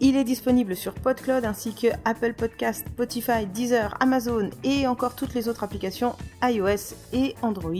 Il 0.00 0.16
est 0.16 0.24
disponible 0.24 0.74
sur 0.74 0.94
PodCloud 0.94 1.44
ainsi 1.44 1.74
que 1.74 1.86
Apple 2.04 2.34
Podcast, 2.34 2.84
Spotify, 2.92 3.46
Deezer, 3.46 3.94
Amazon 4.00 4.50
et 4.64 4.86
encore 4.88 5.14
toutes 5.14 5.32
les 5.34 5.48
autres 5.48 5.62
applications 5.62 6.16
iOS 6.42 6.94
et 7.12 7.34
Android. 7.42 7.72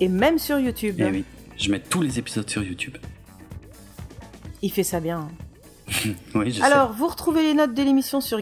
Et 0.00 0.08
même 0.08 0.38
sur 0.38 0.58
YouTube. 0.60 0.96
Eh 1.00 1.04
oui, 1.10 1.24
je 1.56 1.70
mets 1.72 1.80
tous 1.80 2.02
les 2.02 2.18
épisodes 2.20 2.48
sur 2.48 2.62
YouTube. 2.62 2.96
Il 4.62 4.70
fait 4.72 4.84
ça 4.84 5.00
bien. 5.00 5.28
hein. 5.28 6.10
Oui, 6.34 6.52
je 6.52 6.62
Alors, 6.62 6.92
vous 6.92 7.08
retrouvez 7.08 7.42
les 7.42 7.54
notes 7.54 7.74
de 7.74 7.82
l'émission 7.82 8.20
sur 8.20 8.38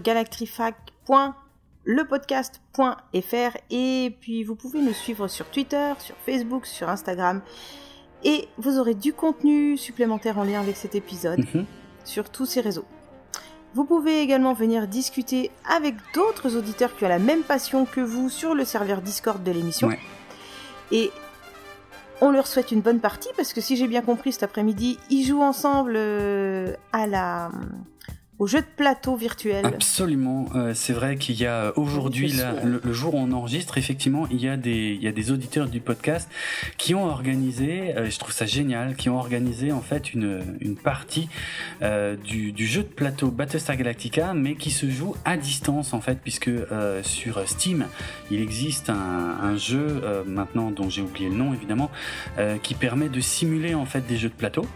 galactrifac.lepodcast.fr 1.87 3.57
et 3.71 4.17
puis 4.21 4.45
vous 4.45 4.57
pouvez 4.57 4.81
nous 4.81 4.93
suivre 4.93 5.29
sur 5.29 5.47
Twitter, 5.47 5.93
sur 5.99 6.17
Facebook, 6.25 6.67
sur 6.67 6.89
Instagram 6.89 7.41
et 8.25 8.49
vous 8.59 8.79
aurez 8.79 8.95
du 8.95 9.13
contenu 9.13 9.77
supplémentaire 9.77 10.39
en 10.39 10.45
lien 10.45 10.61
avec 10.61 10.77
cet 10.77 10.95
épisode. 10.95 11.45
Mhm. 11.55 11.65
sur 12.05 12.31
tous 12.31 12.47
ces 12.47 12.61
réseaux. 12.61 12.85
Vous 13.75 13.85
pouvez 13.85 14.21
également 14.21 14.53
venir 14.53 14.87
discuter 14.87 15.51
avec 15.69 15.97
d'autres 16.15 16.57
auditeurs 16.57 16.97
qui 16.97 17.05
ont 17.05 17.09
la 17.09 17.19
même 17.19 17.43
passion 17.43 17.85
que 17.85 18.01
vous 18.01 18.31
sur 18.31 18.55
le 18.55 18.65
serveur 18.65 19.03
Discord 19.03 19.43
de 19.43 19.51
l'émission. 19.51 19.89
Ouais. 19.89 19.99
Et 20.93 21.11
on 22.21 22.31
leur 22.31 22.47
souhaite 22.47 22.71
une 22.71 22.81
bonne 22.81 23.01
partie 23.01 23.29
parce 23.37 23.53
que 23.53 23.61
si 23.61 23.77
j'ai 23.77 23.89
bien 23.89 24.03
compris 24.03 24.31
cet 24.31 24.45
après-midi, 24.45 24.99
ils 25.11 25.27
jouent 25.27 25.43
ensemble 25.43 25.95
euh, 25.97 26.75
à 26.93 27.09
la 27.09 27.51
au 28.39 28.47
jeu 28.47 28.61
de 28.61 28.67
plateau 28.77 29.17
virtuel. 29.17 29.65
Absolument, 29.65 30.47
euh, 30.55 30.73
c'est 30.75 30.93
vrai 30.93 31.17
qu'il 31.17 31.37
y 31.41 31.47
a 31.47 31.73
aujourd'hui, 31.77 32.33
le, 32.65 32.81
le 32.85 32.93
jour 32.93 33.15
où 33.15 33.19
on 33.19 33.33
enregistre, 33.33 33.79
effectivement, 33.79 34.27
il 34.31 34.41
y 34.41 34.49
a 34.49 34.57
des, 34.57 34.95
il 34.95 35.03
y 35.03 35.09
a 35.09 35.13
des 35.13 35.31
auditeurs 35.31 35.69
du 35.69 35.81
podcast 35.81 36.29
qui 36.77 36.95
ont 36.95 37.07
organisé, 37.07 37.97
euh, 37.97 38.11
je 38.11 38.19
trouve 38.19 38.33
ça 38.33 38.47
génial, 38.47 38.95
qui 38.97 39.09
ont 39.09 39.19
organisé 39.19 39.73
en 39.73 39.81
fait 39.81 40.13
une, 40.13 40.43
une 40.61 40.77
partie 40.77 41.29
euh, 41.83 42.17
du, 42.17 42.53
du 42.53 42.67
jeu 42.67 42.83
de 42.83 42.89
plateau 42.89 43.31
Battlestar 43.31 43.77
Galactica, 43.77 44.35
mais 44.35 44.55
qui 44.55 44.71
se 44.71 44.89
joue 44.91 45.15
à 45.25 45.37
distance 45.37 45.95
en 45.95 46.01
fait, 46.01 46.19
puisque 46.23 46.49
euh, 46.49 47.03
sur 47.03 47.49
Steam, 47.49 47.87
il 48.31 48.41
existe 48.41 48.91
un, 48.91 49.39
un 49.43 49.57
jeu 49.57 50.01
euh, 50.03 50.25
maintenant 50.27 50.71
dont 50.71 50.91
j'ai 50.91 51.03
oublié 51.03 51.29
le 51.31 51.37
nom 51.37 51.55
évidemment, 51.55 51.91
euh, 52.39 52.59
qui 52.63 52.75
permet 52.75 53.09
de 53.09 53.21
simuler 53.21 53.75
en 53.75 53.87
fait 53.87 54.07
des 54.07 54.17
jeux 54.19 54.29
de 54.29 54.35
plateau. 54.35 54.67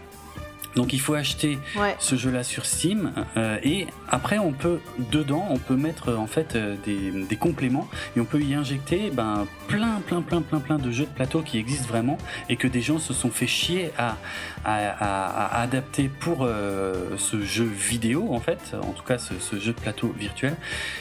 Donc 0.75 0.93
il 0.93 0.99
faut 1.01 1.13
acheter 1.13 1.57
Ouais. 1.77 1.95
ce 1.99 2.15
jeu-là 2.15 2.43
sur 2.43 2.65
Steam 2.65 3.11
euh, 3.37 3.57
et 3.63 3.87
après 4.09 4.37
on 4.37 4.51
peut 4.53 4.79
dedans 5.11 5.45
on 5.49 5.57
peut 5.57 5.75
mettre 5.75 6.09
euh, 6.09 6.15
en 6.17 6.27
fait 6.27 6.55
euh, 6.55 6.75
des, 6.85 7.11
des 7.25 7.35
compléments 7.35 7.87
et 8.15 8.19
on 8.19 8.25
peut 8.25 8.41
y 8.41 8.53
injecter 8.53 9.09
ben 9.13 9.47
plein 9.67 10.01
plein 10.07 10.21
plein 10.21 10.41
plein 10.41 10.59
plein 10.59 10.77
de 10.77 10.91
jeux 10.91 11.05
de 11.05 11.09
plateau 11.09 11.41
qui 11.41 11.57
existent 11.57 11.87
vraiment 11.87 12.17
et 12.49 12.55
que 12.55 12.67
des 12.67 12.81
gens 12.81 12.99
se 12.99 13.13
sont 13.13 13.29
fait 13.31 13.47
chier 13.47 13.91
à, 13.97 14.17
à, 14.63 14.75
à- 14.75 15.57
à 15.57 15.61
adapter 15.61 16.09
pour 16.09 16.39
euh, 16.43 17.17
ce 17.17 17.41
jeu 17.43 17.65
vidéo 17.65 18.27
en 18.31 18.39
fait 18.39 18.75
en 18.81 18.91
tout 18.93 19.03
cas 19.03 19.17
ce, 19.17 19.33
ce 19.39 19.59
jeu 19.59 19.73
de 19.73 19.79
plateau 19.79 20.13
virtuel 20.17 20.55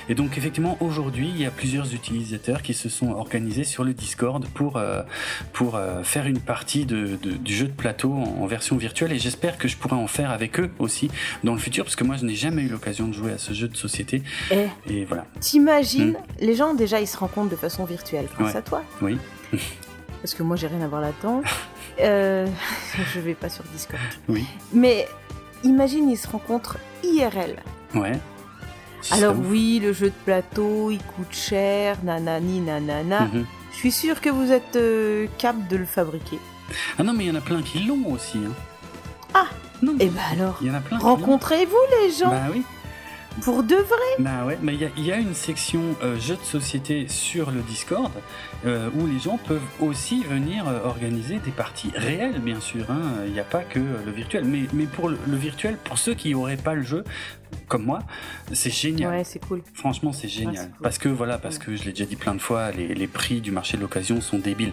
et 0.08 0.14
donc 0.14 0.36
effectivement 0.36 0.76
aujourd'hui 0.80 1.28
il 1.28 1.40
y 1.40 1.46
a 1.46 1.50
plusieurs 1.50 1.94
utilisateurs 1.94 2.62
qui 2.62 2.74
se 2.74 2.88
sont 2.88 3.10
organisés 3.12 3.64
sur 3.64 3.84
le 3.84 3.92
Discord 3.94 4.44
pour 4.54 4.80
pour 5.52 5.78
faire 6.02 6.26
une 6.26 6.40
partie 6.40 6.86
de, 6.86 7.16
de- 7.22 7.32
du 7.32 7.54
jeu 7.54 7.66
de 7.66 7.72
plateau 7.72 8.12
en, 8.12 8.42
en 8.42 8.46
version 8.46 8.76
virtuelle 8.76 9.12
et 9.12 9.18
j'espère 9.18 9.58
que 9.60 9.68
je 9.68 9.76
pourrai 9.76 9.94
en 9.96 10.06
faire 10.08 10.30
avec 10.30 10.58
eux 10.58 10.70
aussi 10.80 11.10
dans 11.44 11.52
le 11.52 11.58
futur 11.58 11.84
parce 11.84 11.94
que 11.96 12.02
moi 12.04 12.16
je 12.16 12.24
n'ai 12.24 12.34
jamais 12.34 12.62
eu 12.62 12.68
l'occasion 12.68 13.06
de 13.06 13.12
jouer 13.12 13.32
à 13.32 13.38
ce 13.38 13.52
jeu 13.52 13.68
de 13.68 13.76
société 13.76 14.22
Eh, 14.50 14.66
et 14.88 15.04
voilà 15.04 15.26
t'imagines, 15.40 16.16
les 16.40 16.54
gens 16.56 16.74
déjà 16.74 17.00
ils 17.00 17.06
se 17.06 17.16
rencontrent 17.16 17.50
de 17.50 17.56
façon 17.56 17.84
virtuelle 17.84 18.26
grâce 18.36 18.40
Hmm. 18.50 18.54
Ouais. 18.54 18.56
à 18.56 18.62
toi. 18.62 18.82
oui 19.02 19.18
Parce 20.22 20.34
que 20.34 20.42
moi 20.42 20.56
j'ai 20.56 20.66
rien 20.66 20.80
à 20.82 20.88
voir 20.88 21.00
là-dedans. 21.00 21.42
Euh, 22.00 22.46
je 23.14 23.20
vais 23.20 23.34
pas 23.34 23.50
sur 23.50 23.62
Discord. 23.74 24.00
oui 24.28 24.46
Mais 24.72 25.06
imagine 25.64 26.08
ils 26.08 26.16
se 26.16 26.28
rencontrent 26.28 26.78
IRL. 27.04 27.56
ouais 27.94 28.18
Alors 29.10 29.34
oui, 29.38 29.80
le 29.82 29.92
jeu 29.92 30.06
de 30.06 30.14
plateau, 30.24 30.90
il 30.90 31.02
coûte 31.02 31.32
cher, 31.32 31.98
nanani, 32.02 32.60
nanana. 32.60 33.22
Mhm. 33.26 33.44
Je 33.72 33.76
suis 33.76 33.90
sûre 33.92 34.20
que 34.22 34.30
vous 34.30 34.50
êtes 34.50 34.76
euh, 34.76 35.26
cap 35.36 35.56
de 35.68 35.76
le 35.76 35.84
fabriquer. 35.84 36.38
ah 36.98 37.02
non 37.02 37.12
mais 37.12 37.24
il 37.24 37.28
y 37.28 37.30
en 37.30 37.34
a 37.34 37.40
plein 37.42 37.60
qui 37.60 37.80
l'ont 37.80 38.12
aussi 38.12 38.38
hein. 38.38 38.52
Ah 39.34 39.46
non 39.82 39.94
Et 40.00 40.08
bah 40.08 40.20
alors, 40.32 40.58
il 40.60 40.68
y 40.68 40.70
en 40.70 40.74
a 40.74 40.80
plein 40.80 40.98
qui 40.98 41.04
l'ont. 41.04 41.10
rencontrez-vous 41.16 41.76
les 42.02 42.12
gens 42.12 42.30
bah 42.30 42.42
oui 42.52 42.62
pour 43.42 43.62
de 43.62 43.76
vrai? 43.76 44.16
Bah 44.18 44.44
ouais, 44.44 44.58
mais 44.60 44.74
il 44.74 44.80
y 44.80 44.84
a, 44.84 44.88
il 44.96 45.06
y 45.06 45.12
a 45.12 45.16
une 45.16 45.34
section 45.34 45.80
euh, 46.02 46.18
jeux 46.18 46.36
de 46.36 46.42
société 46.44 47.06
sur 47.08 47.52
le 47.52 47.60
Discord 47.62 48.10
euh, 48.66 48.90
où 48.94 49.06
les 49.06 49.18
gens 49.18 49.38
peuvent 49.38 49.60
aussi 49.80 50.22
venir 50.24 50.68
euh, 50.68 50.84
organiser 50.84 51.38
des 51.38 51.50
parties 51.50 51.90
réelles, 51.94 52.40
bien 52.40 52.60
sûr. 52.60 52.90
hein. 52.90 53.00
Il 53.26 53.32
n'y 53.32 53.40
a 53.40 53.44
pas 53.44 53.62
que 53.62 53.78
le 53.78 54.12
virtuel, 54.12 54.44
mais, 54.44 54.62
mais 54.72 54.84
pour 54.84 55.08
le, 55.08 55.18
le 55.26 55.36
virtuel, 55.36 55.76
pour 55.82 55.98
ceux 55.98 56.14
qui 56.14 56.32
n'auraient 56.32 56.56
pas 56.56 56.74
le 56.74 56.82
jeu, 56.82 57.04
comme 57.66 57.84
moi, 57.84 58.00
c'est 58.52 58.70
génial. 58.72 59.10
Ouais, 59.10 59.24
c'est 59.24 59.44
cool. 59.44 59.62
Franchement, 59.74 60.12
c'est 60.12 60.28
génial. 60.28 60.70
Parce 60.82 60.98
que 60.98 61.08
voilà, 61.08 61.36
parce 61.38 61.58
que 61.58 61.74
je 61.74 61.84
l'ai 61.84 61.90
déjà 61.90 62.04
dit 62.04 62.14
plein 62.16 62.34
de 62.34 62.40
fois, 62.40 62.70
les, 62.70 62.94
les 62.94 63.06
prix 63.08 63.40
du 63.40 63.50
marché 63.50 63.76
de 63.76 63.82
l'occasion 63.82 64.20
sont 64.20 64.38
débiles. 64.38 64.72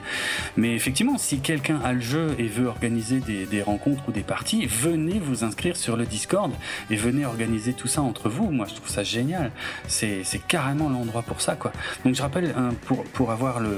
Mais 0.57 0.75
effectivement, 0.75 1.17
si 1.17 1.39
quelqu'un 1.39 1.79
a 1.83 1.93
le 1.93 2.01
jeu 2.01 2.35
et 2.37 2.47
veut 2.47 2.67
organiser 2.67 3.19
des, 3.19 3.45
des, 3.47 3.61
rencontres 3.63 4.03
ou 4.07 4.11
des 4.11 4.21
parties, 4.21 4.65
venez 4.67 5.19
vous 5.19 5.43
inscrire 5.43 5.75
sur 5.75 5.97
le 5.97 6.05
Discord 6.05 6.51
et 6.91 6.95
venez 6.95 7.25
organiser 7.25 7.73
tout 7.73 7.87
ça 7.87 8.01
entre 8.01 8.29
vous. 8.29 8.51
Moi, 8.51 8.67
je 8.69 8.75
trouve 8.75 8.89
ça 8.89 9.03
génial. 9.03 9.51
C'est 9.87 10.23
carrément 10.47 10.89
l'endroit 10.89 11.23
pour 11.23 11.41
ça, 11.41 11.55
quoi. 11.55 11.71
Donc, 12.05 12.13
je 12.15 12.21
rappelle, 12.21 12.53
hein, 12.57 12.69
pour, 12.85 13.03
pour 13.05 13.31
avoir 13.31 13.59
le, 13.59 13.76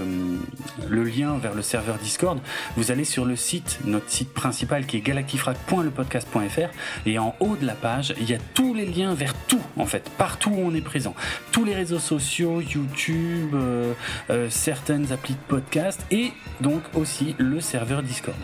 le 0.88 1.04
lien 1.04 1.38
vers 1.38 1.54
le 1.54 1.62
serveur 1.62 1.98
Discord, 1.98 2.40
vous 2.76 2.92
allez 2.92 3.04
sur 3.04 3.26
le 3.26 3.36
site, 3.36 3.80
notre 3.86 4.10
site 4.10 4.34
principal 4.34 4.86
qui 4.86 4.98
est 4.98 5.02
galactifrac.lepodcast.fr 5.02 6.70
et 7.06 7.20
en 7.20 7.36
haut 7.40 7.56
de 7.56 7.66
la 7.66 7.76
page, 7.76 8.14
il 8.20 8.30
y 8.30 8.34
a 8.34 8.40
tous 8.54 8.74
les 8.74 8.86
liens 8.86 9.14
vers 9.14 9.34
tout, 9.48 9.62
en 9.78 9.86
fait, 9.86 10.10
partout 10.18 10.50
où 10.50 10.60
on 10.60 10.74
est 10.74 10.82
présent. 10.82 11.16
Tous 11.52 11.64
les 11.64 11.76
réseaux 11.76 12.00
sociaux, 12.00 12.62
YouTube, 12.62 13.54
euh, 13.54 13.94
euh, 14.30 14.50
certaines 14.50 15.12
applis 15.12 15.34
de 15.34 15.40
podcast 15.48 16.06
et 16.12 16.32
donc 16.62 16.82
aussi 16.94 17.36
le 17.38 17.62
serveur 17.62 18.04
Discord. 18.04 18.38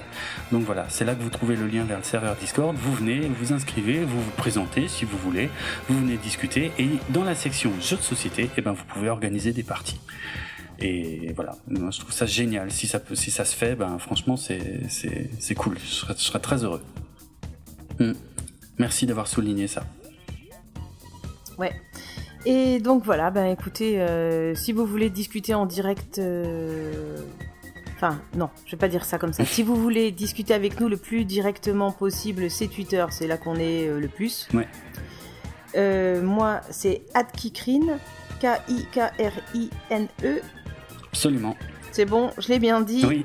Donc 0.52 0.64
voilà, 0.64 0.86
c'est 0.90 1.06
là 1.06 1.16
que 1.16 1.22
vous 1.22 1.30
trouvez 1.30 1.56
le 1.56 1.68
lien 1.68 1.84
vers 1.84 1.98
le 1.98 2.04
serveur 2.04 2.36
Discord. 2.36 2.76
Vous 2.76 2.94
venez, 2.94 3.30
vous 3.40 3.54
inscrivez, 3.54 4.04
vous 4.04 4.22
vous 4.22 4.32
présentez 4.32 4.88
si 4.88 5.06
vous 5.06 5.18
voulez, 5.18 5.50
vous 5.90 6.00
venez 6.00 6.18
discuter 6.18 6.72
et 6.80 6.90
dans 7.10 7.24
la 7.24 7.36
section 7.36 7.72
jeux 7.82 7.98
de 7.98 8.02
société, 8.02 8.50
eh 8.58 8.62
ben, 8.62 8.72
vous 8.72 8.86
pouvez 8.86 9.10
organiser 9.10 9.54
des 9.54 9.64
parties. 9.64 10.00
Et 10.80 11.32
voilà, 11.34 11.56
moi 11.68 11.92
je 11.92 12.00
trouve 12.00 12.12
ça 12.12 12.26
génial. 12.26 12.72
Si 12.72 12.88
ça, 12.88 13.00
peut, 13.00 13.16
si 13.16 13.32
ça 13.32 13.46
se 13.46 13.56
fait, 13.56 13.76
ben 13.76 13.98
franchement 14.00 14.36
c'est 14.38 15.56
cool. 15.56 15.78
Je 15.80 15.90
serais, 15.90 16.16
je 16.18 16.24
serais, 16.24 16.40
très 16.40 16.64
heureux. 16.64 16.82
Hmm. 18.00 18.14
Merci 18.78 19.06
d'avoir 19.06 19.28
souligné 19.28 19.68
ça. 19.68 19.84
Ouais. 21.58 21.74
Et 22.46 22.80
donc 22.80 23.06
voilà, 23.06 23.32
ben 23.32 23.46
écoutez, 23.46 24.02
euh, 24.02 24.54
si 24.54 24.74
vous 24.74 24.86
voulez 24.86 25.10
discuter 25.10 25.56
en 25.56 25.66
direct, 25.66 26.20
euh... 26.20 27.18
enfin 27.96 28.22
non, 28.36 28.50
je 28.66 28.72
vais 28.72 28.78
pas 28.78 28.90
dire 28.90 29.06
ça 29.06 29.18
comme 29.18 29.34
ça. 29.34 29.46
si 29.46 29.64
vous 29.64 29.76
voulez 29.76 30.12
discuter 30.12 30.54
avec 30.54 30.80
nous 30.80 30.90
le 30.90 30.98
plus 30.98 31.26
directement 31.26 31.92
possible, 31.92 32.52
c'est 32.52 32.68
Twitter, 32.68 33.04
c'est 33.10 33.26
là 33.28 33.38
qu'on 33.38 33.56
est 33.56 33.88
euh, 33.88 34.00
le 34.00 34.10
plus. 34.10 34.48
Ouais. 34.54 34.68
Moi, 36.22 36.62
c'est 36.70 37.02
Adkikrine, 37.14 38.00
K-I-K-R-I-N-E. 38.40 40.42
Absolument. 41.16 41.56
C'est 41.94 42.04
bon, 42.04 42.32
je 42.38 42.50
l'ai 42.50 42.60
bien 42.60 42.82
dit. 42.82 43.06
Oui. 43.06 43.24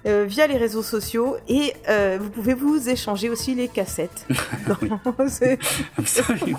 Euh, 0.07 0.25
via 0.27 0.47
les 0.47 0.57
réseaux 0.57 0.81
sociaux 0.81 1.37
et 1.47 1.75
euh, 1.87 2.17
vous 2.19 2.31
pouvez 2.31 2.55
vous 2.55 2.89
échanger 2.89 3.29
aussi 3.29 3.53
les 3.53 3.67
cassettes. 3.67 4.25
Absolument. 5.99 6.57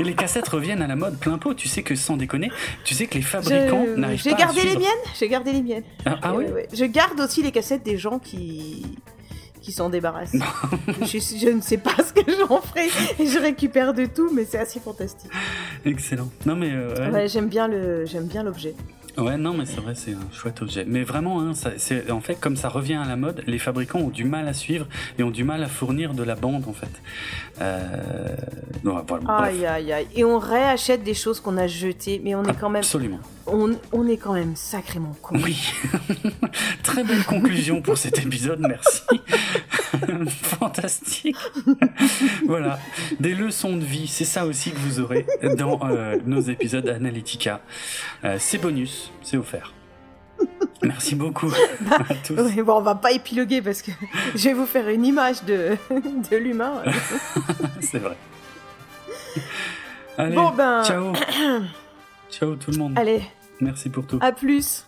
Et 0.00 0.02
les 0.02 0.14
cassettes 0.14 0.48
reviennent 0.48 0.82
à 0.82 0.88
la 0.88 0.96
mode 0.96 1.16
plein 1.16 1.38
pot. 1.38 1.54
Tu 1.54 1.68
sais 1.68 1.84
que 1.84 1.94
sans 1.94 2.16
déconner, 2.16 2.50
tu 2.82 2.94
sais 2.94 3.06
que 3.06 3.14
les 3.14 3.22
fabricants 3.22 3.84
Je... 3.86 3.94
n'arrivent 3.94 4.20
pas 4.20 4.30
J'ai 4.30 4.36
gardé 4.36 4.60
à 4.62 4.64
les 4.64 4.76
miennes? 4.78 5.04
J'ai 5.16 5.28
gardé 5.28 5.52
les 5.52 5.62
miennes. 5.62 5.84
Ah, 6.04 6.18
ah 6.22 6.34
oui. 6.34 6.46
Ouais, 6.46 6.52
ouais. 6.52 6.68
Je 6.72 6.84
garde 6.86 7.20
aussi 7.20 7.40
les 7.40 7.52
cassettes 7.52 7.84
des 7.84 7.98
gens 7.98 8.18
qui 8.18 8.98
qui 9.66 9.72
s'en 9.72 9.90
débarrassent. 9.90 10.30
je, 11.02 11.18
je, 11.18 11.48
ne 11.48 11.60
sais 11.60 11.76
pas 11.76 11.96
ce 11.98 12.12
que 12.12 12.30
j'en 12.30 12.60
ferai 12.60 12.86
et 13.18 13.26
je 13.26 13.36
récupère 13.40 13.94
de 13.94 14.06
tout, 14.06 14.30
mais 14.32 14.44
c'est 14.44 14.60
assez 14.60 14.78
fantastique. 14.78 15.32
Excellent. 15.84 16.28
Non 16.46 16.54
mais 16.54 16.70
euh, 16.72 16.94
ouais. 16.94 17.10
Ouais, 17.10 17.28
j'aime 17.28 17.48
bien 17.48 17.66
le 17.66 18.06
j'aime 18.06 18.26
bien 18.26 18.44
l'objet. 18.44 18.76
Ouais, 19.18 19.36
non, 19.38 19.54
mais 19.54 19.64
c'est 19.64 19.80
vrai, 19.80 19.94
c'est 19.94 20.12
un 20.12 20.32
chouette 20.32 20.60
objet. 20.60 20.84
Mais 20.86 21.02
vraiment, 21.02 21.40
hein, 21.40 21.52
c'est, 21.78 22.10
en 22.10 22.20
fait, 22.20 22.34
comme 22.38 22.56
ça 22.56 22.68
revient 22.68 22.94
à 22.94 23.06
la 23.06 23.16
mode, 23.16 23.42
les 23.46 23.58
fabricants 23.58 24.00
ont 24.00 24.10
du 24.10 24.24
mal 24.24 24.46
à 24.46 24.52
suivre 24.52 24.86
et 25.18 25.22
ont 25.22 25.30
du 25.30 25.42
mal 25.42 25.62
à 25.62 25.68
fournir 25.68 26.12
de 26.12 26.22
la 26.22 26.34
bande, 26.34 26.64
en 26.68 26.72
fait. 26.72 26.90
Euh... 27.60 28.36
Non, 28.84 29.02
voilà, 29.08 29.44
aïe, 29.44 29.66
aïe, 29.66 29.92
aïe. 29.92 30.06
Et 30.14 30.24
on 30.24 30.38
réachète 30.38 31.02
des 31.02 31.14
choses 31.14 31.40
qu'on 31.40 31.56
a 31.56 31.66
jetées, 31.66 32.20
mais 32.22 32.34
on 32.34 32.44
est 32.44 32.54
quand 32.54 32.68
même. 32.68 32.80
Absolument. 32.80 33.20
On, 33.46 33.76
on 33.92 34.06
est 34.06 34.16
quand 34.16 34.34
même 34.34 34.56
sacrément 34.56 35.16
con. 35.22 35.36
Oui. 35.42 35.72
Très 36.82 37.04
belle 37.04 37.24
conclusion 37.24 37.80
pour 37.80 37.96
cet 37.96 38.18
épisode, 38.18 38.60
merci. 38.60 39.02
Fantastique. 40.28 41.36
voilà. 42.46 42.78
Des 43.20 43.34
leçons 43.34 43.76
de 43.76 43.84
vie, 43.84 44.06
c'est 44.06 44.24
ça 44.24 44.46
aussi 44.46 44.72
que 44.72 44.78
vous 44.78 45.00
aurez 45.00 45.26
dans 45.56 45.80
euh, 45.84 46.16
nos 46.26 46.40
épisodes 46.40 46.88
Analytica. 46.88 47.60
Euh, 48.24 48.36
c'est 48.38 48.58
bonus, 48.58 49.05
c'est 49.22 49.36
offert. 49.36 49.72
Merci 50.82 51.14
beaucoup 51.14 51.50
bah, 51.80 51.98
à 52.08 52.14
tous. 52.14 52.34
Ouais, 52.34 52.62
bon, 52.62 52.74
on 52.74 52.82
va 52.82 52.94
pas 52.94 53.12
épiloguer 53.12 53.62
parce 53.62 53.82
que 53.82 53.90
je 54.34 54.44
vais 54.44 54.54
vous 54.54 54.66
faire 54.66 54.88
une 54.88 55.04
image 55.04 55.44
de, 55.44 55.76
de 56.30 56.36
l'humain. 56.36 56.82
c'est 57.80 57.98
vrai. 57.98 58.16
Allez, 60.18 60.34
bon 60.34 60.50
ben. 60.50 60.82
ciao. 60.82 61.12
ciao 62.30 62.54
tout 62.56 62.70
le 62.70 62.78
monde. 62.78 62.98
Allez. 62.98 63.22
Merci 63.60 63.88
pour 63.88 64.06
tout. 64.06 64.18
À 64.20 64.32
plus. 64.32 64.86